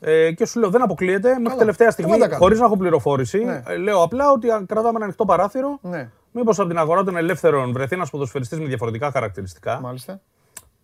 Ε, 0.01 0.33
και 0.33 0.47
σου 0.47 0.61
λέω 0.61 0.71
δεν 0.71 0.83
αποκλείεται 0.83 1.29
μέχρι 1.29 1.45
Καλά. 1.45 1.57
τελευταία 1.59 1.91
στιγμή, 1.91 2.11
Καλά 2.11 2.23
τα 2.25 2.29
κάνω. 2.31 2.43
χωρίς 2.43 2.59
να 2.59 2.65
έχω 2.65 2.77
πληροφόρηση. 2.77 3.45
Ναι. 3.45 3.62
ε, 3.67 3.77
Λέω 3.77 4.03
απλά 4.03 4.31
ότι 4.31 4.51
αν 4.51 4.67
κρατάμε 4.67 4.95
ένα 4.97 5.05
ανοιχτό 5.05 5.25
παράθυρο, 5.25 5.79
Ναι. 5.83 6.11
Μήπως 6.32 6.59
από 6.59 6.69
την 6.69 6.78
αγορά 6.78 7.05
των 7.05 7.16
ελεύθερων 7.16 7.73
βρεθεί 7.73 7.94
ένας 7.94 8.11
ποδοσφαιριστής 8.11 8.59
με 8.59 8.66
διαφορετικά 8.66 9.11
χαρακτηριστικά. 9.11 9.81
Μάλιστα. 9.81 10.20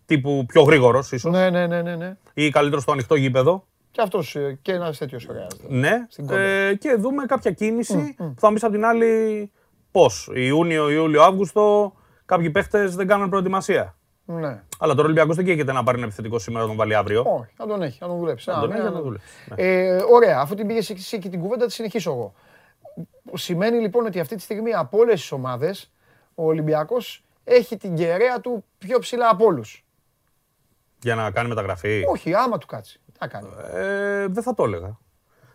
Τύπου 0.05 0.45
πιο 0.47 0.61
γρήγορος, 0.61 1.11
ίσως. 1.11 1.31
Ναι, 1.31 1.49
ναι, 1.49 1.67
ναι, 1.67 1.81
ναι, 1.81 1.95
ναι. 1.95 2.17
Ή 2.33 2.49
καλύτερος 2.49 2.83
στο 2.83 2.91
ανοιχτό 2.91 3.15
γήπεδο. 3.15 3.65
Και 3.91 4.01
αυτός 4.01 4.37
και 4.61 4.71
ένας 4.71 4.97
τέτοιος 4.97 5.25
χρειάζεται. 5.25 5.63
Ναι. 5.67 6.05
Στην 6.09 6.27
κόντρα. 6.27 6.41
Ε, 6.43 6.73
και 6.73 6.95
δούμε 6.95 7.25
κάποια 7.25 7.51
κίνηση 7.51 8.15
που 8.17 8.35
θα 8.37 8.49
μου 8.49 8.53
πει 8.55 8.65
από 8.65 8.73
την 8.73 8.85
άλλη 8.85 9.51
πώς. 9.91 10.29
Ιούνιο, 10.33 10.89
Ιούλιο, 10.89 11.23
Αύγουστο, 11.23 11.93
κάποιοι 12.25 12.49
παίχτες 12.49 12.95
δεν 12.95 13.07
κάνουν 13.07 13.29
προετοιμασία. 13.29 13.95
Ναι. 14.25 14.63
Αλλά 14.79 14.91
τώρα 14.93 15.01
ο 15.01 15.03
Ολυμπιακό 15.03 15.33
δεν 15.33 15.45
καίγεται 15.45 15.71
να 15.71 15.83
πάρει 15.83 15.97
ένα 15.97 16.05
επιθετικό 16.05 16.39
σήμερα 16.39 16.61
να 16.61 16.67
τον 16.67 16.77
βάλει 16.77 16.95
αύριο. 16.95 17.23
Όχι, 17.27 17.53
να 17.57 17.67
τον 17.67 17.81
έχει, 17.81 17.97
να 18.01 18.07
τον 18.07 18.17
δουλέψει. 18.17 18.49
Να 18.49 18.57
Α, 18.57 18.59
τον 18.59 18.69
ναι, 18.69 18.75
έχει, 18.75 18.83
να 18.83 18.89
ναι. 18.89 18.95
τον 18.95 19.03
δουλέψει. 19.03 19.27
Ναι. 19.55 19.63
Ε, 19.63 20.03
ωραία, 20.11 20.39
αφού 20.39 20.55
την 20.55 20.67
πήγες 20.67 20.89
εσύ 20.89 21.15
εκεί 21.15 21.29
την 21.29 21.39
κουβέντα, 21.39 21.65
τη 21.65 21.71
συνεχίσω 21.71 22.11
εγώ. 22.11 22.33
Σημαίνει 23.33 23.79
λοιπόν 23.79 24.05
ότι 24.05 24.19
αυτή 24.19 24.35
τη 24.35 24.41
στιγμή 24.41 24.73
από 24.73 24.97
όλες 24.97 25.19
τις 25.19 25.31
ομάδες 25.31 25.91
ο 26.35 26.45
Ολυμπιακός 26.45 27.23
έχει 27.43 27.77
την 27.77 27.95
κεραία 27.95 28.39
του 28.41 28.63
πιο 28.77 28.99
ψηλά 28.99 29.29
από 29.29 29.45
όλους. 29.45 29.85
Για 31.01 31.15
να 31.15 31.31
κάνει 31.31 31.47
μεταγραφή; 31.49 32.03
Όχι, 32.09 32.33
άμα 32.33 32.57
του 32.57 32.67
κάτσει. 32.67 32.99
Τι 33.05 33.17
θα 33.19 33.27
κάνει. 33.27 33.47
Ε, 33.73 34.27
δεν 34.27 34.43
θα 34.43 34.53
το 34.53 34.63
έλεγα. 34.63 34.97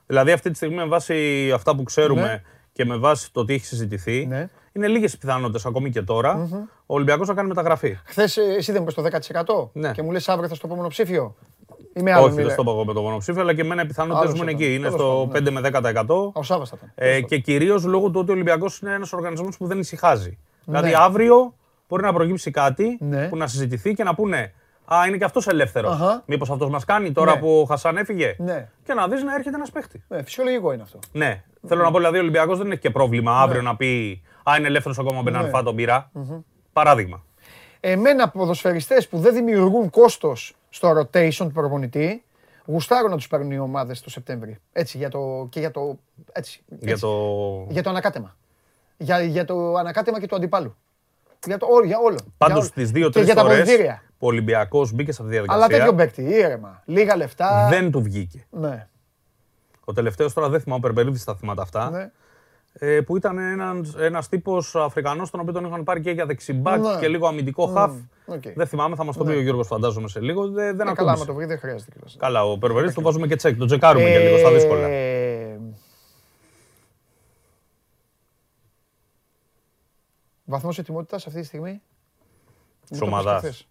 Δηλαδή 0.07 0.33
αυτή 0.33 0.51
τη 0.51 0.57
στιγμή 0.57 0.75
με 0.75 0.85
βάση 0.87 1.51
αυτά 1.55 1.77
που 1.77 1.83
ξέρουμε 1.83 2.23
Ναι. 2.23 2.43
και 2.73 2.85
με 2.85 2.97
βάση 2.97 3.33
το 3.33 3.45
τι 3.45 3.55
έχει 3.55 3.65
συζητηθεί, 3.67 4.27
Ναι. 4.27 4.49
είναι 4.73 4.89
λίγες 4.89 5.13
οι 5.13 5.19
πιθανότητες 5.19 5.67
ακόμη 5.67 5.91
και 5.91 6.03
τωρα 6.03 6.49
ο 6.87 6.95
Ολυμπιακός 6.95 7.29
να 7.29 7.35
κάνει 7.35 7.49
μεταγραφή. 7.49 7.99
Χθες 8.05 8.37
εσύ 8.37 8.73
δεν 8.73 8.83
είπες 8.83 8.95
το 8.95 9.03
10% 9.03 9.71
Ναι. 9.73 9.93
και 9.93 10.03
μου 10.03 10.11
λες 10.11 10.29
αύριο 10.29 10.49
θα 10.49 10.55
στο 10.55 10.67
πω 10.67 10.75
μονοψήφιο. 10.75 11.37
Είμαι 11.95 12.13
άλλο. 12.13 12.25
Όχι, 12.25 12.35
δεν 12.35 12.51
στο 12.51 12.65
πω 12.65 12.71
εγώ 12.71 12.85
με 12.85 12.93
το 12.93 13.03
μονοψήφιο, 13.03 13.43
αλλά 13.43 13.55
και 13.55 13.61
εμένα 13.61 13.83
οι 13.83 13.87
πιθανότητες 13.87 14.23
Άλλος 14.29 14.35
μου 14.41 14.43
είναι 14.43 14.51
ήταν. 14.53 14.63
εκεί. 14.65 14.75
Είναι 14.75 14.85
Τέλος 14.89 15.01
στο 15.01 15.29
πάντων, 15.33 15.43
5 15.47 15.51
με 15.51 15.61
10%. 15.61 16.31
Ο 16.33 16.43
Σάβα 16.43 16.65
θα 16.65 16.77
ήταν. 16.77 16.93
Ε, 16.95 17.21
και 17.21 17.39
κυρίως 17.39 17.85
λόγω 17.85 18.11
του 18.11 18.21
ότι 18.21 18.31
ο 18.31 18.35
Ολυμπιακός 18.35 18.79
είναι 18.79 18.93
ένας 18.95 19.13
οργανισμός 19.13 19.57
που 19.57 19.67
δεν 19.67 19.79
ησυχάζει. 19.79 20.39
Δηλαδή 20.65 20.89
Ναι. 20.89 20.97
αύριο 20.99 21.55
μπορεί 21.89 22.03
να 22.03 22.13
προκύψει 22.13 22.51
κάτι 22.51 22.97
Ναι. 23.01 23.29
που 23.29 23.37
να 23.37 23.47
συζητηθεί 23.47 23.95
και 23.95 24.05
να 24.05 24.15
πούνε 24.15 24.53
Α, 24.85 25.07
είναι 25.07 25.17
και 25.17 25.25
αυτός 25.25 25.47
ελεύθερος. 25.49 25.93
Αχα. 25.95 26.23
Μήπως 26.27 26.51
αυτός 26.51 26.71
μας 26.71 26.85
κάνει 26.85 27.13
τώρα 27.13 27.35
Ναι. 27.35 27.41
που 27.41 27.61
ο 27.61 27.65
Χασάν 27.65 27.97
έφυγε; 27.97 28.35
Ναι. 28.39 28.69
Και 28.85 28.95
να 28.95 29.09
δεις 29.09 29.23
να 29.23 29.35
έρχεται 29.35 29.57
ένας 29.57 29.71
παίχτης. 29.71 30.05
Ναι, 30.09 30.23
φυσιολογικό 30.23 30.73
είναι 30.73 30.83
αυτό. 30.83 30.99
Ναι. 31.13 31.43
Θέλω 31.67 31.83
να 31.83 31.91
πω 31.91 31.97
δηλαδή 31.99 32.17
ο 32.17 32.21
Ολυμπιακός 32.21 32.59
δεν 32.59 32.71
έχει 32.71 32.81
και 32.81 32.91
πρόβλημα 32.91 33.41
αύριο 33.41 33.63
να 33.63 33.77
πει 33.77 34.23
Α, 34.51 34.53
είναι 34.59 34.67
ελεύθερος 34.67 34.99
ακόμα 34.99 35.19
ο 35.19 35.23
Μπεναρφά, 35.23 35.63
τον 35.63 35.75
πειρα 35.75 36.11
Παράδειγμα. 36.73 37.23
Εμένα 37.81 38.29
ποδοσφαιριστές 38.29 39.09
που 39.09 39.19
δεν 39.19 39.35
δημιουργούν 39.35 39.91
κόστος 39.91 40.55
στο 40.75 40.91
rotation 40.99 41.33
του 41.35 41.53
προπονητή, 41.53 42.25
γουστάρω 42.67 43.09
να 43.09 43.17
τους 43.17 43.29
παίρνουν 43.29 43.51
οι 43.51 43.59
ομάδες 43.59 44.01
το 44.01 44.11
Σεπτέμβρη. 44.11 44.59
Έτσι, 44.73 44.97
για 44.99 45.09
το, 45.11 45.47
και 45.51 45.61
για 45.61 45.71
το, 45.71 45.99
έτσι, 46.33 46.63
Για 46.69 46.91
έτσι. 46.93 47.03
το. 47.03 47.67
για 47.69 47.83
το 47.83 47.91
ανακάτεμα. 47.91 48.37
Για, 48.97 49.21
για 49.21 49.45
το 49.45 49.75
ανακάτεμα 49.75 50.21
και 50.21 50.27
του 50.27 50.37
αντιπάλου. 50.37 50.77
Για, 51.47 51.59
το, 51.59 51.67
όλο, 51.71 51.85
για 51.87 51.99
όλο. 51.99 52.19
Πάντως 52.39 52.57
Για 52.65 52.73
όλο. 52.75 52.87
τι 52.87 52.93
Και 52.93 52.99
δύο-τρει 52.99 53.23
για 53.25 53.35
τα 53.35 53.41
φορές 53.43 53.57
αποδητήρια. 53.61 54.03
που 54.19 54.27
ο 54.27 54.29
Ολυμπιακός 54.29 54.93
μπήκε 54.93 55.13
σε 55.13 55.23
αυτή 55.23 55.35
τη 55.35 55.39
Αλλά 55.49 55.67
διαδικασία. 55.67 55.85
τέτοιο 55.85 55.95
παίκτη, 56.23 56.23
ήρεμα. 56.39 56.83
Λίγα 56.85 57.17
λεφτά. 57.17 57.67
δεν 57.71 57.91
του 57.91 58.03
βγήκε. 58.03 58.47
Ναι, 58.51 58.89
Ο 59.85 59.93
τελευταίος 59.93 60.33
τώρα 60.33 60.49
δεν 60.49 60.61
θυμάμαι, 60.61 60.81
ο 60.85 60.93
Περπερίδης 60.93 61.25
τα 61.25 61.35
θυμάται 61.37 61.63
αυτά. 61.63 61.91
ναι. 61.91 62.11
Ε, 62.73 63.01
που 63.01 63.17
ήταν 63.17 63.39
ένας, 63.39 63.95
ένας 63.99 64.29
τύπος 64.29 64.75
Αφρικανός, 64.77 65.31
τον 65.31 65.41
οποίο 65.41 65.53
τον 65.53 65.65
είχαν 65.65 65.85
πάρει 65.85 66.01
και 66.01 66.11
για 66.11 66.27
δεξί 66.27 66.54
μπακ 66.54 66.81
Ναι. 66.81 66.99
και 67.01 67.09
λίγο 67.09 67.27
αμυντικό 67.27 67.67
χαφ. 67.67 67.93
οκ. 68.27 68.43
Δεν 68.55 68.67
θυμάμαι, 68.67 68.97
θα 68.97 69.05
μας 69.05 69.17
το 69.17 69.25
πει 69.25 69.31
ο 69.33 69.41
Γιώργος 69.41 69.67
φαντάζομαι 69.67 70.09
σε 70.09 70.21
λίγο. 70.21 70.49
Δεν, 70.51 70.77
δεν 70.77 70.89
Ε, 70.89 70.93
καλά, 70.93 71.01
άμα 71.01 71.11
ακούμπησε. 71.11 71.27
το 71.27 71.35
βρει 71.35 71.45
δεν 71.45 71.59
χρειάζεται 71.59 71.91
κιόλας. 71.91 72.17
Καλά, 72.19 72.45
ο 72.45 72.59
Περβερής 72.59 72.95
το 72.95 73.01
βάζουμε 73.03 73.27
και 73.27 73.37
τσεκ, 73.37 73.57
το 73.59 73.65
τσεκάρουμε 73.67 74.11
και 74.11 74.19
λίγο 74.19 74.39
στα 74.39 74.51
δύσκολα. 74.53 74.87
Ε, 74.89 75.59
Βαθμός 80.45 80.79
ετοιμότητας 80.79 81.27
αυτή 81.27 81.41
τη 81.41 81.47
στιγμή; 81.47 81.83
Μου 82.91 82.99
το 82.99 83.05
ομάδας. 83.05 83.43
είπες 83.43 83.43
και 83.43 83.49
χθες. 83.49 83.67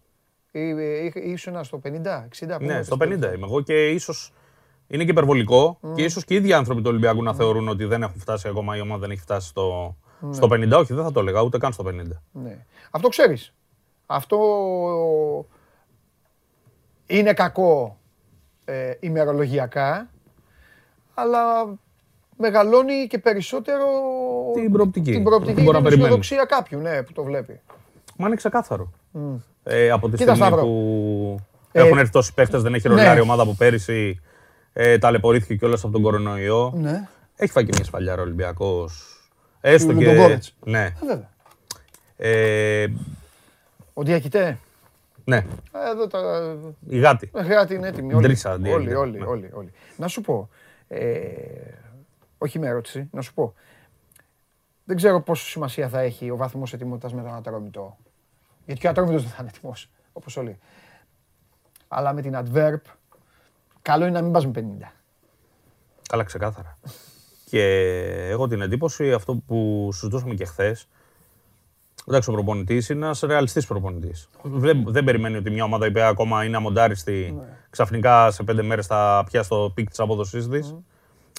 Ή- 0.62 1.20
ή- 1.20 1.28
ή 1.28 1.30
Ήσουν 1.30 1.64
στο 1.64 1.78
50, 1.78 2.24
60. 2.24 2.58
πού 2.58 2.64
Ναι, 2.64 2.72
είπες 2.72 2.86
στο 2.86 2.96
το 2.96 3.04
50 3.04 3.08
τελευταίο. 3.08 3.34
είμαι 3.34 3.46
εγώ 3.46 3.60
και 3.60 3.88
ίσως 3.90 4.32
είναι 4.92 5.04
και 5.04 5.10
υπερβολικό 5.10 5.78
και 5.94 6.02
ίσως 6.02 6.24
και 6.24 6.34
οι 6.34 6.36
ίδιοι 6.36 6.52
άνθρωποι 6.52 6.80
του 6.80 6.88
Ολυμπιακού 6.90 7.22
να 7.22 7.34
θεωρούν 7.34 7.68
ότι 7.68 7.84
δεν 7.84 8.02
έχουν 8.02 8.20
φτάσει 8.20 8.48
ακόμα, 8.48 8.76
η 8.76 8.80
ομάδα 8.80 9.00
δεν 9.00 9.10
έχει 9.10 9.20
φτάσει 9.20 9.48
στο, 9.48 9.96
στο 10.30 10.46
50. 10.50 10.70
Όχι, 10.72 10.94
δεν 10.94 11.04
θα 11.04 11.12
το 11.12 11.20
έλεγα, 11.20 11.42
ούτε 11.42 11.58
καν 11.58 11.72
στο 11.72 11.84
50. 11.86 11.90
Ναι. 12.32 12.64
Αυτό 12.90 13.08
ξέρεις. 13.08 13.54
Αυτό 14.06 14.38
είναι 17.06 17.32
κακό 17.32 17.98
ε, 18.64 18.90
ημερολογιακά, 19.00 20.10
αλλά 21.14 21.40
μεγαλώνει 22.36 23.06
και 23.06 23.18
περισσότερο 23.18 23.84
Την 24.54 24.72
προοπτική. 24.72 25.12
την 25.12 25.24
προοπτική 25.24 25.62
Μπορεί 25.62 25.66
και 25.66 25.72
να 25.72 25.76
την 25.78 25.82
περιμένεις. 25.84 26.04
αισιοδοξία 26.04 26.44
κάποιου 26.44 26.78
ναι, 26.78 27.02
που 27.02 27.12
το 27.12 27.22
βλέπει. 27.24 27.60
Μα 28.16 28.26
είναι 28.26 28.36
ξεκάθαρο. 28.36 28.92
Ε, 29.62 29.90
από 29.90 30.08
τη 30.08 30.16
Κοίτα, 30.16 30.34
στιγμή 30.34 30.50
Σταύρο. 30.50 30.66
που 30.66 31.36
Ε, 31.72 31.80
έχουν 31.82 31.98
έρθει 31.98 32.12
τόσοι 32.12 32.34
παίχτε, 32.34 32.58
δεν 32.58 32.74
έχει 32.74 32.88
ναι. 32.88 32.94
ρολάρει 32.94 33.18
η 33.18 33.22
ομάδα 33.22 33.44
που 33.44 33.54
πέρυσι 33.56 34.20
ε, 34.72 34.98
ταλαιπωρήθηκε 34.98 35.54
κιόλας 35.56 35.84
από 35.84 35.92
τον 35.92 36.02
κορονοϊό. 36.02 36.72
Ναι. 36.76 37.08
Έχει 37.36 37.52
φάει 37.52 37.64
και 37.64 37.70
μια 37.74 37.84
σφαλιά 37.84 38.14
ο 38.18 38.20
Ολυμπιακός. 38.20 39.16
Έστω 39.60 39.92
Του 39.92 39.98
και. 39.98 40.04
Λουντογκόρετς. 40.04 40.56
Ναι. 40.64 40.84
Ε, 40.84 40.92
βέβαια. 41.06 41.30
Ε, 42.16 42.86
Ο 43.94 44.02
Διακητέ. 44.02 44.58
ναι. 45.24 45.36
Ε, 45.36 45.90
Εδώ 45.90 46.06
τα... 46.06 46.20
Η 46.88 46.98
γάτη. 46.98 47.30
Ε, 47.34 47.42
Χρειάται 47.42 47.74
είναι 47.74 47.88
έτοιμοι 47.88 48.14
όλοι. 48.14 48.26
Ντρίσα, 48.26 48.50
αντί 48.50 48.70
όλοι, 48.70 48.82
έγινε. 48.84 48.96
όλοι, 48.98 49.18
Ναι. 49.18 49.24
όλοι, 49.24 49.50
όλοι. 49.54 49.72
Να 49.96 50.08
σου 50.08 50.20
πω, 50.20 50.48
ε, 50.88 51.26
όχι 52.38 52.58
με 52.58 52.66
ερώτηση, 52.66 53.08
να 53.12 53.20
σου 53.20 53.34
πω. 53.34 53.54
Δεν 54.84 54.96
ξέρω 54.96 55.20
πόσο 55.20 55.44
σημασία 55.46 55.88
θα 55.88 56.00
έχει 56.00 56.30
ο 56.30 56.36
βαθμός 56.36 56.72
ετοιμότητας 56.72 57.12
με 57.14 57.22
τον 57.22 57.34
ατρόμητο. 57.34 57.96
Γιατί 58.66 58.80
και 58.80 58.86
ο 58.86 58.90
ατρόμητος 58.90 59.22
δεν 59.22 59.30
θα 59.30 59.36
είναι 59.40 59.50
έτοιμος, 59.56 59.90
όπως 60.12 60.36
όλοι. 60.36 60.58
Αλλά 61.88 62.12
με 62.12 62.20
την 62.22 62.36
adverb, 62.36 62.76
καλό 63.82 64.06
είναι 64.06 64.18
να 64.18 64.22
μην 64.22 64.32
πας 64.32 64.46
με 64.46 64.52
50. 64.54 64.92
Καλά, 66.08 66.24
ξεκάθαρα. 66.24 66.78
και 67.44 67.62
έχω 68.28 68.48
την 68.48 68.60
εντύπωση 68.60 69.12
αυτό 69.12 69.42
που 69.46 69.88
συζητούσαμε 69.92 70.34
και 70.34 70.44
χθες. 70.44 70.88
Εντάξει, 72.08 72.30
ο 72.30 72.32
προπονητής 72.32 72.88
είναι 72.88 73.04
ένας 73.04 73.20
ρεαλιστής 73.20 73.66
προπονητής. 73.66 74.28
Δεν, 74.42 74.84
δεν 74.86 75.04
περιμένει 75.04 75.36
ότι 75.36 75.50
μια 75.50 75.64
ομάδα 75.64 75.86
η 75.86 75.88
οποία 75.88 76.08
ακόμα 76.08 76.44
είναι 76.44 76.56
αμοντάριστη 76.56 77.40
ξαφνικά 77.70 78.30
σε 78.30 78.42
πέντε 78.42 78.62
μέρες 78.62 78.86
θα 78.86 79.24
πιάσει 79.30 79.48
το 79.48 79.72
peak 79.74 79.88
της 79.88 80.00
απόδοσής 80.00 80.48
της. 80.48 80.76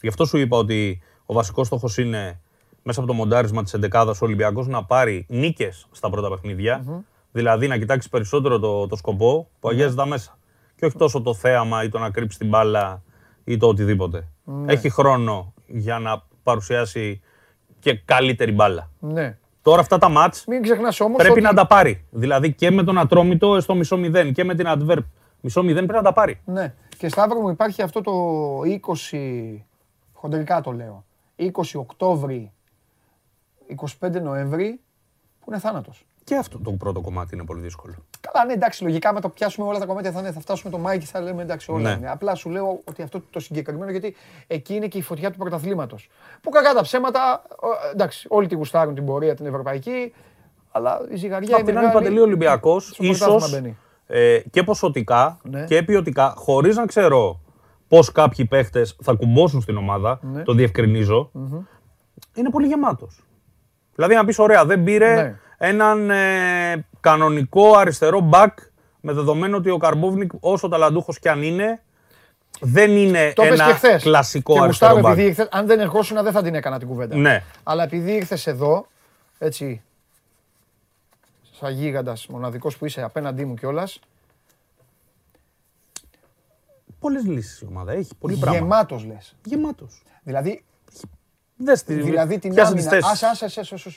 Γι' 0.02 0.08
αυτό 0.08 0.26
σου 0.26 0.38
είπα 0.38 0.58
ότι 0.58 1.02
ο 1.26 1.34
βασικός 1.34 1.68
στόχος 1.68 1.98
είναι 1.98 2.40
μέσα 2.84 3.00
από 3.00 3.08
το 3.08 3.14
μοντάρισμα 3.14 3.64
της 3.64 3.76
11 3.92 4.06
ο 4.08 4.26
Ολυμπιακός 4.26 4.68
να 4.68 4.84
πάρει 4.84 5.26
νίκες 5.30 5.88
στα 5.92 6.10
πρώτα 6.10 6.30
παιχνίδια. 6.30 7.04
Δηλαδή 7.32 7.68
να 7.68 7.78
κοιτάξει 7.78 8.10
περισσότερο 8.10 8.60
το, 8.60 8.88
το 8.88 8.96
σκοπό 8.96 9.50
που 9.60 9.70
αγιάζει 9.70 9.96
τα 9.96 10.06
μέσα. 10.06 10.38
Και 10.84 10.90
όχι 10.90 10.98
τόσο 10.98 11.22
το 11.22 11.34
θέαμα 11.34 11.84
ή 11.84 11.90
το 11.90 12.00
να 12.00 12.10
κρύψει 12.10 12.38
την 12.38 12.48
μπάλα 12.48 13.04
ή 13.44 13.58
το 13.58 13.68
οτιδήποτε. 13.68 14.28
Έχει 14.66 14.90
χρόνο 14.90 15.54
για 15.68 16.00
να 16.00 16.24
παρουσιάσει 16.44 17.22
και 17.80 17.94
καλύτερη 18.06 18.52
μπάλα. 18.52 18.90
Ναι. 19.00 19.38
Τώρα 19.62 19.80
αυτά 19.80 19.98
τα 19.98 20.10
μάτς 20.10 20.46
Μην 20.48 20.62
ξεχνάς 20.62 21.00
όμως 21.00 21.18
πρέπει 21.18 21.32
ότι... 21.32 21.42
να 21.42 21.54
τα 21.54 21.68
πάρει. 21.68 22.06
Δηλαδή 22.12 22.54
και 22.54 22.72
με 22.72 22.84
τον 22.84 22.98
Ατρόμητο 22.98 23.62
στο 23.62 23.76
μισό 23.76 23.98
μηδέν 23.98 24.34
και 24.34 24.44
με 24.44 24.56
την 24.56 24.66
Antwerp 24.68 25.04
μισό 25.42 25.64
μηδέν 25.64 25.86
πρέπει 25.86 26.04
να 26.04 26.10
τα 26.10 26.14
πάρει. 26.14 26.42
Ναι. 26.46 26.74
Και 26.98 27.10
Σταύρο 27.10 27.40
μου 27.40 27.50
υπάρχει 27.50 27.82
αυτό 27.82 28.02
το 28.02 28.12
20, 29.12 29.60
χοντρικά 30.14 30.62
το 30.62 30.72
λέω, 30.72 31.06
20 31.38 31.50
Οκτώβρη, 31.76 32.52
25 34.02 34.22
Νοέμβρη, 34.22 34.80
που 35.40 35.46
είναι 35.48 35.60
θάνατος. 35.60 36.06
Και 36.24 36.36
αυτό 36.36 36.60
το 36.60 36.72
πρώτο 36.72 37.02
κομμάτι 37.02 37.36
είναι 37.36 37.44
πολύ 37.46 37.62
δύσκολο. 37.62 37.94
Καλά, 38.32 38.46
ναι, 38.46 38.54
εντάξει, 38.54 38.84
λογικά 38.84 39.14
με 39.14 39.20
το 39.22 39.30
πιάσουμε 39.30 39.68
όλα 39.68 39.80
τα 39.80 39.86
κομμάτια 39.86 40.12
θα, 40.12 40.20
είναι, 40.20 40.32
θα 40.32 40.40
φτάσουμε 40.40 40.72
το 40.72 40.78
Μάη 40.78 40.98
και 40.98 41.06
θα 41.06 41.22
λέμε 41.22 41.42
εντάξει 41.42 41.72
όλα 41.72 41.82
Ναι. 41.92 41.98
είναι. 41.98 42.10
Απλά 42.12 42.36
σου 42.36 42.50
λέω 42.50 42.82
ότι 42.86 43.02
αυτό 43.02 43.22
το 43.30 43.40
συγκεκριμένο, 43.40 43.92
γιατί 43.92 44.16
εκεί 44.48 44.74
είναι 44.76 44.88
και 44.88 44.98
η 44.98 45.02
φωτιά 45.02 45.32
του 45.32 45.38
πρωταθλήματος. 45.38 46.10
Που 46.42 46.50
κακά 46.50 46.74
τα 46.74 46.82
ψέματα, 46.82 47.42
ο- 47.50 47.90
εντάξει, 47.94 48.28
όλοι 48.30 48.48
τη 48.48 48.56
γουστάρουν 48.56 48.96
την 48.96 49.06
πορεία 49.06 49.36
την 49.36 49.46
ευρωπαϊκή, 49.46 50.14
αλλά 50.72 51.02
η 51.12 51.16
ζυγαριά 51.16 51.56
Απ' 51.56 51.62
η 51.62 51.66
την 51.66 51.78
άλλη, 51.78 51.86
μεγάλη... 51.86 52.04
Παντελή 52.04 52.20
Ολυμπιακός, 52.24 52.86
στο 52.86 53.04
πρωτάθλημα 53.04 53.36
ίσως 53.36 53.52
μπαίνει. 53.52 53.78
ε, 54.08 54.40
και 54.52 54.64
ποσοτικά 54.64 55.40
Ναι. 55.44 55.64
και 55.64 55.84
ποιοτικά, 55.84 56.34
χωρίς 56.38 56.76
να 56.76 56.86
ξέρω 56.86 57.40
πώς 57.88 58.12
κάποιοι 58.12 58.46
παίχτες 58.46 58.96
θα 59.02 59.14
κουμπώσουν 59.14 59.62
στην 59.62 59.78
ομάδα, 59.78 60.20
Ναι. 60.22 60.44
το 60.44 60.54
διευκρινιζω 60.54 61.30
είναι 62.34 62.50
πολύ 62.50 62.68
γεμάτος. 62.68 63.24
Δηλαδή 63.96 64.16
να 64.16 64.26
πεις: 64.26 64.40
Ωραία, 64.40 64.66
δεν 64.66 64.84
πήρε 64.84 65.22
Ναι. 65.22 65.40
Έναν 65.58 66.10
ε, 66.10 66.86
κανονικό 67.00 67.74
αριστερό 67.78 68.20
μπακ 68.20 68.58
με 69.02 69.14
δεδομένο 69.14 69.58
ότι 69.58 69.70
ο 69.70 69.78
Καρμπόβνικ, 69.78 70.32
όσο 70.40 70.68
ταλαντούχος 70.70 71.20
κι 71.20 71.30
αν 71.30 71.42
είναι, 71.44 71.82
δεν 72.60 72.92
είναι 72.92 73.34
Το 73.36 73.44
είπες 73.46 73.60
ένα 73.60 73.68
και 73.68 73.74
χθες. 73.74 74.04
κλασικό 74.04 74.54
και 74.54 74.60
αριστερό 74.60 74.92
γουστάρω, 74.94 75.08
μπακ. 75.10 75.18
επειδή 75.18 75.28
ήρθες, 75.28 75.48
αν 75.52 75.66
δεν 75.66 75.80
ερχόσουν 75.80 76.24
δεν 76.24 76.32
θα 76.32 76.42
την 76.44 76.56
έκανα 76.56 76.80
την 76.80 76.88
κουβέντα. 76.88 77.16
Ναι. 77.16 77.44
Αλλά 77.64 77.84
επειδή 77.84 78.12
ήρθε 78.12 78.38
εδώ, 78.52 78.88
έτσι, 79.38 79.82
σαν 81.60 81.74
γίγαντας 81.74 82.28
μοναδικός 82.28 82.78
που 82.78 82.86
είσαι 82.86 83.02
απέναντί 83.02 83.46
μου 83.46 83.54
κιόλας, 83.56 84.00
Πολλές 87.00 87.24
λύσεις 87.26 87.60
η 87.62 87.66
ομάδα 87.70 87.92
έχει. 87.92 88.16
Πολύ 88.20 88.36
πράγμα. 88.38 88.60
γεμάτος 88.60 89.06
λες. 89.06 89.36
Γεμάτος. 89.46 90.02
Δηλαδή, 90.24 90.64
Δες 91.58 91.84
τη- 91.84 91.94
δηλαδή 91.94 92.40
την 92.40 92.54
πιάσε 92.54 92.74
τις 92.74 92.86
άμυνα. 92.88 93.06
θέσεις. 93.08 93.24
Άσε, 93.24 93.46
άσε, 93.46 93.60
άσε, 93.60 93.92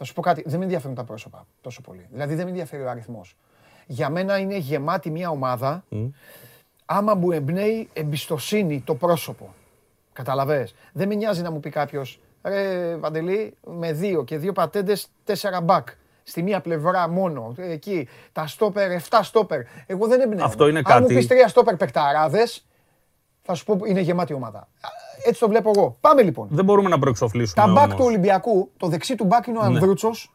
άσε, 0.00 0.04
άσε, 0.04 0.04
ε, 0.04 0.04
ε, 0.04 0.04
δε- 0.04 0.04
Θα 0.04 0.04
σου 0.04 0.14
πω 0.14 0.20
κάτι, 0.22 0.42
δεν 0.46 0.58
με 0.58 0.64
ενδιαφέρουν 0.64 0.94
τα 0.96 1.04
πρόσωπα 1.04 1.46
τόσο 1.60 1.80
πολύ. 1.80 2.06
Δηλαδή 2.10 2.34
δεν 2.34 2.44
με 2.44 2.50
ενδιαφέρει 2.50 2.82
ο 2.82 2.90
αριθμός. 2.90 3.36
Για 3.86 4.08
μένα 4.10 4.38
είναι 4.38 4.56
γεμάτη 4.56 5.10
μια 5.10 5.30
ομάδα 5.30 5.84
άμα 6.86 7.14
μου 7.14 7.30
εμπνέει 7.32 7.88
εμπιστοσύνη 7.92 8.80
το 8.80 8.94
πρόσωπο. 8.94 9.54
Καταλαβες. 10.12 10.74
Δεν 10.92 11.08
με 11.08 11.14
νοιάζει 11.14 11.42
να 11.42 11.50
μου 11.50 11.60
πει 11.60 11.70
κάποιος, 11.70 12.20
ρε 12.42 12.96
Βαντελή, 12.96 13.54
με 13.66 13.92
δύο 13.92 14.24
και 14.24 14.38
δύο 14.38 14.52
πατέντες, 14.52 15.08
τέσσερα 15.24 15.60
μπακ. 15.60 15.88
Στη 16.22 16.42
μία 16.42 16.60
πλευρά 16.60 17.08
μόνο. 17.08 17.54
Εκεί 17.56 18.08
τα 18.32 18.46
στόπερ, 18.46 18.90
7 18.90 19.22
στόπερ. 19.22 19.60
Εγώ 19.86 20.06
δεν 20.06 20.20
εμπνέω. 20.20 20.44
Αυτό 20.44 20.68
είναι 20.68 20.78
Αν 20.78 20.84
μου 20.88 21.00
κάτι- 21.00 21.14
πεις 21.14 21.26
τρία 21.26 21.48
στόπερ 21.48 21.76
παικταράδες, 21.76 22.66
θα 23.42 23.54
σου 23.54 23.64
πω 23.64 23.78
είναι 23.84 24.00
γεμάτη 24.00 24.32
ομάδα. 24.32 24.68
Έτσι 25.24 25.40
το 25.40 25.48
βλέπω 25.48 25.70
εγώ. 25.76 25.96
Πάμε 26.00 26.22
λοιπόν. 26.22 26.48
Δεν 26.50 26.64
μπορούμε 26.64 26.88
να 26.88 26.98
προεξοφλήσουμε. 26.98 27.66
Τα 27.66 27.72
μπακ 27.72 27.84
όμως. 27.84 27.96
του 27.98 28.04
Ολυμπιακού, 28.04 28.70
το 28.76 28.86
δεξί 28.86 29.14
του 29.14 29.24
μπακ 29.24 29.46
είναι 29.46 29.58
ο 29.58 29.60
Ναι. 29.60 29.66
Ανδρούτσος. 29.66 30.32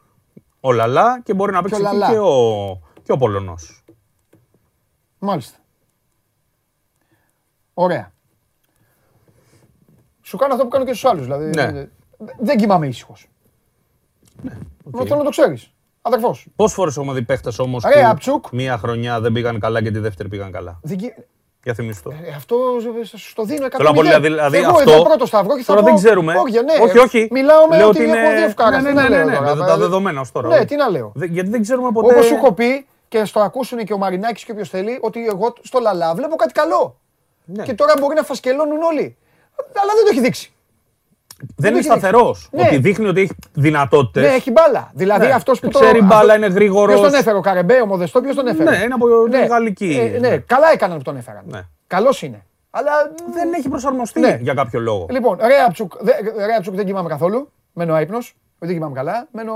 Ο 0.60 0.72
Λαλά 0.72 1.20
και 1.22 1.34
μπορεί 1.34 1.52
να 1.52 1.62
παίξει 1.62 1.82
ο 1.82 1.86
εκεί 1.88 1.96
Λαλά. 1.96 2.10
και 2.12 2.18
ο, 2.18 2.80
και 3.02 3.12
ο 3.12 3.16
Πολωνός. 3.16 3.84
Μάλιστα. 5.18 5.58
Ωραία. 7.74 8.12
Σου 10.22 10.36
κάνω 10.36 10.52
αυτό 10.52 10.64
που 10.64 10.70
κάνω 10.70 10.84
και 10.84 10.92
στους 10.94 11.04
άλλους. 11.10 11.22
Δηλαδή, 11.24 11.44
Ναι. 11.50 11.86
δεν 12.38 12.56
κοιμάμαι 12.56 12.86
ήσυχος. 12.86 13.28
Μα 14.84 15.02
θέλω 15.04 15.16
να 15.16 15.24
το 15.24 15.30
ξέρεις. 15.30 15.68
Αδερφός. 16.02 16.46
Πόσες 16.56 16.74
φορές 16.76 16.96
έχουμε 16.96 17.12
δει 17.12 17.22
παίχτες 17.22 17.58
όμως 17.58 17.84
Ρε, 17.84 18.00
που 18.00 18.06
Απτσούκ. 18.08 18.46
μία 18.52 18.78
χρονιά 18.78 19.20
δεν 19.20 19.32
πήγαν 19.32 19.60
καλά 19.60 19.82
και 19.82 19.90
τη 19.90 19.98
δεύτερη 19.98 20.28
πήγαν 20.28 20.52
καλά; 20.52 20.80
Δεν 21.64 21.74
κι- 21.74 21.74
Για 21.74 21.74
θυμίσου 21.74 22.02
το. 22.02 22.10
ε, 22.10 22.34
Αυτό 22.36 22.56
σου 23.16 23.34
το 23.34 23.42
δίνω 23.44 23.66
100 23.66 23.76
Θέλω 23.76 23.88
να 23.88 23.94
πω, 23.94 24.02
δηλαδή, 24.02 24.28
δηλαδή 24.28 24.56
Εγώ 24.56 24.70
αυτό. 24.70 24.90
εδώ 24.90 25.02
πρώτο 25.02 25.26
σταυρό 25.26 25.56
και 25.56 25.62
θα 25.62 25.66
τώρα 25.66 25.80
πω, 25.80 25.86
δεν 25.86 25.96
ξέρουμε. 25.96 26.34
Όχι, 26.36 26.52
ναι, 26.52 26.74
όχι, 26.82 26.98
όχι. 26.98 27.28
Μιλάω 27.30 27.66
με 27.68 27.76
Λέω 27.76 27.88
ότι 27.88 28.00
ότι 28.02 28.10
έχω 28.10 28.18
είναι- 28.26 28.36
δύο 28.36 28.44
ευκάρες. 28.44 28.82
Ναι, 28.82 28.88
Τι 28.88 28.94
ναι, 28.94 29.02
να 29.02 29.08
ναι, 29.08 29.16
λέω 29.16 29.24
ναι, 29.24 29.32
τώρα, 29.34 29.40
ναι, 29.40 29.46
τα 29.56 29.64
δηλαδή. 29.64 29.80
δεδομένα 29.80 30.20
ως 30.20 30.32
τώρα. 30.32 30.48
Ναι, 30.48 30.64
τι 30.64 30.76
να 30.76 30.88
λέω. 30.88 31.12
Δε- 31.14 31.26
Γιατί 31.26 31.50
δεν 31.50 31.62
ξέρουμε 31.62 31.90
ποτέ. 31.92 32.12
Όπως 32.14 32.26
σου 32.26 32.34
έχω 32.34 32.52
πει 32.52 32.86
και 33.08 33.24
στο 33.24 33.40
ακούσουν 33.40 33.84
και 33.84 33.92
ο 33.92 33.98
Μαρινάκης 33.98 34.44
και 34.44 34.52
όποιος 34.52 34.68
θέλει, 34.68 34.98
ότι 35.00 35.26
εγώ 35.26 35.52
στο 35.62 35.78
Λαλά 35.78 36.14
βλέπω 36.14 36.36
κάτι 36.36 36.52
καλό. 36.52 36.96
Ναι. 37.44 37.62
Και 37.62 37.74
τώρα 37.74 37.94
μπορεί 38.00 38.14
να 38.14 38.22
φασκελώνουν 38.22 38.82
όλοι. 38.82 39.16
Αλλά 39.82 39.92
δεν 39.94 40.04
το 40.04 40.10
έχει 40.10 40.20
δείξει. 40.20 40.53
Δεν 41.56 41.70
είναι 41.70 41.78
έχει 41.78 41.88
δείξει. 41.88 41.98
σταθερός. 41.98 42.48
Ναι. 42.52 42.62
Ότι 42.62 42.78
δείχνει 42.78 43.06
ότι 43.06 43.20
έχει 43.20 43.32
δυνατότητες. 43.52 44.22
Ναι, 44.22 44.34
έχει 44.34 44.50
μπάλα. 44.50 44.90
Δηλαδή 44.94 45.26
Ναι. 45.26 45.32
αυτός 45.32 45.60
που 45.60 45.68
το. 45.68 45.78
Ξέρει 45.78 46.02
μπάλα, 46.02 46.20
αυτό- 46.32 46.34
είναι 46.34 46.46
γρήγορος. 46.46 46.94
Ποιος 47.00 47.10
τον 47.10 47.20
έφερε, 47.20 47.36
ο 47.36 47.40
Καρεμπέ, 47.40 47.80
ο 47.80 47.86
Μοδεστό, 47.86 48.20
ποιος 48.20 48.34
τον 48.34 48.46
έφερε; 48.46 48.70
Ναι, 48.70 48.76
είναι 48.76 48.94
από 48.94 49.06
τη 49.28 49.46
Γαλλική. 49.46 50.12
Ε, 50.14 50.18
ναι, 50.18 50.36
καλά 50.38 50.70
έκαναν 50.72 50.96
που 50.96 51.02
τον 51.02 51.16
έφεραν. 51.16 51.42
Ναι. 51.46 51.60
Καλός 51.86 52.22
είναι. 52.22 52.44
Αλλά 52.70 52.92
Δεν 53.34 53.52
έχει 53.52 53.68
προσαρμοστεί 53.68 54.20
Ναι. 54.20 54.38
για 54.40 54.54
κάποιο 54.54 54.80
λόγο. 54.80 55.06
Λοιπόν, 55.10 55.38
Ρέατσουκ, 55.40 55.92
δε- 56.00 56.46
Ρέατσουκ 56.46 56.74
δεν 56.74 56.84
κοιμάμαι 56.86 57.08
καθόλου. 57.08 57.50
Μένω 57.72 57.94
άϊπνος. 57.94 58.36
Δεν 58.58 58.72
κοιμάμαι 58.72 58.94
καλά. 58.94 59.26
Μένω. 59.32 59.52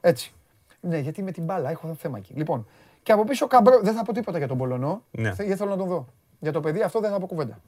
Έτσι. 0.00 0.32
Ναι, 0.80 0.98
γιατί 0.98 1.22
με 1.22 1.30
την 1.30 1.44
μπάλα 1.44 1.70
έχω 1.70 1.96
θέμα 2.00 2.18
εκεί. 2.18 2.32
Λοιπόν, 2.36 2.66
και 3.02 3.12
από 3.12 3.24
πίσω 3.24 3.46
καμπρό. 3.46 3.80
Δεν 3.82 3.94
θα 3.94 4.02
πω 4.04 4.12
τίποτα 4.12 4.38
για 4.38 4.48
τον 4.48 4.58
Πολωνό. 4.58 5.02
Ναι. 5.10 5.32
Θε- 5.34 5.46
Δεν 5.46 5.56
θέλω 5.56 5.70
να 5.70 5.76
τον 5.76 5.88
δω. 5.88 6.06
Για 6.40 6.52
το 6.52 6.60
παιδί 6.60 6.82
αυτό 6.82 7.00
δεν 7.00 7.10
θα 7.10 7.18
πω 7.18 7.26
κουβέντα. 7.26 7.58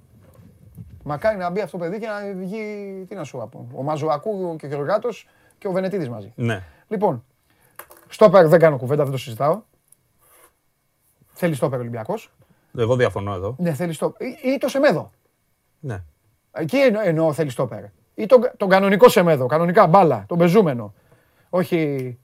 Μακάρι 1.05 1.37
να 1.37 1.51
μπει 1.51 1.61
αυτό 1.61 1.79
το 1.79 1.85
παιδί 1.85 1.99
και 1.99 2.07
να 2.07 2.35
βγει. 2.35 2.65
Τι 3.09 3.15
να 3.15 3.25
σου 3.25 3.49
πω. 3.51 3.69
Ο 3.75 3.83
Μαζουακού 3.83 4.57
και 4.57 4.67
ο 4.67 4.69
Γεωργάτος 4.69 5.29
και 5.59 5.69
ο 5.69 5.73
Βενετίδης 5.73 6.09
μαζί. 6.09 6.33
Ναι. 6.37 6.63
Λοιπόν, 6.89 7.25
στόπερ 8.09 8.49
δεν 8.49 8.59
κάνω 8.59 8.77
κουβέντα, 8.77 9.03
δεν 9.03 9.13
το 9.13 9.19
συζητάω. 9.19 9.63
Θέλει 11.33 11.55
στόπερ 11.55 11.79
Ολυμπιακός. 11.79 12.33
Εγώ 12.79 12.97
διαφωνώ 12.97 13.35
εδώ. 13.35 13.55
Ναι, 13.59 13.73
θέλει 13.75 13.93
στόπερ. 13.93 14.27
Ή, 14.27 14.39
ή 14.43 14.59
το 14.59 14.69
Σεμέδο. 14.69 15.11
Ναι. 15.81 16.03
Εκεί 16.53 16.77
εννο, 16.77 17.01
εννοώ 17.01 17.33
θέλει 17.33 17.51
στόπερ. 17.51 17.85
Ή 18.15 18.27
τον, 18.27 18.51
τον 18.57 18.69
κανονικό 18.69 19.09
Σεμέδο, 19.09 19.47
κανονικά 19.47 19.87
μπάλα, 19.87 20.25
τον 20.29 20.39
πεζούμενο. 20.39 20.95
Όχι. 21.51 22.19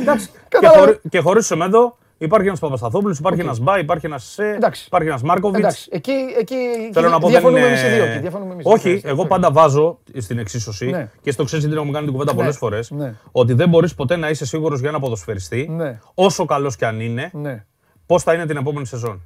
Εντάξει. 0.00 0.28
και, 0.28 0.38
Κατάλαβα. 0.48 0.78
χωρί, 0.78 1.00
και 1.08 1.20
χωρίς 1.20 1.46
Σεμέδο 1.46 1.98
υπάρχει 2.18 2.46
ένας 2.46 2.58
Παπασταθόπουλος, 2.58 3.18
υπάρχει 3.18 3.40
ένας 3.40 3.58
Μπά, 3.60 3.78
υπάρχει 3.78 4.06
ένας 4.06 4.24
Σε, 4.24 4.44
Εντάξει. 4.48 4.84
υπάρχει 4.86 5.08
ένας 5.08 5.22
Μάρκοβιτς. 5.22 5.58
Εντάξει, 5.58 5.88
εκεί, 5.92 6.12
εκεί 6.38 6.56
Θέλω 6.92 7.08
να 7.08 7.14
πω 7.18 7.20
δεν 7.20 7.30
διαφωνούμε 7.30 7.58
είναι... 7.60 7.68
εμείς 7.68 7.82
οι 7.82 7.88
δύο. 7.88 8.04
εκεί, 8.04 8.18
διαφωνούμε 8.18 8.52
εμείς 8.52 8.64
οι 8.64 8.68
Όχι, 8.72 8.90
δύο. 8.94 9.10
εγώ 9.10 9.26
πάντα 9.26 9.50
βάζω 9.52 9.98
στην 10.18 10.38
εξίσωση 10.38 10.86
Ναι. 10.86 11.08
και 11.22 11.30
στο 11.30 11.44
ξέρεις 11.44 11.64
γιατί 11.64 11.78
έχουμε 11.78 11.92
κάνει 11.92 12.04
την 12.04 12.14
κουβέντα 12.14 12.32
Ναι, 12.32 12.38
πολλές 12.38 12.56
φορές 12.56 12.90
ναι. 12.90 13.14
ότι 13.32 13.52
δεν 13.52 13.68
μπορείς 13.68 13.94
ποτέ 13.94 14.16
να 14.16 14.28
είσαι 14.28 14.46
σίγουρος 14.46 14.80
για 14.80 14.88
ένα 14.88 15.00
ποδοσφαιριστή 15.00 15.68
Ναι. 15.70 15.98
όσο 16.14 16.44
καλός 16.44 16.76
κι 16.76 16.84
αν 16.84 17.00
είναι 17.00 17.30
Ναι. 17.32 17.64
πώς 18.06 18.22
θα 18.22 18.34
είναι 18.34 18.46
την 18.46 18.56
επόμενη 18.56 18.86
σεζόν. 18.86 19.22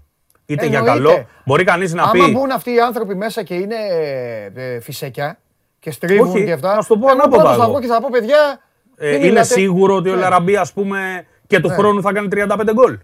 Είτε 0.46 0.66
για 0.66 0.78
Εννοείται. 0.78 1.02
καλό, 1.04 1.26
μπορεί 1.44 1.64
κανείς 1.64 1.92
να 1.94 2.02
Άμα 2.02 2.12
πει 2.26 2.30
μπουν 2.32 2.50
αυτοί 2.50 2.74
οι 2.74 2.80
άνθρωποι 2.80 3.14
μέσα 3.14 3.42
και 3.42 3.54
είναι 3.54 3.74
ε, 4.54 4.80
φυσέκια 4.80 5.38
και 5.78 5.90
στρίβουν 5.90 6.28
Όχι, 6.30 6.44
και 6.44 6.52
αυτά. 6.52 6.74
να 6.74 6.82
σου 6.82 6.88
το 6.88 6.96
πω 6.98 7.06
εγώ 7.08 7.12
ανάποδα 7.12 7.36
πρώτος 7.42 7.56
θα 7.56 7.62
εγώ. 7.62 7.72
βγω 7.72 7.80
και 7.80 7.86
θα 7.86 8.00
πω 8.00 8.08
παιδιά. 8.12 8.60
ε, 8.96 9.06
μην 9.10 9.16
είναι 9.18 9.26
μιλάτε. 9.26 9.46
σίγουρο 9.46 9.94
ότι 9.94 10.08
ο 10.10 10.14
Ναι. 10.14 10.20
Λαραμπή 10.20 10.56
ας 10.56 10.72
πούμε 10.72 11.26
και 11.52 11.60
του 11.60 11.68
Ναι. 11.68 11.74
χρόνου 11.74 12.02
θα 12.02 12.12
κάνει 12.12 12.28
35 12.32 12.72
γκολ. 12.74 12.98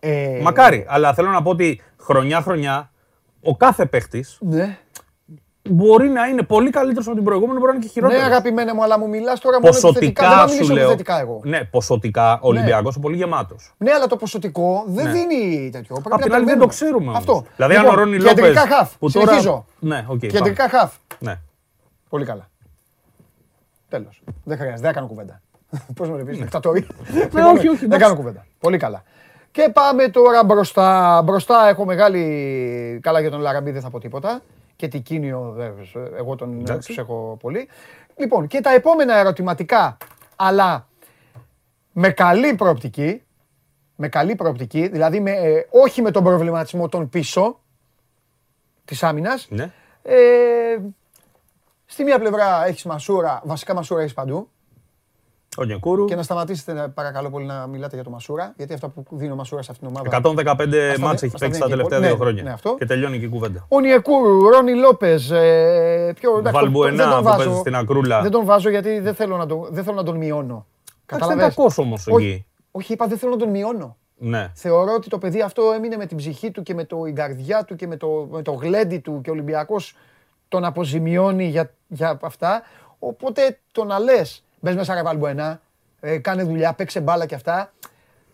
Ε, 0.00 0.40
Μακάρι, 0.42 0.84
αλλά 0.88 1.14
θέλω 1.14 1.28
να 1.30 1.42
πω 1.42 1.50
ότι 1.50 1.80
χρονιά-χρονιά 2.00 2.90
ο 3.42 3.56
κάθε 3.56 3.86
παίχτης 3.86 4.38
Ναι. 4.40 4.78
μπορεί 5.70 6.08
να 6.08 6.26
είναι 6.26 6.42
πολύ 6.42 6.70
καλύτερος 6.70 7.06
από 7.06 7.14
την 7.16 7.24
προηγούμενη, 7.24 7.58
μπορεί 7.58 7.70
να 7.72 7.76
είναι 7.76 7.86
και 7.86 7.90
Ναι, 8.00 8.06
χειρότερο. 8.06 8.22
αγαπημένε 8.32 8.72
μου, 8.74 8.82
αλλά 8.82 8.98
μου 8.98 9.08
μιλάς 9.08 9.40
τώρα 9.40 9.60
μόνο 9.60 9.76
επιθετικά. 9.76 10.28
Δεν 10.28 10.30
θα 10.30 10.42
Ποσοτικά 10.42 10.48
σου 10.48 10.54
μιλήσω 10.54 10.74
λέω. 10.74 10.82
επιθετικά 10.84 11.20
εγώ. 11.20 11.40
Ναι, 11.44 11.64
ποσοτικά 11.64 12.32
ο 12.32 12.48
Ολυμπιακός 12.48 12.94
είναι 12.94 13.02
πολύ 13.04 13.16
γεμάτος. 13.16 13.74
Ναι, 13.78 13.92
αλλά 13.92 14.06
το 14.06 14.16
ποσοτικό 14.16 14.84
δεν 14.86 15.04
Ναι. 15.04 15.12
δίνει 15.12 15.68
τέτοιο. 15.72 15.94
Πρέπει 15.94 16.08
Απ' 16.12 16.18
να 16.20 16.26
την 16.26 16.34
άλλη 16.34 16.44
δεν 16.44 16.56
περιμένουμε. 16.58 16.64
το 16.64 16.66
ξέρουμε. 16.66 17.06
όμως. 17.06 17.18
Αυτό. 17.18 17.44
Δηλαδή, 17.56 17.74
αν 17.74 17.80
Λοιπόν, 17.82 17.98
ο 17.98 18.00
Ρόνι 18.02 18.16
Λόπες. 18.18 18.32
Κεντρικά 18.34 18.66
χαφ. 18.66 18.96
Που 18.98 19.10
τώρα... 19.10 19.26
Συνεχίζω. 19.26 19.66
Ναι, 19.78 20.04
οκ. 20.08 20.18
Κεντρικά 20.18 20.66
πάμε. 20.68 20.78
χαφ. 20.78 20.94
Ναι. 21.18 21.38
Πολύ 22.08 22.24
καλά. 22.24 22.48
Τέλος. 23.88 24.22
Δεν 24.44 24.56
χρειάζεται, 24.56 24.82
δεν 24.82 24.92
κάνω 24.92 25.06
κουβέντα. 25.06 25.40
Πώς 25.96 26.08
με 26.08 26.14
βλέπει, 26.14 26.36
δικτατορία. 26.36 26.86
Ναι, 27.32 27.44
όχι, 27.54 27.68
όχι, 27.68 27.76
Δεν 27.76 27.84
εντάξει. 27.84 27.98
κάνω 28.04 28.16
κουβέντα. 28.16 28.46
Πολύ 28.60 28.78
καλά. 28.78 29.02
Και 29.50 29.70
πάμε 29.72 30.08
τώρα 30.08 30.44
μπροστά. 30.44 31.22
Μπροστά 31.24 31.68
έχω 31.68 31.84
μεγάλη. 31.84 32.98
Καλά 33.02 33.20
για 33.20 33.30
τον 33.30 33.40
Ελ 33.40 33.48
Αραμπί 33.48 33.70
δεν 33.70 33.82
θα 33.82 33.90
πω 33.90 33.98
τίποτα. 34.00 34.42
Και 34.76 34.88
Τικίνιο, 34.88 35.52
βέβαια, 35.56 35.84
εγώ 36.16 36.36
τον 36.36 36.60
Εντάξει. 36.60 36.88
τους 36.88 36.98
έχω 36.98 37.36
πολύ. 37.40 37.68
Λοιπόν, 38.16 38.46
και 38.46 38.60
τα 38.60 38.70
επόμενα 38.74 39.16
ερωτηματικά, 39.16 39.96
αλλά 40.36 40.88
με 41.92 42.10
καλή 42.10 42.54
προοπτική. 42.54 43.20
Με 43.96 44.08
καλή 44.08 44.34
προοπτική, 44.34 44.88
δηλαδή 44.88 45.20
με, 45.20 45.30
ε, 45.30 45.66
όχι 45.70 46.02
με 46.02 46.10
τον 46.10 46.24
προβληματισμό 46.24 46.88
των 46.88 47.08
πίσω 47.08 47.60
της 48.84 49.02
άμυνας. 49.02 49.46
ναι. 49.50 49.72
Ε, 50.02 50.78
στη 51.86 52.04
μία 52.04 52.18
πλευρά 52.18 52.66
έχεις 52.66 52.84
Μασούρα, 52.84 53.40
βασικά 53.44 53.74
Μασούρα 53.74 54.00
έχεις 54.00 54.14
παντού. 54.14 54.48
Ο 55.58 55.64
Νιεκούρου. 55.64 56.04
Και 56.04 56.14
να 56.14 56.22
σταματήσετε 56.22 56.82
ε, 56.82 56.86
παρακαλώ 56.94 57.30
πολύ 57.30 57.44
να 57.46 57.66
μιλάτε 57.66 57.94
για 57.94 58.04
το 58.04 58.10
Μασούρα, 58.10 58.52
γιατί 58.56 58.74
αυτά 58.74 58.88
που 58.88 59.04
δίνει 59.10 59.32
ο 59.32 59.34
Μασούρα 59.34 59.62
σε 59.62 59.70
αυτήν 59.72 59.88
την 59.88 59.96
ομάδα. 59.96 60.16
115 60.16 60.90
Ας 60.90 60.96
τα 60.98 61.00
μάτς 61.06 61.20
δει- 61.20 61.24
έχει 61.24 61.26
ας 61.26 61.32
τα 61.32 61.38
παίξει 61.38 61.38
δίνει 61.38 61.58
τα 61.58 61.66
και 61.66 61.70
τελευταία 61.70 61.98
πολύ. 61.98 62.00
δύο 62.00 62.10
Ναι, 62.10 62.16
χρόνια. 62.16 62.42
ναι, 62.42 62.50
αυτό. 62.50 62.74
Και 62.78 62.84
τελειώνει 62.84 63.18
και 63.18 63.24
η 63.24 63.28
κουβέντα. 63.28 63.64
Ο 63.68 63.80
Νιεκούρου, 63.80 64.48
Ρόνι 64.48 64.74
Λόπες. 64.74 65.30
Ε, 65.30 66.12
ποιο, 66.20 66.30
εντάξει, 66.38 66.52
το- 66.52 66.58
Βαλμπουενά 66.60 66.96
δεν 67.04 67.08
τον 67.08 67.18
που 67.18 67.24
βάζω. 67.24 67.44
παίζει 67.44 67.58
στην 67.58 67.74
Ακρούλα. 67.74 68.22
Δεν 68.22 68.30
τον 68.30 68.44
βάζω 68.44 68.70
γιατί 68.70 68.98
δεν 69.00 69.14
θέλω 69.14 69.36
να 69.36 69.46
τον, 69.46 69.66
δεν 69.70 69.84
θέλω 69.84 69.96
να 69.96 70.02
τον 70.02 70.16
μειώνω. 70.16 70.66
Εντάξει, 71.06 71.24
είναι 71.24 71.34
Καταλαβες. 71.34 71.54
κακός 71.54 71.78
όμως 71.78 72.06
Όχι, 72.06 72.26
εκεί. 72.26 72.46
όχι, 72.70 72.92
είπα 72.92 73.06
δεν 73.06 73.18
θέλω 73.18 73.32
να 73.32 73.38
τον 73.38 73.48
μειώνω. 73.50 73.96
Ναι. 74.18 74.50
Θεωρώ 74.54 74.92
ότι 74.94 75.08
το 75.08 75.18
παιδί 75.18 75.40
αυτό 75.42 75.62
έμεινε 75.76 75.96
με 75.96 76.06
την 76.06 76.16
ψυχή 76.16 76.50
του 76.50 76.62
και 76.62 76.74
με 76.74 76.84
το, 76.84 77.04
η 77.06 77.12
καρδιά 77.12 77.64
του 77.64 77.76
και 77.76 77.86
με 77.86 77.96
το, 77.96 78.28
με 78.30 78.42
το 78.42 78.52
γλέντι 78.52 78.98
του 78.98 79.20
και 79.22 79.30
ο 79.30 79.32
Ολυμπιακός 79.32 79.96
τον 80.48 80.64
αποζημιώνει 80.64 81.44
για, 81.44 81.70
για 81.88 82.18
αυτά. 82.22 82.62
Οπότε 82.98 83.58
το 83.72 83.84
να 83.84 83.98
λες, 83.98 84.44
μπες 84.66 84.74
μέσα 84.76 84.94
ρε 84.94 85.02
Βαλμπουενά, 85.02 85.60
ε, 86.00 86.18
κάνε 86.18 86.42
δουλειά, 86.42 86.72
παίξε 86.72 87.00
μπάλα 87.00 87.26
και 87.26 87.34
αυτά, 87.34 87.72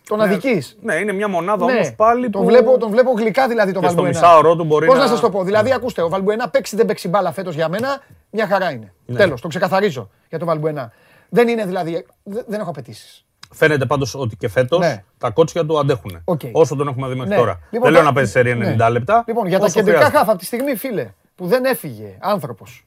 τον 0.08 0.20
αδικείς. 0.20 0.76
Ναι, 0.82 0.94
είναι 0.94 1.12
μια 1.12 1.28
μονάδα 1.28 1.66
Ναι, 1.66 1.72
όμως 1.72 1.94
πάλι 1.94 2.30
τον 2.30 2.40
που... 2.42 2.46
βλέπω, 2.48 2.78
τον 2.78 2.90
βλέπω 2.90 3.10
γλυκά 3.10 3.48
δηλαδή 3.48 3.72
το 3.72 3.80
Και 3.80 3.86
στο 3.86 3.94
Βαλμπουενά. 3.96 4.18
μισάωρο 4.20 4.56
του 4.56 4.64
μπορεί 4.64 4.86
Πώς 4.86 4.96
να 4.96 5.02
να- 5.02 5.08
σας 5.08 5.20
το 5.20 5.30
πω, 5.30 5.42
δηλαδή 5.44 5.72
ακούστε, 5.72 6.02
ο 6.02 6.08
Βαλμπουενά 6.08 6.48
παίξει 6.48 6.76
δεν 6.76 6.86
παίξει 6.86 7.08
μπάλα 7.08 7.32
φέτος 7.32 7.54
για 7.54 7.68
μένα, 7.68 8.02
μια 8.30 8.46
χαρά 8.46 8.70
είναι. 8.70 8.92
Ναι. 9.06 9.16
Τέλος, 9.18 9.40
το 9.40 9.48
ξεκαθαρίζω 9.48 10.10
για 10.28 10.38
το 10.38 10.44
Βαλμπουενά. 10.44 10.92
Δεν 11.28 11.48
είναι 11.48 11.64
δηλαδή, 11.64 12.06
δεν, 12.22 12.44
δεν 12.48 12.60
έχω 12.60 12.70
απαιτήσεις. 12.70 13.24
Φαίνεται 13.54 13.86
πάντως 13.86 14.14
ότι 14.14 14.36
και 14.36 14.48
φέτος 14.48 14.78
Ναι. 14.78 15.04
τα 15.18 15.30
κότσια 15.30 15.66
του 15.66 15.78
αντέχουν. 15.78 16.20
Οκ. 16.24 16.40
Όσο 16.52 16.76
τον 16.76 16.88
έχουμε 16.88 17.08
δει 17.08 17.14
μέχρι 17.14 17.28
Ναι. 17.30 17.36
τώρα. 17.36 17.58
Λοιπόν, 17.70 17.82
Δεν 17.82 17.92
λέω 17.92 18.00
τα- 18.00 18.06
να 18.08 18.12
παίζει 18.14 18.30
σερί 18.30 18.54
90 18.56 18.76
ναι. 18.76 18.88
λεπτά. 18.90 19.24
Λοιπόν, 19.26 19.46
για 19.46 19.58
τα 19.58 19.64
όσο 19.64 19.74
κεντρικά 19.74 19.96
χρειάζεται. 19.96 20.18
χάφ, 20.18 20.28
από 20.28 20.38
τη 20.38 20.44
στιγμή, 20.44 20.74
φίλε, 20.76 21.10
που 21.34 21.46
δεν 21.46 21.64
έφυγε 21.64 22.16
άνθρωπος 22.20 22.86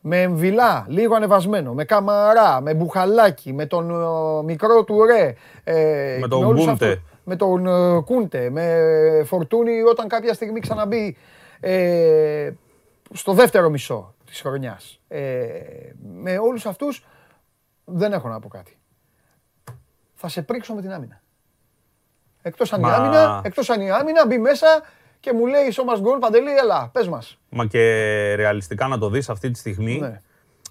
με 0.00 0.22
Εμβιλά, 0.22 0.84
λίγο 0.88 1.14
ανεβασμένο, 1.14 1.72
με 1.74 1.84
Καμαρά, 1.84 2.60
με 2.60 2.74
Μπουχαλάκη, 2.74 3.52
με 3.52 3.66
τον 3.66 3.90
ε, 3.90 4.42
μικρό 4.44 4.84
του 4.84 5.04
ρε. 5.04 5.34
ε, 5.64 6.16
Με 6.20 6.28
τον 6.28 6.44
όλους 6.44 6.64
Κούντε. 6.66 6.72
αυτούς. 6.90 7.02
Με 7.24 7.36
τον 7.36 7.66
ε, 7.66 8.00
Κούντε, 8.00 8.50
με 8.50 9.22
Φορτούνη 9.24 9.82
όταν 9.82 10.08
κάποια 10.08 10.34
στιγμή 10.34 10.60
ξαναμπεί 10.60 11.16
ε, 11.60 12.50
στο 13.12 13.32
δεύτερο 13.32 13.70
μισό 13.70 14.14
της 14.26 14.40
χρονιάς. 14.40 15.00
Ε, 15.08 15.48
με 16.14 16.38
όλους 16.38 16.66
αυτούς 16.66 17.06
δεν 17.84 18.12
έχω 18.12 18.28
να 18.28 18.40
πω 18.40 18.48
κάτι. 18.48 18.78
Θα 20.14 20.28
σε 20.28 20.42
πρίξω 20.42 20.74
με 20.74 20.80
την 20.80 20.92
άμυνα. 20.92 21.20
Εκτός 22.42 22.72
αν 22.72 22.80
η 22.80 22.82
Μα- 22.82 22.94
άμυνα, 22.94 23.40
εκτός 23.44 23.70
αν 23.70 23.80
η 23.80 23.90
άμυνα 23.90 24.26
μπει 24.26 24.38
μέσα 24.38 24.66
και 25.20 25.32
μου 25.32 25.46
λέει 25.46 25.62
so 25.72 25.80
must 25.80 26.02
go 26.02 26.16
on, 26.16 26.20
Παντελή, 26.20 26.50
έλα, 26.62 26.88
πες 26.92 27.08
μας. 27.08 27.38
Μα 27.48 27.66
και 27.66 27.78
ρεαλιστικά 28.34 28.86
να 28.88 28.98
το 28.98 29.08
δεις 29.10 29.28
αυτή 29.28 29.50
τη 29.50 29.58
στιγμή, 29.58 29.98
Ναι. 29.98 30.20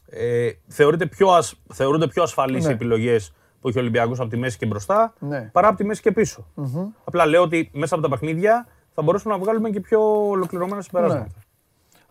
ε, 0.10 0.49
θεωρείται 0.68 1.06
πιο 1.06 1.28
ασ, 1.30 1.56
θεωρούνται 1.74 2.07
πιο 2.07 2.24
ασφαλείς 2.24 2.64
Ναι. 2.65 2.69
οι 2.72 2.74
επιλογές 2.74 3.34
που 3.61 3.68
έχει 3.68 3.78
ο 3.78 3.82
Ολυμπιακός 3.82 4.19
από 4.19 4.30
τη 4.30 4.38
μέση 4.38 4.57
και 4.57 4.65
μπροστά, 4.65 5.14
Ναι. 5.19 5.49
παρά 5.53 5.68
από 5.68 5.78
τη 5.78 5.84
μέση 5.84 6.02
και 6.02 6.11
πισω 6.11 6.48
Απλά 7.03 7.26
λέω 7.26 7.41
ότι 7.41 7.69
μέσα 7.74 7.94
από 7.95 8.03
τα 8.03 8.10
παιχνίδια 8.10 8.68
θα 8.94 9.02
μπορούσαμε 9.02 9.36
να 9.36 9.40
βγάλουμε 9.41 9.69
και 9.69 9.80
πιο 9.80 10.28
ολοκληρωμένα 10.30 10.82
συμπεράσματα. 10.82 11.28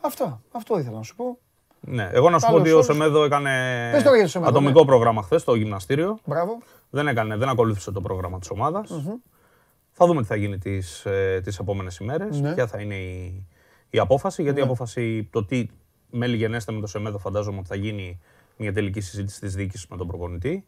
Αυτό, 0.00 0.40
αυτό 0.52 0.78
ήθελα 0.78 0.96
να 0.96 1.02
σου 1.02 1.16
πω. 1.16 1.38
Ναι. 1.80 2.08
Εγώ 2.12 2.30
να 2.30 2.38
σου 2.38 2.46
πω 2.46 2.50
Άλλος 2.52 2.60
ότι 2.62 2.70
ο 2.70 2.74
όρος. 2.74 2.86
Σεμέδο 2.86 3.24
έκανε 3.24 3.50
Πες 3.92 4.02
τώρα 4.02 4.14
για 4.16 4.24
το 4.24 4.30
Σεμέδο, 4.30 4.50
ατομικό 4.50 4.80
ναι. 4.80 4.86
πρόγραμμα 4.86 5.22
χθες 5.22 5.40
στο 5.40 5.54
γυμναστήριο. 5.54 6.18
Μπράβο. 6.24 6.58
Δεν, 6.90 7.08
έκανε, 7.08 7.36
δεν 7.36 7.48
ακολούθησε 7.48 7.90
το 7.92 8.00
πρόγραμμα 8.00 8.38
της 8.38 8.50
ομάδας. 8.50 8.90
Θα 9.98 10.06
δούμε 10.06 10.20
τι 10.20 10.26
θα 10.26 10.36
γίνει 10.36 10.58
τις, 10.58 11.04
ε, 11.06 11.40
τις 11.44 11.58
επόμενες 11.58 11.96
ημέρες, 11.98 12.40
Ναι. 12.40 12.54
ποια 12.54 12.66
θα 12.66 12.80
είναι 12.80 12.94
η, 12.94 13.46
η 13.90 13.98
απόφαση, 13.98 14.42
γιατί 14.42 14.60
η 14.60 14.62
απόφαση, 14.62 15.28
το 15.32 15.44
τι 15.44 15.66
μέλη 16.10 16.36
γενέστε 16.36 16.72
με 16.72 16.80
το 16.80 16.86
Σεμέδο 16.86 17.18
φαντάζομαι 17.18 17.58
ότι 17.58 17.68
θα 17.68 17.76
γίνει 17.76 18.20
μια 18.56 18.72
τελική 18.72 19.00
συζήτηση 19.00 19.40
της 19.40 19.54
διοίκησης 19.54 19.86
με 19.90 19.96
τον 19.96 20.06
προπονητη 20.06 20.64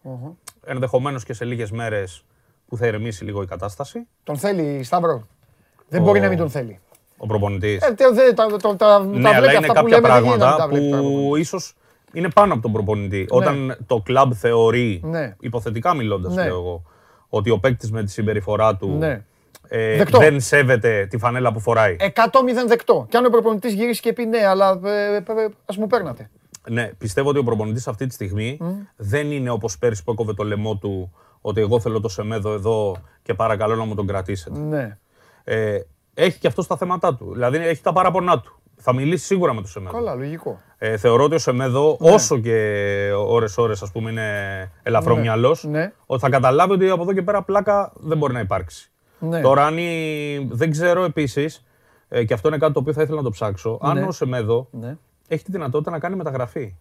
Ενδεχομένως 0.65 1.25
και 1.25 1.33
σε 1.33 1.45
λίγες 1.45 1.71
μέρες 1.71 2.25
που 2.69 2.77
θα 2.77 2.87
ηρεμήσει 2.87 3.25
λίγο 3.25 3.43
η 3.43 3.47
κατάσταση. 3.47 4.07
Τον 4.25 4.37
θέλει, 4.37 4.83
Σταύρο. 4.83 5.27
Δεν 5.89 6.01
Ο- 6.01 6.05
μπορεί 6.05 6.21
να 6.21 6.29
μην 6.29 6.39
τον 6.39 6.51
θέλει. 6.51 6.79
Ο 7.17 7.27
προπονητής. 7.27 7.83
Ε, 7.83 7.95
τε- 7.95 8.13
δε- 8.15 8.33
τα, 8.33 8.47
τα, 8.47 8.77
τα, 8.77 9.05
ναι, 9.05 9.23
τα 9.23 9.29
αλλά 9.29 9.39
βλέπει 9.41 9.57
είναι 9.57 9.67
αυτά 9.67 9.81
που 9.83 9.89
κάποια 9.89 9.97
λέμε, 9.97 10.09
δεν 10.09 10.23
γίνεται 10.23 10.45
να 10.45 10.55
πράγματα 10.55 10.57
τα 10.57 10.69
βλέπει 10.69 10.85
που 10.85 10.91
πράγματα. 10.91 11.39
ίσως 11.39 11.75
είναι 12.13 12.31
πάνω 12.31 12.53
από 12.53 12.63
τον 12.63 12.73
προπονητή. 12.73 13.27
Όταν 13.29 13.77
το 13.87 14.01
κλαμπ 14.01 14.33
θεωρεί, 14.35 15.01
Ναι. 15.05 15.37
υποθετικά 15.41 15.95
μιλώντας 15.95 16.35
Ναι. 16.35 16.45
λέω 16.45 16.55
εγώ, 16.59 16.83
ότι 17.29 17.51
ο 17.51 17.59
παίκτης 17.59 17.91
με 17.91 18.05
τη 18.05 18.11
συμπεριφορά 18.11 18.77
του 18.77 18.89
Ναι. 18.99 19.25
ε, 19.69 19.97
Δεκτό. 19.97 20.19
δεν 20.19 20.41
σέβεται 20.41 21.07
τη 21.11 21.19
φανέλα 21.19 21.53
που 21.53 21.61
φοράει. 21.61 21.97
100-0 22.01 22.09
δεκτό. 22.67 23.07
Κι 23.11 23.17
αν 23.17 23.25
ο 23.25 23.29
προπονητής 23.31 23.73
γυρίσει 23.73 24.01
και 24.01 24.13
πει 24.13 24.25
ναι, 24.25 24.47
αλλά 24.47 24.81
ε, 24.85 25.15
ε, 25.15 25.17
ε, 25.17 25.49
ας 25.65 25.77
μου 25.77 25.87
παίρνατε. 25.87 26.31
Ναι, 26.69 26.87
πιστεύω 26.99 27.29
ότι 27.29 27.39
ο 27.39 27.43
προπονητής 27.43 27.89
αυτή 27.89 28.07
τη 28.07 28.15
στιγμή 28.15 28.59
δεν 28.97 29.31
είναι 29.31 29.51
όπως 29.51 29.79
πέρυσι 29.79 30.05
που 30.05 30.11
έκοβε 30.11 30.35
το 30.35 30.45
λαιμό 30.45 30.77
του 30.77 31.13
ότι 31.41 31.61
εγώ 31.61 31.81
θέλω 31.81 32.01
το 32.01 32.09
Σεμέδο 32.09 32.53
εδώ 32.53 32.97
και 33.23 33.35
παρακαλώ 33.35 33.75
να 33.77 33.85
μου 33.85 33.95
τον 33.95 34.07
κρατήσετε. 34.07 34.59
Ναι. 34.59 34.99
Ε, 35.45 35.79
έχει 36.15 36.39
και 36.39 36.47
αυτό 36.47 36.63
στα 36.63 36.77
θέματα 36.77 37.15
του. 37.15 37.33
Δηλαδή 37.33 37.57
έχει 37.57 37.83
τα 37.83 37.93
παράπονά 37.93 38.41
του. 38.41 38.61
Θα 38.81 38.93
μιλήσει 38.95 39.25
σίγουρα 39.25 39.53
με 39.55 39.61
το 39.61 39.67
Σεμέδο. 39.69 39.93
Καλά, 39.97 40.15
λογικό. 40.15 40.61
Ε, 40.79 40.97
θεωρώ 40.97 41.25
ότι 41.25 41.35
ο 41.35 41.39
Σεμέδο, 41.39 41.97
Ναι. 42.01 42.11
όσο 42.11 42.39
και 42.39 43.11
ώρες-ώρες 43.27 43.83
ας 43.83 43.91
πούμε 43.93 44.11
είναι 44.11 44.71
ελαφρόμυαλος, 44.83 45.65
Ναι. 45.65 45.93
ότι 46.07 46.21
θα 46.21 46.29
καταλάβει 46.31 46.73
ότι 46.73 46.89
από 46.91 47.03
εδώ 47.03 47.13
και 47.13 47.23
πέρα 47.23 47.43
πλάκα 47.43 47.93
δεν 47.95 48.19
μπορεί 48.19 48.33
να 48.33 48.41
υπάρξει. 48.41 48.91
Ναι. 49.19 49.41
Τώρα 49.41 49.67
αν 49.67 49.79
η... 49.79 50.49
δεν 50.51 50.71
ξέρω 50.71 51.05
επίσης, 51.05 51.65
ε, 52.09 52.25
και 52.25 52.35
αυτό 52.35 52.49
είναι 52.49 52.59
κάτι 52.59 52.73
το 52.73 52.79
οποίο 52.79 52.93
θα 52.93 53.03
ήθελα 53.03 53.17
να 53.17 53.23
το 53.23 53.31
ψάξω, 53.31 53.79
αν 53.83 53.95
Ναι. 53.99 54.03
ο 54.07 54.13
Σεμέδο 54.13 54.69
Ναι. 54.71 54.97
έχει 55.29 55.45
τη 55.45 55.51
δυνατότητα 55.53 55.91
να 55.91 55.99
κάνει 55.99 56.17
μεταγραφή 56.17 56.75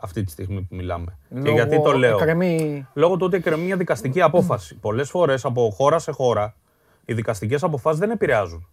αυτή 0.00 0.22
τη 0.24 0.30
στιγμή 0.30 0.60
που 0.60 0.74
μιλάμε. 0.74 1.18
και 1.28 1.34
Λόγω 1.38 1.50
γιατί 1.50 1.82
το 1.82 1.92
λέω; 1.92 2.16
εκκρεμεί- 2.16 2.84
Λόγω 2.94 3.16
του 3.16 3.26
ότι 3.26 3.36
εκκρεμεί 3.36 3.64
μια 3.64 3.76
δικαστική 3.76 4.20
απόφαση. 4.20 4.74
Πολλές 4.78 5.10
φορές 5.10 5.44
από 5.44 5.70
χώρα 5.76 5.98
σε 5.98 6.10
χώρα 6.12 6.54
οι 7.04 7.14
δικαστικές 7.14 7.62
αποφάσεις 7.62 8.00
δεν 8.00 8.10
επηρεάζουν. 8.10 8.66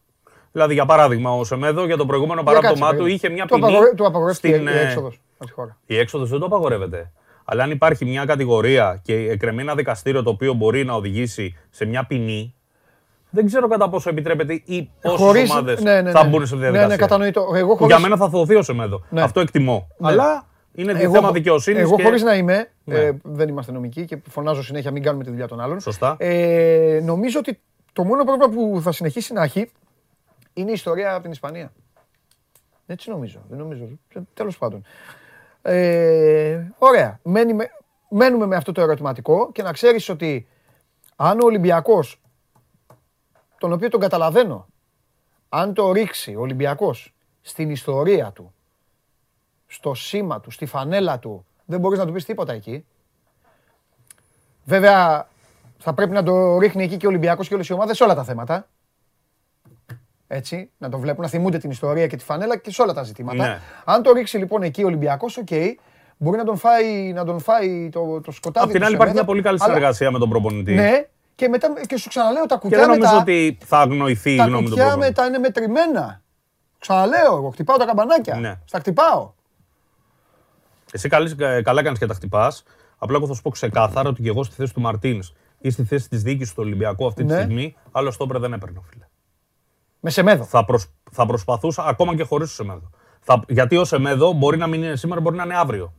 Δηλαδή, 0.51 0.73
για 0.73 0.85
παράδειγμα, 0.85 1.35
ο 1.35 1.43
Σεμέδο 1.43 1.85
για 1.85 1.97
το 1.97 2.05
προηγούμενο 2.05 2.41
Για 2.41 2.51
παράπτωμά 2.51 2.73
κάτσε, 2.73 2.85
του 2.85 2.89
περίμενε. 2.89 3.13
είχε 3.15 3.29
μια 3.29 3.45
Του 3.45 3.55
ποινή. 3.55 3.67
απαγορε- 3.67 3.95
Του 3.95 4.05
απαγορεύτηκε 4.05 4.53
στην, 4.55 4.67
η 4.67 4.71
ε, 4.71 4.81
έξοδος 4.81 5.19
από 5.37 5.45
τη 5.45 5.51
χώρα. 5.51 5.77
η 5.85 5.97
έξοδος 5.97 6.29
δεν 6.29 6.39
το 6.39 6.45
απαγορεύεται. 6.45 7.11
Αλλά 7.45 7.63
αν 7.63 7.71
υπάρχει 7.71 8.05
μια 8.05 8.25
κατηγορία 8.25 8.99
και 9.03 9.13
εκκρεμεί 9.15 9.61
ένα 9.61 9.75
δικαστήριο 9.75 10.23
το 10.23 10.29
οποίο 10.29 10.53
μπορεί 10.53 10.85
να 10.85 10.93
οδηγήσει 10.93 11.55
σε 11.69 11.85
μια 11.85 12.05
ποινή, 12.05 12.53
δεν 13.29 13.45
ξέρω 13.45 13.67
κατά 13.67 13.89
πόσο 13.89 14.09
επιτρέπεται 14.09 14.61
ή 14.65 14.89
πόσες 15.01 15.19
Χωρίς- 15.19 15.51
ομάδες 15.51 15.81
ναι, 15.81 16.01
ναι, 16.01 16.11
θα 16.11 16.23
ναι. 16.23 16.29
μπουν 16.29 16.45
σε 16.47 16.53
Ναι, 16.55 16.59
διαδικασία. 16.61 16.87
ναι, 16.87 16.95
κατανοητό. 16.95 17.51
Εγώ 17.55 17.67
Που 17.71 17.77
χωρίς- 17.77 17.97
Για 17.97 17.99
μένα 17.99 18.17
θα 18.17 18.29
θωθεί 18.29 18.55
ο 18.55 18.61
Σεμέδο. 18.61 19.03
Ναι. 19.09 19.21
Αυτό 19.21 19.39
εκτιμώ. 19.39 19.87
Αλλά 20.01 20.45
είναι 20.73 20.91
Εγώ- 20.91 21.13
θέμα 21.13 21.31
δικαιοσύνης. 21.31 21.81
Εγώ 21.81 21.95
και... 21.95 22.03
χωρίς 22.03 22.21
να 22.23 22.35
είμαι, 22.35 22.69
Ναι. 22.83 22.95
ε, 22.95 23.11
δεν 23.23 23.47
είμαστε 23.49 23.71
νομικοί 23.71 24.05
και 24.05 24.17
φωνάζω 24.29 24.63
συνέχεια 24.63 24.91
μην 24.91 25.03
κάνουμε 25.03 25.23
τη 25.23 25.29
δουλειά 25.29 25.47
των 25.47 25.59
άλλων. 25.59 25.79
Σωστά. 25.79 26.15
Ε, 26.19 26.99
νομίζω 27.03 27.39
ότι 27.39 27.59
το 27.93 28.03
μόνο 28.03 28.23
πρόβλημα 28.23 28.49
που 28.53 28.81
θα 28.81 28.91
συνεχίσει 28.91 29.33
να 29.33 29.43
έχει 29.43 29.71
είναι 30.59 30.69
η 30.69 30.73
ιστορία 30.73 31.13
από 31.13 31.21
την 31.21 31.31
Ισπανία. 31.31 31.71
Έτσι 32.85 33.09
νομίζω. 33.09 33.41
Δεν 33.49 33.57
νομίζω. 33.57 33.87
Ε, 34.13 34.19
Τέλος 34.33 34.57
πάντων. 34.57 34.83
Ε, 35.61 36.67
ωραία. 36.77 37.19
Μένει 37.23 37.53
με- 37.53 37.71
μένουμε 38.09 38.45
με 38.45 38.55
αυτό 38.55 38.71
το 38.71 38.81
ερωτηματικό 38.81 39.51
και 39.51 39.63
να 39.63 39.71
ξέρεις 39.71 40.09
ότι 40.09 40.47
αν 41.15 41.39
ο 41.39 41.45
Ολυμπιακός, 41.45 42.21
τον 43.57 43.73
οποίο 43.73 43.89
τον 43.89 43.99
καταλαβαίνω, 43.99 44.67
αν 45.49 45.73
το 45.73 45.91
ρίξει 45.91 46.35
ο 46.35 46.39
Ολυμπιακός 46.41 47.13
στην 47.41 47.69
ιστορία 47.69 48.31
του, 48.31 48.53
στο 49.67 49.93
σήμα 49.93 50.39
του, 50.39 50.51
στη 50.51 50.65
φανέλα 50.65 51.19
του, 51.19 51.45
δεν 51.65 51.79
μπορείς 51.79 51.99
να 51.99 52.05
του 52.05 52.11
πεις 52.11 52.25
τίποτα 52.25 52.53
εκεί. 52.53 52.85
Βέβαια, 54.65 55.27
θα 55.77 55.93
πρέπει 55.93 56.11
να 56.11 56.23
το 56.23 56.57
ρίχνει 56.57 56.83
εκεί 56.83 56.97
και 56.97 57.05
ο 57.05 57.09
Ολυμπιακός 57.09 57.47
και 57.47 57.53
όλες 57.53 57.67
οι 57.67 57.73
ομάδες 57.73 57.97
σε 57.97 58.03
όλα 58.03 58.15
τα 58.15 58.23
θέματα. 58.23 58.67
Έτσι, 60.31 60.71
να 60.77 60.89
το 60.89 60.99
βλέπουν, 60.99 61.21
να 61.23 61.29
θυμούνται 61.29 61.57
την 61.57 61.69
ιστορία 61.69 62.07
και 62.07 62.15
τη 62.15 62.23
φανέλα 62.23 62.57
και 62.57 62.71
σε 62.71 62.81
όλα 62.81 62.93
τα 62.93 63.03
ζητήματα. 63.03 63.47
Ναι. 63.47 63.59
Αν 63.85 64.03
το 64.03 64.11
ρίξει 64.11 64.37
λοιπόν 64.37 64.63
εκεί 64.63 64.83
ο 64.83 64.85
Ολυμπιακός, 64.85 65.37
οκ, 65.37 65.47
μπορεί 66.17 66.37
να 66.37 66.43
τον 66.43 66.57
φάει, 66.57 67.13
να 67.13 67.25
τον 67.25 67.39
φάει 67.39 67.89
το, 67.91 68.21
το 68.21 68.31
σκοτάδι 68.31 68.65
Απ' 68.65 68.71
την 68.71 68.79
του 68.79 68.85
άλλη, 68.85 68.95
υπάρχει 68.95 69.11
Σεμέδο, 69.11 69.13
μια 69.13 69.23
πολύ 69.23 69.41
καλή 69.41 69.57
αλλά- 69.61 69.65
συνεργασία 69.73 70.11
με 70.11 70.19
τον 70.19 70.29
προπονητή. 70.29 70.73
Ναι, 70.73 71.05
και, 71.35 71.47
μετά, 71.47 71.73
και 71.87 71.97
σου 71.97 72.09
ξαναλέω 72.09 72.45
τα 72.45 72.55
Και 72.55 72.61
κουκιά 72.61 72.77
δεν 72.77 72.87
νομίζω 72.87 73.07
μετά, 73.09 73.21
ότι 73.21 73.57
θα 73.65 73.77
αγνοηθεί 73.79 74.33
η 74.33 74.37
τα 74.37 74.43
γνώμη 74.45 74.63
του 74.63 74.69
κουκιά 74.69 74.83
προπονητή. 74.85 75.09
μετά 75.09 75.27
είναι 75.27 75.37
μετρημένα. 75.37 76.21
Ξαναλέω 76.79 77.35
εγώ, 77.37 77.49
χτυπάω 77.49 77.77
τα 77.77 77.85
καμπανάκια. 77.85 78.35
Ναι. 78.35 78.59
Στα 78.65 78.79
χτυπάω. 78.79 79.31
Εσύ 80.91 81.09
καλή- 81.09 81.41
ε, 81.41 81.61
καλά 81.61 81.83
κάνεις 81.83 81.99
και 81.99 82.05
τα 82.05 82.13
χτυπάς. 82.13 82.63
Απλά 82.97 83.17
εγώ 83.17 83.27
θα 83.27 83.33
σου 83.33 83.41
πω 83.41 83.49
ξεκάθαρα 83.49 84.09
ότι 84.09 84.21
και 84.21 84.29
εγώ 84.29 84.43
στη 84.43 84.55
θέση 84.55 84.73
του 84.73 84.81
Μαρτίνς 84.81 85.33
ή 85.59 85.69
στη 85.69 85.83
θέση 85.83 86.09
της 86.09 86.21
διοίκησης 86.23 86.53
του 86.53 86.63
Ολυμπιακού 86.65 87.07
αυτή 87.07 87.23
τη 87.25 87.33
Ναι. 87.33 87.39
στιγμή, 87.39 87.75
άλλο 87.91 88.11
στόπερ 88.11 88.39
δεν 88.39 88.53
έπαιρνε, 88.53 88.79
φίλε. 88.89 89.03
Με 89.99 90.09
Σεμέδο. 90.09 90.43
Θα, 90.43 90.65
προσ- 90.65 90.89
θα 91.11 91.25
προσπαθούσα 91.25 91.83
ακόμα 91.85 92.15
και 92.15 92.23
χωρίς 92.23 92.47
το 92.47 92.53
Σεμέδο. 92.53 92.89
Θα, 93.21 93.41
γιατί 93.47 93.77
ο 93.77 93.85
Σεμέδο 93.85 94.31
μπορεί 94.31 94.57
να 94.57 94.67
μην 94.67 94.83
είναι 94.83 94.95
σήμερα, 94.95 95.21
μπορεί 95.21 95.35
να 95.35 95.43
είναι 95.43 95.57
αύριο. 95.57 95.93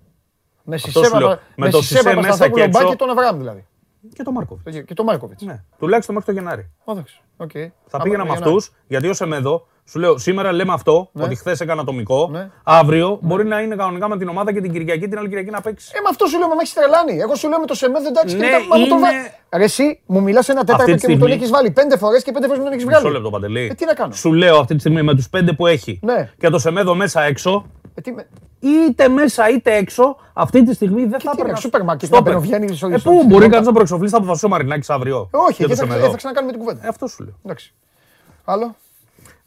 Με 0.63 0.75
Αυτό 0.75 0.89
Σισέ 0.91 1.05
σου 1.05 1.19
λέω. 1.19 1.29
Παπα- 1.29 1.43
Με 1.57 1.65
με 1.67 1.71
το 1.71 1.81
Σισέ 1.83 1.95
Σισέ 1.97 2.09
μέσα 2.09 2.21
Παπασταθόπουλο 2.21 2.63
και 2.65 2.69
έξω. 2.69 2.83
Μπάκη, 2.85 2.97
τον 2.97 3.11
Αβραάμ 3.11 3.37
δηλαδή. 3.39 3.67
Και 4.15 4.23
το 4.23 4.33
Μάρκοβιτς. 4.33 4.77
Το- 4.77 4.83
Και 4.83 4.95
τον 4.95 5.05
Μάρκοβιτς. 5.05 5.43
Ναι. 5.43 5.63
Τουλάχιστον 5.79 6.15
μέχρι 6.15 6.35
το 6.35 6.41
Γενάρη. 6.41 6.71
Εντάξει. 6.85 7.21
οκ. 7.37 7.51
Θα 7.53 7.61
Άμα- 7.91 8.03
πήγαινα 8.05 8.25
με 8.25 8.31
για 8.31 8.41
να- 8.41 8.47
αυτούς, 8.47 8.73
γιατί 8.87 9.09
ο 9.09 9.13
Σεμέδο, 9.15 9.67
σου 9.91 9.99
λέω, 9.99 10.19
σήμερα 10.19 10.53
λέμε 10.53 10.73
αυτό, 10.73 11.11
ότι 11.21 11.35
χθες 11.35 11.61
έκανε 11.61 11.81
ατομικό. 11.81 12.29
Ναι. 12.33 12.51
Αύριο 12.63 13.19
μπορεί 13.23 13.45
να 13.47 13.61
είναι 13.61 13.75
κανονικά 13.77 14.09
με 14.09 14.17
την 14.19 14.29
ομάδα 14.29 14.53
και 14.53 14.61
την 14.61 14.73
Κυριακή, 14.73 15.09
την 15.09 15.19
άλλη 15.19 15.29
Κυριακή 15.29 15.51
να 15.51 15.61
παίξει. 15.61 15.91
Ε, 15.95 16.01
με 16.01 16.09
αυτό 16.11 16.27
σου 16.27 16.39
λέω, 16.39 16.49
μα 16.49 16.55
με 16.55 16.61
έχεις 16.61 16.73
τρελάνει. 16.75 17.19
Εγώ 17.21 17.35
σου 17.35 17.49
λέω 17.49 17.59
με 17.61 17.67
το 17.67 17.75
Σεμέδο, 17.75 18.09
εντάξει, 18.09 18.37
Ναι, 18.37 18.45
και 18.47 18.51
μετά, 18.53 18.65
μα 18.69 18.77
μου 18.77 18.87
τον 18.87 18.99
είναι- 18.99 19.07
βά- 19.51 19.59
Ρε, 19.59 19.65
εσύ 19.65 20.01
μου 20.07 20.23
μιλάς 20.23 20.49
ένα 20.49 20.61
τέταρτο 20.65 20.83
Αυτή 20.83 20.95
και 20.95 21.07
τη 21.07 21.13
μου 21.13 21.19
τον 21.19 21.27
στιγμή- 21.29 21.43
έχεις 21.43 21.51
βάλει 21.57 21.71
πέντε 21.71 21.97
φορές 21.97 22.23
και 22.23 22.33
πέντε 22.33 22.47
φορές 22.47 22.59
μου 22.59 22.65
τον 22.65 22.73
έχεις 22.75 22.85
βγάλει. 22.85 23.03
Μισό 23.05 23.15
λεπτό, 23.15 23.31
Παντελή. 23.31 23.69
Ε, 23.71 23.75
τι 23.75 23.85
να 23.85 23.95
κάνω; 23.95 24.13
Σου 24.13 24.33
λέω 24.33 24.59
αυτή 24.59 24.75
τη 24.75 24.81
στιγμή 24.81 25.03
με 25.03 25.15
τους 25.15 25.29
πέντε 25.29 25.53
που 25.53 25.67
έχει 25.67 26.01
Ναι. 26.03 26.31
και 26.39 26.49
το 26.49 26.59
Σεμέδο 26.59 26.95
μέσα 26.95 27.23
έξω, 27.23 27.65
Ε, 27.95 28.01
τι 28.01 28.13
με- 28.13 28.27
είτε 28.61 29.09
μέσα 29.09 29.49
είτε 29.49 29.75
έξω, 29.77 30.17
αυτή 30.33 30.63
τη 30.65 30.75
στιγμή 30.75 31.01
δεν 31.01 31.11
θα 31.11 31.17
τι 31.17 31.23
είναι, 31.27 31.35
έπαιρνα. 31.39 31.57
σούπερ 31.57 31.83
μάρκετ, 31.85 32.09
Στόπερ. 32.09 32.33
να 32.33 32.39
μπαινοβγαίνει 32.41 32.77
στο- 32.77 32.87
Ε, 32.89 32.99
στο- 32.99 33.11
πού 33.11 33.17
στην 33.17 33.29
μπορεί 33.29 33.41
πόρτα. 33.43 33.49
κανεί 33.55 33.67
να 33.67 33.73
προεξοφλήσει, 33.73 34.13
θα 34.13 34.19
αποφασίσει 34.19 34.45
ο 34.47 34.49
Μαρινάκης 34.49 34.91
αύριο. 34.91 35.17
Ε, 35.35 35.37
Όχι, 35.37 35.47
για 35.47 35.47
το 35.49 35.55
γιατί 35.57 35.75
θα, 35.75 35.87
Σεμέδο. 35.87 36.07
ε, 36.07 36.11
θα 36.11 36.17
ξανακάνουμε 36.17 36.53
την 36.53 36.61
κουβέντα. 36.63 36.85
Ε, 36.85 36.89
Αυτό 36.89 37.07
σου 37.07 37.23
λέω. 37.25 37.35
Εντάξει. 37.45 37.75
Άλλο; 38.45 38.77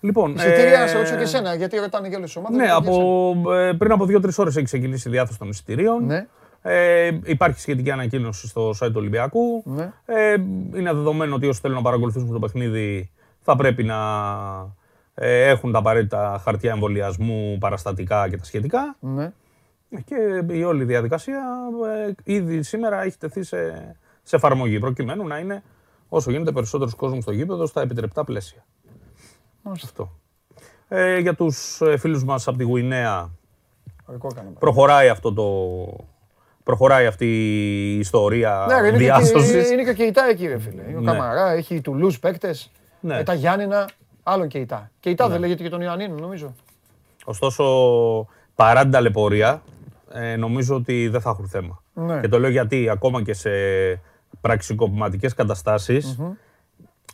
Λοιπόν, 0.03 0.33
Εισιτήρια, 0.33 0.77
ε, 0.77 0.79
να 0.79 0.87
σε 0.87 0.97
ρωτήσω 0.97 1.15
και 1.15 1.21
εσένα, 1.21 1.55
γιατί 1.55 1.77
ρωτάνε 1.77 2.09
και 2.09 2.15
όλε 2.15 2.25
τι 2.25 2.33
ομάδε. 2.35 2.55
Ναι, 2.55 2.71
από, 2.71 3.33
ε, 3.53 3.73
πριν 3.77 3.91
από 3.91 4.05
δύο-τρεις 4.05 4.37
ώρες 4.37 4.55
έχει 4.55 4.65
ξεκινήσει 4.65 5.07
η 5.09 5.11
διάθεση 5.11 5.39
των 5.39 5.49
εισιτηρίων. 5.49 6.05
Ναι. 6.05 6.27
Ε, 6.61 7.11
υπάρχει 7.23 7.59
σχετική 7.59 7.91
ανακοίνωση 7.91 8.47
στο 8.47 8.69
site 8.69 8.87
του 8.87 8.95
Ολυμπιακού. 8.95 9.63
Ναι. 9.65 9.91
Ε, 10.05 10.33
είναι 10.75 10.93
δεδομένο 10.93 11.35
ότι 11.35 11.47
όσοι 11.47 11.59
θέλουν 11.59 11.75
να 11.75 11.81
παρακολουθήσουν 11.81 12.31
το 12.31 12.39
παιχνίδι 12.39 13.11
θα 13.39 13.55
πρέπει 13.55 13.83
να 13.83 13.97
ε, 15.13 15.49
έχουν 15.49 15.71
τα 15.71 15.79
απαραίτητα 15.79 16.41
χαρτιά 16.43 16.71
εμβολιασμού, 16.71 17.57
παραστατικά 17.59 18.29
και 18.29 18.37
τα 18.37 18.43
σχετικά. 18.43 18.95
Ναι. 18.99 19.31
Και 20.05 20.43
η 20.53 20.63
όλη 20.63 20.83
διαδικασία 20.83 21.41
ε, 22.07 22.33
ήδη 22.33 22.63
σήμερα 22.63 23.03
έχει 23.03 23.17
τεθεί 23.17 23.43
σε, 23.43 23.57
σε 24.23 24.35
εφαρμογή 24.35 24.79
προκειμένου 24.79 25.27
να 25.27 25.37
είναι 25.37 25.63
όσο 26.09 26.31
γίνεται 26.31 26.51
περισσότερος 26.51 26.95
κόσμος 26.95 27.23
στο 27.23 27.31
γήπεδο 27.31 27.65
στα 27.65 27.81
επιτρεπτά 27.81 28.23
πλαίσια. 28.23 28.65
Αυτό. 29.71 30.11
Ε, 30.87 31.17
για 31.17 31.35
τους 31.35 31.81
ε, 31.81 31.97
φίλους 31.97 32.23
μας 32.23 32.47
από 32.47 32.57
τη 32.57 32.63
Γουινέα 32.63 33.29
Ρεκόρ 34.11 34.33
κάναμε. 34.33 34.55
Προχωράει 34.59 35.09
αυτό 35.09 35.33
το... 35.33 35.45
Προχωράει 36.63 37.05
αυτή 37.05 37.25
η 37.25 37.97
ιστορία 37.99 38.65
Ναι, 38.67 38.81
ρε, 38.81 38.87
είναι, 38.87 38.97
και, 38.97 39.03
διάσωσης. 39.03 39.69
είναι 39.71 39.83
και 39.83 39.89
ο 39.89 39.93
Κεϊτά 39.93 40.25
εκεί, 40.29 40.47
ρε 40.47 40.59
φίλε. 40.59 40.81
Είναι 40.89 40.97
ο 40.97 41.01
Ναι. 41.01 41.11
Καμαρά, 41.11 41.51
έχει 41.51 41.81
Τουλούς 41.81 42.19
παίκτες. 42.19 42.71
Ναι. 42.99 43.17
Ε, 43.17 43.23
τα 43.23 43.33
Γιάννηνα, 43.33 43.89
άλλον 44.23 44.47
Κεϊτά. 44.47 44.91
Κεϊτά 44.99 45.27
δεν 45.29 45.39
λέγεται 45.39 45.63
και 45.63 45.69
τον 45.69 45.81
Ιωαννίνο, 45.81 46.15
νομίζω. 46.15 46.53
Ωστόσο, 47.25 47.63
παρά 48.55 48.81
την 48.81 48.91
ταλαιπωρία, 48.91 49.61
ε, 50.11 50.35
νομίζω 50.35 50.75
ότι 50.75 51.07
δεν 51.07 51.21
θα 51.21 51.29
έχουν 51.29 51.47
θέμα. 51.47 51.83
Ναι. 51.93 52.19
Και 52.19 52.27
το 52.27 52.39
λέω 52.39 52.49
γιατί 52.49 52.89
ακόμα 52.89 53.21
και 53.23 53.33
σε 53.33 53.49
πραξικοπηματικές 54.41 55.33
καταστάσεις, 55.33 56.19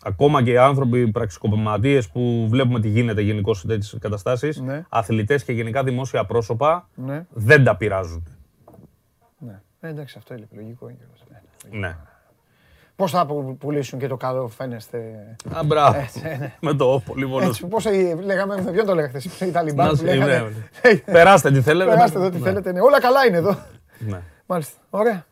ακόμα 0.03 0.43
και 0.43 0.51
οι 0.51 0.57
άνθρωποι 0.57 1.11
πραξικοπηματίες 1.11 2.09
που 2.09 2.47
βλέπουμε 2.49 2.79
τι 2.79 2.87
γίνεται 2.89 3.21
γενικώς 3.21 3.59
σε 3.59 3.67
τέτοιες 3.67 3.97
καταστάσεις, 4.01 4.59
Ναι. 4.61 4.83
αθλητές 4.89 5.43
και 5.43 5.51
γενικά 5.51 5.83
δημόσια 5.83 6.25
πρόσωπα 6.25 6.89
Ναι. 6.95 7.25
δεν 7.29 7.63
τα 7.63 7.75
πειράζουν. 7.77 8.27
ναι. 9.37 9.61
Ε, 9.79 9.87
εντάξει, 9.87 10.15
αυτό 10.17 10.33
είναι 10.33 10.47
λογικό. 10.51 10.89
είναι 10.89 10.97
και 10.99 11.05
αυτό. 11.13 11.25
Ναι. 11.71 11.77
Ναι. 11.87 11.95
Πώς 12.95 13.11
θα 13.11 13.25
που- 13.25 13.57
πουλήσουν 13.59 13.99
και 13.99 14.07
το 14.07 14.17
καλό 14.17 14.47
φαίνεστε. 14.47 14.99
Α, 15.53 15.63
μπράβο. 15.63 15.99
Έτσι, 15.99 16.21
ε, 16.23 16.37
ναι. 16.37 16.53
Με 16.61 16.73
το 16.73 17.01
πολύ 17.05 17.27
μόνο. 17.27 17.45
Έτσι, 17.45 17.67
πώς 17.67 17.85
ε, 17.85 18.15
λέγαμε, 18.23 18.61
με 18.61 18.71
ποιον 18.71 18.85
το 18.85 18.95
λέγατε 18.95 19.17
εσείς, 19.17 19.41
οι 19.41 19.51
Ταλιμπάν 19.51 19.85
Να 19.85 19.91
που 19.91 19.97
σε- 19.97 20.03
λέγανε; 20.03 20.33
ναι, 20.83 20.91
ναι. 20.91 20.95
Περάστε 20.97 21.51
τι 21.51 21.61
θέλετε. 21.61 21.89
Περάστε 21.89 22.17
εδώ 22.19 22.29
τι 22.29 22.37
Ναι. 22.37 22.43
θέλετε. 22.43 22.71
ναι. 22.71 22.81
Όλα 22.81 22.99
καλά 23.01 23.25
είναι 23.25 23.37
εδώ. 23.37 23.57
Ναι. 23.99 24.21
Μάλιστα. 24.45 24.77
Ωραία. 24.89 25.25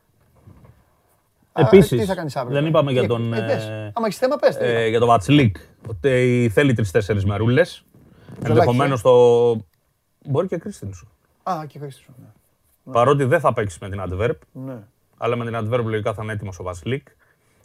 Α, 1.58 1.62
Επίσης, 1.66 2.00
τι 2.00 2.06
θα 2.06 2.16
κάνεις 2.16 2.36
αύριο. 2.36 2.56
δεν 2.60 2.66
είπαμε 2.66 2.92
για 2.92 3.02
Τι- 3.02 3.08
τον, 3.08 3.34
ε, 3.34 3.42
πες. 3.46 3.64
ε, 3.66 3.92
Άμα 3.96 4.06
έχεις 4.08 4.18
θέμα, 4.18 4.36
πες. 4.36 4.58
τι. 4.58 4.66
ε, 4.66 4.88
για 4.88 5.00
το 5.00 5.06
Βατσλίκ. 5.06 5.56
Ότι 5.88 6.50
θέλει 6.54 6.74
τρει-τέσσερι 6.74 7.26
μερούλες. 7.26 7.86
Ενδεχομένως 8.44 9.02
το. 9.02 9.12
Μπορεί 10.26 10.48
και 10.48 10.58
Κρίστινσον. 10.58 11.10
Α, 11.44 11.66
και 11.68 11.80
Χρήστος. 11.80 12.06
ναι. 12.18 12.92
Παρότι 12.94 13.24
δεν 13.24 13.40
θα 13.40 13.54
παίξεις 13.54 13.80
με 13.80 13.90
την 13.90 14.02
Adverb, 14.08 14.36
Ναι. 14.52 14.78
αλλά 15.18 15.36
με 15.36 15.46
την 15.46 15.56
Adverb 15.58 15.84
λογικά 15.84 16.14
θα 16.14 16.24
είναι 16.24 16.32
έτοιμος 16.34 16.60
ο 16.60 16.64
Βασιλίκ. 16.64 17.08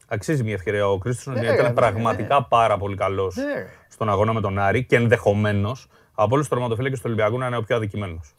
Αξίζει 0.08 0.42
μια 0.42 0.52
ευκαιρία 0.54 0.88
ο 0.88 0.98
Κρίστινσον, 0.98 1.32
Ναι, 1.34 1.40
γιατί 1.40 1.56
ρε, 1.56 1.62
ήταν 1.62 1.74
ναι, 1.74 1.80
πραγματικά 1.80 2.44
πάρα 2.44 2.76
πολύ 2.76 2.96
καλός 2.96 3.34
Ναι, 3.36 3.42
ρε. 3.54 3.66
στον 3.88 4.08
αγώνα 4.08 4.32
με 4.32 4.40
τον 4.40 4.58
Άρη 4.58 4.84
και 4.84 4.96
ενδεχομένως 4.96 5.86
από 6.14 6.34
όλους 6.34 6.46
τους 6.48 6.56
τερματοφύλακες 6.56 6.98
του 6.98 7.04
Ολυμπιακού 7.06 7.38
να 7.38 7.46
είναι 7.46 7.56
ο 7.56 7.62
πιο 7.62 7.76
αδικημένος. 7.76 8.34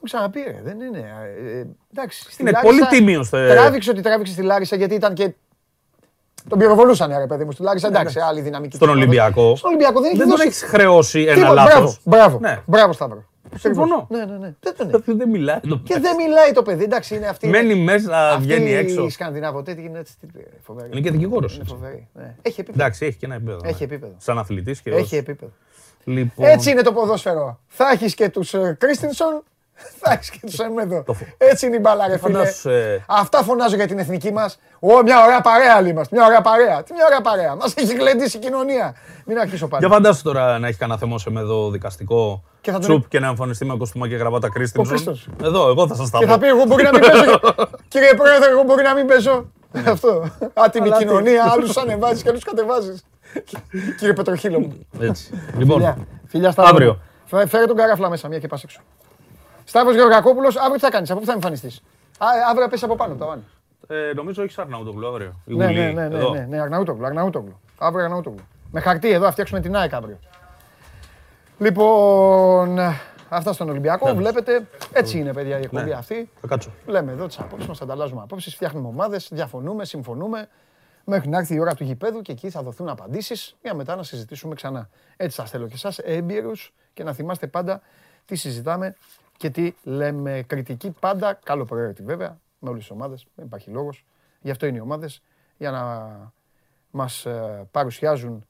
Το 0.00 0.06
έχουμε 0.16 0.30
ξαναπεί, 0.32 0.40
ρε. 0.40 0.60
Δεν 0.64 0.80
είναι. 0.86 0.98
ε, 0.98 1.64
εντάξει, 1.94 2.22
στη 2.32 2.42
Είναι 2.42 2.50
Λάρισα 2.50 2.72
πολύ 2.72 2.86
τίμιος, 2.86 3.32
ε. 3.32 3.48
Τράβηξε 3.48 3.90
ότι 3.90 4.00
τράβηξε 4.00 4.32
στη 4.32 4.42
Λάρισα 4.42 4.76
γιατί 4.76 4.94
ήταν 4.94 5.14
και. 5.14 5.32
Τον 6.48 6.58
πυροβολούσαν, 6.58 7.18
ρε 7.18 7.26
παιδί 7.26 7.44
μου, 7.44 7.52
στη 7.52 7.62
Λάρισα. 7.62 7.86
Εντάξει, 7.86 8.18
άλλη 8.20 8.40
δυναμική. 8.40 8.76
Στον 8.76 8.88
της 8.88 8.96
Ολυμπιακό. 8.96 9.40
ομάδας. 9.40 9.58
Στον 9.58 9.70
Ολυμπιακό 9.70 10.00
δεν 10.00 10.08
έχει 10.08 10.18
Δεν 10.18 10.28
τον 10.28 10.36
δώσει. 10.36 10.48
έχεις 10.48 10.62
χρεώσει 10.62 11.20
ένα 11.22 11.34
Τίποτα. 11.34 11.52
Μπράβο, 11.52 11.68
λάθος. 11.80 12.00
μπράβο. 12.04 12.38
Ναι. 12.40 12.62
Μπράβο, 12.66 12.92
Σταύρο. 12.92 13.24
Συμφωνώ. 13.56 14.06
Ναι, 14.10 14.24
ναι, 14.24 14.36
ναι. 14.36 14.54
Δεν 14.60 14.74
τον 14.76 14.88
έχει. 14.94 15.12
Δεν 15.12 15.28
μιλάει. 15.28 15.60
το 15.60 15.76
Και 15.84 15.92
παιδί. 15.94 16.00
δεν 16.06 16.16
μιλάει 16.16 16.52
το 16.52 16.62
παιδί, 16.62 16.84
εντάξει, 16.84 17.14
είναι 17.16 17.26
αυτή. 17.26 17.46
Μένει 17.48 17.72
είναι- 17.72 17.82
μέσα, 17.92 18.28
αυτή 18.30 18.42
βγαίνει 18.42 18.72
έξω. 18.72 19.04
Η 19.04 19.10
Σκανδινάβο, 19.10 19.62
τι 19.62 19.70
είναι 19.72 19.98
έτσι. 19.98 20.14
τι- 20.20 20.28
Φοβερή. 20.62 20.88
Είναι 20.92 21.00
και 21.00 21.10
δικηγόρος. 21.10 21.54
Είναι 21.56 21.64
φοβερή. 21.64 22.08
ναι. 22.12 22.34
Έχει 22.42 22.60
επίπεδο. 22.60 22.82
Εντάξει, 22.82 23.06
έχει 23.06 23.16
και 23.16 23.26
ένα 23.26 23.34
επίπεδο. 23.34 23.58
Έχει 23.64 23.76
ναι. 23.78 23.84
επίπεδο. 23.94 24.14
Σαν 24.18 24.38
αθλητής 24.38 24.80
και 24.80 24.90
Έχει 24.90 25.00
ως- 25.02 25.12
επίπεδο. 25.12 25.52
Λοιπόν, 26.04 26.46
Έτσι 26.46 26.70
είναι 26.70 26.82
το 26.82 26.92
ποδόσφαιρο. 26.92 27.60
Θα 27.66 27.90
έχεις 27.92 28.14
και 28.14 28.28
τους 28.28 28.54
Κρίστινσον, 28.78 29.42
θα 30.00 30.12
έχεις 30.12 30.30
και 30.30 30.38
τους 30.46 30.58
Εμέδο. 30.58 31.02
Το 31.06 31.12
φο- 31.12 31.26
Έτσι 31.38 31.66
είναι 31.66 31.76
η 31.76 31.78
μπάλα, 31.82 32.06
ρε 32.08 32.18
φίλε. 32.18 32.36
Φαντάσου, 32.38 32.68
ε, 32.70 33.04
Αυτά 33.06 33.42
φωνάζω 33.42 33.76
για 33.76 33.86
την 33.86 33.98
εθνική 33.98 34.32
μας. 34.32 34.58
Ω, 34.80 35.02
μια 35.02 35.24
ωραία 35.24 35.40
παρέα 35.40 35.76
όλοι 35.78 35.88
είμαστε. 35.88 36.16
Μια 36.16 36.26
ωραία 36.26 36.40
παρέα. 36.40 36.82
Τι 36.82 36.92
μια 36.92 37.04
ωραία 37.06 37.20
παρέα. 37.20 37.54
Μας 37.54 37.74
έχει 37.76 37.94
γλεντήσει 37.94 38.36
η 38.36 38.40
κοινωνία. 38.40 38.94
Μην 39.24 39.38
αρχίσω 39.38 39.68
πάλι. 39.68 39.86
Για 39.86 39.94
φαντάσου 39.94 40.22
τώρα 40.22 40.58
να 40.58 40.66
έχει 40.68 40.78
κανένα 40.78 40.98
θεμό 40.98 41.18
σε 41.18 41.30
με 41.30 41.40
εδώ 41.40 41.70
δικαστικό 41.70 42.42
Και 42.60 42.70
θα 42.70 42.78
τον- 42.78 42.88
τσουπ 42.88 43.08
και 43.08 43.20
να 43.20 43.26
εμφανιστεί 43.26 43.64
με 43.64 43.76
κοστούμά 43.76 44.08
και 44.08 44.16
γραβάτα 44.16 44.48
Κρίστινσον. 44.50 44.94
Κρίστινσον. 44.94 45.34
Εδώ, 45.42 45.68
εγώ 45.68 45.86
θα 45.86 45.94
σας 45.94 46.10
τα 46.10 46.18
Και 46.18 46.26
πω. 46.26 46.32
θα 46.32 46.38
πει: 46.38 46.46
Εγώ 46.46 46.64
μπορεί 46.64 46.82
να 46.82 46.90
μην 46.90 47.00
παίζω. 47.00 47.40
Κύριε 47.92 48.14
Πρόεδρε, 48.14 48.50
εγώ 48.50 48.62
μπορεί 48.62 48.82
να 48.82 48.94
μην 48.94 49.06
παίζω. 49.06 49.50
Αυτό. 49.86 50.30
Άτιμη 50.54 50.86
Αλλά 50.88 50.96
τι. 50.96 51.04
κοινωνία. 51.04 51.44
Άλλους 51.52 51.76
ανεβάζεις 51.76 52.22
και 52.22 52.28
άλλους 52.28 52.44
κατεβάζεις. 52.44 53.04
Κύριε 53.98 54.12
Πετροχύλο 54.14 54.60
μου. 54.60 54.86
Έτσι. 55.00 55.30
Λοιπόν, 55.56 55.76
Φιλιά. 55.76 55.96
Φιλιά 56.26 56.50
Σταύρο. 56.50 56.70
Αύριο. 56.72 56.98
Φε- 57.24 57.48
Φέρε 57.48 57.64
τον 57.66 57.76
καράφλα 57.76 58.08
μέσα, 58.10 58.28
μια 58.28 58.38
και 58.38 58.46
πας 58.48 58.62
έξω. 58.62 58.80
Σταύρος 59.70 59.94
Γεωργακόπουλος, 59.94 60.56
αύριο 60.56 60.74
τι 60.74 60.80
θα 60.80 60.90
κάνεις, 60.90 61.10
από 61.10 61.20
πού 61.20 61.26
θα 61.26 61.32
εμφανιστείς. 61.32 61.82
Α, 62.18 62.26
ε, 62.36 62.40
αύριο 62.50 62.68
πέσει 62.68 62.84
από 62.84 62.96
πάνω, 62.96 63.14
το 63.14 63.26
βάνει. 63.26 63.42
ε, 63.88 64.12
νομίζω 64.14 64.42
έχεις 64.42 64.58
Αρναούτογλου 64.58 65.06
αύριο. 65.08 65.40
Η 65.44 65.54
Ναι, 65.54 65.64
Γουλή, 65.64 65.78
ναι, 65.78 65.90
ναι, 65.90 66.08
ναι, 66.08 66.16
εδώ. 66.16 66.30
ναι, 66.30 66.46
ναι, 66.48 66.60
Αρναούτογλου, 66.60 67.06
Αρναούτογλου. 67.06 67.60
Αύριο 67.78 68.04
Αρναούτογλου. 68.04 68.40
Με 68.70 68.80
χαρτί 68.80 69.10
εδώ, 69.10 69.24
θα 69.24 69.30
φτιάξουμε 69.30 69.60
την 69.60 69.76
ΑΕΚ 69.76 69.92
αύριο. 69.92 70.18
Λοιπόν, 71.58 72.78
αυτά 73.28 73.52
στον 73.52 73.68
Ολυμπιακό, 73.68 74.14
βλέπετε, 74.14 74.66
έτσι 74.92 75.18
είναι 75.18 75.32
παιδιά 75.32 75.58
η 75.58 75.62
εκπομπή 75.62 75.84
Ναι. 75.88 75.94
αυτή. 75.94 76.30
Θα 76.40 76.46
κάτσω. 76.46 76.70
Λέμε 76.86 77.12
εδώ 77.12 77.26
τις 77.26 77.38
απόψεις 77.38 77.68
μας, 77.68 77.80
ανταλλάζουμε 77.80 78.20
απόψεις, 78.22 78.54
φτιάχνουμε 78.54 78.88
ομάδες, 78.88 79.28
διαφωνούμε, 79.32 79.84
συμφωνούμε. 79.84 80.48
Μέχρι 81.04 81.28
να 81.28 81.38
έρθει 81.38 81.54
η 81.54 81.58
ώρα 81.60 81.74
του 81.74 81.84
γηπέδου 81.84 82.20
και 82.22 82.32
εκεί 82.32 82.50
θα 82.50 82.62
δοθούν 82.62 82.88
απαντήσεις 82.88 83.56
για 83.62 83.74
μετά 83.74 83.96
να 83.96 84.02
συζητήσουμε 84.02 84.54
ξανά. 84.54 84.88
Έτσι 85.16 85.36
σας 85.36 85.50
θέλω 85.50 85.66
και 85.66 85.74
εσάς, 85.74 85.98
έμπειρους 85.98 86.72
και 86.94 87.04
να 87.04 87.12
θυμάστε 87.12 87.46
πάντα 87.46 87.80
τι 88.24 88.36
συζητάμε 88.36 88.96
και 89.40 89.50
τι 89.50 89.74
λέμε. 89.82 90.42
Κριτική 90.46 90.90
πάντα, 90.90 91.34
καλό 91.34 91.64
προαίρετη 91.64 92.02
βέβαια, 92.02 92.40
με 92.58 92.68
όλες 92.68 92.80
τις 92.80 92.90
ομάδες. 92.90 93.26
Δεν 93.34 93.46
υπάρχει 93.46 93.70
λόγος. 93.70 94.06
Γι' 94.40 94.50
αυτό 94.50 94.66
είναι 94.66 94.76
οι 94.76 94.80
ομάδες, 94.80 95.22
για 95.56 95.70
να 95.70 96.32
μας 96.90 97.26
παρουσιάζουν 97.70 98.46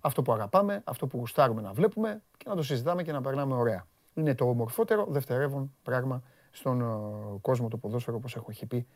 αυτό 0.00 0.22
που 0.22 0.32
αγαπάμε, 0.32 0.80
αυτό 0.84 1.06
που 1.06 1.18
γουστάρουμε 1.18 1.60
να 1.60 1.72
βλέπουμε 1.72 2.22
και 2.36 2.44
να 2.48 2.54
το 2.54 2.62
συζητάμε 2.62 3.02
και 3.02 3.12
να 3.12 3.20
περνάμε 3.20 3.54
ωραία. 3.54 3.86
Είναι 4.14 4.34
το 4.34 4.48
ομορφότερο 4.48 5.06
δευτερεύον 5.08 5.74
πράγμα 5.82 6.22
στον 6.50 6.80
ε, 6.80 7.38
κόσμο 7.40 7.68
του 7.68 7.78
ποδόσφαιρο, 7.78 8.16
όπως 8.16 8.36
έχω 8.36 8.46
έχει 8.50 8.66
πει, 8.66 8.86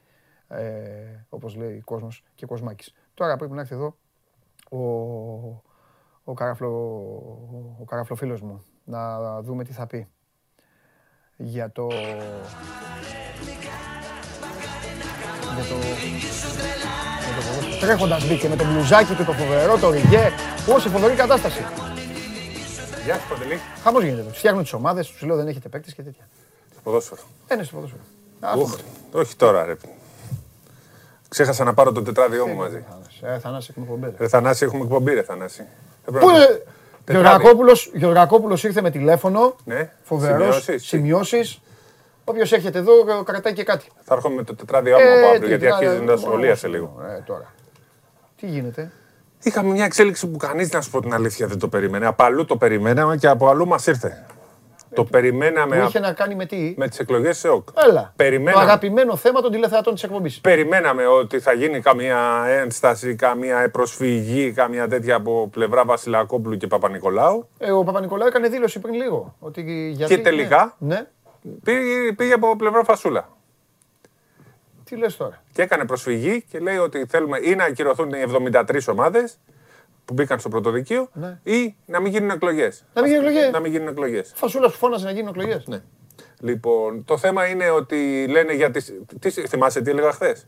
ε, 0.49 1.25
όπως 1.29 1.57
λέει 1.57 1.77
ο 1.77 1.83
κόσμος 1.85 2.25
και 2.35 2.47
Κοσμάκης. 2.47 2.95
Τώρα 3.15 3.37
πρέπει 3.37 3.53
να 3.53 3.61
έρθει 3.61 3.75
εδώ 3.75 3.97
ο, 4.71 4.79
ο, 6.25 6.35
καραφλο, 6.35 6.69
ο 7.81 7.85
καραφλοφίλος 7.85 8.41
μου, 8.41 8.65
να 8.85 9.43
δούμε 9.43 9.65
τι 9.65 9.73
θα 9.73 9.87
πει 9.87 10.09
για 11.37 11.71
το... 11.73 11.87
Για 15.55 15.65
το... 15.69 15.75
για 17.25 17.35
το 17.37 17.43
ποδόσφαιρο. 17.49 17.81
Τρέχοντας 17.81 18.27
μπήκε 18.29 18.49
με 18.49 18.57
το 18.57 18.65
μπλουζάκι 18.65 19.15
του, 19.15 19.25
το 19.25 19.33
φοβερό, 19.33 19.79
το 19.79 19.91
ριγέ. 19.91 20.31
Όση 20.69 20.89
φοβερή 20.89 21.15
κατάσταση. 21.15 21.65
Γεια 23.05 23.15
σου, 23.19 23.29
Παντελή. 23.29 23.61
Χαμός 23.83 24.03
γίνεται 24.03 24.21
εδώ. 24.21 24.31
Φτιάχνουν 24.31 24.63
τις 24.63 24.73
ομάδες, 24.73 25.09
τους 25.09 25.23
λέω 25.23 25.37
δεν 25.37 25.49
έχετε 25.49 25.69
παίκτες 25.69 25.95
και 25.95 26.03
τέτοια. 26.03 26.29
Στο 26.73 26.81
ποδόσφαιρο. 26.83 27.21
Ε, 27.47 27.55
ναι, 27.55 27.63
στο 27.63 27.75
ποδόσφαιρο. 27.75 28.03
Α, 28.41 28.53
Ουχ, 28.57 28.75
όχι 29.13 29.37
τώρα, 29.37 29.65
ρε. 29.65 29.75
Ξέχασα 31.29 31.65
να 31.65 31.75
πάρω 31.75 31.93
το 31.93 32.03
τετράδιό 32.03 32.47
μου 32.47 32.55
μαζί. 32.55 32.85
Ε, 33.23 33.39
Θανάση, 33.39 33.67
έχουμε 33.71 33.85
εκπομπές. 33.87 34.13
Ρε 34.19 34.29
Θανάση, 34.29 34.65
έχουμε 34.65 34.83
εκπομπή, 34.83 35.15
ρε 35.15 35.23
Θανάση. 35.23 35.57
Δεν 36.05 36.15
πρέπει 36.15 36.19
Πού 36.19 36.31
να- 36.31 36.37
είναι, 36.37 36.45
Τετράδι. 36.47 36.65
Γεωργακόπουλος, 37.11 37.91
Γεωργακόπουλος 37.95 38.65
ήρθε 38.65 38.81
με 38.83 38.91
τηλέφωνο, 38.91 39.55
Ναι, 39.65 39.91
φοβερός, 40.03 40.39
σημειώσεις. 40.63 40.87
σημειώσεις. 40.87 41.61
Όποιος 42.25 42.53
έρχεται 42.53 42.79
εδώ 42.79 42.93
ε, 42.93 43.23
κρατάει 43.25 43.53
και 43.53 43.65
κάτι. 43.65 43.87
Θα 44.03 44.15
έρχομαι 44.15 44.35
με 44.35 44.43
το 44.45 44.55
τετράδιό 44.55 44.99
μου 44.99 45.05
Ε, 45.07 45.19
από 45.19 45.27
αύριο, 45.27 45.41
τι, 45.41 45.47
γιατί 45.47 45.67
να- 45.67 45.77
αρχίζει 45.77 46.05
τα 46.05 46.17
σχολεία 46.17 46.51
όχι, 46.51 46.59
σε 46.59 46.69
λίγο. 46.69 46.97
Ε, 47.19 47.21
τώρα. 47.27 47.53
Τι 48.37 48.47
γίνεται; 48.47 48.91
Είχαμε 49.43 49.71
μια 49.71 49.85
εξέλιξη 49.85 50.27
που 50.29 50.37
κανείς, 50.37 50.71
να 50.73 50.81
σου 50.81 50.91
πω 50.91 51.01
την 51.01 51.15
αλήθεια, 51.15 51.47
δεν 51.47 51.59
το 51.59 51.69
περίμενε. 51.69 52.07
Από 52.07 52.25
αλλού 52.25 52.45
το 52.45 52.57
περιμέναμε 52.57 53.17
και 53.17 53.27
από 53.29 53.49
αλλού 53.49 53.67
μας 53.67 53.87
ήρθε. 53.87 54.27
Το 54.95 55.05
περιμέναμε 55.05 55.77
Που 55.77 55.83
α- 55.83 55.87
είχε 55.87 55.99
να 55.99 56.13
κάνει 56.13 56.35
με 56.35 56.47
τι; 56.47 56.75
με 56.77 56.89
τις 56.89 56.99
εκλογές 56.99 57.39
σε 57.39 57.49
ΟΚ. 57.49 57.69
Έλα. 57.89 58.01
Το 58.03 58.13
Περιμέναμε, 58.17 58.63
αγαπημένο 58.63 59.17
θέμα 59.17 59.41
των 59.41 59.51
τηλεθεατών 59.53 59.95
της 59.95 60.03
εκπομπής. 60.03 60.41
περιμέναμε 60.41 61.07
ότι 61.07 61.41
θα 61.41 61.53
γίνει 61.53 61.81
καμία 61.81 62.45
ένσταση, 62.49 63.15
καμία 63.15 63.71
προσφυγή, 63.71 64.53
καμία 64.53 64.89
τέτοια 64.89 65.15
από 65.17 65.49
πλευρά 65.53 65.85
Βασιλακόπουλου 65.85 66.57
και 66.57 66.67
Παπα-Νικολάου. 66.67 67.49
Ε, 67.59 67.71
ο 67.73 67.83
Παπα-Νικολάου 67.85 68.27
έκανε 68.27 68.49
δήλωση 68.49 68.79
πριν 68.81 68.95
λίγο. 68.95 69.37
Ότι 69.39 69.91
γιατί, 69.97 70.15
Και 70.17 70.23
τελικά; 70.23 70.77
Ναι. 70.79 70.95
ναι. 70.95 71.07
Πήγε, 71.65 72.13
πήγε 72.13 72.33
από 72.33 72.57
πλευρά 72.57 72.85
Φασούλα. 72.85 73.29
Τι 74.85 74.97
λες 74.97 75.17
τώρα; 75.17 75.43
Και 75.53 75.63
έκανε 75.63 75.85
προσφυγή 75.85 76.43
και 76.51 76.59
λέει 76.59 76.77
ότι 76.77 77.07
θέλουμε 77.09 77.39
ή 77.43 77.55
να 77.55 77.65
ακυρωθούν 77.65 78.11
οι 78.11 78.21
73 78.51 78.89
ομάδες 78.89 79.39
που 80.05 80.13
μπήκαν 80.15 80.39
στο 80.39 80.49
πρωτοδικείο 80.49 81.09
Ναι. 81.13 81.39
ή 81.43 81.77
να 81.87 82.01
μην 82.01 82.13
γίνουν 82.13 82.31
εκλογές. 82.31 82.85
Να 82.95 83.03
μην 83.03 83.11
γίνουν 83.11 83.27
εκλογές. 83.27 83.51
Να 83.53 83.61
μην 83.61 83.73
γίνουν 83.73 83.89
εκλογές. 83.89 84.33
Φασούλας 84.35 84.73
που 84.73 84.79
φώναζε 84.79 85.05
να 85.05 85.11
γίνουν 85.11 85.29
εκλογές. 85.29 85.67
Ναι. 85.67 85.83
Λοιπόν, 86.41 87.05
το 87.05 87.19
θέμα 87.19 87.47
είναι 87.47 87.71
ότι 87.71 88.27
λένε 88.29 88.53
για 88.53 88.71
τις... 88.71 88.93
Τι, 89.19 89.31
θυμάσαι 89.31 89.81
τι 89.81 89.91
έλεγα 89.91 90.13
χθες; 90.13 90.47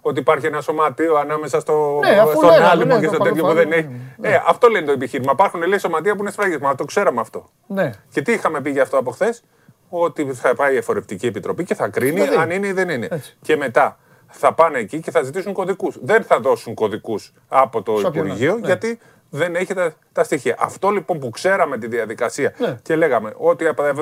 Ότι 0.00 0.20
υπάρχει 0.20 0.46
ένα 0.46 0.60
σωματείο 0.60 1.16
ανάμεσα 1.16 1.60
στο, 1.60 1.98
Ναι, 2.02 2.18
αφού 2.20 2.36
στον 2.36 2.48
λέγαμε, 2.48 2.66
άλυμο 2.66 2.94
ναι, 2.94 3.00
και 3.00 3.06
το 3.06 3.14
στο 3.14 3.22
τέτοιο 3.24 3.42
που 3.42 3.48
παροφάνη, 3.48 3.70
δεν 3.70 3.90
έχει. 4.20 4.34
Ε, 4.34 4.40
αυτό 4.46 4.68
λένε 4.68 4.86
το 4.86 4.92
επιχείρημα. 4.92 5.32
Υπάρχουν 5.32 5.62
λέει 5.62 5.78
σωματεία 5.78 6.14
που 6.14 6.20
είναι 6.20 6.30
σφραγίσμα. 6.30 6.74
Το 6.74 6.84
ξέραμε 6.84 7.20
αυτό. 7.20 7.50
Ναι. 7.66 7.90
Και 8.12 8.22
τι 8.22 8.32
είχαμε 8.32 8.60
πει 8.60 8.70
γι' 8.70 8.80
αυτό 8.80 8.98
από 8.98 9.10
χθες, 9.10 9.42
Ότι 9.88 10.32
θα 10.32 10.54
πάει 10.54 10.74
η 10.74 10.76
Εφορευτική 10.76 11.26
Επιτροπή 11.26 11.64
και 11.64 11.74
θα 11.74 11.88
κρίνει 11.88 12.20
Δηλαδή. 12.20 12.36
αν 12.36 12.50
είναι 12.50 12.66
ή 12.66 12.72
δεν 12.72 12.88
είναι. 12.88 13.08
Και 13.42 13.56
μετά 13.56 13.98
θα 14.30 14.54
πάνε 14.54 14.78
εκεί 14.78 15.00
και 15.00 15.10
θα 15.10 15.22
ζητήσουν 15.22 15.52
κωδικούς. 15.52 15.96
Δεν 16.02 16.22
θα 16.22 16.40
δώσουν 16.40 16.74
κωδικούς 16.74 17.32
από 17.48 17.82
το 17.82 17.98
Σε 17.98 18.06
όποιον 18.06 18.26
Υπουργείο, 18.26 18.50
άλλο, 18.50 18.60
ναι. 18.60 18.66
γιατί 18.66 18.98
δεν 19.30 19.54
έχει 19.54 19.74
τα, 19.74 19.92
τα 20.12 20.24
στοιχεία. 20.24 20.56
Αυτό 20.58 20.90
λοιπόν 20.90 21.18
που 21.18 21.30
ξέραμε 21.30 21.78
τη 21.78 21.86
διαδικασία 21.86 22.52
Ναι. 22.58 22.78
και 22.82 22.96
λέγαμε 22.96 23.32
ότι 23.36 23.66
από 23.66 23.82
τα 23.82 23.92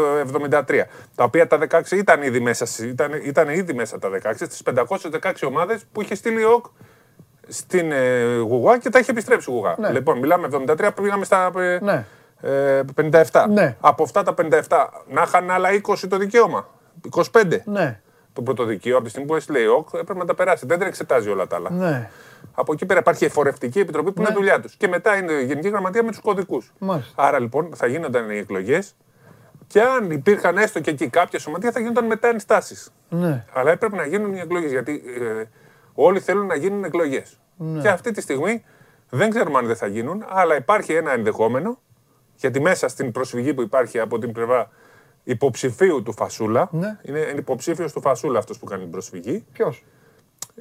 73, 0.66 0.84
τα 1.14 1.24
οποία 1.24 1.46
τα 1.46 1.59
16 1.70 1.96
ήταν 1.96 2.22
ήδη 2.22 2.40
μέσα, 2.40 2.66
στις- 2.66 2.84
ήταν, 2.84 3.12
ήταν 3.24 3.48
ήδη 3.48 3.72
μέσα 3.72 3.98
τα 3.98 4.09
16, 4.09 4.32
στις 4.34 4.62
516 4.62 5.46
ομάδες 5.46 5.84
που 5.92 6.02
είχε 6.02 6.14
στείλει 6.14 6.44
ο 6.44 6.50
ΟΚ 6.50 6.64
στην 7.48 7.92
ε, 7.92 8.36
Γουγά 8.36 8.78
και 8.78 8.88
τα 8.90 8.98
είχε 8.98 9.10
επιστρέψει 9.10 9.50
η 9.50 9.55
Γουγά. 9.55 9.74
Ναι. 9.78 9.90
Λοιπόν, 9.90 10.18
μιλάμε 10.18 10.48
73, 10.52 10.90
πήγαμε 11.02 11.24
στα 11.24 11.50
ε, 11.56 11.78
Ναι. 11.82 12.05
ε, 12.40 12.80
57. 12.94 13.44
Ναι. 13.48 13.76
Από 13.80 14.02
αυτά 14.02 14.22
τα 14.22 14.34
57, 14.34 14.88
να 15.09 15.22
είχαν 15.22 15.50
άλλα 15.50 15.68
20 15.72 16.09
το 16.09 16.16
δικαίωμα. 16.16 16.68
25. 17.32 17.62
Ναι. 17.64 18.00
Το 18.39 18.44
πρώτο 18.44 18.65
δικαίωμα, 18.65 18.97
από 18.97 19.05
τη 19.05 19.10
στιγμή 19.10 19.28
που 19.28 19.36
έστειλε 19.36 19.59
η 19.59 19.66
ΟΚ, 19.66 19.89
έπρεπε 19.93 20.19
να 20.19 20.24
τα 20.24 20.35
περάσει. 20.35 20.66
Δεν 20.66 20.78
τα 20.78 20.86
εξετάζει 20.86 21.28
όλα 21.28 21.47
τα 21.47 21.56
άλλα. 21.56 21.70
Ναι. 21.70 22.10
Από 22.55 22.73
εκεί 22.73 22.86
πέρα 22.86 23.01
υπάρχει 23.01 23.24
η 23.24 23.27
εφορευτική 23.27 23.81
επιτροπή 23.81 24.12
που 24.12 24.20
είναι 24.20 24.32
δουλειά 24.35 24.60
τους. 24.60 24.74
Και 24.74 24.89
μετά 24.89 25.16
είναι 25.16 25.32
η 25.32 25.44
Γενική 25.44 25.69
Γραμματεία 25.69 26.02
με 26.02 26.10
τους 26.10 26.20
κωδικούς. 26.20 26.73
Μάλιστα. 26.78 27.23
Άρα 27.23 27.40
λοιπόν 27.40 27.70
θα 27.74 27.86
γίνονταν 27.86 28.31
οι 28.31 28.36
εκλογές 28.36 28.97
και 29.66 29.81
αν 29.82 30.10
υπήρχαν 30.10 30.56
έστω 30.59 30.81
και 30.81 30.90
εκεί 30.90 31.09
κάποια 31.09 31.39
σωματεία 31.39 31.73
θα 31.73 31.81
γίνονταν 31.81 32.06
μετά 32.06 32.28
ενστάσεις. 32.28 32.93
Ναι. 33.09 33.44
Αλλά 33.52 33.70
έπρεπε 33.70 33.97
να 33.97 34.06
γίνουν 34.06 34.35
οι 34.35 34.40
εκλογές 34.40 34.70
γιατί 34.70 35.02
ε, 35.20 35.44
όλοι 35.94 36.20
θέλουν 36.20 36.47
να 36.47 36.55
γίνουν 36.55 36.85
εκλογές. 36.85 37.40
Ναι. 37.56 37.81
Και 37.81 37.89
αυτή 37.89 38.10
τη 38.10 38.20
στιγμή 38.20 38.65
δεν 39.09 39.31
ξέρουμε 39.31 39.59
αν 39.59 39.66
δεν 39.66 39.77
θα 39.77 39.86
γίνουν, 39.86 40.24
αλλά 40.28 40.56
υπάρχει 40.56 40.93
ένα 40.93 41.12
ενδεχόμενο 41.12 41.78
γιατί 42.36 42.60
μέσα 42.60 42.89
στην 42.89 43.12
προσφυγή 43.12 43.55
που 43.55 43.62
υπάρχει 43.62 43.98
από 43.98 44.19
την 44.19 44.32
πλευρά 44.32 44.70
υποψηφίου 45.30 46.02
του 46.02 46.12
Φασούλα. 46.12 46.68
Ναι. 46.72 46.98
Είναι 47.02 47.18
υποψήφιος 47.18 47.92
του 47.92 48.00
Φασούλα 48.00 48.38
αυτός 48.38 48.59
που 48.59 48.66
κάνει 48.66 48.82
την 48.82 48.90
προσφυγή. 48.90 49.44
Ποιος; 49.52 49.84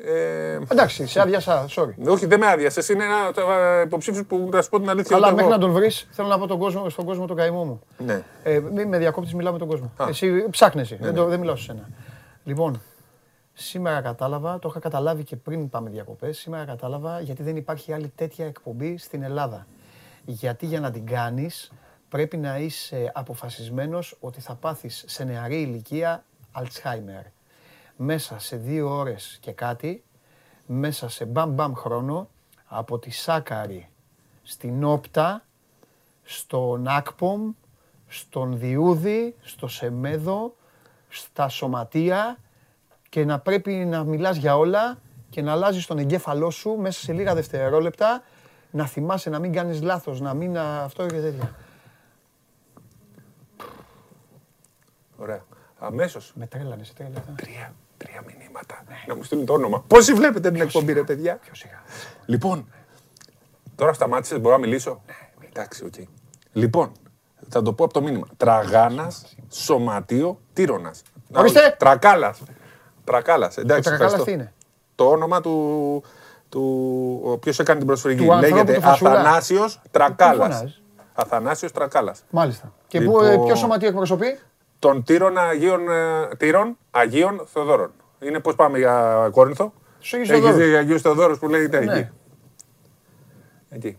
Ε, 0.03 0.59
Εντάξει, 0.71 1.07
σε 1.07 1.21
άδειασα, 1.21 1.65
sorry. 1.69 1.93
όχι, 2.07 2.25
δεν 2.25 2.39
με 2.39 2.47
άδειασε. 2.47 2.93
Είναι 2.93 3.03
ένα 3.03 3.81
υποψήφιο 3.85 4.23
που 4.25 4.49
να 4.51 4.61
σου 4.61 4.69
πω 4.69 4.79
την 4.79 4.89
αλήθεια. 4.89 5.15
Αλλά 5.15 5.27
ούτε 5.27 5.35
μέχρι 5.35 5.51
εγώ. 5.51 5.59
να 5.59 5.65
τον 5.65 5.73
βρεις, 5.75 6.07
θέλω 6.11 6.27
να 6.27 6.39
πω 6.39 6.47
τον 6.47 6.59
κόσμο, 6.59 6.89
στον 6.89 7.05
κόσμο 7.05 7.25
τον 7.25 7.35
καημό 7.35 7.63
μου. 7.63 7.81
Ναι. 7.97 8.23
Ε, 8.43 8.59
μην 8.59 8.87
με 8.87 8.97
διακόπτεις, 8.97 9.33
μιλάω 9.33 9.53
με 9.53 9.59
τον 9.59 9.67
κόσμο. 9.67 9.91
Εσύ 10.07 10.49
ψάχνεσαι, 10.49 10.97
Ναι, 10.99 11.05
δεν, 11.05 11.15
το, 11.15 11.25
δεν 11.25 11.39
μιλάω 11.39 11.55
σε 11.55 11.63
σένα. 11.63 11.89
Λοιπόν, 12.43 12.81
σήμερα 13.53 14.01
κατάλαβα, 14.01 14.59
το 14.59 14.67
είχα 14.69 14.79
καταλάβει 14.79 15.23
και 15.23 15.35
πριν 15.35 15.69
πάμε 15.69 15.89
διακοπές. 15.89 16.37
Σήμερα 16.37 16.65
κατάλαβα 16.65 17.19
γιατί 17.19 17.43
δεν 17.43 17.55
υπάρχει 17.55 17.93
άλλη 17.93 18.11
τέτοια 18.15 18.45
εκπομπή 18.45 18.97
στην 18.97 19.23
Ελλάδα. 19.23 19.67
Γιατί 20.25 20.65
για 20.65 20.79
να 20.79 20.91
την 20.91 21.05
κάνεις 21.05 21.71
πρέπει 22.09 22.37
να 22.37 22.57
είσαι 22.57 23.11
αποφασισμένος 23.13 24.17
ότι 24.19 24.41
θα 24.41 24.55
πάθεις 24.55 25.03
σε 25.07 25.23
νεαρή 25.23 25.61
ηλικία 25.61 26.23
Αλτσχάιμερ. 26.51 27.23
Μέσα 27.95 28.39
σε 28.39 28.55
δύο 28.55 28.89
ώρες 28.89 29.37
και 29.41 29.51
κάτι, 29.51 30.03
μέσα 30.65 31.09
σε 31.09 31.25
μπαμ 31.25 31.51
μπαμ 31.51 31.73
χρόνο, 31.73 32.29
από 32.65 32.99
τη 32.99 33.11
Σάκαρη 33.11 33.89
στην 34.43 34.83
Όπτα, 34.83 35.45
στον 36.23 36.87
Άκπομ, 36.87 37.51
στον 38.07 38.59
Διούδη, 38.59 39.35
στο 39.41 39.67
Σεμέδο, 39.67 40.55
στα 41.09 41.49
Σωματεία 41.49 42.37
και 43.09 43.25
να 43.25 43.39
πρέπει 43.39 43.71
να 43.71 44.03
μιλάς 44.03 44.37
για 44.37 44.57
όλα 44.57 44.97
και 45.29 45.41
να 45.41 45.51
αλλάζεις 45.51 45.85
τον 45.85 45.97
εγκέφαλό 45.97 46.49
σου 46.49 46.75
μέσα 46.79 46.99
σε 46.99 47.13
λίγα 47.13 47.35
δευτερόλεπτα, 47.35 48.23
να 48.71 48.85
θυμάσαι 48.85 49.29
να 49.29 49.39
μην 49.39 49.53
κάνεις 49.53 49.81
λάθος, 49.81 50.19
να 50.19 50.33
μην 50.33 50.57
α, 50.57 50.83
αυτό 50.83 51.05
και 51.05 51.19
τέτοια. 51.19 51.55
Ωραία. 55.17 55.41
Αμέσως. 55.79 56.31
Με 56.35 56.45
τρέλανε 56.47 56.83
σε 56.83 56.93
τρία 56.93 57.09
λεπτά. 57.13 57.33
Τρία, 57.35 57.73
τρία 57.97 58.23
μηνύματα. 58.27 58.83
Να 59.07 59.15
μου 59.15 59.23
στείλουν 59.23 59.45
το 59.45 59.53
όνομα. 59.53 59.83
Πόσοι 59.87 60.13
βλέπετε 60.13 60.51
την 60.51 60.61
εκπομπή, 60.61 60.93
ρε 60.93 61.03
παιδιά; 61.03 61.35
Πιο 61.35 61.55
σιγά. 61.55 61.81
Λοιπόν, 62.25 62.67
τώρα 63.75 63.93
σταμάτησες, 63.93 64.39
μπορώ 64.39 64.55
να 64.55 64.61
μιλήσω; 64.61 65.01
Εντάξει, 65.49 65.85
οκ. 65.85 65.93
Λοιπόν, 66.53 66.91
θα 67.49 67.61
το 67.61 67.73
πω 67.73 67.83
από 67.83 67.93
το 67.93 68.01
μήνυμα. 68.01 68.27
Τραγάνας, 68.37 69.35
σωματείο, 69.49 70.39
τύρονα. 70.53 70.93
Ορίστε. 71.33 71.75
Τρακάλας. 71.79 72.41
Τρακάλας. 73.03 73.57
Εντάξει, 73.57 73.83
Το 73.83 73.89
Τρακάλας 73.89 74.13
ευχαριστώ. 74.13 74.23
τι 74.23 74.31
είναι; 74.31 74.53
Το 74.95 75.09
όνομα 75.09 75.41
του. 75.41 76.03
του 76.49 77.37
Ποιος 77.41 77.59
έκανε 77.59 77.77
την 77.77 77.87
προσφυγή. 77.87 78.25
Του 78.25 78.33
ανθρώπου 78.33 78.55
Λέγεται 78.55 78.73
του 78.73 78.81
Φασούλα. 78.81 79.11
Αθανάσιος 79.11 79.81
Τρακάλας. 79.91 80.35
φωνάζεις; 80.55 80.81
Αθανάσιος 81.13 81.71
Τρακάλας. 81.71 82.23
Μάλιστα. 82.29 82.73
Και 82.87 83.01
πού, 83.01 83.19
ε, 83.21 83.29
Λοιπόν, 83.31 83.45
ποιο 83.45 83.55
σωματείο 83.55 83.87
εκπροσωπεί; 83.87 84.39
Των 84.79 85.03
τύρων 85.03 85.37
Αγίων, 85.37 85.89
ε, 85.89 86.27
τύρων 86.37 86.77
Αγίων 86.91 87.41
Θεοδόρων. 87.53 87.91
Είναι 88.19 88.39
πώς 88.39 88.55
πάμε 88.55 88.77
για 88.77 89.27
Κόρινθο; 89.31 89.73
Στους 89.97 90.13
Αγίους 90.13 90.29
Έχεις 90.29 90.41
Θεοδόρους. 90.43 90.67
δει 90.69 90.75
Αγίους 90.75 91.01
Θεοδόρου 91.01 91.37
που 91.37 91.47
λέγεται 91.49 91.79
Ναι. 91.79 91.93
εκεί; 91.97 92.09
Εκεί. 93.69 93.97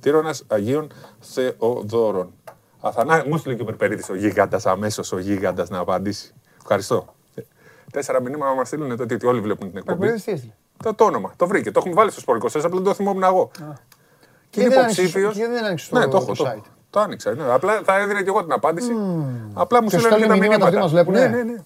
Τύρονα 0.00 0.34
Αγίων 0.46 0.92
Θεοδόρων. 1.20 2.32
Αθανά, 2.80 3.24
μου 3.28 3.36
στείλε 3.36 3.54
και 3.54 3.62
ο 3.62 3.64
Περπερίδης 3.64 4.08
ο 4.08 4.14
γίγαντας 4.14 4.66
αμέσως 4.66 5.12
ο 5.12 5.18
γίγαντας 5.18 5.68
να 5.70 5.78
απαντήσει. 5.78 6.34
Ευχαριστώ. 6.60 7.14
Ε, 7.34 7.42
Τέσσερα 7.92 8.20
μηνύματα 8.22 8.54
μας 8.54 8.66
στείλουν 8.68 8.96
τότε 8.96 9.14
ότι 9.14 9.26
όλοι 9.26 9.40
βλέπουν 9.40 9.68
την 9.68 9.78
εκπομπή. 9.78 9.98
Περπερίδης 9.98 10.24
τι 10.24 10.32
έστειλε; 10.32 10.52
Το, 10.82 10.94
το 10.94 11.04
όνομα, 11.04 11.32
το 11.36 11.46
βρήκε. 11.46 11.70
Το 11.70 11.78
έχουμε 11.78 11.94
βάλει 11.94 12.10
στο 12.10 12.20
Σπορικό 12.20 12.46
24, 12.46 12.56
απλά 12.64 12.76
δεν 12.76 12.82
το 12.84 12.94
θυμόμουν 12.94 13.22
εγώ. 13.22 13.50
Και 14.50 14.60
είναι 14.60 14.68
δεν 14.68 14.78
άνοιξες- 14.78 14.98
υποψήφιος. 14.98 15.36
και 15.36 15.46
δεν 15.46 15.64
άνοιξες 15.64 15.88
το- 15.88 15.98
Ναι, 15.98 16.06
το 16.08 16.16
έχω. 16.16 16.26
το 16.26 16.32
Το, 16.32 16.44
site. 16.56 16.62
Το 16.90 17.00
άνοιξα. 17.00 17.34
Ναι. 17.34 17.52
Απλά 17.52 17.80
θα 17.84 17.98
έδινε 17.98 18.22
και 18.22 18.28
εγώ 18.28 18.42
την 18.42 18.52
απάντηση. 18.52 18.92
Απλά 19.54 19.82
μου 19.82 19.88
Και 19.88 19.98
σου 19.98 20.00
στείλανε 20.02 20.22
και 20.22 20.28
τα 20.28 20.34
στέλνουν 20.34 20.38
μηνύματα 20.38 20.64
αυτοί 20.64 20.76
μηνύματα. 20.76 20.80
μας 20.80 20.90
βλέπουνε. 20.90 21.20
Ναι, 21.20 21.36
ναι, 21.36 21.52
ναι. 21.52 21.62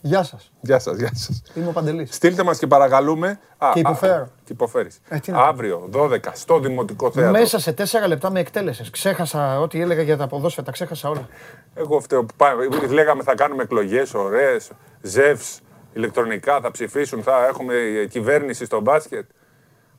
Γεια 0.00 0.22
σας. 0.22 0.52
Γεια 0.60 0.78
σας, 0.78 0.96
γεια 0.96 1.10
σας. 1.14 1.42
Είμαι 1.54 1.68
ο 1.68 1.72
Παντελής. 1.72 2.14
Στείλτε 2.14 2.42
μας 2.42 2.58
και 2.58 2.66
παρακαλούμε. 2.66 3.28
Α, 3.58 3.70
Και 3.72 3.78
α, 3.78 3.80
υποφέρω. 3.80 4.28
Και 4.44 4.52
υποφέρεις. 4.52 5.00
Ε, 5.08 5.18
τι 5.18 5.30
να 5.30 5.36
κάνω. 5.36 5.48
Αύριο, 5.48 5.88
12, 5.92 6.16
στο 6.32 6.58
Δημοτικό 6.58 7.10
Θέατρο. 7.10 7.38
Μέσα 7.40 7.58
σε 7.58 7.72
τέσσερα 7.72 8.06
λεπτά 8.08 8.30
με 8.30 8.40
εκτέλεσες. 8.40 8.90
Ξέχασα 8.90 9.60
ό,τι 9.60 9.80
έλεγα 9.80 10.02
για 10.02 10.16
τα 10.16 10.26
ποδόσφαιρα, 10.26 10.66
τα 10.66 10.72
ξέχασα 10.72 11.08
όλα. 11.08 11.28
Εγώ 11.74 12.00
φταίω 12.00 12.24
που 12.24 12.34
πάμε. 12.36 12.66
Λέγαμε 12.90 13.22
θα 13.22 13.34
κάνουμε 13.34 13.62
εκλογές 13.62 14.14
ωραίες, 14.14 14.70
ζεύς, 15.02 15.60
ηλεκτρονικά, 15.92 16.60
θα 16.60 16.70
ψηφίσουν, 16.70 17.22
θα 17.22 17.46
έχουμε 17.46 17.74
ε, 17.74 18.06
κυβέρνηση 18.06 18.64
στο 18.64 18.80
μπάσκετ. 18.80 19.24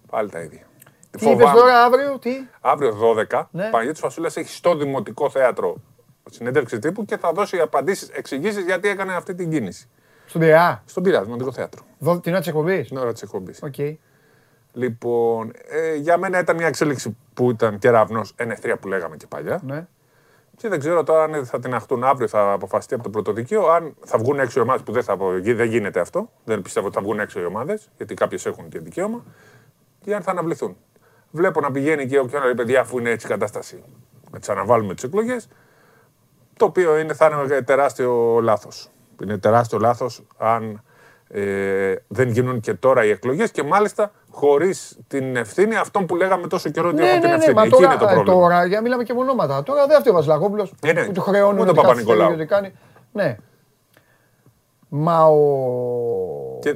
Πάλι 0.10 0.30
τα 0.30 0.40
ίδια. 0.40 0.62
Τι 1.11 1.29
είπες 1.29 1.51
τώρα 1.51 1.84
αύριο, 1.84 2.17
τι; 2.19 2.29
Αύριο 2.61 2.97
12, 3.29 3.47
Ναι. 3.51 3.69
Παναγιώτης 3.69 3.99
Φασούλας 4.01 4.38
έχει 4.38 4.49
στο 4.49 4.75
Δημοτικό 4.75 5.29
Θέατρο 5.29 5.75
συνέντευξη 6.29 6.79
τύπου 6.79 7.05
και 7.05 7.17
θα 7.17 7.31
δώσει 7.31 7.59
απαντήσεις, 7.59 8.09
εξηγήσεις 8.09 8.63
γιατί 8.65 8.88
έκανε 8.89 9.13
αυτή 9.15 9.35
την 9.35 9.49
κίνηση. 9.49 9.89
Στον 10.25 10.41
Πειραιά. 10.41 10.84
Στον 10.85 11.03
Πειραιά, 11.03 11.23
Δημοτικό 11.23 11.51
Θέατρο. 11.51 11.81
Δω- 11.97 12.19
Την 12.19 12.31
ώρα 12.31 12.39
της 12.39 12.47
εκπομπής. 12.47 12.88
Την 12.88 12.97
ώρα 12.97 13.11
της 13.13 13.21
εκπομπής. 13.21 13.59
Οκ. 13.63 13.75
Λοιπόν, 14.73 15.51
ε, 15.69 15.95
για 15.95 16.17
μένα 16.17 16.39
ήταν 16.39 16.55
μια 16.55 16.67
εξέλιξη 16.67 17.17
που 17.34 17.49
ήταν 17.49 17.79
κεραυνός, 17.79 18.34
N3 18.38 18.75
που 18.81 18.88
λέγαμε 18.88 19.15
και 19.17 19.25
παλιά. 19.27 19.59
Ναι. 19.65 19.88
Και 20.57 20.67
δεν 20.69 20.79
ξέρω 20.79 21.03
τώρα 21.03 21.23
αν 21.23 21.45
θα 21.45 21.59
την 21.59 21.73
αχτούν 21.73 22.03
αύριο, 22.03 22.27
θα 22.27 22.51
αποφασιστεί 22.51 22.93
από 22.93 23.03
το 23.03 23.09
πρωτοδικείο. 23.09 23.67
Αν 23.67 23.95
θα 24.05 24.17
βγουν 24.17 24.39
έξω 24.39 24.59
οι 24.59 24.63
ομάδες 24.63 24.81
που 24.81 24.91
δεν, 24.91 25.03
θα, 25.03 25.13
απο- 25.13 25.39
δεν 25.41 25.63
γίνεται 25.69 25.99
αυτό. 25.99 26.29
Δεν 26.43 26.61
πιστεύω 26.61 26.85
ότι 26.88 26.95
θα 26.95 27.01
βγουν 27.01 27.19
έξω 27.19 27.39
οι 27.39 27.45
ομάδες, 27.45 27.89
γιατί 27.97 28.13
κάποιες 28.13 28.45
έχουν 28.45 28.69
και 28.69 28.79
δικαίωμα. 28.79 29.23
Και 30.01 30.15
αν 30.15 30.21
θα 30.21 30.31
αναβληθούν. 30.31 30.77
Βλέπω 31.32 31.60
να 31.62 31.72
πηγαίνει 31.72 32.06
και 32.08 32.20
ο 32.20 32.28
λέει 32.44 32.54
παιδιά, 32.56 32.80
αφού 32.82 32.98
είναι 32.99 33.10
έτσι 33.10 33.26
η 33.26 33.30
κατάσταση. 33.30 33.84
Να 34.32 34.40
τι 34.40 34.52
αναβάλουμε 34.52 34.94
τις 34.94 35.04
εκλογές. 35.04 35.48
Το 36.58 36.66
οποίο 36.66 36.98
είναι, 36.98 37.14
θα 37.14 37.45
είναι 37.49 37.62
τεράστιο 37.62 38.40
λάθος. 38.41 38.90
Είναι 39.24 39.38
τεράστιο 39.38 39.80
λάθος 39.80 40.24
αν 40.38 40.82
ε, 41.30 41.95
δεν 42.08 42.30
γίνουν 42.30 42.60
και 42.60 42.74
τώρα 42.74 43.06
οι 43.06 43.10
εκλογές 43.10 43.52
και 43.52 43.64
μάλιστα 43.64 44.12
χωρίς 44.30 44.98
την 45.08 45.36
ευθύνη 45.36 45.76
αυτών 45.76 46.06
που 46.06 46.16
λέγαμε 46.16 46.48
τόσο 46.48 46.70
καιρό 46.70 46.88
ότι 46.88 46.98
Ναι, 46.98 47.08
έχουν 47.08 47.20
την 47.20 47.30
ναι, 47.30 47.36
ναι, 47.36 47.41
ευθύνη. 47.41 47.56
μα 47.56 47.62
Εκεί 47.64 47.72
τώρα, 47.72 47.86
είναι 47.86 47.95
το 47.98 48.08
ε, 48.08 48.14
πρόβλημα. 48.14 48.40
τώρα, 48.40 48.66
για 48.66 48.82
μιλάμε 48.82 49.04
και 49.04 49.14
με 49.14 49.20
ονόματα. 49.20 49.64
Τώρα 49.64 49.88
δεν 49.88 49.99
φταίει 49.99 50.12
ο 50.14 50.16
Βασιλακόπουλος 50.16 50.74
Ε, 50.84 50.91
ναι. 50.94 51.06
που 51.06 51.12
του 51.12 51.22
χρεώνουν 51.22 51.60
Ούτε 51.60 51.68
ο 51.68 51.70
ότι 51.70 51.74
κάθε 51.76 51.88
Παπα-Νικολάου. 51.88 52.30
θέλει, 52.30 52.41
ότι 52.41 52.49
κάνει. 52.49 52.74
Ναι. 53.14 53.38
Μα 54.90 55.26
ο... 55.26 55.40
Και- 56.62 56.76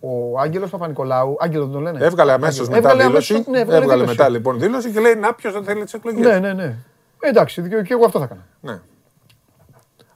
Ο 0.00 0.38
Άγγελος 0.40 0.70
Παπα-Νικολάου, 0.70 1.36
Άγγελο 1.38 1.66
τον 1.68 1.82
λένε. 1.82 2.04
Έβγαλε 2.04 2.32
αμέσως 2.32 2.58
Άγγελο. 2.68 2.76
μετά 2.76 2.88
Έβγαλε 2.90 3.08
δήλωση. 3.08 3.32
αμέσως, 3.34 3.52
ναι, 3.52 3.60
έβγαλε 3.60 3.78
έβγαλε 3.82 4.00
δήλωση. 4.02 4.18
μετά 4.18 4.28
λοιπόν 4.30 4.58
δήλωση 4.58 4.90
και 4.90 5.00
λέει 5.00 5.14
Να 5.14 5.34
ποιος 5.34 5.52
δεν 5.52 5.64
θέλει 5.64 5.84
τις 5.84 5.94
εκλογές. 5.94 6.26
Ναι, 6.26 6.38
ναι, 6.38 6.52
ναι. 6.52 6.76
Εντάξει, 7.20 7.62
και 7.62 7.82
και 7.82 7.92
εγώ 7.92 8.04
αυτό 8.04 8.18
θα 8.18 8.24
έκανα. 8.24 8.46
ναι. 8.60 8.80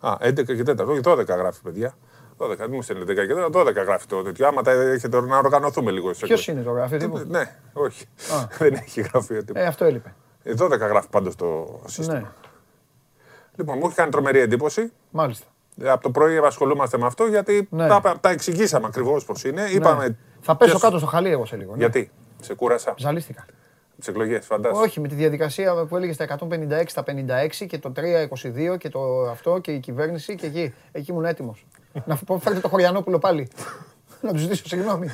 Α, 0.00 0.16
11 0.20 0.44
και 0.44 0.62
4. 0.66 0.86
Όχι, 0.88 1.00
12 1.04 1.26
γράφει, 1.26 1.62
παιδιά. 1.62 1.94
12, 2.38 2.56
μην 2.58 2.68
μου 2.70 2.82
στέλνετε 2.82 3.12
10 3.12 3.26
και 3.26 3.34
4, 3.34 3.50
12 3.50 3.74
γράφει 3.84 4.06
το 4.06 4.22
τέτοιο. 4.22 4.46
Άμα 4.46 4.62
τα 4.62 4.70
έχετε 4.70 5.20
να 5.20 5.38
οργανωθούμε 5.38 5.90
λίγο. 5.90 6.12
στις 6.14 6.26
Ποιος 6.28 6.48
εκλογές. 6.48 6.64
είναι 6.66 6.72
το 6.74 6.80
γράφει, 6.80 6.96
τύπου. 6.96 7.24
Ναι, 7.30 7.56
όχι. 7.72 8.04
Δεν 8.58 8.74
έχει 8.74 9.00
γραφείο 9.00 9.38
τίποτα. 9.44 9.60
Ε, 9.60 9.66
αυτό 9.66 9.84
έλειπε. 9.84 10.14
Ε, 10.42 10.52
12 10.58 10.78
γράφει 10.78 11.08
πάντως 11.10 11.34
το 11.36 11.80
σύστημα. 11.86 12.18
Ναι, 12.18 12.24
Λοιπόν, 13.56 13.78
μου 13.78 13.86
έχει 13.86 13.94
κάνει 13.94 14.10
τρομερή 14.10 14.38
εντύπωση. 14.40 14.92
μάλιστα. 15.10 15.46
Ε, 15.82 15.90
Από 15.90 16.02
το 16.02 16.10
πρωί 16.10 16.36
ασχολούμαστε 16.36 16.98
με 16.98 17.06
αυτό 17.06 17.24
γιατί 17.26 17.68
Ναι. 17.70 17.86
τα, 17.88 18.16
τα 18.20 18.28
εξηγήσαμε 18.30 18.86
ακριβώς 18.86 19.24
πώς 19.24 19.44
είναι. 19.44 19.62
Είπαμε. 19.70 20.16
Θα 20.40 20.56
πέσω 20.56 20.70
ποιος- 20.70 20.82
κάτω 20.82 20.98
στο 20.98 21.06
χαλί 21.06 21.30
εγώ 21.30 21.46
σε 21.46 21.56
λίγο. 21.56 21.70
ναι. 21.72 21.76
Γιατί, 21.78 22.10
σε 22.40 22.54
κούρασα. 22.54 22.94
Ζαλίστηκα. 22.98 23.44
Τις 23.98 24.08
εκλογές, 24.08 24.46
φαντάζομαι. 24.46 24.82
Όχι, 24.86 25.00
με 25.00 25.08
τη 25.08 25.14
διαδικασία 25.14 25.74
που 25.86 25.96
έλεγε 25.96 26.12
στα 26.12 26.24
156, 26.24 26.90
στα 26.90 27.02
56 27.02 27.66
και 27.66 27.78
το 27.78 27.90
322 27.90 28.76
και 28.78 28.88
το 28.88 29.22
αυτό 29.30 29.58
και 29.58 29.72
η 29.72 29.78
κυβέρνηση 29.78 30.34
και 30.34 30.46
εκεί. 30.46 30.74
Εκεί 30.92 31.10
ήμουν 31.10 31.24
έτοιμος. 31.24 31.66
Να 32.06 32.16
πω, 32.26 32.38
φέρτε 32.38 32.60
το 32.60 32.68
Χωριανόπουλο 32.68 33.18
πάλι. 33.18 33.48
Να 34.20 34.32
του 34.32 34.38
ζητήσω 34.38 34.66
συγγνώμη. 34.66 35.08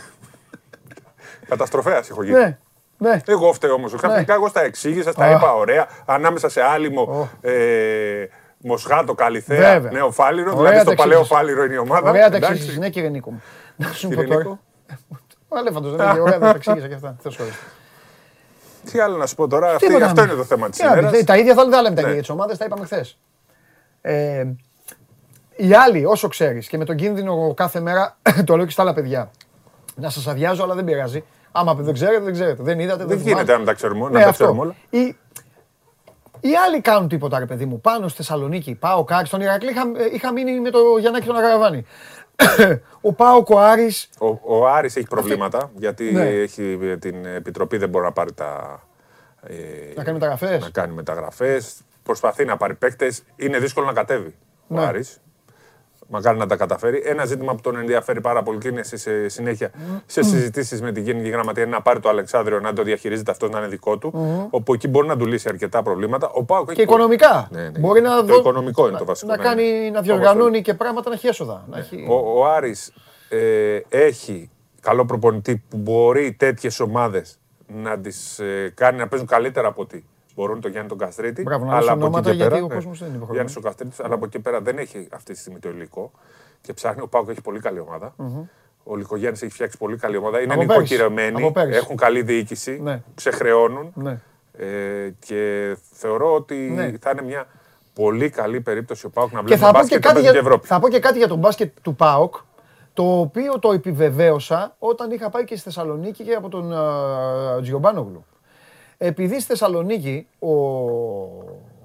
Καταστροφέας 1.49 2.11
έχω 2.11 2.23
γίνει. 2.23 2.37
Ναι. 2.39 2.59
Ναι. 2.99 3.21
Εγώ 3.27 3.53
φταίω 3.53 3.75
όμως. 3.75 3.95
Ξαφνικά 3.95 4.35
εγώ 4.35 4.49
στα 4.49 4.63
εξήγησα, 4.63 5.13
στα 5.13 5.31
είπα 5.31 5.55
ωραία. 5.55 5.89
Ανάμεσα 6.07 6.49
σε 6.49 6.61
άλυμο. 6.63 7.31
Ε, 7.41 8.25
Μοσχάτο, 8.63 9.15
Καλυθέα, 9.15 9.73
Βέβαια. 9.73 9.91
Νέο 9.93 10.11
Φάληρο. 10.11 10.51
Ωραία 10.51 10.61
Δηλαδή 10.71 10.81
στο 10.81 10.91
τα 10.91 10.97
παλαιό 10.97 11.19
εξήγησες. 11.19 11.37
Φάληρο 11.39 11.65
είναι 11.65 11.75
η 11.75 11.77
ομάδα. 11.77 12.11
Ωραία 12.11 12.31
τα 12.31 12.37
Εντάξει. 12.37 12.53
εξήγησες, 12.53 12.79
ναι 12.79 12.89
κύριε 12.91 13.09
Νίκο 13.09 13.31
μου. 13.31 13.43
Να 13.77 13.89
σου 13.93 14.09
πω 14.09 14.15
Κύριε 14.15 14.29
τώρα. 14.29 14.39
Νίκο. 14.45 14.59
Ο 15.49 15.57
Αλέφαντος 15.57 15.97
δεν 15.97 16.09
είναι 16.11 16.21
ωραία, 16.21 16.39
δεν 16.39 16.51
τα 16.51 16.57
εξήγησα 16.57 16.89
και 16.89 16.95
αυτά. 16.95 17.17
Θεός 17.23 17.37
χωρίς. 17.37 17.53
Τι 18.93 18.99
άλλο 19.01 19.17
να 19.17 19.27
σου 19.27 19.35
πω 19.35 19.49
τώρα, 19.49 19.71
αυτή, 19.75 19.87
Τίποτα, 19.87 20.05
αυτό 20.07 20.21
ναι. 20.21 20.27
είναι 20.27 20.37
το 20.37 20.45
θέμα 20.45 20.69
της 20.69 20.79
Τι 20.79 20.85
να 20.85 20.93
ημέρας. 20.93 21.11
πεις, 21.11 21.25
Τα 21.25 21.37
ίδια 21.37 21.55
θα 21.55 21.69
δεν 21.69 21.83
λέμε 21.83 21.89
τα 21.89 21.93
Ναι. 21.95 22.01
ίδια 22.01 22.13
για 22.13 22.21
τις 22.21 22.31
ομάδες, 22.31 22.59
τα 22.59 22.65
είπαμε 22.65 22.85
χθες. 22.85 23.19
Ε, 24.01 24.45
οι 25.57 25.75
άλλοι, 25.75 26.05
όσο 26.05 26.29
ξέρεις, 26.29 26.69
και 26.69 26.77
με 26.79 26.85
τον 26.85 26.97
κίνδυνο 26.97 27.55
κάθε 27.55 27.81
μέρα, 27.81 28.17
το 28.47 28.57
λέω 28.57 28.65
και 28.65 28.71
στα 28.73 28.83
άλλα 28.83 28.95
παιδιά, 28.95 29.31
να 29.95 30.11
σας 30.11 30.27
αδειάζω, 30.27 30.63
αλλά 30.63 30.75
δεν 30.75 30.85
πειράζει. 30.85 31.25
Άμα 31.53 31.75
δεν 31.75 31.95
ξέρετε, 31.95 32.21
δεν 32.25 32.33
ξέρετε. 32.33 32.63
Δεν 32.63 32.79
είδατε, 32.81 32.99
Δεν 32.99 33.09
δεν 33.09 33.17
γίνεται 33.19 33.39
θυμάστε. 33.41 33.59
να 33.59 33.65
τα 33.65 33.73
ξέρουμε, 33.73 34.01
Ναι, 34.09 34.19
να 34.19 34.23
τα 34.25 34.29
αυτό. 34.29 34.33
ξέρουμε 34.45 34.61
όλα. 34.61 34.75
Οι, 34.91 35.17
οι 36.41 36.55
άλλοι 36.67 36.81
κάνουν 36.81 37.09
τίποτα, 37.09 37.39
ρε 37.39 37.47
παιδί 37.47 37.65
μου. 37.65 37.81
Πάνω 37.81 38.09
στη 38.09 38.17
Θεσσαλονίκη, 38.17 38.75
πάω 38.75 39.05
Κάρι, 39.05 39.27
στον 39.27 39.41
Ηρακλή 39.41 39.71
είχα, 39.71 39.83
είχα 40.13 40.33
μείνει 40.33 40.61
με 40.61 40.71
το 40.71 40.79
Γιαννάκη 41.01 41.27
τον 41.27 41.37
Αγαραβάνη. 41.37 41.85
ο 43.01 43.13
Πάο 43.13 43.43
ο 43.49 43.59
Άρης, 43.61 44.09
Ο, 44.19 44.57
ο 44.59 44.67
Άρης 44.69 44.97
έχει 44.97 45.07
προβλήματα 45.07 45.71
γιατί 45.75 46.13
Ναι. 46.13 46.29
έχει 46.29 46.79
ε, 46.83 46.97
την 46.97 47.25
επιτροπή, 47.25 47.77
δεν 47.77 47.89
μπορεί 47.89 48.05
να 48.05 48.13
πάρει 48.13 48.33
τα. 48.33 48.81
ε, 49.43 49.55
να 49.97 50.03
κάνει 50.05 50.19
μεταγραφές. 50.19 50.61
να 50.63 50.71
κάνει 50.71 50.93
μεταγραφές. 50.93 51.81
Προσπαθεί 52.03 52.45
να 52.45 52.57
πάρει 52.57 52.75
παίκτες. 52.75 53.23
Είναι 53.37 53.59
δύσκολο 53.59 53.87
να 53.87 53.93
κατέβει 53.93 54.35
ο 54.69 54.75
Ναι. 54.75 54.85
Άρης. 54.85 55.21
Μακάρι 56.13 56.39
να 56.39 56.47
τα 56.47 56.57
καταφέρει. 56.57 57.03
Ένα 57.05 57.25
ζήτημα 57.25 57.55
που 57.55 57.61
τον 57.61 57.77
ενδιαφέρει 57.77 58.21
πάρα 58.21 58.43
πολύ 58.43 58.59
και 58.59 58.69
είναι 58.69 58.83
σε, 58.83 58.97
σε 58.97 59.29
συνέχεια 59.29 59.71
σε 60.07 60.23
συζητήσεις 60.23 60.83
με 60.83 60.93
την 60.93 61.03
Γενική 61.03 61.29
Γραμματεία 61.29 61.63
είναι 61.63 61.73
να 61.73 61.83
πάρει 61.83 62.01
το 62.01 62.09
Αλεξάνδριο 62.09 62.61
να 62.61 62.73
το 62.73 62.83
διαχειρίζεται 62.83 63.31
αυτό 63.31 63.49
να 63.49 63.59
είναι 63.59 63.69
δικό 63.69 63.99
του. 63.99 64.13
Όπου 64.51 64.75
εκεί 64.75 64.89
μπορεί 64.89 65.07
να 65.07 65.17
του 65.17 65.27
λύσει 65.27 65.49
αρκετά 65.49 65.83
προβλήματα. 65.83 66.31
Ο 66.35 66.45
Πάοκ 66.45 66.73
Και 66.73 66.83
οικονομικά. 66.83 67.49
Ναι, 67.51 67.63
ναι. 67.63 67.79
Μπορεί 67.79 68.01
να 68.01 68.17
το 68.17 68.25
δω- 68.25 68.39
οικονομικό 68.39 68.89
είναι 68.89 68.99
το 68.99 69.05
βασικό. 69.05 69.31
να, 69.31 69.37
ναι, 69.37 69.43
κάνει, 69.43 69.63
ναι. 69.63 69.79
να 69.81 69.89
Όπως 69.89 70.03
διοργανώνει 70.03 70.63
και 70.63 70.75
πράγματα 70.75 71.09
να 71.09 71.15
έχει 71.15 71.27
έσοδα. 71.27 71.65
Να 71.71 71.79
έχει... 71.79 72.07
ο, 72.09 72.41
ο 72.41 72.47
Άρης 72.47 72.93
ε, 73.29 73.81
έχει 73.89 74.51
καλό 74.81 75.05
προπονητή 75.05 75.63
που 75.69 75.77
μπορεί 75.77 76.33
τέτοιες 76.33 76.81
ομάδες 76.81 77.39
να 77.67 77.99
τις 77.99 78.39
ε, 78.39 78.73
κάνει 78.75 78.99
να 78.99 79.09
παίζουν 79.09 79.29
καλύτερα 79.29 79.69
από 79.69 79.83
ότι 79.83 80.05
μπορούν 80.41 80.61
το 80.61 80.69
Γιάννη 80.69 80.89
τον 80.89 80.99
Καστρίτη. 80.99 81.43
Μπράβο, 81.43 81.65
να 81.65 81.71
αλλά 81.71 81.81
λες 81.81 81.89
από 81.91 81.97
εκεί 81.99 82.07
ονόματα, 82.07 82.31
και 82.31 82.37
γιατί 82.37 82.53
πέρα, 82.53 82.65
ο 82.65 82.69
ναι, 82.69 82.75
κόσμος 82.75 82.99
δεν 82.99 83.09
είναι 83.09 83.17
ο 83.17 83.21
υποχρεωμένος. 83.21 83.53
Γιάννης 83.53 83.57
ο 83.57 83.61
Καστρίτης, 83.61 84.01
αλλά 84.01 84.15
από 84.15 84.25
εκεί 84.25 84.39
πέρα 84.39 84.61
δεν 84.61 84.79
έχει 84.79 85.09
αυτή 85.13 85.33
τη 85.33 85.39
στιγμή 85.39 85.59
το 85.59 85.69
υλικό 85.69 86.11
και 86.61 86.73
ψάχνει. 86.73 87.03
Ο 87.03 87.09
Πάουκ 87.09 87.29
έχει 87.29 87.41
πολύ 87.41 87.61
καλή 87.61 87.79
ομάδα. 87.81 88.15
Ο 88.85 88.97
Λικογιάννης 88.97 89.43
έχει 89.43 89.53
φτιάξει 89.53 89.79
πολύ 89.79 89.97
καλή 89.97 90.17
ομάδα. 90.17 90.41
Είναι 90.41 90.53
Από 90.55 90.67
πέρυσι. 90.67 90.93
νοικοκυρεμένοι, 90.95 91.43
Από 91.43 91.53
πέρυσι. 91.53 91.79
έχουν 91.79 91.97
καλή 91.97 92.23
διοίκηση, 92.23 92.79
Ναι. 92.83 93.03
ξεχρεώνουν 93.15 93.93
Ναι. 93.95 94.19
ε, 94.53 94.67
και 95.19 95.77
θεωρώ 95.93 96.35
ότι 96.35 96.55
Ναι. 96.55 96.93
θα 97.01 97.11
είναι 97.11 97.23
μια 97.23 97.47
πολύ 97.95 98.31
καλή 98.31 98.61
περίπτωση 98.61 99.07
ο 99.07 99.11
Πάουκ 99.11 99.33
να 99.33 99.39
Και 99.39 99.45
βλέπει 99.45 99.61
θα 99.61 99.67
πω 99.67 99.73
και, 99.73 99.79
μπάσκετ 99.79 99.99
και 100.01 100.03
κάτι 100.09 100.15
παίζει 100.15 100.31
για, 100.31 100.41
και 100.41 100.47
Ευρώπη. 100.47 100.67
θα 100.67 100.79
πω 100.81 100.89
και 100.89 100.99
κάτι 101.01 101.19
για 101.19 101.29
τον 101.29 101.39
μπάσκετ 101.39 101.73
του 101.83 101.95
ΠΑΟΚ, 101.97 102.35
το 102.93 103.21
οποίο 103.21 103.59
το 103.59 103.73
επιβεβαίωσα 103.73 104.75
όταν 104.79 105.11
είχα 105.11 105.31
πάει 105.31 105.45
και 105.45 105.55
στη 105.55 105.65
Θεσσαλονίκη 105.65 106.25
και 106.25 106.33
από 106.35 106.49
τον 106.49 106.73
uh, 106.75 107.63
Τζιομπάνογλου. 107.63 108.25
Επειδή 109.03 109.35
στη 109.35 109.45
Θεσσαλονίκη 109.45 110.27
ο, 110.39 110.51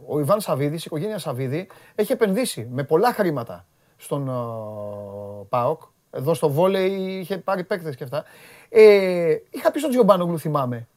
ο 0.08 0.20
Ιβάν 0.20 0.42
Σαββίδης, 0.42 0.82
η 0.82 0.84
οικογένεια 0.86 1.18
Σαββίδη, 1.18 1.68
έχει 1.96 2.12
επενδύσει 2.12 2.68
με 2.72 2.84
πολλά 2.84 3.14
χρήματα 3.14 3.66
στον 3.98 4.30
uh, 4.30 5.48
ΠΑΟΚ. 5.50 5.82
Εδώ 6.12 6.34
στο 6.34 6.50
βόλεϊ 6.50 6.92
είχε 6.92 7.38
πάρει 7.38 7.64
παίκτες 7.64 7.96
και 7.96 8.04
αυτά. 8.04 8.24
Ε, 8.70 9.36
είχα 9.50 9.72
πει 9.72 9.80
στον 9.80 9.92
Τζιομπάνογλου, 9.92 10.40
θυμάμαι. 10.40 10.88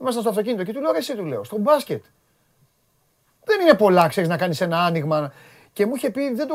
Ήμασταν 0.00 0.22
στο 0.22 0.30
αυτοκίνητο 0.30 0.64
και 0.64 0.72
του 0.72 0.80
λέω, 0.80 0.92
«Ρε, 0.92 0.98
εσύ 0.98 1.16
του 1.16 1.24
λέω, 1.24 1.44
στο 1.44 1.58
μπάσκετ. 1.58 2.04
Δεν 3.44 3.60
είναι 3.60 3.74
πολλά, 3.74 4.08
ξέρεις 4.08 4.28
να 4.28 4.36
κάνεις 4.36 4.60
ένα 4.60 4.84
άνοιγμα. 4.84 5.32
Και 5.72 5.86
μου 5.86 5.94
είχε 5.94 6.10
πει 6.10 6.34
δεν 6.34 6.46
το, 6.46 6.54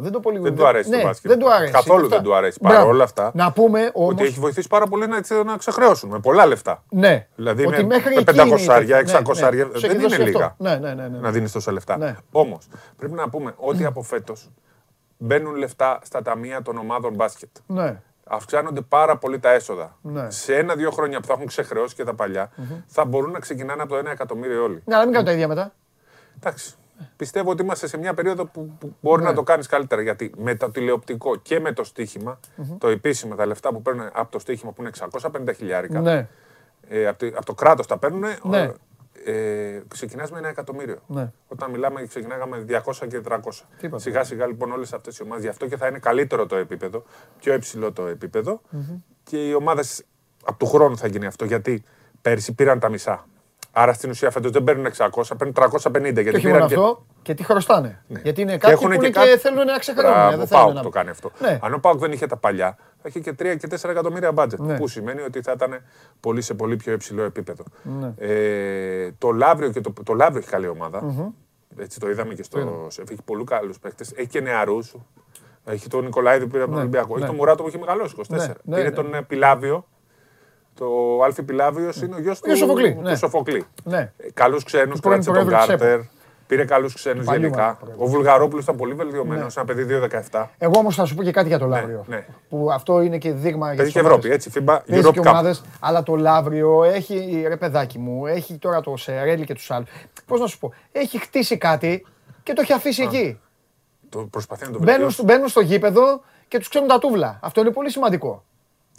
δεν 0.00 0.12
το 0.12 0.20
πολύ 0.20 0.38
Δεν 0.38 0.56
του 0.56 0.66
αρέσει 0.66 0.90
το 0.90 0.96
ναι, 0.96 1.02
μπάσκετ. 1.02 1.30
Δεν 1.30 1.38
του 1.38 1.52
αρέσει. 1.52 1.72
Καθόλου 1.72 1.98
Και 2.00 2.04
αυτά. 2.04 2.16
δεν 2.16 2.24
του 2.24 2.34
αρέσει. 2.34 2.58
Μπράβο. 2.62 2.78
Παρ' 2.78 2.86
όλα 2.88 3.04
αυτά, 3.04 3.30
Να 3.34 3.52
πούμε 3.52 3.90
όμω. 3.94 4.08
Ότι 4.08 4.24
έχει 4.24 4.40
βοηθήσει 4.40 4.68
πάρα 4.68 4.86
πολύ 4.86 5.06
να, 5.06 5.42
να 5.44 5.56
ξεχρεώσουν 5.56 6.10
με 6.10 6.18
πολλά 6.18 6.46
λεφτά. 6.46 6.82
Ναι. 6.90 7.26
Δηλαδή 7.34 7.66
ότι 7.66 7.76
με, 7.76 7.82
μέχρι 7.82 8.14
με 8.14 8.20
εκεί 8.20 8.40
είναι 8.40 8.56
500 8.56 8.60
η 8.60 8.66
τέτοια. 8.66 9.02
Ναι, 9.02 9.18
600 9.30 9.36
ναι. 9.36 9.46
άρια 9.46 9.64
Σου 9.64 9.70
δεν 9.80 9.90
έχει 9.90 9.94
είναι 9.94 10.02
δώσει 10.02 10.14
αυτό. 10.14 10.24
λίγα 10.24 10.54
Ναι, 10.58 10.76
ναι, 10.76 10.94
ναι, 10.94 11.08
ναι. 11.08 11.18
να 11.18 11.30
δίνεις 11.30 11.52
τόσα 11.52 11.72
λεφτά. 11.72 11.96
Ναι. 11.96 12.16
Όμως 12.32 12.66
πρέπει 12.96 13.12
να 13.12 13.28
πούμε 13.28 13.54
ότι 13.56 13.84
από 13.84 14.02
φέτος 14.02 14.50
μπαίνουν 15.18 15.54
λεφτά 15.54 15.98
στα 16.02 16.22
ταμεία 16.22 16.62
των 16.62 16.78
ομάδων 16.78 17.14
μπάσκετ. 17.14 17.50
ναι. 17.66 18.00
Αυξάνονται 18.26 18.80
πάρα 18.80 19.16
πολύ 19.18 19.38
τα 19.38 19.50
έσοδα. 19.50 19.98
Ναι. 20.02 20.30
Σε 20.30 20.54
ένα-δύο 20.56 20.90
χρόνια 20.90 21.20
που 21.20 21.26
θα 21.26 21.32
έχουν 21.32 21.46
ξεχρεώσει 21.46 21.94
και 21.94 22.04
τα 22.04 22.14
παλιά, 22.14 22.50
θα 22.86 23.04
μπορούν 23.04 23.30
να 23.30 23.38
ξεκινάνε 23.38 23.82
από 23.82 23.94
το 23.94 24.00
1 24.00 24.12
εκατομμύριο 24.12 24.62
όλοι. 24.62 24.82
Ναι, 24.84 24.94
αλλά 24.94 25.04
μην 25.04 25.12
κάνω 25.12 25.24
τα 25.24 25.32
ίδια 25.32 25.48
μετά. 25.48 25.72
Εντάξει. 26.36 26.74
Πιστεύω 27.16 27.50
ότι 27.50 27.62
είμαστε 27.62 27.86
σε 27.86 27.96
μια 27.98 28.14
περίοδο 28.14 28.44
που, 28.46 28.72
που 28.78 28.94
μπορεί 29.00 29.22
Ναι. 29.22 29.28
να 29.28 29.34
το 29.34 29.42
κάνεις 29.42 29.66
καλύτερα. 29.66 30.02
Γιατί 30.02 30.32
με 30.36 30.54
το 30.54 30.70
τηλεοπτικό 30.70 31.36
και 31.36 31.60
με 31.60 31.72
το 31.72 31.84
στοιχημα 31.84 32.40
το 32.78 32.88
επίσημο, 32.88 33.34
τα 33.34 33.46
λεφτά 33.46 33.72
που 33.72 33.82
παίρνουν 33.82 34.08
από 34.12 34.30
το 34.30 34.38
στοίχημα 34.38 34.72
που 34.72 34.80
είναι 34.80 34.90
650 34.90 35.52
χιλιάρικα, 35.56 36.00
Ναι. 36.00 36.28
ε, 36.88 37.06
από, 37.06 37.18
το- 37.18 37.26
από 37.36 37.44
το 37.46 37.54
κράτος 37.54 37.86
τα 37.86 37.98
παίρνουν. 37.98 38.24
Ναι. 38.42 38.72
Ε, 39.26 39.82
ξεκινάς 39.88 40.30
με 40.30 40.38
ένα 40.38 40.48
εκατομμύριο. 40.48 40.98
Ναι. 41.06 41.30
Όταν 41.48 41.70
μιλάμε, 41.70 42.06
ξεκινάγαμε 42.06 42.58
200 42.58 43.06
και 43.08 43.20
300. 43.20 43.64
Τίποτα. 43.78 44.02
Σιγά 44.02 44.24
σιγά 44.24 44.46
λοιπόν 44.46 44.72
όλες 44.72 44.92
αυτές 44.92 45.18
οι 45.18 45.22
ομάδες. 45.22 45.42
Γι' 45.44 45.50
αυτό 45.50 45.66
και 45.66 45.76
θα 45.76 45.86
είναι 45.86 45.98
καλύτερο 45.98 46.46
το 46.46 46.56
επίπεδο, 46.56 47.02
πιο 47.38 47.54
υψηλό 47.54 47.92
το 47.92 48.06
επίπεδο. 48.06 48.60
Και 49.22 49.48
οι 49.48 49.52
ομάδες 49.54 50.04
από 50.44 50.58
του 50.58 50.66
χρόνου 50.66 50.96
θα 50.98 51.06
γίνει 51.06 51.26
αυτό. 51.26 51.44
Γιατί 51.44 51.84
πέρσι 52.22 52.54
πήραν 52.54 52.78
τα 52.78 52.88
μισά. 52.88 53.26
Άρα 53.76 53.92
στην 53.92 54.10
ουσία 54.10 54.30
φέτος 54.30 54.50
δεν 54.50 54.64
παίρνουν 54.64 54.86
600, 54.96 55.22
παίρνουν 55.38 55.54
350. 55.54 56.02
Γιατί 56.02 56.22
Και 56.22 56.28
όχι 56.28 56.40
πήραν 56.40 56.52
μόνο 56.52 56.64
αυτό, 56.64 57.04
και 57.22 57.34
τι 57.34 57.44
χρωστάνε. 57.44 58.02
Γιατί 58.22 58.40
είναι 58.40 58.52
κάποιοι 58.58 58.70
έχουν 58.78 58.88
που 58.88 58.94
είναι 58.94 59.04
και, 59.06 59.10
κάτι- 59.12 59.36
θέλουν 59.38 59.64
να 59.64 59.78
ξεχρεώνουν. 59.78 60.16
Μπράβο, 60.18 60.30
Δεν 60.30 60.40
ο 60.40 60.46
θέλουν 60.46 60.64
Πάουκ 60.64 60.74
να... 60.76 60.82
το 60.82 60.88
κάνει 60.88 61.10
αυτό. 61.10 61.30
Ναι. 61.38 61.58
Αν 61.62 61.74
ο 61.74 61.78
Πάουκ 61.78 61.98
δεν 61.98 62.12
είχε 62.12 62.26
τα 62.26 62.36
παλιά, 62.36 62.76
θα 63.02 63.08
είχε 63.08 63.20
και 63.20 63.30
3 63.30 63.34
και 63.58 63.68
4 63.82 63.90
εκατομμύρια 63.90 64.32
μπάτζετ. 64.32 64.60
Ναι. 64.60 64.76
Που 64.76 64.88
σημαίνει 64.88 65.20
ότι 65.20 65.42
θα 65.42 65.52
ήταν 65.52 65.80
πολύ 66.20 66.40
σε 66.42 66.54
πολύ 66.54 66.76
πιο 66.76 66.92
υψηλό 66.92 67.22
επίπεδο. 67.22 67.64
Ναι. 67.82 68.12
Ε, 68.18 69.10
το 69.18 69.30
Λαύριο 69.30 69.70
και 69.70 69.80
το, 69.80 69.92
το 70.04 70.12
Λαύριο 70.12 70.38
έχει 70.38 70.48
καλή 70.50 70.68
ομάδα. 70.68 71.02
Έτσι 71.78 72.00
το 72.00 72.10
είδαμε 72.10 72.34
και 72.34 72.42
στο 72.42 72.86
ΣΕΦ. 72.90 73.10
Έχει 73.10 73.22
πολύ 73.24 73.44
καλούς 73.44 73.78
παίκτες. 73.78 74.12
Έχει 74.16 74.28
και 74.28 74.40
νεαρούς. 74.40 74.94
Έχει 75.64 75.88
τον 75.88 76.04
Νικολάηδη 76.04 76.44
που 76.44 76.50
πήρε 76.50 76.62
από 76.62 76.70
τον 76.72 76.80
Ναι, 76.80 76.86
Ολυμπιακό. 76.86 77.12
ναι. 77.14 77.18
Έχει 77.18 77.26
τον 77.26 77.36
Μουράτο 77.36 77.62
που 77.62 77.68
έχει 77.68 77.78
μεγαλώσει 77.78 78.14
24. 78.18 78.24
Ναι, 78.28 78.46
ναι, 78.62 78.76
Πήρε 78.76 78.88
ναι. 78.88 78.94
τον 78.94 79.14
ε, 79.14 79.22
Πιλάβιο. 79.22 79.86
Το 80.78 80.86
Άλφι 81.24 81.42
Πιλάβιος 81.42 82.02
είναι 82.02 82.14
ο 82.14 82.20
γιος 82.20 82.40
του, 82.40 82.56
Σοφοκλή, 82.56 82.94
του 82.94 83.00
ναι. 83.02 83.16
Σοφοκλή. 83.16 83.64
Ναι. 83.84 84.12
Καλούς 84.34 84.64
ξένους, 84.64 84.94
Του 84.94 85.00
πρώην 85.00 85.22
κράτησε 85.22 85.40
τον 85.42 85.48
προέδρου 85.48 85.66
της 85.76 85.86
Κάρτερ. 85.86 86.00
Πήρε 86.46 86.64
καλούς 86.64 86.94
ξένους 86.94 87.24
παλιού 87.24 87.40
γενικά. 87.40 87.60
μάλλον 87.62 87.76
προέδρου. 87.80 88.02
Ο 88.02 88.06
Βουλγαρόπουλος 88.06 88.64
ήταν 88.64 88.76
πολύ 88.76 88.94
βελτιωμένος, 88.94 89.56
ένα 89.56 89.64
παιδί 89.66 89.84
2-17. 90.30 90.50
Εγώ 90.58 90.78
όμως 90.78 90.94
θα 90.94 91.04
σου 91.04 91.14
πω 91.14 91.22
και 91.22 91.30
κάτι 91.30 91.48
για 91.48 91.58
το 91.58 91.66
Λαύριο. 91.66 92.04
ναι. 92.08 92.26
Που 92.48 92.68
αυτό 92.72 93.00
είναι 93.00 93.18
και 93.18 93.32
δείγμα 93.32 93.66
για 93.66 93.76
Παίζει 93.76 93.92
τις 93.92 94.00
και 94.02 94.06
ομάδες. 94.06 94.24
Ευρώπη, 94.26 94.34
έτσι. 94.34 94.50
FIBA 94.54 94.78
Παίζει 94.86 95.06
Europe 95.08 95.12
και 95.12 95.20
Cup. 95.20 95.26
ομάδες, 95.30 95.62
αλλά 95.80 96.02
το 96.02 96.14
Λαύριο 96.16 96.82
έχει, 96.84 97.44
ρε 97.48 97.56
παιδάκι 97.56 97.98
μου, 97.98 98.26
έχει 98.26 98.54
τώρα 98.58 98.80
το 98.80 98.96
Σερέλι 98.96 99.44
και 99.44 99.54
τους 99.54 99.70
άλλους. 99.70 99.88
Πώς 100.26 100.40
να 100.40 100.46
σου 100.46 100.58
πω, 100.58 100.72
έχει 100.92 101.18
χτίσει 101.18 101.58
κάτι 101.58 102.06
και 102.42 102.52
το 102.52 102.60
έχει 102.60 102.72
αφήσει 102.72 103.02
εκεί. 103.02 103.40
Το 104.08 104.18
προσπαθεί 104.30 104.64
να 104.64 104.70
το 104.70 104.78
Μπαίνουν, 104.78 104.90
βελτιώσει. 104.90 105.14
στο- 105.14 105.24
μπαίνουν 105.24 105.48
στο 105.48 105.60
γήπεδο 105.60 106.20
και 106.48 106.58
τους 106.58 106.68
ξέρουν 106.68 106.88
τα 106.88 106.98
τούβλα. 106.98 107.38
Αυτό 107.42 107.60
είναι 107.60 107.70
πολύ 107.70 107.90
σημαντικό. 107.90 108.44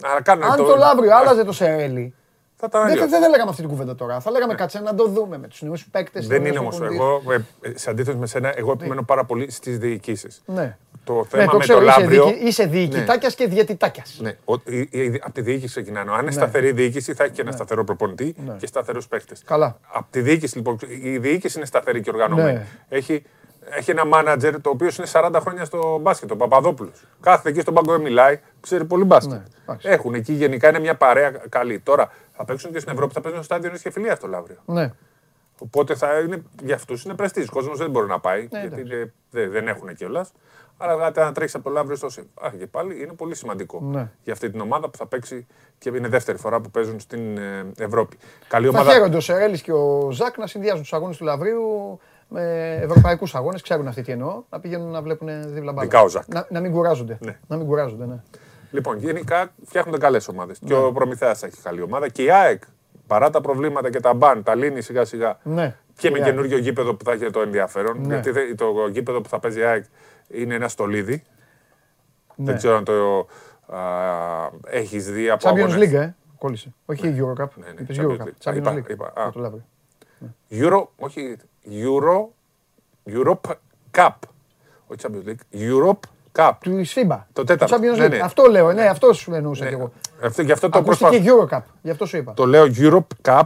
Αλλά 0.02 0.22
κάνουν 0.22 0.44
Αν 0.44 0.56
το 0.56 0.76
Λαύριο 0.76 1.16
άλλαζε 1.16 1.44
το 1.44 1.52
Σερέλι, 1.52 2.14
Θα 2.56 2.66
ήταν 2.68 2.82
δεν, 2.82 2.90
αλλιώς. 2.92 3.10
δεν 3.10 3.20
θα 3.20 3.28
λέγαμε 3.28 3.50
αυτή 3.50 3.60
την 3.62 3.70
κουβέντα 3.70 3.94
τώρα. 3.94 4.20
Θα 4.20 4.30
λέγαμε 4.30 4.54
κάτσε 4.54 4.80
να 4.80 4.94
το 4.94 5.08
δούμε 5.08 5.38
με 5.38 5.48
τους 5.48 5.62
νέους 5.62 5.86
παίκτες. 5.90 6.26
Δεν 6.26 6.38
τους 6.42 6.48
είναι 6.48 6.60
νέους 6.60 6.76
όμως. 6.76 6.76
προπονητές. 6.76 7.22
Εγώ, 7.24 7.32
ε, 7.62 7.68
ε, 7.70 7.78
σε 7.78 7.90
αντίθεση 7.90 8.16
με 8.16 8.26
σένα, 8.26 8.52
εγώ 8.58 8.72
επιμένω 8.72 9.02
πάρα 9.02 9.24
πολύ 9.24 9.50
στις 9.50 9.78
διοικήσεις. 9.78 10.42
Ναι. 10.46 10.76
Το 11.04 11.24
θέμα 11.28 11.42
Ναι, 11.42 11.48
το 11.50 11.56
με 11.56 11.62
ξέρω, 11.62 11.78
το 11.78 11.84
είσαι, 11.86 12.00
Λαύριο. 12.00 12.24
διοικη- 12.24 12.42
είσαι 12.46 12.66
διοικητάκιας 12.66 13.34
και 13.34 13.46
διαιτητάκιας. 13.46 14.18
Ναι, 14.22 14.36
από 15.22 15.34
τη 15.34 15.40
διοίκηση 15.40 15.66
ξεκινάνε. 15.68 16.10
Αν 16.12 16.20
είναι 16.22 16.30
σταθερή 16.30 16.72
διοίκηση, 16.72 17.14
θα 17.14 17.24
έχει 17.24 17.32
και 17.32 17.40
ένα 17.40 17.52
σταθερό 17.52 17.84
προπονητή 17.84 18.34
και 18.58 18.66
σταθερούς 18.66 19.08
παίχτε. 19.08 19.34
Ναι. 19.34 19.40
Καλά. 19.46 19.78
Από 19.92 20.06
τη 20.10 20.20
διοίκηση, 20.20 20.56
λοιπόν, 20.56 20.78
η 21.02 21.18
διοίκηση 21.18 21.56
είναι 21.58 21.66
σταθερή 21.66 22.00
και 22.00 22.10
οργανωμένη. 22.10 22.52
Ναι. 22.52 22.66
Έχει, 22.88 23.22
έχει 23.70 23.90
ένα 23.90 24.04
μάνατζερ 24.06 24.60
το 24.60 24.70
οποίο 24.70 24.88
είναι 24.98 25.06
40 25.12 25.36
χρόνια 25.40 25.64
στο 25.64 25.98
μπάσκετ, 26.00 26.30
ο 26.30 26.36
Παπαδόπουλος. 26.36 27.02
Κάθεται 27.20 27.48
εκεί 27.48 27.60
στον 27.60 27.74
πάγκο 27.74 27.96
και 27.96 28.02
μιλάει, 28.02 28.40
ξέρει 28.60 28.84
πολύ 28.84 29.04
μπάσκετ. 29.04 29.32
Ναι, 29.36 29.42
εντάξει. 29.62 29.88
Έχουν 29.88 30.14
εκεί 30.14 30.32
γενικά 30.32 30.68
είναι 30.68 30.78
μια 30.78 30.94
παρέα 30.96 31.30
καλή. 31.30 31.80
Τώρα 31.80 32.10
θα 32.32 32.44
παίξουν 32.44 32.72
και 32.72 32.78
στην 32.78 32.92
Ευρώπη, 32.92 33.12
θα 33.12 33.20
παίζουν 33.20 33.42
στο 33.42 33.52
στάδιο 33.52 33.68
Νέας 33.70 33.82
και 33.82 33.90
φιλία 33.90 34.14
στο 34.14 34.26
Λαύριο. 34.26 34.56
Ναι. 34.64 34.92
Οπότε 35.58 35.94
θα 35.94 36.18
είναι, 36.18 36.42
για 36.62 36.74
αυτούς 36.74 37.04
είναι 37.04 37.14
πρεστή. 37.14 37.40
Ο 37.42 37.46
κόσμος 37.52 37.78
δεν 37.78 37.90
μπορεί 37.90 38.06
να 38.06 38.20
πάει, 38.20 38.48
Ναι, 38.50 38.60
γιατί 38.60 38.80
είναι- 38.80 39.12
δεν, 39.30 39.50
δεν 39.50 39.68
έχουν 39.68 39.94
κιόλας. 39.94 40.32
Αλλά 40.78 41.12
αν 41.16 41.32
τρέξεις 41.32 41.54
από 41.54 41.64
το 41.64 41.70
Λαύριο 41.70 41.96
στο 41.96 42.08
ΣΥΒ. 42.10 42.24
Α, 42.34 42.50
και 42.58 42.66
πάλι 42.66 43.02
είναι 43.02 43.12
πολύ 43.12 43.34
σημαντικό 43.34 43.80
Ναι. 43.82 44.10
για 44.22 44.32
αυτή 44.32 44.50
την 44.50 44.60
ομάδα 44.60 44.88
που 44.90 44.96
θα 44.98 45.06
παίξει 45.06 45.46
και 45.78 45.88
είναι 45.88 46.08
δεύτερη 46.08 46.38
φορά 46.38 46.60
που 46.60 46.70
παίζουν 46.70 47.00
στην 47.00 47.36
ε, 47.38 47.66
Ευρώπη. 47.78 48.16
Καλή 48.48 48.64
Θα 48.66 48.70
ομάδα. 48.78 48.92
χαίρονται 48.92 49.16
ο 49.16 49.20
Σερέλης 49.20 49.62
και 49.62 49.72
ο 49.72 50.08
Ζακ 50.10 50.38
να 50.38 50.46
συνδυάζουν 50.46 50.80
τους 50.82 50.92
αγώνες 50.92 51.16
του 51.16 51.24
Λαβρίου 51.24 51.98
με 52.28 52.74
ευρωπαϊκούς 52.82 53.34
αγώνες. 53.34 53.62
Ξέρουν 53.62 53.88
αυτοί 53.88 54.02
τι 54.02 54.12
εννοώ. 54.12 54.42
Να 54.50 54.60
πηγαίνουν 54.60 54.90
να 54.90 55.02
βλέπουν 55.02 55.28
δίπλα 55.52 55.72
μπάλα. 55.72 55.82
Ειδικά 55.86 56.02
ο 56.02 56.08
Ζακ. 56.08 56.24
Να, 56.26 56.46
να 56.50 56.60
μην 56.60 56.72
κουράζονται. 56.72 57.18
Ναι. 57.20 57.38
Να 57.46 57.56
μην 57.56 57.66
κουράζονται, 57.66 58.06
ναι. 58.06 58.22
Λοιπόν, 58.70 58.98
γενικά 58.98 59.52
φτιάχνονται 59.64 59.98
καλές 59.98 60.28
ομάδες. 60.28 60.58
Και 60.64 60.74
ο 60.74 60.92
Προμηθέας 60.92 61.42
έχει 61.42 61.62
καλή 61.62 61.82
ομάδα 61.82 62.08
και 62.08 62.22
η 62.22 62.30
ΑΕΚ 62.30 62.62
παρά 63.06 63.30
τα 63.30 63.40
προβλήματα 63.40 63.90
και 63.90 64.00
τα 64.00 64.14
μπαν, 64.14 64.42
τα 64.42 64.54
λύνει 64.54 64.80
σιγά 64.80 65.04
σιγά. 65.04 65.38
Ναι. 65.42 65.76
Και 65.96 66.10
με 66.10 66.18
Ναι. 66.18 66.24
καινούριο 66.24 66.58
γήπεδο 66.58 66.94
που 66.94 67.04
θα 67.04 67.12
έχει 67.12 67.30
το 67.30 67.40
ενδιαφέρον. 67.40 68.00
Ναι. 68.00 68.06
Γιατί 68.14 68.30
δε- 68.30 68.54
το 68.54 68.66
γήπεδο 68.90 69.20
που 69.20 69.28
θα 69.28 69.38
παίζει 69.38 69.58
η 69.60 69.62
ΑΕΚ 69.62 69.84
είναι 70.28 70.54
ένα 70.54 70.68
στολίδι. 70.68 71.22
Ναι. 72.36 72.44
Δεν 72.44 72.56
ξέρω 72.56 72.76
αν 72.76 72.84
το 72.84 73.26
έχεις 74.66 75.10
δει 75.10 75.30
από 75.30 75.48
Champions 75.48 75.56
αγώνες. 75.58 75.76
League, 75.90 75.94
ε. 75.94 76.14
Κόλλησε. 76.38 76.74
Όχι 76.86 77.08
η 77.08 77.16
Eurocup. 77.20 77.48
ναι, 77.54 77.66
Είπες 77.80 77.96
Champions 77.98 78.04
Eurocup. 78.10 78.22
League. 78.22 78.50
Champions 78.52 78.56
Είπα, 78.56 78.74
League. 78.74 78.90
είπα, 78.90 79.12
α. 79.14 79.30
Θα 80.18 80.26
το 80.48 80.56
λάβω. 80.60 80.76
Euro, 80.78 80.86
όχι, 80.96 81.36
Euro, 81.70 82.26
Europe 83.10 83.50
Cup. 83.96 84.10
Όχι 84.86 85.00
Champions 85.02 85.28
League, 85.28 85.60
Europe 85.60 85.98
Cup. 86.32 86.52
Του 86.60 86.82
FIBA. 86.94 87.18
Το 87.32 87.44
τέταρτο. 87.44 87.76
Champions 87.76 87.96
Ναι, 87.98 88.06
League. 88.06 88.10
ναι. 88.10 88.18
Αυτό 88.22 88.44
λέω, 88.44 88.72
ναι, 88.72 88.82
αυτό 88.86 89.12
σου 89.12 89.34
εννοούσα 89.34 89.62
Ναι. 89.64 89.68
κι 89.70 89.74
εγώ. 89.76 89.92
Αυτό, 90.22 90.42
γι' 90.42 90.52
αυτό 90.52 90.68
το 90.68 90.78
Ακούστηκε 90.78 91.20
προσπαθώ. 91.20 91.46
Eurocup, 91.58 91.62
γι' 91.82 91.90
αυτό 91.90 92.06
σου 92.06 92.16
είπα. 92.16 92.34
Το 92.34 92.46
λέω 92.46 92.66
Europe 92.76 93.28
Cup, 93.30 93.42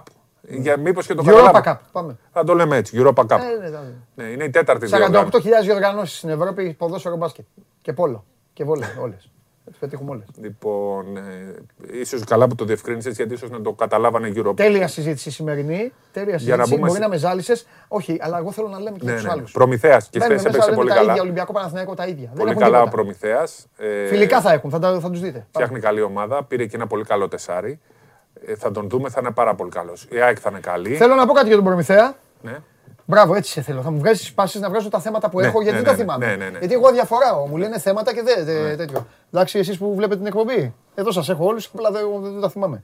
για 0.48 0.76
μήπως 0.78 1.06
και 1.06 1.14
το 1.14 1.22
Europa 1.22 1.26
καταλάβω. 1.26 1.60
Cup, 1.64 1.76
πάμε. 1.92 2.16
Θα 2.32 2.44
το 2.44 2.54
λέμε 2.54 2.76
έτσι, 2.76 2.98
Europa 3.02 3.26
Cup. 3.26 3.30
Ε, 3.30 3.60
ναι, 3.60 3.68
ναι. 3.68 3.78
Ναι, 4.14 4.24
είναι 4.24 4.44
η 4.44 4.50
τέταρτη 4.50 4.86
διοργάνωση. 4.86 5.30
48.000 5.42 5.62
διοργανώσεις 5.64 6.16
στην 6.18 6.28
Ευρώπη, 6.28 6.72
ποδόσφαιρο 6.78 7.16
μπάσκετ. 7.16 7.44
Και 7.82 7.92
πόλο. 7.92 8.24
Και 8.52 8.64
βόλε, 8.64 8.86
όλες. 9.00 9.30
Θα 9.64 9.70
τις 9.70 9.78
πετύχουμε 9.78 10.10
όλες. 10.10 10.26
Λοιπόν, 10.40 11.16
ε, 11.16 11.54
ίσως 12.00 12.24
καλά 12.24 12.46
που 12.48 12.54
το 12.54 12.64
διευκρίνησες, 12.64 13.16
γιατί 13.16 13.34
ίσως 13.34 13.50
να 13.50 13.60
το 13.60 13.72
καταλάβανε 13.72 14.32
Europe. 14.36 14.56
Τέλεια 14.56 14.88
συζήτηση 14.88 15.30
σημερινή. 15.30 15.92
Τέλεια 16.12 16.32
να 16.32 16.38
συζήτηση. 16.38 16.68
μπούμε 16.68 16.80
Μπορεί 16.80 16.92
σε- 16.92 16.98
να 16.98 17.08
με 17.08 17.16
ζάλισες. 17.16 17.66
Όχι, 17.88 18.18
αλλά 18.20 18.38
εγώ 18.38 18.52
θέλω 18.52 18.68
να 18.68 18.78
λέμε 18.80 18.98
και 18.98 19.04
Ναι, 19.04 19.12
τους 19.14 19.22
ναι. 19.24 19.30
άλλους. 19.30 19.52
Προμηθέας. 19.52 20.08
Και 20.08 20.18
Μπαίνουμε 20.18 20.38
χθες 20.38 20.52
μέσα, 20.52 20.64
έπαιξε 20.66 20.70
λέμε 20.70 20.76
πολύ 20.82 20.88
τα 20.88 20.94
καλά. 20.96 21.10
ίδια, 21.10 21.22
Ολυμπιακό 21.22 21.52
Παναθηναϊκό 21.52 21.94
τα 21.94 22.06
ίδια. 22.06 22.26
Δεν 22.28 22.36
Πολύ 22.36 22.50
έχουν 22.50 22.62
καλά 22.62 22.76
ο 22.80 22.84
τίποτα. 22.84 22.96
Προμηθέας. 23.02 23.66
Ε, 23.78 24.06
Φιλικά 24.06 24.40
θα 24.40 24.52
έχουν, 24.52 24.70
θα, 24.70 24.78
τα, 24.78 25.00
θα 25.00 25.10
τους 25.10 25.20
δείτε. 25.20 25.46
Φτιάχνει 25.52 25.80
καλή 25.80 26.00
ομάδα, 26.02 26.44
πήρε 26.44 26.66
και 26.66 26.76
ένα 26.76 26.86
πολύ 26.86 27.04
καλό 27.04 27.28
τεσάρι. 27.28 27.80
Ε, 28.46 28.54
θα 28.54 28.70
τον 28.70 28.88
δούμε, 28.88 29.08
θα 29.08 29.20
είναι 29.20 29.30
πάρα 29.30 29.54
πολύ 29.54 29.70
καλός. 29.70 30.06
Η 30.10 30.20
ΑΕΚ 30.20 30.36
θα 30.40 30.48
είναι 30.50 30.60
καλή. 30.60 30.94
Θέλω 30.94 31.14
να 31.14 31.26
πω 31.26 31.32
κάτι 31.32 31.46
για 31.46 31.56
τον 31.56 31.64
Προμηθέα. 31.64 32.14
Ναι. 32.42 32.56
Μπράβο, 33.10 33.34
έτσι 33.34 33.52
σε 33.52 33.62
θέλω. 33.62 33.82
Θα 33.82 33.90
μου 33.90 33.98
βγάζεις 33.98 34.26
τι 34.26 34.32
πάσει 34.34 34.58
να 34.58 34.68
βγάζω 34.68 34.88
τα 34.88 35.00
θέματα 35.00 35.30
που 35.30 35.40
Ναι, 35.40 35.46
έχω 35.46 35.62
γιατί 35.62 35.78
ναι, 35.78 35.82
δεν 35.84 35.90
τα 35.92 35.96
ναι, 35.96 36.02
θυμάμαι. 36.02 36.26
ναι, 36.26 36.36
ναι, 36.36 36.50
ναι. 36.50 36.58
Γιατί 36.58 36.74
εγώ 36.74 36.90
διαφοράω. 36.92 37.46
Μου 37.46 37.56
λένε 37.56 37.78
θέματα 37.78 38.14
και 38.14 38.22
δεν 38.22 38.44
δε, 38.44 38.76
τέτοιο. 38.76 39.06
Εντάξει, 39.32 39.58
εσείς 39.58 39.78
που 39.78 39.94
βλέπετε 39.94 40.16
την 40.16 40.26
εκπομπή. 40.26 40.74
Εδώ 40.94 41.10
σας 41.12 41.28
έχω 41.28 41.44
όλους, 41.44 41.70
απλά 41.74 41.90
δεν, 41.90 42.02
δεν 42.22 42.40
τα 42.40 42.48
θυμάμαι. 42.50 42.82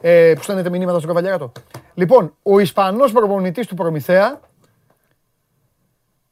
Ε, 0.00 0.32
που 0.36 0.42
στέλνετε 0.42 0.68
μηνύματα 0.70 0.96
στον 0.96 1.08
Καβαλιάράτο. 1.08 1.52
Λοιπόν, 1.94 2.34
ο 2.42 2.58
Ισπανός 2.58 3.12
προπονητής 3.12 3.66
του 3.66 3.74
Προμηθέα 3.74 4.40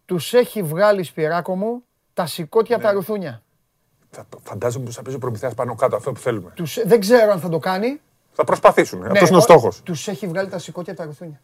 τους 0.04 0.34
έχει 0.34 0.62
βγάλει 0.62 1.02
σπυράκο 1.02 1.56
μου 1.56 1.82
τα 2.14 2.26
σηκώτια 2.26 2.76
Ναι. 2.76 2.82
από 2.82 2.92
τα 2.92 2.98
ρουθούνια. 2.98 3.42
Θα, 4.10 4.26
φαντάζομαι 4.42 4.84
πως 4.84 4.94
θα 4.94 5.02
παίζει 5.02 5.16
ο 5.16 5.20
Προμηθέας 5.20 5.54
πάνω 5.54 5.74
κάτω, 5.74 5.96
αυτό 5.96 6.12
που 6.12 6.20
θέλουμε. 6.20 6.50
Τους, 6.54 6.78
δεν 6.84 7.00
ξέρω 7.00 7.32
αν 7.32 7.40
θα 7.40 7.48
το 7.48 7.58
κάνει. 7.58 8.00
Θα 8.32 8.44
προσπαθήσουν. 8.44 9.04
Αυτός 9.04 9.28
είναι 9.28 9.38
ο 9.38 9.40
στόχος. 9.40 9.80
Τους 9.82 10.08
έχει 10.08 10.26
βγάλει 10.26 10.48
τα 10.48 10.58
σηκώτια 10.58 10.92
από 10.92 11.00
τα 11.02 11.06
ρουθούνια. 11.08 11.40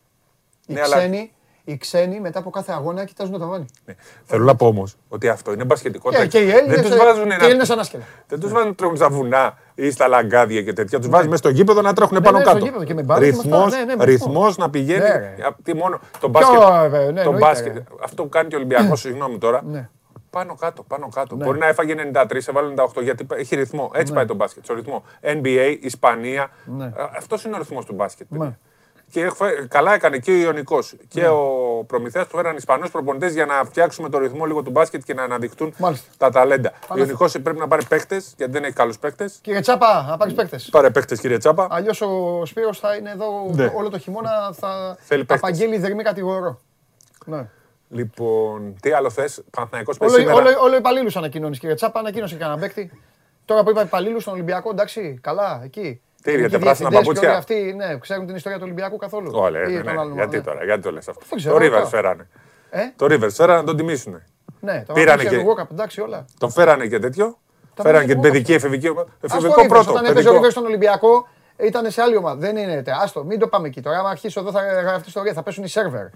Οι, 0.66 0.73
Ναι, 0.73 0.81
αλλά- 0.81 0.97
ξένοι, 0.97 1.32
οι 1.68 1.76
ξένοι 1.76 2.20
μετά 2.20 2.38
από 2.38 2.50
κάθε 2.50 2.72
αγώνα 2.72 3.05
κοιτάζουν 3.05 3.32
το 3.32 3.38
ταβάνι. 3.38 3.64
Ναι. 3.84 3.94
Θέλω 4.24 4.44
να 4.44 4.55
πω 4.55 4.66
όμως 4.66 4.97
ότι 5.08 5.28
αυτό 5.28 5.52
είναι 5.52 5.64
μπασχετικό. 5.64 6.10
Και, 6.10 6.16
τέκνο. 6.16 6.30
και 6.30 6.38
οι 6.38 6.50
Έλληνες, 6.50 6.74
Δεν 6.80 6.84
τους 6.90 7.00
ε, 7.00 7.05
βάζουν 7.05 7.22
και 7.24 7.28
οι 7.30 7.34
ένα... 7.34 7.44
Έλληνες 7.44 7.70
ανάσκελα. 7.70 8.02
Δεν 8.28 8.40
τους 8.40 8.52
βάζουν 8.52 8.68
να 8.68 8.74
τρέχουν 8.74 8.97
στα 8.97 9.08
βουνά 9.08 9.58
ή 9.74 9.90
στα 9.90 10.08
λαγκάδια 10.08 10.62
και 10.62 10.72
τέτοια. 10.72 10.98
Τους 10.98 11.08
βάζεις 11.08 11.26
μέσα 11.26 11.36
στο 11.38 11.48
γήπεδο 11.48 11.82
να 11.82 11.92
τρέχουν 11.92 12.20
πάνω 12.22 12.38
ναι, 12.38 12.44
στο 12.44 12.52
κάτω. 12.52 12.64
γήπεδο 12.64 12.84
και 12.84 12.94
με 12.94 13.02
μπάλα 13.02 13.20
και 13.24 13.32
με 13.32 13.38
αυτά. 13.38 13.48
Ρυθμός, 13.56 13.72
Ναι, 13.72 13.84
ναι, 13.84 13.97
με 13.97 14.05
ρυθμός 14.05 14.56
να 14.56 14.70
πηγαίνει. 14.70 14.98
Ναι, 14.98 15.08
ρε. 15.08 15.34
Τι 15.62 15.74
μόνο, 15.74 16.00
το 16.20 16.28
μπάσκετ, 16.28 16.60
ε, 16.60 16.88
ναι, 16.88 16.88
το 16.90 16.98
εννοείται, 16.98 17.30
μπάσκετ, 17.38 17.74
ρε. 17.74 17.82
αυτό 18.02 18.22
που 18.22 18.28
κάνει 18.28 18.48
και 18.48 18.55
ο 18.55 18.58
Ολυμπιακός, 18.58 19.00
συγγνώμη 19.05 19.38
τώρα, 19.38 19.62
Ναι. 19.66 19.88
πάνω 20.30 20.55
κάτω, 20.55 20.82
πάνω 20.82 21.08
κάτω. 21.14 21.36
Μπορεί 21.36 21.58
να 21.58 21.66
έφαγε 21.66 21.94
93, 22.14 22.48
έβαλε 22.48 22.74
98, 22.76 23.02
γιατί 23.02 23.26
έχει 23.34 23.56
ρυθμό. 23.56 23.90
Ναι. 23.92 24.00
Έτσι 24.00 24.12
πάει 24.12 24.24
το 24.24 24.34
μπάσκετ, 24.34 24.64
στο 24.64 24.74
ρυθμό. 24.74 25.05
NBA, 25.22 25.76
Ισπανία. 25.80 26.50
Αυτός 27.16 27.44
είναι 27.44 27.55
ο 27.55 27.58
ρυθμός 27.58 27.84
του 27.84 27.94
μπάσκετ. 27.94 28.26
παιδιά. 28.30 28.44
Ναι. 28.44 28.56
Και 29.11 29.20
έχω 29.20 29.35
φέ- 29.35 29.69
καλά 29.69 29.95
έκανε 29.95 30.19
και 30.19 30.31
ο 30.31 30.35
Ιωνικός 30.35 30.95
και 31.09 31.27
ο 31.27 31.39
Προμηθέας 31.87 32.27
που 32.27 32.37
φέραν 32.37 32.57
Ισπανούς 32.57 32.91
προπονητές 32.91 33.33
για 33.33 33.47
να 33.47 33.65
φτιάξουμε 33.65 34.09
το 34.09 34.19
ρυθμό 34.19 34.45
λίγο 34.45 34.62
του 34.62 34.70
μπάσκετ 34.70 35.03
και 35.05 35.15
να 35.15 35.23
αναδειχθούν 35.23 35.75
Μάλιστα. 35.78 36.07
τα 36.17 36.31
ταλέντα. 36.31 36.73
Ο 36.75 36.87
Πάμε. 36.89 37.01
Ιωνικός 37.01 37.33
πρέπει 37.43 37.59
να 37.59 37.69
πάρει 37.69 37.85
παίχτε, 37.85 38.23
γιατί 38.37 38.53
δεν 38.53 38.65
έχει 38.65 38.73
καλούς 38.73 38.99
παίχτε. 38.99 39.31
Κύριε 39.41 39.61
Τσάπα, 39.61 40.07
να 40.09 40.17
πάρεις 40.17 40.35
παίκτες. 40.35 40.69
Πάρε 40.70 40.91
παίχτε, 40.91 41.17
κύριε 41.17 41.39
Τσάπα. 41.39 41.67
Αλλιώς 41.70 42.01
ο 42.01 42.43
Σπύρος 42.45 42.78
θα 42.78 42.95
είναι 42.95 43.11
εδώ 43.11 43.51
Ναι. 43.55 43.73
όλο 43.77 43.89
το 43.91 43.99
χειμώνα. 43.99 44.31
Θα 44.59 44.97
Θέλει 45.01 45.20
παίκτες. 45.25 45.37
απαγγείλει 45.37 45.78
δερμή 45.78 46.03
κατηγορό. 46.03 46.61
Ναι. 47.25 47.47
Λοιπόν, 47.91 48.75
τι 48.83 48.91
άλλο 48.93 49.11
θες, 49.11 49.43
Παναθναϊκό 49.51 49.93
Όλο, 49.99 50.11
σήμερα. 50.12 50.35
όλο, 50.35 50.49
όλο 50.62 50.77
υπαλλήλους 50.77 51.17
ανακοινώνεις, 51.17 51.59
κύριε 51.59 51.75
Τσάπα. 51.75 51.99
Ανακοίνωσε 51.99 52.37
κανένα 52.37 52.59
παίκτη. 52.61 52.91
Τώρα 53.45 53.62
που 53.62 53.70
είπα 53.70 53.83
υπαλλήλους 53.83 54.23
στον 54.23 54.35
Ολυμπιακό, 54.35 54.70
εντάξει, 54.70 55.19
καλά, 55.23 55.61
εκεί. 55.65 56.01
Τι, 56.22 56.30
Γενικοί 56.30 56.48
για 56.48 56.58
τα 56.58 56.64
πράσινα 56.64 56.88
διευθυντές 56.88 57.20
και 57.20 57.26
παπούτσια; 57.26 57.28
όλοι 57.28 57.66
αυτοί, 57.68 57.86
ναι, 57.92 57.98
ξέρουν 57.98 58.26
την 58.26 58.36
ιστορία 58.36 58.58
του 58.58 58.64
Ολυμπιακού 58.66 58.97
καθόλου. 58.97 59.30
Όλε, 59.34 59.58
Ή 59.58 59.72
ναι, 59.72 59.82
των 59.82 59.94
ναι. 59.94 60.00
άλλων, 60.00 60.14
Γιατί 60.14 60.36
ναι. 60.36 60.42
τώρα, 60.42 60.64
γιατί 60.64 60.82
το 60.82 60.90
λες 60.92 61.08
αυτό; 61.08 61.22
Δεν 61.28 61.38
ξέρω, 61.38 61.58
Το 61.58 61.64
Rivers 61.64 61.70
ρωτάω. 61.70 61.86
φέρανε. 61.86 62.28
Ε; 62.70 62.80
Το 62.97 63.06
Rivers 63.06 63.30
φέρανε 63.32 63.58
να 63.58 63.64
τον 63.64 63.76
τιμήσουν. 63.76 64.22
Ναι, 64.60 64.82
τα 64.86 64.92
Πήρανε 64.92 65.16
παπούτσια 65.22 65.38
και- 65.38 65.44
του 65.44 65.55
Walkup, 65.62 65.70
εντάξει 65.72 66.00
όλα. 66.00 66.24
Τον 66.38 66.50
φέρανε 66.50 66.86
και 66.86 66.98
τέτοιο. 66.98 67.38
Τα 67.74 67.82
Φέρανε 67.82 68.05
και 68.05 68.14
πήρανε 68.14 68.22
την 68.22 68.32
και 68.32 68.38
παιδική 68.38 68.52
εφηβική 68.52 68.88
ομάδα. 68.88 69.08
Ας 69.20 69.30
το 69.30 69.36
Εφηβικό 69.36 69.60
Rivers, 69.62 69.68
πρώτο. 69.68 69.90
Όταν 69.90 70.05
έπαιζε 70.05 70.28
ο 70.28 70.32
παιδικό. 70.32 70.47
Rivers 70.47 70.50
στον 70.50 70.64
Ολυμπιακό, 70.64 71.28
ήταν 71.56 71.90
σε 71.90 72.02
άλλη 72.02 72.16
ομάδα. 72.16 72.36
Δεν 72.36 72.56
είναι. 72.56 72.82
τε- 72.82 72.94
Άστο, 73.02 73.24
μην 73.24 73.38
το 73.38 73.47
πάμε 73.48 73.68
εκεί 73.68 73.80
τώρα. 73.82 73.98
Άμα 73.98 74.08
αρχίσω 74.10 74.40
εδώ 74.40 74.50
θα 74.52 74.60
γραφτεί 74.62 75.08
ιστορία, 75.08 75.32
θα 75.32 75.42
πέσουν 75.42 75.64
οι 75.64 75.68
σερβερ. 75.68 76.06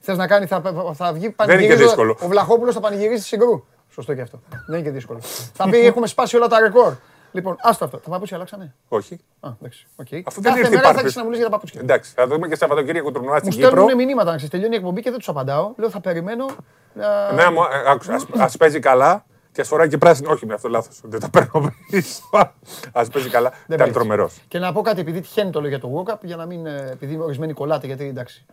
Θες 0.00 0.16
να 0.16 0.26
κάνει, 0.26 0.46
θα, 0.46 0.62
θα 0.94 1.12
βγει 1.12 1.24
είναι 1.24 1.28
και 1.28 1.44
πανηγυρίζει. 1.46 1.82
δύσκολο. 1.82 2.16
Ο 2.20 2.26
Βλαχόπουλος 2.28 2.74
θα 2.74 2.80
πανηγυρίζει 2.80 3.20
τη 3.20 3.26
συγκρού. 3.26 3.64
Σωστό 3.90 4.14
και 4.14 4.20
αυτό. 4.20 4.40
Δεν 4.66 4.78
είναι 4.78 4.80
και 4.88 4.90
δύσκολο. 4.90 5.20
θα 5.54 5.68
πει 5.70 5.78
έχουμε 5.78 6.06
σπάσει 6.06 6.36
όλα 6.36 6.46
τα 6.46 6.60
ρεκόρ. 6.60 6.92
Λοιπόν, 7.32 7.56
άστο 7.60 7.84
αυτό. 7.84 7.96
Τα 7.98 8.10
παπούτσια 8.10 8.36
αλλάξανε; 8.36 8.74
Όχι. 8.88 9.20
Α, 9.40 9.50
εντάξει. 9.60 9.86
οκ. 9.96 10.06
Αφού 10.24 10.40
δεν 10.40 10.52
Κάθε 10.52 10.58
ήρθε 10.58 10.72
η 10.72 10.76
μέρα 10.76 10.80
θα 10.80 10.86
Πάρπης. 10.94 11.02
έχεις 11.02 11.16
να 11.16 11.22
μου 11.22 11.28
λες 11.28 11.38
για 11.38 11.46
τα 11.48 11.52
παπούτσια. 11.54 11.80
Εντάξει, 11.80 12.12
θα 12.14 12.26
δούμε 12.26 12.48
και 12.48 12.56
Σαββατοκύριακο 12.56 13.10
τουρνουά 13.12 13.32
Μου 13.32 13.38
στην 13.38 13.50
Κύπρο. 13.50 13.68
στέλνουν 13.70 13.94
μηνύματα 13.94 14.24
να 14.30 14.36
ξέρεις, 14.36 14.50
τελειώνει 14.50 14.74
η 14.74 14.76
εκπομπή 14.78 15.00
και 15.02 15.10
δεν 15.10 15.18
τους 15.18 15.28
απαντάω. 15.28 15.72
Λέω 15.76 15.90
θα 15.90 16.00
περιμένω. 16.00 16.46
να- 16.94 17.32
Ναι, 17.32 17.50
μου, 17.50 17.60
ε, 17.62 17.90
άκουσα, 17.90 18.14
ας, 18.14 18.26
ας 18.38 18.56
παίζει 18.56 18.78
καλά 18.78 19.24
και 19.52 19.60
ας 19.60 19.68
φοράει 19.68 19.88
και 19.88 19.98
πράσινο. 19.98 20.30
Όχι, 20.30 20.46
με 20.46 20.54
αυτό 20.54 20.68
λάθος. 20.68 21.00
Δεν 21.04 21.20
τα 21.20 21.30
παίρνω 21.30 21.72
πίσω. 21.90 22.22
Ας 22.92 23.08
παίζει 23.08 23.28
καλά. 23.28 23.48
Δεν 23.50 23.58
Ήταν 23.64 23.76
παίζει. 23.78 23.92
τρομερός. 23.92 24.40
Και 24.48 24.58
να 24.58 24.72
πω 24.72 24.80
κάτι, 24.80 25.00
επειδή 25.00 25.20
τυχαίνει 25.20 25.50
το 25.50 25.60
λέω 25.60 25.68
για 25.68 25.78
το 25.80 26.04
World 26.06 26.12
Cup, 26.12 26.16
για 26.22 26.36
να 26.36 26.46
μην. 26.46 26.66
ε, 26.66 26.88
επειδή 26.92 27.18
ορισμένοι 27.18 27.52
κολλάτε, 27.52 27.86
γιατί 27.86 28.04
εντάξει. 28.04 28.44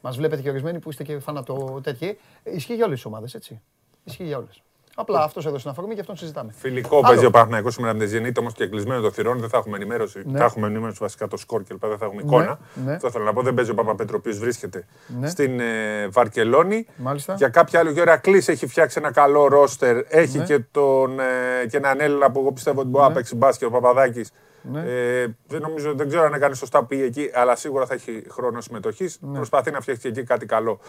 Μας 0.00 0.16
βλέπετε 0.16 0.42
και 0.42 0.48
ορισμένοι 0.50 0.78
που 0.78 0.90
είστε 0.90 1.02
και 1.04 1.18
φανατο 1.18 1.80
τέτοιοι. 1.82 2.18
Ισχύει 2.42 2.74
για 2.74 2.84
όλες 2.84 2.96
τις 2.96 3.06
ομάδες, 3.06 3.34
έτσι. 3.34 3.60
Ισχύει 4.04 4.24
για 4.24 4.36
όλες. 4.36 4.62
Απλά 4.94 5.22
αυτός 5.22 5.46
έδωσε 5.46 5.62
την 5.62 5.70
αφορμή 5.70 5.94
και 5.94 6.00
αυτόν 6.00 6.16
συζητάμε. 6.16 6.52
Φιλικό 6.58 6.96
Άλλο. 6.96 7.06
παίζει 7.06 7.24
ο 7.24 7.30
Παναθηναϊκός 7.30 7.74
σήμερα 7.74 7.94
με 7.94 8.04
τη 8.06 8.18
Zenit, 8.18 8.32
όμως 8.40 8.52
και 8.52 8.66
κλεισμένο 8.66 9.00
το 9.00 9.10
θυρών. 9.10 9.38
Δεν 9.40 9.48
θα 9.48 9.56
έχουμε 9.58 9.76
ενημέρωση. 9.76 10.22
Ναι. 10.24 10.38
Θα 10.38 10.44
έχουμε 10.44 10.66
ενημέρωση 10.66 10.98
βασικά 11.00 11.28
το 11.28 11.36
σκορ 11.36 11.62
και 11.62 11.74
δεν 11.80 11.98
θα 11.98 12.04
έχουμε 12.04 12.22
εικόνα. 12.22 12.58
ναι. 12.84 12.92
Αυτό 12.94 13.10
θέλω 13.10 13.24
να 13.24 13.32
πω. 13.32 13.42
Δεν 13.42 13.54
παίζει 13.54 13.70
ο 13.70 13.74
Παπαπέτρο, 13.74 14.14
ο 14.16 14.18
οποίος 14.18 14.38
βρίσκεται 14.38 14.86
Ναι. 15.20 15.28
στην 15.28 15.60
ε, 15.60 16.08
Βαρκελόνη. 16.10 16.86
Μάλιστα. 16.96 17.34
Για 17.34 17.48
κάποια 17.48 17.80
άλλη, 17.80 17.88
ο 17.88 18.02
Ηρακλής 18.02 18.48
έχει 18.48 18.66
φτιάξει 18.66 18.98
ένα 18.98 19.12
καλό 19.12 19.48
ρόστερ. 19.48 19.96
Έχει 20.08 20.38
Ναι. 20.38 20.44
και, 20.44 20.58
τον, 20.70 21.20
ε, 21.20 21.66
και 21.70 21.76
έναν 21.76 22.00
Έλληνα 22.00 22.30
που 22.30 22.40
εγώ 22.40 22.52
πιστεύω 22.52 22.80
ότι 22.80 22.88
μπορεί 22.88 23.04
να 23.08 23.12
παίξει 23.12 23.36
μπάσκετ, 23.36 23.68
ο 23.68 23.70
Παπαδάκης. 23.70 24.30
Ναι. 24.62 24.80
Ε, 24.80 25.36
δεν, 25.46 25.60
νομίζω, 25.60 25.94
δεν 25.94 26.08
ξέρω 26.08 26.22
αν 26.22 26.34
έκανε 26.34 26.54
σωστά 26.54 26.80
που 26.80 26.86
πήγε 26.86 27.04
εκεί, 27.04 27.30
αλλά 27.34 27.56
σίγουρα 27.56 27.86
θα 27.86 27.94
έχει 27.94 28.24
χρόνο 28.28 28.60
συμμετοχής. 28.60 29.18
Ναι. 29.20 29.36
Προσπαθεί 29.36 29.70
να 29.70 29.80
φτιάξει 29.80 30.08
εκεί 30.08 30.22
κάτι 30.22 30.46
καλό 30.46 30.80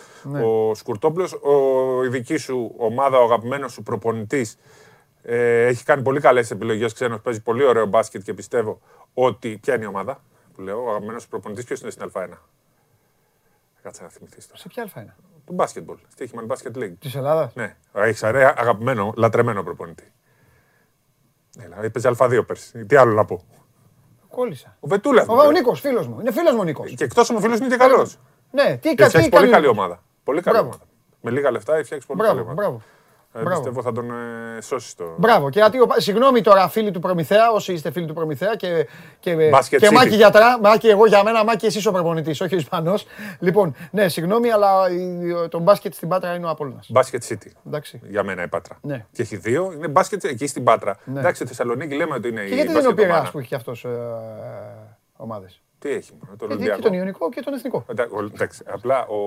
ο 0.44 0.76
Σκουρτόπουλος. 0.76 1.34
Ο, 1.34 2.04
η 2.04 2.08
δική 2.08 2.38
σου 2.38 2.74
ομάδα, 2.78 3.20
ο 3.20 3.24
αγαπημένος 3.24 3.72
σου 3.72 3.84
προπονητής, 3.84 4.58
ε, 5.22 5.66
έχει 5.66 5.84
κάνει 5.84 6.02
πολύ 6.02 6.20
καλές 6.20 6.52
επιλογές 6.52 6.94
ξένος. 6.94 7.22
Παίζει 7.22 7.42
πολύ 7.42 7.64
ωραίο 7.64 7.86
μπάσκετ 7.86 8.22
και 8.24 8.34
πιστεύω 8.34 8.82
ότι. 9.14 9.58
Ποια 9.62 9.76
είναι 9.76 9.84
η 9.84 9.88
ομάδα 9.88 10.24
που 10.54 10.62
λέω, 10.62 10.84
ο 10.84 10.90
αγαπημένος 10.90 11.22
σου 11.22 11.30
προπονητής, 11.30 11.66
ποιος 11.66 11.82
είναι 11.82 11.92
στην 11.92 12.12
Α1. 12.14 12.38
Κάτσε 13.84 14.04
να 14.04 14.10
θυμηθείς 14.10 14.48
τώρα. 14.48 14.60
Σε 14.60 14.68
ποια 14.68 14.84
αλφα 14.84 15.02
είναι. 15.02 15.16
Το 15.46 15.54
μπάσκετμπολ. 15.54 15.98
Στίχημαν 16.08 16.48
Basket 16.48 16.78
League. 16.78 16.94
Της 17.00 17.16
Ελλάδας; 17.16 17.56
Ναι, 17.56 17.76
έχεις 17.94 18.24
αγαπημένο, 18.24 19.14
λατρεμένο 19.16 19.64
προπονητή. 19.64 20.12
Έλα, 21.60 21.84
έπαιζε 21.84 22.12
Α2 22.18 22.44
πέρσι. 22.48 22.86
Τι 22.86 22.96
άλλο 22.96 23.14
να 23.14 23.26
πω. 23.26 23.44
Κόλλησα. 24.36 24.78
Ο 24.80 24.88
Βετούλα. 24.88 25.26
Ο, 25.28 25.34
ο 25.42 25.52
Νίκος, 25.52 25.80
φίλος 25.80 26.08
μου. 26.08 26.20
Είναι 26.20 26.32
φίλος 26.32 26.54
μου 26.54 26.60
ο 26.60 26.64
Νίκος. 26.64 26.94
Και 26.96 27.04
εκτός 27.04 27.30
μου 27.30 27.40
φίλος 27.42 27.60
είναι 27.60 27.68
και 27.68 27.76
καλός. 27.78 28.18
Ναι, 28.52 28.64
τι 28.78 28.90
Και 28.90 28.96
κα- 28.96 29.04
τι 29.04 29.10
φτιάξει 29.10 29.12
κάνει 29.18 29.30
πολύ 29.30 29.48
ο 29.48 29.52
καλή 29.52 29.62
Νίκος. 29.68 29.78
ομάδα. 29.78 30.02
Πολύ 30.24 30.42
καλή 30.42 30.56
Μπράβο. 30.58 30.70
ομάδα. 30.74 30.84
Με 31.22 31.32
λίγα 31.32 31.52
λεφτά 31.52 31.76
έχει 31.76 31.84
φτιάξει 31.84 32.08
πολύ 32.08 32.20
καλή 32.22 32.34
Μπράβο, 32.42 32.52
ομάδα. 32.62 32.84
Μπράβο. 33.34 33.40
Ε, 33.40 33.42
Μπράβο. 33.44 33.62
πιστεύω 33.62 33.82
θα 33.82 33.92
τον 33.92 34.10
ε, 34.58 34.62
σώσει 34.62 34.98
το. 34.98 35.04
Μπράβο. 35.18 35.50
Και 35.50 35.60
γιατί, 35.60 35.80
ο- 35.80 35.88
συγγνώμη 35.98 36.42
τώρα, 36.42 36.68
φίλοι 36.68 36.92
του 36.92 37.00
Προμηθέα, 37.00 37.52
όσοι 37.52 37.74
είστε 37.74 37.92
φίλοι 37.92 38.06
του 38.06 38.14
Προμηθέα 38.14 38.56
και, 38.56 38.88
και, 39.20 39.50
Basket 39.54 39.66
και 39.70 39.88
City. 39.88 39.94
Μάκη 39.94 40.16
γιατρά, 40.16 40.60
Μάκη 40.60 40.88
εγώ 40.88 41.06
για 41.06 41.24
μένα, 41.24 41.44
Μάκη 41.44 41.66
εσύ 41.66 41.88
ο 41.88 41.92
προπονητής, 41.92 42.42
όχι 42.42 42.56
ο 42.56 42.58
Ισπανός. 42.58 43.06
Λοιπόν, 43.40 43.76
ναι, 43.92 44.08
συγγνώμη, 44.08 44.52
αλλά 44.52 44.90
η- 44.92 45.48
το 45.50 45.60
μπάσκετ 45.60 45.94
στην 45.94 46.08
Πάτρα 46.08 46.36
είναι 46.36 46.46
ο 46.46 46.50
Απόλλωνας. 46.50 46.88
Μπάσκετ 46.90 47.24
City. 47.30 47.52
Εντάξει. 47.68 48.02
Για 48.10 48.24
μένα 48.24 48.44
η 48.44 48.48
Πάτρα. 48.48 48.78
Ναι. 48.82 49.06
Και 49.12 49.22
έχει 49.22 49.38
δύο. 49.38 49.72
Είναι 49.76 49.88
μπάσκετ 49.88 50.24
εκεί 50.24 50.48
στην 50.48 50.64
Πάτρα. 50.64 50.98
Ναι. 51.06 51.20
Εντάξει, 51.20 51.36
στη 51.36 51.48
Θεσσαλονίκη 51.48 51.96
λέμε 51.96 52.16
ότι 52.16 52.28
είναι 52.28 52.42
Και 52.42 52.52
η 52.52 52.56
γιατί 52.56 52.72
δεν 52.72 52.78
είναι 52.78 52.88
ο 52.88 52.92
μπάσκετ 52.92 52.96
Πειραιάς 52.96 53.16
ομάδα. 53.18 53.32
που 53.32 53.40
έχει 53.40 53.48
και 53.48 53.56
αυτός 53.56 53.86
ομάδες; 55.16 55.62
Τι 55.84 55.90
έχει, 55.92 56.12
μόνο, 56.14 56.36
τον 56.38 56.48
Γιατί 56.48 56.54
Ολυμπιακό. 56.54 56.76
και 56.82 56.88
τον 56.88 56.94
Ιωνικό 56.98 57.30
και 57.30 57.42
τον 57.42 57.54
Εθνικό. 57.54 57.86
Εντάξει, 57.90 58.14
ο- 58.16 58.24
εντάξει, 58.34 58.64
απλά 58.68 59.06
ο 59.06 59.18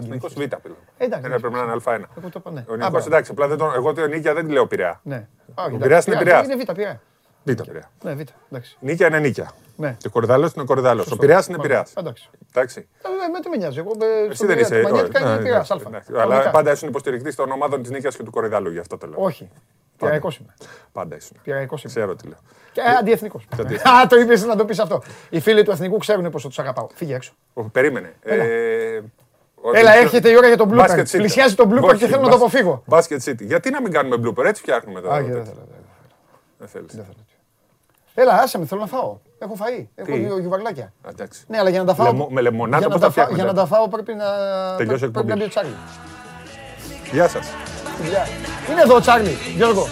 Εθνικός 0.00 0.32
Β 0.34 0.36
πλέον. 0.38 0.76
Εντάξει, 0.98 1.26
Ένα 1.26 1.40
πρέπει 1.40 1.54
να 1.54 1.60
είναι 1.62 1.72
Α1. 1.84 2.00
Εγώ 2.18 2.28
το 2.28 2.30
είπα, 2.38 2.50
ναι. 2.50 2.64
Ο 2.68 2.72
Α, 2.72 2.76
Νίκος, 2.76 2.90
μπράβο. 2.90 3.06
εντάξει, 3.06 3.30
απλά 3.30 3.46
δεν 3.48 3.58
τον, 3.58 3.72
εγώ 3.74 3.92
τον 3.92 4.08
Νίκια 4.10 4.34
δεν 4.34 4.46
τη 4.46 4.52
λέω 4.52 4.66
Πειραιά. 4.66 5.00
Ναι. 5.02 5.28
Ο 5.74 5.76
Πειραιάς 5.78 6.06
είναι 6.06 6.16
Πειραιάς. 6.16 6.44
Είναι 6.46 6.56
Β, 6.56 6.72
Πειραιά. 6.72 7.00
Β' 7.44 7.52
Πειραιά. 7.62 7.90
Ναι, 8.02 8.14
β. 8.14 8.20
Εντάξει. 8.50 8.76
Νίκια 8.80 9.06
είναι 9.06 9.18
νίκια. 9.18 9.50
Ναι. 9.76 9.96
Και 9.98 10.08
κορυδαλό 10.08 10.50
είναι 10.56 10.64
κορυδαλό. 10.64 11.00
Ο 11.00 11.02
Σωστό. 11.02 11.16
Πειραιάς 11.16 11.46
είναι 11.46 11.56
Μάλιστα. 11.56 11.82
Πειραιάς. 11.82 11.92
Εντάξει. 11.96 12.30
Εντάξει. 12.52 12.88
Ε, 13.02 13.28
με 13.32 13.40
τι 13.40 13.48
με 13.48 13.56
νοιάζει. 13.56 13.78
Εγώ 13.78 13.90
ε, 14.00 14.26
Εσύ 14.26 14.34
στον 14.34 14.46
δεν 14.46 14.56
Πειραιά, 14.56 14.76
είσαι. 14.78 14.88
το 14.88 14.94
Μανιάτικα 14.94 15.18
όχι, 15.18 15.26
είναι 15.28 15.36
ναι, 15.36 15.42
Πειραιάς, 15.42 15.70
εντάξει, 15.70 15.72
αλφα. 15.72 15.88
εντάξει. 15.88 16.12
Αλλά 16.12 16.22
Κανονικά. 16.24 16.50
πάντα 16.50 16.72
ήσουν 16.72 16.88
υποστηρικτής 16.88 17.34
των 17.34 17.50
ομάδων 17.50 17.82
της 17.82 17.90
Νίκαια 17.90 18.10
και 18.10 18.22
του 18.22 18.30
Κορυδαλού, 18.30 18.70
γι' 18.70 18.78
αυτό 18.78 18.96
το 18.98 19.06
λέω. 19.06 19.18
Όχι. 19.22 19.50
Πειραϊκός 19.98 20.36
είμαι. 20.36 20.54
Πάντα 20.92 21.16
ήσουν. 21.16 21.36
Πειραϊκός 21.42 21.82
είμαι. 21.84 21.92
Ξέρω 21.92 22.14
τι 22.16 22.26
λέω. 22.28 22.38
Και 22.72 22.80
αντιεθνικός. 23.00 23.44
Και 23.56 23.60
αντιεθνικός. 23.62 23.92
Α, 24.02 24.06
το 24.06 24.16
είπες 24.16 24.44
να 24.44 24.56
το 24.56 24.64
πεις 24.64 24.78
αυτό. 24.78 25.02
Οι 25.30 25.40
φίλοι 25.40 25.62
του 25.62 25.70
εθνικού 25.70 25.96
ξέρουν 25.98 26.30
πόσο 26.30 26.48
τους 26.48 26.58
αγαπάω. 26.58 26.86
Φύγε 26.94 27.14
έξω. 27.14 27.32
Ω, 27.54 27.62
Περίμενε. 27.62 28.12
Έλα. 28.22 28.42
Ε, 28.44 29.02
ο- 29.54 29.70
Έλα, 29.76 29.92
ο- 29.94 29.98
έρχεται 29.98 30.30
η 30.30 30.36
ώρα 30.36 30.46
για 30.46 30.56
τον 30.56 30.70
blooper. 30.72 30.86
Basket 30.90 30.98
City. 31.02 31.16
Πλησιάζει 31.16 31.54
τον 31.54 31.70
blooper 31.72 31.82
Όχι, 31.88 31.98
και 31.98 32.06
θέλω 32.06 32.20
να 32.22 32.28
το 32.28 32.34
Bas- 32.34 32.38
αποφύγω. 32.38 32.82
Basket 32.88 33.18
City. 33.24 33.40
Γιατί 33.40 33.70
να 33.70 33.80
μην 33.82 33.92
κάνουμε 33.92 34.16
blooper, 34.28 34.44
έτσι 34.44 34.62
φτιάχνουμε 34.62 35.00
τώρα. 35.00 35.14
Α, 35.14 35.18
το 35.20 35.24
δεν 35.26 35.34
τέτοιο. 35.36 35.52
θέλω, 35.52 35.66
δεν 35.68 35.78
Δεν 36.58 36.68
θέλεις. 36.68 37.06
Έλα, 38.18 38.32
άσε 38.42 38.58
με, 38.58 38.66
θέλω 38.66 38.80
να 38.80 38.86
φάω. 38.86 39.18
Έχω 39.38 39.56
φαΐ. 39.60 39.86
Έχω 39.94 40.12
Τι; 40.12 40.18
δύο 40.18 40.38
γιουβαρλάκια. 40.38 40.84
Α, 40.84 41.08
Εντάξει. 41.10 41.44
Ναι, 41.48 41.58
αλλά 41.58 41.70
για 41.70 41.78
να 41.80 41.84
τα 41.86 41.94
φάω. 41.94 42.06
Λεμο- 42.06 42.28
με 42.30 42.40
λεμονάδα 42.40 42.78
για 42.78 42.86
να 42.88 42.92
πώς 42.92 43.02
τα 43.02 43.06
θα 43.06 43.12
φάω- 43.12 43.24
φτιάχνετε; 43.26 43.42
Για 43.52 43.62
να 43.62 43.68
τα 43.68 43.76
φάω 43.76 43.88
πρέπει 43.88 44.14
να. 44.14 44.24
Τελειώσει 44.76 45.04
η 45.04 45.08
Πρέπει 45.08 45.26
να 45.26 45.32
εκπομπή. 45.32 45.38
μπει 45.38 45.42
ο 45.44 45.48
Τσάρλι. 45.48 45.74
Γεια 47.12 47.28
σας. 47.28 47.46
Γεια. 48.02 48.26
Είναι 48.70 48.80
εδώ 48.80 48.96
ο 48.96 49.00
Τσάρλι, 49.00 49.36
Γιώργο. 49.56 49.86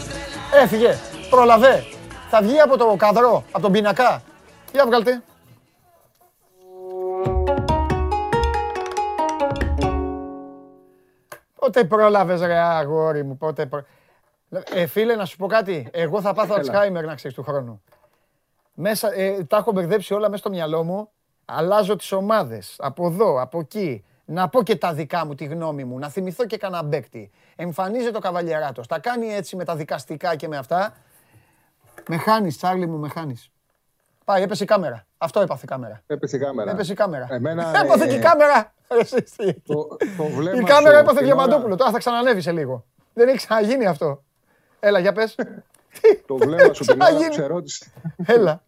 Έφυγε. 0.63 0.95
Πρόλαβε. 1.31 1.85
Θα 2.31 2.43
βγει 2.43 2.61
από 2.61 2.77
το 2.77 2.95
καδρό, 2.99 3.45
από 3.53 3.61
τον 3.61 3.73
πινακά. 3.73 4.23
Για 4.73 4.87
βγάλτε. 4.87 5.23
Πότε 11.55 11.85
πρόλαβες 11.85 12.41
ρε 12.41 12.59
αγόρι 12.59 13.23
μου, 13.23 13.37
πότε 13.37 13.67
προ... 13.67 13.85
Ε, 14.75 14.87
φίλε, 14.87 15.15
να 15.15 15.25
σου 15.25 15.37
πω 15.37 15.47
κάτι. 15.47 15.89
Εγώ 15.93 16.21
θα 16.21 16.35
πάθω 16.35 16.55
Αλτσχάιμερ 16.55 17.05
να 17.05 17.15
ξέρεις 17.15 17.37
του 17.37 17.43
χρόνου. 17.43 17.83
Μέσα, 18.75 19.15
ε, 19.15 19.45
τα 19.45 19.57
έχω 19.57 19.73
μπερδέψει 19.73 20.15
όλα 20.15 20.29
μέσα 20.29 20.41
στο 20.41 20.51
μυαλό 20.51 20.85
μου. 20.85 21.09
Αλλάζω 21.45 21.97
τις 21.97 22.13
ομάδες. 22.13 22.75
Από 22.79 23.07
εδώ, 23.07 23.41
από 23.41 23.59
εκεί. 23.59 24.05
Να 24.27 24.49
πω 24.49 24.63
και 24.63 24.77
τα 24.77 24.93
δικά 24.95 25.27
μου, 25.27 25.35
τη 25.35 25.45
γνώμη 25.45 25.85
μου. 25.85 25.99
Να 25.99 26.09
θυμηθώ 26.09 26.47
και 26.47 26.57
κανένα 26.57 26.83
μπέκτη. 26.83 27.31
Εμφανίζεται 27.57 28.17
ο 28.17 28.21
Καβαλιεράτος. 28.21 28.87
Τα 28.87 28.99
κάνει 28.99 29.35
έτσι 29.35 29.57
με 29.57 29.65
τα 29.65 29.77
δικαστικά 29.77 30.37
και 30.37 30.49
με 30.49 30.57
αυτά. 30.57 30.95
Με 32.09 32.17
χάνεις, 32.17 32.57
Τσάρλι 32.57 32.87
μου, 32.87 32.99
με 32.99 33.09
χάνεις. 33.09 33.51
Πάει, 34.25 34.43
έπεσε 34.43 34.63
η 34.63 34.67
κάμερα. 34.67 35.07
Αυτό 35.19 35.41
έπαθε 35.41 35.61
η 35.65 35.69
κάμερα. 35.69 36.03
Έπεσε 36.07 36.37
η 36.37 36.39
κάμερα. 36.39 36.71
Έπεσε 36.71 36.93
η 36.93 36.95
κάμερα. 36.95 37.27
Εμένα, 37.31 37.73
Έπαθε 37.85 38.05
ε, 38.05 38.09
και 38.09 38.15
η 38.15 38.19
κάμερα. 38.19 38.73
Ρε, 38.93 38.99
εσύ, 39.01 39.17
εσύ. 39.17 39.63
Το, 39.67 39.75
το 40.17 40.25
βλέμμα 40.25 40.59
Η 40.61 40.63
κάμερα 40.63 40.95
σου 40.97 41.03
έπαθε 41.03 41.19
την 41.21 41.27
ώρα- 41.33 41.37
Διαμαντόπουλο. 41.37 41.77
Τώρα 41.77 41.91
θα 41.91 41.99
ξανανεύει 41.99 42.41
σε 42.41 42.53
λίγο. 42.53 42.85
Δεν 43.15 43.29
έχει 43.29 43.37
ξαναγίνει 43.37 43.87
αυτό. 43.87 44.23
Έλα, 44.81 44.99
για 44.99 45.13
πες. 45.13 45.35
Το 46.27 46.37
βλέμμα 46.37 46.73
σου 46.73 46.85
την 46.85 46.91
ώρα 46.93 46.99
που 46.99 47.15
Ξαναγίνει. 47.15 47.35
σε 47.35 47.47
ρώτησε. 47.47 47.93
Έλα. 48.27 48.63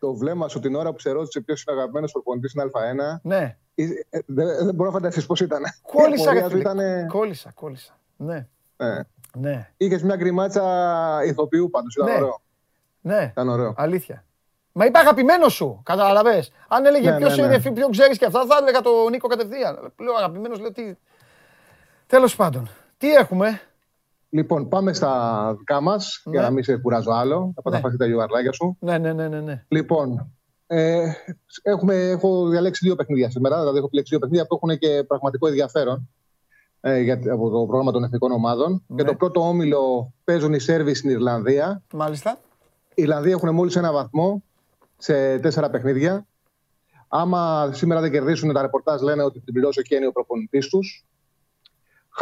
Το 0.00 0.14
βλέμμα 0.14 0.48
σου 0.48 0.60
την 0.60 0.74
ώρα 0.74 0.92
που 0.92 0.98
σε 0.98 1.10
ρώτησε 1.10 1.40
ποιος 1.40 1.62
είναι 1.62 1.76
ο 1.76 1.78
αγαπημένος 1.78 2.12
προπονητής 2.12 2.50
στην 2.50 2.62
Α1. 2.62 3.18
Ναι. 3.22 3.56
ε, 3.74 3.84
ε, 4.10 4.18
Δεν, 4.26 4.46
δεν 4.64 4.74
μπορώ 4.74 4.90
να 4.90 4.96
φανταστείς 4.96 5.26
πώς 5.26 5.40
ήταν. 5.40 5.62
Κόλλησα, 5.82 6.32
ρε 6.32 6.48
φίλε. 6.48 6.60
Ήτανε, 6.60 7.06
Κόλλησα, 7.08 7.50
κόλλησα. 7.54 7.98
Ναι, 8.16 8.46
ε, 8.76 9.00
ναι, 9.34 9.70
Είχες 9.76 10.02
μια 10.02 10.16
γκριμάτσα 10.16 10.64
ηθοποιού 11.24 11.70
πάντως. 11.70 11.94
Ήταν 11.96 12.06
Ναι. 12.08 12.14
ωραίο. 12.14 12.40
ναι. 13.00 13.28
Ήταν 13.30 13.48
ωραίο. 13.48 13.74
Αλήθεια. 13.76 14.24
Μα 14.72 14.84
είπα 14.84 15.00
αγαπημένο 15.00 15.48
σου, 15.48 15.80
κατάλαβε. 15.84 16.44
Αν 16.68 16.86
έλεγε 16.86 17.10
Ναι, 17.10 17.16
ποιος 17.16 17.36
ναι, 17.36 17.42
ναι. 17.42 17.48
είναι, 17.52 17.60
φι- 17.60 17.72
ποιον 17.74 17.90
ξέρεις 17.90 18.18
και 18.18 18.24
αυτά, 18.24 18.46
θα 18.46 18.56
έλεγα 18.60 18.80
τον 18.80 19.10
Νίκο 19.10 19.28
κατευθείαν. 19.28 19.92
Λέω 20.00 20.14
αγαπημένος, 20.14 20.58
λέω 20.60 20.72
τι. 20.72 20.94
Τέλος 22.06 22.36
πάντων, 22.36 22.68
τι 22.98 23.14
έχουμε; 23.14 23.60
Λοιπόν, 24.32 24.68
πάμε 24.68 24.92
στα 24.92 25.54
δικά 25.58 25.80
μας 25.80 26.22
για 26.24 26.40
Ναι. 26.40 26.46
να 26.46 26.52
μην 26.52 26.64
σε 26.64 26.76
κουράζω 26.76 27.10
άλλο. 27.10 27.52
Θα 27.62 27.70
Ναι. 27.70 27.80
πας 27.80 27.96
τα 27.96 28.06
γιουβαρλάκια 28.06 28.52
σου. 28.52 28.76
Ναι, 28.80 28.98
ναι, 28.98 29.12
ναι, 29.12 29.28
ναι. 29.28 29.40
ναι. 29.40 29.64
Λοιπόν, 29.68 30.32
ε, 30.66 31.12
έχουμε, 31.62 31.94
έχω 31.94 32.48
διαλέξει 32.48 32.84
δύο 32.86 32.96
παιχνίδια 32.96 33.30
σήμερα. 33.30 33.58
Δηλαδή, 33.58 33.76
έχω 33.76 33.86
επιλέξει 33.86 34.10
δύο 34.10 34.20
παιχνίδια 34.20 34.46
που 34.46 34.54
έχουν 34.62 34.78
και 34.78 35.04
πραγματικό 35.06 35.46
ενδιαφέρον 35.46 36.08
ε, 36.80 37.00
για, 37.00 37.14
από 37.14 37.50
το 37.50 37.64
πρόγραμμα 37.66 37.92
των 37.92 38.04
εθνικών 38.04 38.32
ομάδων. 38.32 38.84
Ναι. 38.86 38.96
Και 38.96 39.08
το 39.08 39.14
πρώτο 39.14 39.48
όμιλο 39.48 40.12
παίζουν 40.24 40.52
οι 40.54 40.58
Σέρβοι 40.58 40.94
στην 40.94 41.10
Ιρλανδία. 41.10 41.82
Μάλιστα. 41.94 42.38
Οι 42.94 43.02
Ιρλανδοί 43.02 43.30
έχουν 43.30 43.54
μόλις 43.54 43.76
ένα 43.76 43.92
βαθμό 43.92 44.42
σε 44.96 45.38
τέσσερα 45.38 45.70
παιχνίδια. 45.70 46.26
Άμα 47.08 47.70
σήμερα 47.72 48.00
δεν 48.00 48.10
κερδίσουν, 48.10 48.52
τα 48.52 48.62
ρεπορτάζ 48.62 49.02
λένε 49.02 49.22
ότι 49.22 49.40
την 49.40 49.52
πληρώσει 49.52 49.80
ο 49.80 49.82
Κένι 49.82 50.06
ο 50.06 50.12
προπονητής 50.12 50.68
τους. 50.68 51.06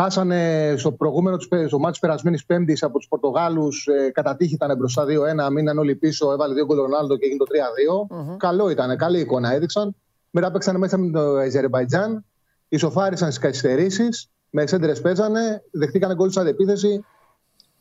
Χάσανε 0.02 0.74
στο 0.76 0.92
προηγούμενο 0.92 1.36
τους, 1.36 1.48
πε- 1.48 1.66
στο 1.68 1.78
μάτι 1.78 1.98
περασμένης 2.00 2.44
Πέμπτης 2.44 2.82
από 2.82 2.98
τους 2.98 3.08
Πορτογάλους. 3.08 3.86
Ε, 3.86 4.10
κατά 4.10 4.36
τύχη 4.36 4.54
ήταν 4.54 4.76
μπροστά 4.76 5.04
2-1. 5.04 5.50
Μείναν 5.50 5.78
όλοι 5.78 5.94
πίσω. 5.96 6.32
Έβαλε 6.32 6.54
δύο 6.54 6.64
γκολ 6.64 6.78
ο 6.78 6.82
Ρονάλντο 6.82 7.16
και 7.16 7.24
έγινε 7.24 7.38
το 7.38 7.44
3-2. 7.48 8.06
Καλό 8.36 8.68
ήταν. 8.70 8.96
Καλή 8.96 9.20
εικόνα 9.20 9.52
έδειξαν. 9.52 9.94
Μετά 10.30 10.50
παίξανε 10.50 10.78
μέσα 10.78 10.98
με 10.98 11.10
το 11.10 11.20
Αζερμπαϊτζάν. 11.36 12.24
Ισοφάρισαν 12.68 13.28
στις 13.32 13.42
καθυστερήσεις. 13.42 14.30
Με 14.50 14.66
σέντρε 14.66 14.92
παίζανε. 14.94 15.62
Δεχτήκανε 15.70 16.14
γκολ 16.14 16.28
στην 16.30 16.40
αντεπίθεση. 16.42 17.04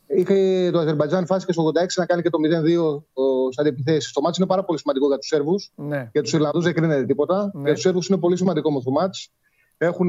Είχε 0.06 0.70
το 0.72 0.78
Αζερμπαϊτζάν 0.78 1.26
φάση 1.26 1.46
και 1.46 1.52
στο 1.52 1.62
86 1.62 1.98
να 1.98 2.06
κάνει 2.06 2.22
και 2.22 2.30
το 2.30 2.38
0-2 2.38 3.04
ο- 3.12 3.52
σαν 3.52 3.66
αντεπιθέσει. 3.66 4.12
Το 4.12 4.20
μάτι 4.20 4.34
είναι 4.38 4.48
πάρα 4.48 4.64
πολύ 4.64 4.78
σημαντικό 4.78 5.06
για 5.06 5.18
τους 5.18 5.26
Σέρβους. 5.28 5.72
Ναι. 5.74 6.08
Για 6.12 6.22
τους 6.22 6.32
Ιρλανδούς 6.32 6.64
δεν 6.64 6.74
κρίνεται 6.74 7.04
τίποτα. 7.04 7.50
Ναι. 7.54 7.62
Για 7.62 7.72
τους 7.72 7.82
Σέρβους 7.82 8.08
είναι 8.08 8.18
πολύ 8.18 8.36
σημαντικό 8.36 8.68
όμως 8.68 8.84
το 8.84 8.90
μάτς. 8.90 9.32
Έχουν 9.78 10.08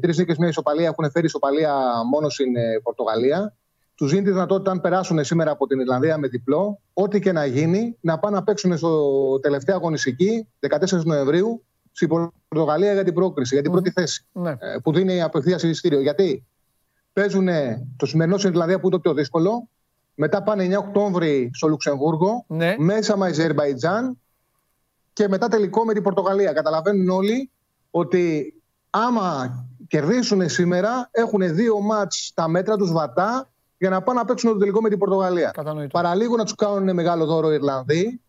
τρεις 0.00 0.18
νίκες, 0.18 0.36
μια 0.36 0.48
ισοπαλία. 0.48 0.86
Έχουν 0.88 1.10
φέρει 1.10 1.26
ισοπαλία 1.26 1.74
μόνο 2.10 2.28
στην 2.28 2.56
ε, 2.56 2.80
Πορτογαλία. 2.82 3.54
Τους 3.94 4.10
δίνει 4.10 4.22
τη 4.24 4.30
δυνατότητα, 4.30 4.70
αν 4.70 4.80
περάσουν 4.80 5.24
σήμερα 5.24 5.50
από 5.50 5.66
την 5.66 5.80
Ιρλανδία 5.80 6.18
με 6.18 6.28
διπλό, 6.28 6.80
ό,τι 6.92 7.20
και 7.20 7.32
να 7.32 7.44
γίνει, 7.44 7.96
να 8.00 8.18
πάνε 8.18 8.36
να 8.36 8.42
παίξουν 8.42 8.76
στο 8.76 9.40
τελευταία 9.40 9.76
αγωνιστική 9.76 10.48
14 10.68 11.04
Νοεμβρίου 11.04 11.64
στην 11.92 12.08
Πορτογαλία 12.48 12.92
για 12.92 13.04
την 13.04 13.14
πρόκριση, 13.14 13.54
για 13.54 13.62
την 13.62 13.72
πρώτη 13.72 13.90
θέση. 13.90 14.26
ναι. 14.32 14.50
ε, 14.50 14.56
Που 14.82 14.92
δίνει 14.92 15.22
απευθεία 15.22 15.58
εισιτήριο. 15.62 16.00
Γιατί 16.00 16.44
παίζουν 17.12 17.48
το 17.96 18.06
σημερινό 18.06 18.38
στην 18.38 18.50
Ιρλανδία 18.50 18.80
που 18.80 18.86
είναι 18.86 18.96
το 18.96 19.00
πιο 19.00 19.14
δύσκολο. 19.14 19.68
Μετά 20.14 20.42
πάνε 20.42 20.76
9 20.76 20.78
Οκτώβρη 20.78 21.50
στο 21.52 21.68
Λουξεμβούργο. 21.68 22.44
Ναι. 22.48 22.74
Μέσα 22.78 23.16
με 23.16 23.26
Αζερβαϊτζάν 23.26 24.18
και 25.12 25.28
μετά 25.28 25.48
τελικό 25.48 25.84
με 25.84 25.92
την 25.92 26.02
Πορτογαλία. 26.02 26.52
Καταλαβαίνουν 26.52 27.08
όλοι 27.08 27.50
ότι 27.90 28.54
άμα 28.90 29.54
κερδίσουν 29.88 30.48
σήμερα 30.48 31.08
έχουν 31.10 31.54
δύο 31.54 31.80
μάτς 31.80 32.26
στα 32.26 32.48
μέτρα 32.48 32.76
τους 32.76 32.92
βατά 32.92 33.50
για 33.78 33.90
να 33.90 34.02
πάνε 34.02 34.18
να 34.18 34.24
παίξουν 34.24 34.52
το 34.52 34.58
τελικό 34.58 34.80
με 34.80 34.88
την 34.88 34.98
Πορτογαλία. 34.98 35.50
Κατανοητό. 35.50 35.98
Παραλίγο 35.98 36.36
να 36.36 36.44
τους 36.44 36.54
κάνουν 36.54 36.94
μεγάλο 36.94 37.26
δώρο 37.26 37.50
οι 37.50 37.54
Ιρλανδοί. 37.54 38.20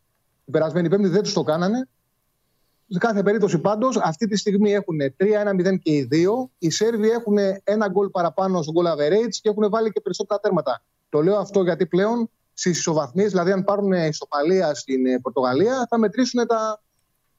Την 0.43 0.53
περασμένη 0.53 0.90
Πέμπτη 0.90 1.07
δεν 1.07 1.23
τους 1.23 1.33
το 1.33 1.43
κάνανε. 1.43 1.88
Σε 2.88 2.98
κάθε 2.98 3.23
περίπτωση 3.23 3.57
πάντως, 3.57 3.98
αυτή 3.98 4.27
τη 4.27 4.38
στιγμή 4.38 4.73
έχουν 4.73 4.98
3-1-0 5.17 5.80
και 5.81 5.91
οι 5.91 6.03
δύο. 6.03 6.49
Οι 6.57 6.69
Σέρβοι 6.69 7.09
έχουν 7.09 7.38
ένα 7.64 7.88
γκολ 7.90 8.09
παραπάνω 8.09 8.61
στο 8.61 8.72
goal 8.75 8.91
average 8.91 9.33
και 9.41 9.49
έχουν 9.49 9.69
βάλει 9.69 9.91
και 9.91 10.01
περισσότερα 10.01 10.40
τέρματα. 10.40 10.81
Το 11.09 11.22
λέω 11.22 11.38
αυτό 11.38 11.64
γιατί 11.64 11.85
πλέον 11.85 12.30
στις 12.53 12.77
ισοβαθμίες, 12.77 13.30
δηλαδή 13.30 13.51
αν 13.51 13.64
πάρουν 13.64 13.91
ισοπαλία 13.91 14.73
στην 14.73 15.06
ε, 15.06 15.19
Πορτογαλία, 15.19 15.88
θα 15.90 15.98
μετρήσουν 15.98 16.48
τα, 16.48 16.81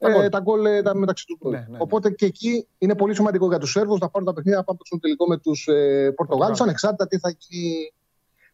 Τα 0.03 0.09
ε, 0.09 0.13
γκολ. 0.13 0.29
τα 0.29 0.41
γκολ 0.41 0.65
ε, 0.65 0.83
τα 0.83 0.95
μεταξύ 0.95 1.25
του. 1.27 1.39
Ναι, 1.51 1.59
ναι, 1.59 1.65
ναι. 1.69 1.79
Οπότε 1.81 2.11
και 2.11 2.27
εκεί 2.27 2.67
είναι 2.79 2.95
πολύ 2.95 3.15
σημαντικό 3.15 3.49
για 3.49 3.59
τους 3.59 3.71
Σέρβους 3.71 4.01
να 4.01 4.09
πάρουν 4.09 4.27
τα 4.29 4.35
παιχνίδια 4.35 4.59
να 4.59 4.65
πάνε 4.65 4.79
στο 4.83 4.99
τελικό 4.99 5.27
με 5.27 5.39
τους 5.39 5.67
ε, 5.67 6.13
Πορτογάλους, 6.17 6.61
ανεξάρτητα 6.61 7.07
τι 7.07 7.19
θα 7.19 7.35
γίνει 7.39 7.93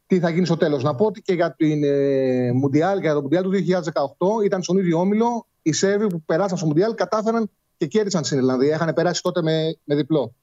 τι 0.07 0.19
θα 0.19 0.31
γίνει 0.31 0.47
στο 0.47 0.57
τέλος. 0.57 0.83
Να 0.83 0.95
πω 0.95 1.05
ότι 1.05 1.23
και 1.23 1.33
για, 1.33 1.55
την, 1.55 1.85
ε, 1.85 2.53
Μουντιάλ, 2.53 3.01
για 3.01 3.15
το 3.15 3.21
Μουντιάλ 3.21 3.43
του 3.43 3.51
2018 3.51 4.45
ήταν 4.45 4.63
στον 4.63 4.79
ίδιο 4.79 4.99
όμιλο. 4.99 5.47
Οι 5.63 5.73
Σέρβοι 5.73 6.07
που 6.07 6.23
περάσαν 6.23 6.57
στο 6.57 6.67
Μουντιάλ 6.67 6.95
κατάφεραν 6.95 7.51
και 7.77 7.87
κέρδισαν 7.87 8.25
στην 8.25 8.39
Ιρλανδία. 8.39 8.75
Είχαν 8.75 8.95
περάσει 8.95 9.23
τότε 9.23 9.43
με, 9.43 9.77
με 9.85 9.95
διπλό. 9.95 10.35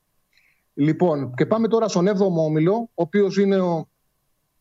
Λοιπόν, 0.73 1.33
και 1.33 1.45
πάμε 1.45 1.67
τώρα 1.67 1.87
στον 1.87 2.07
7ο 2.07 2.43
όμιλο, 2.45 2.73
ο 2.73 2.89
οποίος 2.93 3.37
είναι 3.37 3.59
ο, 3.59 3.87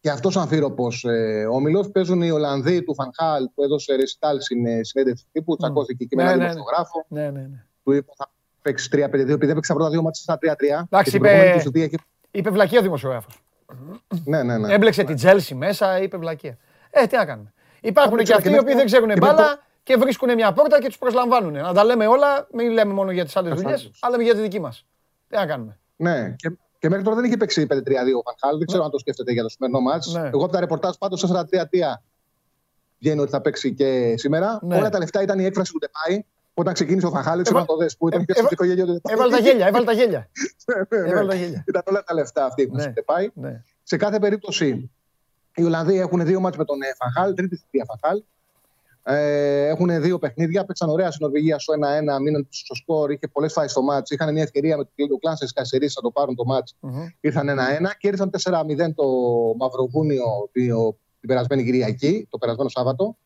και 0.05 0.11
αυτός 0.11 0.37
αμφίροπος 0.37 1.05
ε, 1.05 1.47
όμιλος. 1.51 1.91
Παίζουν 1.91 2.23
οι 2.23 2.31
Ολλανδοί 2.31 2.83
του 2.83 2.95
Φανχάλ 2.95 3.49
που 3.55 3.63
έδωσε 3.63 3.95
ρεσιτάλ 3.95 4.41
στην 4.41 4.67
ε, 4.67 4.83
συνέντευξη 4.85 5.25
τύπου. 5.33 5.57
Τσακώθηκε 5.57 6.05
και 6.05 6.17
με 6.17 6.23
Ναι, 6.23 6.29
έναν 6.29 6.39
ναι, 6.41 6.45
ναι. 6.47 6.51
δημοσιογράφο. 6.53 7.05
Ναι, 7.09 7.31
ναι, 7.31 7.41
ναι. 7.41 7.65
Του 7.85 7.93
είπε 7.93 8.13
θα 8.17 8.31
παίξει 8.63 8.89
3-5-2, 8.93 8.99
επειδή 9.13 9.51
έπαιξε 9.51 9.73
τα 9.73 9.75
πρώτα 9.75 9.91
δύο 9.91 10.03
μάτια 10.03 10.23
στα 10.23 10.39
3-3. 10.41 10.41
Εντάξει, 10.41 10.89
Και 10.91 11.03
την 11.11 11.19
είπε- 11.19 11.29
προηγούμενη 11.29 11.57
του 11.57 11.61
θητεία 11.65 11.85
είχε- 11.85 11.97
Είπε 12.31 12.51
βλακία 12.51 12.79
ο 12.79 12.83
δημοσιογράφος. 12.83 13.43
Ναι, 14.25 14.43
ναι, 14.43 14.59
ναι. 14.59 14.73
Έμπλεξε 14.75 15.03
την 15.05 15.17
Τσέλσι 15.17 15.55
μέσα, 15.55 16.03
είπε 16.03 16.17
βλακία. 16.17 16.57
Ε, 16.91 17.07
τι 17.07 17.17
να 17.17 17.25
κάνουμε. 17.25 17.53
Υπάρχουν 17.81 18.17
και 18.17 18.23
ξέρω, 18.23 18.39
αυτοί 18.39 18.49
και 18.51 18.55
οι 18.55 18.59
με 18.59 18.63
οποίοι 18.63 18.73
το- 18.73 18.79
δεν 18.79 18.87
ξέρουν 18.87 19.09
και 19.09 19.15
με 19.21 19.27
μπάλα 19.27 19.37
το- 19.55 19.61
και 19.83 19.97
βρίσκουν 19.97 20.35
μια 20.35 20.53
πόρτα 20.53 20.81
και 20.81 20.87
τους 20.87 20.99
προσλαμβάνουν. 20.99 21.53
Να 21.53 21.73
τα 21.73 21.85
λέμε 21.85 22.07
όλα, 22.07 22.47
μην 22.53 22.71
λέμε 22.71 22.93
μόνο 22.93 23.11
για 23.11 23.25
τις 23.25 23.37
άλλες 23.37 23.55
δουλειές, 23.55 23.81
Καθώς. 23.83 23.99
αλλά 24.03 24.23
για 24.23 24.35
τη 24.35 24.41
δική 24.41 24.61
μας. 24.61 24.87
Τι 25.29 25.37
να 25.37 25.47
κάνουμε. 25.47 25.79
Ναι, 25.97 26.35
και, 26.39 26.51
και 26.85 26.91
μέχρι 26.91 27.05
τώρα 27.05 27.17
δεν 27.17 27.25
είχε 27.25 27.37
παίξει 27.37 27.67
5-3-2 27.71 27.77
ο 27.77 28.23
Φαν 28.31 28.42
Χάαλ. 28.42 28.59
Δεν 28.59 28.67
ξέρω 28.67 28.85
αν 28.85 28.91
το 28.91 28.99
σκέφτεται 28.99 29.33
για 29.33 29.43
το 29.43 29.49
σημερινό 29.49 29.81
μάτς. 29.81 30.13
Ναι. 30.13 30.29
Εγώ 30.33 30.45
από 30.45 30.53
τα 30.53 30.61
ρεπορτάζ 30.61 30.95
πάντως 30.99 31.25
4-3-3 31.33 31.43
βγαίνει 32.99 33.21
ότι 33.21 33.31
θα 33.31 33.41
παίξει 33.41 33.75
και 33.75 34.15
σήμερα. 34.17 34.59
Ναι. 34.63 34.77
Όλα 34.77 34.89
τα 34.91 34.99
λεφτά 34.99 35.23
ήταν 35.23 35.39
η 35.39 35.45
έκφραση 35.45 35.73
του 35.73 35.79
Ντεπάη. 35.79 36.25
Όταν 36.55 36.75
ξεκίνησε 36.75 37.07
ο 37.07 37.11
Φαν 37.11 37.20
Χάαλ, 37.20 37.35
δεν 37.35 37.43
ξέρω 37.43 37.59
αν 37.59 37.65
Έβα- 37.65 37.75
το 37.75 37.83
δες, 37.83 37.97
που 37.97 38.09
ήταν 38.09 38.21
ε- 38.21 38.25
πιο 38.25 38.35
έβα- 38.39 38.49
σημαντικό 38.49 38.65
γέλιο 38.65 38.87
του 38.87 38.93
Ντεπάη. 38.93 39.15
Έβαλε 39.15 39.31
τα 39.37 39.39
γέλια, 39.39 39.67
έβαλε 39.67 39.85
τα 39.85 39.93
γέλια. 39.93 40.29
Ναι, 40.67 40.99
ναι, 40.99 41.05
ναι. 41.05 41.11
Έβαλε 41.11 41.29
τα 41.29 41.35
γέλια. 41.35 41.65
Ήταν 41.69 41.83
όλα 41.87 42.03
τα 42.05 42.15
λεφτά 42.15 42.45
αυτή 42.45 42.61
η 42.61 42.65
έκφραση 42.65 42.87
Ναι. 42.89 42.93
του 42.93 43.01
Ντεπάη. 43.01 43.31
Ναι. 43.35 43.63
Σε 43.83 43.97
κάθε 43.97 44.19
περίπτωση 44.19 44.91
Οι 45.55 45.63
Ολλανδοί 45.65 45.99
έχουν 45.99 46.25
δύο 46.25 46.41
μάτς 46.41 46.57
με 46.57 46.65
τον 46.65 46.83
ε, 46.83 46.87
Φαχάλ, 46.99 47.35
τρίτη 47.35 47.57
θητεία 47.57 47.85
Φαχάλ. 47.89 48.23
Ε, 49.07 49.67
έχουν 49.67 50.01
δύο 50.03 50.19
παιχνίδια. 50.19 50.65
Παίξαν 50.65 50.89
ωραία 50.89 51.11
στην 51.11 51.27
Νορβηγία 51.27 51.59
στο 51.59 51.73
1-1, 51.73 52.21
μείναν 52.23 52.47
στο 52.51 52.75
σκορ. 52.75 53.11
Είχε 53.11 53.29
πολλές 53.33 53.53
φάσεις 53.53 53.71
στο 53.71 53.83
μάτς. 53.83 54.11
Είχαν 54.11 54.33
μια 54.33 54.43
ευκαιρία 54.43 54.77
με 54.77 54.85
το 55.09 55.17
Κλάνσε 55.17 55.47
Κασερή 55.55 55.87
να 55.95 56.03
το 56.03 56.11
πάρουν 56.11 56.35
το 56.35 56.45
μάτς. 56.45 56.77
Ήρθαν 57.21 57.49
1-1. 57.49 57.95
Κέρδισαν 57.99 58.31
4-0 58.31 58.95
το 58.95 59.05
Μαυροβούνιο 59.59 60.25
το- 60.53 60.97
την 61.21 61.29
περασμένη 61.29 61.65
Κυριακή, 61.65 62.27
το 62.31 62.39
περασμένο 62.39 62.69
Σάββατο. 62.69 63.17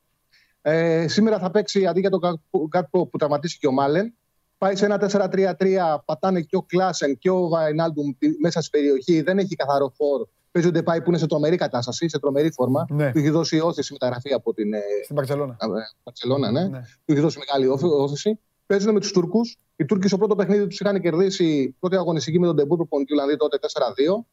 Ε, 0.62 1.08
σήμερα 1.08 1.38
θα 1.38 1.50
παίξει 1.50 1.86
αντί 1.86 2.00
για 2.00 2.10
τον 2.10 2.20
Γκάτπο 2.68 3.06
που 3.06 3.16
τραυματίστηκε 3.18 3.66
ο 3.66 3.72
Μάλεν. 3.72 4.14
Πάει 4.58 4.76
σε 4.76 4.84
ένα 4.84 4.98
4-3-3, 4.98 6.02
πατάνε 6.04 6.40
και 6.40 6.56
ο 6.56 6.62
Κλάσεν 6.62 7.18
και 7.18 7.30
ο 7.30 7.48
Βαϊνάλντουμ 7.48 8.10
μέσα 8.40 8.60
στην 8.60 8.80
περιοχή. 8.80 9.20
Δεν 9.22 9.38
έχει 9.38 9.54
καθαρό 9.56 9.92
φορ. 9.96 10.26
Παίζει 10.58 10.68
ο 10.68 10.72
Ντεπάη 10.72 11.02
που 11.02 11.08
είναι 11.08 11.18
σε 11.18 11.26
τρομερή 11.26 11.56
κατάσταση, 11.56 12.08
σε 12.08 12.18
τρομερή 12.18 12.52
φόρμα. 12.52 12.86
Ναι. 12.90 13.12
Του 13.12 13.18
έχει 13.18 13.30
δώσει 13.30 13.60
ώθηση 13.60 13.92
μεταγραφή 13.92 14.32
από 14.32 14.54
την 14.54 14.72
ε, 14.72 14.80
Στην 15.04 15.16
Μπαρσελόνα. 15.16 15.56
Μπαρσελόνα, 16.04 16.50
ναι. 16.50 16.62
Ναι. 16.68 16.78
Του 17.04 17.12
έχει 17.12 17.20
δώσει 17.20 17.38
μεγάλη 17.38 17.66
ώθ- 17.66 17.84
ώθηση. 17.84 18.38
Παίζουν 18.66 18.92
με 18.92 19.00
τους 19.00 19.12
Τούρκους. 19.12 19.56
Οι 19.76 19.84
Τούρκοι 19.84 20.08
στο 20.08 20.18
πρώτο 20.18 20.34
παιχνίδι 20.34 20.66
τους 20.66 20.80
είχαν 20.80 21.00
κερδίσει 21.00 21.74
πρώτη 21.80 21.96
αγωνιστική 21.96 22.38
με 22.38 22.46
τον 22.46 22.54
Ντε 22.54 22.62
Μπουρ 22.62 22.76
προπονητή 22.76 23.12
Ολλανδοί 23.12 23.36
τότε 23.36 23.58
4-2. 23.60 24.24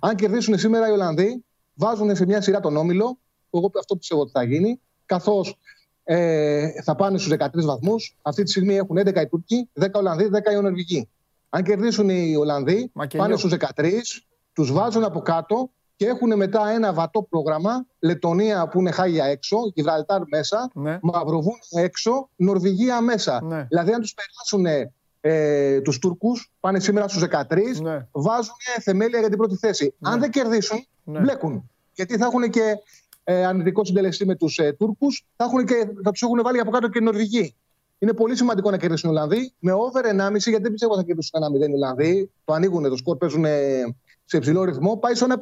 Αν 0.00 0.14
κερδίσουν 0.16 0.58
σήμερα 0.58 0.88
οι 0.88 0.90
Ολλανδοί, 0.90 1.44
βάζουν 1.74 2.16
σε 2.16 2.24
μια 2.26 2.40
σειρά 2.40 2.60
τον 2.60 2.76
όμιλο. 2.76 3.18
Εγώ 3.50 3.70
αυτό 3.78 3.96
πιστεύω 3.96 4.20
ότι 4.20 4.30
θα 4.30 4.42
γίνει. 4.42 4.80
Καθώς 5.06 5.58
ε, 6.04 6.68
θα 6.84 6.94
πάνε 6.94 7.18
στους 7.18 7.32
13 7.38 7.48
βαθμούς. 7.64 8.16
Αυτή 8.22 8.42
τη 8.42 8.50
στιγμή 8.50 8.76
έχουν 8.76 8.98
11 8.98 9.16
οι 9.22 9.26
Τούρκοι, 9.26 9.68
10 9.80 9.86
Ολλανδοί, 9.92 10.28
10 10.32 10.52
οι 10.52 10.60
Νορβηγοί. 10.62 11.08
Αν 11.48 11.62
κερδίσουν 11.62 12.08
οι 12.08 12.36
Ολλανδοί, 12.36 12.90
Μακελιό. 12.92 13.24
πάνε 13.24 13.36
στους 13.38 13.50
13, 13.50 14.24
τους 14.60 14.72
βάζουν 14.72 15.04
από 15.04 15.20
κάτω 15.20 15.70
και 15.96 16.06
έχουν 16.06 16.36
μετά 16.36 16.68
ένα 16.70 16.92
βατό 16.92 17.22
πρόγραμμα. 17.22 17.86
Λετωνία 18.00 18.68
που 18.68 18.80
είναι 18.80 18.90
χάγια 18.90 19.24
έξω, 19.24 19.56
Γιβραλτάρ 19.74 20.20
μέσα, 20.28 20.70
Ναι. 20.74 20.98
Μαυροβούνιο 21.02 21.58
έξω, 21.70 22.28
Νορβηγία 22.36 23.00
μέσα. 23.00 23.42
Ναι. 23.44 23.66
Δηλαδή, 23.68 23.92
αν 23.92 24.00
τους 24.00 24.14
περάσουν 24.14 24.88
ε, 25.20 25.80
τους 25.80 25.98
Τούρκους, 25.98 26.50
πάνε 26.60 26.80
σήμερα 26.80 27.08
στους 27.08 27.22
13, 27.22 27.80
Ναι. 27.82 28.06
βάζουν 28.12 28.54
θεμέλια 28.80 29.18
για 29.18 29.28
την 29.28 29.38
πρώτη 29.38 29.56
θέση. 29.56 29.94
Αν 30.00 30.20
δεν 30.20 30.30
κερδίσουν, 30.30 30.86
Ναι. 31.04 31.18
μπλέκουν. 31.20 31.70
Γιατί 31.94 32.16
θα 32.16 32.24
έχουν 32.24 32.50
και 32.50 32.76
ε, 33.24 33.44
αρνητικό 33.46 33.84
συντελεστή 33.84 34.26
με 34.26 34.34
τους 34.34 34.58
ε, 34.58 34.72
Τούρκους, 34.72 35.26
θα, 35.36 35.44
έχουν 35.44 35.64
και, 35.66 35.88
θα 36.04 36.10
τους 36.10 36.22
έχουν 36.22 36.42
βάλει 36.42 36.60
από 36.60 36.70
κάτω 36.70 36.88
και 36.88 36.98
οι 36.98 37.02
Νορβηγοί. 37.02 37.54
Είναι 37.98 38.12
πολύ 38.12 38.36
σημαντικό 38.36 38.70
να 38.70 38.76
κερδίσουν 38.76 39.10
οι 39.10 39.12
Ολλανδοί 39.12 39.52
με 39.58 39.72
over 39.72 40.02
1,5 40.04 40.36
γιατί 40.36 40.62
δεν 40.62 40.70
πιστεύω 40.72 40.96
θα 40.96 41.02
κερδίσουν 41.02 41.40
1-0 41.64 41.68
οι 41.68 41.72
Ολλανδοί. 41.72 42.30
Το 42.44 42.52
ανοίγουν 42.52 42.82
το 42.88 42.96
σκορ, 42.96 43.16
παίζουν 43.16 43.44
ε, 43.44 43.96
σε 44.30 44.36
υψηλό 44.36 44.64
ρυθμό. 44.64 44.96
Πάει 44.96 45.14
στο 45.14 45.26
1,55. 45.28 45.36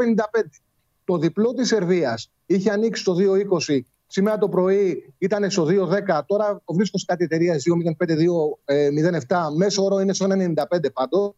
Το 1.04 1.18
διπλό 1.18 1.54
της 1.54 1.68
Σερβίας 1.68 2.30
είχε 2.46 2.70
ανοίξει 2.70 3.02
στο 3.02 3.14
2,20. 3.14 3.80
Σήμερα 4.06 4.38
το 4.38 4.48
πρωί 4.48 5.14
ήταν 5.18 5.50
στο 5.50 5.64
2,10. 5.64 6.20
Τώρα 6.26 6.62
το 6.64 6.74
βρίσκω 6.74 6.98
σε 6.98 7.04
κάτι 7.08 7.24
εταιρεία 7.24 7.56
2,05-2,07. 9.26 9.36
Μέσο 9.56 9.84
όρο 9.84 10.00
είναι 10.00 10.12
στο 10.12 10.26
1,95 10.26 10.92
πάντως. 10.92 11.34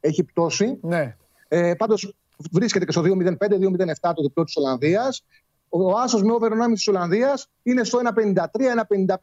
Έχει 0.00 0.24
πτώσει. 0.24 0.78
Ναι. 0.82 1.16
Ε, 1.48 1.74
Πάντως 1.74 2.14
βρίσκεται 2.52 2.84
και 2.84 2.92
στο 2.92 3.02
2,05-2,07 3.02 4.12
το 4.14 4.22
διπλό 4.22 4.44
της 4.44 4.56
Ολλανδίας. 4.56 5.24
Ο 5.68 5.98
άσος 5.98 6.22
με 6.22 6.32
over 6.32 6.50
1,5 6.50 6.72
της 6.72 6.88
Ολλανδίας 6.88 7.48
είναι 7.62 7.84
στο 7.84 7.98
1,53-1,55 7.98 9.14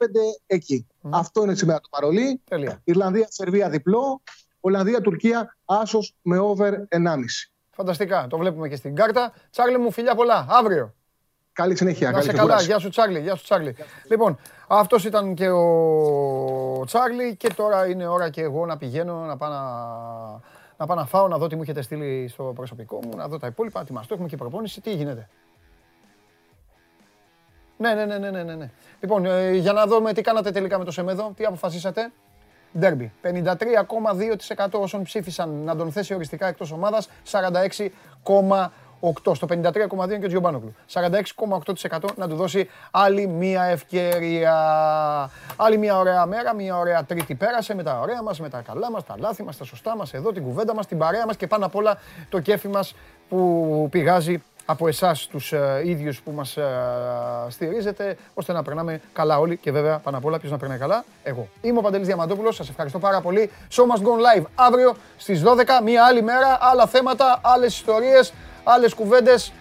εκεί. 0.48 0.88
Αυτό 1.09 1.43
είναι 1.43 1.56
σήμερα 1.56 1.80
το 1.80 1.88
παρολί. 1.91 2.41
Τέλεια. 2.49 2.82
Ιρλανδία-Σερβία 2.83 3.69
διπλό. 3.69 4.22
Ολλανδία-Τουρκία 4.59 5.58
άσος 5.66 6.16
με 6.22 6.38
over 6.38 6.72
1,5. 6.90 7.51
Φανταστικά. 7.80 8.27
Το 8.30 8.38
βλέπουμε 8.38 8.67
και 8.67 8.75
στην 8.75 8.95
κάρτα. 8.95 9.33
Τσάρλι 9.51 9.77
μου, 9.77 9.91
φιλιά 9.91 10.16
πολλά. 10.16 10.45
Αύριο. 10.49 10.93
Καλή 11.53 11.75
συνέχεια. 11.75 12.08
Να 12.08 12.14
καλή 12.14 12.25
σε 12.25 12.32
καλά. 12.32 12.41
ξεκούραση. 12.41 12.66
Γεια 12.66 12.80
σου, 12.80 12.90
Τσάρλι. 12.90 13.19
Γεια 13.19 13.35
σου, 13.35 13.43
Τσάρλι. 13.43 13.75
Λοιπόν, 14.09 14.38
αυτός 14.67 15.06
ήταν 15.06 15.33
και 15.33 15.49
ο 15.49 16.83
Τσάρλι 16.85 17.35
και 17.35 17.53
τώρα 17.53 17.88
είναι 17.88 18.08
ώρα 18.08 18.30
και 18.30 18.41
εγώ 18.41 18.66
να 18.66 18.77
πηγαίνω 18.77 19.14
να 19.14 19.38
πάω 19.38 19.49
να, 19.49 19.61
να, 20.77 20.85
πάω 20.85 20.98
να 20.98 21.06
φάω, 21.06 21.27
να 21.27 21.38
δω 21.38 21.48
τι 21.48 21.56
μου 21.56 21.61
έχετε 21.61 21.82
στείλει 21.82 22.27
στο 22.27 22.43
προσωπικό 22.43 22.99
μου, 23.03 23.16
να 23.16 23.27
δω 23.27 23.38
τα 23.38 23.48
υπόλοιπα. 23.48 23.83
Τι 23.83 23.93
μας 23.93 24.08
το 24.08 24.14
έχουμε 24.14 24.30
και 24.30 24.38
προπόνηση. 24.38 24.82
Τι 24.82 24.93
γίνεται. 24.93 25.30
Ναι, 27.77 27.93
ναι, 27.93 28.06
ναι, 28.06 28.17
ναι, 28.17 28.30
ναι, 28.30 28.43
ναι, 28.43 28.56
ναι. 28.56 28.72
Λοιπόν, 28.99 29.25
ε, 29.25 29.51
για 29.51 29.74
να 29.74 29.85
δούμε 29.85 30.14
τι 30.14 30.22
κάνατε 30.22 30.51
τελικά 30.51 30.77
με 30.77 30.85
το 30.85 30.91
Σεμέδο, 30.91 31.33
τι 31.35 31.45
αποφασίσατε. 31.45 32.11
Ντέρμπι. 32.80 33.12
53,2% 33.22 34.68
όσων 34.72 35.04
ψήφισαν 35.04 35.50
να 35.50 35.76
τον 35.76 35.92
θέσει 35.92 36.14
οριστικά 36.14 36.48
εκτός 36.48 36.72
ομάδας, 36.72 37.10
46,8%. 37.32 39.36
Στο 39.36 39.48
53,2% 39.48 40.06
είναι 40.06 40.18
και 40.18 40.26
ο 40.26 40.28
Τζιομπάνοκλου. 40.28 40.76
46,8% 40.94 42.16
να 42.16 42.28
του 42.28 42.36
δώσει 42.36 42.70
άλλη 42.92 43.28
μία 43.28 43.64
ευκαιρία. 43.64 44.56
Άλλη 45.56 45.78
μία 45.78 45.98
ωραία 45.98 46.26
μέρα, 46.26 46.56
μία 46.56 46.78
ωραία 46.78 47.04
τρίτη 47.04 47.36
πέρασε 47.36 47.76
με 47.76 47.84
τα 47.84 48.00
ωραία 48.00 48.24
μας, 48.24 48.40
με 48.40 48.50
τα 48.50 48.62
καλά 48.62 48.92
μας, 48.92 49.06
τα 49.06 49.16
λάθη 49.18 49.44
μας, 49.44 49.58
τα 49.58 49.64
σωστά 49.64 49.96
μας, 49.96 50.14
εδώ 50.14 50.32
την 50.32 50.44
κουβέντα 50.44 50.74
μας, 50.74 50.88
την 50.88 50.98
παρέα 50.98 51.26
μας 51.26 51.36
και 51.36 51.48
πάνω 51.48 51.66
απ' 51.66 51.76
όλα 51.76 51.98
το 52.30 52.40
κέφι 52.40 52.68
μας 52.68 52.96
που 53.30 53.88
πηγάζει 53.92 54.44
από 54.70 54.88
εσάς 54.88 55.28
τους 55.28 55.52
ε, 55.52 55.82
ίδιους 55.86 56.22
που 56.22 56.32
μας 56.32 56.58
ε, 56.58 56.64
στηρίζετε, 57.48 58.18
ώστε 58.34 58.54
να 58.54 58.64
περνάμε 58.64 59.02
καλά 59.14 59.40
όλοι 59.40 59.58
και 59.58 59.72
βέβαια 59.72 59.98
πάνω 59.98 60.18
απ' 60.18 60.26
όλα 60.26 60.40
ποιος 60.40 60.52
να 60.52 60.58
περνάει 60.58 60.78
καλά, 60.78 61.04
εγώ. 61.24 61.48
Είμαι 61.62 61.78
ο 61.78 61.82
Παντελής 61.82 62.08
Διαμαντόπουλος, 62.08 62.56
σας 62.56 62.70
ευχαριστώ 62.70 63.00
πάρα 63.00 63.22
πολύ. 63.22 63.50
Show 63.72 63.82
must 63.82 64.02
go 64.02 64.40
live 64.40 64.44
αύριο 64.56 64.96
στις 65.18 65.44
12, 65.44 65.82
μία 65.84 66.06
άλλη 66.06 66.22
μέρα, 66.22 66.58
άλλα 66.62 66.88
θέματα, 66.88 67.40
άλλες 67.42 67.76
ιστορίες, 67.76 68.34
άλλες 68.64 68.94
κουβέντες, 68.94 69.52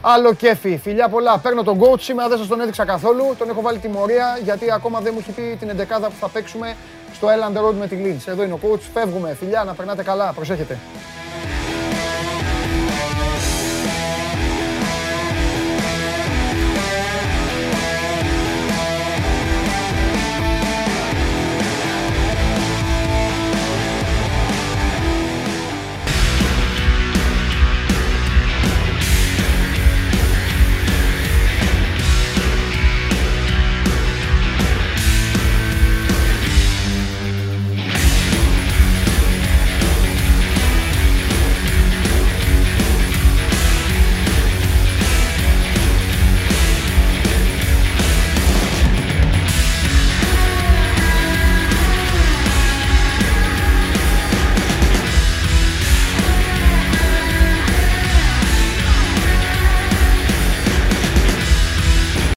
άλλο 0.00 0.34
κέφι. 0.34 0.76
Φιλιά 0.76 1.08
πολλά. 1.08 1.38
Παίρνω 1.38 1.62
τον 1.62 1.80
coach 1.80 2.00
σήμερα, 2.00 2.28
δεν 2.28 2.38
σας 2.38 2.46
τον 2.46 2.60
έδειξα 2.60 2.84
καθόλου, 2.84 3.34
τον 3.38 3.48
έχω 3.48 3.60
βάλει 3.60 3.78
τιμωρία 3.78 4.38
γιατί 4.42 4.72
ακόμα 4.72 5.00
δεν 5.00 5.12
μου 5.14 5.18
έχει 5.18 5.32
πει 5.32 5.56
την 5.58 5.68
εντεκάδα 5.68 6.06
που 6.06 6.16
θα 6.20 6.28
παίξουμε 6.28 6.76
στο 7.14 7.28
Elland 7.28 7.56
Road 7.56 7.74
με 7.78 7.86
τη 7.86 7.96
Leeds. 8.04 8.28
Εδώ 8.28 8.42
είναι 8.42 8.52
ο 8.52 8.58
coach, 8.62 8.80
φεύγουμε. 8.94 9.34
Φιλιά, 9.34 9.64
να 9.64 9.72
περνάτε 9.72 10.02
καλά, 10.02 10.32
προσέχετε. 10.32 10.78